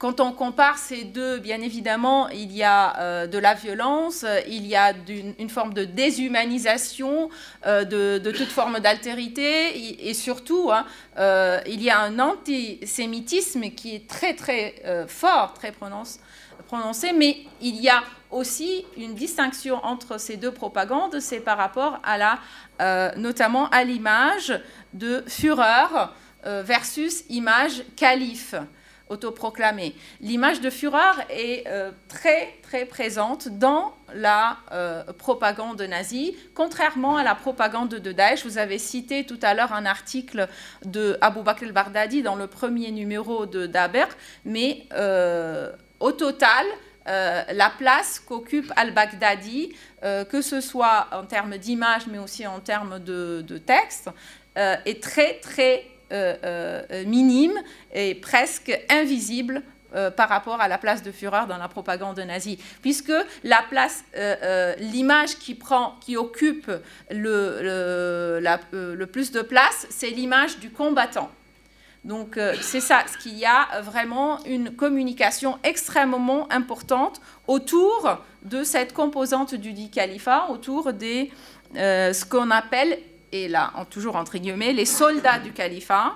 quand 0.02 0.20
on 0.20 0.32
compare 0.32 0.80
ces 0.80 1.04
deux, 1.04 1.38
bien 1.38 1.62
évidemment, 1.62 2.28
il 2.30 2.52
y 2.52 2.64
a 2.64 3.00
euh, 3.00 3.28
de 3.28 3.38
la 3.38 3.54
violence, 3.54 4.26
il 4.48 4.66
y 4.66 4.76
a 4.76 4.94
une, 5.38 5.48
forme 5.48 5.76
de 5.76 5.86
déshumanisation 5.86 7.30
euh, 7.68 7.84
de, 7.84 8.32
toute 8.32 8.48
forme 8.48 8.80
d'altérité, 8.80 10.10
et, 10.10 10.16
surtout, 10.16 10.72
hein, 10.72 10.88
euh, 11.20 11.60
il 11.68 11.84
y 11.84 11.92
a 11.92 12.00
un 12.00 12.18
antisémitisme 12.18 13.70
qui 13.70 13.94
est 13.94 14.10
très 14.10 14.34
très 14.34 15.06
fort, 15.08 15.54
très 15.54 15.72
prononcé, 15.72 16.20
mais 17.16 17.38
il 17.62 17.82
y 17.82 17.90
a 17.90 18.04
aussi 18.30 18.86
une 18.98 19.14
distinction 19.14 19.84
entre 19.84 20.18
ces 20.18 20.38
deux 20.38 20.52
propagandes, 20.52 21.20
c'est 21.20 21.42
par 21.42 21.58
rapport 21.58 22.00
à 22.04 22.18
la, 22.18 23.14
notamment 23.18 23.68
à 23.70 23.84
l'image 23.84 24.58
de 24.94 25.24
fureur 25.28 26.14
versus 26.44 27.24
image 27.30 27.84
calife 27.96 28.56
autoproclamé. 29.12 29.94
L'image 30.22 30.62
de 30.62 30.70
fureur 30.70 31.16
est 31.30 31.68
euh, 31.68 31.92
très 32.08 32.56
très 32.64 32.86
présente 32.86 33.50
dans 33.50 33.94
la 34.14 34.58
euh, 34.72 35.04
propagande 35.18 35.82
nazie, 35.82 36.36
contrairement 36.56 37.18
à 37.18 37.24
la 37.24 37.36
propagande 37.36 37.90
de 37.90 38.12
Daesh. 38.12 38.46
Vous 38.46 38.58
avez 38.58 38.80
cité 38.80 39.26
tout 39.26 39.40
à 39.42 39.54
l'heure 39.54 39.74
un 39.74 39.86
article 39.86 40.48
de 40.86 41.20
Bakr 41.44 41.66
al-Baghdadi 41.66 42.24
dans 42.24 42.36
le 42.36 42.48
premier 42.48 42.92
numéro 42.92 43.46
de 43.46 43.66
Daber, 43.66 44.06
mais 44.46 44.86
euh, 44.94 45.72
au 46.02 46.12
total, 46.12 46.66
la 47.06 47.72
place 47.78 48.20
qu'occupe 48.20 48.72
al-Baghdadi, 48.76 49.74
que 50.02 50.42
ce 50.42 50.62
soit 50.62 51.08
en 51.12 51.26
termes 51.26 51.58
d'image, 51.58 52.04
mais 52.08 52.20
aussi 52.20 52.46
en 52.46 52.60
termes 52.60 53.00
de, 53.00 53.58
texte, 53.58 54.10
est 54.56 55.02
très, 55.02 55.40
très 55.40 55.86
euh, 56.12 56.36
euh, 56.44 57.06
minime 57.06 57.58
et 57.94 58.16
presque 58.16 58.78
invisible 58.90 59.62
euh, 59.96 60.12
par 60.12 60.28
rapport 60.28 60.60
à 60.60 60.68
la 60.68 60.78
place 60.78 61.04
de 61.04 61.12
Führer 61.12 61.48
dans 61.48 61.56
la 61.58 61.70
propagande 61.70 62.20
nazie, 62.20 62.60
puisque 62.82 63.14
l'image 63.46 65.38
qui 65.38 66.18
occupe 66.18 66.70
le 67.12 68.42
plus 69.06 69.32
de 69.32 69.42
place, 69.42 69.88
c'est 69.90 70.10
l'image 70.10 70.60
du 70.60 70.70
combattant. 70.70 71.32
Donc 72.04 72.40
c'est 72.62 72.80
ça, 72.80 73.04
ce 73.12 73.18
qu'il 73.18 73.38
y 73.38 73.46
a 73.46 73.82
vraiment 73.82 74.44
une 74.46 74.76
communication 74.76 75.60
extrêmement 75.64 76.52
importante 76.52 77.22
autour 77.48 78.18
de 78.44 78.64
cette 78.64 78.94
composante 78.94 79.54
du 79.54 79.72
dit 79.74 79.92
califat, 79.92 80.50
autour 80.50 80.94
des 80.94 81.32
ce 81.76 82.26
qu'on 82.26 82.50
appelle 82.50 82.98
et 83.32 83.48
là, 83.48 83.72
toujours 83.90 84.16
entre 84.16 84.38
guillemets, 84.38 84.74
les 84.74 84.86
soldats 84.86 85.40
du 85.40 85.52
califat, 85.52 86.16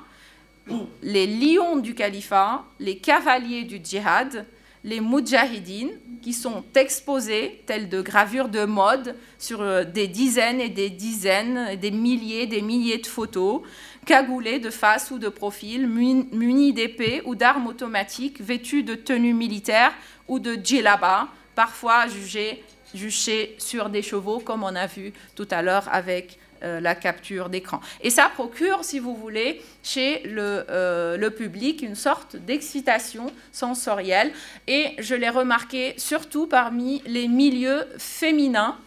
les 1.04 1.28
lions 1.28 1.78
du 1.78 1.94
califat, 1.94 2.64
les 2.80 2.98
cavaliers 2.98 3.64
du 3.64 3.80
djihad, 3.84 4.46
les 4.86 5.02
mujahidines, 5.02 5.92
qui 6.22 6.32
sont 6.32 6.64
exposés, 6.76 7.62
tels 7.66 7.90
de 7.90 8.02
gravures 8.02 8.50
de 8.50 8.66
mode, 8.66 9.16
sur 9.38 9.62
euh, 9.62 9.84
des 9.84 10.08
dizaines 10.08 10.62
et 10.62 10.70
des 10.70 10.90
dizaines, 10.90 11.76
des 11.76 11.92
milliers, 11.92 12.46
des 12.46 12.62
milliers 12.62 13.00
de 13.00 13.08
photos, 13.08 13.62
cagoulés 14.06 14.60
de 14.60 14.70
face 14.70 15.12
ou 15.12 15.18
de 15.18 15.28
profil, 15.28 15.88
munis 15.88 16.74
d'épées 16.74 17.22
ou 17.26 17.36
d'armes 17.36 17.68
automatiques, 17.68 18.42
vêtus 18.42 18.84
de 18.84 18.96
tenues 18.96 19.34
militaires 19.34 19.94
ou 20.28 20.40
de 20.40 20.56
djellaba, 20.56 21.30
parfois 21.56 22.08
jugés, 22.08 22.64
juchés 22.94 23.56
sur 23.58 23.90
des 23.90 24.04
chevaux, 24.04 24.40
comme 24.40 24.64
on 24.64 24.76
a 24.76 24.86
vu 24.86 25.14
tout 25.36 25.48
à 25.50 25.64
l'heure 25.64 25.88
avec 25.92 26.38
euh, 26.64 26.80
la 26.80 26.96
capture 26.96 27.50
d'écran. 27.50 27.82
Et 28.02 28.10
ça 28.10 28.30
procure, 28.34 28.84
si 28.84 29.00
vous 29.00 29.16
voulez, 29.16 29.62
chez 29.84 30.22
le, 30.24 30.66
euh, 30.70 31.18
le 31.18 31.30
public 31.30 31.82
une 31.82 31.96
sorte 31.96 32.36
d'excitation 32.36 33.28
sensorielle. 33.52 34.32
Et 34.68 34.96
je 35.00 35.16
l'ai 35.16 35.30
remarqué 35.30 35.94
surtout 35.98 36.48
parmi 36.48 37.02
les 37.06 37.28
milieux 37.28 37.86
féminins 37.98 38.78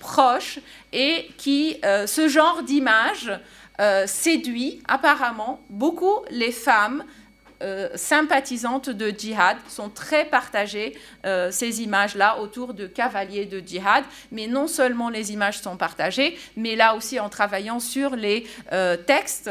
proches 0.00 0.58
et 0.92 1.28
qui, 1.36 1.76
euh, 1.84 2.06
ce 2.06 2.28
genre 2.28 2.62
d'image, 2.62 3.32
séduit 4.06 4.82
apparemment 4.88 5.60
beaucoup 5.70 6.16
les 6.32 6.50
femmes 6.50 7.04
euh, 7.60 7.88
sympathisantes 7.96 8.88
de 8.88 9.10
djihad 9.10 9.56
sont 9.68 9.88
très 9.88 10.24
partagées, 10.24 10.96
euh, 11.26 11.50
ces 11.50 11.82
images-là, 11.82 12.38
autour 12.38 12.72
de 12.72 12.86
cavaliers 12.86 13.46
de 13.46 13.58
djihad. 13.58 14.04
Mais 14.30 14.46
non 14.46 14.68
seulement 14.68 15.08
les 15.08 15.32
images 15.32 15.58
sont 15.58 15.76
partagées, 15.76 16.38
mais 16.56 16.76
là 16.76 16.94
aussi 16.94 17.18
en 17.18 17.28
travaillant 17.28 17.80
sur 17.80 18.14
les 18.14 18.46
euh, 18.72 18.96
textes, 18.96 19.50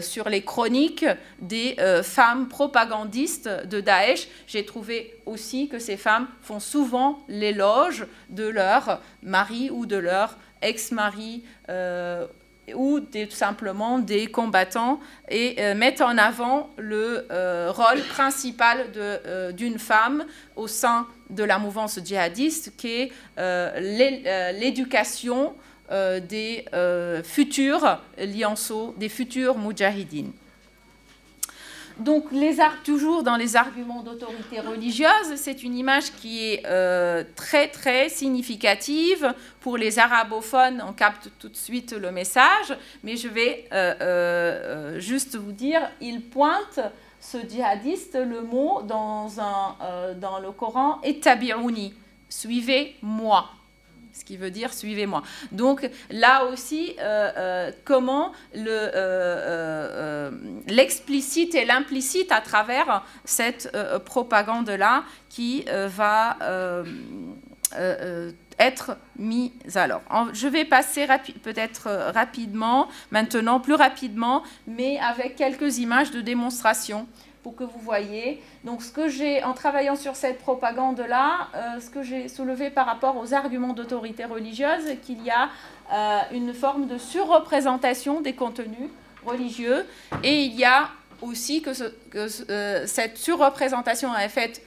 sur 0.00 0.28
les 0.28 0.42
chroniques 0.42 1.04
des 1.40 1.74
femmes 2.04 2.46
propagandistes 2.46 3.48
de 3.48 3.80
Daesh, 3.80 4.28
j'ai 4.46 4.64
trouvé 4.64 5.18
aussi 5.26 5.66
que 5.68 5.80
ces 5.80 5.96
femmes 5.96 6.28
font 6.40 6.60
souvent 6.60 7.24
l'éloge 7.26 8.06
de 8.28 8.46
leur 8.46 9.00
mari 9.24 9.68
ou 9.72 9.86
de 9.86 9.96
leur 9.96 10.36
ex-mari 10.62 11.42
ou 12.74 13.00
tout 13.00 13.30
simplement 13.30 13.98
des 13.98 14.26
combattants 14.26 15.00
et 15.28 15.56
euh, 15.58 15.74
mettent 15.74 16.00
en 16.00 16.18
avant 16.18 16.70
le 16.76 17.26
euh, 17.30 17.70
rôle 17.70 18.02
principal 18.08 18.86
euh, 18.96 19.52
d'une 19.52 19.78
femme 19.78 20.24
au 20.56 20.66
sein 20.66 21.06
de 21.30 21.44
la 21.44 21.58
mouvance 21.58 21.98
djihadiste 22.04 22.72
qui 22.76 22.88
est 22.88 23.12
l'éducation 24.52 25.54
des 25.90 26.64
futurs 27.24 28.00
lianceaux, 28.18 28.94
des 28.98 29.08
futurs 29.08 29.56
moudjahidines. 29.56 30.32
Donc, 32.00 32.32
les 32.32 32.56
toujours 32.82 33.22
dans 33.22 33.36
les 33.36 33.56
arguments 33.56 34.02
d'autorité 34.02 34.60
religieuse, 34.60 35.34
c'est 35.36 35.62
une 35.62 35.76
image 35.76 36.12
qui 36.12 36.44
est 36.46 36.62
euh, 36.66 37.24
très, 37.36 37.68
très 37.68 38.08
significative. 38.08 39.34
Pour 39.60 39.76
les 39.76 39.98
arabophones, 39.98 40.82
on 40.86 40.94
capte 40.94 41.30
tout 41.38 41.50
de 41.50 41.56
suite 41.56 41.92
le 41.92 42.10
message, 42.10 42.74
mais 43.04 43.16
je 43.16 43.28
vais 43.28 43.66
euh, 43.72 43.94
euh, 44.00 45.00
juste 45.00 45.36
vous 45.36 45.52
dire, 45.52 45.82
il 46.00 46.22
pointe 46.22 46.80
ce 47.20 47.36
djihadiste 47.46 48.14
le 48.14 48.40
mot 48.42 48.80
dans, 48.82 49.28
le 50.42 50.50
Coran, 50.52 51.00
et 51.02 51.20
suivez-moi 52.30 53.50
ce 54.20 54.24
qui 54.24 54.36
veut 54.36 54.50
dire 54.50 54.72
suivez-moi. 54.72 55.22
Donc 55.50 55.88
là 56.10 56.44
aussi, 56.44 56.94
euh, 56.98 57.30
euh, 57.36 57.72
comment 57.84 58.32
euh, 58.54 60.30
l'explicite 60.68 61.54
et 61.54 61.64
l'implicite 61.64 62.30
à 62.30 62.40
travers 62.40 63.02
cette 63.24 63.74
propagande-là 64.04 65.04
qui 65.30 65.64
va 65.96 66.36
être 68.58 68.96
mis 69.16 69.52
alors. 69.74 70.02
Je 70.34 70.46
vais 70.48 70.66
passer 70.66 71.06
peut-être 71.42 71.88
rapidement, 72.12 72.88
maintenant, 73.10 73.58
plus 73.58 73.74
rapidement, 73.74 74.42
mais 74.66 74.98
avec 74.98 75.36
quelques 75.36 75.78
images 75.78 76.10
de 76.10 76.20
démonstration 76.20 77.06
pour 77.42 77.56
que 77.56 77.64
vous 77.64 77.78
voyez. 77.78 78.42
Donc, 78.64 78.82
ce 78.82 78.92
que 78.92 79.08
j'ai, 79.08 79.42
en 79.42 79.54
travaillant 79.54 79.96
sur 79.96 80.16
cette 80.16 80.38
propagande-là, 80.38 81.48
euh, 81.54 81.80
ce 81.80 81.90
que 81.90 82.02
j'ai 82.02 82.28
soulevé 82.28 82.70
par 82.70 82.86
rapport 82.86 83.16
aux 83.16 83.32
arguments 83.32 83.72
d'autorité 83.72 84.24
religieuse, 84.24 84.96
qu'il 85.02 85.22
y 85.22 85.30
a 85.30 85.48
euh, 85.92 86.18
une 86.32 86.52
forme 86.52 86.86
de 86.86 86.98
surreprésentation 86.98 88.20
des 88.20 88.34
contenus 88.34 88.90
religieux, 89.24 89.86
et 90.22 90.44
il 90.44 90.54
y 90.54 90.64
a 90.64 90.90
aussi 91.22 91.62
que, 91.62 91.70
euh, 92.50 92.86
cette 92.86 93.16
surreprésentation 93.16 94.16
est 94.16 94.28
faite 94.28 94.62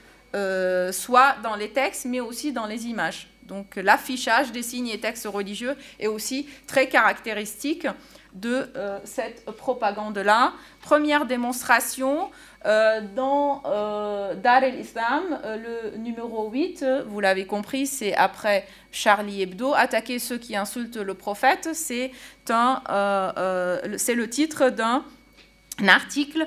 soit 0.92 1.36
dans 1.44 1.56
les 1.56 1.70
textes, 1.70 2.06
mais 2.06 2.20
aussi 2.20 2.52
dans 2.52 2.66
les 2.66 2.88
images. 2.88 3.30
Donc, 3.44 3.76
l'affichage 3.76 4.52
des 4.52 4.64
signes 4.64 4.88
et 4.88 5.00
textes 5.00 5.28
religieux 5.28 5.76
est 6.00 6.08
aussi 6.08 6.50
très 6.66 6.88
caractéristique 6.88 7.86
de 8.34 8.68
cette 9.04 9.46
propagande-là. 9.46 10.54
Première 10.82 11.28
démonstration, 11.28 12.32
euh, 12.66 13.02
dans 13.14 13.62
euh, 13.66 14.36
Dar 14.36 14.64
el-Islam, 14.64 15.38
euh, 15.44 15.92
le 15.92 15.98
numéro 15.98 16.50
8, 16.50 16.86
vous 17.08 17.20
l'avez 17.20 17.46
compris, 17.46 17.86
c'est 17.88 18.16
après 18.16 18.66
Charlie 18.92 19.42
Hebdo, 19.42 19.74
attaquer 19.74 20.18
ceux 20.18 20.38
qui 20.38 20.56
insultent 20.56 20.96
le 20.96 21.14
prophète, 21.14 21.70
c'est 21.74 22.12
le 22.48 24.26
titre 24.30 24.70
d'un 24.70 25.04
article 25.86 26.46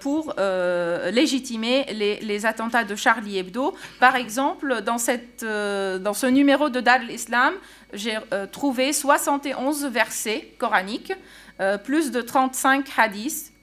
pour 0.00 0.34
légitimer 0.36 1.86
les, 1.92 2.46
attentats 2.46 2.84
de 2.84 2.94
Charlie 2.94 3.38
Hebdo. 3.38 3.74
Par 4.00 4.16
exemple, 4.16 4.82
dans, 4.82 4.96
dans 4.96 6.14
ce 6.14 6.26
numéro 6.26 6.68
de 6.68 6.80
Dar 6.80 7.00
el-Islam, 7.00 7.54
j'ai 7.94 8.18
trouvé 8.52 8.92
71 8.92 9.86
versets 9.86 10.52
coraniques, 10.58 11.12
plus 11.84 12.10
de 12.10 12.20
35 12.20 12.86
hadiths, 12.98 13.53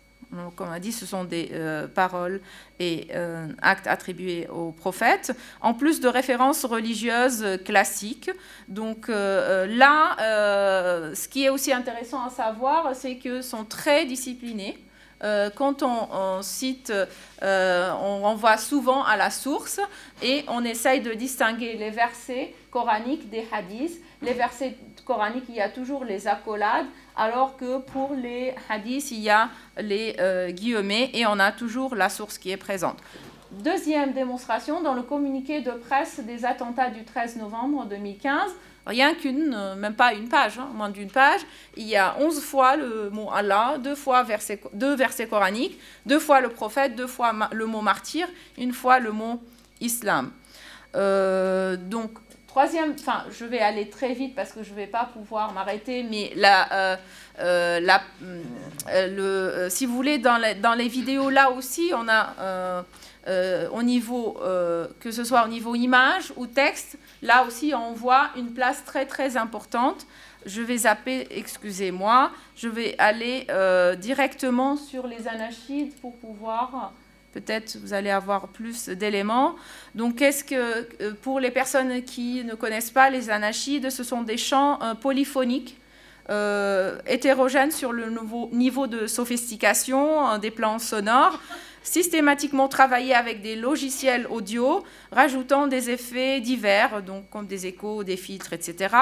comme 0.56 0.70
on 0.70 0.72
a 0.72 0.80
dit, 0.80 0.92
ce 0.92 1.06
sont 1.06 1.24
des 1.24 1.50
euh, 1.52 1.88
paroles 1.88 2.42
et 2.80 3.08
euh, 3.14 3.48
actes 3.62 3.88
attribués 3.88 4.48
aux 4.48 4.72
prophètes, 4.72 5.36
en 5.62 5.74
plus 5.74 6.00
de 6.00 6.08
références 6.08 6.66
religieuses 6.66 7.60
classiques. 7.66 8.32
Donc 8.68 9.10
euh, 9.10 9.68
là, 9.68 10.16
ce 11.14 11.28
qui 11.28 11.46
est 11.46 11.50
aussi 11.50 11.74
intéressant 11.74 12.26
à 12.26 12.30
savoir, 12.30 12.96
c'est 12.96 13.18
qu'ils 13.18 13.44
sont 13.44 13.66
très 13.66 14.06
disciplinés. 14.06 14.78
quand 15.56 15.84
on, 15.84 16.42
cite, 16.42 16.92
on 17.42 18.22
renvoie 18.24 18.58
souvent 18.58 19.04
à 19.04 19.18
la 19.18 19.30
source 19.30 19.80
et 20.24 20.44
on 20.48 20.64
essaye 20.64 21.02
de 21.02 21.14
distinguer 21.14 21.76
les 21.78 21.92
versets 21.92 22.56
coraniques 22.72 23.30
des 23.30 23.46
hadiths. 23.52 24.02
Les 24.22 24.34
versets 24.34 24.76
coraniques, 25.12 25.50
il 25.50 25.56
y 25.56 25.62
a 25.62 25.68
toujours 25.68 26.06
les 26.06 26.26
accolades 26.26 26.86
alors 27.18 27.58
que 27.58 27.80
pour 27.80 28.14
les 28.14 28.56
hadiths, 28.70 29.12
il 29.12 29.20
y 29.20 29.30
a 29.30 29.50
les 29.78 30.16
euh, 30.20 30.52
guillemets 30.52 31.10
et 31.14 31.26
on 31.26 31.38
a 31.38 31.52
toujours 31.52 31.96
la 31.96 32.08
source 32.08 32.38
qui 32.38 32.50
est 32.50 32.64
présente. 32.70 32.98
Deuxième 33.52 34.14
démonstration, 34.14 34.82
dans 34.82 34.94
le 34.94 35.02
communiqué 35.02 35.60
de 35.60 35.72
presse 35.72 36.22
des 36.22 36.46
attentats 36.46 36.90
du 36.90 37.04
13 37.04 37.36
novembre 37.36 37.86
2015, 37.88 38.52
rien 38.88 39.14
qu'une, 39.14 39.54
euh, 39.54 39.76
même 39.76 39.96
pas 39.96 40.14
une 40.14 40.30
page, 40.30 40.58
hein, 40.58 40.70
moins 40.74 40.90
d'une 40.90 41.12
page, 41.12 41.42
il 41.76 41.88
y 41.90 41.98
a 41.98 42.16
11 42.18 42.40
fois 42.40 42.78
le 42.78 43.10
mot 43.10 43.30
Allah, 43.34 43.76
deux 43.80 43.96
fois 43.96 44.26
deux 44.72 44.96
versets 44.96 45.28
coraniques, 45.28 45.78
deux 46.06 46.20
fois 46.20 46.40
le 46.40 46.48
prophète, 46.48 46.96
deux 46.96 47.08
fois 47.08 47.34
le 47.52 47.66
mot 47.66 47.82
martyr, 47.82 48.30
une 48.58 48.72
fois 48.72 49.00
le 49.00 49.12
mot 49.12 49.44
islam. 49.82 50.32
Euh, 50.96 51.76
donc 51.76 52.12
Troisième, 52.52 52.96
enfin, 53.00 53.24
je 53.32 53.46
vais 53.46 53.62
aller 53.62 53.90
très 53.90 54.14
vite 54.14 54.36
parce 54.36 54.52
que 54.52 54.62
je 54.62 54.72
ne 54.72 54.76
vais 54.76 54.86
pas 54.86 55.06
pouvoir 55.14 55.54
m'arrêter, 55.54 56.04
mais 56.04 56.34
la, 56.36 56.74
euh, 56.74 56.98
euh, 57.40 57.80
la, 57.80 58.02
euh, 58.90 59.64
le, 59.64 59.70
si 59.70 59.86
vous 59.86 59.96
voulez, 59.96 60.18
dans, 60.18 60.38
dans, 60.62 60.74
les 60.74 60.90
vidéos 60.90 61.30
là 61.30 61.50
aussi, 61.50 61.94
on 61.96 62.10
a 62.10 62.84
au 63.72 63.84
niveau, 63.84 64.38
que 65.00 65.12
ce 65.12 65.24
soit 65.24 65.46
au 65.46 65.48
niveau 65.48 65.76
image 65.76 66.34
ou 66.36 66.46
texte, 66.46 66.98
là 67.22 67.46
aussi 67.46 67.74
on 67.74 67.94
voit 67.94 68.32
une 68.36 68.52
place 68.52 68.84
très 68.84 69.06
très 69.06 69.38
importante. 69.38 70.06
Je 70.46 70.62
vais 70.62 70.80
zapper, 70.80 71.28
excusez-moi, 71.32 72.32
je 72.58 72.68
vais 72.68 72.96
aller 72.98 73.48
directement 73.98 74.76
sur 74.76 75.08
les 75.08 75.26
anachides 75.30 75.96
pour 76.02 76.18
pouvoir 76.18 76.92
peut-être 77.34 77.78
vous 77.82 77.94
allez 77.94 78.10
avoir 78.10 78.48
plus 78.48 78.90
d'éléments. 78.90 79.56
Donc, 79.96 80.18
qu'est-ce 80.18 80.44
que, 80.44 80.56
euh, 80.56 81.14
pour 81.22 81.40
les 81.40 81.52
personnes 81.52 82.04
qui 82.04 82.44
ne 82.44 82.56
connaissent 82.56 82.92
pas 82.92 83.10
les 83.10 83.30
anachides, 83.30 83.90
ce 83.90 84.04
sont 84.04 84.22
des 84.22 84.38
chants 84.38 84.82
euh, 84.82 84.94
polyphoniques, 84.96 85.78
euh, 86.30 87.00
hétérogènes 87.08 87.72
sur 87.72 87.92
le 87.92 88.14
niveau 88.52 88.88
de 88.88 89.08
sophistication 89.08 90.38
des 90.38 90.52
plans 90.52 90.80
sonores, 90.80 91.40
systématiquement 91.84 92.68
travaillés 92.68 93.16
avec 93.16 93.42
des 93.42 93.56
logiciels 93.56 94.28
audio, 94.30 94.84
rajoutant 95.12 95.68
des 95.68 95.90
effets 95.90 96.40
divers, 96.40 97.02
donc 97.02 97.30
comme 97.30 97.48
des 97.48 97.66
échos, 97.66 98.04
des 98.04 98.18
filtres, 98.18 98.54
etc. 98.54 98.96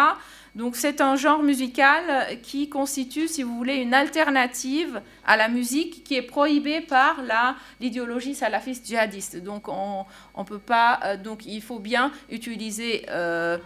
Donc 0.56 0.76
c'est 0.76 1.02
un 1.02 1.16
genre 1.16 1.44
musical 1.44 2.40
qui 2.42 2.69
constitue, 2.69 3.28
si 3.28 3.44
vous 3.44 3.56
voulez, 3.56 3.76
une 3.76 3.94
alternative 3.94 5.02
à 5.26 5.38
la 5.38 5.48
musique 5.48 6.03
qui 6.03 6.16
est 6.16 6.22
prohibée 6.24 6.82
par 6.82 7.18
l'idéologie 7.80 8.36
salafiste 8.36 8.88
djihadiste. 8.88 9.38
Donc 9.44 9.68
on, 9.68 10.06
on 10.34 10.45
peut 10.45 10.60
pas, 10.60 11.00
euh, 11.03 11.18
donc 11.18 11.45
il 11.45 11.61
faut 11.61 11.80
bien 11.80 12.11
utiliser 12.30 13.06
euh, 13.10 13.58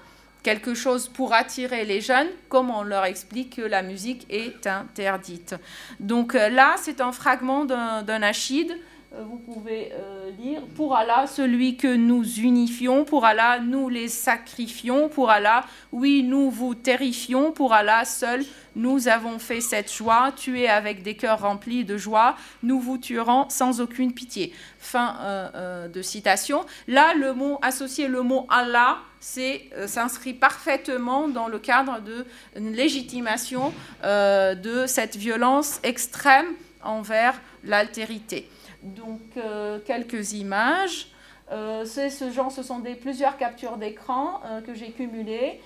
quelque 0.43 0.73
chose 0.73 1.07
pour 1.07 1.33
attirer 1.33 1.85
les 1.85 2.01
jeunes, 2.01 2.27
comme 2.49 2.69
on 2.69 2.83
leur 2.83 3.05
explique 3.05 3.55
que 3.55 3.61
la 3.61 3.81
musique 3.81 4.27
est 4.29 4.67
interdite. 4.67 5.55
Donc 5.99 6.35
euh, 6.35 6.49
là, 6.49 6.75
c'est 6.77 6.99
un 6.99 7.13
fragment 7.13 7.65
d'un 7.65 8.21
achide 8.21 8.77
vous 9.21 9.37
pouvez 9.37 9.91
euh, 9.93 10.31
lire 10.39 10.61
Pour 10.75 10.95
Allah, 10.95 11.27
celui 11.27 11.77
que 11.77 11.95
nous 11.95 12.23
unifions, 12.39 13.05
pour 13.05 13.25
Allah, 13.25 13.59
nous 13.59 13.87
les 13.87 14.07
sacrifions, 14.07 15.07
pour 15.07 15.29
Allah, 15.29 15.65
oui, 15.91 16.23
nous 16.23 16.49
vous 16.49 16.73
terrifions, 16.73 17.51
pour 17.51 17.73
Allah 17.73 18.05
seul, 18.05 18.43
nous 18.75 19.07
avons 19.07 19.37
fait 19.37 19.61
cette 19.61 19.93
joie, 19.93 20.31
tuer 20.35 20.67
avec 20.67 21.03
des 21.03 21.15
cœurs 21.15 21.41
remplis 21.41 21.85
de 21.85 21.95
joie, 21.95 22.35
nous 22.63 22.79
vous 22.79 22.97
tuerons 22.97 23.47
sans 23.49 23.81
aucune 23.81 24.13
pitié. 24.13 24.51
Fin 24.79 25.15
euh, 25.21 25.87
de 25.87 26.01
citation. 26.01 26.65
Là, 26.87 27.13
le 27.13 27.33
mot 27.33 27.59
associé, 27.61 28.07
le 28.07 28.23
mot 28.23 28.47
Allah, 28.49 28.97
s'inscrit 29.19 30.33
parfaitement 30.33 31.27
dans 31.29 31.47
le 31.47 31.59
cadre 31.59 32.01
de 32.01 32.25
légitimation 32.57 33.71
de 34.03 34.83
cette 34.85 35.15
violence 35.15 35.79
extrême 35.83 36.47
envers 36.83 37.39
l'altérité. 37.63 38.49
Donc, 38.83 39.21
euh, 39.37 39.79
quelques 39.85 40.33
images. 40.33 41.07
Euh, 41.51 41.85
ce 41.85 42.31
genre, 42.31 42.51
ce 42.51 42.63
sont 42.63 42.79
des, 42.79 42.95
plusieurs 42.95 43.37
captures 43.37 43.77
d'écran 43.77 44.41
euh, 44.45 44.61
que 44.61 44.73
j'ai 44.73 44.91
cumulées 44.91 45.59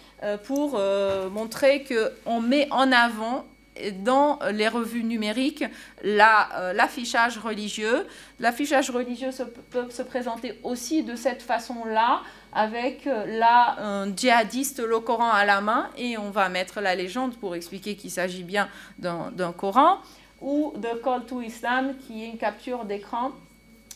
pour 0.46 0.80
montrer 1.32 1.86
qu'on 1.86 2.42
met 2.42 2.68
en 2.72 2.92
avant 2.92 3.46
dans 4.00 4.40
les 4.52 4.68
revues 4.68 5.04
numériques 5.04 5.64
l'affichage 6.04 7.38
religieux. 7.38 8.08
L'affichage 8.40 8.90
religieux 8.90 9.30
peut 9.70 9.90
se 9.92 10.02
présenter 10.02 10.60
aussi 10.64 11.04
de 11.04 11.16
cette 11.16 11.44
façon-là, 11.44 12.22
avec 12.52 13.08
un 13.08 14.16
djihadiste 14.16 14.80
le 14.80 15.00
Coran 15.00 15.30
à 15.30 15.46
la 15.46 15.62
main, 15.62 15.92
et 15.96 16.18
on 16.18 16.32
va 16.32 16.50
mettre 16.50 16.82
la 16.82 16.96
légende 16.96 17.38
pour 17.38 17.56
expliquer 17.56 17.96
qu'il 17.96 18.10
s'agit 18.10 18.44
bien 18.44 18.68
d'un 18.98 19.54
Coran 19.56 20.00
ou 20.42 20.74
The 20.82 21.02
Call 21.02 21.26
to 21.26 21.42
Islam, 21.42 21.96
qui 22.06 22.24
est 22.24 22.28
une 22.28 22.38
capture 22.38 22.86
d'écran. 22.86 23.32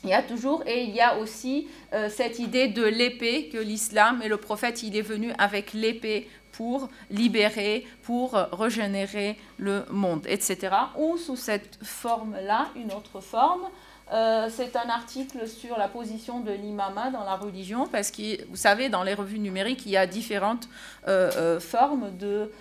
Il 0.03 0.10
y 0.10 0.14
a 0.14 0.24
toujours, 0.24 0.64
et 0.66 0.84
il 0.84 0.95
y 0.95 1.02
a 1.02 1.18
aussi 1.20 1.68
euh, 1.94 2.10
cette 2.10 2.40
idée 2.40 2.68
de 2.68 2.84
l'épée, 2.84 3.50
que 3.50 3.60
l'islam 3.60 4.22
et 4.24 4.28
le 4.28 4.38
prophète, 4.38 4.82
il 4.82 4.95
est 4.95 5.03
venu 5.03 5.32
avec 5.38 5.74
l'épée 5.74 6.28
pour 6.52 6.90
libérer, 7.10 7.86
pour 8.03 8.34
régénérer 8.34 9.38
le 9.58 9.86
monde, 9.90 10.26
etc. 10.28 10.76
Ou 10.98 11.18
sous 11.18 11.36
cette 11.36 11.80
forme-là, 11.84 12.70
une 12.76 12.92
autre 12.92 13.22
forme, 13.22 13.70
euh, 14.11 14.49
c'est 14.53 14.75
un 14.75 14.90
article 14.90 15.48
sur 15.48 15.77
la 15.77 15.88
position 15.88 16.41
de 16.41 16.51
l'imama 16.51 17.11
dans 17.11 17.23
la 17.23 17.35
religion, 17.35 17.88
parce 17.88 18.11
que 18.11 18.45
vous 18.49 18.57
savez, 18.57 18.90
dans 18.90 19.03
les 19.03 19.14
revues 19.14 19.40
numériques, 19.40 19.85
il 19.85 19.93
y 19.93 19.98
a 19.98 20.06
différentes 20.06 20.67
euh, 21.07 21.31
euh, 21.38 21.59
formes 21.59 22.11
de 22.17 22.51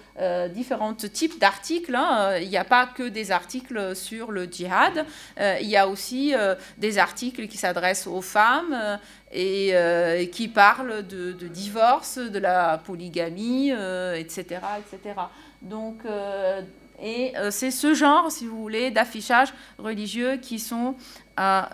différents 0.55 0.93
types 0.93 1.41
d'articles. 1.41 1.95
Hein. 1.95 2.37
Il 2.43 2.51
n'y 2.51 2.59
a 2.59 2.65
pas 2.65 2.85
que 2.85 3.05
des 3.05 3.31
articles 3.31 3.97
sur 3.97 4.33
le 4.33 4.45
djihad, 4.45 5.07
il 5.39 5.67
y 5.67 5.79
a 5.79 5.89
aussi 5.89 6.35
des 6.77 6.99
articles 6.99 7.49
qui 7.49 7.57
s'adressent 7.57 8.07
aux 8.07 8.21
femmes 8.21 8.99
et 9.33 10.29
qui 10.31 10.49
parlent 10.49 11.07
de, 11.07 11.33
de, 11.33 11.49
divorce, 11.49 12.19
de 12.19 12.39
la 12.39 12.77
polygamie, 12.77 13.71
etc., 13.71 14.61
etc. 14.79 15.15
Donc, 15.63 16.03
et 17.03 17.33
c'est 17.51 17.71
ce 17.71 17.95
genre, 17.95 18.31
si 18.31 18.47
vous 18.47 18.61
voulez, 18.61 18.91
d'affichage 18.91 19.55
religieux 19.79 20.37
qui 20.37 20.59
sont 20.59 20.97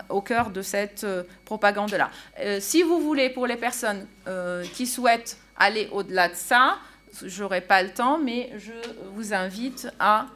au 0.09 0.21
cœur 0.21 0.51
de 0.51 0.63
cette 0.63 1.05
euh, 1.05 1.23
propagande-là. 1.45 2.11
Euh, 2.41 2.59
si 2.61 2.83
vous 2.83 3.01
voulez, 3.01 3.31
pour 3.31 3.47
les 3.47 3.57
personnes 3.57 4.07
euh, 4.27 4.65
qui 4.75 4.87
souhaitent 4.87 5.39
aller 5.57 5.89
au-delà 5.93 6.29
de 6.29 6.35
ça, 6.35 6.79
je 7.25 7.43
n'aurai 7.43 7.61
pas 7.61 7.83
le 7.83 7.91
temps, 7.91 8.19
mais 8.19 8.53
je 8.59 8.73
vous 9.15 9.33
invite 9.33 9.89
à, 9.99 10.27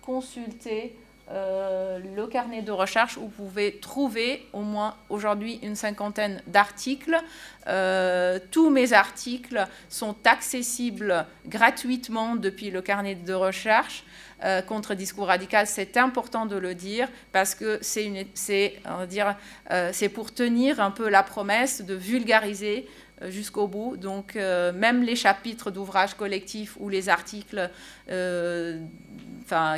consulter 0.00 0.94
le 1.28 2.26
carnet 2.26 2.62
de 2.62 2.70
recherche 2.70 3.16
où 3.16 3.22
vous 3.22 3.46
pouvez 3.46 3.78
trouver 3.80 4.46
au 4.52 4.60
moins 4.60 4.94
aujourd'hui 5.08 5.58
une 5.64 5.74
cinquantaine 5.74 6.40
d'articles. 6.46 7.20
Tous 8.52 8.70
mes 8.70 8.92
articles 8.92 9.66
sont 9.88 10.14
accessibles 10.24 11.26
gratuitement 11.46 12.36
depuis 12.36 12.70
le 12.70 12.80
carnet 12.80 13.16
de 13.16 13.34
recherche. 13.34 14.04
Euh, 14.44 14.62
contre 14.62 14.94
discours 14.94 15.28
radical, 15.28 15.66
c'est 15.66 15.96
important 15.96 16.46
de 16.46 16.56
le 16.56 16.74
dire 16.74 17.08
parce 17.32 17.54
que 17.54 17.78
c'est 17.82 18.20
pour 20.14 20.34
tenir 20.34 20.80
un 20.80 20.90
peu 20.90 21.08
la 21.08 21.22
promesse 21.22 21.82
de 21.82 21.94
vulgariser 21.94 22.86
jusqu'au 23.28 23.66
bout. 23.66 23.96
Donc 23.96 24.34
même 24.34 25.02
les 25.02 25.16
chapitres 25.16 25.70
d'ouvrages 25.70 26.14
collectifs 26.14 26.76
ou 26.78 26.90
les 26.90 27.08
articles 27.08 27.70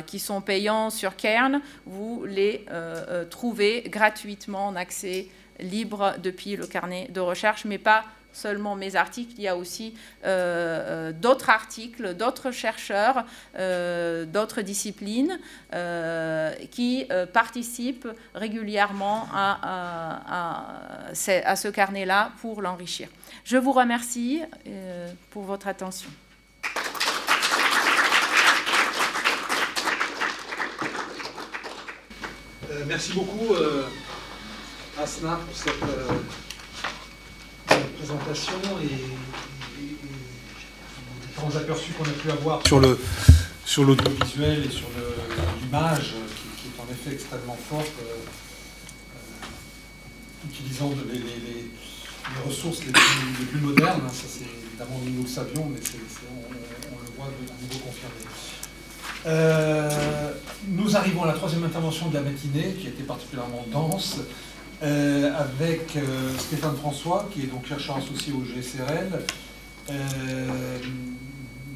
qui 0.05 0.19
sont 0.19 0.41
payants 0.41 0.89
sur 0.89 1.15
Cairn, 1.15 1.61
vous 1.85 2.25
les 2.25 2.65
euh, 2.69 3.05
euh, 3.09 3.25
trouvez 3.25 3.83
gratuitement 3.87 4.67
en 4.67 4.75
accès 4.75 5.27
libre 5.59 6.15
depuis 6.23 6.55
le 6.55 6.65
carnet 6.65 7.07
de 7.09 7.19
recherche, 7.19 7.65
mais 7.65 7.77
pas 7.77 8.05
seulement 8.33 8.75
mes 8.75 8.95
articles, 8.95 9.33
il 9.37 9.43
y 9.43 9.47
a 9.47 9.55
aussi 9.55 9.93
euh, 10.25 11.11
d'autres 11.11 11.49
articles, 11.49 12.13
d'autres 12.13 12.51
chercheurs, 12.51 13.25
d'autres 13.55 14.61
disciplines 14.61 15.39
qui 16.71 17.07
participent 17.33 18.07
régulièrement 18.33 19.27
à, 19.33 21.11
ce 21.13 21.67
carnet-là 21.67 22.31
pour 22.41 22.61
l'enrichir. 22.61 23.09
Je 23.43 23.57
vous 23.57 23.71
remercie 23.71 24.41
pour 25.31 25.43
votre 25.43 25.67
attention. 25.67 26.09
Euh, 32.71 32.83
merci 32.87 33.13
beaucoup, 33.13 33.53
euh, 33.55 33.83
Asna, 34.97 35.39
pour 35.45 35.55
cette, 35.55 35.81
euh, 35.81 36.11
présentation 37.97 38.53
et, 38.81 38.89
les 39.81 39.97
différents 41.27 41.55
aperçus 41.55 41.91
qu'on 41.93 42.03
a 42.03 42.09
pu 42.09 42.31
avoir 42.31 42.65
sur 42.67 42.79
le 42.79 42.97
sur 43.65 43.83
l'audiovisuel 43.83 44.65
et 44.65 44.69
sur 44.71 44.87
l'image, 45.61 46.15
qui, 46.57 46.69
est 46.69 46.81
en 46.81 46.91
effet 46.91 47.13
extrêmement 47.13 47.57
forte, 47.69 47.91
utilisant 50.43 50.91
les, 51.13 51.69
ressources 52.47 52.79
les 52.83 52.91
plus, 52.91 53.59
modernes. 53.59 54.01
Hein, 54.05 54.11
ça, 54.11 54.25
c'est 54.27 54.45
évidemment, 54.69 54.99
nous, 55.05 55.21
le 55.21 55.27
savions, 55.27 55.69
mais 55.71 55.79
on, 56.91 56.95
le 56.97 57.11
voit 57.15 57.27
de 57.27 57.63
nouveau 57.63 57.85
confirmé. 57.85 58.15
Euh, 59.25 60.33
nous 60.69 60.95
arrivons 60.95 61.23
à 61.23 61.27
la 61.27 61.33
troisième 61.33 61.63
intervention 61.63 62.07
de 62.07 62.15
la 62.15 62.21
matinée, 62.21 62.73
qui 62.79 62.87
a 62.87 62.89
été 62.89 63.03
particulièrement 63.03 63.65
dense, 63.71 64.19
euh, 64.81 65.31
avec 65.37 65.95
euh, 65.95 66.37
Stéphane 66.37 66.75
François, 66.75 67.29
qui 67.33 67.41
est 67.41 67.47
donc 67.47 67.65
chercheur 67.65 67.97
associé 67.97 68.33
au 68.33 68.43
GSRL, 68.43 69.25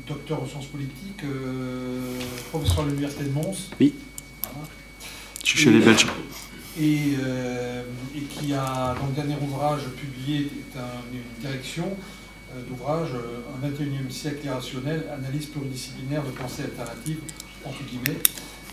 docteur 0.07 0.43
en 0.43 0.45
sciences 0.45 0.67
politiques, 0.67 1.23
professeur 2.51 2.81
à 2.81 2.85
l'Université 2.85 3.23
de 3.23 3.29
Mons. 3.29 3.69
Oui. 3.79 3.93
Je 5.43 5.49
suis 5.49 5.59
chez 5.59 5.71
les 5.71 5.79
Belges. 5.79 6.07
Et, 6.79 7.15
qui 8.29 8.53
a, 8.53 8.95
dans 8.99 9.07
le 9.07 9.13
dernier 9.13 9.35
ouvrage 9.41 9.81
publié, 9.97 10.49
une 10.75 11.41
direction 11.41 11.95
euh, 12.55 12.61
d'ouvrage 12.67 13.09
Un 13.63 13.67
21e 13.67 14.09
siècle 14.11 14.45
irrationnel, 14.45 15.05
analyse 15.11 15.47
pluridisciplinaire 15.47 16.23
de 16.23 16.31
pensée 16.31 16.63
alternative, 16.63 17.19
entre 17.65 17.83
guillemets. 17.83 18.19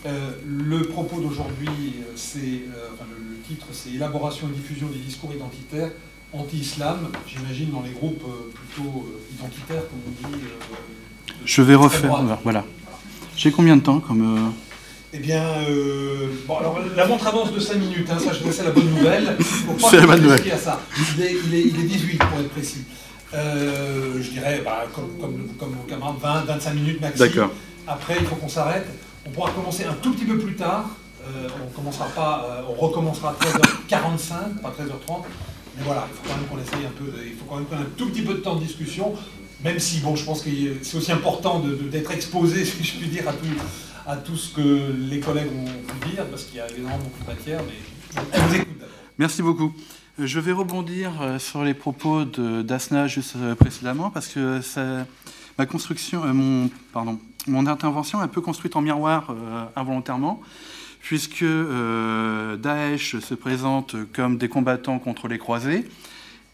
Euh, 0.05 0.31
le 0.45 0.81
propos 0.83 1.19
d'aujourd'hui, 1.19 1.67
euh, 1.67 2.11
c'est, 2.15 2.39
le, 2.39 3.37
titre, 3.47 3.67
c'est 3.71 3.91
Élaboration 3.91 4.47
et 4.47 4.55
diffusion 4.55 4.87
des 4.87 4.99
discours 4.99 5.31
identitaires 5.33 5.91
anti-islam, 6.33 7.09
j'imagine 7.27 7.71
dans 7.71 7.81
les 7.81 7.91
groupes 7.91 8.23
plutôt 8.53 9.05
identitaires, 9.37 9.83
comme 9.89 9.99
on 10.07 10.29
dit. 10.29 10.43
Je 11.43 11.61
vais 11.61 11.75
refaire, 11.75 12.37
voilà. 12.43 12.63
J'ai 13.35 13.51
combien 13.51 13.75
de 13.75 13.81
temps 13.81 13.99
comme... 13.99 14.53
Eh 15.11 15.19
bien, 15.19 15.43
bon, 16.47 16.57
alors, 16.57 16.79
la 16.95 17.05
montre 17.05 17.27
avance 17.27 17.51
de 17.51 17.59
5 17.59 17.75
minutes, 17.75 18.09
hein, 18.09 18.17
ça 18.17 18.31
je 18.31 18.49
c'est 18.51 18.63
la 18.63 18.71
bonne 18.71 18.89
nouvelle. 18.91 19.35
C'est 19.89 19.97
la 19.97 20.07
bonne 20.07 20.21
nouvelle. 20.21 20.41
Il 20.45 21.21
est, 21.21 21.35
il, 21.47 21.53
est, 21.53 21.61
il 21.63 21.79
est 21.81 21.83
18 21.83 22.17
pour 22.19 22.39
être 22.39 22.49
précis. 22.51 22.85
Euh, 23.33 24.21
je 24.21 24.29
dirais, 24.29 24.61
bah, 24.63 24.85
comme, 24.93 25.09
comme, 25.19 25.47
comme 25.57 25.71
vos 25.71 25.83
camarades, 25.83 26.17
20, 26.21 26.45
25 26.45 26.73
minutes 26.73 27.01
maxi. 27.01 27.23
Après, 27.87 28.17
il 28.19 28.25
faut 28.25 28.35
qu'on 28.35 28.49
s'arrête. 28.49 28.87
On 29.25 29.29
pourra 29.29 29.51
commencer 29.51 29.85
un 29.85 29.93
tout 29.93 30.11
petit 30.13 30.25
peu 30.25 30.37
plus 30.37 30.55
tard. 30.55 30.89
Euh, 31.27 31.47
on 31.63 31.69
commencera 31.75 32.07
pas, 32.07 32.45
euh, 32.49 32.61
on 32.69 32.73
recommencera 32.73 33.29
à 33.29 33.33
13h45, 33.33 34.61
pas 34.61 34.69
13h30. 34.69 35.23
Mais 35.77 35.83
voilà, 35.83 36.07
il 36.09 36.15
faut 36.15 36.27
quand 36.27 36.35
même 36.35 36.47
qu'on 36.47 36.57
essaye 36.57 36.85
un 36.85 36.91
peu, 36.91 37.05
il 37.25 37.33
faut 37.33 37.45
quand 37.45 37.57
même 37.57 37.65
qu'on 37.65 37.75
ait 37.77 37.81
un 37.81 37.91
tout 37.95 38.09
petit 38.09 38.23
peu 38.23 38.33
de 38.33 38.39
temps 38.39 38.55
de 38.55 38.63
discussion, 38.63 39.13
même 39.63 39.79
si, 39.79 39.99
bon, 39.99 40.15
je 40.15 40.25
pense 40.25 40.41
que 40.41 40.49
c'est 40.81 40.97
aussi 40.97 41.11
important 41.11 41.61
d'être 41.91 42.11
exposé, 42.11 42.65
si 42.65 42.83
je 42.83 42.97
puis 42.97 43.07
dire, 43.07 43.27
à 43.29 43.33
tout, 43.33 43.45
à 44.07 44.17
tout 44.17 44.35
ce 44.35 44.53
que 44.53 44.91
les 45.09 45.19
collègues 45.19 45.51
ont 45.55 45.93
pu 45.93 46.09
dire, 46.09 46.25
parce 46.25 46.43
qu'il 46.43 46.57
y 46.57 46.59
a 46.59 46.69
évidemment 46.69 46.97
beaucoup 46.97 47.23
de 47.23 47.27
matière, 47.35 47.61
mais 47.65 48.39
vous 48.39 48.55
écoute. 48.55 48.67
Merci 49.17 49.41
beaucoup. 49.43 49.73
Je 50.17 50.39
vais 50.39 50.51
rebondir 50.51 51.21
euh, 51.21 51.39
sur 51.39 51.63
les 51.63 51.73
propos 51.73 52.25
d'Asna 52.25 53.07
juste 53.07 53.37
précédemment 53.55 54.09
parce 54.09 54.27
que 54.27 54.59
ma 55.57 55.65
construction, 55.65 56.25
mon, 56.33 56.69
pardon, 56.91 57.17
mon 57.47 57.67
intervention 57.67 58.19
est 58.21 58.23
un 58.23 58.27
peu 58.27 58.41
construite 58.41 58.75
en 58.75 58.81
miroir 58.81 59.33
involontairement, 59.75 60.41
puisque 61.01 61.43
Daesh 61.43 63.19
se 63.19 63.33
présente 63.33 63.95
comme 64.13 64.37
des 64.37 64.47
combattants 64.47 64.99
contre 64.99 65.27
les 65.27 65.37
croisés 65.37 65.87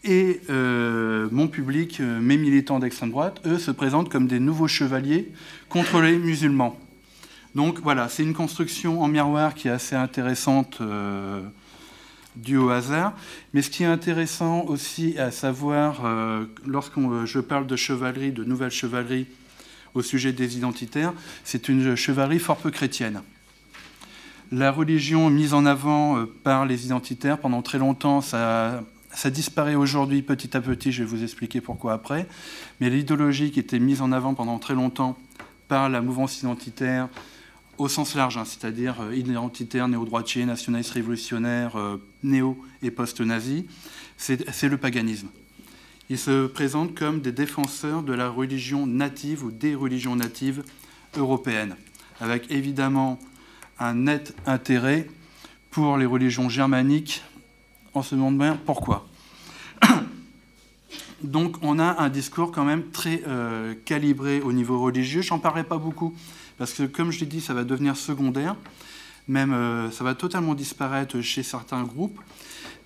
et 0.04 0.40
mon 0.48 1.48
public, 1.48 2.00
mes 2.00 2.36
militants 2.36 2.78
d'extrême 2.78 3.10
droite, 3.10 3.40
eux, 3.44 3.58
se 3.58 3.70
présentent 3.70 4.08
comme 4.08 4.26
des 4.26 4.40
nouveaux 4.40 4.68
chevaliers 4.68 5.30
contre 5.68 6.00
les 6.00 6.16
musulmans. 6.16 6.78
Donc 7.54 7.80
voilà, 7.80 8.08
c'est 8.08 8.22
une 8.22 8.34
construction 8.34 9.02
en 9.02 9.08
miroir 9.08 9.54
qui 9.54 9.68
est 9.68 9.72
assez 9.72 9.96
intéressante 9.96 10.80
dû 12.38 12.56
au 12.56 12.70
hasard. 12.70 13.12
Mais 13.52 13.62
ce 13.62 13.70
qui 13.70 13.82
est 13.82 13.86
intéressant 13.86 14.64
aussi 14.66 15.18
à 15.18 15.30
savoir, 15.30 16.04
euh, 16.04 16.44
lorsque 16.66 16.96
euh, 16.98 17.26
je 17.26 17.40
parle 17.40 17.66
de 17.66 17.76
chevalerie, 17.76 18.32
de 18.32 18.44
nouvelle 18.44 18.70
chevalerie 18.70 19.26
au 19.94 20.02
sujet 20.02 20.32
des 20.32 20.56
identitaires, 20.56 21.12
c'est 21.44 21.68
une 21.68 21.94
chevalerie 21.96 22.38
fort 22.38 22.58
peu 22.58 22.70
chrétienne. 22.70 23.22
La 24.50 24.72
religion 24.72 25.28
mise 25.28 25.52
en 25.52 25.66
avant 25.66 26.16
euh, 26.16 26.26
par 26.42 26.64
les 26.64 26.86
identitaires 26.86 27.38
pendant 27.38 27.60
très 27.60 27.78
longtemps, 27.78 28.22
ça, 28.22 28.82
ça 29.12 29.28
disparaît 29.28 29.74
aujourd'hui 29.74 30.22
petit 30.22 30.56
à 30.56 30.60
petit, 30.60 30.90
je 30.90 31.02
vais 31.02 31.08
vous 31.08 31.22
expliquer 31.22 31.60
pourquoi 31.60 31.92
après. 31.92 32.26
Mais 32.80 32.88
l'idéologie 32.88 33.50
qui 33.50 33.60
était 33.60 33.78
mise 33.78 34.00
en 34.00 34.10
avant 34.10 34.34
pendant 34.34 34.58
très 34.58 34.74
longtemps 34.74 35.18
par 35.68 35.90
la 35.90 36.00
mouvance 36.00 36.38
identitaire, 36.40 37.08
au 37.76 37.88
sens 37.88 38.14
large, 38.14 38.38
hein, 38.38 38.44
c'est-à-dire 38.46 39.02
euh, 39.02 39.14
identitaire, 39.14 39.86
néo-droitier, 39.86 40.46
nationaliste 40.46 40.92
révolutionnaire, 40.92 41.76
euh, 41.76 42.02
néo- 42.22 42.58
et 42.82 42.90
post-nazi, 42.90 43.66
c'est 44.16 44.68
le 44.68 44.78
paganisme. 44.78 45.28
Ils 46.10 46.18
se 46.18 46.46
présentent 46.46 46.94
comme 46.94 47.20
des 47.20 47.32
défenseurs 47.32 48.02
de 48.02 48.14
la 48.14 48.30
religion 48.30 48.86
native 48.86 49.44
ou 49.44 49.50
des 49.50 49.74
religions 49.74 50.16
natives 50.16 50.64
européennes, 51.16 51.76
avec 52.18 52.50
évidemment 52.50 53.18
un 53.78 53.94
net 53.94 54.34
intérêt 54.46 55.06
pour 55.70 55.98
les 55.98 56.06
religions 56.06 56.48
germaniques. 56.48 57.22
On 57.92 58.02
se 58.02 58.14
demande 58.14 58.38
bien 58.38 58.58
pourquoi? 58.64 59.06
Donc 61.22 61.56
on 61.60 61.78
a 61.78 62.02
un 62.02 62.08
discours 62.08 62.52
quand 62.52 62.64
même 62.64 62.90
très 62.90 63.22
euh, 63.26 63.74
calibré 63.84 64.40
au 64.40 64.52
niveau 64.52 64.80
religieux. 64.80 65.20
J'en 65.20 65.38
parlerai 65.38 65.64
pas 65.64 65.78
beaucoup 65.78 66.14
parce 66.56 66.72
que 66.72 66.84
comme 66.84 67.10
je 67.10 67.20
l'ai 67.20 67.26
dit, 67.26 67.42
ça 67.42 67.52
va 67.52 67.64
devenir 67.64 67.96
secondaire, 67.96 68.56
même 69.28 69.52
euh, 69.52 69.90
ça 69.90 70.02
va 70.04 70.14
totalement 70.14 70.54
disparaître 70.54 71.20
chez 71.20 71.42
certains 71.42 71.84
groupes, 71.84 72.18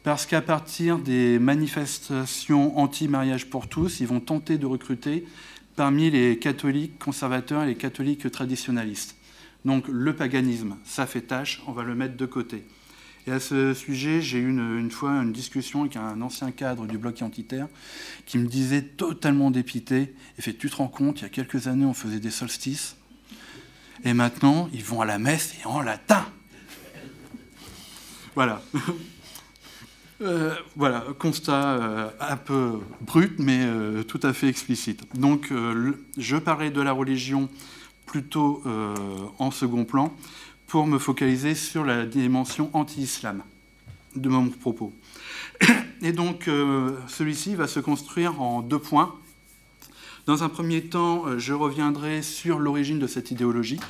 parce 0.02 0.26
qu'à 0.26 0.42
partir 0.42 0.98
des 0.98 1.38
manifestations 1.38 2.76
anti-mariage 2.78 3.46
pour 3.46 3.68
tous, 3.68 4.00
ils 4.00 4.06
vont 4.06 4.20
tenter 4.20 4.58
de 4.58 4.66
recruter 4.66 5.24
parmi 5.76 6.10
les 6.10 6.38
catholiques 6.38 6.98
conservateurs 6.98 7.62
et 7.62 7.66
les 7.66 7.76
catholiques 7.76 8.30
traditionnalistes. 8.30 9.16
Donc 9.64 9.86
le 9.88 10.14
paganisme, 10.14 10.76
ça 10.84 11.06
fait 11.06 11.20
tâche, 11.20 11.62
on 11.68 11.72
va 11.72 11.84
le 11.84 11.94
mettre 11.94 12.16
de 12.16 12.26
côté. 12.26 12.64
Et 13.28 13.30
à 13.30 13.38
ce 13.38 13.72
sujet, 13.72 14.20
j'ai 14.20 14.38
eu 14.38 14.48
une, 14.48 14.78
une, 14.78 14.90
fois 14.90 15.12
une 15.12 15.32
discussion 15.32 15.82
avec 15.82 15.94
un 15.94 16.20
ancien 16.22 16.50
cadre 16.50 16.88
du 16.88 16.98
bloc 16.98 17.18
identitaire 17.18 17.68
qui 18.26 18.38
me 18.38 18.48
disait 18.48 18.82
totalement 18.82 19.52
dépité, 19.52 20.12
et 20.36 20.42
fait, 20.42 20.54
tu 20.54 20.68
te 20.68 20.74
rends 20.74 20.88
compte, 20.88 21.20
il 21.20 21.22
y 21.22 21.26
a 21.26 21.28
quelques 21.28 21.68
années, 21.68 21.84
on 21.84 21.94
faisait 21.94 22.18
des 22.18 22.32
solstices, 22.32 22.96
et 24.04 24.14
maintenant, 24.14 24.68
ils 24.72 24.84
vont 24.84 25.00
à 25.00 25.06
la 25.06 25.18
messe 25.18 25.54
et 25.62 25.66
en 25.66 25.80
latin. 25.80 26.24
Voilà. 28.34 28.62
Euh, 30.22 30.54
voilà, 30.76 31.04
constat 31.18 31.72
euh, 31.72 32.10
un 32.20 32.36
peu 32.36 32.78
brut, 33.00 33.38
mais 33.38 33.64
euh, 33.64 34.04
tout 34.04 34.20
à 34.22 34.32
fait 34.32 34.46
explicite. 34.46 35.02
Donc, 35.18 35.52
je 36.16 36.36
parlais 36.36 36.70
de 36.70 36.80
la 36.80 36.92
religion 36.92 37.48
plutôt 38.06 38.62
en 39.38 39.50
second 39.50 39.84
plan 39.84 40.14
pour 40.66 40.86
me 40.86 40.98
focaliser 40.98 41.54
sur 41.54 41.84
la 41.84 42.04
dimension 42.04 42.70
anti-islam 42.72 43.42
de 44.14 44.28
mon 44.28 44.48
propos. 44.48 44.92
Et 46.02 46.12
donc, 46.12 46.48
celui-ci 47.08 47.54
va 47.54 47.66
se 47.66 47.80
construire 47.80 48.40
en 48.40 48.60
deux 48.60 48.78
points. 48.78 49.14
Dans 50.26 50.44
un 50.44 50.48
premier 50.48 50.82
temps, 50.82 51.38
je 51.38 51.52
reviendrai 51.52 52.22
sur 52.22 52.60
l'origine 52.60 53.00
de 53.00 53.08
cette 53.08 53.32
idéologie, 53.32 53.80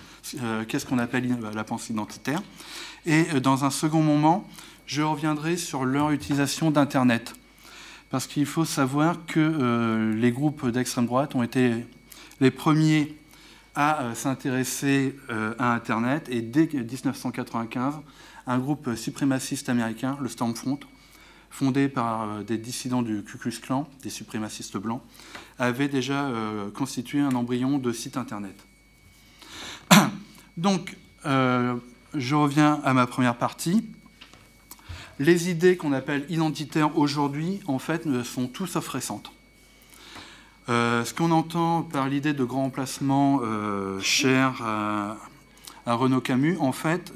qu'est-ce 0.66 0.86
qu'on 0.86 0.98
appelle 0.98 1.36
la 1.54 1.64
pensée 1.64 1.92
identitaire. 1.92 2.42
Et 3.04 3.24
dans 3.40 3.64
un 3.64 3.70
second 3.70 4.02
moment, 4.02 4.48
je 4.86 5.02
reviendrai 5.02 5.56
sur 5.56 5.84
leur 5.84 6.10
utilisation 6.10 6.70
d'Internet. 6.70 7.34
Parce 8.10 8.26
qu'il 8.26 8.46
faut 8.46 8.66
savoir 8.66 9.24
que 9.26 9.40
euh, 9.40 10.14
les 10.14 10.32
groupes 10.32 10.66
d'extrême 10.68 11.06
droite 11.06 11.34
ont 11.34 11.42
été 11.42 11.86
les 12.40 12.50
premiers 12.50 13.16
à 13.74 14.02
euh, 14.02 14.14
s'intéresser 14.14 15.16
euh, 15.30 15.54
à 15.58 15.72
Internet. 15.72 16.28
Et 16.30 16.42
dès 16.42 16.66
1995, 16.66 17.94
un 18.46 18.58
groupe 18.58 18.94
suprémaciste 18.96 19.70
américain, 19.70 20.18
le 20.20 20.28
Stormfront, 20.28 20.78
fondé 21.48 21.88
par 21.88 22.44
des 22.44 22.58
dissidents 22.58 23.02
du 23.02 23.22
Ku 23.22 23.38
Klux 23.38 23.60
Klan, 23.62 23.88
des 24.02 24.10
suprémacistes 24.10 24.76
blancs, 24.76 25.02
avait 25.58 25.88
déjà 25.88 26.30
constitué 26.74 27.20
un 27.20 27.34
embryon 27.34 27.78
de 27.78 27.92
site 27.92 28.16
Internet. 28.16 28.56
Donc, 30.56 30.96
je 31.24 32.34
reviens 32.34 32.80
à 32.84 32.92
ma 32.94 33.06
première 33.06 33.36
partie. 33.36 33.84
Les 35.18 35.50
idées 35.50 35.76
qu'on 35.76 35.92
appelle 35.92 36.24
identitaires 36.28 36.98
aujourd'hui, 36.98 37.60
en 37.66 37.78
fait, 37.78 38.06
sont 38.24 38.48
tout 38.48 38.66
sauf 38.66 38.88
récentes. 38.88 39.30
Euh, 40.68 41.04
ce 41.04 41.12
qu'on 41.12 41.32
entend 41.32 41.82
par 41.82 42.08
l'idée 42.08 42.32
de 42.32 42.44
grand 42.44 42.66
emplacement 42.66 43.40
euh, 43.42 43.98
cher 44.00 44.62
à, 44.64 45.16
Renaud 45.86 46.20
Camus, 46.20 46.56
en 46.60 46.72
fait, 46.72 47.12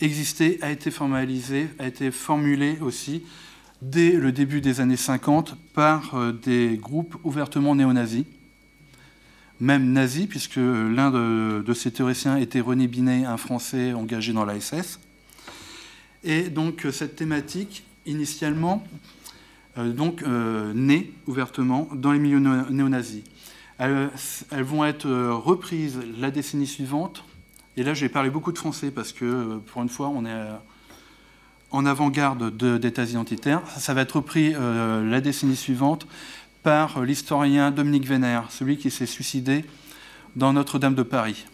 existait, 0.00 0.58
a 0.62 0.70
été 0.70 0.90
formalisé, 0.90 1.68
a 1.78 1.86
été 1.86 2.10
formulé 2.10 2.78
aussi 2.80 3.24
dès 3.82 4.12
le 4.12 4.32
début 4.32 4.60
des 4.60 4.80
années 4.80 4.96
50 4.96 5.56
par 5.74 6.14
euh, 6.14 6.32
des 6.32 6.76
groupes 6.76 7.16
ouvertement 7.24 7.74
néo-nazis, 7.74 8.24
même 9.60 9.92
nazis, 9.92 10.26
puisque 10.26 10.56
l'un 10.56 11.10
de, 11.10 11.72
ces 11.74 11.90
théoriciens 11.90 12.36
était 12.36 12.60
René 12.60 12.86
Binet, 12.88 13.24
un 13.24 13.36
Français 13.36 13.92
engagé 13.92 14.32
dans 14.32 14.44
la 14.44 14.60
SS. 14.60 15.00
Et 16.24 16.50
donc 16.50 16.84
euh, 16.84 16.92
cette 16.92 17.16
thématique, 17.16 17.84
initialement, 18.04 18.84
euh, 19.78 19.92
donc, 19.92 20.22
euh, 20.22 20.72
née 20.74 21.12
ouvertement 21.26 21.88
dans 21.92 22.12
les 22.12 22.18
milieux 22.18 22.38
néo-nazis. 22.38 23.22
Elles, 23.78 24.10
vont 24.62 24.84
être 24.84 25.06
reprises 25.08 25.98
la 26.18 26.30
décennie 26.30 26.66
suivante. 26.66 27.24
Et 27.76 27.82
là, 27.82 27.92
j'ai 27.92 28.08
parlé 28.08 28.30
beaucoup 28.30 28.52
de 28.52 28.58
français 28.58 28.90
parce 28.90 29.12
que, 29.12 29.58
pour 29.66 29.82
une 29.82 29.90
fois, 29.90 30.08
on 30.08 30.24
est 30.24 30.48
en 31.70 31.86
avant-garde 31.86 32.56
d'États 32.78 33.04
identitaires. 33.04 33.62
Ça 33.78 33.94
va 33.94 34.02
être 34.02 34.16
repris 34.16 34.52
la 34.52 35.20
décennie 35.20 35.56
suivante 35.56 36.06
par 36.62 37.02
l'historien 37.02 37.70
Dominique 37.70 38.06
Vénère, 38.06 38.50
celui 38.50 38.76
qui 38.76 38.90
s'est 38.90 39.06
suicidé 39.06 39.64
dans 40.36 40.52
Notre-Dame 40.52 40.94
de 40.94 41.02
Paris. 41.02 41.44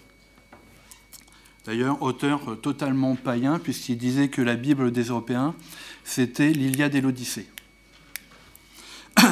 D'ailleurs, 1.65 2.03
auteur 2.03 2.59
totalement 2.61 3.15
païen, 3.15 3.61
puisqu'il 3.61 3.97
disait 3.97 4.29
que 4.29 4.43
la 4.43 4.57
Bible 4.57 4.91
des 4.91 5.05
Européens, 5.05 5.55
c'était 6.03 6.51
l'Iliade 6.51 6.95
et 6.95 7.01
l'Odyssée. 7.01 7.47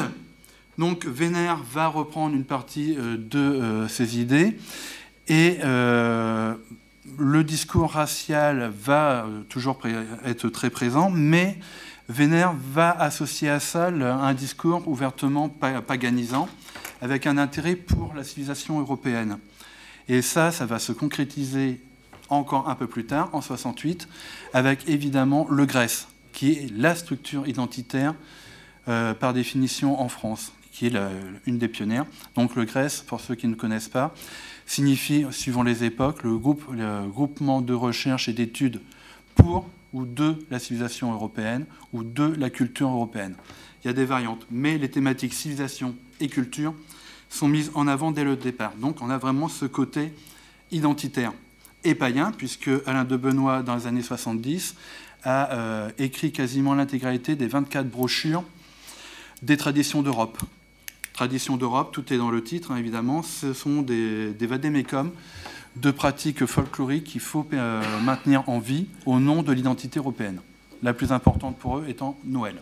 Donc 0.77 1.05
Vénère 1.05 1.57
va 1.57 1.87
reprendre 1.87 2.35
une 2.35 2.45
partie 2.45 2.95
euh, 2.97 3.17
de 3.17 3.39
euh, 3.39 3.87
ses 3.87 4.19
idées 4.19 4.57
et 5.27 5.57
euh, 5.63 6.55
le 7.17 7.43
discours 7.43 7.91
racial 7.91 8.71
va 8.79 9.25
toujours 9.49 9.79
être 10.25 10.49
très 10.49 10.69
présent, 10.69 11.09
mais 11.09 11.57
Vénère 12.09 12.53
va 12.73 12.91
associer 12.91 13.49
à 13.49 13.59
ça 13.59 13.87
un 13.87 14.33
discours 14.33 14.87
ouvertement 14.87 15.49
paganisant 15.49 16.47
avec 17.01 17.25
un 17.25 17.37
intérêt 17.37 17.75
pour 17.75 18.13
la 18.13 18.23
civilisation 18.23 18.79
européenne. 18.79 19.39
Et 20.07 20.21
ça, 20.21 20.51
ça 20.51 20.65
va 20.65 20.77
se 20.77 20.91
concrétiser 20.91 21.81
encore 22.29 22.69
un 22.69 22.75
peu 22.75 22.87
plus 22.87 23.05
tard, 23.05 23.29
en 23.33 23.41
68, 23.41 24.07
avec 24.53 24.87
évidemment 24.87 25.47
le 25.49 25.65
Grèce, 25.65 26.07
qui 26.33 26.51
est 26.51 26.71
la 26.75 26.95
structure 26.95 27.47
identitaire 27.47 28.13
euh, 28.87 29.13
par 29.13 29.33
définition 29.33 29.99
en 29.99 30.09
France, 30.09 30.53
qui 30.71 30.87
est 30.87 30.93
une 31.45 31.57
des 31.57 31.67
pionnières. 31.67 32.05
Donc 32.35 32.55
le 32.55 32.65
Grèce, 32.65 33.01
pour 33.01 33.19
ceux 33.21 33.35
qui 33.35 33.47
ne 33.47 33.55
connaissent 33.55 33.89
pas, 33.89 34.13
signifie, 34.71 35.25
suivant 35.31 35.63
les 35.63 35.83
époques, 35.83 36.23
le, 36.23 36.37
groupe, 36.37 36.63
le 36.71 37.05
groupement 37.09 37.61
de 37.61 37.73
recherche 37.73 38.29
et 38.29 38.33
d'études 38.33 38.79
pour 39.35 39.69
ou 39.91 40.05
de 40.05 40.45
la 40.49 40.59
civilisation 40.59 41.11
européenne 41.11 41.65
ou 41.91 42.05
de 42.05 42.23
la 42.23 42.49
culture 42.49 42.89
européenne. 42.89 43.35
Il 43.83 43.87
y 43.87 43.89
a 43.89 43.93
des 43.93 44.05
variantes, 44.05 44.47
mais 44.49 44.77
les 44.77 44.89
thématiques 44.89 45.33
civilisation 45.33 45.93
et 46.21 46.29
culture 46.29 46.73
sont 47.29 47.49
mises 47.49 47.69
en 47.73 47.85
avant 47.85 48.11
dès 48.11 48.23
le 48.23 48.37
départ. 48.37 48.73
Donc 48.77 49.01
on 49.01 49.09
a 49.09 49.17
vraiment 49.17 49.49
ce 49.49 49.65
côté 49.65 50.13
identitaire 50.71 51.33
et 51.83 51.93
païen, 51.93 52.31
puisque 52.31 52.69
Alain 52.85 53.03
de 53.03 53.17
Benoît, 53.17 53.63
dans 53.63 53.75
les 53.75 53.87
années 53.87 54.01
70, 54.01 54.75
a 55.23 55.51
euh, 55.51 55.91
écrit 55.97 56.31
quasiment 56.31 56.75
l'intégralité 56.75 57.35
des 57.35 57.47
24 57.47 57.89
brochures 57.89 58.45
des 59.41 59.57
traditions 59.57 60.01
d'Europe. 60.01 60.37
Traditions 61.13 61.57
d'Europe, 61.57 61.91
tout 61.91 62.13
est 62.13 62.17
dans 62.17 62.31
le 62.31 62.43
titre, 62.43 62.71
hein, 62.71 62.77
évidemment, 62.77 63.21
ce 63.21 63.53
sont 63.53 63.81
des, 63.81 64.31
des 64.31 64.47
de 65.75 65.91
pratiques 65.91 66.45
folkloriques 66.45 67.05
qu'il 67.05 67.21
faut 67.21 67.47
euh, 67.53 67.81
maintenir 68.01 68.47
en 68.49 68.59
vie 68.59 68.87
au 69.05 69.19
nom 69.19 69.43
de 69.43 69.51
l'identité 69.51 69.99
européenne. 69.99 70.41
La 70.83 70.93
plus 70.93 71.11
importante 71.11 71.57
pour 71.57 71.77
eux 71.77 71.85
étant 71.87 72.17
Noël, 72.25 72.55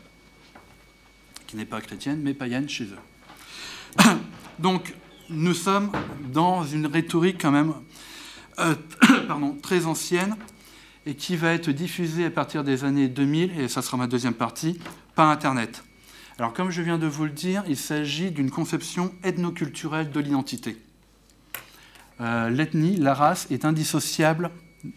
qui 1.48 1.56
n'est 1.56 1.66
pas 1.66 1.82
chrétienne, 1.82 2.20
mais 2.22 2.34
païenne 2.34 2.68
chez 2.70 2.86
eux. 2.86 4.04
Donc, 4.60 4.94
nous 5.30 5.54
sommes 5.54 5.92
dans 6.32 6.64
une 6.64 6.86
rhétorique 6.86 7.40
quand 7.42 7.52
même 7.52 7.74
euh, 8.60 8.76
très 9.62 9.86
ancienne 9.86 10.36
et 11.06 11.16
qui 11.16 11.36
va 11.36 11.54
être 11.54 11.72
diffusée 11.72 12.26
à 12.26 12.32
partir 12.32 12.64
des 12.64 12.84
années 12.84 13.08
2000, 13.08 13.60
et 13.60 13.68
ça 13.68 13.82
sera 13.82 13.98
ma 13.98 14.08
deuxième 14.08 14.34
partie, 14.34 14.80
par 15.16 15.30
Internet. 15.30 15.84
Alors 16.40 16.54
comme 16.54 16.72
je 16.72 16.82
viens 16.82 16.98
de 16.98 17.06
vous 17.06 17.26
le 17.26 17.32
dire, 17.32 17.64
il 17.68 17.78
s'agit 17.78 18.32
d'une 18.32 18.50
conception 18.50 19.14
ethnoculturelle 19.24 20.10
de 20.10 20.20
l'identité. 20.20 20.78
Euh, 22.22 22.50
l'ethnie, 22.50 22.96
la 22.96 23.14
race, 23.14 23.48
est 23.52 23.66
indissociable 23.66 24.50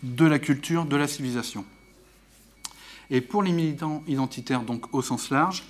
de 0.02 0.24
la 0.24 0.38
culture, 0.38 0.84
de 0.84 0.96
la 0.96 1.08
civilisation. 1.08 1.64
Et 3.10 3.20
pour 3.20 3.42
les 3.42 3.52
militants 3.52 4.02
identitaires, 4.06 4.62
donc 4.62 4.94
au 4.94 5.02
sens 5.02 5.30
large, 5.30 5.64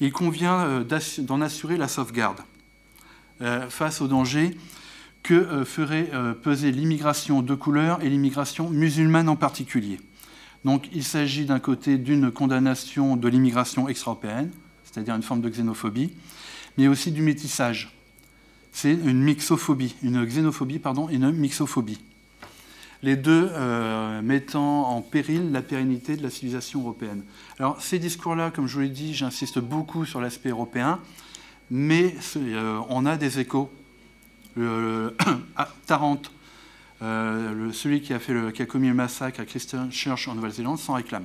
il 0.00 0.12
convient 0.12 0.60
euh, 0.60 0.84
d'en 1.18 1.40
assurer 1.40 1.76
la 1.76 1.88
sauvegarde 1.88 2.40
face 3.70 4.02
aux 4.02 4.06
dangers 4.06 4.54
que 5.22 5.34
euh, 5.34 5.64
ferait 5.64 6.10
euh, 6.12 6.34
peser 6.34 6.72
l'immigration 6.72 7.42
de 7.42 7.54
couleur 7.54 8.02
et 8.02 8.08
l'immigration 8.08 8.70
musulmane 8.70 9.28
en 9.28 9.36
particulier. 9.36 10.00
Donc 10.64 10.88
il 10.92 11.04
s'agit 11.04 11.44
d'un 11.44 11.58
côté 11.58 11.98
d'une 11.98 12.30
condamnation 12.30 13.16
de 13.16 13.28
l'immigration 13.28 13.88
extra-européenne, 13.88 14.50
c'est-à-dire 14.90 15.14
une 15.14 15.22
forme 15.22 15.40
de 15.40 15.48
xénophobie, 15.48 16.12
mais 16.78 16.88
aussi 16.88 17.12
du 17.12 17.22
métissage. 17.22 17.96
C'est 18.72 18.92
une 18.92 19.22
mixophobie, 19.22 19.94
une 20.02 20.24
xénophobie 20.24 20.78
pardon, 20.78 21.08
et 21.08 21.14
une 21.14 21.30
mixophobie. 21.32 22.00
Les 23.02 23.16
deux 23.16 23.48
euh, 23.52 24.20
mettant 24.20 24.88
en 24.90 25.00
péril 25.00 25.52
la 25.52 25.62
pérennité 25.62 26.16
de 26.16 26.22
la 26.22 26.30
civilisation 26.30 26.80
européenne. 26.80 27.22
Alors 27.58 27.80
ces 27.80 27.98
discours-là, 27.98 28.50
comme 28.50 28.66
je 28.66 28.74
vous 28.74 28.80
l'ai 28.80 28.88
dit, 28.88 29.14
j'insiste 29.14 29.58
beaucoup 29.58 30.04
sur 30.04 30.20
l'aspect 30.20 30.50
européen, 30.50 31.00
mais 31.70 32.14
on 32.88 33.06
a 33.06 33.16
des 33.16 33.38
échos 33.40 33.70
Tarrant, 35.86 36.20
euh, 37.02 37.72
celui 37.72 38.02
qui 38.02 38.12
a, 38.12 38.18
qui 38.18 38.62
a 38.62 38.66
commis 38.66 38.88
le 38.88 38.94
massacre 38.94 39.40
à 39.40 39.44
Christchurch 39.44 40.28
en 40.28 40.34
Nouvelle-Zélande, 40.34 40.78
s'en 40.78 40.94
réclame. 40.94 41.24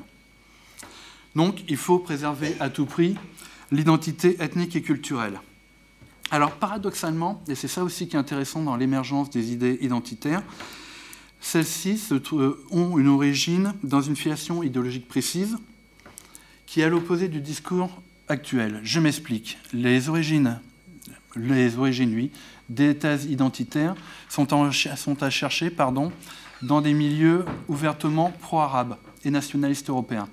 Donc 1.35 1.64
il 1.68 1.77
faut 1.77 2.00
préserver 2.00 2.56
à 2.60 2.69
tout 2.69 2.85
prix 2.85 3.16
l'identité 3.72 4.42
ethnique 4.42 4.76
et 4.76 4.82
culturelle. 4.82 5.40
Alors 6.32 6.53
paradoxalement, 6.53 7.44
et 7.48 7.56
c'est 7.56 7.68
ça 7.68 7.84
aussi 7.84 8.08
qui 8.08 8.16
est 8.16 8.19
intéressant 8.19 8.61
dans 8.61 8.76
l'émergence 8.76 9.30
des 9.30 9.52
idées 9.52 9.77
identitaires, 9.82 10.44
celles-ci 11.40 12.02
ont 12.72 12.98
une 12.98 13.08
origine 13.08 13.74
dans 13.84 14.02
une 14.02 14.16
filiation 14.16 14.64
idéologique 14.64 15.08
précise 15.08 15.58
qui 16.66 16.82
est 16.82 16.84
à 16.84 16.90
l'opposé 16.90 17.27
du 17.27 17.40
discours 17.40 18.02
actuel. 18.27 18.80
Je 18.84 19.00
m'explique. 19.00 19.60
Les 19.72 20.10
origines, 20.10 20.60
les 21.35 21.77
origines, 21.77 22.16
oui, 22.16 22.32
des 22.69 22.98
thèses 22.98 23.26
identitaires 23.26 23.95
sont, 24.30 24.52
à 25.22 25.30
chercher 25.30 25.69
pardon, 25.69 26.11
dans 26.64 26.82
des 26.82 26.94
milieux 26.94 27.45
ouvertement 27.68 28.32
pro-arabes 28.42 28.98
et 29.24 29.30
nationalistes 29.30 29.90
européens. 29.90 30.27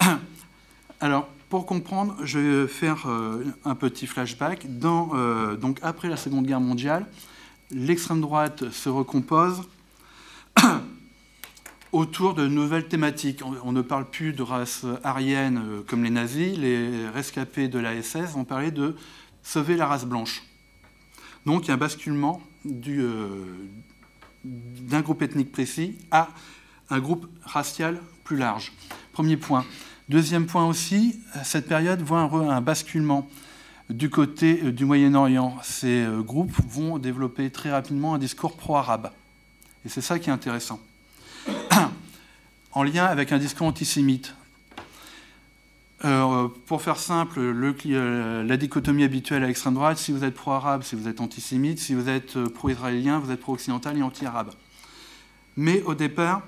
Alors, 1.00 1.28
pour 1.50 1.66
comprendre, 1.66 2.16
je 2.24 2.38
vais 2.38 2.68
faire 2.68 3.06
euh, 3.06 3.44
un 3.66 3.74
petit 3.74 4.06
flashback. 4.06 4.66
Euh, 4.84 5.56
donc, 5.56 5.78
après 5.82 6.08
la 6.08 6.16
Seconde 6.16 6.46
Guerre 6.46 6.60
mondiale, 6.60 7.04
l'extrême 7.70 8.22
droite 8.22 8.70
se 8.70 8.88
recompose 8.88 9.60
autour 11.92 12.32
de 12.32 12.46
nouvelles 12.46 12.88
thématiques. 12.88 13.42
On, 13.62 13.72
ne 13.72 13.82
parle 13.82 14.08
plus 14.08 14.32
de 14.32 14.42
race 14.42 14.86
aryenne 15.04 15.58
euh, 15.58 15.82
comme 15.86 16.02
les 16.02 16.08
nazis. 16.08 16.56
Les 16.56 17.06
rescapés 17.10 17.68
de 17.68 17.78
la 17.78 18.02
SS 18.02 18.32
vont 18.32 18.44
parler 18.44 18.70
de 18.70 18.96
sauver 19.42 19.76
la 19.76 19.86
race 19.86 20.06
blanche. 20.06 20.44
Donc, 21.44 21.66
il 21.66 21.68
y 21.68 21.72
a 21.72 21.74
un 21.74 21.78
basculement 21.78 22.40
d'un 22.64 23.42
groupe 25.02 25.20
ethnique 25.20 25.52
précis 25.52 25.98
à 26.10 26.30
un 26.88 27.00
groupe 27.00 27.26
racial 27.44 28.00
plus 28.24 28.38
large. 28.38 28.72
Premier 29.12 29.36
point. 29.36 29.66
Deuxième 30.08 30.46
point 30.46 30.64
aussi, 30.66 31.20
cette 31.42 31.66
période 31.66 32.00
voit 32.00 32.20
un, 32.20 32.60
basculement 32.60 33.28
du 33.90 34.08
côté 34.08 34.60
euh, 34.62 34.70
du 34.70 34.84
Moyen-Orient. 34.84 35.58
Ces 35.64 36.04
euh, 36.04 36.22
groupes 36.22 36.54
vont 36.68 36.98
développer 36.98 37.50
très 37.50 37.72
rapidement 37.72 38.14
un 38.14 38.18
discours 38.18 38.56
pro-arabe. 38.56 39.10
Et 39.84 39.88
c'est 39.88 40.00
ça 40.00 40.20
qui 40.20 40.30
est 40.30 40.32
intéressant. 40.32 40.78
en 42.72 42.82
lien 42.84 43.04
avec 43.04 43.32
un 43.32 43.38
discours 43.38 43.66
antisémite. 43.66 44.34
Euh, 46.04 46.46
pour 46.66 46.82
faire 46.82 46.98
simple, 46.98 47.40
la 47.40 48.56
dichotomie 48.56 49.02
habituelle 49.02 49.42
à 49.42 49.48
l'extrême 49.48 49.74
droite, 49.74 49.98
si 49.98 50.12
vous 50.12 50.22
êtes 50.22 50.34
pro-arabe, 50.34 50.84
si 50.84 50.94
vous 50.94 51.08
êtes 51.08 51.20
antisémite, 51.20 51.80
si 51.80 51.94
vous 51.94 52.08
êtes 52.08 52.38
pro-israélien, 52.44 53.18
vous 53.18 53.32
êtes 53.32 53.40
pro-occidental 53.40 53.98
et 53.98 54.02
anti-arabe. 54.02 54.52
Mais 55.56 55.82
au 55.82 55.94
départ, 55.94 56.42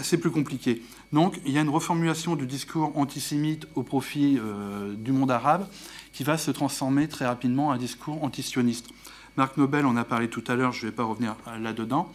c'est 0.00 0.18
plus 0.18 0.30
compliqué. 0.30 0.82
Donc 1.12 1.40
il 1.44 1.52
y 1.52 1.58
a 1.58 1.60
une 1.60 1.70
reformulation 1.70 2.36
du 2.36 2.46
discours 2.46 2.96
antisémite 2.96 3.66
au 3.74 3.82
profit 3.82 4.38
euh, 4.38 4.94
du 4.94 5.12
monde 5.12 5.30
arabe 5.30 5.66
qui 6.12 6.22
va 6.24 6.38
se 6.38 6.50
transformer 6.50 7.08
très 7.08 7.26
rapidement 7.26 7.68
en 7.68 7.72
un 7.72 7.78
discours 7.78 8.22
antisioniste. 8.22 8.88
Marc 9.36 9.56
Nobel 9.56 9.86
en 9.86 9.96
a 9.96 10.04
parlé 10.04 10.28
tout 10.28 10.44
à 10.48 10.54
l'heure, 10.54 10.72
je 10.72 10.84
ne 10.84 10.90
vais 10.90 10.96
pas 10.96 11.04
revenir 11.04 11.36
là-dedans. 11.60 12.12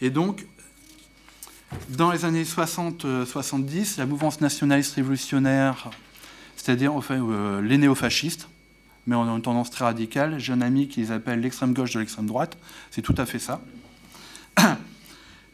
Et 0.00 0.10
donc, 0.10 0.46
dans 1.90 2.10
les 2.10 2.24
années 2.24 2.44
60-70, 2.44 3.04
euh, 3.04 3.84
la 3.98 4.06
mouvance 4.06 4.40
nationaliste 4.40 4.94
révolutionnaire, 4.94 5.90
c'est-à-dire 6.56 6.92
euh, 7.10 7.60
les 7.60 7.78
néofascistes, 7.78 8.48
mais 9.06 9.14
en 9.14 9.34
une 9.34 9.42
tendance 9.42 9.70
très 9.70 9.84
radicale, 9.84 10.38
j'ai 10.38 10.52
un 10.52 10.60
ami 10.60 10.88
qui 10.88 11.00
les 11.00 11.12
appelle 11.12 11.40
l'extrême 11.40 11.72
gauche 11.72 11.92
de 11.92 12.00
l'extrême 12.00 12.26
droite, 12.26 12.56
c'est 12.90 13.02
tout 13.02 13.14
à 13.16 13.26
fait 13.26 13.38
ça. 13.38 13.60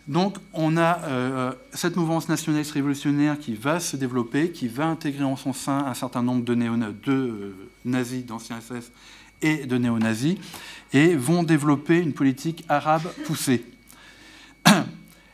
Donc 0.08 0.36
on 0.52 0.76
a 0.76 1.00
euh, 1.04 1.52
cette 1.72 1.96
mouvance 1.96 2.28
nationaliste 2.28 2.72
révolutionnaire 2.72 3.38
qui 3.38 3.54
va 3.54 3.78
se 3.78 3.96
développer, 3.96 4.50
qui 4.50 4.66
va 4.66 4.86
intégrer 4.86 5.24
en 5.24 5.36
son 5.36 5.52
sein 5.52 5.84
un 5.86 5.94
certain 5.94 6.22
nombre 6.22 6.44
de 6.44 6.54
euh, 6.54 7.54
nazis, 7.84 8.26
d'anciens 8.26 8.60
SS 8.60 8.90
et 9.42 9.66
de 9.66 9.78
néo-nazis, 9.78 10.36
et 10.92 11.14
vont 11.14 11.42
développer 11.42 11.98
une 11.98 12.12
politique 12.12 12.64
arabe 12.68 13.08
poussée. 13.24 13.64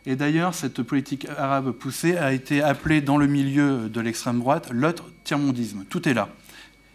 Et 0.07 0.17
d'ailleurs, 0.17 0.55
cette 0.55 0.83
politique 0.83 1.27
arabe 1.37 1.73
poussée 1.73 2.17
a 2.17 2.33
été 2.33 2.63
appelée 2.63 3.03
dans 3.03 3.19
le 3.19 3.27
milieu 3.27 3.91
de 3.91 4.01
l'extrême 4.01 4.39
droite 4.39 4.69
l'autre 4.71 5.05
tiers-mondisme. 5.25 5.85
Tout 5.89 6.09
est 6.09 6.15
là. 6.15 6.31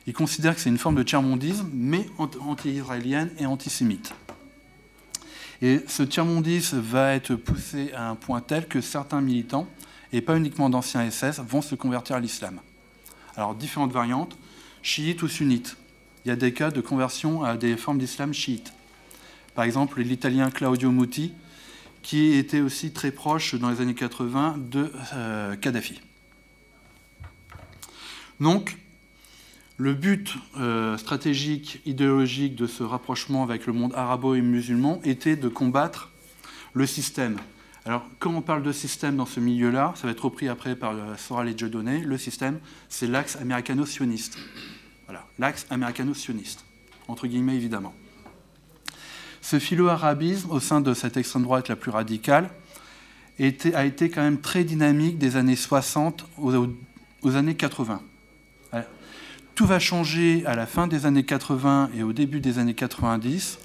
Ils 0.08 0.14
considèrent 0.14 0.56
que 0.56 0.62
c'est 0.62 0.70
une 0.70 0.80
forme 0.80 0.96
de 0.96 1.04
tiers-mondisme, 1.04 1.70
mais 1.74 2.10
anti-israélienne 2.18 3.30
et 3.38 3.46
antisémite. 3.46 4.14
Et 5.64 5.80
ce 5.88 6.04
tiers-mondisme 6.04 6.82
va 6.82 7.14
être 7.14 7.36
poussé 7.36 7.94
à 7.94 8.10
un 8.10 8.16
point 8.16 8.42
tel 8.42 8.68
que 8.68 8.82
certains 8.82 9.22
militants, 9.22 9.66
et 10.12 10.20
pas 10.20 10.36
uniquement 10.36 10.70
d'anciens 10.70 11.10
SS, 11.10 11.40
vont 11.40 11.62
se 11.62 11.74
convertir 11.74 12.18
à 12.18 12.20
l'islam. 12.20 12.60
Alors, 13.38 13.56
différentes 13.56 13.94
variantes, 13.94 14.38
chiites 14.82 15.24
ou 15.24 15.30
sunnites. 15.30 15.78
Il 16.26 16.28
y 16.28 16.32
a 16.32 16.36
des 16.36 16.54
cas 16.54 16.70
de 16.70 16.82
conversion 16.82 17.46
à 17.46 17.56
des 17.56 17.78
formes 17.78 17.98
d'islam 17.98 18.34
chiites. 18.34 18.74
Par 19.56 19.64
exemple, 19.64 20.02
l'italien 20.02 20.52
Claudio 20.52 20.92
Muti, 20.92 21.32
qui 22.02 22.34
était 22.34 22.60
aussi 22.60 22.92
très 22.92 23.12
proche 23.12 23.56
dans 23.56 23.70
les 23.70 23.80
années 23.80 23.96
80 23.96 24.58
de 24.70 24.92
euh, 25.14 25.56
Kadhafi. 25.56 26.02
Donc, 28.42 28.78
le 29.78 29.94
but 29.94 30.36
euh, 30.58 30.98
stratégique, 30.98 31.82
idéologique 31.86 32.56
de 32.56 32.68
ce 32.68 32.84
rapprochement 32.84 33.44
avec 33.44 33.66
le 33.66 33.74
monde 33.74 33.94
arabo 33.96 34.36
et 34.36 34.42
musulman 34.42 35.00
était 35.04 35.36
de 35.36 35.48
combattre 35.48 36.12
le 36.74 36.86
système. 36.86 37.38
Alors, 37.86 38.06
quand 38.20 38.34
on 38.34 38.42
parle 38.42 38.64
de 38.64 38.72
système 38.72 39.18
dans 39.18 39.26
ce 39.26 39.40
milieu-là, 39.40 39.94
ça 39.96 40.08
va 40.08 40.12
être 40.12 40.24
repris 40.24 40.48
après 40.48 40.76
par 40.76 40.96
Soral 41.18 41.50
et 41.50 41.54
Dieudonné, 41.54 42.00
le 42.00 42.18
système, 42.18 42.60
c'est 42.88 43.08
l'axe 43.08 43.36
américano-sioniste. 43.36 44.38
Voilà, 45.06 45.26
l'axe 45.38 45.66
américano-sioniste, 45.70 46.64
entre 47.08 47.28
guillemets 47.28 47.56
évidemment. 47.56 47.94
Ce 49.42 49.60
philo-arabisme, 49.60 50.50
au 50.52 50.62
sein 50.62 50.80
de 50.80 50.94
cette 50.94 51.18
extrême 51.18 51.44
droite 51.44 51.68
la 51.68 51.76
plus 51.76 51.92
radicale, 51.92 52.50
a 53.40 53.86
été 53.86 54.10
quand 54.10 54.22
même 54.22 54.40
très 54.40 54.64
dynamique 54.64 55.18
des 55.18 55.36
années 55.36 55.58
60 55.58 56.26
aux 56.38 57.36
années 57.36 57.56
80. 57.56 58.02
Tout 59.56 59.68
va 59.68 59.78
changer 59.78 60.44
à 60.48 60.56
la 60.56 60.66
fin 60.66 60.88
des 60.88 61.06
années 61.06 61.24
80 61.24 61.92
et 61.96 62.02
au 62.02 62.12
début 62.12 62.40
des 62.40 62.58
années 62.58 62.74
90 62.74 63.60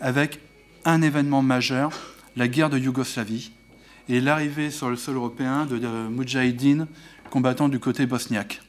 avec 0.00 0.40
un 0.84 1.02
événement 1.02 1.40
majeur, 1.40 1.92
la 2.34 2.48
guerre 2.48 2.68
de 2.68 2.78
Yougoslavie 2.78 3.52
et 4.08 4.20
l'arrivée 4.20 4.72
sur 4.72 4.90
le 4.90 4.96
sol 4.96 5.14
européen 5.14 5.66
de, 5.66 5.78
de 5.78 6.86
combattant 7.30 7.68
du 7.68 7.78
côté 7.78 8.06
bosniaque. 8.06 8.60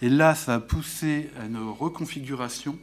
Et 0.00 0.08
là, 0.08 0.36
ça 0.36 0.54
a 0.54 0.60
poussé 0.60 1.28
à 1.40 1.46
une 1.46 1.58
reconfiguration 1.58 2.78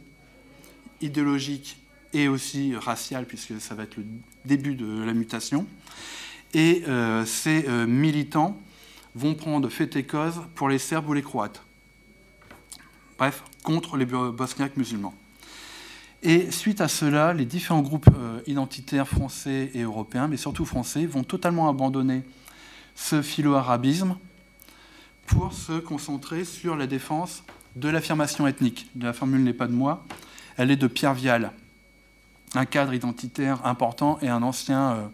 idéologique 1.00 1.78
et 2.12 2.28
aussi 2.28 2.76
raciale, 2.76 3.24
puisque 3.24 3.58
ça 3.58 3.74
va 3.74 3.84
être 3.84 3.96
le 3.96 4.04
début 4.44 4.74
de 4.74 5.02
la 5.02 5.14
mutation. 5.14 5.66
Et 6.52 6.82
euh, 6.88 7.24
ces 7.24 7.64
euh, 7.68 7.86
militants 7.86 8.60
vont 9.14 9.34
prendre 9.34 9.70
fait 9.70 9.96
et 9.96 10.02
cause 10.02 10.42
pour 10.54 10.68
les 10.68 10.78
Serbes 10.78 11.08
ou 11.08 11.14
les 11.14 11.22
Croates 11.22 11.62
bref, 13.20 13.44
contre 13.62 13.98
les 13.98 14.06
bosniaques 14.06 14.78
musulmans. 14.78 15.12
Et 16.22 16.50
suite 16.50 16.80
à 16.80 16.88
cela, 16.88 17.34
les 17.34 17.44
différents 17.44 17.82
groupes 17.82 18.08
euh, 18.16 18.40
identitaires 18.46 19.06
français 19.06 19.70
et 19.74 19.82
européens, 19.82 20.26
mais 20.26 20.38
surtout 20.38 20.64
français, 20.64 21.04
vont 21.04 21.22
totalement 21.22 21.68
abandonner 21.68 22.22
ce 22.94 23.20
philo-arabisme 23.20 24.16
pour 25.26 25.52
se 25.52 25.78
concentrer 25.80 26.46
sur 26.46 26.76
la 26.76 26.86
défense 26.86 27.44
de 27.76 27.90
l'affirmation 27.90 28.46
ethnique. 28.46 28.88
La 28.98 29.12
formule 29.12 29.44
n'est 29.44 29.52
pas 29.52 29.66
de 29.66 29.72
moi, 29.72 30.02
elle 30.56 30.70
est 30.70 30.76
de 30.76 30.86
Pierre 30.86 31.14
Vial, 31.14 31.52
un 32.54 32.64
cadre 32.64 32.94
identitaire 32.94 33.66
important 33.66 34.18
et 34.22 34.28
un 34.28 34.42
ancien, 34.42 35.10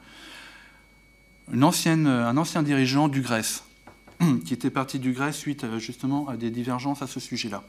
euh, 1.53 1.61
ancienne, 1.61 2.07
un 2.07 2.37
ancien 2.37 2.63
dirigeant 2.63 3.09
du 3.09 3.21
Grèce, 3.21 3.65
qui 4.45 4.55
était 4.55 4.71
parti 4.71 5.01
du 5.01 5.13
Grèce 5.13 5.37
suite 5.37 5.65
euh, 5.65 5.81
justement 5.81 6.29
à 6.29 6.37
des 6.37 6.51
divergences 6.53 7.03
à 7.03 7.09
ce 7.09 7.19
sujet-là. 7.19 7.65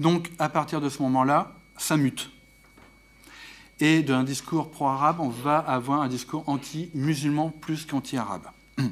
Donc, 0.00 0.30
à 0.38 0.48
partir 0.48 0.80
de 0.80 0.88
ce 0.88 1.02
moment-là, 1.02 1.54
ça 1.76 1.98
mute. 1.98 2.30
Et 3.80 4.02
d'un 4.02 4.24
discours 4.24 4.70
pro-arabe, 4.70 5.20
on 5.20 5.28
va 5.28 5.58
avoir 5.58 6.00
un 6.00 6.08
discours 6.08 6.42
anti-musulman 6.48 7.50
plus 7.50 7.84
qu'anti-arabe. 7.84 8.46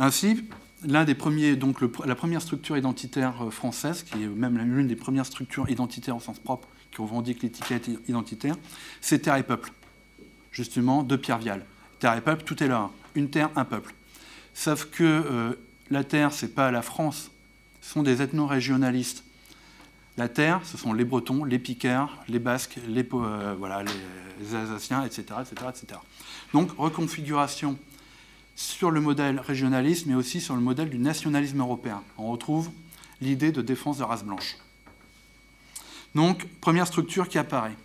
Ainsi, 0.00 0.44
l'un 0.82 1.04
des 1.04 1.14
premiers, 1.14 1.54
donc 1.54 1.78
la 2.04 2.16
première 2.16 2.42
structure 2.42 2.76
identitaire 2.76 3.46
euh, 3.46 3.50
française, 3.50 4.02
qui 4.02 4.24
est 4.24 4.26
même 4.26 4.58
l'une 4.58 4.88
des 4.88 4.96
premières 4.96 5.26
structures 5.26 5.70
identitaires 5.70 6.16
au 6.16 6.20
sens 6.20 6.40
propre 6.40 6.66
qui 6.90 7.00
revendique 7.00 7.42
l'étiquette 7.44 7.88
identitaire, 8.08 8.56
c'est 9.00 9.20
Terre 9.20 9.36
et 9.36 9.44
Peuple, 9.44 9.70
justement, 10.50 11.04
de 11.04 11.14
Pierre 11.14 11.38
Vial. 11.38 11.64
Terre 12.00 12.16
et 12.16 12.20
Peuple, 12.20 12.42
tout 12.42 12.60
est 12.64 12.68
là, 12.68 12.90
une 13.14 13.30
terre, 13.30 13.50
un 13.54 13.64
peuple. 13.64 13.94
Sauf 14.54 14.86
que 14.90 15.04
euh, 15.04 15.52
la 15.90 16.02
terre, 16.02 16.32
c'est 16.32 16.54
pas 16.54 16.72
la 16.72 16.82
France 16.82 17.30
sont 17.84 18.02
des 18.02 18.22
ethno-régionalistes. 18.22 19.24
La 20.16 20.28
terre, 20.28 20.60
ce 20.64 20.78
sont 20.78 20.92
les 20.92 21.04
Bretons, 21.04 21.44
les 21.44 21.58
Picards, 21.58 22.18
les 22.28 22.38
Basques, 22.38 22.78
les, 22.88 23.06
euh, 23.12 23.84
Alsaciens, 24.54 25.04
etc., 25.04 25.22
etc., 25.40 25.66
etc. 25.68 26.00
Donc, 26.52 26.70
reconfiguration 26.78 27.76
sur 28.56 28.90
le 28.90 29.00
modèle 29.00 29.40
régionaliste, 29.40 30.06
mais 30.06 30.14
aussi 30.14 30.40
sur 30.40 30.54
le 30.54 30.60
modèle 30.60 30.88
du 30.88 30.98
nationalisme 30.98 31.60
européen. 31.60 32.02
On 32.16 32.30
retrouve 32.30 32.70
l'idée 33.20 33.52
de 33.52 33.60
défense 33.60 33.98
de 33.98 34.04
race 34.04 34.24
blanche. 34.24 34.56
Donc, 36.14 36.46
première 36.60 36.86
structure 36.86 37.28
qui 37.28 37.38
apparaît. 37.38 37.76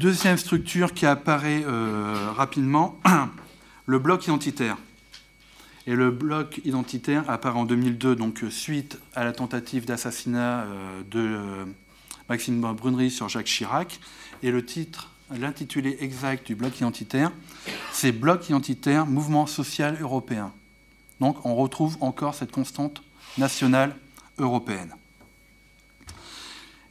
Deuxième 0.00 0.38
structure 0.38 0.94
qui 0.94 1.04
apparaît 1.04 1.62
euh, 1.66 2.32
rapidement, 2.32 2.98
le 3.86 3.98
bloc 3.98 4.24
identitaire. 4.24 4.78
Et 5.86 5.94
le 5.94 6.10
bloc 6.10 6.60
identitaire 6.64 7.28
apparaît 7.28 7.58
en 7.58 7.64
2002, 7.64 8.14
donc 8.14 8.44
euh, 8.44 8.50
suite 8.50 8.98
à 9.14 9.24
la 9.24 9.32
tentative 9.32 9.86
d'assassinat 9.86 10.64
euh, 10.64 11.02
de 11.10 11.20
euh, 11.20 11.64
Maxime 12.28 12.60
Brunery 12.60 13.10
sur 13.10 13.28
Jacques 13.28 13.46
Chirac. 13.46 13.98
Et 14.42 14.50
le 14.50 14.64
titre, 14.64 15.10
l'intitulé 15.30 15.96
exact 16.00 16.46
du 16.46 16.54
bloc 16.54 16.76
identitaire, 16.78 17.32
c'est 17.92 18.12
Bloc 18.12 18.48
identitaire, 18.48 19.06
mouvement 19.06 19.46
social 19.46 19.96
européen. 20.00 20.52
Donc 21.20 21.44
on 21.46 21.54
retrouve 21.54 21.96
encore 22.00 22.34
cette 22.34 22.52
constante 22.52 23.02
nationale 23.38 23.96
européenne. 24.38 24.94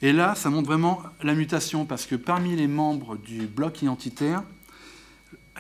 Et 0.02 0.14
là, 0.14 0.34
ça 0.36 0.50
montre 0.50 0.68
vraiment 0.68 1.04
la 1.22 1.34
mutation, 1.34 1.86
parce 1.86 2.06
que 2.06 2.16
parmi 2.16 2.56
les 2.56 2.68
membres 2.68 3.18
du 3.18 3.48
bloc 3.48 3.82
identitaire, 3.82 4.44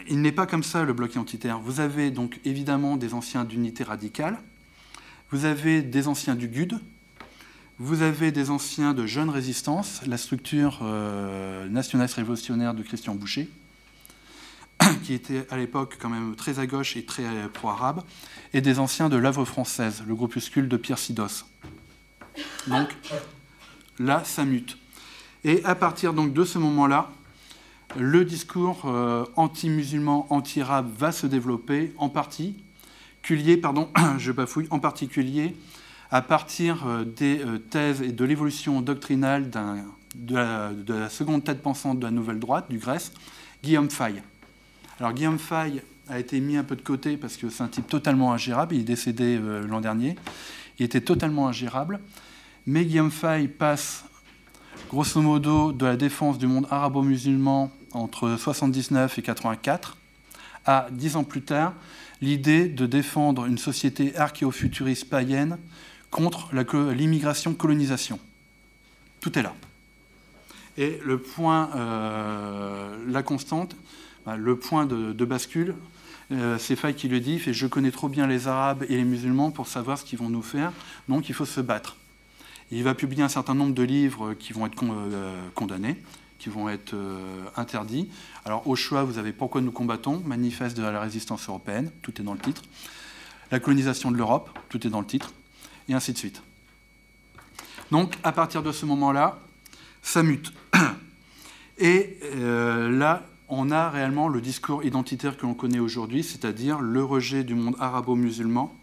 il 0.07 0.21
n'est 0.21 0.31
pas 0.31 0.45
comme 0.45 0.63
ça 0.63 0.83
le 0.83 0.93
bloc 0.93 1.11
identitaire. 1.11 1.59
Vous 1.59 1.79
avez 1.79 2.11
donc 2.11 2.39
évidemment 2.45 2.97
des 2.97 3.13
anciens 3.13 3.43
d'unité 3.43 3.83
radicale, 3.83 4.39
vous 5.31 5.45
avez 5.45 5.81
des 5.81 6.07
anciens 6.07 6.35
du 6.35 6.47
GUD, 6.47 6.79
vous 7.77 8.01
avez 8.01 8.31
des 8.31 8.49
anciens 8.49 8.93
de 8.93 9.05
Jeunes 9.05 9.29
Résistance, 9.29 10.01
la 10.05 10.17
structure 10.17 10.79
euh, 10.81 11.67
nationaliste 11.69 12.15
révolutionnaire 12.15 12.73
de 12.73 12.83
Christian 12.83 13.15
Boucher, 13.15 13.49
qui 15.03 15.13
était 15.13 15.47
à 15.49 15.57
l'époque 15.57 15.97
quand 15.99 16.09
même 16.09 16.35
très 16.35 16.59
à 16.59 16.67
gauche 16.67 16.97
et 16.97 17.05
très 17.05 17.23
euh, 17.23 17.47
pro-arabe, 17.47 18.03
et 18.53 18.61
des 18.61 18.79
anciens 18.79 19.07
de 19.07 19.17
l'œuvre 19.17 19.45
française, 19.45 20.03
le 20.07 20.15
groupuscule 20.15 20.67
de 20.67 20.77
Pierre 20.77 20.99
Sidos. 20.99 21.45
Donc 22.67 22.89
là, 23.97 24.23
ça 24.25 24.45
mute. 24.45 24.77
Et 25.43 25.63
à 25.63 25.75
partir 25.75 26.13
donc 26.13 26.33
de 26.33 26.43
ce 26.43 26.57
moment-là, 26.57 27.11
le 27.97 28.23
discours 28.23 28.83
euh, 28.85 29.25
anti-musulman, 29.35 30.27
anti-arabe 30.29 30.89
va 30.97 31.11
se 31.11 31.25
développer 31.25 31.93
en 31.97 32.09
particulier, 32.09 33.57
pardon, 33.57 33.89
je 34.17 34.31
bafouille, 34.31 34.67
en 34.69 34.79
particulier 34.79 35.55
à 36.11 36.21
partir 36.21 36.87
euh, 36.87 37.03
des 37.03 37.39
euh, 37.39 37.57
thèses 37.57 38.01
et 38.01 38.11
de 38.11 38.25
l'évolution 38.25 38.81
doctrinale 38.81 39.49
de 39.49 40.35
la, 40.35 40.71
de, 40.73 40.93
la, 40.93 41.09
seconde 41.09 41.43
tête 41.43 41.61
pensante 41.61 41.99
de 41.99 42.03
la 42.03 42.11
nouvelle 42.11 42.39
droite, 42.39 42.65
du 42.69 42.77
Grèce, 42.77 43.11
Guillaume 43.63 43.89
Fay. 43.89 44.21
Alors 44.99 45.13
Guillaume 45.13 45.39
Fay 45.39 45.83
a 46.09 46.19
été 46.19 46.39
mis 46.39 46.57
un 46.57 46.63
peu 46.63 46.75
de 46.75 46.81
côté 46.81 47.17
parce 47.17 47.37
que 47.37 47.49
c'est 47.49 47.63
un 47.63 47.67
type 47.67 47.87
totalement 47.87 48.33
ingérable, 48.33 48.75
il 48.75 48.81
est 48.81 48.85
décédé 48.85 49.39
l'an 49.67 49.81
dernier, 49.81 50.15
il 50.79 50.85
était 50.85 51.01
totalement 51.01 51.47
ingérable, 51.47 51.99
mais 52.65 52.85
Guillaume 52.85 53.11
Fay 53.11 53.47
passe 53.47 54.03
grosso 54.89 55.21
modo 55.21 55.71
de 55.71 55.85
la 55.85 55.95
défense 55.95 56.39
du 56.39 56.47
monde 56.47 56.65
arabo-musulman 56.71 57.71
entre 57.93 58.35
79 58.37 59.17
et 59.17 59.21
84 59.21 59.97
à 60.65 60.87
dix 60.91 61.15
ans 61.15 61.23
plus 61.23 61.41
tard 61.41 61.73
l'idée 62.21 62.67
de 62.67 62.85
défendre 62.85 63.45
une 63.45 63.57
société 63.57 64.15
archéofuturiste 64.17 65.09
païenne 65.09 65.57
contre 66.11 66.49
l'immigration-colonisation. 66.53 68.19
Tout 69.21 69.37
est 69.37 69.43
là. 69.43 69.53
Et 70.77 70.99
le 71.03 71.17
point, 71.19 71.69
euh, 71.75 72.95
la 73.07 73.23
constante, 73.23 73.75
bah, 74.25 74.37
le 74.37 74.57
point 74.57 74.85
de, 74.85 75.25
bascule, 75.25 75.75
euh, 76.31 76.57
c'est 76.57 76.75
Faye 76.75 76.93
qui 76.93 77.07
le 77.09 77.19
dit, 77.19 77.39
fait, 77.39 77.53
je 77.53 77.67
connais 77.67 77.91
trop 77.91 78.07
bien 78.07 78.27
les 78.27 78.47
Arabes 78.47 78.85
et 78.87 78.95
les 78.95 79.03
musulmans 79.03 79.51
pour 79.51 79.67
savoir 79.67 79.97
ce 79.97 80.05
qu'ils 80.05 80.19
vont 80.19 80.29
nous 80.29 80.41
faire, 80.41 80.71
donc 81.07 81.29
il 81.29 81.35
faut 81.35 81.45
se 81.45 81.61
battre. 81.61 81.97
Il 82.71 82.83
va 82.83 82.93
publier 82.93 83.23
un 83.23 83.29
certain 83.29 83.55
nombre 83.55 83.73
de 83.73 83.83
livres 83.83 84.35
qui 84.35 84.53
vont 84.53 84.65
être 84.67 84.81
euh, 84.83 85.41
condamnés, 85.55 86.01
qui 86.39 86.49
vont 86.49 86.69
être 86.69 86.93
euh, 86.93 87.43
interdits. 87.55 88.09
Alors 88.45 88.67
au 88.67 88.75
choix, 88.75 89.03
vous 89.03 89.17
avez 89.17 89.33
Pourquoi 89.33 89.61
nous 89.61 89.71
combattons, 89.71 90.21
manifeste 90.25 90.75
de 90.75 90.83
la 90.83 90.99
résistance 90.99 91.47
européenne, 91.47 91.91
tout 92.01 92.19
est 92.19 92.23
dans 92.23 92.33
le 92.33 92.39
titre. 92.39 92.63
La 93.51 93.59
colonisation 93.59 94.11
de 94.11 94.17
l'Europe, 94.17 94.57
tout 94.69 94.85
est 94.87 94.89
dans 94.89 95.01
le 95.01 95.07
titre, 95.07 95.33
et 95.87 95.93
ainsi 95.93 96.13
de 96.13 96.17
suite. 96.17 96.41
Donc 97.91 98.15
à 98.23 98.31
partir 98.31 98.63
de 98.63 98.71
ce 98.71 98.85
moment-là, 98.85 99.39
ça 100.01 100.23
mute. 100.23 100.53
Et 101.77 102.17
euh, 102.23 102.89
là, 102.89 103.25
on 103.47 103.71
a 103.71 103.89
réellement 103.89 104.27
le 104.27 104.41
discours 104.41 104.83
identitaire 104.83 105.37
que 105.37 105.43
l'on 105.43 105.53
connaît 105.53 105.79
aujourd'hui, 105.79 106.23
c'est-à-dire 106.23 106.79
le 106.79 107.03
rejet 107.03 107.43
du 107.43 107.55
monde 107.55 107.75
arabo-musulman 107.79 108.75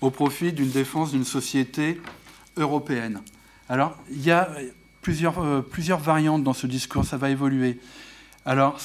au 0.00 0.10
profit 0.10 0.52
d'une 0.52 0.70
défense 0.70 1.12
d'une 1.12 1.24
société 1.24 2.00
européenne. 2.56 3.22
Alors, 3.68 3.96
il 4.10 4.22
y 4.22 4.30
a 4.30 4.50
plusieurs, 5.02 5.40
euh, 5.40 5.60
plusieurs 5.60 5.98
variantes 5.98 6.42
dans 6.42 6.54
ce 6.54 6.66
discours, 6.66 7.04
ça 7.04 7.18
va 7.18 7.28
évoluer. 7.28 7.78
Alors, 8.46 8.80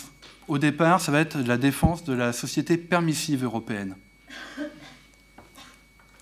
au 0.47 0.57
départ, 0.57 0.99
ça 0.99 1.11
va 1.11 1.21
être 1.21 1.37
la 1.37 1.57
défense 1.57 2.03
de 2.03 2.13
la 2.13 2.33
société 2.33 2.77
permissive 2.77 3.43
européenne. 3.43 3.95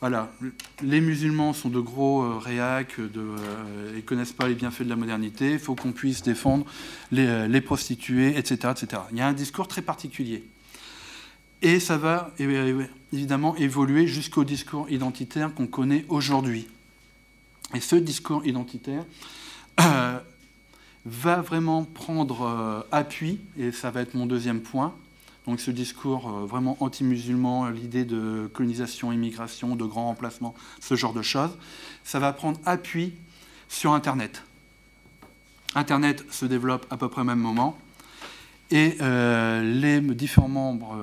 Voilà, 0.01 0.31
les 0.83 1.01
musulmans 1.01 1.53
sont 1.53 1.69
de 1.69 1.79
gros 1.79 2.21
euh, 2.21 2.37
réacs, 2.37 2.99
de, 2.99 3.21
euh, 3.21 3.93
ils 3.95 4.03
connaissent 4.03 4.33
pas 4.33 4.47
les 4.47 4.53
bienfaits 4.53 4.83
de 4.83 4.89
la 4.89 4.97
modernité, 4.97 5.53
il 5.53 5.59
faut 5.59 5.73
qu'on 5.73 5.93
puisse 5.93 6.21
défendre 6.21 6.65
les, 7.11 7.47
les, 7.47 7.61
prostituées, 7.61 8.37
etc., 8.37 8.73
etc. 8.75 9.01
Il 9.11 9.17
y 9.17 9.21
a 9.21 9.27
un 9.27 9.33
discours 9.33 9.67
très 9.67 9.81
particulier. 9.81 10.43
Et 11.61 11.79
ça 11.79 11.97
va 11.97 12.35
évidemment 13.11 13.55
évoluer 13.55 14.05
jusqu'au 14.05 14.43
discours 14.43 14.87
identitaire 14.89 15.53
qu'on 15.53 15.65
connaît 15.65 16.05
aujourd'hui. 16.09 16.67
Et 17.73 17.79
ce 17.79 17.95
discours 17.95 18.45
identitaire, 18.45 19.03
euh, 19.79 20.19
va 21.05 21.41
vraiment 21.41 21.83
prendre 21.83 22.43
euh, 22.43 22.81
appui, 22.91 23.39
et 23.57 23.71
ça 23.71 23.91
va 23.91 24.01
être 24.01 24.13
mon 24.13 24.25
deuxième 24.25 24.61
point, 24.61 24.93
donc 25.47 25.59
ce 25.59 25.71
discours 25.71 26.29
euh, 26.29 26.45
vraiment 26.45 26.77
anti-musulman, 26.79 27.69
l'idée 27.69 28.05
de 28.05 28.49
colonisation, 28.53 29.11
immigration, 29.11 29.75
de 29.75 29.85
grands 29.85 30.05
remplacements, 30.05 30.55
ce 30.79 30.95
genre 30.95 31.13
de 31.13 31.21
choses, 31.21 31.51
ça 32.03 32.19
va 32.19 32.33
prendre 32.33 32.59
appui 32.65 33.13
sur 33.69 33.93
Internet. 33.93 34.43
Internet 35.75 36.25
se 36.31 36.45
développe 36.45 36.85
à 36.89 36.97
peu 36.97 37.09
près 37.09 37.21
au 37.21 37.25
même 37.25 37.39
moment, 37.39 37.77
et 38.71 38.97
les, 38.99 40.01
différents 40.01 40.47
membres, 40.47 40.97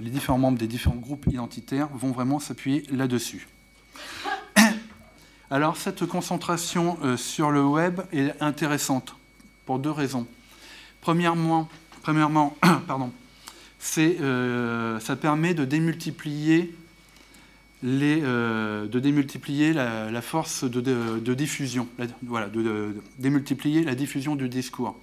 les 0.00 0.10
différents 0.10 0.38
membres 0.38 0.58
des 0.58 0.66
différents 0.66 0.96
groupes 0.96 1.26
identitaires 1.30 1.88
vont 1.94 2.10
vraiment 2.10 2.40
s'appuyer 2.40 2.82
là-dessus. 2.90 3.46
Alors 5.48 5.76
cette 5.76 6.06
concentration 6.06 6.98
euh, 7.04 7.16
sur 7.16 7.52
le 7.52 7.64
web 7.64 8.00
est 8.12 8.32
intéressante 8.42 9.14
pour 9.64 9.78
deux 9.78 9.92
raisons. 9.92 10.26
Premièrement, 11.00 11.68
euh, 13.98 14.98
ça 14.98 15.14
permet 15.14 15.54
de 15.54 15.64
démultiplier, 15.64 16.74
euh, 17.84 18.88
la, 20.10 20.22
force 20.22 20.64
de, 20.64 21.34
diffusion, 21.34 21.86
voilà, 22.24 22.48
de, 22.48 22.96
démultiplier 23.18 23.84
la 23.84 23.94
diffusion 23.94 24.34
du 24.34 24.48
discours. 24.48 24.98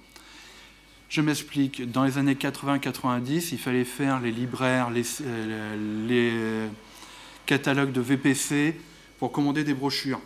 Je 1.08 1.22
m'explique, 1.22 1.90
dans 1.90 2.04
les 2.04 2.18
années 2.18 2.34
80-90, 2.34 3.48
il 3.52 3.58
fallait 3.58 3.84
faire 3.84 4.20
les 4.20 4.32
libraires, 4.32 4.90
les 4.90 5.04
catalogues 7.46 7.92
de 7.92 8.00
VPC 8.02 8.78
pour 9.18 9.32
commander 9.32 9.64
des 9.64 9.72
brochures. 9.74 10.20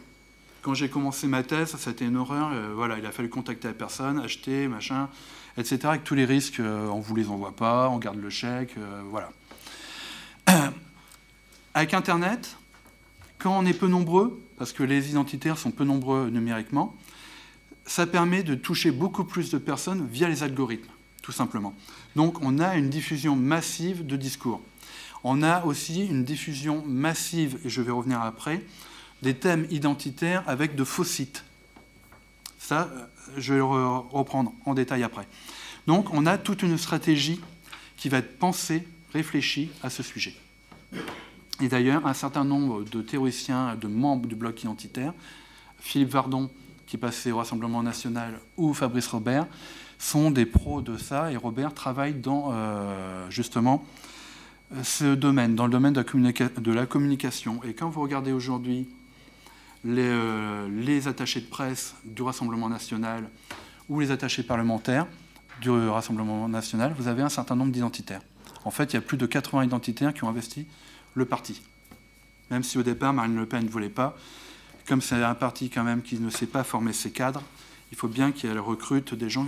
Quand 0.69 0.75
j'ai 0.75 0.91
commencé 0.91 1.27
ma 1.27 1.43
thèse, 1.43 1.75
c'était 1.79 2.05
une 2.05 2.19
horreur. 2.19 2.51
Euh, 2.53 2.75
voilà, 2.75 2.99
il 2.99 3.07
a 3.07 3.11
fallu 3.11 3.31
contacter 3.31 3.69
la 3.69 3.73
personne, 3.73 4.19
acheter, 4.19 4.69
machin, 4.69 5.09
etc. 5.57 5.79
Avec 5.85 6.05
tous 6.05 6.15
les 6.15 6.27
risques, 6.27 6.61
euh, 6.61 6.89
on 6.89 7.01
vous 7.01 7.17
les 7.17 7.31
envoie 7.31 7.57
pas, 7.57 7.89
on 7.89 7.97
garde 7.97 8.21
le 8.21 8.29
chèque, 8.29 8.75
euh, 8.77 9.01
voilà. 9.09 9.31
Avec 11.75 11.95
Internet, 11.95 12.59
quand 13.39 13.59
on 13.59 13.65
est 13.65 13.73
peu 13.73 13.87
nombreux, 13.87 14.39
parce 14.59 14.75
que 14.75 14.83
les 14.83 15.09
identitaires 15.09 15.57
sont 15.57 15.71
peu 15.71 15.85
nombreux 15.85 16.29
numériquement, 16.29 16.95
ça 17.87 18.07
permet 18.07 18.43
de 18.43 18.55
toucher 18.55 18.91
beaucoup 18.91 19.25
plus 19.25 19.51
de 19.51 19.57
personnes 19.57 20.07
via 20.07 20.29
les 20.29 20.43
algorithmes, 20.43 20.93
tout 21.23 21.33
simplement. 21.33 21.75
Donc 22.15 22.43
on 22.43 22.59
a 22.59 22.77
une 22.77 22.91
diffusion 22.91 23.37
massive 23.37 24.05
de 24.05 24.17
discours. 24.17 24.61
On 25.25 25.43
a 25.43 25.65
aussi 25.65 26.05
une 26.05 26.25
diffusion 26.25 26.85
massive, 26.85 27.59
et 27.65 27.71
je 27.71 27.81
vais 27.81 27.91
revenir 27.91 28.21
après, 28.21 28.63
des 29.23 29.35
thèmes 29.35 29.67
identitaires 29.71 30.45
avec 30.47 30.75
de 30.75 30.85
faux 30.85 31.05
sites. 31.05 31.45
Ça, 32.59 32.89
euh, 32.93 33.07
je 33.37 33.55
vais 33.55 33.59
le 33.59 33.65
reprendre 33.65 34.53
en 34.65 34.75
détail 34.75 35.03
après. 35.03 35.27
Donc, 35.87 36.13
on 36.13 36.27
a 36.27 36.39
toute 36.39 36.63
une 36.63 36.77
stratégie 36.77 37.41
qui 37.97 38.09
va 38.09 38.19
être 38.19 38.39
pensée, 38.39 38.87
réfléchie 39.13 39.71
à 39.83 39.91
ce 39.91 40.03
sujet. 40.03 40.35
Et 41.61 41.69
d'ailleurs, 41.69 42.07
un 42.07 42.15
certain 42.15 42.45
nombre 42.45 42.85
de 42.85 43.03
théoriciens, 43.03 43.75
de 43.75 43.89
membres 43.89 44.29
du 44.29 44.37
bloc 44.37 44.63
identitaire, 44.63 45.13
Philippe 45.81 46.11
Vardon, 46.11 46.51
qui 46.87 46.97
passait 46.97 47.33
au 47.33 47.39
Rassemblement 47.39 47.83
national, 47.83 48.41
ou 48.57 48.73
Fabrice 48.75 49.09
Robert, 49.09 49.47
sont 49.99 50.31
des 50.31 50.47
pros 50.47 50.81
de 50.81 50.97
ça. 50.97 51.33
Et 51.33 51.37
Robert 51.37 51.75
travaille 51.75 52.15
dans 52.15 52.51
euh, 52.53 53.29
justement 53.31 53.85
ce 54.83 55.15
domaine, 55.15 55.55
dans 55.55 55.67
le 55.67 55.73
domaine 55.73 55.95
de 55.95 56.73
la 56.73 56.87
communication. 56.87 57.61
Et 57.65 57.75
quand 57.75 57.89
vous 57.89 58.03
regardez 58.03 58.33
aujourd'hui 58.33 58.87
euh, 59.87 60.69
les, 60.69 61.09
attachés 61.09 61.41
de 61.41 61.47
presse 61.47 61.95
du 62.05 62.23
Rassemblement 62.23 62.69
national 62.69 63.29
ou 63.89 64.01
les 64.01 64.11
attachés 64.11 64.43
parlementaires 64.43 65.07
du 65.61 65.71
Rassemblement 65.71 66.49
national, 66.49 66.95
vous 66.97 67.09
avez 67.09 67.23
un 67.23 67.29
certain 67.29 67.57
nombre 67.57 67.73
d'identitaires. 67.73 68.21
En 68.65 68.71
fait, 68.71 68.93
il 68.93 68.95
y 68.95 68.97
a 68.97 69.01
plus 69.01 69.17
de 69.17 69.27
80 69.27 69.65
identitaires 69.65 70.13
qui 70.13 70.25
ont 70.25 70.29
investi 70.29 70.67
le 71.15 71.25
parti. 71.25 71.63
Même 72.51 72.63
si 72.63 72.79
au 72.79 72.83
départ, 72.83 73.13
Marine 73.13 73.37
Le 73.37 73.47
Pen 73.47 73.65
ne 73.65 73.71
voulait 73.71 73.89
pas, 73.89 74.17
comme 74.87 75.01
c'est 75.01 75.23
un 75.23 75.35
parti 75.35 75.71
quand 75.71 75.85
même 75.85 76.03
qui 76.03 76.19
ne 76.19 76.31
sait 76.31 76.47
pas 76.47 76.65
former 76.65 76.93
ses 76.93 77.11
cadres, 77.11 77.43
il 77.91 77.97
faut 77.97 78.09
bien 78.09 78.33
qu'elle 78.33 78.59
recrute 78.59 79.15
des 79.15 79.31
gens 79.31 79.47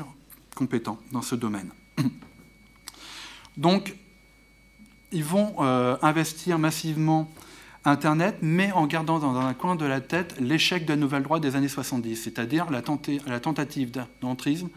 compétents 0.54 0.98
dans 1.12 1.22
ce 1.22 1.34
domaine. 1.34 1.70
Donc, 3.56 3.96
ils 5.12 5.24
vont 5.24 5.56
euh, 5.60 5.96
investir 6.02 6.58
massivement 6.58 7.30
Internet, 7.84 8.36
mais 8.42 8.72
en 8.72 8.86
gardant 8.86 9.18
dans 9.18 9.36
un 9.36 9.54
coin 9.54 9.74
de 9.74 9.86
la 9.86 10.02
tête 10.02 10.34
l'échec 10.38 10.84
de 10.84 10.90
la 10.90 10.96
nouvelle 10.96 11.22
droite 11.22 11.42
des 11.42 11.56
années 11.56 11.68
70, 11.68 12.16
c'est-à-dire 12.16 12.70
la, 12.70 12.82
tentative 12.82 13.90
d'entrisme 14.20 14.68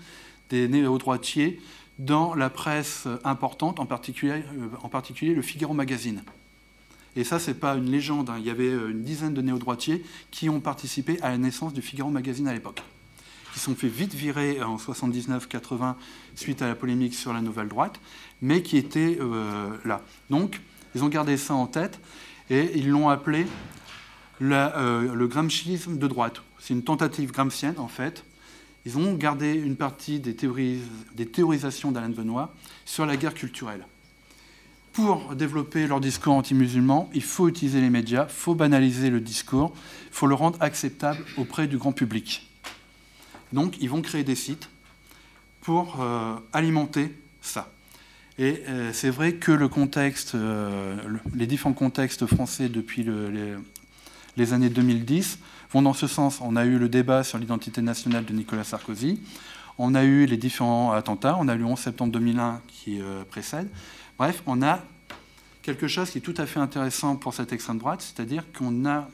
des 0.50 0.70
néo-droitiers 0.70 1.60
dans 2.00 2.34
la 2.34 2.50
presse 2.50 3.08
importante, 3.26 3.80
en 3.80 3.86
particulier, 3.86 4.44
euh, 4.58 4.68
en 4.82 4.90
particulier 4.90 5.34
le 5.34 5.42
Figaro 5.42 5.74
Magazine. 5.74 6.24
Et 7.16 7.24
ça, 7.24 7.40
ce 7.40 7.52
n'est 7.52 7.58
pas 7.58 7.76
une 7.76 7.92
légende. 7.92 8.30
Hein. 8.30 8.38
Il 8.40 8.46
y 8.46 8.50
avait 8.50 8.70
euh, 8.70 8.90
une 8.90 9.04
dizaine 9.04 9.34
de 9.34 9.42
néo-droitiers 9.42 10.04
qui 10.32 10.50
ont 10.50 10.62
participé 10.62 11.20
à 11.22 11.30
la 11.30 11.38
naissance 11.38 11.74
du 11.74 11.82
Figaro 11.82 12.10
Magazine 12.10 12.48
à 12.48 12.54
l'époque, 12.54 12.82
qui 13.54 13.60
sont 13.60 13.76
fait 13.76 13.90
vite 13.90 14.14
virer 14.14 14.64
en 14.64 14.78
79-80 14.78 15.96
suite 16.36 16.62
à 16.62 16.68
la 16.68 16.76
polémique 16.76 17.14
sur 17.14 17.34
la 17.34 17.42
nouvelle 17.42 17.68
droite, 17.68 18.00
mais 18.42 18.64
qui 18.64 18.78
étaient 18.78 19.18
euh, 19.20 19.70
là. 19.84 20.02
Donc, 20.30 20.62
ils 20.96 21.04
ont 21.04 21.10
gardé 21.10 21.38
ça 21.38 21.54
en 21.54 21.68
tête 21.68 22.00
et 22.50 22.78
ils 22.78 22.90
l'ont 22.90 23.10
appelé 23.10 23.46
euh, 24.42 25.14
le 25.14 25.28
gramscisme 25.28 25.98
de 25.98 26.08
droite. 26.08 26.42
C'est 26.60 26.74
une 26.74 26.84
tentative 26.84 27.32
gramscienne, 27.32 27.76
en 27.78 27.88
fait. 27.88 28.24
Ils 28.86 28.98
ont 28.98 29.14
gardé 29.14 29.54
une 29.54 29.76
partie 29.76 30.20
des, 30.20 30.36
des 31.16 31.26
théorisations 31.26 31.92
d'Alain 31.92 32.10
Benoît 32.10 32.54
sur 32.86 33.06
la 33.06 33.16
guerre 33.16 33.34
culturelle 33.34 33.86
pour 34.94 35.36
développer 35.36 35.88
leur 35.88 36.00
discours 36.00 36.36
anti-musulman, 36.36 37.10
il 37.14 37.24
faut 37.24 37.50
utiliser 37.50 37.82
les 37.82 37.90
médias, 37.90 38.26
il 38.30 38.34
faut 38.34 38.54
banaliser 38.54 39.10
le 39.10 39.20
discours, 39.20 39.74
il 40.08 40.14
faut 40.14 40.28
le 40.28 40.36
rendre 40.36 40.62
acceptable 40.62 41.26
auprès 41.38 41.68
du 41.68 41.78
grand 41.78 41.92
public. 41.92 42.48
Donc, 43.52 43.76
ils 43.82 43.90
vont 43.90 44.04
créer 44.04 44.24
des 44.24 44.36
sites 44.36 44.70
pour 45.62 46.00
euh, 46.00 46.36
alimenter 46.54 47.12
ça. 47.42 47.73
Et 48.40 48.64
euh, 48.68 48.92
c'est 48.94 49.10
vrai 49.10 49.34
que 49.34 49.52
euh, 49.52 50.96
les 51.36 51.48
différents 51.48 51.74
contextes 51.74 52.26
français 52.26 52.70
depuis 52.70 53.06
les, 54.38 54.54
années 54.54 54.70
2010 54.70 55.40
vont 55.72 55.82
dans 55.82 55.94
ce 55.94 56.08
sens. 56.08 56.40
On 56.42 56.56
a 56.56 56.66
eu 56.66 56.80
le 56.80 56.90
débat 56.90 57.24
sur 57.24 57.38
l'identité 57.38 57.82
nationale 57.82 58.26
de 58.26 58.34
Nicolas 58.34 58.64
Sarkozy, 58.64 59.20
on 59.78 59.96
a 59.96 60.04
eu 60.04 60.26
les 60.26 60.38
différents 60.38 60.92
attentats, 60.92 61.38
on 61.40 61.48
a 61.48 61.56
eu 61.56 61.60
le 61.60 61.66
11 61.66 61.80
septembre 61.80 62.12
2001 62.14 62.62
qui 62.68 63.00
précède. 63.30 63.68
Bref, 64.20 64.44
on 64.46 64.62
a 64.62 64.84
quelque 65.64 65.88
chose 65.88 66.12
qui 66.12 66.20
est 66.20 66.22
tout 66.22 66.36
à 66.38 66.46
fait 66.46 66.60
intéressant 66.60 67.16
pour 67.16 67.34
cette 67.34 67.54
extrême 67.54 67.80
droite, 67.80 68.02
c'est-à-dire 68.02 68.44
qu'on 68.56 68.86
a 68.86 69.08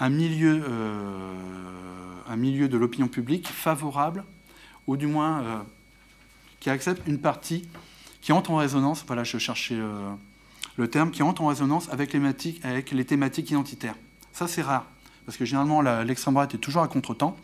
un 0.00 0.08
milieu, 0.08 0.64
euh, 0.68 1.34
un 2.26 2.36
milieu 2.36 2.68
de 2.68 2.76
l'opinion 2.76 3.06
publique 3.06 3.46
favorable, 3.46 4.24
ou 4.88 4.96
du 4.96 5.06
moins 5.06 5.42
euh, 5.42 5.58
qui 6.62 6.70
accepte 6.70 7.02
une 7.08 7.18
partie 7.18 7.68
qui 8.20 8.30
entre 8.30 8.52
en 8.52 8.56
résonance, 8.56 9.02
voilà, 9.08 9.24
je 9.24 9.36
cherchais 9.36 9.74
euh, 9.74 10.12
le 10.76 10.86
terme, 10.86 11.10
qui 11.10 11.24
entre 11.24 11.42
en 11.42 11.48
résonance 11.48 11.88
avec 11.90 12.12
les, 12.12 13.04
thématiques 13.04 13.50
identitaires. 13.50 13.96
Ça, 14.32 14.46
c'est 14.46 14.62
rare, 14.62 14.86
parce 15.26 15.36
que 15.36 15.44
généralement, 15.44 15.80
l'extrême 15.80 16.34
droite 16.34 16.54
est 16.54 16.58
toujours 16.58 16.82
à 16.82 16.88
contre-temps, 16.88 17.36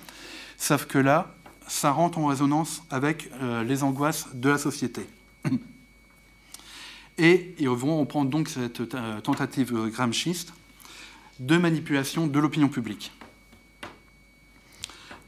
sauf 0.57 0.87
que 0.87 0.99
là, 0.99 1.35
ça 1.67 1.91
rentre 1.91 2.19
en 2.19 2.27
résonance 2.27 2.85
avec 2.91 3.29
les 3.67 3.83
angoisses 3.83 4.29
de 4.35 4.51
la 4.51 4.59
société. 4.59 5.09
Et 7.19 7.57
ils 7.59 7.69
vont 7.69 8.07
prendre 8.07 8.31
donc 8.31 8.49
cette 8.49 8.95
euh, 8.95 9.21
tentative 9.21 9.89
gramschiste 9.89 10.53
de 11.41 11.57
manipulation 11.57 12.29
de 12.29 12.39
l'opinion 12.39 12.69
publique. 12.69 13.11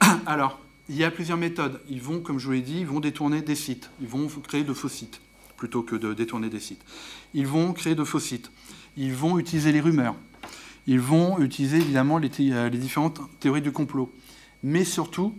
Alors, 0.27 0.61
il 0.91 0.97
y 0.97 1.05
a 1.05 1.11
plusieurs 1.11 1.39
méthodes. 1.39 1.81
Ils 1.89 2.03
vont, 2.03 2.21
comme 2.21 2.39
je 2.39 2.47
vous 2.47 2.53
l'ai 2.53 2.61
dit, 2.61 2.81
ils 2.81 2.87
vont 2.87 3.01
détourner 3.01 3.41
des 3.41 3.55
sites. 3.55 3.91
Ils 4.03 4.09
vont 4.09 4.27
créer 4.27 4.65
de 4.65 4.75
faux 4.75 4.89
sites, 4.89 5.21
plutôt 5.57 5.83
que 5.83 5.97
de 5.97 6.13
détourner 6.13 6.51
des 6.51 6.61
sites. 6.61 6.83
Ils 7.33 7.47
vont 7.47 7.73
créer 7.73 7.95
de 7.95 8.05
faux 8.05 8.21
sites. 8.21 8.51
Ils 8.97 9.15
vont 9.15 9.39
utiliser 9.39 9.73
les 9.73 9.81
rumeurs. 9.81 10.17
Ils 10.87 11.01
vont 11.01 11.39
utiliser 11.39 11.77
évidemment 11.79 12.19
les, 12.19 12.31
euh, 12.53 12.69
les 12.69 12.79
différentes 12.79 13.21
théories 13.39 13.63
du 13.63 13.71
complot. 13.73 14.13
Mais 14.63 14.85
surtout, 14.85 15.35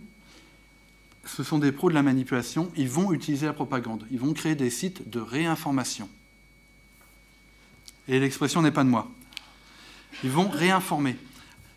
ce 1.24 1.44
sont 1.44 1.58
des 1.58 1.70
pros 1.70 1.90
de 1.90 1.94
la 1.94 2.02
manipulation. 2.02 2.72
Ils 2.76 2.88
vont 2.88 3.12
utiliser 3.12 3.46
la 3.46 3.52
propagande. 3.52 4.06
Ils 4.10 4.18
vont 4.18 4.32
créer 4.32 4.54
des 4.54 4.70
sites 4.70 5.10
de 5.10 5.20
réinformation 5.20 6.08
et 8.08 8.18
l'expression 8.18 8.62
n'est 8.62 8.72
pas 8.72 8.84
de 8.84 8.88
moi. 8.88 9.10
Ils 10.24 10.30
vont 10.30 10.48
réinformer. 10.48 11.16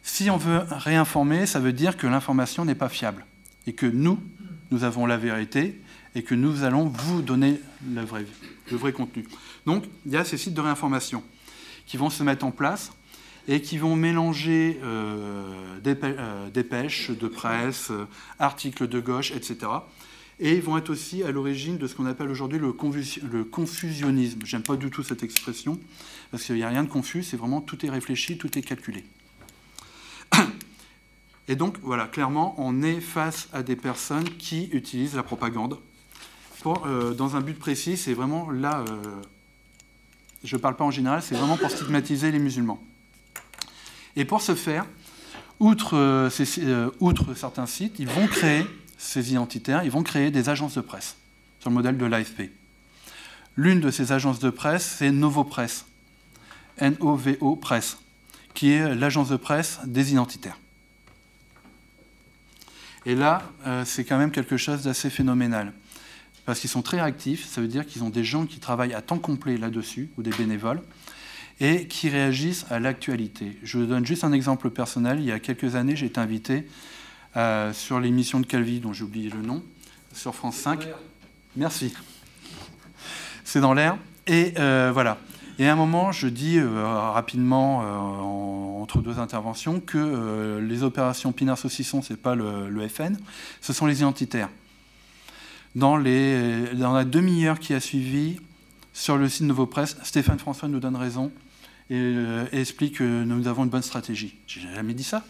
Si 0.04 0.30
on 0.30 0.38
veut 0.38 0.64
réinformer, 0.70 1.46
ça 1.46 1.60
veut 1.60 1.74
dire 1.74 1.98
que 1.98 2.08
l'information 2.08 2.66
n'est 2.66 2.76
pas 2.76 2.90
fiable 2.90 3.26
et 3.68 3.74
que 3.74 3.86
nous, 3.86 4.20
nous 4.72 4.84
avons 4.84 5.06
la 5.06 5.18
vérité 5.18 5.80
et 6.16 6.24
que 6.24 6.36
nous 6.36 6.64
allons 6.64 6.88
vous 6.88 7.22
donner 7.22 7.60
le 7.94 8.02
vrai, 8.02 8.92
contenu. 8.94 9.26
Donc, 9.66 9.84
il 10.06 10.14
y 10.14 10.18
a 10.18 10.24
ces 10.24 10.38
sites 10.38 10.54
de 10.54 10.62
réinformation 10.62 11.24
qui 11.86 11.98
vont 11.98 12.10
se 12.10 12.24
mettre 12.24 12.46
en 12.46 12.52
place 12.52 12.92
et 13.48 13.62
qui 13.62 13.78
vont 13.78 13.96
mélanger 13.96 14.80
euh, 14.84 15.78
euh, 15.86 16.50
dépêches 16.50 17.12
de 17.12 17.28
presse, 17.28 17.92
euh, 17.92 18.08
articles 18.40 18.88
de 18.88 19.00
gauche, 19.00 19.32
etc 19.32 19.68
et 20.40 20.60
vont 20.60 20.78
être 20.78 20.90
aussi 20.90 21.24
à 21.24 21.32
l'origine 21.32 21.78
de 21.78 21.88
ce 21.88 21.96
qu'on 21.96 22.06
appelle 22.06 22.30
aujourd'hui 22.30 22.60
le, 22.60 22.76
le, 23.32 23.44
confusionnisme. 23.44 24.40
J'aime 24.44 24.64
pas 24.64 24.76
du 24.76 24.90
tout 24.90 25.04
cette 25.04 25.24
expression, 25.24 25.80
parce 26.32 26.44
qu'il 26.44 26.56
n'y 26.56 26.64
a 26.64 26.70
rien 26.70 26.84
de 26.84 26.90
confus, 26.90 27.24
c'est 27.24 27.38
vraiment 27.38 27.62
tout 27.62 27.86
est 27.86 27.90
réfléchi, 27.90 28.38
tout 28.38 28.58
est 28.58 28.62
calculé. 28.62 29.06
Et 31.48 31.56
donc, 31.56 31.78
voilà, 31.82 32.08
clairement, 32.08 32.56
on 32.58 32.82
est 32.82 33.00
face 33.00 33.50
à 33.54 33.64
des 33.64 33.76
personnes 33.76 34.30
qui 34.38 34.66
utilisent 34.72 35.16
la 35.16 35.24
propagande 35.24 35.80
euh, 36.86 37.14
dans 37.14 37.36
un 37.36 37.42
but 37.42 37.58
précis, 37.58 37.98
c'est 37.98 38.14
vraiment 38.14 38.50
là, 38.50 38.84
euh, 38.90 39.22
je 40.44 40.56
ne 40.56 40.62
parle 40.62 40.76
pas 40.76 40.84
en 40.84 40.92
général, 40.92 41.22
c'est 41.22 41.36
vraiment 41.36 41.58
pour 41.58 41.70
stigmatiser 41.70 42.32
les 42.32 42.40
musulmans. 42.40 42.84
Et 44.16 44.26
pour 44.26 44.42
ce 44.42 44.56
faire, 44.56 44.86
outre, 45.60 45.96
euh, 45.96 46.90
outre 47.00 47.34
certains 47.36 47.66
sites, 47.66 48.00
ils 48.00 48.08
vont 48.08 48.28
créer 48.28 48.66
ces 48.98 49.32
identitaires, 49.32 49.84
ils 49.84 49.92
vont 49.92 50.04
créer 50.04 50.32
des 50.32 50.50
agences 50.50 50.76
de 50.76 50.82
presse, 50.82 51.18
sur 51.60 51.70
le 51.70 51.76
modèle 51.76 51.98
de 51.98 52.06
l'AFP. 52.06 52.50
L'une 53.58 53.80
de 53.80 53.92
ces 53.92 54.12
agences 54.12 54.40
de 54.40 54.50
presse, 54.50 54.96
c'est 54.98 55.12
Novo 55.12 55.44
Press, 55.44 55.86
N-O-V-O 56.78 57.56
Press, 57.58 57.98
qui 58.54 58.72
est 58.72 58.96
l'agence 58.96 59.30
de 59.30 59.38
presse 59.38 59.80
des 59.86 60.12
identitaires. 60.12 60.58
Et 63.06 63.16
là, 63.16 63.44
euh, 63.68 63.84
c'est 63.86 64.04
quand 64.04 64.18
même 64.18 64.32
quelque 64.32 64.58
chose 64.58 64.84
d'assez 64.84 65.10
phénoménal. 65.10 65.74
Parce 66.46 66.60
qu'ils 66.60 66.70
sont 66.70 66.82
très 66.82 67.00
actifs, 67.00 67.48
ça 67.48 67.62
veut 67.62 67.68
dire 67.68 67.86
qu'ils 67.86 68.04
ont 68.04 68.10
des 68.10 68.24
gens 68.24 68.46
qui 68.46 68.60
travaillent 68.60 68.94
à 68.94 69.02
temps 69.02 69.18
complet 69.18 69.58
là-dessus, 69.58 70.10
ou 70.18 70.24
des 70.24 70.32
bénévoles, 70.32 70.82
et 71.60 71.88
qui 71.88 72.10
réagissent 72.10 72.66
à 72.70 72.80
l'actualité. 72.80 73.58
Je 73.64 73.78
vous 73.78 73.86
donne 73.86 74.06
juste 74.06 74.24
un 74.24 74.32
exemple 74.32 74.70
personnel. 74.70 75.20
Il 75.20 75.26
y 75.26 75.32
a 75.32 75.40
quelques 75.40 75.76
années, 75.76 75.96
j'ai 75.96 76.08
été 76.08 76.20
invité 76.20 76.68
euh, 77.36 77.74
sur 77.74 78.00
l'émission 78.00 78.40
de 78.40 78.46
Calvi, 78.46 78.80
dont 78.80 78.94
j'ai 78.94 79.04
oublié 79.04 79.30
le 79.30 79.42
nom, 79.42 79.64
sur 80.14 80.36
France 80.36 80.58
5. 80.58 80.88
Merci. 81.56 81.94
C'est 83.44 83.62
dans 83.62 83.74
l'air. 83.74 83.98
Et 84.28 84.54
euh, 84.58 84.92
voilà. 84.94 85.18
Et 85.58 85.68
à 85.68 85.74
un 85.74 85.76
moment, 85.76 86.12
je 86.12 86.28
dis 86.28 86.58
euh, 86.58 86.84
rapidement, 86.84 87.80
entre 88.82 89.02
deux 89.02 89.20
interventions, 89.20 89.80
que 89.80 90.60
les 90.60 90.84
opérations 90.84 91.32
Pinard-Saucisson, 91.32 92.02
ce 92.02 92.14
n'est 92.14 92.18
pas 92.18 92.36
le, 92.36 92.88
FN, 92.88 93.18
ce 93.62 93.74
sont 93.74 93.86
les 93.86 94.00
identitaires. 94.00 94.50
Dans, 95.76 95.98
la 95.98 97.06
demi-heure 97.06 97.60
qui 97.60 97.74
a 97.74 97.80
suivi, 97.80 98.40
sur 98.94 99.18
le 99.18 99.28
site 99.28 99.44
Nouveau 99.44 99.66
Presse, 99.66 99.98
Stéphane 100.04 100.40
François 100.40 100.70
nous 100.70 100.80
donne 100.80 100.96
raison 100.96 101.32
et, 101.90 101.98
et 102.52 102.60
explique 102.60 102.98
que 102.98 103.24
nous 103.24 103.48
avons 103.48 103.64
une 103.64 103.70
bonne 103.70 103.82
stratégie. 103.82 104.36
J'ai 104.48 104.62
jamais 104.62 104.94
dit 104.94 105.04
ça. 105.04 105.24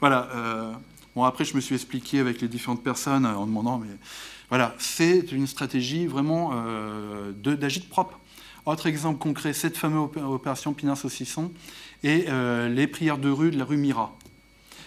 Voilà. 0.00 0.28
Euh, 0.34 0.72
bon, 1.14 1.24
après, 1.24 1.44
je 1.44 1.54
me 1.54 1.60
suis 1.60 1.74
expliqué 1.74 2.20
avec 2.20 2.40
les 2.40 2.48
différentes 2.48 2.82
personnes 2.82 3.26
en 3.26 3.46
demandant, 3.46 3.78
mais 3.78 3.88
voilà, 4.48 4.74
c'est 4.78 5.30
une 5.32 5.46
stratégie 5.46 6.06
vraiment 6.06 6.52
euh, 6.54 7.32
d'agite 7.32 7.88
propre. 7.88 8.18
Autre 8.64 8.86
exemple 8.86 9.18
concret, 9.18 9.52
cette 9.52 9.76
fameuse 9.76 10.10
opération 10.16 10.72
Pinard-Saucisson 10.72 11.52
et 12.02 12.26
euh, 12.28 12.68
les 12.68 12.86
prières 12.86 13.18
de 13.18 13.30
rue 13.30 13.50
de 13.50 13.58
la 13.58 13.64
rue 13.64 13.76
Mira. 13.76 14.16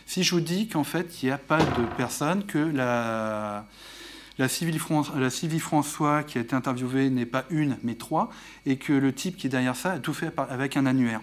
Si 0.06 0.24
je 0.24 0.36
vous 0.36 0.42
dis 0.42 0.68
qu'en 0.68 0.84
fait, 0.84 1.22
il 1.22 1.28
n'y 1.28 1.32
a 1.32 1.38
pas 1.38 1.60
de 1.60 1.86
personne, 1.98 2.46
que 2.46 2.58
la, 2.58 3.66
la 4.38 4.50
Sylvie, 4.50 4.80
François 5.60 6.24
qui 6.24 6.38
a 6.38 6.42
été 6.42 6.56
interviewée 6.56 7.10
n'est 7.10 7.26
pas 7.26 7.46
une, 7.50 7.78
mais 7.84 7.96
trois, 7.96 8.30
et 8.66 8.78
que 8.78 8.94
le 8.94 9.14
type 9.14 9.38
qui 9.38 9.48
est 9.48 9.50
derrière 9.50 9.76
ça 9.76 9.94
a 9.94 10.00
tout 10.00 10.14
fait 10.14 10.32
avec 10.50 10.76
un 10.76 10.86
annuaire. 10.86 11.22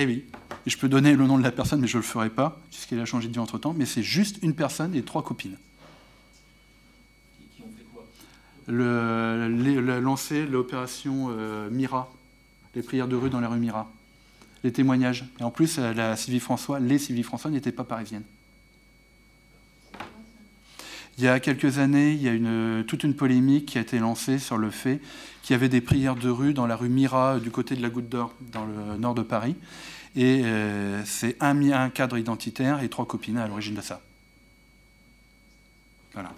Eh 0.00 0.06
oui, 0.06 0.24
je 0.64 0.76
peux 0.76 0.88
donner 0.88 1.16
le 1.16 1.26
nom 1.26 1.38
de 1.38 1.42
la 1.42 1.50
personne, 1.50 1.80
mais 1.80 1.88
je 1.88 1.96
ne 1.96 2.02
le 2.02 2.06
ferai 2.06 2.30
pas, 2.30 2.60
puisqu'elle 2.70 3.00
a 3.00 3.04
changé 3.04 3.26
de 3.26 3.32
vie 3.32 3.40
entre-temps, 3.40 3.74
mais 3.76 3.84
c'est 3.84 4.04
juste 4.04 4.38
une 4.42 4.54
personne 4.54 4.94
et 4.94 5.02
trois 5.02 5.24
copines. 5.24 5.58
Qui 7.56 7.62
ont 7.62 7.72
fait 7.76 7.84
quoi? 7.92 8.06
Le, 8.68 9.98
Lancer 9.98 10.46
l'opération 10.46 11.30
euh, 11.30 11.68
Mira, 11.70 12.12
les 12.76 12.82
prières 12.82 13.08
de 13.08 13.16
rue 13.16 13.28
dans 13.28 13.40
la 13.40 13.48
rue 13.48 13.58
Mira, 13.58 13.90
les 14.62 14.72
témoignages. 14.72 15.24
Et 15.40 15.42
en 15.42 15.50
plus, 15.50 15.78
la 15.78 16.16
Sylvie 16.16 16.38
François, 16.38 16.78
les 16.78 16.98
Sylvie 16.98 17.24
François 17.24 17.50
n'étaient 17.50 17.72
pas 17.72 17.82
parisiennes. 17.82 18.24
Il 21.18 21.24
y 21.24 21.28
a 21.28 21.40
quelques 21.40 21.78
années, 21.78 22.12
il 22.12 22.22
y 22.22 22.28
a 22.28 22.84
toute 22.84 23.02
une 23.02 23.14
polémique 23.14 23.66
qui 23.66 23.78
a 23.78 23.80
été 23.80 23.98
lancée 23.98 24.38
sur 24.38 24.56
le 24.56 24.70
fait 24.70 25.00
qu'il 25.42 25.54
y 25.54 25.56
avait 25.56 25.68
des 25.68 25.80
prières 25.80 26.14
de 26.14 26.28
rue 26.28 26.54
dans 26.54 26.66
la 26.66 26.76
rue 26.76 26.88
Mira, 26.88 27.40
du 27.40 27.50
côté 27.50 27.74
de 27.74 27.82
la 27.82 27.88
Goutte 27.88 28.08
d'Or, 28.08 28.32
dans 28.52 28.64
le 28.64 28.96
nord 28.98 29.14
de 29.14 29.22
Paris. 29.22 29.56
Et 30.14 30.42
euh, 30.44 31.02
c'est 31.04 31.36
un, 31.40 31.90
cadre 31.90 32.18
identitaire 32.18 32.82
et 32.82 32.88
trois 32.88 33.06
copines 33.06 33.36
à 33.36 33.48
l'origine 33.48 33.74
de 33.74 33.80
ça. 33.80 34.00
Voilà. 36.12 36.32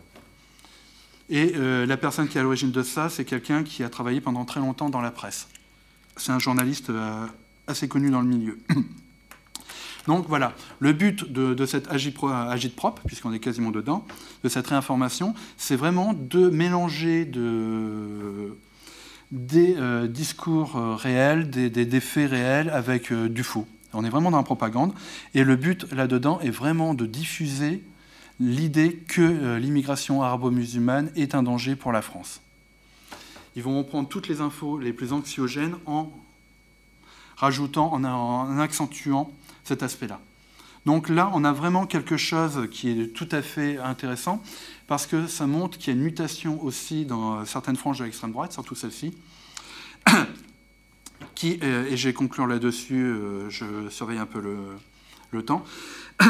Et 1.28 1.52
euh, 1.56 1.86
la 1.86 1.96
personne 1.96 2.28
qui 2.28 2.38
est 2.38 2.40
à 2.40 2.44
l'origine 2.44 2.70
de 2.70 2.82
ça, 2.82 3.10
c'est 3.10 3.24
quelqu'un 3.24 3.64
qui 3.64 3.82
a 3.82 3.90
travaillé 3.90 4.20
pendant 4.20 4.44
très 4.44 4.60
longtemps 4.60 4.90
dans 4.90 5.00
la 5.00 5.10
presse. 5.10 5.48
C'est 6.16 6.32
un 6.32 6.38
journaliste 6.38 6.90
euh, 6.90 7.26
assez 7.66 7.86
connu 7.86 8.10
dans 8.10 8.22
le 8.22 8.28
milieu. 8.28 8.58
Donc 10.06 10.26
voilà, 10.28 10.54
le 10.78 10.92
but 10.92 11.30
de, 11.30 11.66
cette 11.66 11.90
agite-propre, 11.90 13.02
puisqu'on 13.06 13.32
est 13.32 13.38
quasiment 13.38 13.70
dedans, 13.70 14.06
de 14.42 14.48
cette 14.48 14.66
réinformation, 14.66 15.34
c'est 15.56 15.76
vraiment 15.76 16.14
de 16.14 16.48
mélanger 16.48 17.24
des 19.30 19.76
euh, 19.76 20.06
discours 20.06 20.76
euh, 20.76 20.94
réels, 20.94 21.50
des, 21.50 22.00
faits 22.00 22.30
réels 22.30 22.70
avec 22.70 23.12
euh, 23.12 23.28
du 23.28 23.42
faux. 23.42 23.66
On 23.92 24.04
est 24.04 24.10
vraiment 24.10 24.30
dans 24.30 24.38
la 24.38 24.42
propagande. 24.42 24.94
Et 25.34 25.44
le 25.44 25.56
but 25.56 25.92
là-dedans 25.92 26.40
est 26.40 26.50
vraiment 26.50 26.94
de 26.94 27.06
diffuser 27.06 27.82
l'idée 28.38 28.94
que 28.94 29.56
l'immigration 29.56 30.22
arabo-musulmane 30.22 31.10
est 31.14 31.34
un 31.34 31.42
danger 31.42 31.76
pour 31.76 31.92
la 31.92 32.00
France. 32.00 32.40
Ils 33.56 33.62
vont 33.62 33.82
prendre 33.84 34.08
toutes 34.08 34.28
les 34.28 34.40
infos 34.40 34.78
les 34.78 34.94
plus 34.94 35.12
anxiogènes 35.12 35.74
en 35.84 36.10
rajoutant, 37.36 37.92
en 37.92 38.58
accentuant 38.58 39.30
cet 39.70 39.84
aspect-là. 39.84 40.20
Donc 40.84 41.08
là, 41.08 41.30
on 41.32 41.44
a 41.44 41.52
vraiment 41.52 41.86
quelque 41.86 42.16
chose 42.16 42.68
qui 42.72 42.90
est 42.90 43.06
tout 43.08 43.28
à 43.30 43.40
fait 43.40 43.78
intéressant, 43.78 44.42
parce 44.88 45.06
que 45.06 45.28
ça 45.28 45.46
montre 45.46 45.78
qu'il 45.78 45.88
y 45.88 45.90
a 45.90 45.98
une 45.98 46.04
mutation 46.04 46.60
aussi 46.64 47.04
dans 47.04 47.44
certaines 47.44 47.76
franges 47.76 48.00
de 48.00 48.04
l'extrême 48.04 48.32
droite, 48.32 48.52
surtout 48.52 48.74
celle-ci, 48.74 49.14
qui, 51.36 51.60
euh, 51.62 51.86
et 51.88 51.96
j'ai 51.96 52.12
conclure 52.12 52.48
là-dessus, 52.48 53.04
euh, 53.04 53.48
je 53.48 53.88
surveille 53.90 54.18
un 54.18 54.26
peu 54.26 54.42
le, 55.30 55.42
temps, 55.44 55.64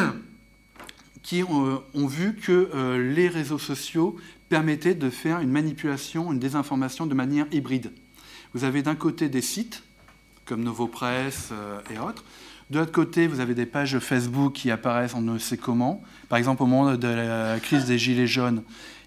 qui 1.23 1.43
ont, 1.43 2.07
vu 2.07 2.35
que 2.35 2.71
euh, 2.75 3.15
les 3.15 3.29
réseaux 3.29 3.59
sociaux 3.59 4.17
permettaient 4.51 4.95
de 4.95 5.09
faire 5.09 5.41
une 5.41 5.51
manipulation, 5.51 6.31
une 6.31 6.41
désinformation 6.41 7.07
de 7.07 7.15
manière 7.15 7.47
hybride. 7.53 7.91
Vous 8.53 8.65
avez 8.65 8.83
d'un 8.83 8.97
côté 8.97 9.31
des 9.31 9.41
sites, 9.41 9.83
comme 10.45 10.63
Novopresse 10.63 11.53
et 11.89 11.99
autres, 11.99 12.25
de 12.71 12.79
l'autre 12.79 12.93
côté, 12.93 13.27
vous 13.27 13.41
avez 13.41 13.55
des 13.55 13.67
pages 13.67 13.99
Facebook 13.99 14.53
qui 14.53 14.71
apparaissent 14.71 15.15
on 15.15 15.21
ne 15.21 15.39
sait 15.39 15.57
comment. 15.57 16.03
Par 16.29 16.39
exemple, 16.39 16.63
au 16.63 16.67
moment 16.67 16.95
de 16.97 17.09
la 17.09 17.59
crise 17.59 17.85
des 17.85 17.99
Gilets 17.99 18.29
jaunes, 18.29 18.63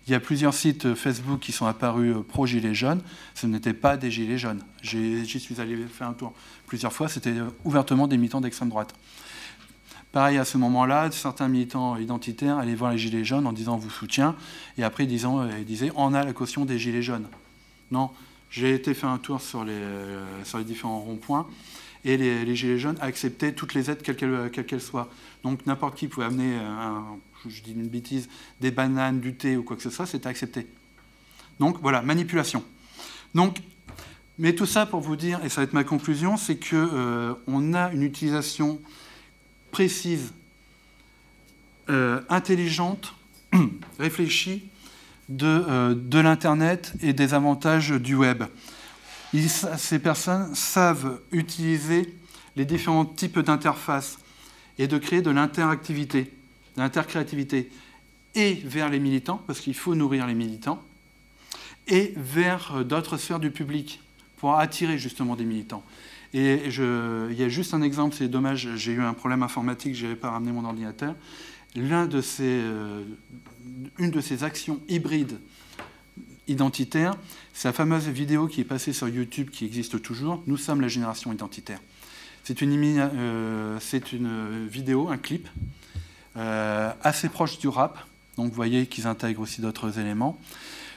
il 0.05 0.11
y 0.11 0.15
a 0.15 0.19
plusieurs 0.19 0.53
sites 0.53 0.95
Facebook 0.95 1.39
qui 1.39 1.53
sont 1.53 1.65
apparus 1.65 2.13
euh, 2.13 2.23
pro-Gilets 2.23 2.73
jaunes. 2.73 3.01
Ce 3.35 3.47
n'étaient 3.47 3.73
pas 3.73 3.95
des 3.95 4.11
Gilets 4.11 4.37
jaunes. 4.37 4.61
J'y 4.81 5.39
suis 5.39 5.61
allé 5.61 5.77
faire 5.85 6.09
un 6.09 6.13
tour 6.13 6.33
plusieurs 6.67 6.91
fois. 6.91 7.07
C'était 7.07 7.29
euh, 7.29 7.47
ouvertement 7.63 8.07
des 8.07 8.17
militants 8.17 8.41
d'extrême 8.41 8.67
droite. 8.67 8.93
Pareil, 10.11 10.37
à 10.37 10.45
ce 10.45 10.57
moment-là, 10.57 11.09
certains 11.11 11.47
militants 11.47 11.95
identitaires 11.95 12.57
allaient 12.57 12.75
voir 12.75 12.91
les 12.91 12.97
Gilets 12.97 13.23
jaunes 13.23 13.47
en 13.47 13.53
disant 13.53 13.77
«vous 13.77 13.89
soutient», 13.89 14.35
et 14.77 14.83
après 14.83 15.05
disant, 15.05 15.39
euh, 15.39 15.47
ils 15.57 15.65
disaient 15.65 15.91
«on 15.95 16.13
a 16.13 16.25
la 16.25 16.33
caution 16.33 16.65
des 16.65 16.77
Gilets 16.77 17.01
jaunes». 17.01 17.27
Non, 17.91 18.11
j'ai 18.49 18.75
été 18.75 18.93
faire 18.93 19.09
un 19.09 19.19
tour 19.19 19.41
sur 19.41 19.63
les, 19.63 19.81
sur 20.43 20.57
les 20.57 20.65
différents 20.65 20.99
ronds-points 20.99 21.47
et 22.05 22.17
les, 22.17 22.55
Gilets 22.55 22.79
jaunes 22.79 22.97
acceptaient 23.01 23.53
toutes 23.53 23.73
les 23.73 23.89
aides, 23.89 24.01
quelles 24.01 24.65
qu'elles 24.65 24.81
soient. 24.81 25.09
Donc 25.43 25.65
n'importe 25.65 25.97
qui 25.97 26.07
pouvait 26.07 26.25
amener, 26.25 26.55
un, 26.55 27.05
je 27.47 27.61
dis 27.61 27.71
une 27.71 27.87
bêtise, 27.87 28.29
des 28.59 28.71
bananes, 28.71 29.19
du 29.19 29.35
thé 29.35 29.57
ou 29.57 29.63
quoi 29.63 29.75
que 29.75 29.83
ce 29.83 29.89
soit, 29.89 30.05
c'était 30.05 30.27
accepté. 30.27 30.67
Donc 31.59 31.77
voilà, 31.81 32.01
manipulation. 32.01 32.63
Donc, 33.33 33.59
mais 34.37 34.53
tout 34.53 34.65
ça 34.65 34.85
pour 34.85 34.99
vous 34.99 35.15
dire, 35.15 35.39
et 35.43 35.49
ça 35.49 35.61
va 35.61 35.65
être 35.65 35.73
ma 35.73 35.83
conclusion, 35.83 36.37
c'est 36.37 36.55
qu'on 36.55 36.75
euh, 36.75 37.73
a 37.73 37.91
une 37.93 38.03
utilisation 38.03 38.81
précise, 39.71 40.33
euh, 41.89 42.21
intelligente, 42.29 43.13
réfléchie 43.99 44.69
de, 45.29 45.45
euh, 45.45 45.95
de 45.95 46.19
l'Internet 46.19 46.93
et 47.01 47.13
des 47.13 47.33
avantages 47.33 47.91
du 47.91 48.15
web 48.15 48.43
ces 49.41 49.99
personnes 49.99 50.53
savent 50.55 51.19
utiliser 51.31 52.13
les 52.55 52.65
différents 52.65 53.05
types 53.05 53.39
d'interfaces 53.39 54.19
et 54.77 54.87
de 54.87 54.97
créer 54.97 55.21
de 55.21 55.31
l'interactivité, 55.31 56.31
de 56.75 56.81
l'intercréativité, 56.81 57.71
et 58.35 58.53
vers 58.65 58.89
les 58.89 58.99
militants, 58.99 59.41
parce 59.45 59.59
qu'il 59.59 59.75
faut 59.75 59.95
nourrir 59.95 60.25
les 60.27 60.33
militants, 60.33 60.81
et 61.87 62.13
vers 62.15 62.77
euh, 62.77 62.83
d'autres 62.83 63.17
sphères 63.17 63.39
du 63.39 63.51
public, 63.51 64.01
pour 64.37 64.57
attirer 64.57 64.97
justement 64.97 65.35
des 65.35 65.45
militants. 65.45 65.83
Et 66.33 66.61
il 66.65 67.35
y 67.37 67.43
a 67.43 67.49
juste 67.49 67.75
un 67.75 67.83
exemple, 67.83 68.15
c'est 68.17 68.27
dommage, 68.27 68.67
j'ai 68.75 68.91
eu 68.91 69.01
un 69.01 69.13
problème 69.13 69.43
informatique, 69.43 69.93
je 69.93 70.03
n'avais 70.03 70.15
pas 70.15 70.31
ramené 70.31 70.51
mon 70.51 70.65
ordinateur. 70.65 71.15
L'un 71.75 72.09
euh, 72.39 73.03
une 73.99 74.09
de 74.09 74.21
ces 74.21 74.43
actions 74.43 74.79
hybrides 74.89 75.37
identitaire, 76.47 77.15
c'est 77.53 77.67
la 77.67 77.73
fameuse 77.73 78.07
vidéo 78.07 78.47
qui 78.47 78.61
est 78.61 78.65
passée 78.65 78.93
sur 78.93 79.07
YouTube, 79.07 79.49
qui 79.49 79.65
existe 79.65 80.01
toujours, 80.01 80.43
Nous 80.47 80.57
sommes 80.57 80.81
la 80.81 80.87
génération 80.87 81.31
identitaire. 81.31 81.79
C'est 82.43 82.61
une, 82.61 82.99
euh, 82.99 84.67
vidéo, 84.69 85.07
un 85.09 85.17
clip, 85.17 85.47
euh, 86.35 86.91
assez 87.01 87.29
proche 87.29 87.57
du 87.59 87.69
rap, 87.69 87.99
donc 88.35 88.49
vous 88.49 88.55
voyez 88.55 88.85
qu'ils 88.87 89.07
intègrent 89.07 89.41
aussi 89.41 89.61
d'autres 89.61 89.97
éléments, 89.97 90.37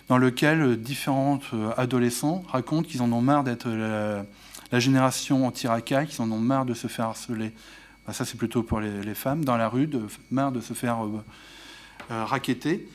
dans 0.09 0.19
lequel 0.19 0.81
différents 0.81 1.39
euh, 1.53 1.71
adolescents 1.77 2.43
racontent 2.49 2.89
qu'ils 2.89 3.03
en 3.03 3.13
ont 3.13 3.21
marre 3.21 3.45
d'être 3.45 3.69
la, 3.69 4.81
génération 4.81 5.47
anti-racaille, 5.47 6.09
qu'ils 6.09 6.23
en 6.23 6.31
ont 6.33 6.41
marre 6.41 6.65
de 6.65 6.75
se 6.75 6.89
faire 6.89 7.07
harceler. 7.07 7.53
ça 8.11 8.25
c'est 8.25 8.37
plutôt 8.37 8.65
pour 8.65 8.81
les, 8.81 9.15
femmes, 9.15 9.45
dans 9.45 9.57
la 9.57 9.69
rue, 9.69 9.87
de, 9.87 10.03
marre 10.33 10.51
de 10.51 10.61
se 10.61 10.75
faire 10.75 10.99
raqueter 12.09 12.89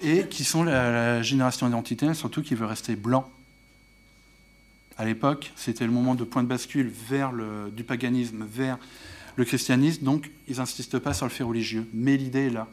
et 0.00 0.26
qui 0.28 0.44
sont 0.44 0.62
la, 0.62 1.22
génération 1.22 1.68
identitaire, 1.68 2.14
surtout 2.14 2.42
qui 2.42 2.54
veut 2.54 2.66
rester 2.66 2.96
blanc. 2.96 3.30
À 4.96 5.04
l'époque, 5.04 5.52
c'était 5.56 5.84
le 5.84 5.92
moment 5.92 6.14
de 6.14 6.24
point 6.24 6.42
de 6.42 6.48
bascule 6.48 6.90
vers 7.08 7.32
le, 7.32 7.70
du 7.70 7.84
paganisme, 7.84 8.44
vers 8.44 8.78
le 9.36 9.44
christianisme, 9.44 10.04
donc 10.04 10.30
ils 10.48 10.56
n'insistent 10.56 10.98
pas 10.98 11.14
sur 11.14 11.26
le 11.26 11.30
fait 11.30 11.44
religieux. 11.44 11.86
Mais 11.94 12.16
l'idée 12.16 12.46
est 12.46 12.50
là. 12.50 12.66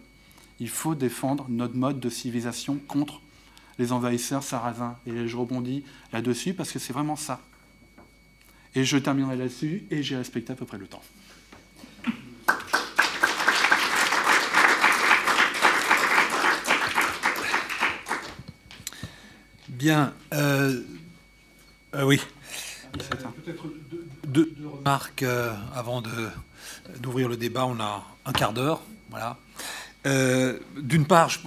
Il 0.59 0.69
faut 0.69 0.95
défendre 0.95 1.45
notre 1.49 1.75
mode 1.75 1.99
de 1.99 2.09
civilisation 2.09 2.79
contre 2.87 3.21
les 3.77 3.91
envahisseurs 3.91 4.43
sarrasins. 4.43 4.97
Et 5.05 5.27
je 5.27 5.37
rebondis 5.37 5.83
là-dessus 6.13 6.53
parce 6.53 6.71
que 6.71 6.79
c'est 6.79 6.93
vraiment 6.93 7.15
ça. 7.15 7.41
Et 8.73 8.83
je 8.83 8.97
terminerai 8.97 9.35
là-dessus 9.35 9.83
et 9.91 10.01
j'ai 10.01 10.17
respecté 10.17 10.53
à 10.53 10.55
peu 10.55 10.65
près 10.65 10.77
le 10.77 10.87
temps. 10.87 11.03
Bien. 19.85 20.13
Euh, 20.33 20.81
euh, 21.93 22.05
oui. 22.05 22.19
Peut-être 22.91 23.65
deux, 24.25 24.51
remarques 24.65 25.21
euh, 25.21 25.53
avant 25.75 26.01
d'ouvrir 27.01 27.29
le 27.29 27.37
débat. 27.37 27.67
On 27.67 27.79
a 27.79 28.03
un 28.25 28.31
quart 28.31 28.51
d'heure. 28.51 28.81
Voilà. 29.11 29.37
D'une 30.75 31.05
part, 31.05 31.29
je, 31.29 31.37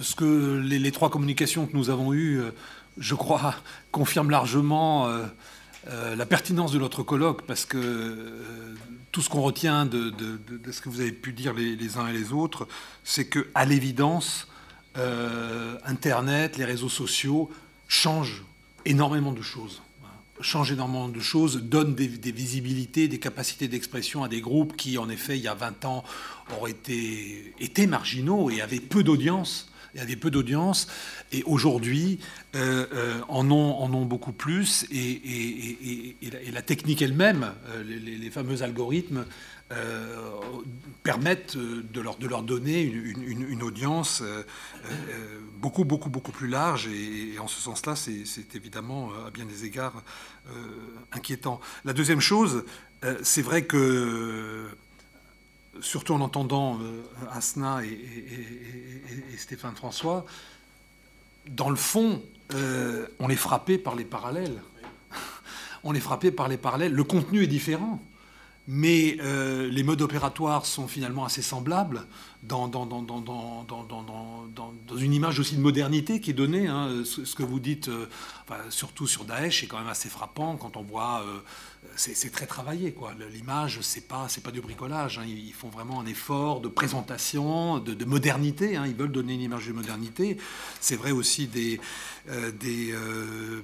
ce 0.00 0.14
que 0.14 0.60
les, 0.64 0.92
trois 0.92 1.10
communications 1.10 1.66
que 1.66 1.76
nous 1.76 1.90
avons 1.90 2.14
eues, 2.14 2.40
je 2.98 3.16
crois, 3.16 3.56
confirment 3.90 4.30
largement 4.30 5.12
la 5.90 6.26
pertinence 6.26 6.70
de 6.70 6.78
notre 6.78 7.02
colloque, 7.02 7.42
parce 7.42 7.64
que 7.64 8.44
tout 9.10 9.22
ce 9.22 9.28
qu'on 9.28 9.42
retient 9.42 9.86
de, 9.86 10.14
ce 10.70 10.80
que 10.80 10.88
vous 10.88 11.00
avez 11.00 11.10
pu 11.10 11.32
dire 11.32 11.52
les, 11.52 11.74
les 11.74 11.98
uns 11.98 12.06
et 12.06 12.12
les 12.12 12.32
autres, 12.32 12.68
c'est 13.02 13.24
que, 13.24 13.48
à 13.56 13.64
l'évidence, 13.64 14.46
Internet, 15.84 16.58
les 16.58 16.64
réseaux 16.64 16.88
sociaux 16.88 17.50
change 17.92 18.42
énormément 18.86 19.32
de 19.32 19.42
choses. 19.42 19.82
Change 20.40 20.72
énormément 20.72 21.08
de 21.08 21.20
choses, 21.20 21.62
donne 21.62 21.94
des, 21.94 22.32
visibilités, 22.32 23.06
des 23.06 23.18
capacités 23.18 23.68
d'expression 23.68 24.24
à 24.24 24.28
des 24.28 24.40
groupes 24.40 24.76
qui, 24.76 24.98
en 24.98 25.08
effet, 25.08 25.36
il 25.36 25.42
y 25.42 25.48
a 25.48 25.54
20 25.54 25.84
ans, 25.84 26.02
auraient 26.58 26.72
été, 26.72 27.86
marginaux 27.86 28.50
et 28.50 28.60
avaient 28.60 28.80
peu 28.80 29.04
d'audience 29.04 29.68
peu 30.20 30.30
d'audience, 30.30 30.88
et 31.32 31.42
aujourd'hui 31.44 32.18
euh, 32.54 32.86
euh, 32.92 33.20
en, 33.28 33.50
ont, 33.50 33.76
en 33.78 33.92
ont 33.92 34.04
beaucoup 34.04 34.32
plus, 34.32 34.86
et, 34.90 36.16
la, 36.52 36.62
technique 36.62 37.02
elle-même, 37.02 37.52
euh, 37.68 37.82
les, 37.84 38.30
fameux 38.30 38.62
algorithmes, 38.62 39.26
permettent 41.02 41.56
de 41.56 42.00
leur, 42.00 42.16
de 42.16 42.26
leur 42.26 42.42
donner 42.42 42.82
une, 42.82 43.62
audience 43.62 44.22
beaucoup, 45.58 45.84
beaucoup, 45.84 46.10
beaucoup 46.10 46.32
plus 46.32 46.48
large, 46.48 46.88
et, 46.88 47.38
en 47.38 47.48
ce 47.48 47.60
sens-là, 47.60 47.96
c'est 47.96 48.54
évidemment 48.54 49.10
à 49.26 49.30
bien 49.30 49.44
des 49.44 49.64
égards 49.64 50.02
inquiétant. 51.12 51.60
La 51.84 51.92
deuxième 51.92 52.20
chose, 52.20 52.64
c'est 53.22 53.42
vrai 53.42 53.64
que 53.64 54.68
surtout 55.80 56.14
en 56.14 56.20
entendant 56.20 56.78
Asna 57.30 57.82
et, 57.84 59.36
Stéphane 59.36 59.74
François, 59.74 60.24
dans 61.48 61.70
le 61.70 61.76
fond, 61.76 62.22
on 63.18 63.28
est 63.28 63.36
frappé 63.36 63.78
par 63.78 63.96
les 63.96 64.04
parallèles. 64.04 64.62
on 65.84 65.94
est 65.94 66.00
frappé 66.00 66.30
par 66.30 66.48
les 66.48 66.56
parallèles. 66.56 66.92
Le 66.92 67.04
contenu 67.04 67.42
est 67.42 67.48
différent 67.48 68.00
mais 68.68 69.16
euh, 69.20 69.68
les 69.68 69.82
modes 69.82 70.02
opératoires 70.02 70.66
sont 70.66 70.86
finalement 70.86 71.24
assez 71.24 71.42
semblables 71.42 72.02
dans, 72.42 72.68
une 74.96 75.14
image 75.14 75.38
aussi 75.38 75.56
de 75.56 75.60
modernité 75.60 76.20
qui 76.20 76.30
est 76.30 76.34
donnée. 76.34 76.66
Hein. 76.66 77.02
Ce, 77.04 77.34
que 77.34 77.42
vous 77.42 77.60
dites, 77.60 77.88
euh, 77.88 78.06
surtout 78.68 79.06
sur 79.06 79.24
Daesh, 79.24 79.62
est 79.62 79.66
quand 79.66 79.78
même 79.78 79.88
assez 79.88 80.08
frappant 80.08 80.56
quand 80.56 80.76
on 80.76 80.82
voit 80.82 81.22
euh, 81.22 81.38
c'est 81.96 82.30
très 82.30 82.46
travaillé. 82.46 82.92
quoi. 82.92 83.12
L'image, 83.32 83.80
c'est 83.82 84.06
pas, 84.06 84.26
pas 84.42 84.50
du 84.50 84.60
bricolage. 84.60 85.18
Hein. 85.18 85.24
Ils 85.26 85.52
font 85.52 85.68
vraiment 85.68 86.00
un 86.00 86.06
effort 86.06 86.60
de 86.60 86.68
présentation, 86.68 87.78
de, 87.78 88.04
modernité. 88.04 88.76
Hein. 88.76 88.86
Ils 88.86 88.94
veulent 88.94 89.12
donner 89.12 89.34
une 89.34 89.42
image 89.42 89.66
de 89.66 89.72
modernité. 89.72 90.36
C'est 90.80 90.96
vrai 90.96 91.10
aussi 91.10 91.48
des, 91.48 91.80
euh, 92.28 92.50
euh, 92.64 93.62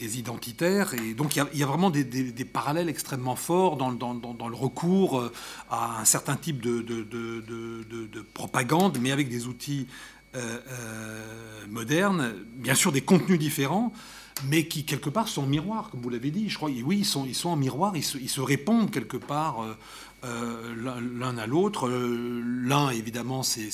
identitaires. 0.00 0.94
Et 0.94 1.14
donc, 1.14 1.36
il 1.36 1.58
y 1.58 1.62
a, 1.62 1.66
vraiment 1.66 1.90
des, 1.90 2.04
parallèles 2.44 2.88
extrêmement 2.88 3.36
forts 3.36 3.76
dans, 3.76 3.90
le 3.90 4.56
recours 4.56 5.30
à 5.70 6.00
un 6.00 6.04
certain 6.04 6.36
type 6.36 6.60
de 6.60 6.82
propagande, 8.34 8.98
mais 9.00 9.12
avec 9.12 9.28
des 9.28 9.46
outils 9.46 9.86
modernes, 11.68 12.34
bien 12.56 12.74
sûr 12.74 12.92
des 12.92 13.00
contenus 13.00 13.38
différents, 13.38 13.92
mais 14.44 14.66
qui 14.66 14.84
quelque 14.84 15.08
part 15.08 15.28
sont 15.28 15.42
en 15.42 15.46
miroir, 15.46 15.90
comme 15.90 16.00
vous 16.00 16.10
l'avez 16.10 16.30
dit. 16.30 16.48
Je 16.48 16.56
crois, 16.56 16.70
oui, 16.84 16.98
ils 16.98 17.04
sont, 17.04 17.24
ils 17.24 17.34
sont 17.34 17.48
en 17.50 17.56
miroir, 17.56 17.96
ils 17.96 18.04
se, 18.04 18.18
ils 18.18 18.28
se 18.28 18.40
répondent 18.40 18.90
quelque 18.90 19.16
part 19.16 19.62
euh, 19.62 19.76
euh, 20.24 21.00
l'un 21.18 21.38
à 21.38 21.46
l'autre. 21.46 21.88
Euh, 21.88 22.42
l'un, 22.62 22.90
évidemment, 22.90 23.42
c'est, 23.42 23.70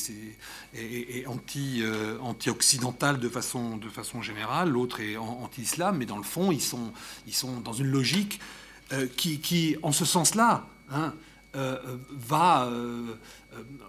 est, 0.75 1.27
anti, 1.27 1.83
anti-occidental 2.21 3.19
de 3.19 3.29
façon, 3.29 3.77
de 3.77 3.89
façon 3.89 4.23
générale, 4.23 4.71
l'autre 4.71 5.01
est 5.01 5.17
anti-islam, 5.17 5.97
mais 5.99 6.07
dans 6.07 6.19
le 6.19 6.23
fond, 6.23 6.53
ils 6.53 6.63
sont, 6.63 6.93
ils 7.27 7.35
sont 7.35 7.61
dans 7.61 7.73
une 7.73 7.89
logique 7.89 8.41
qui, 9.17 9.41
qui, 9.41 9.77
en 9.83 9.91
ce 9.91 10.05
sens-là, 10.05 10.67
hein, 10.91 11.15
va 11.55 12.67
euh, 12.67 13.15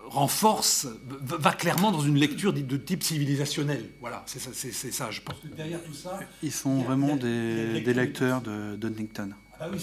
renforce, 0.08 0.88
va 1.22 1.54
clairement 1.54 1.92
dans 1.92 2.02
une 2.02 2.18
lecture 2.18 2.54
de 2.54 2.78
type 2.78 3.04
civilisationnel. 3.04 3.90
Voilà, 4.02 4.24
c'est 4.26 4.40
ça, 4.40 4.52
ça, 4.54 5.12
Je 5.12 5.22
pense 5.22 5.36
que 5.40 5.48
derrière 5.48 5.82
tout 5.84 5.94
ça. 5.94 6.20
Ils 6.42 6.52
sont 6.52 6.82
vraiment 6.82 7.16
des, 7.16 7.82
lecteurs 7.94 8.42
de 8.42 8.76
Donington. 8.76 9.30
Ah 9.60 9.68
oui, 9.72 9.80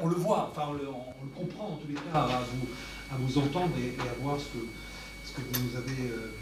on, 0.00 0.08
le 0.08 0.16
voit, 0.16 0.50
enfin, 0.50 0.68
on 0.68 0.74
le, 0.74 1.30
comprend 1.34 1.68
en 1.68 1.76
tous 1.76 1.88
les 1.88 1.94
cas 1.94 2.12
à 2.12 2.26
vous, 2.52 2.66
à 3.10 3.16
vous 3.18 3.38
entendre 3.38 3.72
et, 3.78 3.98
à 4.00 4.22
voir 4.22 4.36
ce 4.38 4.44
que, 4.44 4.66
ce 5.24 5.32
que 5.32 5.40
vous 5.40 5.64
nous 5.64 5.76
avez. 5.76 6.10
Euh, 6.10 6.32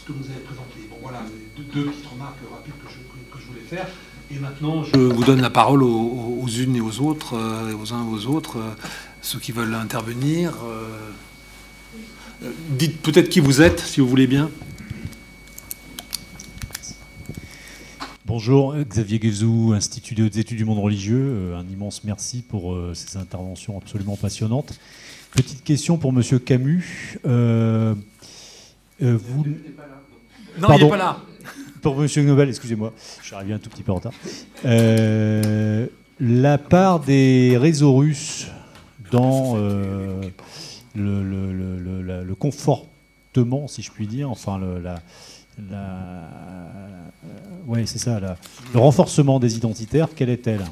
ce 0.00 0.06
que 0.06 0.12
vous 0.12 0.30
avez 0.30 0.40
présenté. 0.40 0.88
Bon 0.88 0.96
voilà, 1.02 1.22
deux, 1.56 1.84
petites 1.84 2.06
remarques 2.06 2.38
rapides 2.50 2.72
que 2.82 2.88
je, 2.88 2.96
que 3.30 3.38
je, 3.38 3.46
voulais 3.46 3.60
faire. 3.60 3.86
Et 4.30 4.38
maintenant, 4.38 4.82
je 4.82 4.96
vous 4.96 5.24
donne 5.24 5.42
la 5.42 5.50
parole 5.50 5.82
aux, 5.82 6.46
unes 6.46 6.74
et 6.76 6.80
aux 6.80 7.00
autres, 7.00 7.34
euh, 7.34 7.74
aux 7.76 7.92
uns 7.92 8.02
et 8.06 8.10
aux 8.10 8.26
autres 8.26 8.56
ceux 9.22 9.38
qui 9.38 9.52
veulent 9.52 9.74
intervenir. 9.74 10.52
Euh, 10.64 11.10
euh, 12.42 12.52
dites 12.70 13.00
peut-être 13.02 13.28
qui 13.28 13.40
vous 13.40 13.60
êtes, 13.60 13.80
si 13.80 14.00
vous 14.00 14.08
voulez 14.08 14.26
bien. 14.26 14.50
Bonjour, 18.24 18.76
Xavier 18.76 19.18
Guezou, 19.18 19.72
Institut 19.74 20.14
des 20.14 20.38
études 20.38 20.56
du 20.56 20.64
monde 20.64 20.78
religieux. 20.78 21.20
Euh, 21.20 21.58
un 21.58 21.66
immense 21.66 22.04
merci 22.04 22.42
pour 22.42 22.78
ces 22.94 23.16
interventions 23.16 23.76
absolument 23.76 24.16
passionnantes. 24.16 24.78
Petite 25.32 25.64
question 25.64 25.98
pour 25.98 26.12
Monsieur 26.12 26.38
Camus. 26.38 27.18
vous... 27.24 27.30
Non, 30.58 30.68
il 30.76 30.84
n'est 30.84 30.88
pas 30.88 30.96
là. 30.96 31.20
Pour 31.82 31.96
Monsieur 31.96 32.22
Nobel, 32.22 32.48
excusez-moi, 32.48 32.92
je 33.20 33.26
suis 33.26 33.34
arrivé 33.34 33.54
un 33.54 33.58
tout 33.58 33.70
petit 33.70 33.82
peu 33.82 33.92
en 33.92 33.96
retard. 33.96 34.12
la 36.20 36.58
part 36.58 37.00
des 37.00 37.56
réseaux 37.58 37.96
russes 37.96 38.46
dans 39.10 39.54
euh, 39.56 40.20
le, 40.94 42.34
confortement, 42.34 43.68
si 43.68 43.82
je 43.82 43.90
puis 43.90 44.06
dire, 44.06 44.30
enfin 44.30 44.58
le, 44.58 44.78
la, 44.78 45.02
euh, 45.72 46.26
ouais, 47.66 47.86
c'est 47.86 47.98
ça, 47.98 48.20
le 48.20 48.78
renforcement 48.78 49.40
des 49.40 49.56
identitaires, 49.56 50.08
quelle 50.14 50.30
est-elle? 50.30 50.64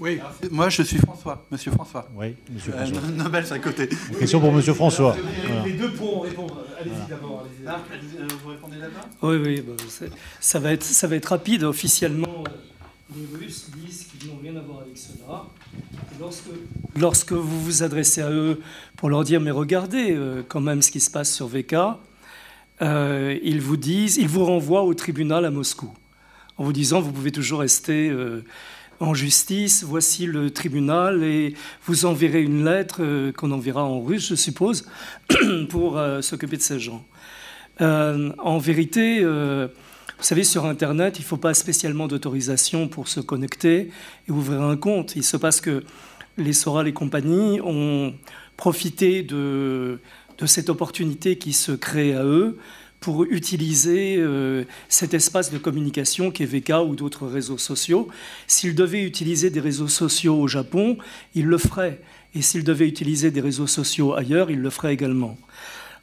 Oui. 0.00 0.20
moi, 0.50 0.68
je 0.68 0.82
suis 0.82 0.98
François, 0.98 1.46
Monsieur 1.50 1.70
François. 1.70 2.08
Oui, 2.16 2.34
Monsieur 2.52 2.74
euh, 2.74 2.84
François. 2.84 3.08
Nobel, 3.16 3.46
c'est 3.46 3.54
à 3.54 3.58
côté. 3.60 3.88
Une 4.10 4.18
question 4.18 4.40
pour 4.40 4.52
Monsieur 4.52 4.74
François. 4.74 5.16
Les, 5.64 5.72
deux 5.72 5.92
pourront 5.92 6.20
répondre. 6.20 6.62
Allez-y 6.78 7.08
d'abord. 7.08 7.46
vous 8.42 8.50
répondez 8.50 8.76
là-bas? 8.76 9.08
Oui, 9.22 9.36
oui. 9.36 9.64
Bah, 9.66 9.72
ça, 10.40 10.58
va 10.58 10.72
être, 10.72 10.82
ça 10.82 11.06
va 11.06 11.16
être 11.16 11.26
rapide. 11.26 11.62
Officiellement, 11.62 12.44
les 13.16 13.38
Russes 13.38 13.70
disent 13.76 14.04
qu'ils 14.04 14.30
n'ont 14.30 14.38
rien 14.42 14.56
à 14.56 14.60
voir 14.60 14.80
avec 14.80 14.98
cela. 14.98 15.44
Lorsque, 16.96 17.32
vous 17.32 17.60
vous 17.60 17.82
adressez 17.82 18.20
à 18.20 18.30
eux 18.30 18.60
pour 18.96 19.08
leur 19.08 19.24
dire 19.24 19.40
mais 19.40 19.50
regardez 19.50 20.12
euh, 20.12 20.42
quand 20.46 20.60
même 20.60 20.82
ce 20.82 20.90
qui 20.90 21.00
se 21.00 21.10
passe 21.10 21.32
sur 21.32 21.46
VK, 21.46 21.74
euh, 22.82 23.38
ils 23.42 23.60
vous 23.60 23.76
disent, 23.76 24.16
ils 24.16 24.28
vous 24.28 24.44
renvoient 24.44 24.84
au 24.84 24.94
tribunal 24.94 25.44
à 25.44 25.50
Moscou 25.50 25.92
en 26.56 26.64
vous 26.64 26.72
disant 26.72 27.00
vous 27.00 27.12
pouvez 27.12 27.32
toujours 27.32 27.60
rester 27.60 28.08
euh, 28.10 28.44
en 29.00 29.14
justice, 29.14 29.84
voici 29.84 30.26
le 30.26 30.50
tribunal 30.50 31.24
et 31.24 31.54
vous 31.86 32.06
enverrez 32.06 32.42
une 32.42 32.64
lettre 32.64 33.32
qu'on 33.32 33.50
enverra 33.50 33.84
en 33.84 34.00
russe, 34.00 34.28
je 34.28 34.34
suppose, 34.36 34.88
pour 35.68 36.00
s'occuper 36.20 36.56
de 36.56 36.62
ces 36.62 36.78
gens. 36.78 37.04
en 37.80 38.58
vérité, 38.58 39.24
vous 40.24 40.28
savez, 40.28 40.44
sur 40.44 40.64
Internet, 40.64 41.18
il 41.18 41.20
ne 41.20 41.26
faut 41.26 41.36
pas 41.36 41.52
spécialement 41.52 42.08
d'autorisation 42.08 42.88
pour 42.88 43.08
se 43.08 43.20
connecter 43.20 43.90
et 44.26 44.32
ouvrir 44.32 44.62
un 44.62 44.78
compte. 44.78 45.16
Il 45.16 45.22
se 45.22 45.36
passe 45.36 45.60
que 45.60 45.84
les 46.38 46.54
Soral 46.54 46.88
et 46.88 46.94
compagnie 46.94 47.60
ont 47.62 48.14
profité 48.56 49.22
de, 49.22 49.98
cette 50.46 50.70
opportunité 50.70 51.36
qui 51.36 51.52
se 51.52 51.72
crée 51.72 52.14
à 52.14 52.24
eux 52.24 52.56
pour 53.00 53.24
utiliser 53.24 54.16
euh, 54.16 54.64
cet 54.88 55.12
espace 55.12 55.52
de 55.52 55.58
communication 55.58 56.30
qui 56.30 56.44
est 56.44 56.46
VK 56.46 56.88
ou 56.88 56.96
d'autres 56.96 57.26
réseaux 57.26 57.58
sociaux. 57.58 58.08
S'ils 58.46 58.74
devaient 58.74 59.04
utiliser 59.04 59.50
des 59.50 59.60
réseaux 59.60 59.88
sociaux 59.88 60.40
au 60.40 60.48
Japon, 60.48 60.96
ils 61.34 61.44
le 61.44 61.58
feraient. 61.58 62.00
Et 62.34 62.40
s'ils 62.40 62.64
devaient 62.64 62.88
utiliser 62.88 63.30
des 63.30 63.42
réseaux 63.42 63.66
sociaux 63.66 64.14
ailleurs, 64.14 64.50
ils 64.50 64.62
le 64.62 64.70
feraient 64.70 64.94
également. 64.94 65.36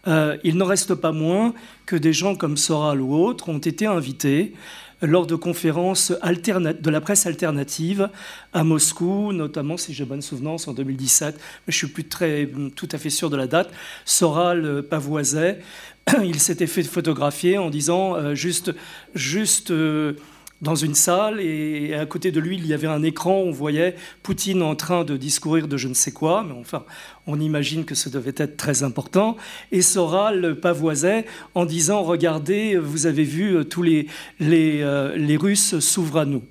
Euh, 0.08 0.38
il 0.44 0.58
n'en 0.58 0.66
reste 0.66 0.96
pas 0.96 1.12
moins 1.12 1.54
que 1.86 1.96
des 1.96 2.14
gens 2.14 2.36
comme 2.36 2.58
Soral 2.58 3.02
ou 3.02 3.14
autres 3.14 3.50
ont 3.50 3.60
été 3.60 3.86
invités 3.86 4.54
lors 5.02 5.26
de 5.26 5.36
conférences 5.36 6.12
de 6.12 6.90
la 6.90 7.02
presse 7.02 7.26
alternative 7.26 8.10
à 8.54 8.64
Moscou, 8.64 9.34
notamment, 9.34 9.76
si 9.76 9.94
j'ai 9.94 10.06
bonne 10.06 10.22
souvenance, 10.22 10.68
en 10.68 10.74
2017, 10.74 11.36
mais 11.36 11.72
je 11.72 11.78
suis 11.78 11.88
plus 11.88 12.04
très, 12.04 12.48
tout 12.76 12.90
à 12.92 13.00
fait 13.00 13.10
sûr 13.10 13.32
de 13.32 13.38
la 13.38 13.48
date, 13.48 13.72
Soral 14.06 14.84
pavoisait, 14.84 15.60
il 16.24 16.40
s'était 16.40 16.68
fait 16.68 16.84
photographier 16.84 17.58
en 17.58 17.70
disant 17.70 18.16
euh, 18.16 18.36
juste, 18.36 18.74
juste 19.16 19.72
euh, 19.72 20.14
dans 20.62 20.76
une 20.76 20.94
salle 20.94 21.40
et 21.40 21.96
à 21.96 22.06
côté 22.06 22.32
de 22.32 22.40
lui, 22.40 22.56
il 22.56 22.68
y 22.68 22.74
avait 22.74 22.88
un 22.88 23.02
écran, 23.02 23.34
on 23.34 23.52
voyait 23.52 23.96
Poutine 24.22 24.62
en 24.62 24.76
train 24.76 25.04
de 25.04 25.18
discourir 25.18 25.68
de 25.68 25.76
je 25.76 25.88
ne 25.88 25.94
sais 25.94 26.12
quoi, 26.12 26.44
mais 26.48 26.54
enfin, 26.54 26.84
on 27.26 27.40
imagine 27.40 27.84
que 27.84 27.96
ce 27.96 28.10
devait 28.10 28.34
être 28.38 28.58
très 28.58 28.84
important. 28.84 29.38
Et 29.72 29.82
Soral 29.82 30.60
pavoisait 30.60 31.26
en 31.56 31.66
disant, 31.66 32.04
regardez, 32.04 32.78
vous 32.78 33.08
avez 33.08 33.24
vu, 33.24 33.58
euh, 33.58 33.64
tous 33.64 33.82
les, 33.82 34.08
les, 34.40 34.82
euh, 34.82 35.16
les 35.18 35.38
Russes 35.38 35.80
s'ouvrent 35.80 36.20
à 36.20 36.26
nous. 36.26 36.44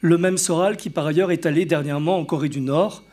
Le 0.00 0.18
même 0.18 0.38
Soral 0.38 0.76
qui, 0.76 0.90
par 0.90 1.06
ailleurs, 1.06 1.30
est 1.30 1.46
allé 1.46 1.64
dernièrement 1.64 2.18
en 2.18 2.24
Corée 2.24 2.48
du 2.48 2.60
Nord, 2.60 3.04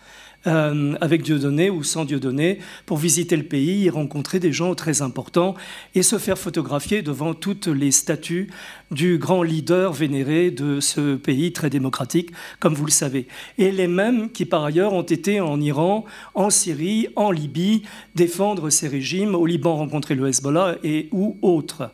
euh, 0.48 0.96
avec 1.02 1.24
Dieudonné 1.24 1.70
ou 1.70 1.84
sans 1.84 2.06
Dieudonné 2.06 2.60
pour 2.86 2.98
visiter 2.98 3.36
le 3.36 3.44
pays 3.44 3.86
et 3.86 3.90
rencontrer 3.90 4.40
des 4.40 4.54
gens 4.54 4.74
très 4.74 5.02
importants 5.02 5.56
et 5.96 6.02
se 6.02 6.18
faire 6.18 6.38
photographier 6.38 7.02
devant 7.02 7.34
toutes 7.34 7.68
les 7.68 7.92
statues 7.92 8.50
du 8.92 9.18
grand 9.18 9.44
leader 9.44 9.92
vénéré 9.92 10.50
de 10.50 10.80
ce 10.80 11.16
pays 11.16 11.52
très 11.52 11.70
démocratique, 11.70 12.32
comme 12.60 12.74
vous 12.74 12.86
le 12.86 12.92
savez. 12.92 13.28
Et 13.58 13.72
les 13.72 13.88
mêmes 13.88 14.30
qui, 14.32 14.46
par 14.46 14.64
ailleurs, 14.64 14.94
ont 14.94 15.02
été 15.02 15.42
en 15.42 15.60
Iran, 15.60 16.06
en 16.36 16.50
Syrie, 16.50 17.08
en 17.16 17.32
Libye, 17.32 17.84
défendre 18.16 18.70
ces 18.70 18.88
régimes, 18.88 19.36
au 19.36 19.46
Liban 19.46 19.76
rencontrer 19.76 20.16
le 20.16 20.28
Hezbollah 20.28 20.78
et 20.84 21.10
ou 21.12 21.38
autres. 21.42 21.92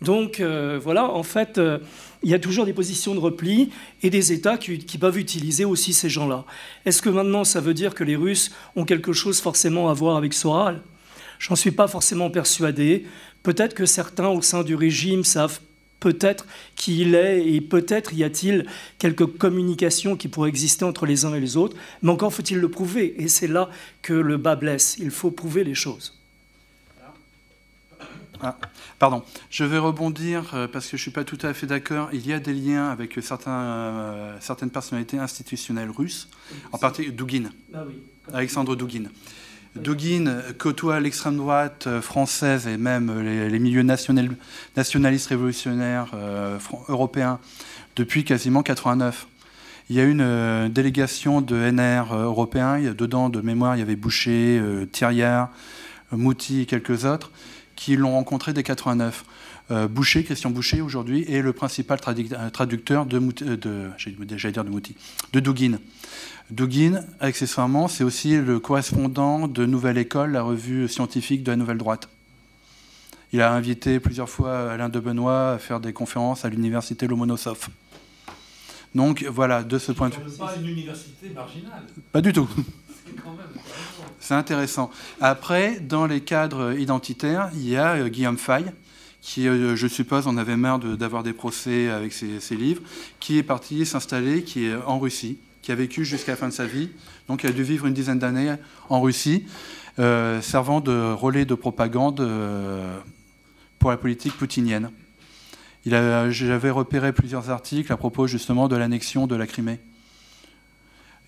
Donc 0.00 0.40
euh, 0.40 0.78
voilà, 0.82 1.10
en 1.10 1.22
fait, 1.22 1.58
euh, 1.58 1.78
il 2.22 2.30
y 2.30 2.34
a 2.34 2.38
toujours 2.38 2.66
des 2.66 2.72
positions 2.72 3.14
de 3.14 3.20
repli 3.20 3.70
et 4.02 4.10
des 4.10 4.32
États 4.32 4.58
qui, 4.58 4.98
peuvent 4.98 5.18
utiliser 5.18 5.64
aussi 5.64 5.92
ces 5.92 6.08
gens-là. 6.08 6.44
Est-ce 6.84 7.02
que 7.02 7.08
maintenant 7.08 7.44
ça 7.44 7.60
veut 7.60 7.74
dire 7.74 7.94
que 7.94 8.04
les 8.04 8.16
Russes 8.16 8.50
ont 8.76 8.84
quelque 8.84 9.12
chose 9.12 9.40
forcément 9.40 9.88
à 9.88 9.94
voir 9.94 10.16
avec 10.16 10.34
Soral? 10.34 10.82
J'en 11.38 11.54
suis 11.54 11.70
pas 11.70 11.86
forcément 11.86 12.30
persuadé. 12.30 13.06
Peut-être 13.42 13.74
que 13.74 13.86
certains 13.86 14.28
au 14.28 14.42
sein 14.42 14.64
du 14.64 14.74
régime 14.74 15.22
savent 15.22 15.60
peut-être 16.00 16.46
qu'il 16.76 17.14
est 17.14 17.46
et 17.46 17.60
peut-être 17.60 18.12
y 18.14 18.24
a-t-il 18.24 18.66
quelques 18.98 19.26
communications 19.26 20.16
qui 20.16 20.28
pourraient 20.28 20.48
exister 20.48 20.84
entre 20.84 21.06
les 21.06 21.24
uns 21.24 21.34
et 21.34 21.40
les 21.40 21.56
autres, 21.56 21.76
mais 22.02 22.10
encore 22.10 22.32
faut-il 22.32 22.58
le 22.58 22.68
prouver. 22.68 23.14
Et 23.22 23.28
c'est 23.28 23.48
là 23.48 23.70
que 24.02 24.12
le 24.12 24.36
bas 24.36 24.56
blesse. 24.56 24.96
Il 24.98 25.10
faut 25.10 25.30
prouver 25.30 25.64
les 25.64 25.74
choses. 25.74 26.17
Ah, 28.42 28.56
pardon, 28.98 29.22
je 29.50 29.64
vais 29.64 29.78
rebondir 29.78 30.54
euh, 30.54 30.68
parce 30.68 30.86
que 30.86 30.96
je 30.96 30.96
ne 30.96 31.02
suis 31.02 31.10
pas 31.10 31.24
tout 31.24 31.38
à 31.42 31.54
fait 31.54 31.66
d'accord. 31.66 32.08
Il 32.12 32.26
y 32.26 32.32
a 32.32 32.38
des 32.38 32.54
liens 32.54 32.88
avec 32.88 33.18
certains, 33.20 33.50
euh, 33.50 34.36
certaines 34.40 34.70
personnalités 34.70 35.18
institutionnelles 35.18 35.90
russes, 35.90 36.28
en 36.72 36.78
particulier 36.78 37.14
ah 37.74 37.84
Alexandre 38.32 38.76
Dugin. 38.76 39.08
Dugin 39.76 40.42
côtoie 40.58 41.00
l'extrême 41.00 41.36
droite 41.36 41.86
euh, 41.86 42.00
française 42.00 42.66
et 42.66 42.76
même 42.76 43.20
les, 43.20 43.58
milieux 43.58 43.82
nationalistes 43.82 45.28
révolutionnaires 45.28 46.10
euh, 46.14 46.58
européens 46.88 47.38
depuis 47.96 48.24
quasiment 48.24 48.62
89. 48.62 49.26
Il 49.90 49.96
y 49.96 50.00
a 50.00 50.04
une 50.04 50.20
euh, 50.20 50.68
délégation 50.68 51.40
de 51.40 51.56
NR 51.70 52.14
européens, 52.14 52.80
dedans 52.92 53.28
de 53.28 53.40
mémoire 53.40 53.76
il 53.76 53.80
y 53.80 53.82
avait 53.82 53.96
Boucher, 53.96 54.60
Thiriard, 54.92 55.50
Mouty 56.12 56.62
et 56.62 56.66
quelques 56.66 57.04
autres, 57.04 57.30
qui 57.78 57.96
l'ont 57.96 58.12
rencontré 58.12 58.52
dès 58.52 58.62
89. 58.62 59.24
Boucher, 59.90 60.24
Christian 60.24 60.50
Boucher 60.50 60.80
aujourd'hui, 60.80 61.24
est 61.30 61.42
le 61.42 61.52
principal 61.52 62.00
traducteur 62.00 63.06
de, 63.06 63.18
de, 63.18 63.90
dire 64.50 64.64
de 64.64 64.70
Mouty, 64.70 64.96
de 65.32 65.40
Dugin. 65.40 65.78
Dugin, 66.50 67.04
accessoirement, 67.20 67.86
c'est 67.86 68.02
aussi 68.02 68.36
le 68.36 68.58
correspondant 68.58 69.46
de 69.46 69.66
Nouvelle 69.66 69.98
École, 69.98 70.32
la 70.32 70.42
revue 70.42 70.88
scientifique 70.88 71.44
de 71.44 71.52
la 71.52 71.56
Nouvelle 71.56 71.78
Droite. 71.78 72.08
Il 73.32 73.42
a 73.42 73.52
invité 73.52 74.00
plusieurs 74.00 74.28
fois 74.28 74.72
Alain 74.72 74.88
de 74.88 74.98
Benoît 74.98 75.52
à 75.52 75.58
faire 75.58 75.80
des 75.80 75.92
conférences 75.92 76.44
à 76.44 76.48
l'université 76.48 77.06
Lomonosov. 77.06 77.68
Donc 78.94 79.24
voilà, 79.30 79.62
de 79.62 79.78
ce 79.78 79.92
point 79.92 80.08
de 80.08 80.14
vue. 80.14 80.36
pas 80.38 80.54
une 80.56 80.68
université 80.68 81.28
marginale. 81.34 81.84
Pas 82.10 82.22
du 82.22 82.32
tout. 82.32 82.48
C'est 84.20 84.34
intéressant. 84.34 84.90
Après, 85.20 85.80
dans 85.80 86.06
les 86.06 86.20
cadres 86.20 86.78
identitaires, 86.78 87.50
il 87.54 87.68
y 87.68 87.76
a 87.76 87.94
euh, 87.94 88.08
Guillaume 88.08 88.38
Fay, 88.38 88.64
qui, 89.20 89.48
euh, 89.48 89.76
je 89.76 89.86
suppose, 89.86 90.26
en 90.26 90.36
avait 90.36 90.56
marre 90.56 90.78
d'avoir 90.78 91.22
des 91.22 91.32
procès 91.32 91.88
avec 91.88 92.12
ses, 92.12 92.56
livres, 92.56 92.82
qui 93.20 93.38
est 93.38 93.42
parti 93.42 93.86
s'installer, 93.86 94.42
qui 94.42 94.66
est 94.66 94.74
en 94.74 94.98
Russie, 94.98 95.38
qui 95.62 95.72
a 95.72 95.74
vécu 95.74 96.04
jusqu'à 96.04 96.32
la 96.32 96.36
fin 96.36 96.48
de 96.48 96.52
sa 96.52 96.66
vie. 96.66 96.90
Donc, 97.28 97.44
il 97.44 97.50
a 97.50 97.52
dû 97.52 97.62
vivre 97.62 97.86
une 97.86 97.94
dizaine 97.94 98.18
d'années 98.18 98.54
en 98.88 99.00
Russie, 99.00 99.46
euh, 99.98 100.40
servant 100.40 100.80
de 100.80 101.12
relais 101.12 101.44
de 101.44 101.54
propagande 101.54 102.26
pour 103.78 103.90
la 103.90 103.96
politique 103.96 104.34
poutinienne. 104.36 104.90
J'avais 105.86 106.70
repéré 106.70 107.12
plusieurs 107.12 107.50
articles 107.50 107.92
à 107.92 107.96
propos 107.96 108.26
justement 108.26 108.68
de 108.68 108.76
l'annexion 108.76 109.26
de 109.26 109.36
la 109.36 109.46
Crimée. 109.46 109.80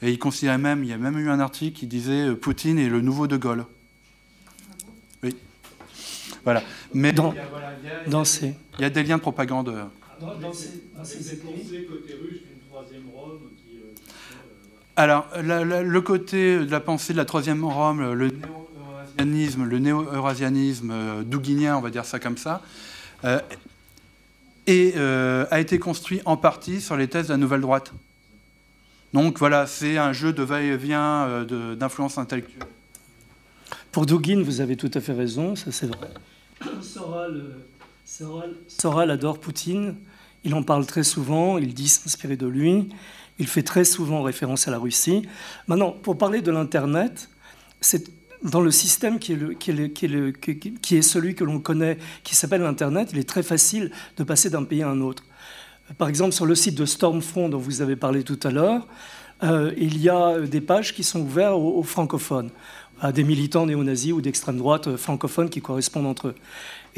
Et 0.03 0.11
il 0.11 0.19
considérait 0.19 0.59
même, 0.59 0.83
il 0.83 0.91
y 0.91 0.93
a 0.93 0.99
même 0.99 1.19
eu 1.19 1.29
un 1.29 1.41
article 1.41 1.79
qui 1.79 1.87
disait 1.87 2.29
euh, 2.29 2.35
Poutine 2.35 2.79
est 2.79 2.89
le 2.89 3.01
nouveau 3.01 3.27
De 3.27 3.37
Gaulle. 3.37 3.67
Oui. 5.23 5.37
Voilà. 6.45 6.62
Mais 6.95 7.12
dans, 7.12 7.35
dans 8.07 8.25
ces... 8.25 8.55
il 8.79 8.83
y 8.83 8.85
a 8.85 8.91
des 8.91 9.03
liens 9.03 9.19
de 9.19 9.23
propagande. 9.23 9.75
Dans, 10.20 10.35
dans 10.37 10.53
ces, 10.53 10.85
dans 10.97 11.05
ces 11.05 11.37
côté 11.39 12.15
russe, 12.15 12.41
une 12.51 12.69
troisième 12.69 13.05
Rome 13.15 13.41
alors, 15.01 15.29
le 15.41 16.01
côté 16.01 16.59
de 16.59 16.70
la 16.70 16.79
pensée 16.79 17.15
de 17.15 17.19
la 17.19 17.25
troisième 17.25 17.65
Rome, 17.65 18.12
le 18.12 18.29
néo-eurasianisme, 18.29 19.65
le 19.65 19.79
néo-eurasianisme 19.79 20.91
euh, 20.91 21.23
douguinien, 21.23 21.79
on 21.79 21.81
va 21.81 21.89
dire 21.89 22.05
ça 22.05 22.19
comme 22.19 22.37
ça, 22.37 22.61
euh, 23.25 23.41
et, 24.67 24.93
euh, 24.97 25.47
a 25.51 25.59
été 25.59 25.79
construit 25.79 26.20
en 26.27 26.37
partie 26.37 26.83
sur 26.83 26.99
les 26.99 27.09
thèses 27.09 27.29
de 27.29 27.33
la 27.33 27.39
nouvelle 27.39 27.62
droite. 27.62 27.95
Donc 29.13 29.39
voilà, 29.39 29.67
c'est 29.67 29.99
un 29.99 30.13
jeu 30.13 30.33
de 30.33 30.43
va-et-vient 30.43 31.45
d'influence 31.77 32.19
intellectuelle. 32.19 32.67
Pour 33.93 34.07
Dugin, 34.07 34.43
vous 34.43 34.61
avez 34.61 34.77
tout 34.77 34.91
à 34.95 35.01
fait 35.01 35.13
raison, 35.13 35.57
ça 35.57 35.73
c'est 35.73 35.87
vrai. 35.87 36.11
Soral 38.69 39.11
adore 39.11 39.41
Poutine, 39.41 39.97
il 40.45 40.55
en 40.55 40.63
parle 40.63 40.87
très 40.87 41.03
souvent, 41.03 41.59
il 41.59 41.75
dit 41.75 41.89
s'inspirer 41.89 42.37
de 42.37 42.47
lui. 42.47 42.89
Il 43.39 43.47
fait 43.47 43.63
très 43.63 43.85
souvent 43.85 44.23
référence 44.23 44.69
à 44.69 44.71
la 44.71 44.79
Russie. 44.79 45.27
Maintenant, 45.67 45.93
pour 45.93 46.19
parler 46.19 46.43
de 46.43 46.51
l'Internet, 46.51 47.31
c'est 47.81 48.11
dans 48.43 48.61
le 48.61 48.71
système 48.71 49.19
qui 49.19 49.33
est, 49.33 49.37
le, 49.37 49.55
qui, 49.55 49.71
est 49.71 50.81
qui, 50.81 50.97
est 50.97 51.03
celui 51.03 51.35
que 51.35 51.45
l'on 51.45 51.61
connaît, 51.61 51.99
qui 52.23 52.35
s'appelle 52.35 52.63
l'Internet, 52.63 53.11
il 53.13 53.19
est 53.19 53.29
très 53.29 53.43
facile 53.43 53.91
de 54.17 54.25
passer 54.25 54.51
d'un 54.51 54.65
pays 54.65 54.83
à 54.83 54.89
un 54.89 55.01
autre. 55.01 55.25
Par 55.99 56.09
exemple, 56.09 56.33
sur 56.33 56.47
le 56.47 56.55
site 56.55 56.77
de 56.77 56.85
Stormfront 56.85 57.49
dont 57.49 57.59
vous 57.59 57.83
avez 57.83 57.97
parlé 57.97 58.23
tout 58.23 58.39
à 58.43 58.51
l'heure, 58.51 58.86
euh, 59.43 59.73
il 59.77 60.01
y 60.01 60.09
a 60.09 60.39
des 60.41 60.60
pages 60.60 60.94
qui 60.94 61.02
sont 61.02 61.20
ouvertes 61.20 61.55
aux, 61.55 61.83
francophones, 61.83 62.51
à 63.01 63.12
des 63.12 63.25
militants 63.25 63.67
néo-nazis 63.67 64.12
ou 64.12 64.20
d'extrême 64.20 64.59
droite 64.59 64.89
euh, 64.89 64.97
francophones 64.97 65.49
qui 65.49 65.60
correspondent 65.60 66.07
entre 66.07 66.28
eux. 66.28 66.35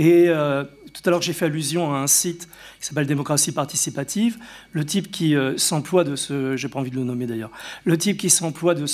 Euh, 0.01 0.65
tout 0.93 1.03
à 1.07 1.11
l'heure, 1.11 1.23
j'ai 1.23 1.33
fait 1.33 1.47
allusion 1.47 1.95
à 1.95 1.99
un 1.99 2.07
site 2.07 2.49
qui 2.81 2.87
s'appelle 2.87 3.07
Démocratie 3.07 3.53
participative. 3.53 4.39
Le 4.73 4.85
type 4.85 5.11
qui 5.11 5.35
euh, 5.35 5.57
s'emploie 5.57 6.05
de 6.05 6.17
ce, 6.17 6.57
j'ai 6.57 6.69
pas 6.69 6.79
envie 6.79 6.91
de 6.91 6.97
le 6.97 7.05
nommer 7.05 7.27
d'ailleurs, 7.27 7.51
le 7.85 7.97
type 7.97 8.19
qui 8.19 8.31
s'emploie 8.31 8.75
de 8.75 8.85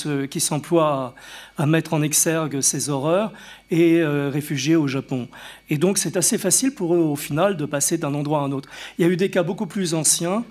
à, 1.59 1.67
mettre 1.67 1.95
en 1.95 2.03
exergue 2.03 2.61
ces 2.61 2.89
horreurs 2.89 3.33
est 3.71 3.99
euh, 3.99 4.31
réfugié 4.31 4.77
au 4.77 4.87
Japon. 4.87 5.29
Et 5.71 5.79
donc, 5.79 5.99
c'est 5.99 6.17
assez 6.17 6.39
facile 6.39 6.73
pour 6.73 6.95
eux, 6.95 6.99
au 6.99 7.17
final, 7.17 7.57
de 7.57 7.67
passer 7.67 7.99
d'un 7.99 8.15
endroit 8.15 8.41
à 8.41 8.43
un 8.43 8.53
autre. 8.53 8.69
Il 8.99 9.07
y 9.07 9.09
a 9.09 9.11
eu 9.11 9.17
des 9.17 9.31
cas 9.31 9.43
beaucoup 9.43 9.67
plus 9.67 9.95
anciens 9.95 10.45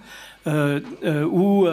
où 0.45 1.67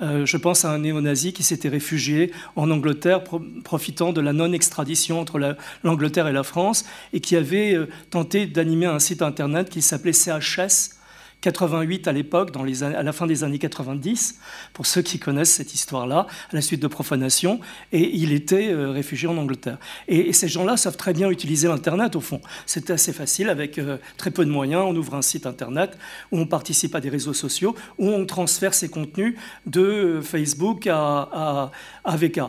euh, 0.00 0.26
je 0.26 0.36
pense 0.36 0.64
à 0.64 0.70
un 0.70 0.78
néo-nazi 0.78 1.32
qui 1.32 1.42
s'était 1.42 1.68
réfugié 1.68 2.32
en 2.56 2.70
Angleterre, 2.70 3.24
profitant 3.64 4.12
de 4.12 4.20
la 4.20 4.32
non-extradition 4.32 5.20
entre 5.20 5.56
l'Angleterre 5.82 6.28
et 6.28 6.32
la 6.32 6.44
France, 6.44 6.84
et 7.12 7.20
qui 7.20 7.36
avait 7.36 7.74
euh, 7.74 7.88
tenté 8.10 8.46
d'animer 8.46 8.86
un 8.86 8.98
site 8.98 9.22
internet 9.22 9.70
qui 9.70 9.82
s'appelait 9.82 10.12
CHS, 10.12 10.97
88 11.40 12.08
à 12.08 12.12
l'époque, 12.12 12.50
à 12.82 13.02
la 13.02 13.12
fin 13.12 13.26
des 13.26 13.44
années 13.44 13.58
90, 13.58 14.40
pour 14.72 14.86
ceux 14.86 15.02
qui 15.02 15.18
connaissent 15.18 15.52
cette 15.52 15.72
histoire-là, 15.72 16.26
à 16.50 16.54
la 16.54 16.60
suite 16.60 16.82
de 16.82 16.88
profanation, 16.88 17.60
et 17.92 18.10
il 18.16 18.32
était 18.32 18.72
euh, 18.72 18.90
réfugié 18.90 19.28
en 19.28 19.36
Angleterre. 19.36 19.78
Et, 20.08 20.32
ces 20.32 20.48
gens-là 20.48 20.76
savent 20.76 20.96
très 20.96 21.12
bien 21.12 21.30
utiliser 21.30 21.68
l'Internet, 21.68 22.16
au 22.16 22.20
fond. 22.20 22.40
C'est 22.66 22.90
assez 22.90 23.12
facile, 23.12 23.48
avec 23.50 23.78
euh, 23.78 23.98
très 24.16 24.30
peu 24.30 24.44
de 24.44 24.50
moyens, 24.50 24.84
on 24.86 24.96
ouvre 24.96 25.14
un 25.14 25.22
site 25.22 25.46
Internet, 25.46 25.96
où 26.32 26.38
on 26.38 26.46
participe 26.46 26.94
à 26.94 27.00
des 27.00 27.08
réseaux 27.08 27.32
sociaux, 27.32 27.76
où 27.98 28.08
on 28.08 28.26
transfère 28.26 28.74
ses 28.74 28.88
contenus 28.88 29.36
de 29.66 29.80
euh, 29.80 30.22
Facebook 30.22 30.88
à, 30.88 31.70
à, 32.04 32.16
VK 32.16 32.40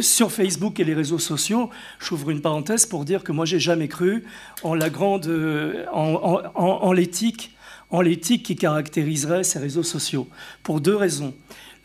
sur 0.00 0.32
Facebook 0.32 0.80
et 0.80 0.84
les 0.84 0.92
réseaux 0.92 1.20
sociaux, 1.20 1.70
j'ouvre 2.00 2.30
une 2.30 2.40
parenthèse 2.40 2.84
pour 2.84 3.04
dire 3.04 3.22
que 3.22 3.30
moi, 3.30 3.44
j'ai 3.44 3.60
jamais 3.60 3.86
cru 3.86 4.24
en 4.64 4.74
la 4.74 4.90
grande, 4.90 5.30
en 5.92 6.92
l'éthique 6.92 7.52
en 7.90 8.00
l'éthique 8.00 8.44
qui 8.44 8.56
caractériserait 8.56 9.44
ces 9.44 9.58
réseaux 9.58 9.82
sociaux, 9.82 10.28
pour 10.62 10.80
deux 10.80 10.96
raisons. 10.96 11.34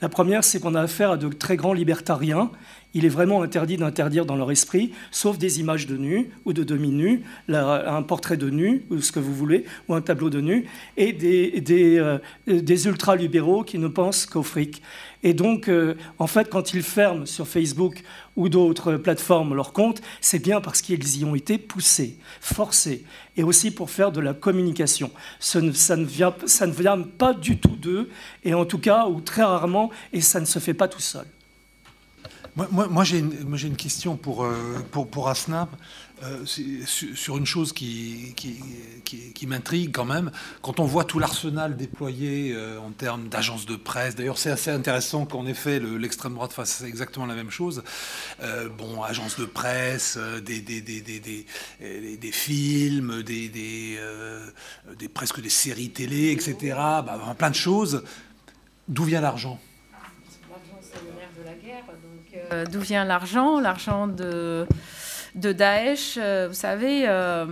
La 0.02 0.10
première, 0.10 0.44
c'est 0.44 0.60
qu'on 0.60 0.76
a 0.76 0.82
affaire 0.82 1.12
à 1.12 1.18
de 1.18 1.30
très 1.30 1.56
grands 1.56 1.74
libertariens. 1.74 2.52
Il 2.96 3.06
est 3.06 3.10
vraiment 3.10 3.42
interdit 3.42 3.78
d'interdire 3.78 4.26
dans 4.26 4.36
leur 4.36 4.52
esprit, 4.52 4.94
sauf 5.10 5.38
des 5.38 5.60
images 5.60 5.88
de 5.88 5.98
nu 5.98 6.30
ou 6.46 6.54
de 6.54 6.64
demi-nu, 6.64 7.24
un 7.50 8.04
portrait 8.04 8.38
de 8.38 8.50
nu, 8.50 8.86
ou 8.92 9.02
ce 9.02 9.12
que 9.12 9.20
vous 9.20 9.34
voulez, 9.34 9.66
ou 9.88 9.96
un 9.96 10.02
tableau 10.02 10.30
de 10.30 10.42
nu, 10.42 10.68
et 10.96 11.12
des, 11.12 11.60
des, 11.62 11.98
euh, 11.98 12.20
des 12.48 12.86
ultra-libéraux 12.86 13.64
qui 13.64 13.80
ne 13.80 13.88
pensent 13.88 14.26
qu'au 14.28 14.44
fric. 14.44 14.82
Et 15.24 15.34
donc, 15.34 15.70
euh, 15.70 15.96
en 16.20 16.28
fait, 16.28 16.50
quand 16.50 16.74
ils 16.74 16.84
ferment 16.84 17.26
sur 17.26 17.48
Facebook 17.48 18.04
ou 18.36 18.50
d'autres 18.50 18.98
plateformes 18.98 19.56
leur 19.56 19.74
compte, 19.74 20.02
c'est 20.22 20.40
bien 20.40 20.62
parce 20.62 20.82
qu'ils 20.82 21.20
y 21.20 21.26
ont 21.26 21.34
été 21.34 21.58
poussés, 21.58 22.18
forcés, 22.42 23.06
et 23.38 23.44
aussi 23.44 23.72
pour 23.72 23.90
faire 23.90 24.12
de 24.12 24.20
la 24.20 24.34
communication. 24.34 25.10
ne 25.56 25.72
ça 25.72 25.96
ne 25.96 26.72
vient 26.72 27.02
pas 27.02 27.34
du 27.34 27.58
tout 27.58 27.76
d'eux, 27.76 28.10
et 28.44 28.54
en 28.54 28.66
tout 28.66 28.80
cas, 28.80 29.08
ou 29.08 29.22
très 29.22 29.44
rarement, 29.44 29.90
et 30.12 30.22
ça 30.22 30.40
ne 30.40 30.46
se 30.46 30.60
fait 30.60 30.74
pas 30.76 30.88
tout 30.88 31.02
seul. 31.02 31.26
Moi, 32.56 32.88
moi, 32.88 33.04
j'ai 33.04 33.18
une, 33.18 33.76
question 33.76 34.16
pour, 34.16 34.44
euh, 34.44 34.78
pour, 34.92 35.10
pour. 35.10 35.28
Euh, 35.28 36.46
sur 36.46 37.38
une 37.38 37.48
chose 37.48 37.74
qui, 37.74 38.36
qui, 38.36 39.48
m'intrigue 39.48 39.92
quand 39.92 40.06
même. 40.06 40.32
Quand 40.62 40.80
on 40.80 40.86
voit 40.86 41.04
tout 41.04 41.18
l'arsenal 41.18 41.76
déployé 41.76 42.54
euh, 42.54 42.80
en 42.80 42.92
termes 42.92 43.28
d'agences 43.28 43.66
de 43.66 43.76
presse, 43.76 44.16
d'ailleurs 44.16 44.38
c'est 44.38 44.52
assez 44.52 44.70
intéressant 44.70 45.26
qu'en 45.26 45.46
effet 45.48 45.80
l'extrême 45.80 46.36
droite 46.36 46.54
fasse 46.54 46.84
exactement 46.84 47.26
la 47.26 47.36
même 47.36 47.50
chose. 47.50 47.84
Bon, 48.78 49.02
agences 49.02 49.40
de 49.40 49.46
presse, 49.46 50.18
des, 50.46 50.62
des, 50.62 50.82
des, 50.82 51.02
des, 51.02 52.32
films, 52.32 53.24
des, 53.24 54.00
presque 55.14 55.42
des 55.42 55.50
séries 55.50 55.90
télé, 55.90 56.32
etc. 56.32 56.56
Bah, 56.78 57.36
plein 57.38 57.50
de 57.50 57.56
choses. 57.56 58.04
D'où 58.88 59.04
vient 59.04 59.22
l'argent? 59.22 59.60
L'argent, 59.92 60.80
c'est 60.82 61.04
de 61.04 61.46
la 61.46 61.56
guerre. 61.56 61.84
D'où 62.72 62.80
vient 62.80 63.06
l'argent 63.06 63.60
L'argent 63.60 64.08
de 64.08 64.68
de 65.36 65.52
Daesh, 65.52 66.18
euh, 66.18 66.48
vous 66.48 66.54
savez, 66.54 67.06
euh, 67.08 67.46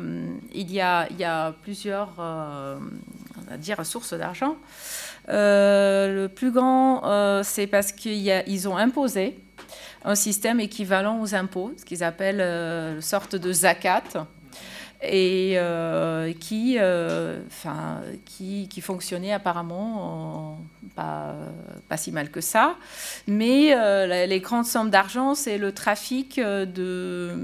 il, 0.53 0.71
y 0.71 0.81
a, 0.81 1.07
il 1.09 1.17
y 1.17 1.23
a 1.23 1.53
plusieurs, 1.63 2.15
euh, 2.19 2.77
va 3.49 3.57
dire, 3.57 3.83
source 3.85 4.13
d'argent. 4.13 4.55
le 5.27 6.27
plus 6.27 6.51
grand, 6.51 7.43
c'est 7.43 7.67
parce 7.67 7.91
qu'ils 7.91 8.69
ont 8.69 8.77
imposé 8.77 9.39
un 10.03 10.15
système 10.15 10.59
équivalent 10.59 11.21
aux 11.21 11.35
impôts, 11.35 11.73
ce 11.77 11.85
qu'ils 11.85 12.03
appellent 12.03 12.41
une 12.41 13.01
sorte 13.01 13.35
de 13.35 13.53
zakat 13.53 14.03
et 15.01 15.53
euh, 15.55 16.31
qui, 16.33 16.77
euh, 16.79 17.39
qui, 18.25 18.67
qui, 18.69 18.81
fonctionnait 18.81 19.33
apparemment 19.33 20.59
pas, 20.95 21.33
pas, 21.89 21.97
si 21.97 22.11
mal 22.11 22.29
que 22.29 22.41
ça. 22.41 22.75
Mais 23.27 23.73
euh, 23.73 24.27
les 24.27 24.39
grandes 24.39 24.65
sommes 24.65 24.91
d'argent, 24.91 25.33
c'est 25.33 25.57
le 25.57 25.71
trafic 25.71 26.39
de 26.39 27.35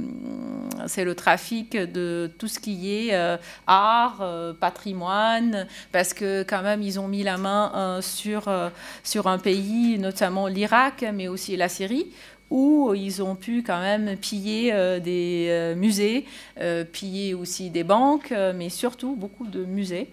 c'est 0.85 1.03
le 1.03 1.15
trafic 1.15 1.75
de 1.75 2.31
tout 2.37 2.47
ce 2.47 2.59
qui 2.59 2.93
est 2.93 3.37
art, 3.65 4.23
patrimoine, 4.59 5.65
parce 5.91 6.13
que 6.13 6.43
quand 6.43 6.61
même 6.61 6.83
ils 6.83 6.99
ont 6.99 7.07
mis 7.07 7.23
la 7.23 7.37
main 7.37 7.99
sur, 8.01 8.49
sur 9.03 9.27
un 9.27 9.39
pays, 9.39 9.97
notamment 9.97 10.47
l'Irak, 10.47 11.03
mais 11.13 11.27
aussi 11.27 11.57
la 11.57 11.69
Syrie, 11.69 12.11
où 12.49 12.93
ils 12.93 13.21
ont 13.21 13.35
pu 13.35 13.63
quand 13.63 13.79
même 13.81 14.15
piller 14.17 14.71
euh, 14.73 14.99
des 14.99 15.47
euh, 15.49 15.75
musées, 15.75 16.25
euh, 16.59 16.83
piller 16.83 17.33
aussi 17.33 17.69
des 17.69 17.83
banques, 17.83 18.33
mais 18.55 18.69
surtout 18.69 19.15
beaucoup 19.15 19.47
de 19.47 19.65
musées. 19.65 20.09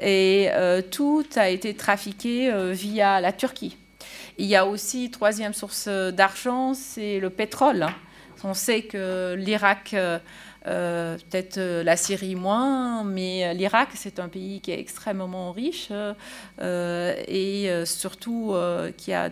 Et 0.00 0.48
tout 0.90 1.24
a 1.36 1.48
été 1.48 1.74
trafiqué 1.74 2.52
via 2.72 3.20
la 3.20 3.32
Turquie. 3.32 3.76
Il 4.38 4.46
y 4.46 4.56
a 4.56 4.66
aussi, 4.66 5.10
troisième 5.10 5.52
source 5.52 5.88
d'argent, 5.88 6.74
c'est 6.74 7.18
le 7.20 7.30
pétrole. 7.30 7.86
On 8.44 8.54
sait 8.54 8.82
que 8.82 9.34
l'Irak 9.38 9.94
euh, 10.66 11.16
peut-être 11.30 11.58
euh, 11.58 11.82
la 11.82 11.96
Syrie 11.96 12.36
moins, 12.36 13.02
mais 13.02 13.46
euh, 13.46 13.52
l'Irak, 13.52 13.88
c'est 13.94 14.20
un 14.20 14.28
pays 14.28 14.60
qui 14.60 14.70
est 14.70 14.78
extrêmement 14.78 15.52
riche 15.52 15.90
et 16.60 17.70
surtout 17.84 18.54
qui 18.96 19.12
a 19.12 19.30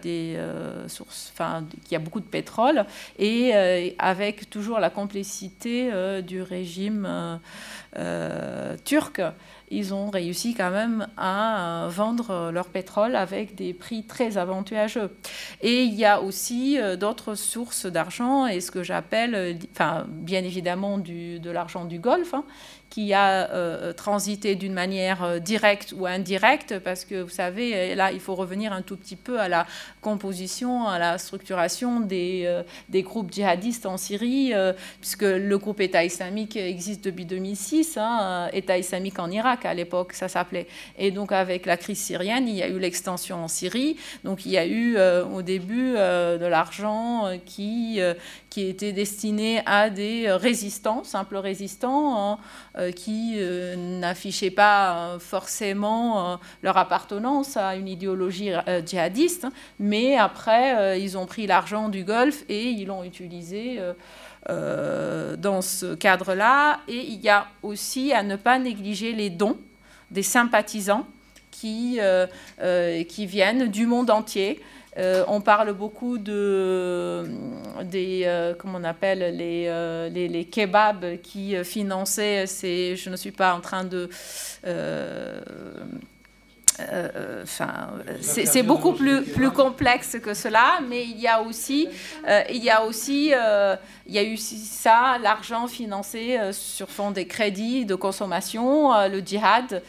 beaucoup 1.99 2.21
de 2.21 2.25
pétrole 2.25 2.85
et 3.19 3.53
avec 3.99 4.51
toujours 4.51 4.81
la 4.81 4.91
complicité 4.91 5.91
du 6.23 6.43
régime 6.43 7.41
turc 8.85 9.23
ils 9.71 9.95
ont 9.95 10.11
réussi 10.11 10.55
quand 10.55 10.71
même 10.71 11.07
à 11.17 11.87
vendre 11.91 12.51
leur 12.53 12.67
pétrole 12.67 13.15
avec 13.15 13.55
des 13.55 13.73
prix 13.73 14.05
très 14.05 14.37
avantageux. 14.37 15.11
Et 15.63 15.85
il 15.85 15.95
y 15.95 16.05
a 16.05 16.21
aussi 16.21 16.79
euh, 16.79 16.97
d'autres 16.97 17.35
sources 17.35 17.87
d'argent, 17.87 18.47
et 18.47 18.61
ce 18.61 18.71
que 18.71 18.83
j'appelle, 18.83 19.35
euh, 19.35 19.55
enfin, 19.73 20.07
bien 20.09 20.43
évidemment 20.43 20.99
de 20.99 21.51
l'argent 21.51 21.85
du 21.85 21.99
Golfe, 21.99 22.35
hein, 22.35 22.45
qui 22.91 23.15
a 23.15 23.49
euh, 23.51 23.93
transité 23.93 24.57
d'une 24.57 24.73
manière 24.73 25.23
euh, 25.23 25.39
directe 25.39 25.95
ou 25.97 26.07
indirecte, 26.07 26.81
parce 26.81 27.05
que 27.05 27.23
vous 27.23 27.31
savez, 27.31 27.95
là, 27.95 28.11
il 28.11 28.19
faut 28.19 28.35
revenir 28.35 28.73
un 28.73 28.83
tout 28.83 28.97
petit 28.97 29.15
peu 29.15 29.39
à 29.39 29.49
la 29.49 29.65
composition, 30.01 30.89
à 30.89 30.99
la 30.99 31.17
structuration 31.17 32.01
des, 32.01 32.43
euh, 32.47 32.65
des 32.89 33.03
groupes 33.03 33.33
djihadistes 33.33 33.87
en 33.87 33.97
Syrie, 33.97 34.53
puisque 35.01 35.23
le 35.23 35.57
groupe 35.59 35.81
État 35.81 36.05
islamique 36.05 36.57
existe 36.57 37.05
depuis 37.05 37.25
2006, 37.25 37.97
hein, 37.97 38.49
État 38.53 38.77
islamique 38.77 39.19
en 39.21 39.31
Irak 39.31 39.65
à 39.65 39.75
l'époque, 39.75 40.13
ça 40.13 40.29
s'appelait. 40.29 40.67
Et 40.99 41.13
donc, 41.13 41.31
avec 41.31 41.67
la 41.67 41.77
crise 41.77 42.01
syrienne, 42.01 42.49
il 42.49 42.57
y 42.57 42.63
a 42.63 42.69
eu 42.69 42.79
l'extension 42.79 43.45
en 43.45 43.49
Syrie. 43.49 43.97
Donc, 44.25 44.45
il 44.45 44.53
y 44.53 44.59
a 44.59 44.67
eu 44.67 44.99
au 45.33 45.43
début 45.43 45.93
de 45.93 46.47
l'argent 46.47 47.31
qui, 47.47 48.01
qui 48.49 48.67
était 48.67 48.93
destiné 48.93 49.63
à 49.67 49.91
des 49.91 50.31
résistants, 50.33 51.05
simples 51.05 51.37
résistants, 51.37 52.33
hein, 52.33 52.39
euh, 52.80 52.80
qui 52.91 53.35
euh, 53.37 53.77
n'affichaient 53.77 54.51
pas 54.51 54.95
euh, 54.95 55.19
forcément 55.19 56.39
leur 56.63 56.77
appartenance 56.77 57.57
à 57.57 57.77
une 57.77 57.89
idéologie 57.89 58.51
djihadiste, 58.87 59.47
mais 59.79 60.17
après, 60.17 61.01
ils 61.01 61.19
ont 61.19 61.27
pris 61.27 61.47
l'argent 61.47 61.89
du 61.89 62.05
Golfe 62.05 62.45
et 62.49 62.71
ils 62.71 62.87
l'ont 62.87 63.05
utilisé. 63.05 63.79
dans 64.49 65.63
ce 65.63 65.95
cadre-là. 65.95 66.81
Et 66.89 66.99
il 66.99 67.21
y 67.21 67.29
a 67.29 67.47
aussi 67.63 68.13
à 68.13 68.23
ne 68.23 68.37
pas 68.37 68.59
négliger 68.59 69.13
les 69.13 69.31
dons 69.31 69.59
des 70.11 70.23
sympathisants 70.23 71.07
qui, 71.51 71.99
qui 73.09 73.27
viennent 73.27 73.69
du 73.69 73.87
monde 73.87 74.11
entier. 74.11 74.61
Euh, 74.99 75.25
on 75.29 75.41
parle 75.41 75.73
beaucoup 75.73 76.19
de, 76.19 77.25
des, 77.85 78.23
euh, 78.25 78.55
comment 78.59 78.79
on 78.79 78.85
appelle, 78.85 79.37
les, 79.37 79.67
euh, 79.69 80.09
les, 80.09 80.27
les, 80.27 80.45
kebabs 80.45 81.21
qui 81.23 81.55
finançaient 81.65 82.47
ces, 82.47 82.97
je 82.97 83.09
ne 83.09 83.17
suis 83.17 83.31
pas 83.31 83.55
en 83.55 83.61
train 83.61 83.85
de 83.85 84.09
euh, 86.93 87.43
enfin, 87.43 87.91
c'est 88.21 88.63
beaucoup 88.63 88.93
plus, 88.93 89.23
plus 89.23 89.51
complexe 89.51 90.19
que 90.23 90.35
cela, 90.35 90.81
mais 90.89 91.05
il 91.05 91.19
y 91.19 91.27
a 91.27 91.43
aussi, 91.43 91.89
euh, 92.27 92.43
il 92.51 92.63
y 92.63 92.71
a 92.71 92.85
aussi, 92.85 93.33
euh, 93.35 93.77
il 94.07 94.15
y 94.15 94.19
a 94.19 94.25
eu 94.25 94.37
ça, 94.37 95.19
l'argent 95.23 95.67
financé 95.67 96.39
sur 96.53 96.89
fond 96.89 97.11
des 97.11 97.27
crédits 97.27 97.85
de 97.85 97.95
consommation, 97.95 98.93
le 99.09 99.21
djihad 99.21 99.83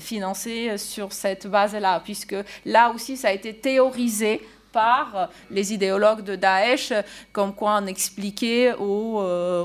financé 0.00 0.78
sur 0.78 1.12
cette 1.12 1.46
base-là, 1.46 2.00
puisque 2.04 2.36
là 2.64 2.90
aussi 2.94 3.16
ça 3.16 3.28
a 3.28 3.32
été 3.32 3.54
théorisé 3.54 4.40
par 4.72 5.30
les 5.50 5.72
idéologues 5.72 6.22
de 6.22 6.36
Daesh, 6.36 6.92
comme 7.32 7.54
quoi 7.54 7.80
on 7.82 7.86
expliquait 7.86 8.72
aux, 8.74 9.20
euh, 9.20 9.64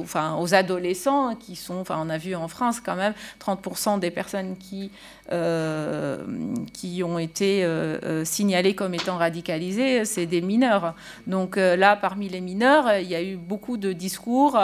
enfin, 0.00 0.36
aux 0.36 0.54
adolescents, 0.54 1.36
qui 1.36 1.56
sont, 1.56 1.78
enfin, 1.78 1.98
on 2.04 2.10
a 2.10 2.18
vu 2.18 2.34
en 2.34 2.48
France 2.48 2.80
quand 2.80 2.96
même, 2.96 3.14
30% 3.38 3.98
des 3.98 4.10
personnes 4.10 4.56
qui, 4.56 4.90
euh, 5.32 6.24
qui 6.72 7.02
ont 7.02 7.18
été 7.18 7.64
euh, 7.64 8.24
signalées 8.24 8.74
comme 8.74 8.94
étant 8.94 9.16
radicalisées, 9.16 10.04
c'est 10.04 10.26
des 10.26 10.40
mineurs. 10.40 10.94
Donc 11.26 11.56
là, 11.56 11.96
parmi 11.96 12.28
les 12.28 12.40
mineurs, 12.40 12.96
il 12.98 13.08
y 13.08 13.14
a 13.14 13.22
eu 13.22 13.36
beaucoup 13.36 13.76
de 13.76 13.92
discours, 13.92 14.58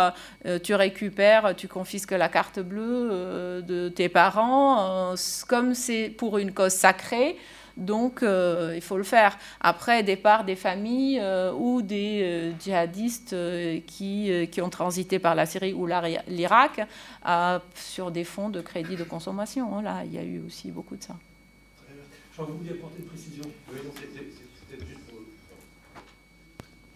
tu 0.63 0.75
récupères, 0.75 1.55
tu 1.57 1.69
confisques 1.69 2.13
la 2.13 2.29
carte 2.29 2.61
bleue 2.61 3.63
de 3.67 3.89
tes 3.89 4.09
parents, 4.09 5.15
comme 5.49 5.75
c'est 5.75 6.09
pour 6.09 6.39
une 6.39 6.53
cause 6.53 6.73
sacrée. 6.73 7.37
Donc, 7.77 8.23
euh, 8.23 8.73
il 8.75 8.81
faut 8.81 8.97
le 8.97 9.05
faire. 9.05 9.39
Après, 9.61 10.03
départ 10.03 10.45
des 10.45 10.57
familles 10.57 11.21
euh, 11.21 11.53
ou 11.53 11.83
des 11.83 12.23
euh, 12.23 12.53
djihadistes 12.59 13.37
qui, 13.87 14.49
qui, 14.51 14.63
ont 14.63 14.71
transité 14.71 15.19
par 15.19 15.35
la 15.35 15.47
Syrie 15.47 15.75
ou 15.75 15.87
l'Irak 15.87 16.81
sur 17.75 18.11
des 18.11 18.25
fonds 18.25 18.49
de 18.49 18.61
crédit 18.61 18.97
de 18.97 19.05
consommation. 19.05 19.81
Là, 19.81 20.05
il 20.05 20.15
y 20.15 20.19
a 20.19 20.25
eu 20.25 20.41
aussi 20.41 20.71
beaucoup 20.71 20.97
de 20.97 21.03
ça. 21.03 21.17
Je 22.37 22.43
vous 22.43 22.71
apporter 22.71 22.99
une 23.01 23.07
précision? 23.07 23.45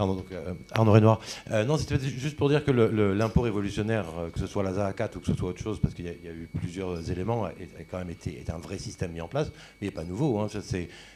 Euh, 0.01 0.55
Arnaud 0.73 0.93
Renoir. 0.93 1.21
Euh, 1.51 1.65
non, 1.65 1.77
c'était 1.77 1.99
juste 1.99 2.37
pour 2.37 2.49
dire 2.49 2.65
que 2.65 2.71
l'impôt 2.71 3.43
révolutionnaire, 3.43 4.07
euh, 4.19 4.31
que 4.31 4.39
ce 4.39 4.47
soit 4.47 4.63
la 4.63 4.73
Zakat 4.73 5.11
ou 5.17 5.21
que 5.21 5.27
ce 5.27 5.35
soit 5.35 5.51
autre 5.51 5.63
chose, 5.63 5.79
parce 5.81 5.95
qu'il 5.95 6.07
y, 6.07 6.09
a 6.09 6.33
eu 6.33 6.49
plusieurs 6.59 7.11
éléments, 7.11 7.45
a, 7.45 7.53
quand 7.91 7.99
même 7.99 8.11
été 8.11 8.39
est 8.39 8.51
un 8.51 8.59
vrai 8.59 8.79
système 8.79 9.13
mis 9.13 9.21
en 9.21 9.29
place, 9.29 9.49
mais 9.81 9.87
il 9.87 9.91
n'est 9.91 9.95
pas 9.95 10.05
nouveau. 10.05 10.39
Hein, 10.39 10.49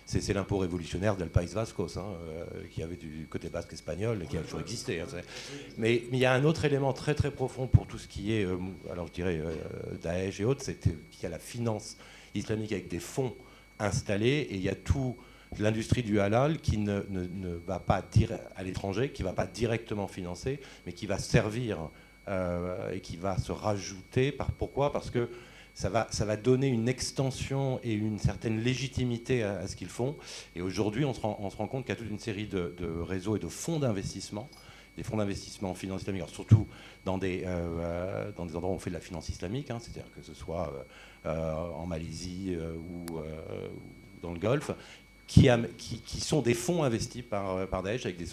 c'est 0.07 0.35
l'impôt 0.35 0.59
révolutionnaire 0.59 1.17
del 1.17 1.29
País 1.29 1.49
Vascos, 1.55 1.97
hein, 1.97 2.05
qui 2.71 2.83
avait 2.83 2.97
du 2.97 3.27
côté 3.31 3.49
basque 3.49 3.73
espagnol 3.73 4.21
et 4.23 4.27
qui 4.27 4.37
a 4.37 4.41
toujours 4.41 4.61
existé. 4.61 5.01
Hein, 5.01 5.07
mais, 5.79 6.03
il 6.13 6.19
y 6.19 6.27
a 6.27 6.33
un 6.33 6.45
autre 6.45 6.65
élément 6.65 6.93
très 6.93 7.15
très 7.15 7.31
profond 7.31 7.67
pour 7.67 7.87
tout 7.87 7.99
ce 7.99 8.07
qui 8.07 8.33
est, 8.33 8.47
alors 8.91 9.07
je 9.07 9.13
dirais 9.13 9.41
Daesh 10.03 10.41
et 10.41 10.45
autres, 10.45 10.63
c'est 10.63 10.79
qu'il 10.79 11.23
y 11.23 11.27
a 11.27 11.31
la 11.31 11.39
finance 11.39 11.97
islamique 12.35 12.73
avec 12.73 12.89
des 12.89 13.01
fonds 13.01 13.35
installés 13.79 14.47
et 14.51 14.55
il 14.55 14.63
y 14.63 14.69
a 14.69 14.75
tout 14.75 15.17
l'industrie 15.63 16.03
du 16.03 16.21
halal 16.21 16.59
qui 16.59 16.79
ne, 16.79 17.01
va 17.67 17.79
pas 17.79 18.03
dire 18.03 18.33
à 18.57 18.63
l'étranger, 18.63 19.11
qui 19.11 19.23
ne 19.23 19.29
va 19.29 19.35
pas 19.35 19.47
directement 19.47 20.09
financer, 20.09 20.61
mais 20.87 20.93
qui 20.93 21.07
va 21.07 21.19
servir 21.19 21.91
euh, 22.29 22.93
et 22.93 23.01
qui 23.01 23.17
va 23.17 23.39
se 23.39 23.53
rajouter. 23.53 24.33
Par, 24.33 24.51
pourquoi? 24.53 24.93
Parce 24.93 25.11
que 25.11 25.29
ça 25.75 25.89
va, 25.89 26.07
ça 26.11 26.25
va 26.25 26.37
donner 26.37 26.69
une 26.69 26.89
extension 26.89 27.81
et 27.83 27.93
une 27.93 28.19
certaine 28.19 28.61
légitimité 28.61 29.43
à, 29.43 29.67
ce 29.67 29.77
qu'ils 29.77 29.89
font. 29.89 30.17
Et 30.55 30.63
aujourd'hui, 30.63 31.05
on, 31.05 31.13
se 31.13 31.21
rend, 31.21 31.35
compte 31.67 31.85
qu'il 31.85 31.95
y 31.95 31.99
a 31.99 32.01
toute 32.01 32.11
une 32.11 32.21
série 32.21 32.47
de, 32.47 32.75
réseaux 33.01 33.37
et 33.37 33.41
de 33.41 33.49
fonds 33.49 33.81
d'investissement, 33.81 34.49
des 34.97 35.03
fonds 35.03 35.17
d'investissement 35.17 35.71
en 35.71 35.75
finance 35.75 36.03
islamique, 36.03 36.23
surtout 36.29 36.69
dans 37.05 37.19
des, 37.19 37.43
euh, 37.45 38.31
dans 38.37 38.47
des 38.47 38.55
endroits 38.55 38.71
où 38.71 38.77
on 38.77 38.79
fait 38.79 38.91
de 38.91 38.95
la 38.95 39.01
finance 39.01 39.29
islamique, 39.29 39.71
hein, 39.71 39.79
c'est-à-dire 39.81 40.11
que 40.15 40.23
ce 40.23 40.33
soit 40.33 40.73
euh, 41.27 41.57
en 41.57 41.87
Malaisie 41.87 42.57
ou 42.57 43.19
dans 44.25 44.33
le 44.33 44.39
Golfe, 44.39 44.71
qui, 45.27 46.21
sont 46.21 46.43
des 46.43 46.55
fonds 46.55 46.83
investis 46.83 47.23
par, 47.23 47.57
euh, 47.57 47.67
par 47.67 47.83
Daesh 47.83 48.05
avec 48.05 48.17
des, 48.17 48.27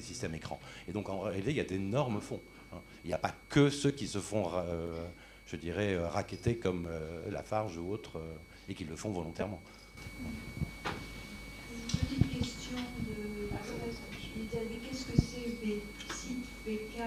systèmes 0.00 0.34
écrans. 0.34 0.60
Et 0.88 0.92
donc 0.92 1.08
en 1.08 1.20
réalité, 1.20 1.50
il 1.50 1.56
y 1.56 1.60
a 1.60 1.64
d'énormes 1.64 2.20
fonds. 2.20 2.40
Hein. 2.72 2.78
Il 3.04 3.08
n'y 3.08 3.14
a 3.14 3.18
pas 3.18 3.34
que 3.48 3.70
ceux 3.70 3.90
qui 3.90 4.06
se 4.06 4.18
font, 4.18 4.50
euh, 4.54 5.04
je 5.46 5.56
dirais, 5.56 5.94
euh, 5.94 6.08
raqueter 6.08 6.56
comme 6.56 6.88
Lafarge 7.30 7.76
ou 7.78 7.90
autres, 7.90 8.20
et 8.68 8.74
qui 8.74 8.84
le 8.84 8.96
font 8.96 9.10
volontairement. 9.10 9.60
Une 10.20 10.30
petite 11.86 12.38
question 12.38 12.78
de. 12.78 13.48
Qu'est-ce 14.88 15.06
que 15.06 15.20
c'est 15.20 15.50
BK 16.64 17.02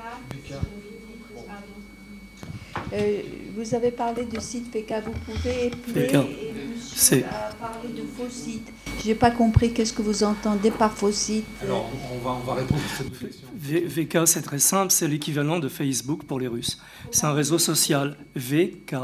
euh, 2.93 3.21
vous 3.55 3.75
avez 3.75 3.91
parlé 3.91 4.25
de 4.25 4.39
site 4.39 4.73
VK. 4.73 4.93
Vous 5.05 5.11
pouvez 5.33 5.67
épeler 5.67 6.07
VK. 6.07 6.13
et 6.15 6.53
C'est- 6.93 7.15
monsieur 7.17 7.25
a 7.27 7.53
parlé 7.55 7.89
de 7.89 8.01
faux 8.17 8.29
sites. 8.29 8.67
J'ai 9.03 9.15
pas 9.15 9.31
compris 9.31 9.71
qu'est-ce 9.73 9.93
que 9.93 10.01
vous 10.01 10.23
entendez 10.23 10.71
par 10.71 10.91
faux 10.91 11.11
site. 11.11 11.45
Alors, 11.61 11.89
on 12.13 12.17
va, 12.23 12.31
on 12.31 12.45
va 12.45 12.53
répondre 12.55 12.81
à 12.81 12.97
cette. 12.97 13.13
V- 13.55 13.85
VK, 13.87 14.27
c'est 14.27 14.41
très 14.41 14.59
simple, 14.59 14.91
c'est 14.91 15.07
l'équivalent 15.07 15.59
de 15.59 15.69
Facebook 15.69 16.23
pour 16.25 16.39
les 16.39 16.47
Russes. 16.47 16.81
C'est 17.11 17.25
un 17.25 17.33
réseau 17.33 17.59
social. 17.59 18.17
VK, 18.35 18.95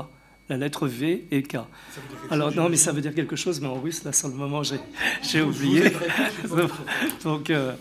la 0.47 0.57
lettre 0.57 0.87
V 0.87 1.25
et 1.31 1.41
K. 1.41 1.57
Alors 2.29 2.53
non, 2.53 2.69
mais 2.69 2.77
ça 2.77 2.91
veut 2.91 3.01
dire 3.01 3.15
quelque 3.15 3.35
chose, 3.35 3.59
mais 3.61 3.67
en 3.67 3.81
russe, 3.81 4.03
là, 4.03 4.13
sur 4.13 4.27
le 4.27 4.35
moment, 4.35 4.61
j'ai 4.61 4.79
j'ai 5.23 5.41
oublié. 5.41 5.91
Donc, 7.23 7.49
euh, 7.49 7.73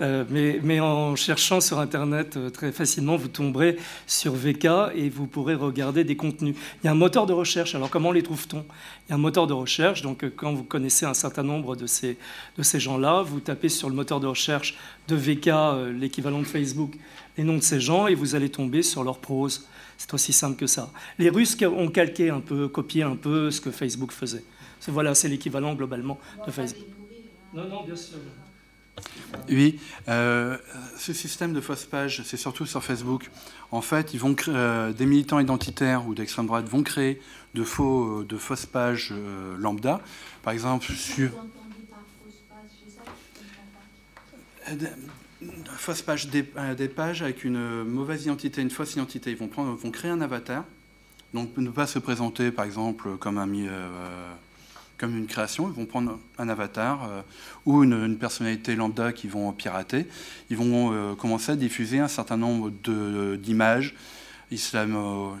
euh, 0.00 0.24
mais, 0.28 0.58
mais 0.62 0.80
en 0.80 1.14
cherchant 1.14 1.60
sur 1.60 1.78
Internet 1.78 2.36
euh, 2.36 2.50
très 2.50 2.72
facilement, 2.72 3.16
vous 3.16 3.28
tomberez 3.28 3.76
sur 4.08 4.32
VK 4.32 4.66
et 4.96 5.08
vous 5.08 5.26
pourrez 5.26 5.54
regarder 5.54 6.02
des 6.02 6.16
contenus. 6.16 6.56
Il 6.82 6.86
y 6.86 6.88
a 6.88 6.92
un 6.92 6.96
moteur 6.96 7.26
de 7.26 7.32
recherche. 7.32 7.76
Alors 7.76 7.90
comment 7.90 8.10
les 8.10 8.22
trouve-t-on? 8.22 8.64
Il 9.06 9.10
y 9.10 9.12
a 9.12 9.14
un 9.14 9.18
moteur 9.18 9.46
de 9.46 9.52
recherche. 9.52 10.02
Donc 10.02 10.24
quand 10.34 10.52
vous 10.52 10.64
connaissez 10.64 11.06
un 11.06 11.14
certain 11.14 11.44
nombre 11.44 11.76
de 11.76 11.86
ces, 11.86 12.18
de 12.58 12.62
ces 12.64 12.80
gens-là, 12.80 13.22
vous 13.22 13.38
tapez 13.38 13.68
sur 13.68 13.88
le 13.88 13.94
moteur 13.94 14.18
de 14.18 14.26
recherche 14.26 14.76
de 15.06 15.14
VK, 15.14 15.50
l'équivalent 15.98 16.40
de 16.40 16.44
Facebook, 16.44 16.94
les 17.38 17.44
noms 17.44 17.56
de 17.56 17.62
ces 17.62 17.80
gens 17.80 18.06
et 18.08 18.14
vous 18.14 18.34
allez 18.34 18.48
tomber 18.48 18.82
sur 18.82 19.04
leur 19.04 19.18
prose. 19.18 19.68
C'est 20.00 20.14
aussi 20.14 20.32
simple 20.32 20.56
que 20.56 20.66
ça. 20.66 20.90
Les 21.18 21.28
Russes 21.28 21.58
ont 21.62 21.88
calqué 21.90 22.30
un 22.30 22.40
peu, 22.40 22.68
copié 22.68 23.02
un 23.02 23.16
peu 23.16 23.50
ce 23.50 23.60
que 23.60 23.70
Facebook 23.70 24.12
faisait. 24.12 24.42
C'est- 24.80 24.90
Voilà, 24.90 25.14
c'est 25.14 25.28
l'équivalent 25.28 25.74
globalement 25.74 26.18
de 26.46 26.50
Facebook. 26.50 26.86
Non, 27.52 27.68
non, 27.68 27.84
bien 27.84 27.94
sûr. 27.94 28.16
Oui, 29.50 29.78
euh, 30.08 30.56
ce 30.96 31.12
système 31.12 31.52
de 31.52 31.60
fausses 31.60 31.84
pages, 31.84 32.22
c'est 32.24 32.38
surtout 32.38 32.64
sur 32.64 32.82
Facebook. 32.82 33.30
En 33.72 33.82
fait, 33.82 34.14
ils 34.14 34.20
vont 34.20 34.34
créer, 34.34 34.54
euh, 34.56 34.92
des 34.94 35.04
militants 35.04 35.38
identitaires 35.38 36.06
ou 36.06 36.14
d'extrême 36.14 36.46
droite 36.46 36.66
vont 36.66 36.82
créer 36.82 37.20
de, 37.54 37.62
faux, 37.62 38.24
de 38.24 38.36
fausses 38.38 38.64
pages 38.66 39.10
euh, 39.12 39.54
lambda. 39.58 40.00
Par 40.42 40.54
exemple, 40.54 40.90
sur. 40.94 41.30
Pages, 46.06 46.28
des, 46.28 46.44
euh, 46.56 46.74
des 46.74 46.88
pages 46.88 47.22
avec 47.22 47.44
une 47.44 47.84
mauvaise 47.84 48.24
identité, 48.24 48.60
une 48.60 48.70
fausse 48.70 48.92
identité. 48.92 49.30
Ils 49.30 49.36
vont, 49.36 49.48
créer 49.90 50.10
un 50.10 50.20
avatar. 50.20 50.64
Donc, 51.32 51.56
ne 51.56 51.70
pas 51.70 51.86
se 51.86 51.98
présenter, 51.98 52.50
par 52.50 52.64
exemple, 52.64 53.16
comme 53.18 53.38
un, 53.38 53.48
euh, 53.48 54.32
comme 54.98 55.16
une 55.16 55.26
création. 55.26 55.68
Ils 55.68 55.74
vont 55.74 55.86
prendre 55.86 56.18
un 56.38 56.48
avatar 56.48 57.08
euh, 57.08 57.22
ou 57.64 57.82
une, 57.84 58.18
personnalité 58.18 58.76
lambda 58.76 59.12
qu'ils 59.12 59.30
vont 59.30 59.52
pirater. 59.52 60.06
Ils 60.50 60.56
vont 60.56 60.92
euh, 60.92 61.14
commencer 61.14 61.52
à 61.52 61.56
diffuser 61.56 62.00
un 62.00 62.08
certain 62.08 62.36
nombre 62.36 62.70
d'images 63.36 63.94
islamo, 64.50 65.36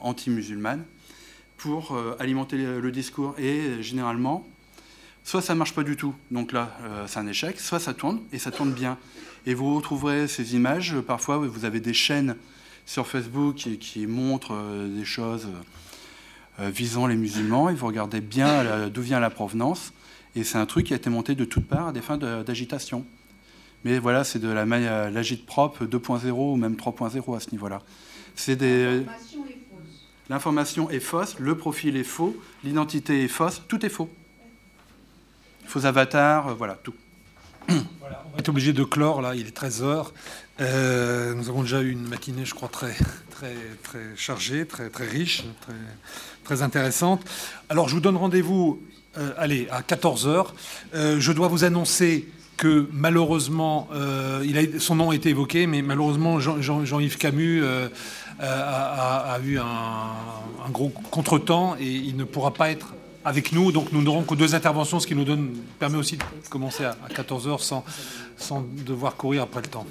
anti-musulmanes, 0.00 0.84
pour 1.58 1.96
alimenter 2.18 2.56
le, 2.56 2.90
discours. 2.90 3.34
Et 3.38 3.82
généralement, 3.82 4.48
soit 5.24 5.42
ça 5.42 5.54
marche 5.54 5.74
pas 5.74 5.82
du 5.82 5.96
tout, 5.96 6.14
donc 6.30 6.52
là 6.52 6.76
euh, 6.82 7.04
c'est 7.08 7.18
un 7.18 7.26
échec, 7.26 7.58
soit 7.58 7.80
ça 7.80 7.94
tourne 7.94 8.20
et 8.32 8.38
ça 8.38 8.50
tourne 8.50 8.72
bien. 8.72 8.98
Et 9.46 9.54
vous 9.54 9.74
retrouverez 9.74 10.28
ces 10.28 10.54
images, 10.54 10.94
euh, 10.94 11.02
parfois 11.02 11.38
vous 11.38 11.64
avez 11.64 11.80
des 11.80 11.94
chaînes 11.94 12.36
sur 12.86 13.06
Facebook 13.06 13.56
qui, 13.56 13.78
qui 13.78 14.06
montrent 14.06 14.54
euh, 14.54 14.88
des 14.98 15.04
choses 15.04 15.48
euh, 16.60 16.68
visant 16.70 17.06
les 17.06 17.16
musulmans, 17.16 17.68
et 17.70 17.74
vous 17.74 17.86
regardez 17.86 18.20
bien 18.20 18.62
la- 18.62 18.88
d'où 18.90 19.02
vient 19.02 19.18
la 19.20 19.30
provenance, 19.30 19.92
et 20.36 20.44
c'est 20.44 20.58
un 20.58 20.66
truc 20.66 20.86
qui 20.86 20.92
a 20.92 20.96
été 20.96 21.10
monté 21.10 21.34
de 21.34 21.44
toutes 21.44 21.66
parts 21.66 21.88
à 21.88 21.92
des 21.92 22.02
fins 22.02 22.18
de- 22.18 22.42
d'agitation. 22.42 23.04
Mais 23.84 23.98
voilà, 23.98 24.24
c'est 24.24 24.38
de 24.38 24.48
la 24.48 24.64
ma- 24.64 24.76
euh, 24.76 25.10
l'agite-propre 25.10 25.84
2.0 25.84 26.52
ou 26.52 26.56
même 26.56 26.74
3.0 26.76 27.36
à 27.36 27.40
ce 27.40 27.50
niveau-là. 27.50 27.82
C'est 28.34 28.56
des... 28.56 29.00
L'information 29.00 29.44
est 29.46 29.58
fausse. 29.70 30.02
L'information 30.30 30.90
est 30.90 31.00
fausse, 31.00 31.38
le 31.38 31.56
profil 31.56 31.96
est 31.96 32.02
faux, 32.04 32.34
l'identité 32.64 33.24
est 33.24 33.28
fausse, 33.28 33.62
tout 33.68 33.84
est 33.84 33.90
faux. 33.90 34.08
Faux 35.66 35.86
avatars, 35.86 36.48
euh, 36.48 36.54
voilà, 36.54 36.74
tout. 36.82 36.94
On 37.68 38.38
est 38.38 38.48
obligé 38.48 38.72
de 38.72 38.84
clore, 38.84 39.22
là, 39.22 39.34
il 39.34 39.46
est 39.46 39.56
13h. 39.56 40.06
nous 40.60 41.48
avons 41.48 41.62
déjà 41.62 41.80
eu 41.80 41.90
une 41.90 42.06
matinée, 42.06 42.44
je 42.44 42.54
crois, 42.54 42.68
très, 42.68 42.94
très, 43.30 43.54
très 43.82 44.04
chargée, 44.16 44.66
très, 44.66 44.90
riche, 45.06 45.44
très, 46.44 46.62
intéressante. 46.62 47.22
Alors, 47.70 47.88
je 47.88 47.94
vous 47.94 48.00
donne 48.00 48.16
rendez-vous, 48.16 48.82
euh, 49.16 49.32
allez, 49.38 49.66
à 49.70 49.80
14h. 49.80 50.48
je 50.92 51.32
dois 51.32 51.48
vous 51.48 51.64
annoncer 51.64 52.28
que 52.58 52.86
malheureusement, 52.92 53.88
euh, 53.94 54.44
son 54.78 54.96
nom 54.96 55.10
a 55.10 55.14
été 55.14 55.30
évoqué, 55.30 55.66
mais 55.66 55.80
malheureusement, 55.80 56.38
Jean- 56.40 56.60
Jean- 56.60 56.84
Jean-Yves 56.84 57.16
Camus 57.16 57.62
euh, 57.64 57.88
a 58.40 59.38
eu 59.44 59.58
un, 59.58 59.64
un 59.64 60.70
gros 60.70 60.90
contretemps 60.90 61.76
et 61.80 61.86
il 61.90 62.16
ne 62.16 62.24
pourra 62.24 62.52
pas 62.52 62.70
être 62.70 62.94
avec 63.24 63.52
nous. 63.52 63.72
Donc 63.72 63.92
nous 63.92 64.02
n'aurons 64.02 64.22
que 64.22 64.34
deux 64.34 64.54
interventions, 64.54 65.00
ce 65.00 65.06
qui 65.06 65.14
nous 65.14 65.24
permet 65.78 65.98
aussi 65.98 66.16
de 66.16 66.24
commencer 66.50 66.84
à, 66.84 66.96
à 67.04 67.08
14h 67.08 67.58
sans, 67.60 67.84
sans 68.36 68.64
devoir 68.86 69.16
courir 69.16 69.42
après 69.42 69.62
le 69.62 69.68
temps. 69.68 69.86